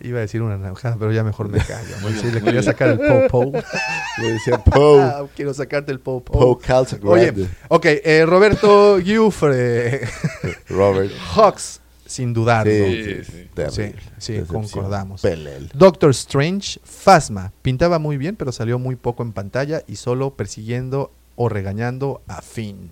Iba 0.00 0.18
a 0.18 0.20
decir 0.22 0.42
una 0.42 0.56
naranjada, 0.56 0.96
pero 0.98 1.12
ya 1.12 1.24
mejor 1.24 1.48
me 1.48 1.58
callo. 1.58 1.96
Muy 2.02 2.12
Sí, 2.12 2.22
bien, 2.22 2.34
le 2.34 2.40
quería 2.40 2.60
bien. 2.60 2.62
sacar 2.62 2.88
el 2.90 2.98
po 2.98 3.26
po. 3.28 3.52
Le 4.22 4.32
decía 4.32 4.58
Poe. 4.62 5.02
Ah, 5.02 5.24
quiero 5.34 5.52
sacarte 5.54 5.90
el 5.92 6.00
po 6.00 6.22
po. 6.24 6.32
Poe 6.38 6.58
Calzagrande. 6.64 7.30
Oye, 7.42 7.48
ok, 7.68 7.84
eh, 8.04 8.24
Roberto 8.26 8.98
Giuffre, 9.00 10.02
Robert. 10.68 11.12
Hawks, 11.34 11.80
sin 12.06 12.32
dudarlo. 12.32 12.70
Sí, 12.72 13.24
Sí, 13.24 13.48
sí, 13.70 13.92
sí. 14.18 14.40
concordamos. 14.46 15.22
Pelel. 15.22 15.68
Doctor 15.74 16.10
Strange, 16.10 16.78
Phasma, 16.84 17.52
pintaba 17.62 17.98
muy 17.98 18.16
bien, 18.16 18.36
pero 18.36 18.52
salió 18.52 18.78
muy 18.78 18.94
poco 18.96 19.22
en 19.24 19.32
pantalla 19.32 19.82
y 19.88 19.96
solo 19.96 20.34
persiguiendo 20.36 21.12
o 21.34 21.48
regañando 21.48 22.22
a 22.28 22.40
Finn. 22.42 22.90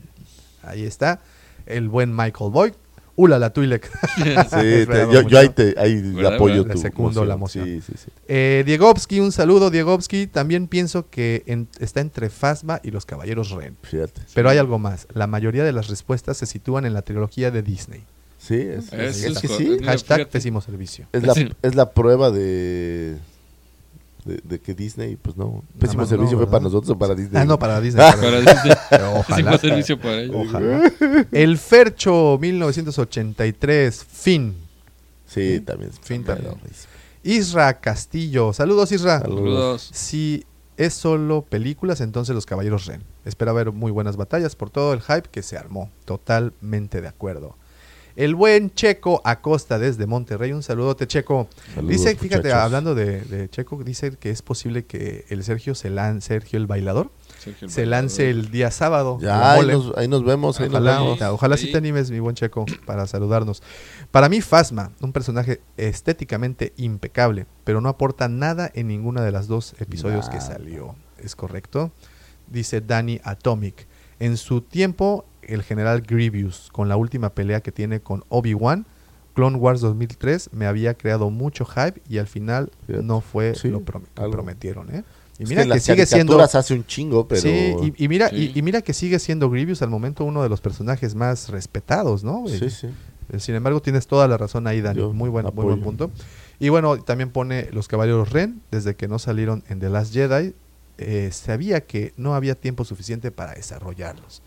Ahí 0.62 0.84
está, 0.84 1.20
el 1.66 1.88
buen 1.88 2.14
Michael 2.14 2.50
Boyd. 2.50 2.72
Ula 3.16 3.38
la 3.38 3.52
Twi'lek. 3.52 3.88
Sí, 4.16 4.26
te- 4.86 5.06
yo, 5.28 5.38
ahí, 5.38 5.48
te, 5.50 5.74
ahí 5.78 6.00
¿Verdad, 6.02 6.34
apoyo 6.34 6.64
verdad? 6.64 6.72
tu 6.72 6.78
Le 6.78 6.82
secundo 6.82 7.24
la 7.24 7.34
emoción. 7.34 7.64
Sí, 7.64 7.80
sí, 7.80 7.92
sí. 7.96 8.10
Eh, 8.26 8.64
Diegovsky, 8.66 9.20
un 9.20 9.30
saludo, 9.30 9.70
Diegovsky. 9.70 10.26
También 10.26 10.66
pienso 10.66 11.08
que 11.10 11.44
en- 11.46 11.68
está 11.78 12.00
entre 12.00 12.28
Phasma 12.28 12.80
y 12.82 12.90
los 12.90 13.06
Caballeros 13.06 13.50
Ren. 13.52 13.76
Fíjate. 13.82 14.20
Pero 14.34 14.50
hay 14.50 14.58
algo 14.58 14.80
más. 14.80 15.06
La 15.14 15.28
mayoría 15.28 15.62
de 15.62 15.70
las 15.70 15.86
respuestas 15.86 16.36
se 16.38 16.46
sitúan 16.46 16.86
en 16.86 16.92
la 16.92 17.02
trilogía 17.02 17.52
de 17.52 17.62
Disney. 17.62 18.02
Sí, 18.38 18.56
es, 18.56 18.92
es- 18.92 19.22
es 19.22 19.24
es 19.24 19.38
que 19.38 19.46
sí. 19.48 19.78
Hashtag 19.84 20.16
fíjate. 20.18 20.32
pésimo 20.32 20.60
servicio. 20.60 21.06
Es 21.12 21.22
la, 21.22 21.34
es 21.62 21.74
la 21.76 21.92
prueba 21.92 22.32
de, 22.32 23.16
de, 24.24 24.40
de 24.42 24.58
que 24.60 24.74
Disney, 24.74 25.16
pues 25.16 25.36
no. 25.36 25.62
Pésimo 25.78 26.02
más 26.02 26.08
servicio 26.08 26.32
no, 26.36 26.44
fue 26.44 26.50
para 26.50 26.64
nosotros 26.64 26.90
o 26.90 26.98
para 26.98 27.14
Disney. 27.14 27.42
Ah, 27.42 27.44
no, 27.44 27.58
para 27.58 27.80
Disney. 27.80 28.04
Ah, 28.06 28.16
para 28.16 28.42
Para 28.42 28.54
Disney. 28.54 28.76
Ojalá. 29.16 29.40
Hicimos 29.40 29.60
servicio 29.60 30.00
para 30.00 30.20
ellos. 30.22 30.36
Ojalá. 30.48 30.92
El 31.30 31.58
Fercho 31.58 32.38
1983, 32.40 34.04
Fin. 34.04 34.54
Sí, 35.26 35.60
también. 35.60 35.90
Fin 36.02 36.24
también. 36.24 36.54
Isra 37.22 37.80
Castillo. 37.80 38.52
Saludos, 38.52 38.92
Isra. 38.92 39.20
Saludos. 39.20 39.90
Si 39.92 40.44
es 40.76 40.94
solo 40.94 41.42
películas, 41.42 42.00
entonces 42.00 42.34
Los 42.34 42.46
Caballeros 42.46 42.86
Ren. 42.86 43.02
Espera 43.24 43.52
ver 43.52 43.72
muy 43.72 43.90
buenas 43.90 44.16
batallas 44.16 44.56
por 44.56 44.70
todo 44.70 44.92
el 44.92 45.00
hype 45.00 45.28
que 45.30 45.42
se 45.42 45.56
armó. 45.56 45.90
Totalmente 46.04 47.00
de 47.00 47.08
acuerdo. 47.08 47.56
El 48.16 48.34
buen 48.36 48.72
Checo 48.74 49.20
Acosta 49.24 49.78
desde 49.78 50.06
Monterrey. 50.06 50.52
Un 50.52 50.62
saludote, 50.62 51.06
Checo. 51.08 51.48
Saludos, 51.74 51.90
dice, 51.90 52.14
fíjate, 52.14 52.48
muchachos. 52.48 52.64
hablando 52.64 52.94
de, 52.94 53.22
de 53.22 53.48
Checo, 53.50 53.82
dice 53.82 54.12
que 54.18 54.30
es 54.30 54.40
posible 54.40 54.84
que 54.84 55.24
el 55.30 55.42
Sergio 55.42 55.74
se 55.74 55.90
lance, 55.90 56.28
Sergio 56.28 56.58
el 56.58 56.66
bailador, 56.66 57.10
Sergio 57.38 57.66
el 57.66 57.72
se 57.72 57.80
Bailador. 57.82 58.02
lance 58.04 58.30
el 58.30 58.50
día 58.52 58.70
sábado. 58.70 59.18
Ya, 59.20 59.52
ahí 59.54 59.66
nos, 59.66 59.92
ahí 59.96 60.06
nos 60.06 60.24
vemos. 60.24 60.60
Ahí 60.60 60.66
nos 60.68 60.74
Ojalá, 60.74 60.92
vemos. 60.98 61.12
ojalá, 61.16 61.32
ojalá 61.32 61.56
sí 61.56 61.66
Sí. 61.66 61.72
te 61.72 61.78
animes, 61.78 62.10
mi 62.12 62.20
buen 62.20 62.36
Checo, 62.36 62.66
para 62.86 63.06
saludarnos. 63.08 63.62
Para 64.12 64.28
mí, 64.28 64.40
Fasma, 64.40 64.92
un 65.00 65.12
personaje 65.12 65.60
estéticamente 65.76 66.72
impecable, 66.76 67.46
pero 67.64 67.80
no 67.80 67.88
aporta 67.88 68.28
nada 68.28 68.70
en 68.74 68.86
ninguna 68.88 69.22
de 69.22 69.32
las 69.32 69.48
dos 69.48 69.74
episodios 69.80 70.28
que 70.28 70.40
salió. 70.40 70.94
¿Es 71.18 71.34
correcto? 71.34 71.90
Dice 72.46 72.80
Danny 72.80 73.20
Atomic. 73.24 73.86
En 74.20 74.36
su 74.36 74.60
tiempo, 74.60 75.24
el 75.48 75.62
general 75.62 76.02
Grievous, 76.02 76.68
con 76.72 76.88
la 76.88 76.96
última 76.96 77.30
pelea 77.30 77.60
que 77.60 77.72
tiene 77.72 78.00
con 78.00 78.24
Obi-Wan, 78.28 78.86
Clone 79.34 79.56
Wars 79.56 79.80
2003, 79.80 80.50
me 80.52 80.66
había 80.66 80.94
creado 80.94 81.28
mucho 81.30 81.64
hype 81.64 82.00
y 82.08 82.18
al 82.18 82.26
final 82.28 82.70
no 82.88 83.20
fue 83.20 83.54
Sí, 83.54 83.68
lo 83.68 83.80
prom- 83.80 84.04
algo. 84.16 84.30
prometieron. 84.30 84.94
¿eh? 84.94 85.02
Y 85.40 85.44
mira 85.46 85.62
que, 85.62 85.68
las 85.68 85.82
sigue 85.82 86.06
siendo... 86.06 86.40
hace 86.40 86.74
un 86.74 86.86
chingo, 86.86 87.26
pero. 87.26 87.40
Sí, 87.40 87.74
y, 87.82 88.04
y 88.04 88.08
mira, 88.08 88.28
Sí. 88.28 88.52
y, 88.54 88.58
y 88.58 88.62
mira 88.62 88.82
que 88.82 88.92
sigue 88.92 89.18
siendo 89.18 89.50
Grievous 89.50 89.82
al 89.82 89.90
momento 89.90 90.24
uno 90.24 90.42
de 90.44 90.48
los 90.48 90.60
personajes 90.60 91.16
más 91.16 91.48
respetados, 91.48 92.22
¿no? 92.22 92.44
Sí, 92.46 92.70
sí. 92.70 92.86
Eh, 93.32 93.40
Sin 93.40 93.56
embargo, 93.56 93.82
tienes 93.82 94.06
toda 94.06 94.28
la 94.28 94.36
razón 94.36 94.68
ahí, 94.68 94.80
Dani. 94.80 95.00
Yo 95.00 95.12
Muy 95.12 95.28
buen, 95.30 95.46
muy 95.46 95.64
buen 95.64 95.80
punto. 95.80 96.12
Y 96.60 96.68
bueno, 96.68 96.98
también 97.02 97.30
pone 97.30 97.68
los 97.72 97.88
caballeros 97.88 98.30
Ren, 98.30 98.60
desde 98.70 98.94
que 98.94 99.08
no 99.08 99.18
salieron 99.18 99.64
en 99.68 99.80
The 99.80 99.88
Last 99.90 100.12
Jedi, 100.14 100.54
eh, 100.98 101.30
sabía 101.32 101.80
que 101.80 102.12
no 102.16 102.36
había 102.36 102.54
tiempo 102.54 102.84
suficiente 102.84 103.32
para 103.32 103.54
desarrollarlos. 103.54 104.42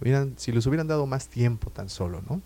Hubieran- 0.00 0.34
si 0.36 0.52
les 0.52 0.66
hubieran 0.66 0.86
dado 0.88 1.06
más 1.06 1.28
tiempo 1.28 1.70
tan 1.70 1.88
solo, 1.88 2.22
¿no? 2.28 2.40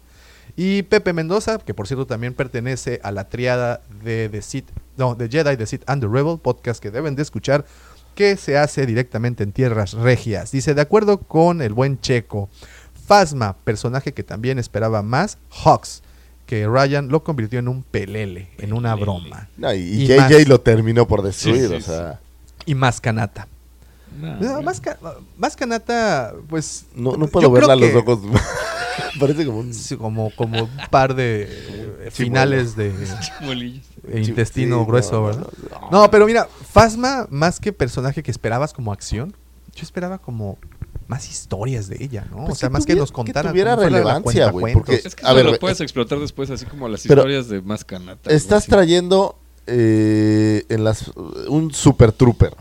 Y 0.57 0.83
Pepe 0.83 1.13
Mendoza, 1.13 1.59
que 1.59 1.73
por 1.75 1.87
cierto 1.87 2.07
también 2.07 2.35
pertenece 2.35 3.01
a 3.03 3.11
la 3.13 3.29
triada 3.29 3.81
de 4.05 4.29
The 4.29 4.43
Sith, 4.43 4.69
no, 4.97 5.15
de 5.15 5.29
Jedi, 5.29 5.57
The 5.57 5.67
Sith 5.67 5.83
and 5.87 6.03
the 6.03 6.09
Rebel, 6.09 6.39
podcast 6.39 6.83
que 6.83 6.91
deben 6.91 7.15
de 7.17 7.23
escuchar, 7.23 7.65
que 8.15 8.37
se 8.37 8.59
hace 8.59 8.85
directamente 8.85 9.43
en 9.45 9.53
tierras 9.53 9.95
regias. 9.95 10.51
Dice, 10.53 10.75
de 10.75 10.83
acuerdo 10.83 11.19
con 11.19 11.63
el 11.63 11.73
buen 11.73 12.01
Checo, 12.01 12.51
Phasma, 13.07 13.57
personaje 13.65 14.13
que 14.13 14.23
también 14.23 14.59
esperaba 14.59 15.03
más, 15.03 15.39
Hawks, 15.65 16.03
que 16.47 16.67
Ryan 16.67 17.09
lo 17.09 17.25
convirtió 17.25 17.59
en 17.59 17.69
un 17.69 17.83
pelele, 17.83 18.51
en 18.59 18.73
una 18.75 18.95
broma. 18.95 19.49
No, 19.57 19.73
y, 19.73 19.79
Y 19.79 20.03
y 20.03 20.07
JJ 20.09 20.19
más. 20.41 20.49
lo 20.49 20.61
terminó 20.61 21.07
por 21.09 21.23
destruir, 21.23 21.63
Sí, 21.63 21.69
sí, 21.69 21.75
o 21.75 21.81
sea. 21.81 22.21
Y 22.67 22.75
más 22.75 23.01
canata. 23.01 23.49
No, 24.21 24.35
No, 24.41 24.63
más, 24.63 24.81
ca- 24.81 24.99
más 25.37 25.57
canata, 25.57 26.33
pues... 26.49 26.87
No, 26.95 27.17
no 27.17 27.27
puedo 27.27 27.51
verla 27.51 27.73
a 27.73 27.77
los 27.77 27.91
que- 27.91 27.97
ojos. 27.99 28.21
Parece 29.21 29.45
como 29.47 29.59
un. 29.61 29.73
Sí, 29.75 29.97
como, 29.97 30.31
como 30.37 30.65
un 30.65 30.71
par 30.91 31.15
de 31.15 31.47
eh, 32.07 32.11
finales 32.11 32.77
de 32.77 32.93
de 33.43 34.21
intestino 34.21 34.81
Sí, 34.81 34.87
grueso, 34.87 35.13
no, 35.13 35.25
¿verdad? 35.25 35.47
no, 35.83 35.91
No, 36.03 36.11
pero 36.11 36.27
mira, 36.27 36.49
Fasma, 36.71 37.27
más 37.31 37.61
que 37.61 37.73
personaje 37.73 38.23
que 38.23 38.31
esperabas 38.31 38.73
como 38.73 38.93
acción, 38.93 39.35
yo 39.75 39.83
esperaba 39.83 40.19
como 40.19 40.59
más 41.09 41.29
historias 41.29 41.89
de 41.89 42.03
ella, 42.03 42.27
¿no? 42.31 42.45
Pues 42.45 42.53
o 42.53 42.55
sea, 42.57 42.69
que 42.69 42.73
más 42.73 42.83
que 42.85 42.93
tuviera- 42.93 43.01
nos 43.03 43.11
que 43.11 43.15
contaran. 43.15 43.53
tuviera 43.53 43.71
cómo 43.73 43.83
fuera 43.83 43.91
la 43.93 43.99
relevancia, 43.99 44.51
güey, 44.51 44.63
cuentacuentos. 44.75 44.95
porque- 44.97 45.09
Es 45.09 45.15
que 45.15 45.27
A 45.27 45.33
ver, 45.35 45.45
lo 45.47 45.59
puedes 45.59 45.81
explotar 45.81 46.19
después, 46.19 46.51
así 46.51 46.65
como 46.67 46.89
las 46.89 47.05
historias 47.05 47.49
de 47.49 47.61
más 47.63 47.85
canata. 47.85 48.31
Estás 48.31 48.67
trayendo 48.67 49.39
eh, 49.67 50.65
en 50.69 50.85
las 50.85 51.09
un 51.49 51.73
super 51.73 52.13
trooper. 52.13 52.55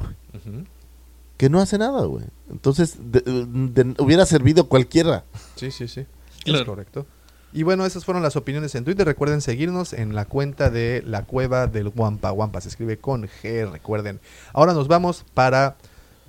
Que 1.42 1.50
no 1.50 1.60
hace 1.60 1.80
nada, 1.80 2.06
güey. 2.06 2.24
Entonces, 2.52 2.98
de- 3.02 3.22
de- 3.22 3.96
hubiera 3.98 4.28
servido 4.28 4.70
cualquiera. 4.70 5.24
Sí, 5.56 5.72
sí, 5.72 5.88
sí. 5.88 6.06
Es 6.46 6.62
correcto. 6.62 7.08
Y 7.52 7.64
bueno, 7.64 7.84
esas 7.84 8.06
fueron 8.06 8.22
las 8.22 8.36
opiniones 8.36 8.76
en 8.76 8.84
Twitter. 8.86 9.08
Recuerden 9.08 9.42
seguirnos 9.42 9.94
en 9.94 10.14
la 10.14 10.26
cuenta 10.26 10.70
de 10.70 11.02
la 11.04 11.24
cueva 11.24 11.66
del 11.66 11.92
Wampa. 11.96 12.32
Wampa 12.32 12.62
se 12.62 12.70
escribe 12.70 13.00
con 13.00 13.24
G, 13.24 13.72
recuerden. 13.72 14.20
Ahora 14.54 14.76
nos 14.76 14.88
vamos 14.88 15.26
para 15.34 15.78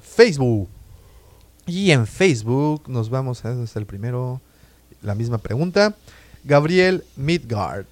Facebook. 0.00 0.70
Y 1.66 1.90
en 1.90 2.06
Facebook 2.06 2.84
nos 2.88 3.10
vamos 3.10 3.44
a 3.44 3.48
ver 3.48 3.56
dónde 3.56 3.66
está 3.66 3.80
el 3.80 3.86
primero. 3.86 4.40
La 5.02 5.14
misma 5.14 5.36
pregunta. 5.36 5.94
Gabriel 6.42 7.04
Midgard. 7.16 7.84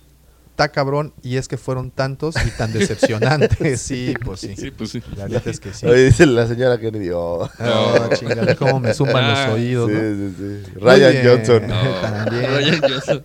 Está 0.60 0.72
cabrón 0.72 1.14
y 1.22 1.38
es 1.38 1.48
que 1.48 1.56
fueron 1.56 1.90
tantos 1.90 2.34
y 2.46 2.50
tan 2.50 2.70
decepcionantes. 2.74 3.80
Sí, 3.80 4.12
pues 4.22 4.40
sí. 4.40 4.54
Sí, 4.56 4.70
pues 4.70 4.90
sí. 4.90 5.02
La 5.16 5.26
neta 5.26 5.48
es 5.48 5.58
que 5.58 5.72
sí. 5.72 5.86
Oye, 5.86 6.04
dice 6.04 6.26
la 6.26 6.46
señora 6.46 6.78
Kennedy. 6.78 7.08
Oh. 7.14 7.48
No, 7.58 8.08
chingale, 8.14 8.54
cómo 8.56 8.78
me 8.78 8.92
zumban 8.92 9.24
Ah, 9.24 9.46
los 9.46 9.54
oídos. 9.54 9.88
Sí, 9.90 9.96
¿no? 9.96 10.28
sí, 10.28 10.34
sí. 10.36 10.70
Muy 10.74 10.82
Ryan 10.82 11.12
bien. 11.12 11.26
Johnson. 11.26 11.62
También. 12.02 12.50
Ryan 12.50 12.80
Johnson. 12.82 13.24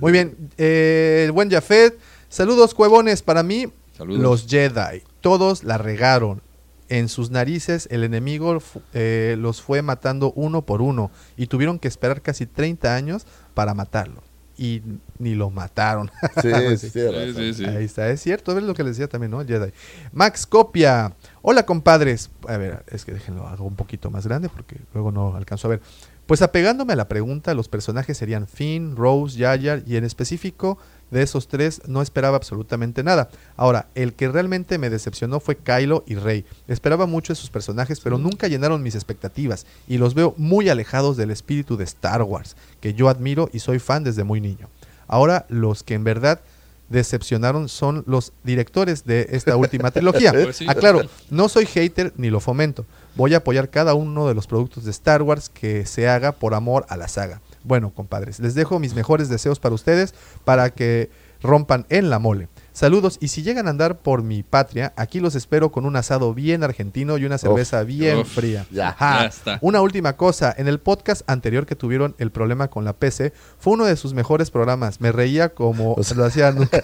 Muy 0.00 0.12
bien. 0.12 0.36
eh, 0.58 1.22
el 1.24 1.32
buen 1.32 1.50
Jafet. 1.50 1.98
Saludos, 2.28 2.74
cuevones. 2.74 3.22
Para 3.22 3.42
mí, 3.42 3.68
Saludos. 3.96 4.20
los 4.22 4.46
Jedi. 4.46 5.02
Todos 5.22 5.64
la 5.64 5.78
regaron. 5.78 6.42
En 6.90 7.08
sus 7.08 7.30
narices, 7.30 7.88
el 7.90 8.04
enemigo 8.04 8.58
eh, 8.92 9.36
los 9.38 9.62
fue 9.62 9.80
matando 9.80 10.30
uno 10.36 10.60
por 10.66 10.82
uno. 10.82 11.10
Y 11.38 11.46
tuvieron 11.46 11.78
que 11.78 11.88
esperar 11.88 12.20
casi 12.20 12.44
30 12.44 12.94
años 12.94 13.24
para 13.54 13.72
matarlo. 13.72 14.22
Y 14.62 14.80
ni 15.18 15.34
lo 15.34 15.50
mataron. 15.50 16.08
Sí, 16.40 16.76
Sí. 16.76 17.54
sí. 17.54 17.64
Ahí 17.64 17.84
está, 17.84 18.08
es 18.10 18.20
cierto, 18.22 18.56
es 18.56 18.62
lo 18.62 18.74
que 18.74 18.84
les 18.84 18.96
decía 18.96 19.08
también, 19.08 19.32
¿no? 19.32 19.44
Jedi. 19.44 19.72
Max 20.12 20.46
Copia. 20.46 21.14
Hola, 21.42 21.66
compadres. 21.66 22.30
A 22.46 22.56
ver, 22.58 22.84
es 22.86 23.04
que 23.04 23.10
déjenlo, 23.10 23.48
hago 23.48 23.64
un 23.64 23.74
poquito 23.74 24.08
más 24.12 24.24
grande 24.24 24.48
porque 24.48 24.76
luego 24.94 25.10
no 25.10 25.34
alcanzo 25.34 25.66
a 25.66 25.70
ver. 25.70 25.80
Pues 26.26 26.42
apegándome 26.42 26.92
a 26.92 26.96
la 26.96 27.08
pregunta, 27.08 27.54
los 27.54 27.68
personajes 27.68 28.16
serían 28.16 28.46
Finn, 28.46 28.94
Rose, 28.94 29.36
Jar 29.36 29.82
y 29.84 29.96
en 29.96 30.04
específico 30.04 30.78
de 31.12 31.22
esos 31.22 31.46
tres 31.46 31.82
no 31.86 32.02
esperaba 32.02 32.36
absolutamente 32.36 33.04
nada. 33.04 33.28
Ahora, 33.56 33.86
el 33.94 34.14
que 34.14 34.28
realmente 34.28 34.78
me 34.78 34.90
decepcionó 34.90 35.38
fue 35.40 35.56
Kylo 35.56 36.04
y 36.06 36.16
Rey. 36.16 36.44
Esperaba 36.66 37.06
mucho 37.06 37.34
de 37.34 37.38
sus 37.38 37.50
personajes, 37.50 38.00
pero 38.00 38.18
nunca 38.18 38.48
llenaron 38.48 38.82
mis 38.82 38.94
expectativas 38.94 39.66
y 39.86 39.98
los 39.98 40.14
veo 40.14 40.34
muy 40.38 40.70
alejados 40.70 41.16
del 41.16 41.30
espíritu 41.30 41.76
de 41.76 41.84
Star 41.84 42.22
Wars, 42.22 42.56
que 42.80 42.94
yo 42.94 43.08
admiro 43.08 43.50
y 43.52 43.60
soy 43.60 43.78
fan 43.78 44.02
desde 44.02 44.24
muy 44.24 44.40
niño. 44.40 44.68
Ahora, 45.06 45.44
los 45.50 45.82
que 45.82 45.94
en 45.94 46.04
verdad 46.04 46.40
decepcionaron 46.88 47.68
son 47.68 48.04
los 48.06 48.32
directores 48.42 49.04
de 49.04 49.28
esta 49.32 49.56
última 49.56 49.90
trilogía. 49.92 50.32
Pues. 50.32 50.62
Aclaro, 50.66 51.02
no 51.30 51.48
soy 51.50 51.66
hater 51.66 52.12
ni 52.16 52.30
lo 52.30 52.40
fomento. 52.40 52.86
Voy 53.16 53.34
a 53.34 53.38
apoyar 53.38 53.68
cada 53.68 53.92
uno 53.92 54.28
de 54.28 54.34
los 54.34 54.46
productos 54.46 54.84
de 54.84 54.90
Star 54.90 55.22
Wars 55.22 55.50
que 55.50 55.84
se 55.84 56.08
haga 56.08 56.32
por 56.32 56.54
amor 56.54 56.86
a 56.88 56.96
la 56.96 57.08
saga. 57.08 57.42
Bueno, 57.64 57.92
compadres, 57.94 58.40
les 58.40 58.54
dejo 58.54 58.78
mis 58.78 58.94
mejores 58.94 59.28
deseos 59.28 59.60
para 59.60 59.74
ustedes 59.74 60.14
para 60.44 60.70
que 60.70 61.10
rompan 61.42 61.86
en 61.88 62.08
la 62.10 62.18
mole. 62.18 62.48
Saludos 62.72 63.18
y 63.20 63.28
si 63.28 63.42
llegan 63.42 63.66
a 63.66 63.70
andar 63.70 63.98
por 63.98 64.22
mi 64.22 64.42
patria, 64.42 64.92
aquí 64.96 65.20
los 65.20 65.34
espero 65.34 65.70
con 65.72 65.84
un 65.84 65.96
asado 65.96 66.32
bien 66.32 66.62
argentino 66.64 67.18
y 67.18 67.24
una 67.24 67.36
cerveza 67.36 67.82
bien 67.82 68.18
Uf, 68.18 68.34
fría. 68.34 68.66
ya. 68.70 68.96
Está. 69.28 69.58
Una 69.60 69.82
última 69.82 70.16
cosa, 70.16 70.54
en 70.56 70.68
el 70.68 70.80
podcast 70.80 71.22
anterior 71.28 71.66
que 71.66 71.76
tuvieron 71.76 72.14
el 72.18 72.30
problema 72.30 72.68
con 72.68 72.84
la 72.84 72.94
PC, 72.94 73.32
fue 73.58 73.74
uno 73.74 73.84
de 73.84 73.96
sus 73.96 74.14
mejores 74.14 74.50
programas. 74.50 75.00
Me 75.00 75.12
reía 75.12 75.50
como 75.50 75.96
lo 76.16 76.24
hacía 76.24 76.52
nunca. 76.52 76.82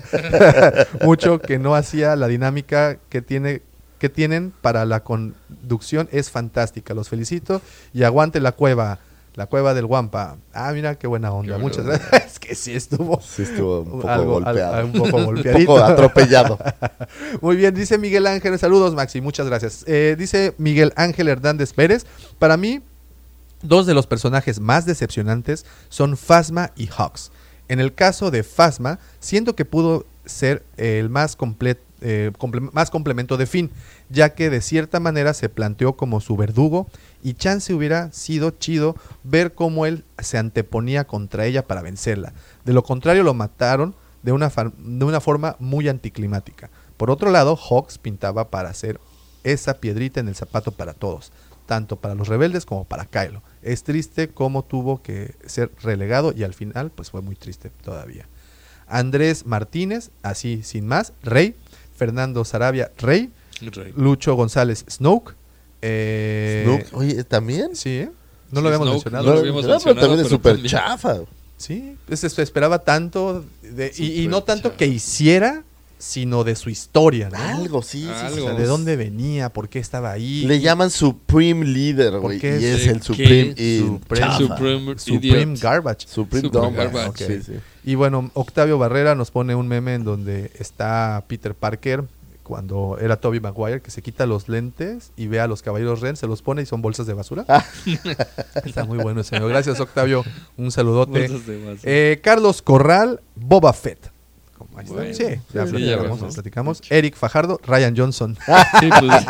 mucho 1.02 1.38
que 1.38 1.58
no 1.58 1.74
hacía 1.74 2.16
la 2.16 2.28
dinámica 2.28 2.98
que 3.08 3.22
tiene 3.22 3.62
que 3.98 4.08
tienen 4.08 4.52
para 4.60 4.84
la 4.84 5.02
conducción 5.02 6.08
es 6.12 6.30
fantástica. 6.30 6.94
Los 6.94 7.08
felicito 7.08 7.60
y 7.92 8.04
aguante 8.04 8.40
la 8.40 8.52
cueva, 8.52 9.00
la 9.38 9.46
cueva 9.46 9.72
del 9.72 9.86
Guampa. 9.86 10.36
Ah, 10.52 10.72
mira 10.72 10.96
qué 10.96 11.06
buena 11.06 11.32
onda. 11.32 11.56
Qué 11.56 11.62
Muchas 11.62 11.86
gracias. 11.86 12.12
es 12.26 12.38
que 12.40 12.54
sí 12.56 12.74
estuvo 12.74 13.20
Sí, 13.22 13.42
estuvo 13.42 13.80
un 13.82 13.90
poco 13.92 14.08
algo- 14.08 14.36
al- 14.38 14.42
golpeado. 14.44 14.84
un 14.86 14.92
poco 14.92 15.16
un 15.16 15.24
golpeadito. 15.26 15.66
poco 15.74 15.84
atropellado. 15.84 16.58
Muy 17.40 17.56
bien, 17.56 17.72
dice 17.72 17.98
Miguel 17.98 18.26
Ángel. 18.26 18.58
Saludos, 18.58 18.94
Maxi, 18.96 19.20
muchas 19.20 19.46
gracias. 19.46 19.84
Eh, 19.86 20.16
dice 20.18 20.54
Miguel 20.58 20.92
Ángel 20.96 21.28
Hernández 21.28 21.72
Pérez. 21.72 22.04
Para 22.40 22.56
mí, 22.56 22.80
dos 23.62 23.86
de 23.86 23.94
los 23.94 24.08
personajes 24.08 24.58
más 24.58 24.86
decepcionantes 24.86 25.64
son 25.88 26.16
Phasma 26.16 26.72
y 26.76 26.88
Hawks. 26.88 27.30
En 27.68 27.78
el 27.78 27.94
caso 27.94 28.30
de 28.32 28.42
Phasma, 28.42 28.98
siento 29.20 29.54
que 29.54 29.64
pudo 29.64 30.04
ser 30.24 30.64
el 30.78 31.10
más, 31.10 31.36
eh, 32.00 32.32
comple- 32.38 32.70
más 32.72 32.90
complemento 32.90 33.36
de 33.36 33.46
Finn, 33.46 33.70
ya 34.10 34.30
que 34.34 34.50
de 34.50 34.60
cierta 34.62 35.00
manera 35.00 35.32
se 35.34 35.48
planteó 35.48 35.92
como 35.94 36.20
su 36.20 36.36
verdugo 36.36 36.88
y 37.22 37.34
chance 37.34 37.74
hubiera 37.74 38.12
sido 38.12 38.50
chido 38.50 38.96
ver 39.24 39.54
cómo 39.54 39.86
él 39.86 40.04
se 40.18 40.38
anteponía 40.38 41.06
contra 41.06 41.46
ella 41.46 41.66
para 41.66 41.82
vencerla. 41.82 42.32
De 42.64 42.72
lo 42.72 42.82
contrario, 42.82 43.22
lo 43.22 43.34
mataron 43.34 43.94
de 44.22 44.32
una, 44.32 44.48
de 44.48 45.04
una 45.04 45.20
forma 45.20 45.56
muy 45.58 45.88
anticlimática. 45.88 46.70
Por 46.96 47.10
otro 47.10 47.30
lado, 47.30 47.56
Hawks 47.56 47.98
pintaba 47.98 48.50
para 48.50 48.74
ser 48.74 49.00
esa 49.44 49.74
piedrita 49.74 50.20
en 50.20 50.28
el 50.28 50.34
zapato 50.34 50.72
para 50.72 50.94
todos, 50.94 51.32
tanto 51.66 51.96
para 51.96 52.14
los 52.14 52.28
rebeldes 52.28 52.66
como 52.66 52.84
para 52.84 53.06
Kylo. 53.06 53.42
Es 53.62 53.84
triste 53.84 54.28
cómo 54.28 54.64
tuvo 54.64 55.02
que 55.02 55.34
ser 55.46 55.70
relegado 55.82 56.32
y 56.36 56.42
al 56.42 56.54
final 56.54 56.90
pues 56.90 57.10
fue 57.10 57.22
muy 57.22 57.36
triste 57.36 57.70
todavía. 57.82 58.26
Andrés 58.86 59.46
Martínez, 59.46 60.10
así 60.22 60.62
sin 60.62 60.86
más, 60.86 61.12
Rey, 61.22 61.54
Fernando 61.96 62.44
Sarabia, 62.44 62.90
Rey, 62.98 63.30
Rey. 63.60 63.92
Lucho 63.96 64.34
González, 64.34 64.84
Snoke. 64.88 65.34
Eh, 65.82 66.84
oye, 66.92 67.24
¿también? 67.24 67.74
Sí, 67.76 67.90
¿eh? 67.98 68.10
No 68.50 68.60
Sí, 68.60 68.62
lo 68.62 68.68
habíamos 68.68 68.90
mencionado. 68.90 69.24
no 69.26 69.32
lo 69.34 69.38
habíamos 69.40 69.62
pero 69.62 69.72
mencionado, 69.74 70.00
también 70.00 70.20
es 70.20 70.26
pero 70.28 70.36
súper 70.58 70.62
chafa. 70.70 71.16
Sí, 71.56 71.96
pues, 72.06 72.20
se 72.20 72.42
esperaba 72.42 72.78
tanto 72.80 73.44
de- 73.62 73.92
y, 73.98 74.22
y 74.22 74.28
no 74.28 74.42
tanto 74.42 74.68
chafa. 74.68 74.76
que 74.78 74.86
hiciera, 74.86 75.64
sino 75.98 76.44
de 76.44 76.54
su 76.54 76.70
historia, 76.70 77.28
¿no? 77.28 77.36
Algo, 77.36 77.82
sí, 77.82 78.02
sí, 78.02 78.06
sí, 78.06 78.10
Algo. 78.26 78.44
O 78.46 78.48
sea, 78.50 78.54
de 78.58 78.64
dónde 78.66 78.94
venía, 78.96 79.48
por 79.52 79.68
qué 79.68 79.80
estaba 79.80 80.12
ahí. 80.12 80.44
Le 80.46 80.60
llaman 80.60 80.90
Supreme 80.90 81.66
Leader, 81.66 82.20
güey. 82.20 82.38
Y 82.40 82.46
es 82.46 82.86
el 82.86 83.02
Supreme 83.02 83.54
Supreme- 83.56 84.20
chafa. 84.20 84.38
Supreme, 84.38 84.98
Supreme. 84.98 85.56
Garbage. 85.60 86.06
Supreme 86.06 86.48
Supreme. 86.48 86.76
Garbage. 86.76 87.08
Ok. 87.08 87.16
Sí, 87.16 87.42
sí. 87.44 87.52
Y 87.84 87.96
bueno, 87.96 88.30
Octavio 88.34 88.78
Barrera 88.78 89.14
nos 89.16 89.30
pone 89.32 89.54
un 89.56 89.66
meme 89.66 89.94
en 89.94 90.04
donde 90.04 90.52
está 90.60 91.24
Peter 91.26 91.54
Parker 91.54 92.04
cuando 92.48 92.96
era 92.98 93.16
Toby 93.16 93.40
Maguire 93.40 93.82
que 93.82 93.90
se 93.90 94.00
quita 94.00 94.24
los 94.24 94.48
lentes 94.48 95.12
y 95.16 95.26
ve 95.26 95.38
a 95.38 95.46
los 95.46 95.60
caballeros 95.60 96.00
Ren, 96.00 96.16
se 96.16 96.26
los 96.26 96.40
pone 96.40 96.62
y 96.62 96.66
son 96.66 96.80
bolsas 96.80 97.06
de 97.06 97.12
basura. 97.12 97.44
Ah. 97.46 97.62
Está 98.64 98.86
muy 98.86 98.96
bueno 98.96 99.20
ese 99.20 99.38
meme. 99.38 99.50
Gracias 99.50 99.78
Octavio, 99.78 100.24
un 100.56 100.72
saludote. 100.72 101.28
Bolsas 101.28 101.46
de 101.46 101.58
basura. 101.58 101.80
Eh, 101.84 102.20
Carlos 102.22 102.62
Corral, 102.62 103.20
Boba 103.36 103.74
Fett. 103.74 104.10
Como 104.56 104.78
ahí 104.78 104.84
está. 104.86 104.96
Bueno. 104.96 105.14
sí, 105.14 105.24
ya 105.52 105.66
Sí, 105.66 105.72
platicamos, 105.72 106.20
ya 106.20 106.28
platicamos. 106.28 106.82
Eric 106.88 107.16
Fajardo, 107.16 107.60
Ryan 107.64 107.94
Johnson. 107.94 108.38
Sí, 108.80 108.88
pues, 108.98 109.26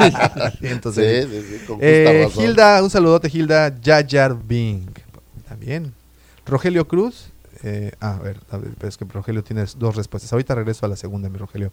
entonces, 0.63 1.27
Sí, 1.27 1.41
sí, 1.41 1.59
sí, 1.59 1.67
con 1.67 1.77
justa 1.77 1.87
eh. 1.89 2.31
Hilda, 2.37 2.83
un 2.85 2.91
saludote, 2.91 3.29
Hilda 3.33 3.77
Yayar 3.81 4.37
Bing. 4.41 4.91
También. 5.49 5.93
Rogelio 6.47 6.87
Cruz. 6.87 7.31
Eh, 7.63 7.93
ah, 8.01 8.17
a 8.17 8.19
ver, 8.21 8.41
a 8.51 8.57
ver, 8.57 8.71
pero 8.79 8.89
es 8.89 8.97
que 8.97 9.05
Rogelio 9.05 9.43
tiene 9.43 9.65
dos 9.77 9.97
respuestas. 9.97 10.33
Ahorita 10.33 10.55
regreso 10.55 10.87
a 10.87 10.89
la 10.89 10.97
segunda, 10.97 11.29
mi 11.29 11.39
Rogelio. 11.39 11.73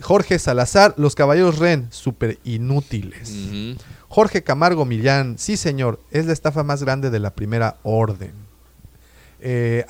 Jorge 0.00 0.38
Salazar, 0.38 0.94
los 0.96 1.14
caballeros 1.14 1.58
Ren, 1.58 1.88
súper 1.90 2.38
inútiles. 2.44 3.32
Jorge 4.08 4.42
Camargo 4.42 4.84
Millán, 4.84 5.38
sí 5.38 5.56
señor, 5.56 6.00
es 6.10 6.26
la 6.26 6.32
estafa 6.32 6.62
más 6.62 6.82
grande 6.82 7.10
de 7.10 7.18
la 7.18 7.34
primera 7.34 7.76
orden. 7.82 8.32
Eh, 9.40 9.84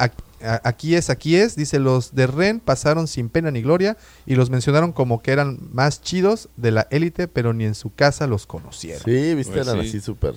aquí 0.63 0.95
es, 0.95 1.09
aquí 1.09 1.37
es, 1.37 1.57
dice, 1.57 1.79
los 1.79 2.15
de 2.15 2.27
Ren 2.27 2.61
pasaron 2.61 3.07
sin 3.07 3.29
pena 3.29 3.51
ni 3.51 3.63
gloria 3.63 3.97
y 4.27 4.35
los 4.35 4.51
mencionaron 4.51 4.93
como 4.93 5.23
que 5.23 5.33
eran 5.33 5.59
más 5.73 6.03
chidos 6.03 6.49
de 6.57 6.71
la 6.73 6.87
élite, 6.91 7.29
pero 7.29 7.53
ni 7.53 7.65
en 7.65 7.75
su 7.75 7.95
casa 7.95 8.27
los 8.27 8.47
conocieron. 8.47 9.03
Sí, 9.05 9.35
viste, 9.35 9.53
Pues 9.55 9.67
eran 9.67 9.81
sí. 9.83 9.89
así 9.89 10.01
súper. 10.01 10.35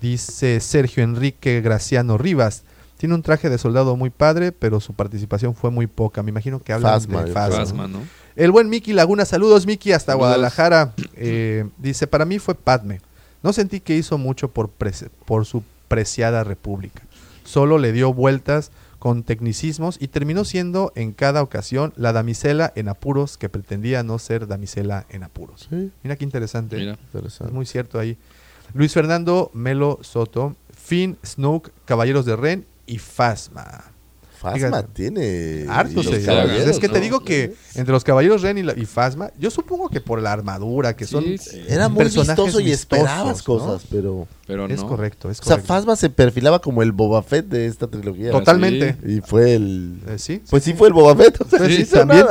Dice 0.00 0.60
Sergio 0.60 1.02
Enrique 1.04 1.60
Graciano 1.60 2.18
Rivas. 2.18 2.64
Tiene 2.96 3.14
un 3.14 3.22
traje 3.22 3.50
de 3.50 3.58
soldado 3.58 3.96
muy 3.96 4.10
padre, 4.10 4.52
pero 4.52 4.80
su 4.80 4.94
participación 4.94 5.54
fue 5.54 5.70
muy 5.70 5.86
poca. 5.86 6.22
Me 6.22 6.30
imagino 6.30 6.62
que 6.62 6.72
hablan 6.72 6.92
Phasma, 6.92 7.24
de 7.24 7.32
creo. 7.32 7.34
Phasma, 7.34 7.88
¿no? 7.88 8.00
El 8.36 8.50
buen 8.50 8.68
Miki 8.68 8.92
Laguna, 8.92 9.24
saludos 9.24 9.66
Miki 9.66 9.92
hasta 9.92 10.12
Saludos. 10.12 10.28
Guadalajara. 10.28 10.94
Eh, 11.14 11.68
dice, 11.78 12.06
para 12.06 12.24
mí 12.24 12.38
fue 12.38 12.54
Padme. 12.54 13.00
No 13.42 13.52
sentí 13.52 13.80
que 13.80 13.96
hizo 13.96 14.16
mucho 14.18 14.48
por, 14.48 14.70
por 15.24 15.44
su 15.44 15.62
preciada 15.88 16.44
república. 16.44 17.02
Solo 17.44 17.78
le 17.78 17.92
dio 17.92 18.12
vueltas 18.14 18.70
con 18.98 19.22
tecnicismos 19.22 19.98
y 20.00 20.08
terminó 20.08 20.46
siendo 20.46 20.90
en 20.96 21.12
cada 21.12 21.42
ocasión 21.42 21.92
la 21.96 22.14
damisela 22.14 22.72
en 22.74 22.88
apuros 22.88 23.36
que 23.36 23.50
pretendía 23.50 24.02
no 24.02 24.18
ser 24.18 24.46
damisela 24.46 25.04
en 25.10 25.24
apuros. 25.24 25.66
Sí, 25.68 25.90
Mira 26.02 26.16
qué 26.16 26.24
interesante. 26.24 26.76
Mira. 26.76 26.98
Es 27.12 27.52
muy 27.52 27.66
cierto 27.66 27.98
ahí. 27.98 28.16
Luis 28.72 28.94
Fernando 28.94 29.50
Melo 29.52 29.98
Soto, 30.00 30.56
Finn, 30.74 31.18
Snoke, 31.22 31.70
Caballeros 31.84 32.24
de 32.24 32.34
Ren 32.34 32.64
y. 32.86 32.98
Fasma 32.98 33.92
Fíjate. 34.68 34.88
tiene. 34.92 35.64
Hartos 35.70 36.04
seguidores. 36.04 36.26
caballeros, 36.26 36.68
Es 36.68 36.78
que 36.78 36.90
te 36.90 37.00
digo 37.00 37.20
que 37.20 37.54
entre 37.76 37.92
los 37.92 38.04
caballeros 38.04 38.42
Ren 38.42 38.58
y, 38.58 38.62
la- 38.62 38.74
y 38.78 38.84
Phasma, 38.84 39.30
yo 39.38 39.50
supongo 39.50 39.88
que 39.88 40.02
por 40.02 40.20
la 40.20 40.32
armadura, 40.32 40.94
que 40.94 41.06
Sí, 41.06 41.12
son 41.12 41.24
sí. 41.38 41.64
Era 41.66 41.88
muy 41.88 42.04
vistoso 42.04 42.60
y 42.60 42.70
esperabas 42.70 43.42
cosas, 43.42 43.86
pero. 43.90 44.28
Es 44.68 44.82
correcto, 44.84 45.30
es 45.30 45.40
O 45.40 45.44
sea, 45.44 45.54
correcto. 45.56 45.66
Fasma 45.72 45.96
se 45.96 46.10
perfilaba 46.10 46.58
como 46.60 46.82
el 46.82 46.92
Boba 46.92 47.22
Fett 47.22 47.46
de 47.46 47.64
esta 47.66 47.86
trilogía. 47.86 48.32
Totalmente. 48.32 48.98
Y 49.06 49.22
fue 49.22 49.54
el. 49.54 50.00
Eh, 50.08 50.18
sí. 50.18 50.42
Pues 50.50 50.62
sí, 50.62 50.74
fue 50.74 50.88
el 50.88 50.92
Boba 50.94 51.16
Fett. 51.16 51.40
o 51.40 51.48
sea, 51.48 51.60
Pues 51.60 51.88
también. 51.88 52.26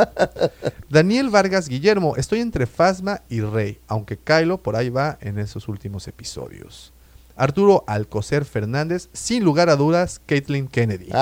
Daniel 0.90 1.32
Vargas 1.32 1.68
Guillermo, 1.68 2.16
estoy 2.16 2.42
entre 2.42 2.68
Phasma 2.68 3.22
y 3.28 3.42
Rey, 3.42 3.80
aunque 3.88 4.18
Kylo 4.18 4.60
por 4.62 4.76
ahí 4.76 4.90
va 4.90 5.18
en 5.20 5.40
esos 5.40 5.68
últimos 5.68 6.08
episodios. 6.08 6.93
Arturo 7.36 7.84
Alcocer 7.88 8.46
Fernández, 8.46 9.10
sin 9.14 9.44
lugar 9.44 9.70
a 9.70 9.76
dudas, 9.76 10.22
Caitlin 10.26 10.68
Kennedy. 10.68 11.08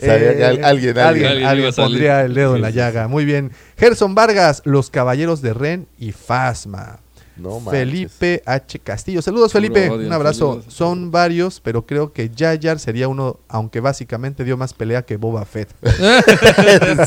Sabía 0.00 0.36
que 0.36 0.44
al- 0.44 0.64
alguien, 0.64 0.98
alguien. 0.98 1.72
pondría 1.74 2.22
el 2.22 2.34
dedo 2.34 2.50
Sí, 2.52 2.56
en 2.56 2.62
la 2.62 2.70
llaga. 2.70 3.08
Muy 3.08 3.24
bien. 3.24 3.52
Gerson 3.76 4.14
Vargas, 4.14 4.62
Los 4.64 4.90
Caballeros 4.90 5.42
de 5.42 5.54
Ren 5.54 5.86
y 5.98 6.12
Fasma. 6.12 6.98
No. 7.36 7.60
Felipe 7.60 8.42
H. 8.44 8.78
Castillo. 8.80 9.22
Saludos, 9.22 9.52
Felipe. 9.52 9.88
odio, 9.88 10.06
Un 10.06 10.12
abrazo. 10.12 10.52
saludos. 10.54 10.74
Son 10.74 11.10
varios, 11.10 11.60
pero 11.60 11.86
creo 11.86 12.12
que 12.12 12.30
Jar 12.36 12.78
sería 12.78 13.08
uno, 13.08 13.40
aunque 13.48 13.80
básicamente 13.80 14.44
dio 14.44 14.56
más 14.58 14.74
pelea 14.74 15.02
que 15.02 15.16
Boba 15.16 15.44
Fett. 15.46 15.70
sí, 15.82 15.90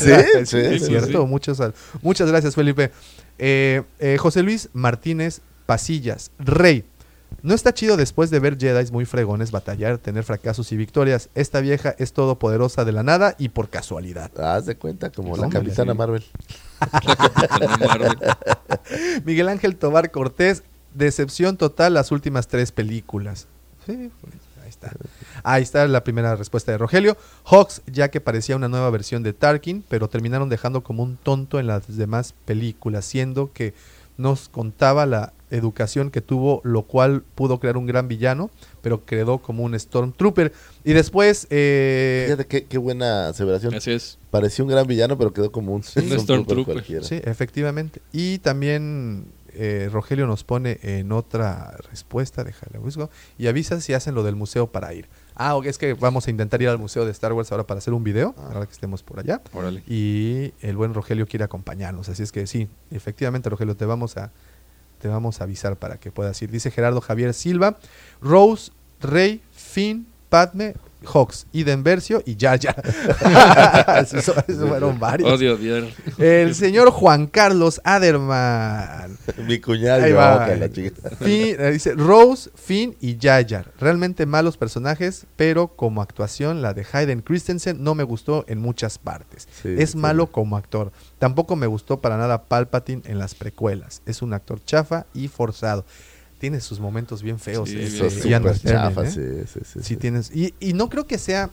Sí, 0.00 0.44
sí, 0.44 0.56
es 0.58 0.80
sí, 0.82 0.86
cierto. 0.86 1.22
sí. 1.22 1.26
Muchas, 1.28 1.62
muchas 2.02 2.28
gracias, 2.28 2.54
Felipe. 2.56 2.90
Eh, 3.38 3.82
eh, 4.00 4.16
José 4.18 4.42
Luis 4.42 4.68
Martínez 4.72 5.40
Pasillas, 5.66 6.30
Rey. 6.38 6.84
No 7.42 7.54
está 7.54 7.74
chido 7.74 7.96
después 7.96 8.30
de 8.30 8.40
ver 8.40 8.58
Jedi 8.58 8.90
muy 8.90 9.04
fregones 9.04 9.50
batallar, 9.50 9.98
tener 9.98 10.24
fracasos 10.24 10.72
y 10.72 10.76
victorias. 10.76 11.28
Esta 11.34 11.60
vieja 11.60 11.94
es 11.98 12.12
todopoderosa 12.12 12.84
de 12.84 12.92
la 12.92 13.02
nada 13.02 13.34
y 13.38 13.50
por 13.50 13.68
casualidad. 13.68 14.30
Haz 14.40 14.66
de 14.66 14.76
cuenta, 14.76 15.10
como 15.10 15.36
la 15.36 15.48
capitana. 15.48 15.94
Marvel. 15.94 16.24
Miguel 19.24 19.48
Ángel 19.48 19.76
Tobar 19.76 20.10
Cortés, 20.10 20.62
decepción 20.94 21.56
total 21.56 21.94
las 21.94 22.10
últimas 22.10 22.48
tres 22.48 22.72
películas. 22.72 23.46
Sí, 23.86 24.10
pues, 24.20 24.34
ahí 24.62 24.68
está. 24.68 24.92
Ahí 25.42 25.62
está 25.62 25.86
la 25.86 26.02
primera 26.02 26.34
respuesta 26.36 26.72
de 26.72 26.78
Rogelio. 26.78 27.16
Hawks, 27.44 27.82
ya 27.86 28.10
que 28.10 28.20
parecía 28.20 28.56
una 28.56 28.68
nueva 28.68 28.90
versión 28.90 29.22
de 29.22 29.32
Tarkin, 29.32 29.84
pero 29.88 30.08
terminaron 30.08 30.48
dejando 30.48 30.82
como 30.82 31.02
un 31.02 31.16
tonto 31.16 31.60
en 31.60 31.66
las 31.66 31.96
demás 31.96 32.34
películas, 32.44 33.04
siendo 33.04 33.52
que 33.52 33.74
nos 34.16 34.48
contaba 34.48 35.06
la 35.06 35.32
educación 35.50 36.10
que 36.10 36.20
tuvo, 36.20 36.60
lo 36.64 36.82
cual 36.82 37.22
pudo 37.34 37.60
crear 37.60 37.76
un 37.76 37.86
gran 37.86 38.08
villano, 38.08 38.50
pero 38.82 39.04
quedó 39.04 39.38
como 39.38 39.64
un 39.64 39.78
Stormtrooper. 39.78 40.52
Y 40.84 40.92
después... 40.92 41.46
eh, 41.50 42.24
Fíjate 42.26 42.46
qué, 42.46 42.64
qué 42.64 42.78
buena 42.78 43.28
aseveración. 43.28 43.74
Así 43.74 43.92
es. 43.92 44.18
Pareció 44.30 44.64
un 44.64 44.70
gran 44.70 44.86
villano, 44.86 45.16
pero 45.16 45.32
quedó 45.32 45.52
como 45.52 45.74
un, 45.74 45.82
Stormtrooper 45.82 46.20
Stormtrooper. 46.20 46.74
cualquiera. 46.74 47.04
Sí, 47.04 47.20
efectivamente. 47.24 48.00
Y 48.12 48.38
también 48.38 49.26
eh, 49.58 49.88
Rogelio 49.90 50.26
nos 50.26 50.44
pone 50.44 50.78
en 50.82 51.12
otra 51.12 51.76
respuesta, 51.90 52.44
déjale 52.44 52.78
busco, 52.78 53.08
y 53.38 53.46
avisa 53.46 53.80
si 53.80 53.94
hacen 53.94 54.14
lo 54.14 54.22
del 54.22 54.36
museo 54.36 54.66
para 54.66 54.92
ir. 54.92 55.08
Ah, 55.34 55.54
ok, 55.56 55.66
es 55.66 55.78
que 55.78 55.94
vamos 55.94 56.26
a 56.26 56.30
intentar 56.30 56.60
ir 56.60 56.68
al 56.68 56.78
museo 56.78 57.04
de 57.04 57.10
Star 57.12 57.32
Wars 57.32 57.52
ahora 57.52 57.66
para 57.66 57.78
hacer 57.78 57.94
un 57.94 58.04
video, 58.04 58.34
ahora 58.36 58.66
que 58.66 58.72
estemos 58.72 59.02
por 59.02 59.18
allá. 59.18 59.40
Órale. 59.52 59.82
Y 59.86 60.52
el 60.60 60.76
buen 60.76 60.92
Rogelio 60.92 61.26
quiere 61.26 61.44
acompañarnos, 61.44 62.08
así 62.08 62.22
es 62.22 62.32
que 62.32 62.46
sí, 62.46 62.68
efectivamente 62.90 63.48
Rogelio, 63.48 63.76
te 63.76 63.86
vamos 63.86 64.16
a 64.18 64.30
te 64.98 65.08
vamos 65.08 65.40
a 65.40 65.44
avisar 65.44 65.76
para 65.76 65.98
que 65.98 66.10
puedas 66.10 66.40
ir. 66.42 66.50
Dice 66.50 66.70
Gerardo 66.70 67.00
Javier 67.00 67.34
Silva, 67.34 67.76
Rose, 68.20 68.72
Rey, 69.00 69.42
Finn, 69.52 70.06
Padme, 70.28 70.74
Hawks, 71.04 71.46
Iden 71.52 71.82
Versio 71.82 72.22
y 72.24 72.36
Jar. 72.38 72.58
esos, 74.02 74.34
fueron 74.68 74.98
varios. 74.98 75.30
Odio. 75.32 75.56
El 76.18 76.54
señor 76.54 76.90
Juan 76.90 77.26
Carlos 77.26 77.80
Aderman. 77.84 79.16
Mi 79.46 79.60
cuñado 79.60 80.02
Ahí 80.04 80.12
va. 80.12 80.46
la 80.56 80.70
chica. 80.70 81.10
Finn- 81.20 81.56
eh, 81.58 81.70
dice 81.72 81.94
Rose, 81.94 82.50
Finn 82.54 82.96
y 83.00 83.18
Jar. 83.20 83.72
Realmente 83.78 84.26
malos 84.26 84.56
personajes, 84.56 85.26
pero 85.36 85.68
como 85.68 86.02
actuación, 86.02 86.62
la 86.62 86.74
de 86.74 86.86
Hayden 86.90 87.22
Christensen 87.22 87.82
no 87.82 87.94
me 87.94 88.04
gustó 88.04 88.44
en 88.48 88.60
muchas 88.60 88.98
partes. 88.98 89.48
Sí, 89.62 89.74
es 89.78 89.90
sí. 89.92 89.98
malo 89.98 90.28
como 90.28 90.56
actor. 90.56 90.92
Tampoco 91.18 91.56
me 91.56 91.66
gustó 91.66 92.00
para 92.00 92.16
nada 92.16 92.44
Palpatine 92.44 93.02
en 93.06 93.18
las 93.18 93.34
precuelas. 93.34 94.02
Es 94.06 94.22
un 94.22 94.32
actor 94.32 94.62
chafa 94.64 95.06
y 95.14 95.28
forzado. 95.28 95.84
Tiene 96.46 96.60
sus 96.60 96.78
momentos 96.78 97.24
bien 97.24 97.40
feos. 97.40 97.68
Sí, 97.70 97.76
eh, 97.80 97.90
sí, 97.90 98.08
sí, 98.08 99.60
sí, 99.64 99.64
Sí 99.64 99.82
sí. 99.82 99.96
tienes. 99.96 100.30
Y, 100.32 100.54
y 100.60 100.74
no 100.74 100.88
creo 100.88 101.04
que 101.08 101.18
sea. 101.18 101.50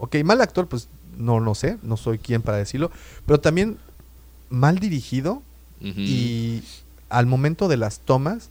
Ok, 0.00 0.16
mal 0.24 0.40
actor, 0.40 0.66
pues 0.66 0.88
no 1.16 1.38
lo 1.38 1.54
sé, 1.54 1.78
no 1.84 1.96
soy 1.96 2.18
quien 2.18 2.42
para 2.42 2.56
decirlo. 2.56 2.90
Pero 3.24 3.38
también 3.38 3.78
mal 4.50 4.80
dirigido 4.80 5.42
y 5.80 6.64
al 7.08 7.26
momento 7.26 7.68
de 7.68 7.76
las 7.76 8.00
tomas, 8.00 8.48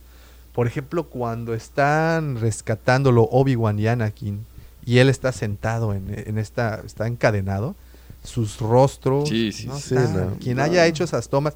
por 0.54 0.66
ejemplo, 0.66 1.04
cuando 1.10 1.54
están 1.54 2.40
rescatándolo 2.40 3.24
Obi-Wan 3.24 3.78
y 3.80 3.88
Anakin 3.88 4.46
y 4.86 5.00
él 5.00 5.10
está 5.10 5.34
sentado 5.34 5.94
en, 5.94 6.06
en 6.26 6.38
esta, 6.38 6.82
está 6.86 7.06
encadenado, 7.06 7.76
sus 8.24 8.60
rostros, 8.60 9.28
Sí, 9.28 9.52
sí, 9.52 9.68
no 9.68 9.78
sí, 9.78 9.96
no. 9.96 10.38
quien 10.42 10.56
No. 10.58 10.64
haya 10.64 10.86
hecho 10.88 11.04
esas 11.04 11.28
tomas, 11.28 11.54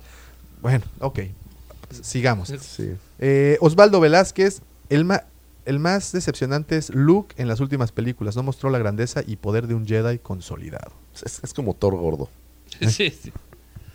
bueno, 0.62 0.84
ok, 1.00 1.20
sigamos. 1.90 2.50
Sí. 2.62 2.94
Eh, 3.20 3.58
Osvaldo 3.62 4.00
Velázquez, 4.00 4.62
el, 4.90 5.06
ma- 5.06 5.24
el 5.66 5.80
más 5.80 6.12
decepcionante 6.12 6.78
es 6.78 6.90
Luke 6.90 7.34
en 7.38 7.48
las 7.48 7.60
últimas 7.60 7.92
películas. 7.92 8.36
No 8.36 8.44
mostró 8.44 8.70
la 8.70 8.78
grandeza 8.80 9.22
y 9.26 9.36
poder 9.38 9.68
de 9.68 9.74
un 9.76 9.86
Jedi 9.88 10.20
consolidado. 10.20 10.92
Es, 11.24 11.40
es 11.44 11.54
como 11.54 11.74
Thor 11.74 11.96
gordo. 11.96 12.30
Sí, 12.82 13.10
sí. 13.10 13.32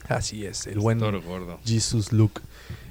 Así 0.09 0.44
es, 0.44 0.67
el 0.67 0.81
buen 0.81 0.99
Toro 0.99 1.23
gordo. 1.23 1.60
Jesus 1.65 2.12
Luke. 2.12 2.41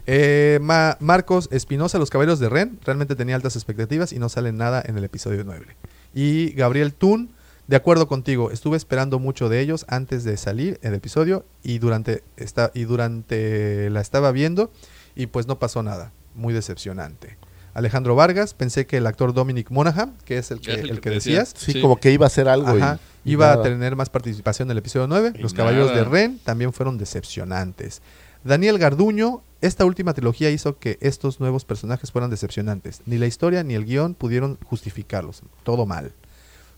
Eh, 0.07 0.59
Ma- 0.61 0.95
Marcos 1.01 1.49
Espinosa, 1.51 1.99
Los 1.99 2.09
Caballeros 2.09 2.39
de 2.39 2.47
Ren, 2.47 2.79
realmente 2.85 3.15
tenía 3.15 3.35
altas 3.35 3.55
expectativas 3.55 4.13
y 4.13 4.19
no 4.19 4.29
sale 4.29 4.51
nada 4.53 4.81
en 4.85 4.97
el 4.97 5.03
episodio 5.03 5.43
9. 5.43 5.65
Y 6.13 6.51
Gabriel 6.51 6.93
Tun, 6.93 7.29
de 7.69 7.75
acuerdo 7.75 8.07
contigo, 8.07 8.49
estuve 8.49 8.77
esperando 8.77 9.19
mucho 9.19 9.47
de 9.47 9.59
ellos 9.61 9.85
antes 9.87 10.23
de 10.23 10.37
salir 10.37 10.79
el 10.81 10.95
episodio 10.95 11.45
y 11.61 11.77
durante, 11.77 12.23
esta, 12.35 12.71
y 12.73 12.85
durante 12.85 13.91
la 13.91 14.01
estaba 14.01 14.31
viendo 14.31 14.71
y 15.15 15.27
pues 15.27 15.45
no 15.45 15.59
pasó 15.59 15.83
nada. 15.83 16.11
Muy 16.33 16.51
decepcionante. 16.51 17.37
Alejandro 17.75 18.15
Vargas, 18.15 18.55
pensé 18.55 18.87
que 18.87 18.97
el 18.97 19.05
actor 19.05 19.33
Dominic 19.35 19.69
Monaghan, 19.69 20.15
que 20.25 20.39
es 20.39 20.49
el 20.49 20.61
que, 20.61 20.71
Es 20.73 20.79
el 20.79 20.89
el 20.89 20.95
que 20.95 21.01
que 21.01 21.09
te 21.09 21.15
decía. 21.15 21.39
decías, 21.41 21.53
Sí, 21.63 21.73
Sí. 21.73 21.81
como 21.81 21.97
que 21.97 22.11
iba 22.11 22.25
a 22.25 22.27
hacer 22.27 22.47
algo. 22.49 22.75
y- 22.75 22.81
Ajá, 22.81 22.99
y 23.23 23.33
iba 23.33 23.53
a 23.53 23.61
tener 23.61 23.95
más 23.95 24.09
participación 24.09 24.67
en 24.67 24.71
el 24.71 24.77
episodio 24.79 25.05
9. 25.07 25.33
Y 25.35 25.41
Los 25.43 25.53
Caballeros 25.53 25.93
de. 25.93 26.03
Ren 26.05 26.39
también 26.43 26.73
fueron 26.73 26.97
decepcionantes. 26.97 28.01
Daniel 28.43 28.79
Garduño, 28.79 29.43
esta 29.61 29.85
última 29.85 30.13
trilogía 30.15 30.49
hizo 30.49 30.79
que 30.79 30.97
estos 31.01 31.39
nuevos 31.39 31.65
personajes 31.65 32.11
fueran 32.11 32.31
decepcionantes. 32.31 33.01
Ni 33.05 33.17
la 33.19 33.27
historia 33.27 33.63
ni 33.63 33.75
el 33.75 33.85
guion 33.85 34.15
pudieron 34.15 34.57
justificarlos. 34.65 35.43
Todo 35.63 35.85
mal. 35.85 36.13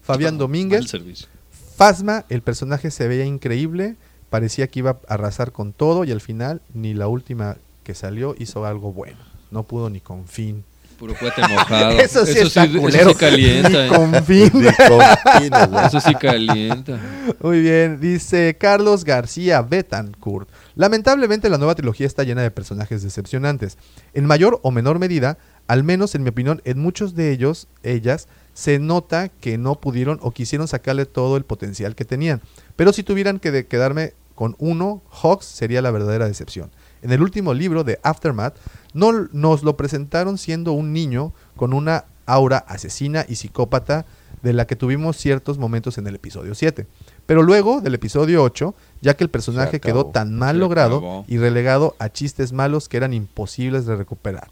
Fabián 0.01 0.37
Domínguez, 0.37 0.89
servicio. 0.89 1.27
Fasma, 1.75 2.25
el 2.29 2.41
personaje 2.41 2.91
se 2.91 3.07
veía 3.07 3.25
increíble, 3.25 3.95
parecía 4.29 4.67
que 4.67 4.79
iba 4.79 4.99
a 5.07 5.13
arrasar 5.13 5.51
con 5.51 5.73
todo 5.73 6.03
y 6.03 6.11
al 6.11 6.21
final 6.21 6.61
ni 6.73 6.93
la 6.93 7.07
última 7.07 7.57
que 7.83 7.93
salió 7.95 8.35
hizo 8.37 8.65
algo 8.65 8.93
bueno. 8.93 9.17
No 9.51 9.63
pudo 9.63 9.89
ni 9.89 9.99
con 9.99 10.27
fin. 10.27 10.63
Puro 10.97 11.15
cohete 11.15 11.41
mojado. 11.47 11.91
Eso 11.99 12.25
sí 12.27 12.37
está 12.37 12.65
eso 12.65 12.79
culero. 12.79 13.09
sí 13.09 13.15
calienta. 13.15 13.69
Ni 13.69 13.75
eh. 13.75 13.87
con 13.87 14.23
fin. 14.23 14.51
Ni 14.53 14.87
con 14.87 15.01
pines, 15.39 15.69
güey. 15.71 15.85
Eso 15.87 15.99
sí 15.99 16.13
calienta. 16.13 16.99
Muy 17.41 17.59
bien, 17.61 17.99
dice 17.99 18.55
Carlos 18.59 19.03
García 19.03 19.63
Betancourt. 19.63 20.47
Lamentablemente 20.75 21.49
la 21.49 21.57
nueva 21.57 21.73
trilogía 21.73 22.05
está 22.05 22.23
llena 22.23 22.43
de 22.43 22.51
personajes 22.51 23.01
decepcionantes. 23.01 23.79
En 24.13 24.25
mayor 24.25 24.59
o 24.61 24.69
menor 24.69 24.99
medida, 24.99 25.39
al 25.67 25.83
menos 25.83 26.13
en 26.13 26.21
mi 26.21 26.29
opinión, 26.29 26.61
en 26.65 26.77
muchos 26.77 27.15
de 27.15 27.31
ellos, 27.31 27.67
ellas, 27.81 28.27
se 28.53 28.79
nota 28.79 29.29
que 29.29 29.57
no 29.57 29.75
pudieron 29.79 30.19
o 30.21 30.31
quisieron 30.31 30.67
sacarle 30.67 31.05
todo 31.05 31.37
el 31.37 31.43
potencial 31.43 31.95
que 31.95 32.05
tenían. 32.05 32.41
Pero 32.75 32.93
si 32.93 33.03
tuvieran 33.03 33.39
que 33.39 33.51
de- 33.51 33.65
quedarme 33.65 34.13
con 34.35 34.55
uno, 34.59 35.01
Hawks 35.11 35.45
sería 35.45 35.81
la 35.81 35.91
verdadera 35.91 36.27
decepción. 36.27 36.71
En 37.01 37.11
el 37.11 37.21
último 37.21 37.53
libro 37.53 37.83
de 37.83 37.99
Aftermath, 38.03 38.55
no, 38.93 39.11
nos 39.31 39.63
lo 39.63 39.77
presentaron 39.77 40.37
siendo 40.37 40.73
un 40.73 40.93
niño 40.93 41.33
con 41.55 41.73
una 41.73 42.05
aura 42.25 42.57
asesina 42.59 43.25
y 43.27 43.35
psicópata 43.35 44.05
de 44.43 44.53
la 44.53 44.65
que 44.65 44.75
tuvimos 44.75 45.17
ciertos 45.17 45.57
momentos 45.59 45.97
en 45.97 46.07
el 46.07 46.15
episodio 46.15 46.55
7. 46.55 46.87
Pero 47.27 47.43
luego 47.43 47.81
del 47.81 47.93
episodio 47.93 48.43
8, 48.43 48.73
ya 49.01 49.15
que 49.15 49.23
el 49.23 49.29
personaje 49.29 49.79
quedó 49.79 50.05
tan 50.11 50.35
mal 50.37 50.59
logrado 50.59 50.99
y 51.27 51.37
relegado 51.37 51.95
a 51.99 52.09
chistes 52.09 52.51
malos 52.51 52.89
que 52.89 52.97
eran 52.97 53.13
imposibles 53.13 53.85
de 53.85 53.95
recuperar. 53.95 54.49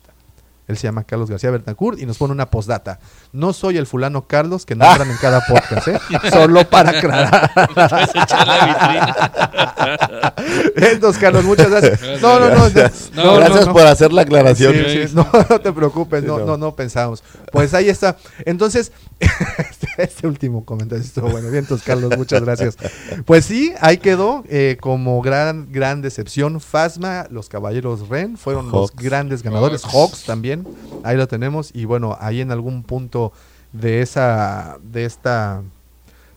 Él 0.69 0.77
se 0.77 0.83
llama 0.87 1.03
Carlos 1.03 1.31
García 1.31 1.49
Bertancourt 1.49 1.99
y 1.99 2.05
nos 2.05 2.19
pone 2.19 2.31
una 2.31 2.45
postdata. 2.45 2.99
No 3.33 3.53
soy 3.53 3.77
el 3.77 3.87
fulano 3.87 4.27
Carlos 4.27 4.67
que 4.67 4.75
nombran 4.77 5.09
en 5.09 5.17
cada 5.17 5.41
podcast, 5.41 5.87
¿eh? 5.87 5.99
Solo 6.31 6.63
para 6.69 6.91
aclarar. 6.91 7.51
Entonces, 10.75 11.19
Carlos, 11.19 11.43
muchas 11.43 11.71
gracias. 11.71 12.21
No, 12.21 12.39
no, 12.39 12.49
no. 12.49 12.55
no, 12.55 12.69
Gracias, 12.69 13.11
no, 13.15 13.23
no, 13.23 13.35
Gracias 13.37 13.65
no. 13.65 13.73
por 13.73 13.87
hacer 13.87 14.13
la 14.13 14.21
aclaración. 14.21 14.73
Sí, 14.73 15.07
sí, 15.07 15.15
no, 15.15 15.27
no 15.49 15.59
te 15.59 15.73
preocupes, 15.73 16.21
Sí, 16.21 16.27
no, 16.27 16.37
no. 16.37 16.45
no, 16.45 16.57
no 16.57 16.75
pensamos. 16.75 17.23
Pues 17.51 17.73
ahí 17.73 17.89
está. 17.89 18.15
Entonces, 18.45 18.91
este, 19.99 20.03
este 20.13 20.27
último 20.27 20.65
comentario 20.65 21.03
estuvo 21.03 21.29
bueno. 21.29 21.49
Bien, 21.49 21.63
entonces, 21.63 21.85
Carlos, 21.85 22.17
muchas 22.17 22.41
gracias. 22.43 22.77
Pues 23.25 23.45
sí, 23.45 23.73
ahí 23.81 23.97
quedó 23.97 24.43
eh, 24.49 24.77
como 24.79 25.21
gran, 25.21 25.71
gran 25.71 26.01
decepción. 26.01 26.59
Fasma, 26.59 27.27
los 27.29 27.49
Caballeros 27.49 28.07
Ren 28.09 28.37
fueron 28.37 28.71
los 28.71 28.95
grandes 28.95 29.43
ganadores. 29.43 29.83
Hawks. 29.83 29.93
Hawks 29.93 30.23
también, 30.25 30.67
ahí 31.03 31.17
lo 31.17 31.27
tenemos. 31.27 31.71
Y 31.73 31.85
bueno, 31.85 32.17
ahí 32.19 32.41
en 32.41 32.51
algún 32.51 32.83
punto 32.83 33.31
de 33.73 34.01
esa, 34.01 34.77
de 34.83 35.05
esta 35.05 35.61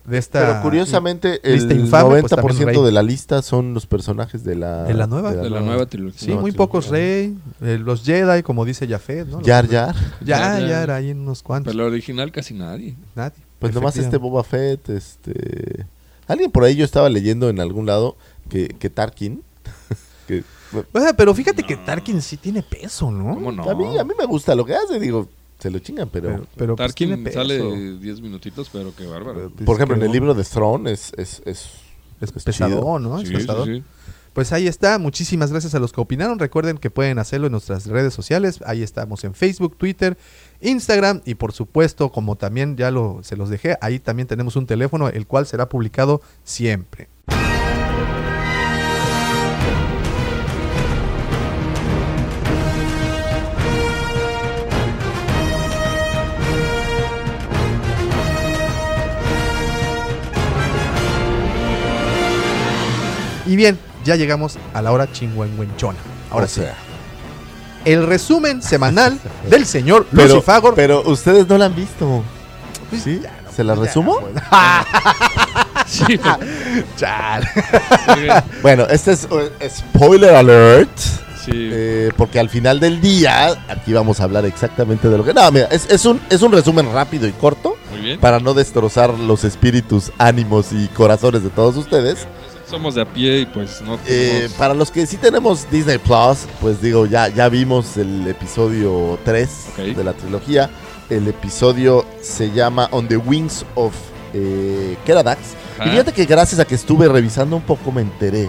de 0.04 0.18
esta 0.18 0.40
Pero 0.40 0.62
curiosamente, 0.62 1.40
el 1.44 1.54
lista 1.54 1.74
infame, 1.74 2.20
pues, 2.20 2.32
90% 2.32 2.36
también 2.36 2.68
Rey. 2.68 2.82
de 2.82 2.92
la 2.92 3.02
lista 3.02 3.40
son 3.40 3.72
los 3.72 3.86
personajes 3.86 4.42
de 4.42 4.56
la, 4.56 4.84
¿De 4.84 4.94
la 4.94 5.06
nueva? 5.06 5.32
De 5.32 5.48
la 5.48 5.60
nueva 5.60 5.86
trilogía. 5.86 6.18
Sí, 6.18 6.34
muy 6.34 6.52
pocos 6.52 6.88
Rey, 6.88 7.36
eh, 7.60 7.78
los 7.80 8.02
Jedi, 8.04 8.42
como 8.42 8.64
dice 8.64 8.88
Jafet, 8.88 9.28
¿no? 9.28 9.40
Yar 9.42 9.68
Yar. 9.68 9.94
Ya, 10.24 10.38
Jar 10.38 10.60
ya, 10.60 10.68
Jar. 10.68 10.82
era 10.82 10.96
ahí 10.96 11.12
unos 11.12 11.42
cuantos. 11.42 11.72
Pero 11.72 11.86
el 11.86 11.92
original 11.92 12.32
casi 12.32 12.54
nadie. 12.54 12.96
Nadie. 13.14 13.38
Pues 13.62 13.74
nomás 13.74 13.96
este. 13.96 14.16
Boba 14.18 14.44
Fett, 14.44 14.88
este... 14.90 15.86
Alguien 16.26 16.50
por 16.50 16.64
ahí 16.64 16.76
yo 16.76 16.84
estaba 16.84 17.08
leyendo 17.08 17.48
en 17.48 17.60
algún 17.60 17.86
lado 17.86 18.16
que, 18.48 18.68
que 18.68 18.90
Tarkin... 18.90 19.42
que, 20.28 20.44
O 20.92 21.00
sea, 21.00 21.14
pero 21.14 21.34
fíjate 21.34 21.62
que 21.62 21.76
Tarkin 21.76 22.20
sí 22.22 22.36
tiene 22.36 22.62
peso, 22.62 23.10
¿no? 23.10 23.34
¿Cómo 23.34 23.52
no? 23.52 23.68
a, 23.68 23.74
mí, 23.74 23.98
a 23.98 24.04
mí 24.04 24.12
me 24.18 24.26
gusta 24.26 24.54
lo 24.54 24.64
que 24.64 24.74
hace, 24.74 24.98
digo, 25.00 25.28
se 25.58 25.70
lo 25.70 25.78
chingan, 25.78 26.08
pero... 26.10 26.28
Pero, 26.28 26.46
pero 26.56 26.76
pues, 26.76 26.94
tiene 26.94 27.16
Tarkin 27.16 27.24
peso. 27.24 27.38
sale 27.38 27.98
10 27.98 28.20
minutitos, 28.20 28.68
pero 28.72 28.94
qué 28.94 29.06
bárbaro. 29.06 29.50
por 29.64 29.76
ejemplo, 29.76 29.96
en 29.96 30.02
el 30.02 30.12
libro 30.12 30.34
de 30.34 30.44
Throne 30.44 30.90
es... 30.92 31.12
Es, 31.16 31.42
es, 31.44 31.68
Es 32.20 32.56
chido. 32.56 32.98
¿no? 32.98 33.18
Es 33.20 33.28
Sí, 33.28 33.34
pesadón. 33.34 33.68
sí, 33.68 33.74
sí. 33.78 33.84
Pues 34.32 34.50
ahí 34.52 34.66
está. 34.66 34.98
Muchísimas 34.98 35.50
gracias 35.50 35.74
a 35.74 35.78
los 35.78 35.92
que 35.92 36.00
opinaron. 36.00 36.38
Recuerden 36.38 36.78
que 36.78 36.90
pueden 36.90 37.18
hacerlo 37.18 37.46
en 37.48 37.52
nuestras 37.52 37.86
redes 37.86 38.14
sociales. 38.14 38.60
Ahí 38.64 38.82
estamos 38.82 39.24
en 39.24 39.34
Facebook, 39.34 39.76
Twitter, 39.76 40.16
Instagram 40.62 41.20
y 41.24 41.34
por 41.34 41.52
supuesto, 41.52 42.10
como 42.10 42.36
también 42.36 42.76
ya 42.76 42.90
lo, 42.90 43.20
se 43.22 43.36
los 43.36 43.48
dejé, 43.50 43.76
ahí 43.80 43.98
también 43.98 44.26
tenemos 44.28 44.56
un 44.56 44.66
teléfono 44.66 45.08
el 45.08 45.26
cual 45.26 45.46
será 45.46 45.68
publicado 45.68 46.22
siempre. 46.44 47.08
Y 63.46 63.56
bien, 63.56 63.78
ya 64.04 64.16
llegamos 64.16 64.58
a 64.72 64.82
la 64.82 64.92
hora 64.92 65.10
chingüengüenchona. 65.10 65.98
Ahora 66.30 66.46
O 66.46 66.48
sí. 66.48 66.60
sea, 66.60 66.74
El 67.84 68.06
resumen 68.06 68.62
semanal 68.62 69.18
del 69.50 69.66
señor 69.66 70.06
pero, 70.14 70.28
Lucifagor. 70.34 70.74
pero 70.74 71.02
ustedes 71.08 71.48
no 71.48 71.58
la 71.58 71.66
han 71.66 71.74
visto. 71.74 72.22
Pues 72.90 73.02
¿Sí? 73.02 73.20
ya, 73.22 73.30
no, 73.44 73.52
¿Se 73.52 73.64
la 73.64 73.74
pues 73.74 73.88
resumo? 73.88 74.20
pues. 74.20 74.42
Sí. 75.86 76.18
Bueno, 78.62 78.86
este 78.88 79.12
es 79.12 79.26
eh, 79.30 79.70
spoiler 79.70 80.34
alert. 80.34 80.96
sí. 81.44 81.50
eh, 81.54 82.10
porque 82.16 82.38
al 82.38 82.48
final 82.48 82.80
del 82.80 83.00
día, 83.00 83.48
aquí 83.68 83.92
vamos 83.92 84.20
a 84.20 84.24
hablar 84.24 84.44
exactamente 84.46 85.08
de 85.08 85.18
lo 85.18 85.24
que. 85.24 85.34
No, 85.34 85.50
mira, 85.50 85.66
es, 85.70 85.88
es 85.90 86.04
un, 86.06 86.20
es 86.30 86.42
un 86.42 86.52
resumen 86.52 86.92
rápido 86.92 87.26
y 87.26 87.32
corto 87.32 87.76
Muy 87.90 88.00
bien. 88.00 88.20
para 88.20 88.40
no 88.40 88.54
destrozar 88.54 89.10
los 89.10 89.44
espíritus, 89.44 90.12
ánimos 90.18 90.68
y 90.72 90.86
corazones 90.88 91.42
de 91.42 91.50
todos 91.50 91.76
ustedes. 91.76 92.26
Somos 92.72 92.94
de 92.94 93.02
a 93.02 93.04
pie 93.04 93.40
y 93.40 93.44
pues 93.46 93.82
no 93.82 93.96
Eh, 94.06 94.32
tenemos- 94.46 94.52
para 94.54 94.72
los 94.72 94.90
que 94.90 95.04
sí 95.06 95.18
tenemos 95.18 95.70
Disney 95.70 95.98
Plus, 95.98 96.46
pues 96.58 96.80
digo, 96.80 97.04
ya, 97.04 97.28
ya 97.28 97.50
vimos 97.50 97.98
el 97.98 98.26
episodio 98.26 99.18
3 99.26 99.66
Ok. 99.74 99.94
de 99.94 100.02
la 100.02 100.14
trilogía. 100.14 100.70
El 101.10 101.28
episodio 101.28 102.06
se 102.22 102.50
llama 102.50 102.88
On 102.90 103.06
the 103.06 103.18
Wings 103.18 103.66
of 103.74 103.92
eh, 104.32 104.96
Keradax. 105.04 105.38
Ajá. 105.78 105.86
Y 105.86 105.90
fíjate 105.90 106.12
que 106.12 106.24
gracias 106.24 106.58
a 106.60 106.64
que 106.64 106.74
estuve 106.74 107.06
revisando 107.08 107.56
un 107.56 107.62
poco 107.62 107.92
me 107.92 108.00
enteré. 108.00 108.48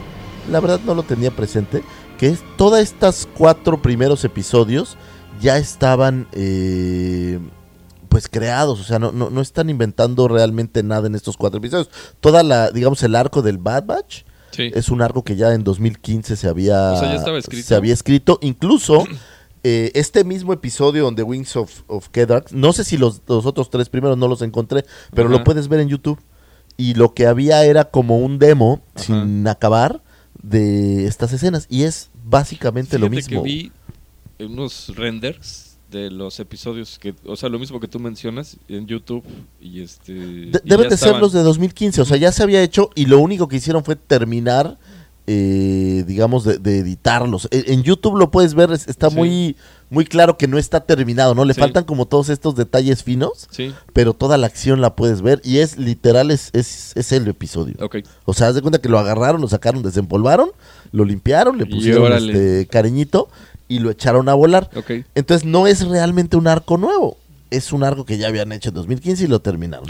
La 0.49 0.61
verdad 0.61 0.79
no 0.85 0.95
lo 0.95 1.03
tenía 1.03 1.29
presente. 1.31 1.83
Que 2.17 2.29
es 2.29 2.39
todas 2.55 2.81
estas 2.81 3.27
cuatro 3.37 3.81
primeros 3.81 4.23
episodios 4.23 4.95
ya 5.41 5.57
estaban 5.57 6.27
eh, 6.31 7.39
pues 8.13 8.29
creados. 8.29 8.79
O 8.79 8.83
sea, 8.83 8.99
no, 8.99 9.11
no, 9.11 9.29
no 9.29 9.41
están 9.41 9.69
inventando 9.69 10.27
realmente 10.27 10.83
nada 10.83 11.07
en 11.07 11.15
estos 11.15 11.35
cuatro 11.35 11.57
episodios. 11.57 11.89
Toda 12.21 12.43
la, 12.43 12.71
digamos, 12.71 13.01
el 13.03 13.15
arco 13.15 13.41
del 13.41 13.57
Bad 13.57 13.85
Batch 13.85 14.23
Sí. 14.51 14.69
es 14.75 14.89
un 14.89 15.01
arco 15.01 15.23
que 15.23 15.35
ya 15.35 15.51
en 15.55 15.63
2015 15.63 16.35
se 16.35 16.47
había, 16.47 16.91
O 16.93 16.99
sea, 16.99 17.09
ya 17.09 17.15
estaba 17.15 17.39
escrito. 17.39 17.67
Se 17.67 17.73
había 17.75 17.93
escrito. 17.93 18.37
Incluso 18.43 19.03
eh, 19.63 19.91
este 19.95 20.23
mismo 20.23 20.53
episodio 20.53 21.07
on 21.07 21.15
The 21.15 21.23
Wings 21.23 21.55
of, 21.55 21.81
of 21.87 22.09
Kedark, 22.09 22.51
no 22.51 22.71
sé 22.71 22.83
si 22.83 22.97
los, 22.97 23.21
los 23.27 23.47
otros 23.47 23.71
tres 23.71 23.89
primeros 23.89 24.15
no 24.17 24.27
los 24.27 24.43
encontré, 24.43 24.85
pero 25.15 25.27
Ajá. 25.27 25.39
lo 25.39 25.43
puedes 25.43 25.67
ver 25.69 25.79
en 25.79 25.89
YouTube. 25.89 26.19
Y 26.77 26.93
lo 26.93 27.13
que 27.15 27.25
había 27.25 27.65
era 27.65 27.85
como 27.85 28.19
un 28.19 28.37
demo 28.37 28.81
Ajá. 28.95 29.05
sin 29.05 29.47
acabar 29.47 30.01
de 30.41 31.07
estas 31.07 31.33
escenas. 31.33 31.65
Y 31.67 31.83
es 31.83 32.11
básicamente 32.23 32.99
lo 32.99 33.09
Fíjate 33.09 33.29
mismo. 33.31 33.43
que 33.43 33.49
vi 33.49 33.71
unos 34.39 34.91
renders 34.95 35.72
de 35.93 36.11
los 36.11 36.39
episodios 36.41 36.99
que, 36.99 37.13
o 37.25 37.35
sea, 37.37 37.47
lo 37.47 37.59
mismo 37.59 37.79
que 37.79 37.87
tú 37.87 37.99
mencionas 37.99 38.57
en 38.67 38.85
YouTube 38.87 39.23
y 39.61 39.81
este 39.81 40.13
De- 40.13 40.61
y 40.65 40.69
deben 40.69 40.89
de 40.89 40.97
ser 40.97 41.15
los 41.17 41.31
de 41.31 41.41
2015, 41.43 42.01
o 42.01 42.05
sea, 42.05 42.17
ya 42.17 42.31
se 42.33 42.43
había 42.43 42.61
hecho 42.61 42.89
y 42.95 43.05
lo 43.05 43.19
único 43.19 43.47
que 43.47 43.55
hicieron 43.57 43.83
fue 43.85 43.95
terminar, 43.95 44.77
eh, 45.27 46.03
digamos, 46.05 46.43
de, 46.43 46.57
de 46.57 46.79
editarlos. 46.79 47.47
E- 47.51 47.65
En, 47.67 47.83
YouTube 47.83 48.17
lo 48.17 48.29
puedes 48.31 48.55
ver, 48.55 48.71
es- 48.71 48.87
está 48.89 49.09
Sí. 49.09 49.15
muy, 49.15 49.55
muy 49.89 50.05
claro 50.05 50.37
que 50.37 50.47
no 50.47 50.57
está 50.57 50.81
terminado, 50.81 51.33
¿no? 51.35 51.45
Le 51.45 51.53
Sí. 51.53 51.61
faltan 51.61 51.85
como 51.85 52.07
todos 52.07 52.27
estos 52.29 52.55
detalles 52.55 53.03
finos, 53.03 53.47
Sí, 53.51 53.71
pero 53.93 54.13
toda 54.13 54.37
la 54.37 54.47
acción 54.47 54.81
la 54.81 54.95
puedes 54.95 55.21
ver 55.21 55.39
y 55.45 55.59
es 55.59 55.77
literal, 55.77 56.31
es, 56.31 56.49
es, 56.53 56.91
es 56.95 57.11
el 57.13 57.27
episodio. 57.27 57.75
ok. 57.79 57.97
O 58.25 58.33
sea, 58.33 58.47
haz 58.49 58.55
de 58.55 58.61
cuenta 58.61 58.81
que 58.81 58.89
lo 58.89 58.99
agarraron, 58.99 59.39
lo 59.39 59.47
sacaron, 59.47 59.81
desempolvaron, 59.83 60.49
lo 60.91 61.05
limpiaron, 61.05 61.57
le 61.57 61.65
pusieron 61.67 62.11
este 62.11 62.67
cariñito 62.69 63.29
y 63.73 63.79
lo 63.79 63.89
echaron 63.89 64.29
a 64.29 64.35
volar. 64.35 64.69
Entonces 65.15 65.45
no 65.45 65.65
es 65.65 65.87
realmente 65.87 66.37
un 66.37 66.47
arco 66.47 66.77
nuevo, 66.77 67.17
es 67.49 67.73
un 67.73 67.83
arco 67.83 68.05
que 68.05 68.19
ya 68.19 68.27
habían 68.27 68.51
hecho 68.51 68.69
en 68.69 68.75
2015 68.75 69.23
y 69.23 69.27
lo 69.27 69.41
terminaron. 69.41 69.87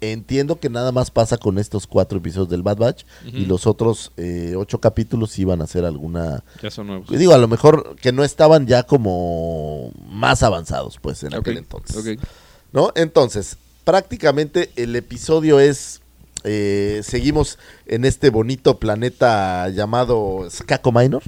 Entiendo 0.00 0.58
que 0.58 0.70
nada 0.70 0.90
más 0.90 1.10
pasa 1.10 1.36
con 1.36 1.58
estos 1.58 1.86
cuatro 1.86 2.18
episodios 2.18 2.48
del 2.48 2.62
Bad 2.62 2.78
Batch 2.78 3.04
y 3.26 3.44
los 3.44 3.66
otros 3.66 4.12
eh, 4.16 4.54
ocho 4.56 4.80
capítulos 4.80 5.38
iban 5.38 5.60
a 5.60 5.64
hacer 5.64 5.84
alguna... 5.84 6.44
Ya 6.62 6.70
son 6.70 6.86
nuevos. 6.86 7.10
Digo, 7.10 7.34
a 7.34 7.38
lo 7.38 7.48
mejor 7.48 7.96
que 7.96 8.10
no 8.10 8.24
estaban 8.24 8.66
ya 8.66 8.84
como 8.84 9.92
más 10.08 10.42
avanzados, 10.42 10.98
pues, 10.98 11.22
en 11.24 11.34
aquel 11.34 11.58
entonces. 11.58 12.18
¿No? 12.72 12.90
Entonces, 12.94 13.58
prácticamente 13.84 14.70
el 14.76 14.96
episodio 14.96 15.60
es... 15.60 16.00
eh, 16.46 17.00
seguimos 17.02 17.58
en 17.86 18.04
este 18.04 18.30
bonito 18.30 18.78
planeta 18.78 19.68
llamado 19.68 20.46
Skako 20.48 20.92
Minor. 20.92 21.22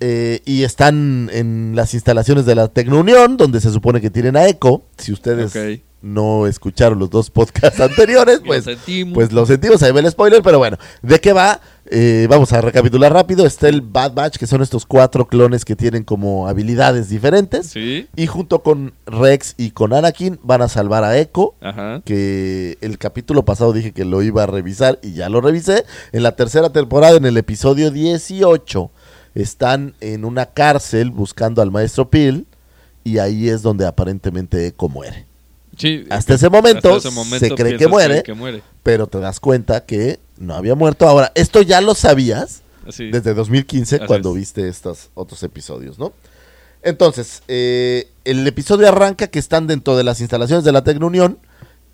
Eh, 0.00 0.40
y 0.46 0.62
están 0.62 1.28
en 1.32 1.72
las 1.74 1.92
instalaciones 1.92 2.46
de 2.46 2.54
la 2.54 2.68
Tecnounión, 2.68 3.36
donde 3.36 3.60
se 3.60 3.70
supone 3.70 4.00
que 4.00 4.08
tienen 4.08 4.36
a 4.36 4.46
Echo. 4.46 4.82
Si 4.96 5.12
ustedes 5.12 5.82
no 6.02 6.46
escucharon 6.46 6.98
los 6.98 7.10
dos 7.10 7.30
podcasts 7.30 7.80
anteriores, 7.80 8.40
pues, 8.46 8.64
sentimos. 8.64 9.14
pues 9.14 9.32
lo 9.32 9.44
sentimos, 9.44 9.82
ahí 9.82 9.92
ve 9.92 10.00
el 10.00 10.10
spoiler, 10.10 10.42
pero 10.42 10.58
bueno, 10.58 10.78
¿de 11.02 11.20
qué 11.20 11.32
va? 11.32 11.60
Eh, 11.92 12.28
vamos 12.30 12.52
a 12.52 12.60
recapitular 12.60 13.12
rápido. 13.12 13.44
Está 13.44 13.68
el 13.68 13.80
Bad 13.80 14.12
Batch, 14.14 14.36
que 14.36 14.46
son 14.46 14.62
estos 14.62 14.86
cuatro 14.86 15.26
clones 15.26 15.64
que 15.64 15.74
tienen 15.74 16.04
como 16.04 16.46
habilidades 16.46 17.08
diferentes. 17.08 17.66
Sí. 17.66 18.06
Y 18.14 18.26
junto 18.28 18.62
con 18.62 18.92
Rex 19.06 19.54
y 19.58 19.72
con 19.72 19.92
Anakin 19.92 20.38
van 20.44 20.62
a 20.62 20.68
salvar 20.68 21.02
a 21.02 21.18
Echo. 21.18 21.54
Ajá. 21.60 22.00
Que 22.04 22.78
el 22.80 22.96
capítulo 22.96 23.44
pasado 23.44 23.72
dije 23.72 23.90
que 23.90 24.04
lo 24.04 24.22
iba 24.22 24.44
a 24.44 24.46
revisar 24.46 25.00
y 25.02 25.14
ya 25.14 25.28
lo 25.28 25.40
revisé. 25.40 25.84
En 26.12 26.22
la 26.22 26.36
tercera 26.36 26.70
temporada, 26.70 27.16
en 27.16 27.24
el 27.24 27.36
episodio 27.36 27.90
18, 27.90 28.90
están 29.34 29.94
en 30.00 30.24
una 30.24 30.46
cárcel 30.46 31.10
buscando 31.10 31.60
al 31.60 31.72
maestro 31.72 32.08
Peel. 32.08 32.46
Y 33.02 33.18
ahí 33.18 33.48
es 33.48 33.62
donde 33.62 33.86
aparentemente 33.86 34.64
Echo 34.66 34.88
muere. 34.88 35.26
Sí, 35.76 36.04
Hasta 36.10 36.34
ese 36.34 36.50
momento, 36.50 36.94
hasta 36.94 37.08
ese 37.08 37.14
momento 37.16 37.46
se 37.46 37.54
cree 37.54 37.72
que 37.72 37.78
piensas 37.78 37.90
muere, 37.90 38.22
que 38.22 38.34
muere. 38.34 38.62
pero 38.82 39.06
te 39.06 39.18
das 39.18 39.40
cuenta 39.40 39.86
que 39.86 40.18
no 40.40 40.54
había 40.56 40.74
muerto. 40.74 41.06
Ahora, 41.08 41.30
esto 41.36 41.62
ya 41.62 41.80
lo 41.80 41.94
sabías 41.94 42.62
Así. 42.88 43.10
desde 43.12 43.32
2015 43.34 43.96
Así 43.96 44.06
cuando 44.06 44.30
es. 44.30 44.36
viste 44.36 44.66
estos 44.68 45.10
otros 45.14 45.40
episodios, 45.44 45.98
¿no? 46.00 46.12
Entonces, 46.82 47.42
eh, 47.46 48.08
el 48.24 48.46
episodio 48.46 48.88
arranca 48.88 49.26
que 49.28 49.38
están 49.38 49.66
dentro 49.66 49.96
de 49.96 50.04
las 50.04 50.20
instalaciones 50.20 50.64
de 50.64 50.72
la 50.72 50.82
Tecnounión 50.82 51.38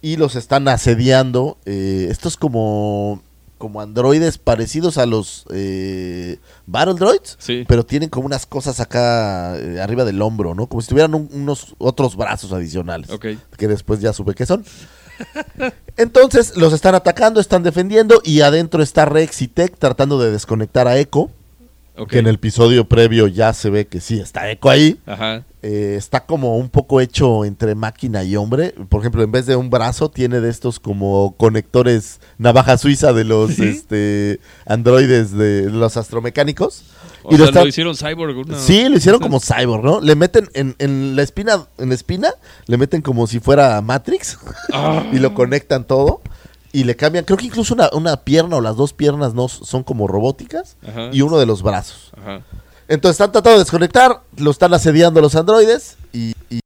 y 0.01 0.17
los 0.17 0.37
están 0.37 0.69
asediando. 0.69 1.59
eh, 1.67 2.07
estos 2.11 2.37
como, 2.37 3.21
como 3.59 3.81
androides 3.81 4.39
parecidos 4.39 4.97
a 4.99 5.07
los 5.07 5.45
eh, 5.53 6.39
Battle 6.67 6.95
Droids, 6.95 7.37
Sí. 7.41 7.65
pero 7.67 7.85
tienen 7.85 8.09
como 8.11 8.27
unas 8.27 8.47
cosas 8.47 8.79
acá 8.79 9.57
eh, 9.59 9.81
arriba 9.81 10.05
del 10.05 10.23
hombro, 10.23 10.55
¿no? 10.55 10.69
Como 10.69 10.83
si 10.83 10.89
tuvieran 10.89 11.15
un- 11.17 11.29
unos 11.33 11.75
otros 11.79 12.15
brazos 12.15 12.53
adicionales, 12.53 13.11
Ok. 13.11 13.27
que 13.57 13.67
después 13.67 14.01
ya 14.01 14.13
supe 14.13 14.35
que 14.35 14.47
son. 14.47 14.65
Entonces 15.97 16.57
los 16.57 16.73
están 16.73 16.95
atacando, 16.95 17.41
están 17.41 17.63
defendiendo 17.63 18.21
y 18.25 18.41
adentro 18.41 18.83
está 18.83 19.05
Rex 19.05 19.43
y 19.43 19.49
Tech 19.49 19.77
tratando 19.79 20.19
de 20.19 20.31
desconectar 20.31 20.87
a 20.89 20.99
Echo. 20.99 21.31
Que 22.11 22.19
en 22.19 22.27
el 22.27 22.35
episodio 22.35 22.87
previo 22.87 23.27
ya 23.27 23.55
se 23.55 23.71
ve 23.71 23.87
que 23.87 24.01
sí 24.01 24.21
está 24.21 24.51
Echo 24.51 24.69
ahí. 24.69 25.01
Ajá. 25.07 25.45
Eh, 25.63 25.97
está 25.97 26.27
como 26.27 26.59
un 26.59 26.69
poco 26.69 27.01
hecho 27.01 27.45
entre 27.45 27.75
máquina 27.75 28.23
y 28.23 28.37
hombre. 28.37 28.75
Por 28.89 29.01
ejemplo, 29.01 29.23
en 29.23 29.33
vez 29.33 29.47
de 29.47 29.57
un 29.57 29.69
brazo, 29.69 30.11
tiene 30.11 30.41
de 30.41 30.51
estos 30.51 30.79
como 30.79 31.35
conectores 31.37 32.21
navaja 32.39 32.79
suiza 32.79 33.13
de 33.13 33.25
los 33.25 33.59
este, 33.59 34.39
androides 34.67 35.33
de 35.33 35.71
los 35.71 35.97
astromecánicos. 35.97 36.85
O 37.27 37.31
y 37.33 37.37
sea, 37.37 37.39
lo 37.39 37.45
está- 37.47 37.63
lo 37.63 37.69
hicieron 37.69 37.97
cyborg. 37.97 38.37
una- 38.39 38.59
Sí, 38.59 38.89
lo 38.89 38.97
hicieron 38.97 39.21
como 39.21 39.41
cyborg, 39.41 39.85
¿no? 39.85 40.01
Le 40.01 40.15
meten 40.15 40.49
en, 40.55 40.75
en 40.79 41.17
la 41.17 41.23
espina, 41.23 41.67
en 41.79 41.89
la 41.89 41.95
espina, 41.95 42.33
le 42.67 42.77
meten 42.79 43.03
como 43.03 43.27
si 43.27 43.41
fuera 43.41 43.81
Matrix 43.83 44.39
Ah. 44.73 45.05
y 45.13 45.19
lo 45.19 45.35
conectan 45.35 45.85
todo. 45.87 46.21
y 46.73 46.85
le 46.85 46.95
cambian, 46.95 47.25
creo 47.25 47.39
que 47.39 47.47
incluso 47.47 47.73
una, 47.73 47.89
una 47.95 48.19
pierna 48.19 48.57
o 48.57 48.61
las 48.61 48.77
dos 48.77 48.93
piernas 48.93 49.33
no 49.33 49.49
son 49.49 49.83
como 49.83 50.07
robóticas 50.07 50.77
Ajá. 50.87 51.09
y 51.11 51.23
uno 51.23 51.39
de 51.39 51.47
los 51.47 51.63
brazos. 51.63 52.11
Ajá. 52.21 52.43
Entonces 52.87 53.15
están 53.15 53.33
tratando 53.33 53.59
de 53.59 53.65
desconectar, 53.65 54.21
lo 54.37 54.51
están 54.51 54.75
asediando 54.75 55.21
los 55.23 55.35
androides 55.37 55.97
y... 56.13 56.33
y- 56.51 56.61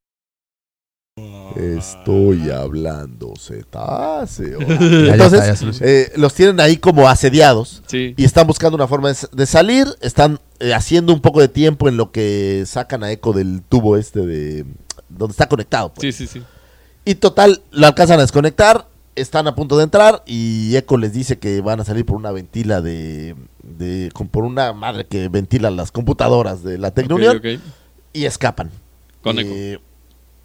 Estoy 1.61 2.51
hablando 2.51 3.35
cetáceo. 3.39 4.59
Entonces, 4.69 5.81
eh, 5.81 6.13
los 6.17 6.35
tienen 6.35 6.61
ahí 6.61 6.77
como 6.77 7.09
asediados 7.09 7.83
Sí. 7.87 8.15
y 8.17 8.25
están 8.25 8.47
buscando 8.47 8.77
una 8.77 8.87
forma 8.89 9.13
de, 9.33 9.47
salir. 9.47 9.87
Están 10.01 10.39
eh, 10.59 10.73
haciendo 10.75 11.13
un 11.13 11.21
poco 11.21 11.41
de 11.41 11.49
tiempo 11.49 11.89
en 11.89 11.97
lo 11.97 12.11
que 12.13 12.65
sacan 12.67 13.05
a 13.05 13.11
Echo 13.13 13.33
del 13.33 13.63
tubo 13.69 13.97
este 13.97 14.21
de 14.27 14.65
donde 15.09 15.33
está 15.33 15.49
conectado. 15.49 15.93
pues. 15.93 16.15
Sí, 16.17 16.27
sí, 16.27 16.33
sí. 16.39 16.45
Y 17.05 17.15
total, 17.17 17.63
lo 17.71 17.87
alcanzan 17.87 18.19
a 18.19 18.23
desconectar. 18.23 18.87
Están 19.17 19.47
a 19.49 19.55
punto 19.57 19.77
de 19.77 19.85
entrar 19.85 20.23
y 20.25 20.77
Echo 20.77 20.97
les 20.97 21.13
dice 21.13 21.39
que 21.39 21.61
van 21.61 21.81
a 21.81 21.85
salir 21.85 22.07
por 22.07 22.17
una 22.17 22.31
ventila 22.31 22.81
de, 22.81 23.35
de 23.63 24.09
con- 24.15 24.29
por 24.29 24.45
una 24.45 24.73
madre 24.73 25.05
que 25.05 25.29
ventila 25.29 25.71
las 25.71 25.91
computadoras 25.93 26.63
de 26.63 26.79
la 26.79 26.93
Tecnunión 26.93 27.37
Ok, 27.39 27.45
ok. 27.57 27.61
y 28.13 28.25
escapan. 28.25 28.71
Con 29.21 29.37
Eh, 29.41 29.79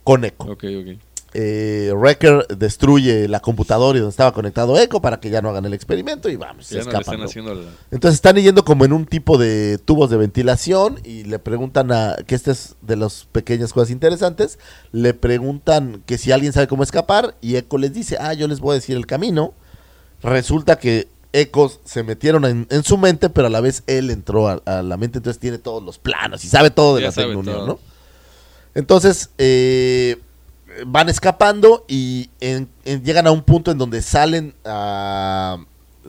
Con 0.05 0.23
Echo. 0.23 0.45
Ok, 0.45 0.63
ok. 0.63 0.97
Eh, 1.37 1.91
Wrecker 1.93 2.47
destruye 2.47 3.27
la 3.27 3.41
computadora 3.41 3.97
y 3.97 3.99
donde 3.99 4.11
estaba 4.11 4.31
conectado 4.31 4.79
Echo 4.79 5.01
para 5.01 5.19
que 5.19 5.29
ya 5.29 5.41
no 5.41 5.49
hagan 5.49 5.65
el 5.65 5.73
experimento 5.73 6.29
y 6.29 6.37
vamos, 6.37 6.67
se 6.67 6.75
Ya 6.75 6.83
no 6.83 6.91
escapan. 6.91 7.01
están 7.01 7.19
¿no? 7.19 7.25
haciendo 7.25 7.55
la... 7.55 7.69
Entonces 7.91 8.15
están 8.15 8.37
yendo 8.37 8.63
como 8.63 8.85
en 8.85 8.93
un 8.93 9.05
tipo 9.05 9.37
de 9.37 9.77
tubos 9.77 10.09
de 10.09 10.15
ventilación 10.15 10.97
y 11.03 11.25
le 11.25 11.37
preguntan 11.39 11.91
a, 11.91 12.15
que 12.25 12.35
esta 12.35 12.51
es 12.51 12.75
de 12.81 12.95
las 12.95 13.25
pequeñas 13.33 13.73
cosas 13.73 13.89
interesantes, 13.89 14.59
le 14.93 15.13
preguntan 15.13 16.01
que 16.05 16.17
si 16.17 16.31
alguien 16.31 16.53
sabe 16.53 16.67
cómo 16.67 16.83
escapar 16.83 17.35
y 17.41 17.57
Echo 17.57 17.77
les 17.77 17.91
dice, 17.93 18.15
ah, 18.21 18.33
yo 18.33 18.47
les 18.47 18.61
voy 18.61 18.71
a 18.71 18.75
decir 18.75 18.95
el 18.95 19.05
camino. 19.05 19.53
Resulta 20.23 20.79
que 20.79 21.09
Echos 21.33 21.81
se 21.83 22.03
metieron 22.03 22.45
en, 22.45 22.65
en 22.69 22.83
su 22.85 22.97
mente, 22.97 23.29
pero 23.29 23.47
a 23.47 23.49
la 23.49 23.59
vez 23.59 23.83
él 23.87 24.09
entró 24.09 24.47
a, 24.47 24.61
a 24.65 24.81
la 24.81 24.95
mente, 24.95 25.17
entonces 25.17 25.37
tiene 25.41 25.57
todos 25.57 25.83
los 25.83 25.97
planos 25.99 26.45
y 26.45 26.47
sabe 26.47 26.69
todo 26.71 26.95
de 26.95 27.01
Ya 27.01 27.07
la 27.09 27.13
todo. 27.13 27.67
¿no? 27.67 27.79
Entonces, 28.75 29.29
eh, 29.37 30.17
van 30.85 31.09
escapando 31.09 31.85
y 31.87 32.29
en- 32.41 32.67
en- 32.83 33.03
llegan 33.03 33.25
a 33.27 33.31
un 33.31 33.41
punto 33.41 33.71
en 33.71 33.77
donde 33.77 34.01
salen 34.01 34.53
a 34.65 35.57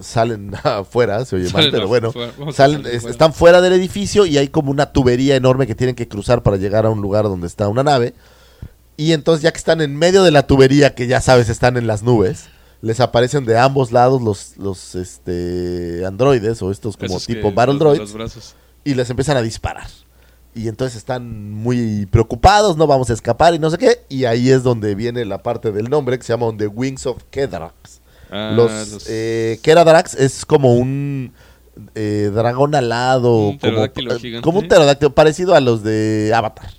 salen 0.01 0.53
afuera, 0.65 1.25
se 1.25 1.37
oye 1.37 1.45
mal, 1.45 1.53
Salen 1.53 1.71
pero 1.71 1.89
bueno, 1.89 2.13
salen, 2.13 2.53
salir 2.53 2.87
es- 2.89 2.97
afuera. 2.99 3.11
están 3.13 3.33
fuera 3.33 3.61
del 3.63 3.73
edificio 3.73 4.27
y 4.27 4.37
hay 4.37 4.49
como 4.49 4.71
una 4.71 4.93
tubería 4.93 5.37
enorme 5.37 5.67
que 5.67 5.75
tienen 5.75 5.97
que 5.97 6.07
cruzar 6.07 6.43
para 6.43 6.59
llegar 6.59 6.85
a 6.85 6.91
un 6.91 7.01
lugar 7.01 7.25
donde 7.25 7.47
está 7.47 7.67
una 7.69 7.83
nave. 7.83 8.13
Y 8.99 9.13
entonces 9.13 9.43
ya 9.43 9.53
que 9.53 9.59
están 9.59 9.81
en 9.81 9.97
medio 9.97 10.23
de 10.23 10.33
la 10.33 10.47
tubería, 10.47 10.95
que 10.95 11.07
ya 11.07 11.21
sabes 11.23 11.49
están 11.49 11.77
en 11.79 11.87
las 11.87 12.03
nubes, 12.03 12.47
les 12.83 13.01
aparecen 13.01 13.47
de 13.47 13.57
ambos 13.59 13.91
lados 13.93 14.21
los, 14.21 14.57
los 14.59 14.95
este, 14.97 16.05
androides 16.05 16.61
o 16.61 16.71
estos 16.71 16.97
como 16.99 17.17
Esos 17.17 17.27
tipo 17.27 17.53
Battle 17.53 17.79
Droids 17.79 18.11
y 18.85 18.95
les 18.95 19.09
empiezan 19.09 19.37
a 19.39 19.43
disparar. 19.43 19.87
Y 20.57 20.69
entonces 20.69 20.97
están 20.97 21.53
muy 21.53 22.07
preocupados, 22.07 22.77
no 22.79 22.87
vamos 22.87 23.11
a 23.11 23.13
escapar 23.13 23.55
y 23.55 23.59
no 23.59 23.71
sé 23.71 23.77
qué. 23.79 24.01
Y 24.09 24.25
ahí 24.25 24.51
es 24.51 24.63
donde 24.63 24.95
viene 24.95 25.25
la 25.27 25.43
parte 25.43 25.71
del 25.71 25.91
nombre 25.91 26.17
que 26.19 26.25
se 26.25 26.33
llama 26.33 26.47
the 26.57 26.67
Wings 26.67 27.05
of 27.07 27.23
Kedrax. 27.31 28.01
Ah, 28.31 28.53
los, 28.57 28.73
los- 28.91 29.07
eh, 29.09 29.61
Kedrax 29.63 30.15
es 30.15 30.47
como 30.47 30.75
un 30.75 31.33
eh, 31.95 32.31
dragón 32.35 32.75
alado, 32.75 33.37
Un 33.37 33.45
como, 33.47 33.59
pterodáctilo 33.61 34.15
eh, 34.15 34.19
gigante. 34.19 34.43
como 34.45 34.61
un 34.61 34.67
pterodáctilo, 34.69 35.15
parecido 35.15 35.55
a 35.55 35.61
los 35.61 35.83
de 35.85 36.33
Avatar. 36.35 36.71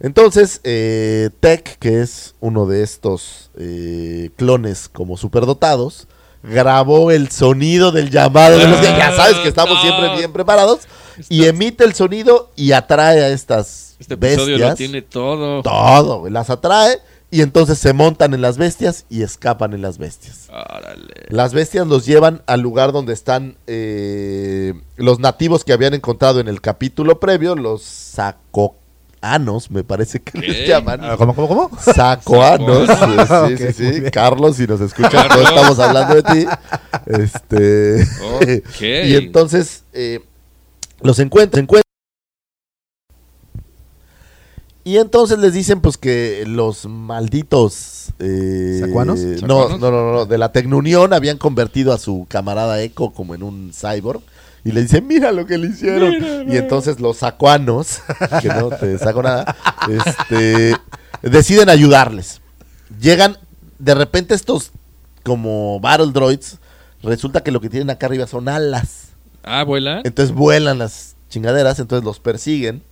Entonces, 0.00 0.60
eh, 0.64 1.30
Tech, 1.40 1.78
que 1.78 2.00
es 2.00 2.34
uno 2.40 2.66
de 2.66 2.82
estos 2.82 3.50
eh, 3.56 4.30
clones 4.36 4.88
como 4.88 5.16
superdotados, 5.16 6.08
grabó 6.42 7.10
el 7.10 7.30
sonido 7.30 7.92
del 7.92 8.10
llamado 8.10 8.58
de 8.58 8.66
los 8.68 8.80
que 8.80 8.86
ya 8.86 9.14
sabes 9.14 9.36
que 9.38 9.48
estamos 9.48 9.74
no. 9.76 9.80
siempre 9.82 10.16
bien 10.16 10.32
preparados 10.32 10.80
y 11.28 11.44
emite 11.44 11.84
el 11.84 11.94
sonido 11.94 12.50
y 12.56 12.72
atrae 12.72 13.22
a 13.22 13.28
estas 13.28 13.96
Este 14.00 14.14
episodio 14.14 14.54
bestias. 14.54 14.70
lo 14.70 14.76
tiene 14.76 15.02
todo. 15.02 15.62
Todo, 15.62 16.28
las 16.28 16.50
atrae 16.50 16.98
y 17.30 17.40
entonces 17.40 17.78
se 17.78 17.92
montan 17.94 18.34
en 18.34 18.42
las 18.42 18.58
bestias 18.58 19.06
y 19.08 19.22
escapan 19.22 19.72
en 19.72 19.80
las 19.82 19.96
bestias. 19.98 20.48
Órale. 20.50 21.14
Las 21.28 21.54
bestias 21.54 21.86
los 21.86 22.04
llevan 22.04 22.42
al 22.46 22.60
lugar 22.60 22.92
donde 22.92 23.12
están 23.14 23.56
eh, 23.66 24.74
los 24.96 25.18
nativos 25.18 25.64
que 25.64 25.72
habían 25.72 25.94
encontrado 25.94 26.40
en 26.40 26.48
el 26.48 26.60
capítulo 26.60 27.20
previo, 27.20 27.54
los 27.56 27.82
sacoanos, 29.22 29.70
me 29.70 29.84
parece 29.84 30.20
que 30.20 30.38
les 30.38 30.68
llaman. 30.68 31.00
Ah, 31.02 31.16
¿Cómo, 31.16 31.34
cómo, 31.34 31.48
cómo? 31.48 31.70
Sacoanos, 31.80 32.88
sí, 33.48 33.56
sí, 33.56 33.72
sí. 33.72 34.02
Carlos, 34.10 34.56
si 34.56 34.66
nos 34.66 34.80
escuchas, 34.80 35.28
no 35.28 35.42
estamos 35.42 35.78
hablando 35.78 36.14
de 36.16 36.22
ti. 36.22 36.46
Este, 37.06 38.02
Ok. 38.02 38.80
y 38.80 39.14
entonces 39.14 39.84
eh, 39.92 40.20
los 41.02 41.18
encuentran, 41.18 41.62
encuentran. 41.64 41.82
Y 44.84 44.96
entonces 44.96 45.38
les 45.38 45.54
dicen 45.54 45.80
pues 45.80 45.96
que 45.96 46.42
los 46.44 46.86
malditos 46.86 48.12
eh, 48.18 48.78
¿Sacuanos? 48.80 49.20
No, 49.42 49.68
no, 49.78 49.90
no, 49.92 50.12
no, 50.12 50.26
de 50.26 50.38
la 50.38 50.50
Tecnunión 50.50 51.12
habían 51.12 51.38
convertido 51.38 51.92
a 51.92 51.98
su 51.98 52.26
camarada 52.28 52.82
Echo 52.82 53.10
como 53.10 53.36
en 53.36 53.44
un 53.44 53.72
cyborg 53.72 54.22
y 54.64 54.72
le 54.72 54.82
dicen, 54.82 55.06
mira 55.06 55.32
lo 55.32 55.44
que 55.46 55.58
le 55.58 55.68
hicieron. 55.68 56.12
y 56.50 56.56
entonces 56.56 57.00
los 57.00 57.18
sacuanos, 57.18 58.00
que 58.42 58.48
no 58.48 58.70
te 58.70 58.96
saco 58.98 59.22
nada, 59.22 59.56
este, 59.88 60.76
deciden 61.22 61.68
ayudarles. 61.68 62.40
Llegan, 63.00 63.38
de 63.78 63.94
repente 63.94 64.34
estos 64.34 64.70
como 65.24 65.80
Battle 65.80 66.12
Droids, 66.12 66.58
resulta 67.02 67.42
que 67.42 67.50
lo 67.52 67.60
que 67.60 67.68
tienen 67.70 67.90
acá 67.90 68.06
arriba 68.06 68.26
son 68.26 68.48
alas. 68.48 69.08
Ah, 69.42 69.64
vuela. 69.64 70.02
Entonces 70.04 70.34
vuelan 70.34 70.78
las 70.78 71.16
chingaderas, 71.28 71.78
entonces 71.80 72.04
los 72.04 72.20
persiguen. 72.20 72.82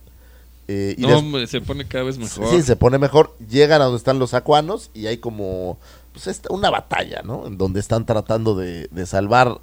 eh, 0.67 0.95
y 0.97 1.01
No, 1.01 1.19
hombre, 1.19 1.47
se 1.47 1.61
pone 1.61 1.85
cada 1.87 2.03
vez 2.05 2.17
mejor. 2.17 2.47
Sí, 2.49 2.61
se 2.61 2.75
pone 2.75 2.97
mejor. 2.97 3.35
Llegan 3.49 3.81
a 3.81 3.85
donde 3.85 3.97
están 3.97 4.19
los 4.19 4.33
acuanos 4.33 4.89
y 4.93 5.07
hay 5.07 5.17
como 5.17 5.77
pues 6.13 6.27
esta- 6.27 6.53
una 6.53 6.69
batalla, 6.69 7.21
¿no? 7.23 7.47
En 7.47 7.57
donde 7.57 7.79
están 7.79 8.05
tratando 8.05 8.55
de, 8.55 8.87
de 8.91 9.05
salvar 9.05 9.59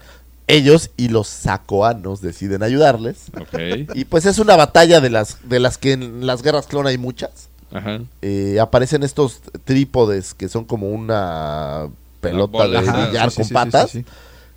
ellos 0.48 0.90
y 0.96 1.08
los 1.08 1.28
sacoanos 1.28 2.20
deciden 2.20 2.62
ayudarles. 2.62 3.26
Y 3.94 4.04
pues 4.06 4.26
es 4.26 4.38
una 4.38 4.56
batalla 4.56 5.00
de 5.00 5.10
las, 5.10 5.48
de 5.48 5.60
las 5.60 5.78
que 5.78 5.92
en 5.92 6.26
las 6.26 6.42
guerras 6.42 6.66
clon 6.66 6.86
hay 6.86 6.98
muchas. 6.98 7.48
Ajá. 7.70 8.00
Eh, 8.22 8.58
aparecen 8.60 9.02
estos 9.02 9.40
trípodes 9.64 10.32
que 10.32 10.48
son 10.48 10.64
como 10.64 10.88
una 10.88 11.88
pelota 12.20 12.52
bola, 12.52 12.82
de 12.82 12.88
ajá, 12.88 13.06
billar 13.06 13.30
sí, 13.30 13.36
con 13.36 13.44
sí, 13.44 13.48
sí, 13.48 13.54
patas 13.54 13.90
sí, 13.90 13.98
sí. 14.00 14.06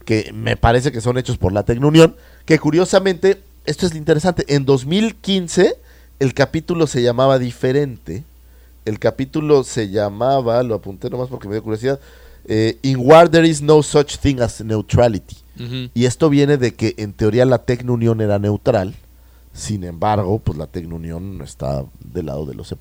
que 0.06 0.32
me 0.34 0.56
parece 0.56 0.94
que 0.94 1.02
son 1.02 1.18
hechos 1.18 1.38
por 1.38 1.52
la 1.52 1.64
Tecnunión, 1.64 2.16
que 2.46 2.58
curiosamente, 2.58 3.42
esto 3.66 3.86
es 3.86 3.92
lo 3.92 3.98
interesante, 3.98 4.46
en 4.48 4.66
2015 4.66 5.76
el 6.20 6.34
capítulo 6.34 6.88
se 6.88 7.02
llamaba 7.02 7.38
diferente, 7.38 8.24
el 8.86 8.98
capítulo 8.98 9.66
se 9.66 9.90
llamaba, 9.90 10.64
lo 10.64 10.76
apunté 10.76 11.10
nomás 11.10 11.28
porque 11.28 11.50
me 11.50 11.56
dio 11.56 11.64
curiosidad, 11.64 12.00
eh, 12.46 12.78
In 12.82 12.98
War 13.00 13.28
There 13.28 13.48
Is 13.48 13.62
No 13.62 13.84
Such 13.84 14.18
Thing 14.18 14.40
as 14.40 14.62
Neutrality. 14.62 15.41
Y 15.94 16.06
esto 16.06 16.30
viene 16.30 16.58
de 16.58 16.74
que 16.74 16.96
en 16.98 17.14
teoría 17.14 17.46
la 17.46 17.60
Tecnunión 17.60 18.20
era 18.22 18.40
neutral, 18.40 18.96
sin 19.54 19.84
embargo, 19.84 20.40
pues 20.40 20.58
la 20.58 20.68
Tecnunión 20.68 21.42
está 21.44 21.86
del 22.00 22.26
lado 22.28 22.46
de 22.46 22.56
los 22.56 22.66
Es 22.66 22.70
de 22.70 22.76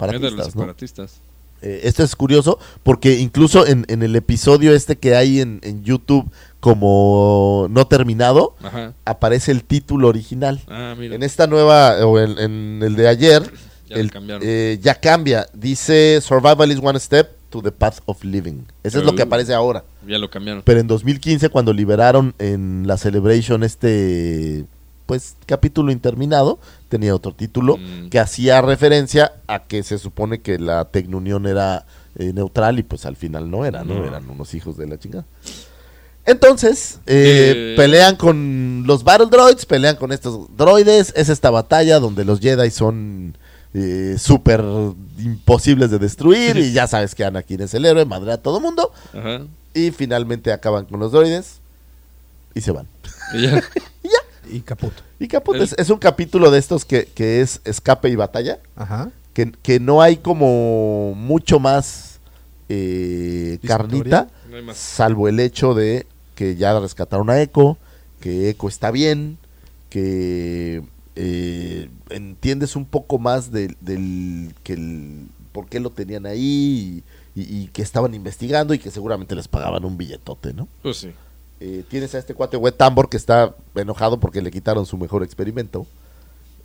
separatistas. 0.45 1.21
Eh, 1.63 1.81
esto 1.85 2.03
es 2.03 2.17
curioso 2.17 2.59
porque 2.83 3.19
incluso 3.19 3.67
en, 3.67 3.85
en 3.89 4.03
el 4.03 4.17
episodio 4.17 4.75
este 4.75 4.97
que 4.97 5.15
hay 5.15 5.41
en, 5.41 5.61
en 5.63 5.85
YouTube 5.85 6.31
como 6.59 7.67
no 7.71 7.87
terminado, 7.87 8.55
Ajá. 8.63 8.95
aparece 9.05 9.51
el 9.53 9.65
título 9.65 10.09
original. 10.09 10.61
Ah, 10.69 10.95
mira. 10.99 11.15
En 11.17 11.23
esta 11.23 11.47
nueva, 11.47 12.07
o 12.07 12.19
en, 12.19 12.39
en 12.39 12.81
el 12.83 12.97
de 12.97 13.09
ayer, 13.09 13.43
Ya 13.89 13.97
el- 13.97 14.11
eh, 14.43 14.79
ya 14.81 14.95
cambia. 14.95 15.47
Dice 15.53 16.21
Survival 16.23 16.71
is 16.73 16.79
one 16.83 16.99
step 16.99 17.29
to 17.51 17.61
the 17.63 17.71
path 17.73 17.99
of 18.07 18.23
living. 18.25 18.65
Eso 18.83 18.99
es 19.01 19.05
lo 19.05 19.15
que 19.15 19.23
Uh. 19.23 19.27
aparece 19.27 19.53
ahora. 19.55 19.85
Ya 20.07 20.19
lo 20.19 20.31
cambiaron. 20.31 20.63
Pero 20.65 20.81
en 20.81 20.87
2015, 20.87 21.49
cuando 21.51 21.73
liberaron 21.73 22.35
en 22.39 22.87
la 22.87 22.97
Celebration 22.97 23.63
este 23.65 24.65
pues 25.07 25.35
capítulo 25.45 25.91
interminado, 25.91 26.61
tenía 26.89 27.15
otro 27.17 27.33
título 27.35 27.77
Mm. 27.79 28.11
que 28.11 28.21
hacía 28.21 28.63
referencia 28.63 29.33
a 29.49 29.65
que 29.65 29.83
se 29.83 29.99
supone 29.99 30.41
que 30.41 30.59
la 30.61 30.85
Tecnunión 30.85 31.47
era 31.47 31.85
eh, 32.17 32.33
neutral 32.33 32.79
y 32.79 32.83
pues 32.85 33.07
al 33.07 33.17
final 33.17 33.51
no 33.51 33.65
era, 33.65 33.83
¿no? 33.85 33.95
No. 33.95 34.05
Eran 34.05 34.29
unos 34.31 34.55
hijos 34.55 34.77
de 34.77 34.87
la 34.87 34.99
chingada. 34.99 35.25
Entonces, 36.27 37.01
eh, 37.07 37.73
Eh. 37.73 37.75
pelean 37.77 38.17
con 38.17 38.85
los 38.87 39.03
Battle 39.05 39.27
Droids, 39.31 39.67
pelean 39.67 39.97
con 39.97 40.13
estos 40.13 40.55
droides, 40.57 41.13
es 41.17 41.29
esta 41.29 41.51
batalla 41.51 41.99
donde 41.99 42.25
los 42.25 42.41
Jedi 42.41 42.71
son 42.71 43.37
eh, 43.75 44.17
súper 44.19 44.63
imposibles 45.19 45.91
de 45.91 45.99
destruir 45.99 46.57
y 46.57 46.73
ya 46.73 46.87
sabes 46.87 47.15
que 47.15 47.25
Anakin 47.25 47.63
es 47.63 47.75
el 47.75 47.85
héroe, 47.85 48.05
madre 48.05 48.33
a 48.33 48.39
todo 48.43 48.61
mundo. 48.61 48.93
Ajá. 49.15 49.43
Y 49.75 49.91
finalmente 49.93 50.53
acaban 50.53 50.87
con 50.87 50.99
los 51.01 51.13
droides 51.13 51.61
y 52.55 52.61
se 52.61 52.73
van. 52.73 52.87
Y 53.33 53.43
ya. 53.43 53.63
Y 54.51 54.61
caput. 54.63 54.93
Y 55.21 55.29
caput, 55.29 55.55
El- 55.57 55.63
es, 55.63 55.75
es 55.79 55.91
un 55.91 55.99
capítulo 55.99 56.51
de 56.51 56.59
estos 56.59 56.85
que, 56.85 57.05
que 57.07 57.41
es 57.41 57.61
escape 57.65 58.09
y 58.09 58.17
batalla, 58.17 58.59
Ajá. 58.75 59.11
que, 59.35 59.53
que 59.63 59.79
no 59.79 60.03
hay 60.03 60.17
como 60.17 61.15
mucho 61.15 61.61
más 61.61 62.19
eh, 62.69 63.59
carnita, 63.65 64.27
No 64.49 64.57
hay 64.57 64.63
más. 64.63 64.77
salvo 64.77 65.29
el 65.29 65.39
hecho 65.39 65.75
de 65.75 66.07
que 66.35 66.57
ya 66.57 66.79
rescataron 66.81 67.31
a 67.31 67.41
Echo, 67.41 67.77
que 68.19 68.49
Echo 68.51 68.67
está 68.67 68.91
bien, 68.91 69.39
que 69.91 70.83
eh, 71.17 71.91
entiendes 72.11 72.77
un 72.77 72.85
poco 72.87 73.19
más 73.19 73.51
del, 73.53 73.77
del 73.81 74.55
que 74.63 74.75
el, 74.75 75.27
por 75.53 75.67
qué 75.69 75.81
lo 75.81 75.91
tenían 75.91 76.27
ahí 76.27 77.03
y, 77.35 77.41
y- 77.41 77.63
y 77.63 77.67
que 77.69 77.83
estaban 77.83 78.15
investigando 78.15 78.75
y 78.75 78.79
que 78.79 78.91
seguramente 78.91 79.35
les 79.35 79.49
pagaban 79.49 79.85
un 79.85 79.97
billetote, 79.97 80.53
¿no? 80.55 80.69
Pues 80.83 80.99
sí. 80.99 81.11
Eh, 81.61 81.85
tienes 81.89 82.15
a 82.15 82.19
este 82.19 82.33
cuate 82.35 82.57
Wet 82.57 82.77
Tambor 82.77 83.09
que 83.11 83.17
está 83.19 83.55
enojado 83.75 84.19
porque 84.19 84.41
le 84.41 84.51
quitaron 84.51 84.87
su 84.87 84.97
mejor 84.97 85.23
experimento. 85.23 85.87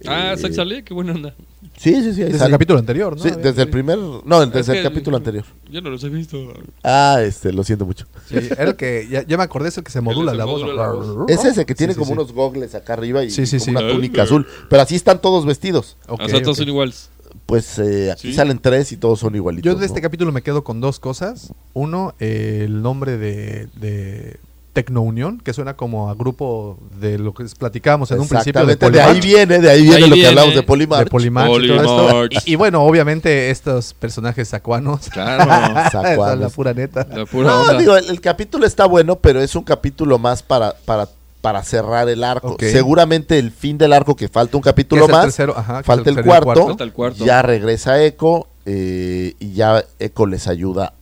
Ah, 0.07 0.33
Eh, 0.33 0.37
Zack 0.37 0.83
qué 0.83 0.93
buena 0.93 1.13
onda. 1.13 1.35
Sí, 1.77 1.93
sí, 2.01 2.13
sí. 2.13 2.21
Desde 2.23 2.37
sale. 2.37 2.45
el 2.45 2.51
capítulo 2.51 2.79
anterior, 2.79 3.17
¿no? 3.17 3.21
Sí, 3.23 3.29
desde 3.41 3.63
el 3.63 3.69
primer. 3.69 3.97
No, 3.97 4.45
desde 4.45 4.59
Es 4.59 4.69
el 4.69 4.83
capítulo 4.83 5.17
anterior. 5.17 5.43
Yo 5.69 5.81
no 5.81 5.89
los 5.89 6.03
he 6.03 6.09
visto. 6.09 6.37
Ah, 6.83 7.19
este, 7.21 7.51
lo 7.51 7.63
siento 7.63 7.85
mucho. 7.85 8.05
Sí, 8.27 8.35
era 8.35 8.63
el 8.63 8.75
que, 8.75 9.07
ya, 9.09 9.23
ya 9.23 9.37
me 9.37 9.43
acordé, 9.43 9.69
es 9.69 9.77
el 9.77 9.83
que 9.83 9.91
se 9.91 10.01
modula 10.01 10.31
se 10.31 10.37
la 10.37 10.45
voz. 10.45 10.61
la 10.75 10.91
voz. 10.91 11.29
Es 11.29 11.43
ese 11.43 11.65
que 11.65 11.75
tiene 11.75 11.93
Sí, 11.93 11.99
sí, 11.99 11.99
como 11.99 12.15
sí. 12.15 12.19
unos 12.21 12.31
gogles 12.33 12.75
acá 12.75 12.93
arriba 12.93 13.23
y, 13.23 13.29
Sí, 13.29 13.45
sí, 13.45 13.57
y 13.57 13.59
sí. 13.59 13.65
como 13.73 13.79
una 13.85 13.91
túnica 13.93 14.23
azul. 14.23 14.47
Pero 14.69 14.81
así 14.81 14.95
están 14.95 15.19
todos 15.21 15.45
vestidos. 15.45 15.97
Ok, 16.07 16.21
o 16.23 16.29
sea, 16.29 16.41
todos 16.41 16.57
son 16.57 16.67
iguales. 16.67 17.09
Pues 17.45 17.77
eh, 17.79 18.11
aquí 18.11 18.29
Sí. 18.29 18.33
salen 18.33 18.59
tres 18.59 18.91
y 18.91 18.97
todos 18.97 19.19
son 19.19 19.35
igualitos. 19.35 19.65
Yo 19.71 19.77
de 19.77 19.85
este 19.85 19.99
¿no? 19.99 20.03
capítulo 20.03 20.31
me 20.31 20.41
quedo 20.41 20.63
con 20.63 20.81
dos 20.81 20.99
cosas. 20.99 21.53
Uno, 21.73 22.15
eh, 22.19 22.63
el 22.65 22.81
nombre 22.81 23.17
de, 23.17 23.67
de 23.75 24.39
Tecno 24.75 25.01
Unión, 25.01 25.39
que 25.39 25.53
suena 25.53 25.77
como 25.77 26.09
a 26.09 26.15
grupo 26.15 26.77
de 26.99 27.17
lo 27.17 27.33
que 27.33 27.45
platicábamos 27.57 28.11
en 28.11 28.19
un 28.19 28.27
principio 28.27 28.65
de 28.65 28.75
de 28.75 29.01
ahí 29.01 29.21
viene, 29.21 29.59
de 29.59 29.69
ahí 29.69 29.83
viene 29.83 29.95
ahí 29.95 30.01
lo 30.01 30.07
que 30.09 30.13
viene. 30.15 30.27
hablamos 30.27 30.53
de 30.53 30.59
de 30.59 30.63
Polymarch. 30.67 31.09
Polymarch 31.09 31.63
y 31.63 31.67
todo 31.69 31.77
esto. 31.77 31.95
Polymarch. 32.09 32.33
Y, 32.45 32.51
y 32.51 32.55
bueno, 32.55 32.83
obviamente 32.83 33.49
estos 33.51 33.93
personajes 33.93 34.49
sacuanos. 34.49 35.07
Claro. 35.09 35.45
Sacuanos. 35.91 36.39
La 36.39 36.49
pura 36.49 36.73
neta. 36.73 37.07
La 37.09 37.25
pura 37.25 37.49
No, 37.51 37.61
onda. 37.61 37.77
digo, 37.77 37.95
el, 37.95 38.09
el 38.09 38.19
capítulo 38.19 38.65
está 38.67 38.85
bueno, 38.85 39.15
pero 39.15 39.41
es 39.41 39.55
un 39.55 39.63
capítulo 39.63 40.19
más 40.19 40.43
para, 40.43 40.75
para, 40.83 41.07
para 41.39 41.63
cerrar 41.63 42.09
el 42.09 42.21
arco. 42.25 42.57
Seguramente 42.59 43.39
el 43.39 43.51
fin 43.51 43.77
del 43.77 43.93
arco, 43.93 44.15
que 44.17 44.27
falta 44.27 44.57
un 44.57 44.63
capítulo 44.63 45.07
más, 45.07 45.23
tercero, 45.23 45.57
ajá, 45.57 45.75
que 45.75 45.79
es 45.79 45.85
falta 45.85 46.09
el, 46.09 46.15
tercero 46.17 46.35
y 46.37 46.43
cuarto, 46.43 46.67
Falta 46.67 46.83
el 46.83 46.91
cuarto. 46.91 47.25
ya 47.25 47.41
regresa 47.41 48.03
Echo 48.03 48.47
eh, 48.65 49.35
y 49.39 49.53
ya 49.53 49.85
Echo 49.99 50.25
les 50.25 50.47
ayuda 50.49 50.87
a 50.87 50.93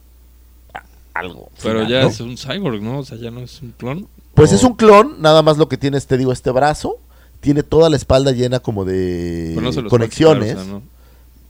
algo. 1.14 1.50
Pero 1.62 1.80
final, 1.86 1.88
ya 1.92 2.02
¿no? 2.04 2.08
es 2.10 2.20
un 2.20 2.38
cyborg, 2.38 2.82
¿no? 2.82 3.00
O 3.00 3.04
sea, 3.06 3.18
ya 3.18 3.32
no 3.32 3.40
es 3.42 3.62
un 3.62 3.72
clon. 3.78 4.08
Pues 4.34 4.52
O- 4.52 4.56
es 4.56 4.64
un 4.64 4.74
clon, 4.76 5.22
nada 5.22 5.42
más 5.44 5.58
lo 5.58 5.68
que 5.70 5.78
tiene, 5.78 6.00
te 6.02 6.18
digo, 6.18 6.32
este 6.32 6.52
brazo. 6.52 6.98
Tiene 7.40 7.62
toda 7.62 7.90
la 7.90 7.98
espalda 7.98 8.32
llena 8.32 8.60
como 8.62 8.86
de 8.86 9.52
Pero 9.56 9.72
no 9.72 9.90
conexiones. 9.90 10.56
va 10.56 10.62
a 10.62 10.64
quitar, 10.64 10.64
o 10.64 10.64
sea, 10.66 10.74
¿no? 10.74 10.84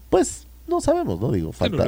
Pues 0.10 0.48
no 0.68 0.82
sabemos, 0.82 1.20
¿no? 1.20 1.32
Digo, 1.32 1.52
falta, 1.52 1.86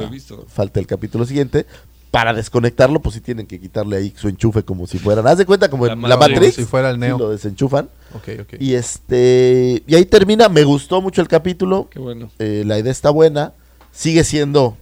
falta 0.48 0.80
el 0.80 0.86
capítulo 0.86 1.24
siguiente. 1.26 1.66
Para 2.12 2.32
desconectarlo, 2.32 3.00
pues 3.00 3.16
sí 3.16 3.20
tienen 3.20 3.46
que 3.46 3.60
quitarle 3.60 3.96
ahí 3.96 4.14
su 4.16 4.28
enchufe 4.28 4.62
como 4.62 4.86
si 4.86 4.98
fueran. 4.98 5.26
Haz 5.26 5.36
de 5.38 5.44
cuenta 5.44 5.68
como 5.68 5.86
La 5.86 5.92
en 5.92 6.02
la 6.02 6.16
Matrix. 6.16 6.54
Si 6.54 6.64
fuera 6.64 6.88
el 6.90 6.96
Sí, 6.96 7.00
Neo. 7.00 7.18
lo 7.18 7.30
desenchufan. 7.30 7.90
Ok, 8.14 8.28
ok. 8.42 8.54
Y 8.60 8.74
este. 8.74 9.82
Y 9.86 9.94
ahí 9.96 10.06
termina. 10.06 10.48
Me 10.48 10.64
gustó 10.64 11.02
mucho 11.02 11.20
el 11.20 11.28
capítulo. 11.28 11.88
Qué 11.90 11.98
bueno. 11.98 12.30
eh, 12.38 12.62
la 12.64 12.78
idea 12.78 12.92
está 12.92 13.10
buena. 13.10 13.52
Sigue 13.92 14.24
siendo 14.24 14.78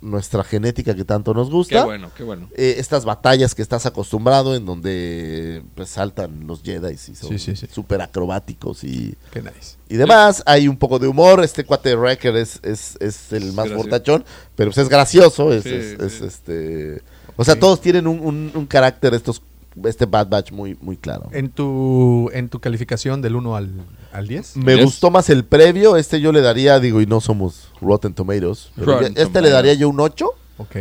nuestra 0.00 0.44
genética 0.44 0.94
que 0.94 1.04
tanto 1.04 1.32
nos 1.34 1.50
gusta. 1.50 1.78
Qué 1.80 1.84
bueno, 1.84 2.10
qué 2.16 2.22
bueno. 2.22 2.48
Eh, 2.54 2.76
estas 2.78 3.04
batallas 3.04 3.54
que 3.54 3.62
estás 3.62 3.86
acostumbrado 3.86 4.54
en 4.54 4.66
donde 4.66 5.62
pues 5.74 5.88
saltan 5.88 6.46
los 6.46 6.62
Jedi 6.62 6.94
y 6.94 6.96
son 6.96 7.30
Sí, 7.30 7.38
sí, 7.38 7.56
sí. 7.56 7.66
súper 7.72 8.00
acrobáticos 8.02 8.84
y, 8.84 9.16
Qué 9.32 9.40
nice. 9.42 9.76
y 9.88 9.96
demás. 9.96 10.42
Hay 10.46 10.68
un 10.68 10.76
poco 10.76 10.98
de 10.98 11.08
humor. 11.08 11.42
Este 11.42 11.64
cuate 11.64 11.90
de 11.90 11.96
Wrecker 11.96 12.36
es, 12.36 12.60
es, 12.62 12.96
es 13.00 13.32
el 13.32 13.46
más 13.52 13.66
gracioso. 13.66 13.82
fortachón, 13.82 14.24
pero 14.54 14.70
pues 14.70 14.78
es 14.78 14.88
gracioso. 14.88 15.52
Es, 15.52 15.64
Sí, 15.64 15.70
es- 15.70 16.00
es, 16.00 16.12
sí. 16.12 16.24
este. 16.26 17.02
O 17.36 17.44
sea, 17.44 17.58
todos 17.58 17.80
tienen 17.80 18.06
un, 18.06 18.20
un- 18.20 18.50
un 18.54 18.66
carácter, 18.66 19.12
estos, 19.14 19.42
este 19.84 20.06
Bad 20.06 20.28
Batch 20.28 20.52
muy, 20.52 20.76
muy 20.80 20.96
claro. 20.96 21.28
En 21.32 21.50
tu, 21.50 22.30
en 22.32 22.48
tu 22.48 22.60
calificación 22.60 23.20
del 23.22 23.36
1 23.36 23.56
al, 23.56 23.70
al 24.12 24.26
10. 24.28 24.56
Me 24.56 24.82
gustó 24.82 25.10
más 25.10 25.28
el 25.30 25.44
previo. 25.44 25.96
Este 25.96 26.20
yo 26.20 26.32
le 26.32 26.40
daría, 26.40 26.80
digo, 26.80 27.00
y 27.00 27.06
no 27.06 27.20
somos 27.20 27.68
Rotten 27.80 28.14
Tomatoes. 28.14 28.70
Rotten 28.76 29.08
este 29.08 29.18
le 29.20 29.24
Tomatoes. 29.24 29.52
daría 29.52 29.74
yo 29.74 29.88
un 29.88 30.00
8. 30.00 30.26
Ok. 30.58 30.76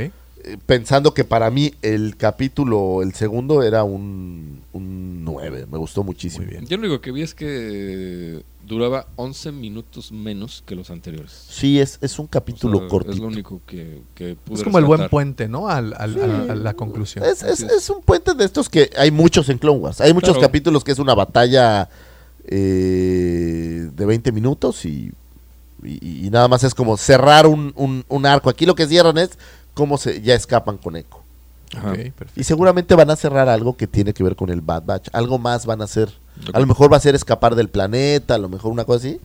Pensando 0.66 1.14
que 1.14 1.24
para 1.24 1.50
mí 1.50 1.74
el 1.82 2.18
capítulo, 2.18 3.02
el 3.02 3.14
segundo, 3.14 3.64
era 3.64 3.84
un, 3.84 4.62
un 4.74 5.24
9. 5.24 5.66
Me 5.72 5.78
gustó 5.78 6.04
muchísimo. 6.04 6.46
Muy 6.46 6.52
bien. 6.54 6.66
Yo 6.68 6.78
lo 6.78 6.84
único 6.88 7.02
que 7.02 7.12
vi 7.12 7.22
es 7.24 7.34
que 7.34 8.44
duraba 8.68 9.08
11 9.16 9.52
minutos 9.52 10.12
menos 10.12 10.64
que 10.66 10.76
los 10.76 10.90
anteriores. 10.92 11.32
Sí, 11.50 11.80
es, 11.80 11.98
es 12.02 12.20
un 12.20 12.26
O 12.26 12.30
capítulo 12.30 12.80
sea, 12.80 12.88
cortito. 12.88 13.14
Es 13.14 13.20
lo 13.20 13.28
único 13.28 13.62
que, 13.66 14.02
que 14.14 14.36
pude 14.36 14.58
Es 14.58 14.64
como 14.64 14.78
el 14.78 14.86
buen 14.86 15.00
rescatar. 15.00 15.10
puente, 15.12 15.48
¿no? 15.48 15.68
Al, 15.68 15.94
al- 15.98 16.22
al- 16.22 16.50
a 16.52 16.56
la 16.56 16.74
conclusión. 16.74 17.24
Es, 17.26 17.42
es- 17.44 17.52
Así 17.52 17.66
es. 17.66 17.72
es 17.72 17.90
un 17.90 18.02
puente 18.04 18.34
de 18.34 18.46
estos 18.46 18.70
que 18.70 18.90
hay 18.98 19.12
muchos 19.12 19.50
en 19.50 19.58
Clone 19.58 19.80
Wars. 19.80 20.00
Hay 20.02 20.14
muchos 20.14 20.32
Claro. 20.34 20.48
capítulos 20.48 20.84
que 20.84 20.92
es 20.92 21.00
una 21.00 21.16
batalla 21.16 21.90
eh, 22.48 23.90
de 23.96 24.06
20 24.06 24.32
minutos 24.32 24.86
y, 24.86 25.12
y- 25.84 26.26
y 26.28 26.30
nada 26.30 26.48
más 26.48 26.64
es 26.64 26.74
como 26.74 26.98
cerrar 26.98 27.48
un, 27.48 27.74
un- 27.76 28.06
un 28.08 28.26
arco. 28.26 28.50
Aquí 28.50 28.66
lo 28.66 28.76
que 28.76 28.88
cierran 28.88 29.18
es 29.18 29.32
cómo 29.76 30.00
se, 30.00 30.22
ya 30.22 30.34
escapan 30.34 30.78
con 30.78 30.96
Echo. 30.96 31.20
Ajá. 31.78 31.92
Ok, 31.92 31.98
perfecto. 31.98 32.40
Y 32.40 32.44
seguramente 32.44 32.96
van 32.96 33.12
a 33.12 33.16
cerrar 33.16 33.48
algo 33.50 33.78
que 33.78 33.86
tiene 33.86 34.14
que 34.14 34.24
ver 34.24 34.36
con 34.36 34.50
el 34.50 34.62
Bad 34.62 34.84
Batch. 34.86 35.10
Algo 35.14 35.38
más 35.38 35.68
van 35.68 35.82
a 35.82 35.84
hacer. 35.84 36.10
A 36.54 36.60
lo 36.60 36.66
mejor 36.66 36.92
va 36.92 36.98
a 36.98 37.00
ser 37.02 37.14
escapar 37.14 37.54
del 37.56 37.70
planeta, 37.70 38.36
a 38.36 38.38
lo 38.40 38.50
mejor 38.50 38.72
una 38.72 38.86
cosa 38.86 39.08
así. 39.08 39.20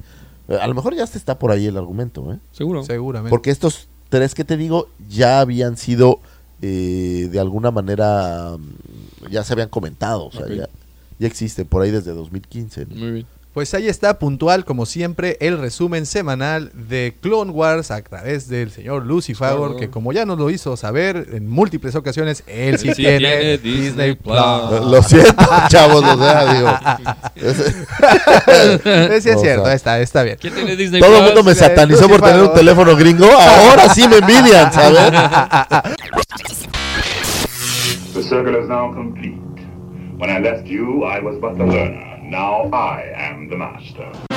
Eh, 0.49 0.59
A 0.61 0.67
lo 0.67 0.75
mejor 0.75 0.95
ya 0.95 1.07
se 1.07 1.17
está 1.17 1.39
por 1.39 1.51
ahí 1.51 1.67
el 1.67 1.77
argumento, 1.79 2.33
¿eh? 2.33 2.39
Seguro. 2.53 2.83
Seguramente. 2.85 3.31
Porque 3.31 3.51
estos 3.51 3.89
tres 4.11 4.35
que 4.35 4.45
te 4.45 4.57
digo 4.57 4.89
ya 5.09 5.41
habían 5.41 5.77
sido 5.77 6.21
eh, 6.63 7.29
de 7.31 7.41
alguna 7.41 7.71
manera, 7.71 8.57
mm, 8.59 9.31
ya 9.31 9.45
se 9.45 9.53
habían 9.55 9.69
comentado, 9.69 10.27
o 10.27 10.33
sea, 10.33 10.47
ya, 10.49 10.69
ya 11.19 11.27
existen 11.27 11.67
por 11.67 11.83
ahí 11.83 11.91
desde 11.91 12.13
2015. 12.13 12.87
¿no? 12.87 12.97
Muy 12.97 13.11
bien. 13.13 13.27
Pues 13.53 13.75
ahí 13.75 13.89
está 13.89 14.21
puntual, 14.21 14.65
como 14.65 14.87
siempre, 14.87 15.37
el 15.41 15.59
resumen 15.59 16.07
semanal 16.07 16.71
de 16.73 17.17
Clone 17.21 17.51
Wars 17.51 17.91
a 17.91 18.01
través 18.01 18.49
del 18.49 18.71
señor 18.71 19.05
Lucy 19.05 19.35
Favor, 19.35 19.77
que 19.77 19.91
como 19.91 20.13
ya 20.13 20.25
nos 20.25 20.39
lo 20.39 20.51
hizo 20.51 20.77
saber 20.77 21.31
en 21.33 21.49
múltiples 21.49 21.97
ocasiones, 21.97 22.45
él 22.47 22.79
sí, 22.79 22.93
tiene, 22.93 23.19
tiene 23.19 23.59
Disney, 23.59 23.81
Disney 23.83 24.15
Plus. 24.15 24.39
Plus. 24.69 24.87
Lo 24.93 25.03
siento, 25.03 25.45
chavos, 25.69 26.05
o 26.05 26.17
sea, 26.17 26.55
digo. 26.55 26.71
Sí, 29.21 29.29
es 29.29 29.37
O 29.37 29.41
cierto, 29.41 29.65
sea, 29.65 29.75
está, 29.75 30.01
está 30.01 30.23
bien. 30.23 30.37
¿Quién 30.41 30.55
tiene 30.55 30.77
Disney 30.77 31.01
todo 31.01 31.17
el 31.17 31.25
mundo 31.25 31.43
me 31.43 31.55
satanizó 31.55 32.03
Lucy 32.03 32.13
por 32.13 32.23
tener 32.23 32.43
un 32.43 32.55
teléfono 32.55 32.95
gringo, 32.95 33.27
ahora 33.27 33.93
sí 33.93 34.07
me 34.07 34.19
envidian, 34.19 34.73
¿sabes? 34.73 35.11
The 38.15 38.23
circle 38.23 38.61
is 38.61 38.69
now 38.69 38.95
complete. 38.95 39.41
When 40.19 40.31
I 40.31 40.39
left 40.39 40.67
you, 40.69 41.05
I 41.05 41.21
was 41.21 41.37
but 41.41 41.57
the 41.57 41.65
learner. 41.65 42.20
Now 42.31 42.71
I 42.73 43.11
am 43.13 43.49
the 43.49 43.57
master. 43.57 44.30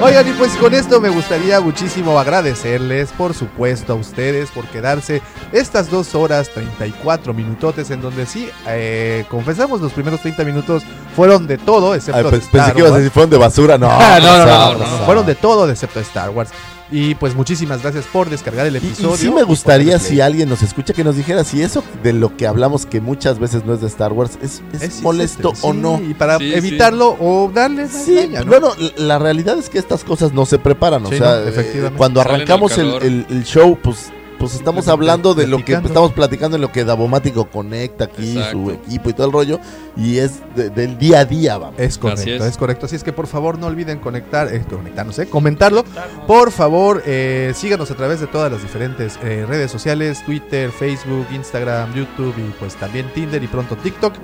Oigan, 0.00 0.28
y 0.28 0.32
pues 0.32 0.56
con 0.56 0.74
esto 0.74 1.00
me 1.00 1.08
gustaría 1.08 1.60
muchísimo 1.60 2.18
agradecerles, 2.18 3.10
por 3.12 3.34
supuesto, 3.34 3.92
a 3.92 3.96
ustedes 3.96 4.50
por 4.50 4.66
quedarse 4.66 5.22
estas 5.52 5.90
dos 5.90 6.14
horas 6.14 6.50
34 6.50 7.34
minutotes 7.34 7.90
en 7.90 8.00
donde 8.00 8.26
sí, 8.26 8.48
eh, 8.66 9.24
confesamos, 9.28 9.80
los 9.80 9.92
primeros 9.92 10.20
30 10.20 10.44
minutos 10.44 10.82
fueron 11.14 11.46
de 11.46 11.58
todo, 11.58 11.94
excepto 11.94 12.18
Ay, 12.18 12.24
de 12.24 12.30
pues, 12.30 12.48
pensé 12.48 12.72
que 12.72 12.80
ibas 12.80 12.92
a 12.92 12.96
decir 12.96 13.10
fueron 13.10 13.30
de 13.30 13.38
basura, 13.38 13.78
no. 13.78 13.88
No, 13.88 14.20
no, 14.20 14.20
no, 14.20 14.46
no, 14.46 14.46
no, 14.46 14.78
no, 14.78 14.78
no, 14.78 15.04
fueron 15.04 15.26
de 15.26 15.34
todo 15.34 15.68
excepto 15.70 16.00
Star 16.00 16.30
Wars. 16.30 16.50
Y 16.92 17.14
pues 17.14 17.34
muchísimas 17.34 17.82
gracias 17.82 18.04
por 18.04 18.28
descargar 18.28 18.66
el 18.66 18.74
Y, 18.74 18.78
y 18.78 18.86
episodio. 18.86 19.16
sí 19.16 19.30
me 19.30 19.42
gustaría 19.44 19.98
si 19.98 20.20
alguien 20.20 20.48
nos 20.48 20.62
escucha 20.62 20.92
que 20.92 21.02
nos 21.02 21.16
dijera 21.16 21.42
si 21.42 21.62
eso 21.62 21.82
de 22.02 22.12
lo 22.12 22.36
que 22.36 22.46
hablamos 22.46 22.84
que 22.84 23.00
muchas 23.00 23.38
veces 23.38 23.64
no 23.64 23.72
es 23.74 23.80
de 23.80 23.86
Star 23.86 24.12
Wars 24.12 24.38
es, 24.42 24.62
es 24.74 24.82
Es- 24.82 25.00
molesto 25.02 25.52
sí, 25.54 25.60
o 25.62 25.72
no. 25.72 26.00
Y 26.06 26.12
para 26.14 26.36
Sí, 26.38 26.52
evitarlo 26.54 27.16
o 27.18 27.50
darle 27.52 27.84
más 27.84 28.04
Sí, 28.04 28.14
leña, 28.14 28.40
¿no? 28.40 28.46
bueno, 28.46 28.68
la 28.98 29.18
realidad 29.18 29.58
es 29.58 29.70
que 29.70 29.78
estas 29.78 30.04
cosas 30.04 30.32
no 30.34 30.44
se 30.44 30.58
preparan, 30.58 31.04
o 31.06 31.08
Sí, 31.08 31.16
sea, 31.16 31.36
no, 31.36 31.46
eh, 31.46 31.48
efectivamente. 31.48 31.96
cuando 31.96 32.20
arrancamos 32.20 32.76
el, 32.76 32.92
el- 33.02 33.26
el 33.30 33.44
show, 33.44 33.78
pues 33.82 34.12
pues 34.42 34.54
estamos 34.56 34.88
hablando 34.88 35.34
de 35.34 35.46
lo 35.46 35.64
que 35.64 35.74
estamos 35.74 36.10
platicando 36.10 36.56
en 36.56 36.62
lo 36.62 36.72
que 36.72 36.84
Davomático 36.84 37.48
conecta 37.48 38.06
aquí, 38.06 38.36
Exacto. 38.36 38.50
su 38.64 38.70
equipo 38.72 39.10
y 39.10 39.12
todo 39.12 39.26
el 39.28 39.32
rollo, 39.32 39.60
y 39.96 40.18
es 40.18 40.40
de- 40.56 40.68
del 40.68 40.98
día 40.98 41.20
a 41.20 41.24
día, 41.24 41.58
vamos. 41.58 41.78
Es 41.78 41.96
correcto, 41.96 42.28
es. 42.28 42.42
es. 42.42 42.56
correcto. 42.56 42.86
Así 42.86 42.96
es 42.96 43.04
que 43.04 43.12
por 43.12 43.28
favor 43.28 43.56
no 43.56 43.68
olviden 43.68 44.00
conectar, 44.00 44.52
eh, 44.52 44.64
conectarnos, 44.68 45.16
eh, 45.20 45.28
comentarlo. 45.28 45.84
Por 46.26 46.50
favor, 46.50 47.04
eh, 47.06 47.52
síganos 47.54 47.88
a 47.92 47.94
través 47.94 48.18
de 48.18 48.26
todas 48.26 48.50
las 48.50 48.60
diferentes 48.62 49.16
eh, 49.22 49.46
redes 49.48 49.70
sociales, 49.70 50.24
Twitter, 50.26 50.72
Facebook, 50.72 51.26
Instagram, 51.32 51.94
YouTube 51.94 52.34
y 52.36 52.50
pues 52.58 52.74
también 52.74 53.12
Tinder 53.14 53.40
y 53.44 53.46
pronto 53.46 53.76
TikTok. 53.76 54.14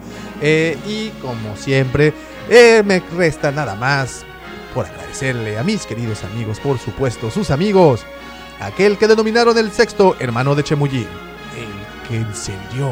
Eh, 0.42 0.76
y 0.84 1.10
como 1.22 1.56
siempre, 1.56 2.12
eh, 2.50 2.82
me 2.84 3.00
resta 3.16 3.52
nada 3.52 3.76
más 3.76 4.24
por 4.74 4.84
agradecerle 4.86 5.58
a 5.58 5.62
mis 5.62 5.86
queridos 5.86 6.24
amigos, 6.24 6.58
por 6.58 6.78
supuesto, 6.80 7.30
sus 7.30 7.52
amigos. 7.52 8.00
Aquel 8.60 8.98
que 8.98 9.08
denominaron 9.08 9.56
el 9.58 9.70
sexto 9.72 10.16
hermano 10.18 10.54
de 10.54 10.64
Chemullín, 10.64 11.06
el 11.56 12.08
que 12.08 12.16
encendió 12.16 12.90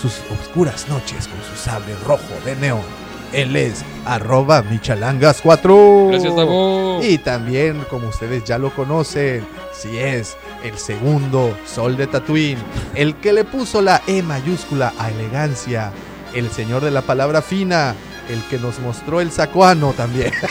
sus 0.00 0.20
oscuras 0.30 0.88
noches 0.88 1.28
con 1.28 1.38
su 1.42 1.56
sable 1.56 1.94
rojo 2.06 2.34
de 2.44 2.56
neón. 2.56 3.02
Él 3.32 3.56
es 3.56 3.82
arroba 4.04 4.62
michalangas4. 4.62 6.08
Gracias. 6.10 7.10
Y 7.10 7.18
también, 7.18 7.84
como 7.88 8.08
ustedes 8.08 8.44
ya 8.44 8.58
lo 8.58 8.74
conocen, 8.74 9.46
si 9.72 9.98
es 9.98 10.36
el 10.62 10.76
segundo 10.76 11.56
sol 11.64 11.96
de 11.96 12.06
Tatooine, 12.06 12.62
el 12.94 13.16
que 13.16 13.32
le 13.32 13.44
puso 13.44 13.80
la 13.80 14.02
E 14.06 14.22
mayúscula 14.22 14.92
a 14.98 15.10
elegancia, 15.10 15.92
el 16.34 16.50
señor 16.50 16.84
de 16.84 16.90
la 16.90 17.02
palabra 17.02 17.40
fina, 17.40 17.94
el 18.28 18.42
que 18.44 18.58
nos 18.58 18.78
mostró 18.80 19.20
el 19.20 19.30
sacuano 19.30 19.92
también. 19.96 20.32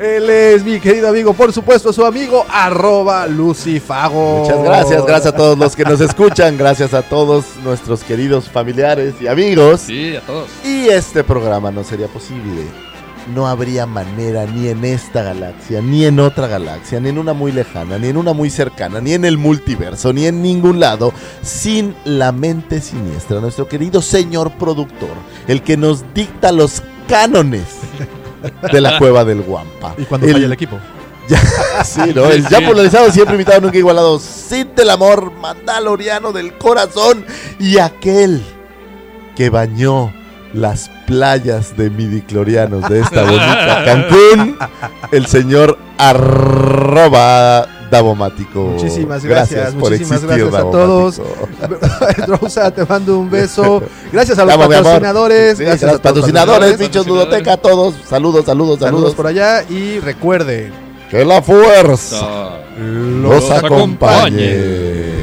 Él 0.00 0.30
es 0.30 0.64
mi 0.64 0.80
querido 0.80 1.08
amigo, 1.08 1.32
por 1.34 1.52
supuesto, 1.52 1.92
su 1.92 2.04
amigo 2.04 2.46
arroba 2.48 3.26
Lucifago. 3.26 4.40
Muchas 4.40 4.62
gracias, 4.62 5.04
gracias 5.06 5.34
a 5.34 5.36
todos 5.36 5.58
los 5.58 5.76
que 5.76 5.84
nos 5.84 6.00
escuchan, 6.00 6.56
gracias 6.56 6.94
a 6.94 7.02
todos 7.02 7.44
nuestros 7.62 8.02
queridos 8.02 8.48
familiares 8.48 9.14
y 9.20 9.26
amigos. 9.26 9.82
Sí, 9.82 10.16
a 10.16 10.20
todos. 10.20 10.48
Y 10.64 10.88
este 10.88 11.24
programa 11.24 11.70
no 11.70 11.84
sería 11.84 12.08
posible. 12.08 12.91
No 13.34 13.46
habría 13.46 13.86
manera 13.86 14.46
ni 14.46 14.68
en 14.68 14.84
esta 14.84 15.22
galaxia, 15.22 15.80
ni 15.80 16.04
en 16.04 16.18
otra 16.18 16.48
galaxia, 16.48 16.98
ni 16.98 17.08
en 17.10 17.18
una 17.18 17.32
muy 17.32 17.52
lejana, 17.52 17.96
ni 17.98 18.08
en 18.08 18.16
una 18.16 18.32
muy 18.32 18.50
cercana, 18.50 19.00
ni 19.00 19.12
en 19.14 19.24
el 19.24 19.38
multiverso, 19.38 20.12
ni 20.12 20.26
en 20.26 20.42
ningún 20.42 20.80
lado, 20.80 21.12
sin 21.40 21.94
la 22.04 22.32
mente 22.32 22.80
siniestra, 22.80 23.40
nuestro 23.40 23.68
querido 23.68 24.02
señor 24.02 24.50
productor, 24.52 25.10
el 25.46 25.62
que 25.62 25.76
nos 25.76 26.04
dicta 26.14 26.50
los 26.50 26.82
cánones 27.08 27.62
de 28.72 28.80
la 28.80 28.98
cueva 28.98 29.24
del 29.24 29.42
Guampa. 29.42 29.94
Y 29.98 30.02
cuando 30.04 30.26
El- 30.26 30.32
falla 30.32 30.46
el 30.46 30.52
equipo. 30.52 30.78
ya, 31.28 31.84
sí, 31.84 32.00
¿no? 32.12 32.24
El 32.28 32.46
ya 32.48 32.60
polarizado, 32.66 33.08
siempre 33.12 33.34
invitado, 33.36 33.60
nunca 33.60 33.78
igualado. 33.78 34.18
Cid 34.18 34.66
del 34.74 34.90
amor, 34.90 35.32
mandaloriano 35.40 36.32
del 36.32 36.58
corazón. 36.58 37.24
Y 37.60 37.78
aquel 37.78 38.42
que 39.36 39.48
bañó 39.48 40.12
las 40.52 40.90
playas 41.06 41.76
de 41.76 41.90
midiclorianos 41.90 42.88
de 42.88 43.00
esta 43.00 43.22
bonita 43.22 43.82
Cancún, 43.84 44.56
el 45.10 45.26
señor 45.26 45.78
arroba 45.98 47.66
Davomático. 47.90 48.60
Muchísimas 48.60 49.22
gracias, 49.22 49.74
por 49.74 49.90
muchísimas 49.90 50.22
existir, 50.22 50.46
gracias 50.46 50.64
a 50.64 50.70
todos. 50.70 51.20
Rosa, 52.40 52.70
te 52.70 52.86
mando 52.86 53.18
un 53.18 53.28
beso. 53.28 53.82
Gracias 54.10 54.38
a 54.38 54.46
los 54.46 54.56
patrocinadores. 54.56 55.58
Sí, 55.58 55.64
gracias 55.64 55.90
a 55.90 55.92
los 55.92 56.00
patrocinadores, 56.00 56.78
bichos. 56.78 57.06
Ludoteca, 57.06 57.52
a 57.52 57.56
todos. 57.58 57.94
Saludos, 58.08 58.46
saludos, 58.46 58.78
Saludos 58.78 58.78
saludos. 58.78 59.14
por 59.14 59.26
allá 59.26 59.62
y 59.68 59.98
recuerden, 60.00 60.72
Que 61.10 61.22
la 61.22 61.42
fuerza 61.42 62.60
los 62.78 63.50
acompañe. 63.50 65.21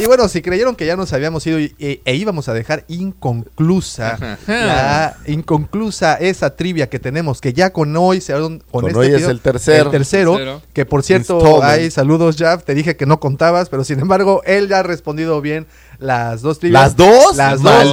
Y 0.00 0.06
bueno, 0.06 0.28
si 0.28 0.40
creyeron 0.40 0.76
que 0.76 0.86
ya 0.86 0.96
nos 0.96 1.12
habíamos 1.12 1.46
ido 1.46 1.60
y- 1.60 1.74
e, 1.78 2.00
e 2.06 2.14
íbamos 2.14 2.48
a 2.48 2.54
dejar 2.54 2.84
inconclusa, 2.88 4.38
la 4.46 5.16
inconclusa 5.26 6.14
esa 6.14 6.56
trivia 6.56 6.88
que 6.88 6.98
tenemos, 6.98 7.40
que 7.40 7.52
ya 7.52 7.70
con 7.72 7.94
hoy, 7.96 8.20
se, 8.22 8.32
con, 8.32 8.60
Con 8.70 8.86
este 8.86 8.98
hoy 8.98 9.06
es 9.08 9.22
el 9.24 9.42
tercer- 9.42 9.84
el 9.86 9.90
tercero, 9.90 10.36
tercero. 10.36 10.62
que 10.72 10.86
por 10.86 11.02
cierto, 11.02 11.62
hay 11.62 11.90
saludos, 11.90 12.36
Jav, 12.38 12.62
te 12.64 12.74
dije 12.74 12.96
que 12.96 13.04
no 13.04 13.20
contabas, 13.20 13.68
pero 13.68 13.84
sin 13.84 14.00
embargo, 14.00 14.42
él 14.46 14.68
ya 14.68 14.78
ha 14.78 14.82
respondido 14.82 15.40
bien 15.42 15.66
las 16.00 16.42
dos 16.42 16.58
trivias. 16.58 16.82
¿Las 16.82 16.96
dos? 16.96 17.36
Las 17.36 17.62
dos, 17.62 17.84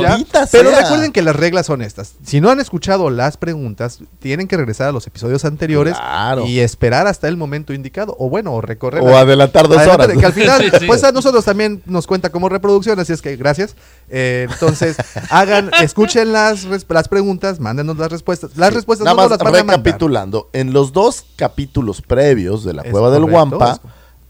Pero 0.51 0.71
recuerden 0.71 1.11
que 1.11 1.21
las 1.21 1.35
reglas 1.35 1.65
son 1.65 1.81
estas. 1.81 2.13
Si 2.25 2.39
no 2.41 2.49
han 2.49 2.59
escuchado 2.59 3.09
las 3.09 3.37
preguntas, 3.37 3.99
tienen 4.19 4.47
que 4.47 4.55
regresar 4.57 4.87
a 4.87 4.91
los 4.91 5.05
episodios 5.07 5.43
anteriores 5.45 5.93
Claro. 5.95 6.45
y 6.45 6.59
esperar 6.59 7.05
hasta 7.07 7.27
el 7.27 7.37
momento 7.37 7.73
indicado, 7.73 8.15
o 8.17 8.29
bueno, 8.29 8.53
o 8.53 8.61
recorrer 8.61 9.03
O 9.03 9.17
adelantar 9.17 9.67
dos 9.67 9.85
horas. 9.85 10.07
Que 10.07 10.25
al 10.25 10.33
final, 10.33 10.61
Sí, 10.71 10.79
sí. 10.79 10.85
pues 10.87 11.03
a 11.03 11.11
nosotros 11.11 11.43
también 11.45 11.83
nos 11.85 12.07
cuenta 12.07 12.29
como 12.31 12.49
reproducción, 12.49 12.99
así 12.99 13.13
es 13.13 13.21
que 13.21 13.35
gracias. 13.35 13.75
Eh, 14.09 14.47
entonces, 14.49 14.95
hagan, 15.29 15.69
escuchen 15.81 16.31
las, 16.31 16.63
res- 16.63 16.85
las 16.87 17.07
preguntas, 17.09 17.59
mándenos 17.59 17.97
las 17.97 18.11
respuestas. 18.11 18.51
Las 18.55 18.73
respuestas 18.73 19.03
Nada 19.05 19.15
no 19.15 19.21
nos 19.23 19.29
más 19.31 19.37
las 19.39 19.45
van 19.45 19.47
a 19.47 19.57
mandar. 19.63 19.77
recapitulando, 19.85 20.49
en 20.53 20.71
los 20.73 20.93
dos 20.93 21.25
capítulos 21.35 22.01
previos 22.01 22.63
de 22.63 22.73
la 22.73 22.83
Es 22.83 22.91
Cueva 22.91 23.09
del 23.11 23.21
correcto, 23.23 23.49
Guampa 23.57 23.71
es- 23.73 23.79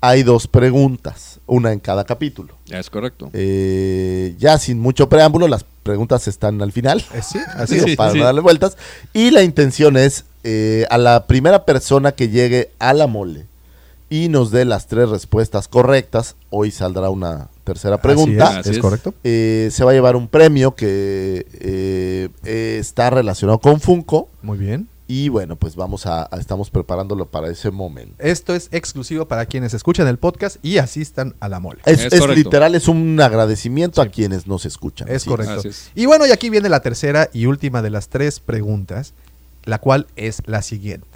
hay 0.02 0.24
dos 0.24 0.48
preguntas, 0.48 1.40
una 1.46 1.72
en 1.74 1.80
cada 1.80 2.06
capítulo. 2.06 2.56
Es 2.70 2.90
correcto. 2.90 3.30
Eh, 3.34 4.36
ya 4.38 4.58
sin 4.58 4.80
mucho 4.80 5.10
preámbulo, 5.10 5.48
las 5.48 5.66
preguntas 5.84 6.28
están 6.28 6.62
al 6.62 6.72
final. 6.72 7.04
Eh, 7.14 7.22
sí, 7.22 7.40
Así 7.56 7.96
para 7.96 8.12
sí. 8.12 8.20
darle 8.20 8.42
vueltas. 8.42 8.78
Y 9.14 9.32
la 9.32 9.44
intención 9.44 9.98
es 9.98 10.26
eh, 10.44 10.86
a 10.90 10.98
la 10.98 11.28
primera 11.28 11.66
persona 11.66 12.12
que 12.12 12.30
llegue 12.30 12.72
a 12.80 12.94
la 12.94 13.08
mole 13.08 13.46
y 14.10 14.30
nos 14.30 14.52
dé 14.52 14.66
las 14.66 14.88
tres 14.88 15.10
respuestas 15.10 15.68
correctas, 15.68 16.36
hoy 16.50 16.72
saldrá 16.72 17.10
una 17.10 17.50
tercera 17.64 18.02
pregunta. 18.02 18.48
Así 18.48 18.54
es, 18.54 18.60
Así 18.60 18.70
es 18.70 18.76
es. 18.78 18.82
correcto. 18.82 19.14
Eh, 19.24 19.70
se 19.72 19.84
va 19.84 19.92
a 19.92 19.94
llevar 19.94 20.16
un 20.16 20.28
premio 20.28 20.76
que 20.76 21.46
eh, 21.60 22.30
eh, 22.46 22.78
está 22.80 23.10
relacionado 23.10 23.60
con 23.60 23.82
Funko. 23.82 24.30
Muy 24.42 24.58
bien. 24.58 24.88
Y 25.10 25.30
bueno, 25.30 25.56
pues 25.56 25.76
vamos 25.78 26.06
a, 26.06 26.24
a- 26.30 26.38
estamos 26.38 26.70
preparándolo 26.70 27.28
para 27.28 27.50
ese 27.50 27.72
momento. 27.72 28.16
Esto 28.20 28.54
es 28.54 28.68
exclusivo 28.72 29.28
para 29.28 29.46
quienes 29.46 29.74
escuchan 29.74 30.06
el 30.08 30.18
podcast 30.18 30.58
y 30.64 30.80
asistan 30.80 31.34
a 31.40 31.48
la 31.48 31.60
mole. 31.62 31.80
Es, 31.86 32.12
Es 32.12 32.28
literal, 32.28 32.76
es 32.76 32.88
un 32.90 33.20
agradecimiento 33.22 34.02
a 34.02 34.08
quienes 34.08 34.48
nos 34.48 34.66
escuchan. 34.66 35.08
Es 35.08 35.18
así 35.24 35.30
correcto. 35.30 35.68
Es. 35.68 35.92
Y 35.96 36.06
bueno, 36.08 36.26
y 36.28 36.32
aquí 36.32 36.50
viene 36.50 36.68
la 36.68 36.82
tercera 36.82 37.30
y 37.32 37.46
última 37.46 37.82
de 37.82 37.90
las 37.90 38.10
tres 38.10 38.42
preguntas, 38.42 39.14
la 39.64 39.80
cual 39.80 40.08
es 40.18 40.42
la 40.46 40.62
siguiente. 40.62 41.08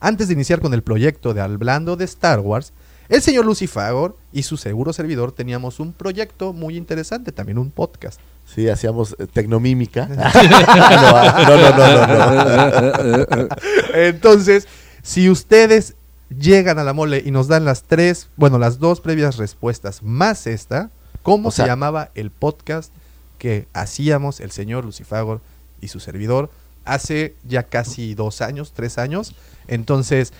Antes 0.00 0.28
de 0.28 0.34
iniciar 0.34 0.60
con 0.60 0.72
el 0.72 0.82
proyecto 0.82 1.34
de 1.34 1.40
Hablando 1.42 1.96
de 1.96 2.04
Star 2.06 2.40
Wars, 2.40 2.72
el 3.10 3.20
señor 3.20 3.44
Lucifagor 3.44 4.16
y 4.32 4.44
su 4.44 4.56
seguro 4.56 4.94
servidor 4.94 5.32
teníamos 5.32 5.80
un 5.80 5.92
proyecto 5.92 6.54
muy 6.54 6.78
interesante, 6.78 7.32
también 7.32 7.58
un 7.58 7.70
podcast. 7.70 8.18
Sí, 8.46 8.68
hacíamos 8.68 9.16
eh, 9.18 9.26
tecnomímica. 9.26 10.06
no, 10.08 10.16
no, 10.16 11.76
no, 11.76 12.06
no, 12.06 13.26
no, 13.26 13.26
no. 13.36 13.48
Entonces, 13.94 14.68
si 15.02 15.28
ustedes 15.30 15.94
llegan 16.38 16.78
a 16.78 16.84
la 16.84 16.92
mole 16.92 17.22
y 17.24 17.30
nos 17.30 17.48
dan 17.48 17.64
las 17.64 17.82
tres, 17.84 18.28
bueno, 18.36 18.58
las 18.58 18.78
dos 18.78 19.00
previas 19.00 19.36
respuestas 19.36 20.02
más 20.02 20.46
esta, 20.46 20.90
¿cómo 21.22 21.48
O 21.48 21.50
se 21.50 21.56
sea- 21.58 21.66
llamaba 21.66 22.10
el 22.14 22.30
podcast 22.30 22.92
que 23.38 23.66
hacíamos 23.72 24.40
el 24.40 24.50
señor 24.50 24.84
Lucifagor 24.84 25.40
y 25.80 25.88
su 25.88 26.00
servidor 26.00 26.50
hace 26.84 27.34
ya 27.46 27.64
casi 27.64 28.14
dos 28.14 28.40
años, 28.40 28.72
tres 28.74 28.98
años? 28.98 29.34
Entonces, 29.68 30.32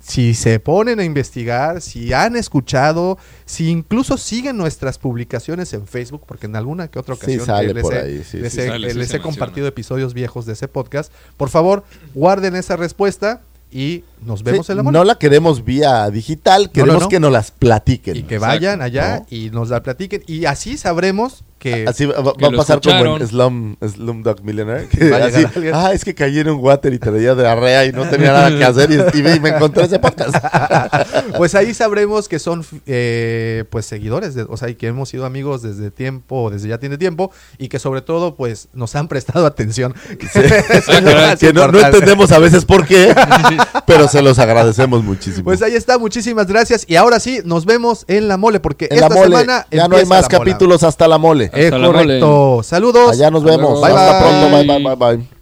si 0.00 0.34
se 0.34 0.60
ponen 0.60 1.00
a 1.00 1.04
investigar, 1.04 1.80
si 1.80 2.12
han 2.12 2.36
escuchado, 2.36 3.18
si 3.44 3.68
incluso 3.68 4.16
siguen 4.16 4.56
nuestras 4.56 4.98
publicaciones 4.98 5.72
en 5.72 5.86
Facebook, 5.86 6.22
porque 6.26 6.46
en 6.46 6.56
alguna 6.56 6.88
que 6.88 6.98
otra 6.98 7.14
Sí, 7.16 7.20
ocasión 7.22 7.46
sale 7.46 7.74
les 7.74 7.82
por 7.82 7.94
he, 7.94 7.98
ahí, 8.00 8.24
sí, 8.24 8.38
les 8.38 8.52
sí 8.52 8.60
he- 8.60 8.66
sale, 8.68 8.90
sí 8.90 8.96
les 8.98 9.08
se 9.08 9.16
he 9.16 9.18
menciona. 9.18 9.22
compartido 9.24 9.66
episodios 9.66 10.14
viejos 10.14 10.46
de 10.46 10.52
ese 10.54 10.68
podcast, 10.68 11.12
por 11.36 11.50
favor, 11.50 11.84
guarden 12.14 12.54
esa 12.56 12.76
respuesta 12.76 13.42
y 13.70 14.04
nos 14.24 14.42
vemos 14.42 14.66
Sí, 14.66 14.72
en 14.72 14.76
la 14.78 14.82
mole. 14.84 14.98
no 14.98 15.04
la 15.04 15.16
queremos 15.18 15.64
vía 15.64 16.08
digital, 16.10 16.70
queremos 16.70 17.02
no. 17.04 17.08
que 17.08 17.20
nos 17.20 17.32
las 17.32 17.50
platiquen. 17.50 18.16
y 18.16 18.22
que 18.22 18.36
Exacto, 18.36 18.54
vayan 18.54 18.82
allá 18.82 19.18
¿no? 19.20 19.26
y 19.30 19.50
nos 19.50 19.70
la 19.70 19.82
platiquen 19.82 20.22
y 20.26 20.44
así 20.44 20.76
sabremos 20.76 21.44
que 21.58 21.86
Así 21.88 22.06
va, 22.06 22.20
va- 22.20 22.34
Que 22.34 22.44
va 22.46 22.52
a 22.52 22.56
pasar 22.56 22.80
como 22.80 22.94
en 23.16 23.22
escucharon. 23.22 23.28
Slum, 23.28 23.76
Slumdog 23.90 24.44
Millionaire. 24.44 24.86
que 24.88 25.12
así, 25.12 25.44
ah, 25.74 25.90
es 25.92 26.04
que 26.04 26.14
caí 26.14 26.38
en 26.38 26.50
un 26.50 26.60
water 26.64 26.92
y 26.94 27.00
traía 27.00 27.34
diarrea 27.34 27.84
y 27.84 27.90
no 27.90 28.08
tenía 28.08 28.32
nada 28.32 28.56
que 28.56 28.62
hacer 28.64 28.88
y, 28.92 29.18
y 29.18 29.22
me- 29.24 29.34
y 29.34 29.40
me 29.40 29.48
encontré 29.48 29.82
ese 29.86 29.98
podcast. 29.98 30.36
pues 31.36 31.56
ahí 31.56 31.74
sabremos 31.74 32.28
que 32.28 32.38
son 32.38 32.64
eh, 32.86 33.64
pues 33.70 33.86
seguidores, 33.86 34.36
de- 34.36 34.46
o 34.48 34.56
sea, 34.56 34.68
y 34.68 34.76
que 34.76 34.86
hemos 34.86 35.08
sido 35.08 35.26
amigos 35.26 35.62
desde 35.62 35.90
tiempo, 35.90 36.48
desde 36.50 36.68
ya 36.68 36.78
tiene 36.78 36.96
tiempo 36.96 37.32
y 37.58 37.66
que 37.68 37.80
sobre 37.80 38.02
todo 38.02 38.36
pues 38.36 38.68
nos 38.72 38.94
han 38.94 39.08
prestado 39.08 39.44
atención. 39.44 39.94
Que 41.40 41.52
no, 41.52 41.68
no 41.68 41.80
entendemos 41.80 42.32
a 42.32 42.38
veces 42.38 42.64
por 42.64 42.86
qué, 42.86 43.14
pero 43.86 44.07
se 44.08 44.22
los 44.22 44.38
agradecemos 44.38 45.02
muchísimo. 45.04 45.44
Pues 45.44 45.62
ahí 45.62 45.74
está, 45.74 45.98
muchísimas 45.98 46.46
gracias 46.46 46.84
y 46.88 46.96
ahora 46.96 47.20
sí 47.20 47.40
nos 47.44 47.64
vemos 47.64 48.04
en 48.08 48.28
la 48.28 48.36
mole 48.36 48.60
porque 48.60 48.88
en 48.90 49.00
la 49.00 49.06
esta 49.06 49.14
mole, 49.14 49.36
semana 49.38 49.66
ya 49.70 49.88
no 49.88 49.96
hay 49.96 50.06
más 50.06 50.22
la 50.22 50.28
capítulos 50.28 50.82
hasta 50.82 51.08
la 51.08 51.18
mole. 51.18 51.50
Es 51.54 51.66
Hasta 51.66 51.78
la 51.78 51.86
correcto. 51.86 52.60
Saludos. 52.62 53.12
Allá 53.12 53.30
nos 53.30 53.44
vemos. 53.44 53.82
Hasta 53.82 53.94
Bye, 53.94 54.10
bye. 54.10 54.20
pronto. 54.20 54.56
Bye, 54.56 54.66
bye, 54.66 54.96
bye, 54.96 55.16
bye. 55.16 55.37